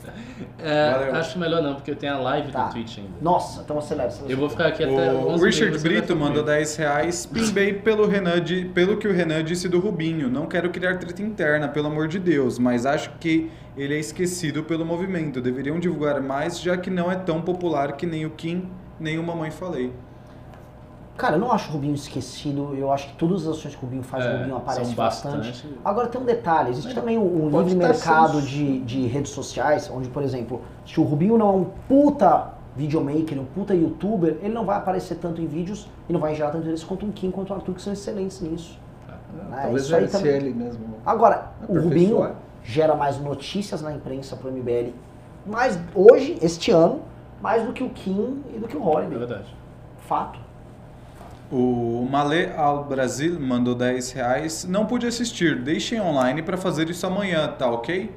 É, 0.58 1.12
acho 1.14 1.38
melhor 1.38 1.62
não, 1.62 1.76
porque 1.76 1.92
eu 1.92 1.96
tenho 1.96 2.14
a 2.16 2.18
live 2.18 2.52
Tá. 2.52 2.66
do 2.66 2.74
Twitch 2.74 2.98
ainda. 2.98 3.12
Nossa, 3.22 3.62
então 3.62 3.78
acelera. 3.78 4.08
acelera. 4.10 4.34
Eu 4.34 4.38
vou 4.38 4.50
ficar 4.50 4.68
aqui 4.68 4.84
até 4.84 5.12
O 5.14 5.30
11 5.30 5.46
Richard 5.46 5.78
Brito 5.80 6.16
mandou 6.16 6.44
comigo. 6.44 6.48
10 6.48 6.76
reais. 6.78 7.26
Pimbei 7.32 7.74
pelo, 7.74 8.08
Renan 8.08 8.42
de- 8.42 8.66
pelo 8.66 8.98
que 8.98 9.08
o 9.08 9.14
Renan 9.14 9.44
disse 9.44 9.70
do 9.70 9.80
Rubinho. 9.80 10.30
Não 10.30 10.48
quero 10.48 10.70
criar 10.72 10.98
treta 10.98 11.22
interna, 11.22 11.68
pelo 11.68 11.88
amor 11.88 12.08
de 12.08 12.18
Deus, 12.18 12.58
mas 12.58 12.86
acho 12.86 13.12
que 13.20 13.52
ele 13.78 13.96
é 13.96 14.00
esquecido 14.00 14.64
pelo 14.64 14.84
movimento. 14.86 15.40
Deveriam 15.40 15.80
divulgar 15.80 16.20
mais, 16.22 16.60
já 16.60 16.76
que 16.76 16.90
não 16.90 17.12
é 17.12 17.16
tão 17.16 17.42
popular 17.42 17.94
que 17.94 18.06
nem 18.06 18.26
o 18.26 18.32
Kim, 18.32 18.70
nem 19.00 19.20
o 19.20 19.24
Mamãe 19.24 19.52
Falei. 19.52 19.94
Cara, 21.20 21.36
eu 21.36 21.40
não 21.40 21.52
acho 21.52 21.70
o 21.70 21.74
Rubinho 21.74 21.94
esquecido. 21.96 22.74
Eu 22.76 22.92
acho 22.92 23.10
que 23.10 23.16
todas 23.18 23.46
as 23.48 23.58
ações 23.58 23.76
que 23.76 23.84
o 23.84 23.86
Rubinho 23.86 24.04
faz, 24.04 24.26
É, 24.26 24.30
o 24.34 24.38
Rubinho 24.38 24.56
aparece 24.56 24.96
bastante. 24.96 25.48
bastante. 25.50 25.78
Agora 25.84 26.08
tem 26.08 26.22
um 26.22 26.26
detalhe, 26.26 26.70
existe 26.72 26.96
também 26.96 27.18
um, 27.18 27.48
um 27.48 27.52
pode 27.52 27.70
livre 27.70 27.86
mercado 27.88 28.36
sendo- 28.40 28.48
de, 28.48 28.80
de 28.80 29.06
redes 29.06 29.32
sociais, 29.32 29.92
onde, 29.94 30.08
por 30.10 30.24
exemplo, 30.24 30.62
se 30.86 31.00
o 31.00 31.04
Rubinho 31.04 31.38
não 31.38 31.48
é 31.50 31.52
um 31.52 31.66
puta 31.90 32.54
videomaker, 32.76 33.38
um 33.40 33.44
puta 33.46 33.74
youtuber, 33.76 34.38
ele 34.42 34.54
não 34.54 34.64
vai 34.66 34.78
aparecer 34.78 35.16
tanto 35.16 35.42
em 35.42 35.46
vídeos 35.46 35.90
e 36.08 36.14
não 36.14 36.20
vai 36.22 36.34
gerar 36.34 36.52
tanto 36.52 36.64
interesse 36.64 36.86
quanto 36.86 37.06
um 37.06 37.12
Kim, 37.12 37.30
quanto 37.32 37.50
o 37.52 37.54
Arthur, 37.54 37.76
que 37.76 37.82
são 37.82 37.92
excelentes 37.92 38.40
nisso. 38.40 38.80
É, 39.52 39.62
Talvez 39.64 39.84
isso 39.84 39.96
aí 39.96 40.02
vai 40.02 40.10
ser 40.10 40.18
também. 40.20 40.34
ele 40.36 40.54
mesmo. 40.54 40.86
Agora, 41.06 41.50
o. 41.68 41.80
Rubinho 41.82 42.32
gera 42.64 42.96
mais 42.96 43.20
notícias 43.20 43.82
na 43.82 43.92
imprensa 43.94 44.36
pro 44.38 44.50
MBL, 44.52 44.94
mais 45.46 45.78
hoje, 45.94 46.38
este 46.42 46.72
ano, 46.72 47.02
mais 47.42 47.64
do 47.66 47.74
que 47.74 47.84
o 47.84 47.90
Kim 47.90 48.42
e 48.56 48.58
do 48.60 48.68
que 48.68 48.78
o 48.78 48.82
É 48.82 48.86
Holiday. 48.86 49.18
verdade. 49.18 49.56
Fato. 50.08 50.40
O 51.52 52.08
Malê 52.10 52.52
Al 52.56 52.84
Brasil 52.84 53.40
mandou 53.40 53.74
10 53.74 54.12
reais. 54.12 54.66
Não 54.70 54.86
pude 54.86 55.08
assistir, 55.08 55.60
deixem 55.62 56.00
online 56.00 56.44
pra 56.44 56.58
fazer 56.58 56.90
isso 56.90 57.06
amanhã, 57.08 57.48
tá 57.48 57.70
ok? 57.72 58.12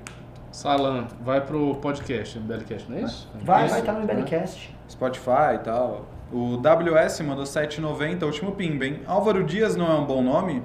Salan, 0.50 1.06
vai 1.24 1.40
pro 1.40 1.74
podcast, 1.76 2.36
MBLcast, 2.36 2.90
não 2.90 2.98
é 2.98 3.02
isso? 3.02 3.26
Vai, 3.42 3.62
Isso. 3.64 3.70
vai 3.70 3.80
estar 3.80 3.92
no 3.94 4.00
MBLcast. 4.00 4.76
Spotify 4.86 5.54
e 5.54 5.59
tal. 5.59 6.04
O 6.30 6.56
WS 6.59 7.20
mandou 7.22 7.44
7,90, 7.44 8.22
último 8.24 8.52
pimba, 8.52 8.84
hein? 8.84 9.00
Álvaro 9.06 9.42
Dias 9.44 9.76
não 9.76 9.90
é 9.90 9.94
um 9.94 10.04
bom 10.04 10.22
nome? 10.22 10.62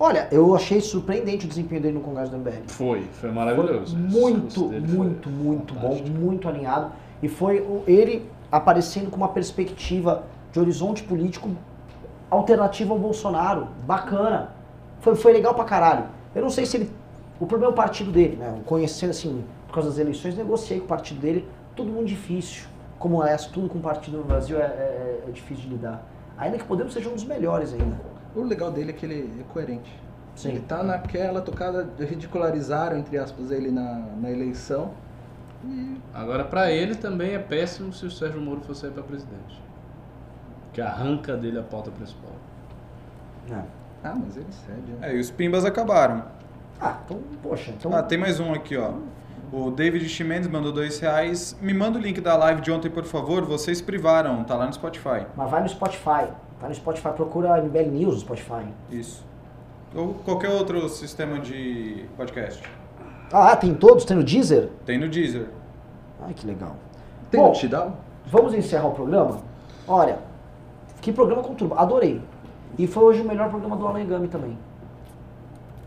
Olha, 0.00 0.26
eu 0.30 0.54
achei 0.54 0.80
surpreendente 0.80 1.44
o 1.44 1.48
desempenho 1.48 1.82
dele 1.82 1.94
no 1.94 2.00
Congresso 2.00 2.30
do 2.30 2.38
MBL. 2.38 2.62
Foi, 2.68 3.00
foi 3.00 3.08
Foi 3.12 3.30
maravilhoso. 3.30 3.94
Muito, 3.94 4.68
foi 4.70 4.80
muito, 4.80 5.28
muito 5.28 5.74
bom, 5.74 5.80
fantástico. 5.80 6.18
muito 6.18 6.48
alinhado. 6.48 6.92
E 7.22 7.28
foi 7.28 7.66
ele 7.86 8.24
aparecendo 8.50 9.10
com 9.10 9.16
uma 9.16 9.28
perspectiva 9.28 10.24
de 10.58 10.62
horizonte 10.62 11.02
político 11.04 11.50
alternativa 12.30 12.92
ao 12.92 12.98
Bolsonaro. 12.98 13.68
Bacana. 13.86 14.50
Foi, 15.00 15.14
foi 15.14 15.32
legal 15.32 15.54
pra 15.54 15.64
caralho. 15.64 16.04
Eu 16.34 16.42
não 16.42 16.50
sei 16.50 16.66
se 16.66 16.76
ele. 16.76 16.90
O 17.40 17.46
problema 17.46 17.70
é 17.70 17.74
o 17.74 17.76
partido 17.76 18.10
dele, 18.10 18.36
né? 18.36 18.60
Conhecendo 18.66 19.10
assim, 19.10 19.44
por 19.68 19.74
causa 19.74 19.90
das 19.90 19.98
eleições, 19.98 20.36
negociei 20.36 20.80
com 20.80 20.86
o 20.86 20.88
partido 20.88 21.20
dele. 21.20 21.48
Tudo 21.76 21.90
muito 21.92 22.08
difícil. 22.08 22.66
Como 22.98 23.22
é, 23.22 23.36
tudo 23.36 23.68
com 23.68 23.78
partido 23.80 24.18
no 24.18 24.24
Brasil 24.24 24.58
é, 24.58 24.62
é- 24.64 25.24
é 25.28 25.30
difícil 25.30 25.64
de 25.64 25.70
lidar. 25.70 26.04
Ainda 26.36 26.58
que 26.58 26.64
Podemos 26.64 26.92
seja 26.92 27.08
um 27.08 27.14
dos 27.14 27.24
melhores 27.24 27.72
ainda. 27.72 27.96
O 28.34 28.42
legal 28.42 28.72
dele 28.72 28.90
é 28.90 28.92
que 28.92 29.06
ele 29.06 29.32
é 29.40 29.52
coerente. 29.52 29.90
Sim. 30.34 30.50
Ele 30.50 30.60
tá 30.60 30.82
naquela 30.82 31.40
tocada, 31.40 31.88
ridicularizaram, 31.98 32.98
entre 32.98 33.16
aspas, 33.18 33.50
ele 33.52 33.70
na, 33.70 34.04
na 34.20 34.30
eleição. 34.30 34.90
E 35.64 35.96
Agora, 36.12 36.44
pra 36.44 36.70
ele 36.72 36.94
também 36.96 37.34
é 37.34 37.38
péssimo 37.38 37.92
se 37.92 38.04
o 38.06 38.10
Sérgio 38.10 38.40
Moro 38.40 38.60
fosse 38.60 38.80
sair 38.82 38.90
pra 38.90 39.02
presidente. 39.02 39.60
Que 40.78 40.82
arranca 40.82 41.36
dele 41.36 41.58
a 41.58 41.62
pauta 41.64 41.90
principal. 41.90 42.30
É. 43.50 43.62
Ah, 44.04 44.14
mas 44.14 44.36
ele 44.36 44.46
cede. 44.52 44.92
né? 44.92 45.08
É, 45.10 45.16
e 45.16 45.18
os 45.18 45.28
pimbas 45.28 45.64
acabaram. 45.64 46.22
Ah, 46.80 46.98
então, 47.04 47.18
poxa, 47.42 47.72
então. 47.72 47.92
Ah, 47.92 48.00
tem 48.00 48.16
mais 48.16 48.38
um 48.38 48.52
aqui, 48.54 48.76
ó. 48.76 48.92
O 49.52 49.72
David 49.72 50.08
Chimenez 50.08 50.46
mandou 50.46 50.70
2 50.70 51.00
reais. 51.00 51.58
Me 51.60 51.74
manda 51.74 51.98
o 51.98 52.00
link 52.00 52.20
da 52.20 52.36
live 52.36 52.60
de 52.60 52.70
ontem, 52.70 52.88
por 52.88 53.02
favor. 53.02 53.44
Vocês 53.44 53.80
privaram, 53.82 54.44
tá 54.44 54.54
lá 54.54 54.66
no 54.66 54.72
Spotify. 54.72 55.26
Mas 55.34 55.50
vai 55.50 55.62
no 55.62 55.68
Spotify. 55.68 56.28
Tá 56.60 56.68
no 56.68 56.74
Spotify, 56.76 57.08
procura 57.08 57.60
MBL 57.60 57.90
News 57.90 58.14
no 58.14 58.20
Spotify. 58.20 58.64
Isso. 58.88 59.26
Ou 59.96 60.14
qualquer 60.14 60.50
outro 60.50 60.88
sistema 60.88 61.40
de 61.40 62.04
podcast. 62.16 62.62
Ah, 63.32 63.56
tem 63.56 63.74
todos? 63.74 64.04
Tem 64.04 64.16
no 64.16 64.22
Deezer? 64.22 64.68
Tem 64.86 64.96
no 64.96 65.08
Deezer. 65.08 65.48
Ai, 66.24 66.32
que 66.34 66.46
legal. 66.46 66.76
Tem 67.32 67.40
Bom, 67.40 67.48
no 67.48 67.54
Tidal? 67.54 67.96
Vamos 68.26 68.54
encerrar 68.54 68.86
o 68.86 68.92
programa? 68.92 69.40
Olha, 69.88 70.27
que 71.08 71.12
programa 71.12 71.42
conturbado. 71.42 71.80
Adorei. 71.80 72.20
E 72.78 72.86
foi 72.86 73.02
hoje 73.04 73.22
o 73.22 73.24
melhor 73.24 73.48
programa 73.48 73.76
do 73.76 73.86
Alan 73.86 74.04
Gami 74.04 74.28
também. 74.28 74.56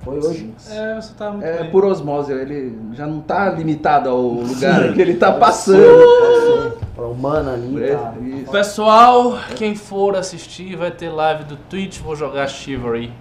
Foi 0.03 0.17
hoje. 0.17 0.51
É, 0.71 0.95
você 0.95 1.13
tá 1.13 1.29
muito 1.29 1.45
É 1.45 1.61
bem. 1.61 1.71
por 1.71 1.85
osmose, 1.85 2.33
ele 2.33 2.75
já 2.93 3.05
não 3.05 3.21
tá 3.21 3.51
limitado 3.51 4.09
ao 4.09 4.19
lugar 4.19 4.91
que 4.93 4.99
ele 5.01 5.13
tá 5.15 5.31
passando. 5.33 6.81
Humana 6.97 7.53
ali, 7.53 7.91
tá? 7.91 8.13
Isso. 8.19 8.51
Pessoal, 8.51 9.35
quem 9.55 9.75
for 9.75 10.15
assistir 10.15 10.75
vai 10.75 10.89
ter 10.91 11.09
live 11.09 11.43
do 11.43 11.55
Twitch, 11.55 11.99
vou 11.99 12.15
jogar 12.15 12.47
Chivalry. 12.47 13.11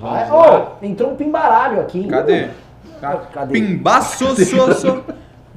Vai. 0.00 0.28
Oh, 0.30 0.84
entrou 0.84 1.12
um 1.12 1.16
pimbaralho 1.16 1.80
aqui. 1.80 2.06
Cadê? 2.06 2.48
Cadê? 3.32 3.52
Pimbaço. 3.52 4.24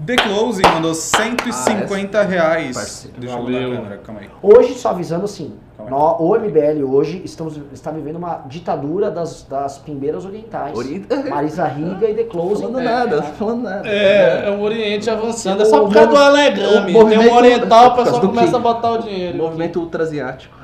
The 0.06 0.16
Closing 0.16 0.62
mandou 0.76 0.94
150 0.94 2.22
reais. 2.22 2.76
parceiro. 2.76 3.18
Deixa 3.20 3.36
eu 3.36 3.42
mudar 3.42 3.58
a 3.58 3.62
Valeu. 3.62 3.76
câmera, 3.78 3.98
calma 3.98 4.22
aí. 4.22 4.30
Hoje, 4.44 4.74
só 4.76 4.90
avisando 4.90 5.26
assim, 5.26 5.54
nó- 5.90 6.18
o 6.20 6.36
MBL 6.36 6.84
hoje 6.84 7.20
estamos, 7.26 7.60
está 7.74 7.90
vivendo 7.90 8.18
uma 8.18 8.44
ditadura 8.46 9.10
das, 9.10 9.42
das 9.50 9.80
pimbeiras 9.80 10.24
orientais. 10.24 10.78
Ori- 10.78 11.04
Marisa 11.28 11.66
Riga 11.66 12.08
e 12.08 12.14
The 12.14 12.26
Closing. 12.26 12.62
Falando 12.64 12.80
É, 12.80 12.84
nada, 12.84 13.16
é. 13.18 13.22
falando 13.24 13.64
nada. 13.64 13.88
É, 13.90 14.48
é 14.48 14.52
o 14.52 14.62
Oriente 14.62 15.10
avançando. 15.10 15.62
É 15.62 15.66
O 15.66 15.70
só 15.70 15.82
por 15.86 15.92
causa 15.94 16.08
do 16.12 16.16
o 16.16 17.10
Tem 17.10 17.18
um 17.30 17.34
oriental, 17.36 17.88
o 17.88 17.96
pessoal 17.96 18.22
começa 18.22 18.50
quê? 18.52 18.56
a 18.56 18.60
botar 18.60 18.92
o 18.92 18.98
dinheiro. 19.00 19.38
Movimento 19.40 19.80
ultrasiático. 19.80 20.56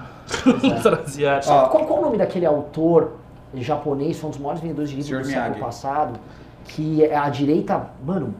Ultrasiático. 0.45 1.51
Ó, 1.53 1.67
Qual, 1.69 1.85
qual 1.85 1.99
o 1.99 2.01
nome 2.03 2.17
daquele 2.17 2.45
autor 2.45 3.13
japonês, 3.55 4.17
foi 4.19 4.27
um 4.27 4.31
dos 4.31 4.39
maiores 4.39 4.61
vendedores 4.61 4.89
de 4.91 4.95
livros 4.97 5.27
do 5.27 5.33
século 5.33 5.59
passado, 5.59 6.19
que 6.65 7.03
é 7.03 7.15
a 7.15 7.29
direita, 7.29 7.87
mano, 8.05 8.33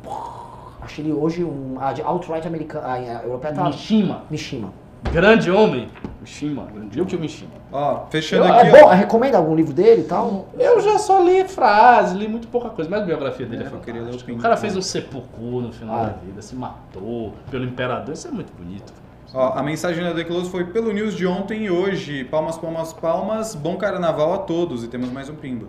acho 0.83 1.01
ele 1.01 1.11
hoje 1.11 1.43
um, 1.43 1.75
a 1.79 1.93
de 1.93 2.01
alt-right 2.01 2.47
americana, 2.47 2.87
a, 2.87 2.93
a 2.93 3.23
europeia 3.23 3.53
tá... 3.53 3.63
Mishima. 3.65 4.21
Mishima. 4.29 4.69
Grande 5.11 5.51
homem. 5.51 5.89
Mishima. 6.21 6.65
Grande 6.73 7.15
o 7.15 7.19
Mishima. 7.19 7.51
ó, 7.71 8.05
fechando 8.09 8.45
Eu- 8.47 8.53
aqui, 8.53 8.67
é 8.67 8.83
ó. 8.83 8.87
bom, 8.87 8.93
recomenda 8.93 9.37
algum 9.37 9.53
livro 9.55 9.73
dele 9.73 10.01
e 10.01 10.05
tal? 10.05 10.47
Eu 10.57 10.79
já 10.79 10.97
só 10.97 11.19
li 11.21 11.43
frase, 11.47 12.15
li 12.17 12.27
muito 12.27 12.47
pouca 12.47 12.69
coisa, 12.69 12.89
mas 12.89 13.01
a 13.01 13.05
biografia 13.05 13.45
dele 13.45 13.63
é, 13.63 13.67
É, 13.67 13.69
eu 13.69 13.79
queria 13.79 13.93
ler 14.01 14.01
o 14.01 14.03
fantástica. 14.11 14.27
Pinto. 14.31 14.39
O 14.39 14.41
cara 14.41 14.55
fez 14.57 14.77
um 14.77 14.81
sepulcro 14.81 15.59
no 15.61 15.73
final 15.73 15.95
Ah. 15.95 16.03
da 16.05 16.13
vida, 16.13 16.41
se 16.41 16.55
matou 16.55 17.33
pelo 17.51 17.65
imperador, 17.65 18.13
isso 18.13 18.27
é 18.27 18.31
muito 18.31 18.53
bonito. 18.53 18.93
Ó, 19.33 19.53
a 19.57 19.63
mensagem 19.63 20.03
da 20.03 20.13
The 20.13 20.23
Close 20.23 20.49
foi 20.49 20.63
pelo 20.65 20.93
news 20.93 21.15
de 21.15 21.25
ontem 21.25 21.63
e 21.65 21.69
hoje. 21.71 22.23
Palmas, 22.23 22.55
palmas, 22.57 22.93
palmas. 22.93 23.55
Bom 23.55 23.75
carnaval 23.77 24.31
a 24.33 24.37
todos. 24.37 24.83
E 24.83 24.87
temos 24.87 25.11
mais 25.11 25.27
um 25.27 25.33
pimba. 25.35 25.65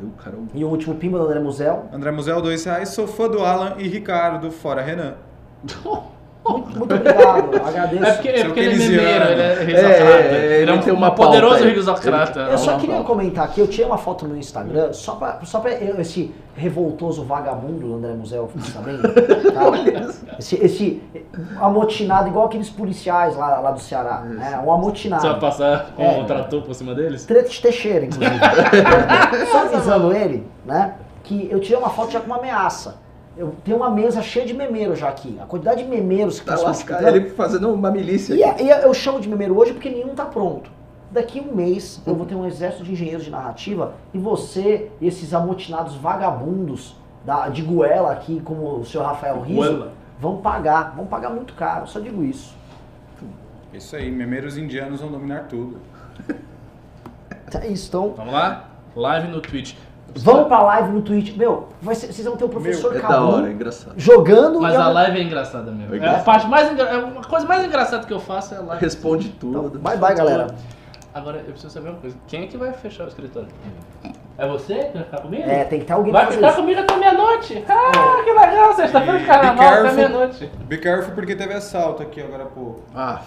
Valeu, 0.00 0.12
Carol. 0.16 0.46
E 0.54 0.64
o 0.64 0.68
último 0.68 0.94
pimba 0.94 1.18
do 1.18 1.24
André 1.26 1.38
Musel. 1.40 1.88
André 1.92 2.10
Musel, 2.10 2.40
dois 2.40 2.64
reais. 2.64 2.88
Sou 2.90 3.06
fã 3.06 3.28
do 3.28 3.44
Alan 3.44 3.74
e 3.78 3.86
Ricardo, 3.86 4.50
fora 4.50 4.80
Renan. 4.80 5.14
Muito, 6.46 6.78
muito 6.78 6.94
obrigado, 6.94 7.56
agradeço. 7.66 8.04
É 8.04 8.12
porque, 8.12 8.28
é 8.28 8.36
Seu 8.38 8.46
porque 8.46 8.60
ele 8.60 8.74
é 8.74 8.88
memeiro, 8.88 9.24
ele 9.24 9.40
é 9.42 9.44
É, 9.52 9.64
risocrata. 9.64 10.02
é, 10.04 10.36
ele 10.62 10.70
é 10.70 10.74
ele 10.74 10.78
tem 10.82 10.92
um 10.92 10.96
uma 10.96 11.10
poderoso 11.10 11.64
risocrata. 11.64 12.40
Eu 12.40 12.58
só 12.58 12.76
queria 12.78 13.02
comentar 13.02 13.44
aqui, 13.44 13.60
eu 13.60 13.68
tirei 13.68 13.86
uma 13.86 13.98
foto 13.98 14.26
no 14.26 14.36
Instagram, 14.36 14.92
só 14.92 15.14
pra, 15.16 15.40
só 15.44 15.60
pra 15.60 15.72
esse 15.72 16.34
revoltoso 16.56 17.24
vagabundo 17.24 17.86
do 17.86 17.94
André 17.94 18.12
Musel 18.14 18.48
ficar 18.48 18.64
sabendo. 18.66 19.02
Tá? 19.50 20.36
Esse, 20.38 20.56
esse 20.64 21.02
amotinado, 21.60 22.28
igual 22.28 22.46
aqueles 22.46 22.70
policiais 22.70 23.36
lá, 23.36 23.58
lá 23.60 23.70
do 23.72 23.80
Ceará. 23.80 24.20
Né? 24.20 24.30
Um 24.32 24.60
Você 24.60 24.66
vai 24.66 24.74
amotinado. 24.74 25.40
passar 25.40 25.90
com 25.96 26.02
É. 26.02 26.18
um 26.18 26.24
trator 26.24 26.62
por 26.62 26.74
cima 26.74 26.94
deles? 26.94 27.24
Treta 27.26 27.48
de 27.48 27.60
Teixeira, 27.60 28.06
inclusive. 28.06 28.38
só 29.52 29.58
avisando 29.66 30.12
ele, 30.14 30.46
né? 30.64 30.94
Que 31.22 31.48
eu 31.50 31.60
tirei 31.60 31.78
uma 31.78 31.90
foto 31.90 32.12
já 32.12 32.20
com 32.20 32.26
uma 32.26 32.38
ameaça. 32.38 32.96
Eu 33.36 33.54
tenho 33.64 33.76
uma 33.76 33.88
mesa 33.90 34.20
cheia 34.22 34.44
de 34.44 34.52
memeiros 34.52 34.98
já 34.98 35.08
aqui. 35.08 35.38
A 35.40 35.46
quantidade 35.46 35.82
de 35.82 35.88
memeiros 35.88 36.40
que 36.40 36.46
Tá 36.46 36.54
escutando- 36.54 37.06
Ele 37.08 37.30
fazendo 37.30 37.72
uma 37.72 37.90
milícia 37.90 38.34
E, 38.34 38.42
aqui. 38.44 38.64
e 38.64 38.70
eu 38.70 38.92
chamo 38.92 39.20
de 39.20 39.28
memeiro 39.28 39.56
hoje 39.56 39.72
porque 39.72 39.88
nenhum 39.88 40.14
tá 40.14 40.24
pronto. 40.26 40.70
Daqui 41.10 41.40
um 41.40 41.54
mês 41.54 42.00
eu 42.06 42.14
vou 42.14 42.26
ter 42.26 42.34
um 42.34 42.46
exército 42.46 42.84
de 42.84 42.92
engenheiros 42.92 43.24
de 43.24 43.30
narrativa 43.30 43.94
e 44.12 44.18
você, 44.18 44.90
esses 45.00 45.32
amotinados 45.34 45.94
vagabundos 45.96 46.96
da, 47.24 47.48
de 47.48 47.62
goela 47.62 48.12
aqui, 48.12 48.40
como 48.44 48.78
o 48.78 48.84
senhor 48.84 49.04
Rafael 49.04 49.40
Rizzo, 49.40 49.56
Goela. 49.60 49.92
vão 50.20 50.36
pagar. 50.38 50.94
Vão 50.96 51.06
pagar 51.06 51.30
muito 51.30 51.54
caro, 51.54 51.86
só 51.86 51.98
digo 52.00 52.22
isso. 52.22 52.54
Isso 53.72 53.94
aí, 53.94 54.10
memeiros 54.10 54.58
indianos 54.58 55.00
vão 55.00 55.10
dominar 55.10 55.44
tudo. 55.48 55.78
É 57.54 57.66
isso, 57.68 57.88
então. 57.88 58.14
Vamos 58.16 58.32
lá? 58.32 58.68
Live 58.94 59.28
no 59.28 59.40
Twitch. 59.40 59.74
Vamos 60.16 60.48
pra 60.48 60.62
live 60.62 60.90
no 60.92 61.02
Twitch. 61.02 61.36
Meu, 61.36 61.68
vai 61.80 61.94
ser- 61.94 62.12
vocês 62.12 62.26
vão 62.26 62.36
ter 62.36 62.44
o 62.44 62.48
professor 62.48 62.96
É 62.96 63.00
da 63.00 63.22
hora, 63.22 63.48
é 63.48 63.52
engraçado. 63.52 63.94
jogando 63.96 64.60
Mas 64.60 64.74
e 64.74 64.76
a 64.76 64.80
eu- 64.86 64.92
live 64.92 65.18
é 65.18 65.22
engraçada 65.22 65.70
mesmo. 65.70 65.94
É 65.94 65.96
É 65.96 66.00
a 66.00 66.02
engraçado. 66.02 66.24
parte 66.24 66.46
mais 66.48 66.72
engra... 66.72 66.84
é 66.88 66.96
uma 66.98 67.22
coisa 67.22 67.46
mais 67.46 67.64
engraçada 67.64 68.06
que 68.06 68.12
eu 68.12 68.20
faço 68.20 68.54
é 68.54 68.58
a 68.58 68.60
live. 68.62 68.84
Responde 68.84 69.28
tudo. 69.30 69.78
Bye 69.78 69.96
bye, 69.98 70.14
galera. 70.14 70.48
Agora 71.12 71.38
eu 71.38 71.44
preciso 71.52 71.72
saber 71.72 71.88
uma 71.90 71.98
coisa. 71.98 72.16
Quem 72.28 72.44
é 72.44 72.46
que 72.46 72.56
vai 72.56 72.72
fechar 72.72 73.04
o 73.04 73.08
escritório? 73.08 73.48
É 74.38 74.46
você 74.48 74.74
que 74.84 74.94
vai 74.94 75.04
ficar 75.04 75.20
comigo? 75.20 75.42
É, 75.48 75.64
tem 75.64 75.80
que 75.80 75.84
ter 75.86 75.92
alguém 75.92 76.12
Vai 76.12 76.22
pra 76.22 76.28
fazer 76.32 76.38
ficar 76.38 76.48
isso. 76.52 76.60
comigo 76.60 76.80
até 76.80 76.96
meia-noite. 76.96 77.64
Ah, 77.68 78.22
que 78.24 78.30
legal. 78.32 78.72
Sexta-feira 78.74 79.18
de 79.18 79.26
carnaval 79.26 79.64
até 79.66 79.74
careful. 79.76 79.96
meia-noite. 79.96 80.50
Be 80.66 80.78
careful 80.78 81.14
porque 81.14 81.34
teve 81.36 81.52
assalto 81.52 82.02
aqui 82.02 82.22
agora 82.22 82.44
há 82.44 82.46
pouco. 82.46 82.80
Ah, 82.94 83.20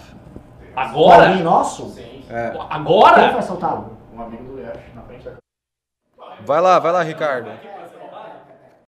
Agora? 0.74 1.28
Alguém 1.28 1.42
nosso? 1.44 1.94
É. 2.28 2.50
Quem 2.50 2.60
Agora? 2.68 3.28
foi 3.30 3.38
assaltado? 3.38 3.84
Vai 6.44 6.60
lá, 6.60 6.78
vai 6.78 6.92
lá, 6.92 7.02
Ricardo. 7.02 7.50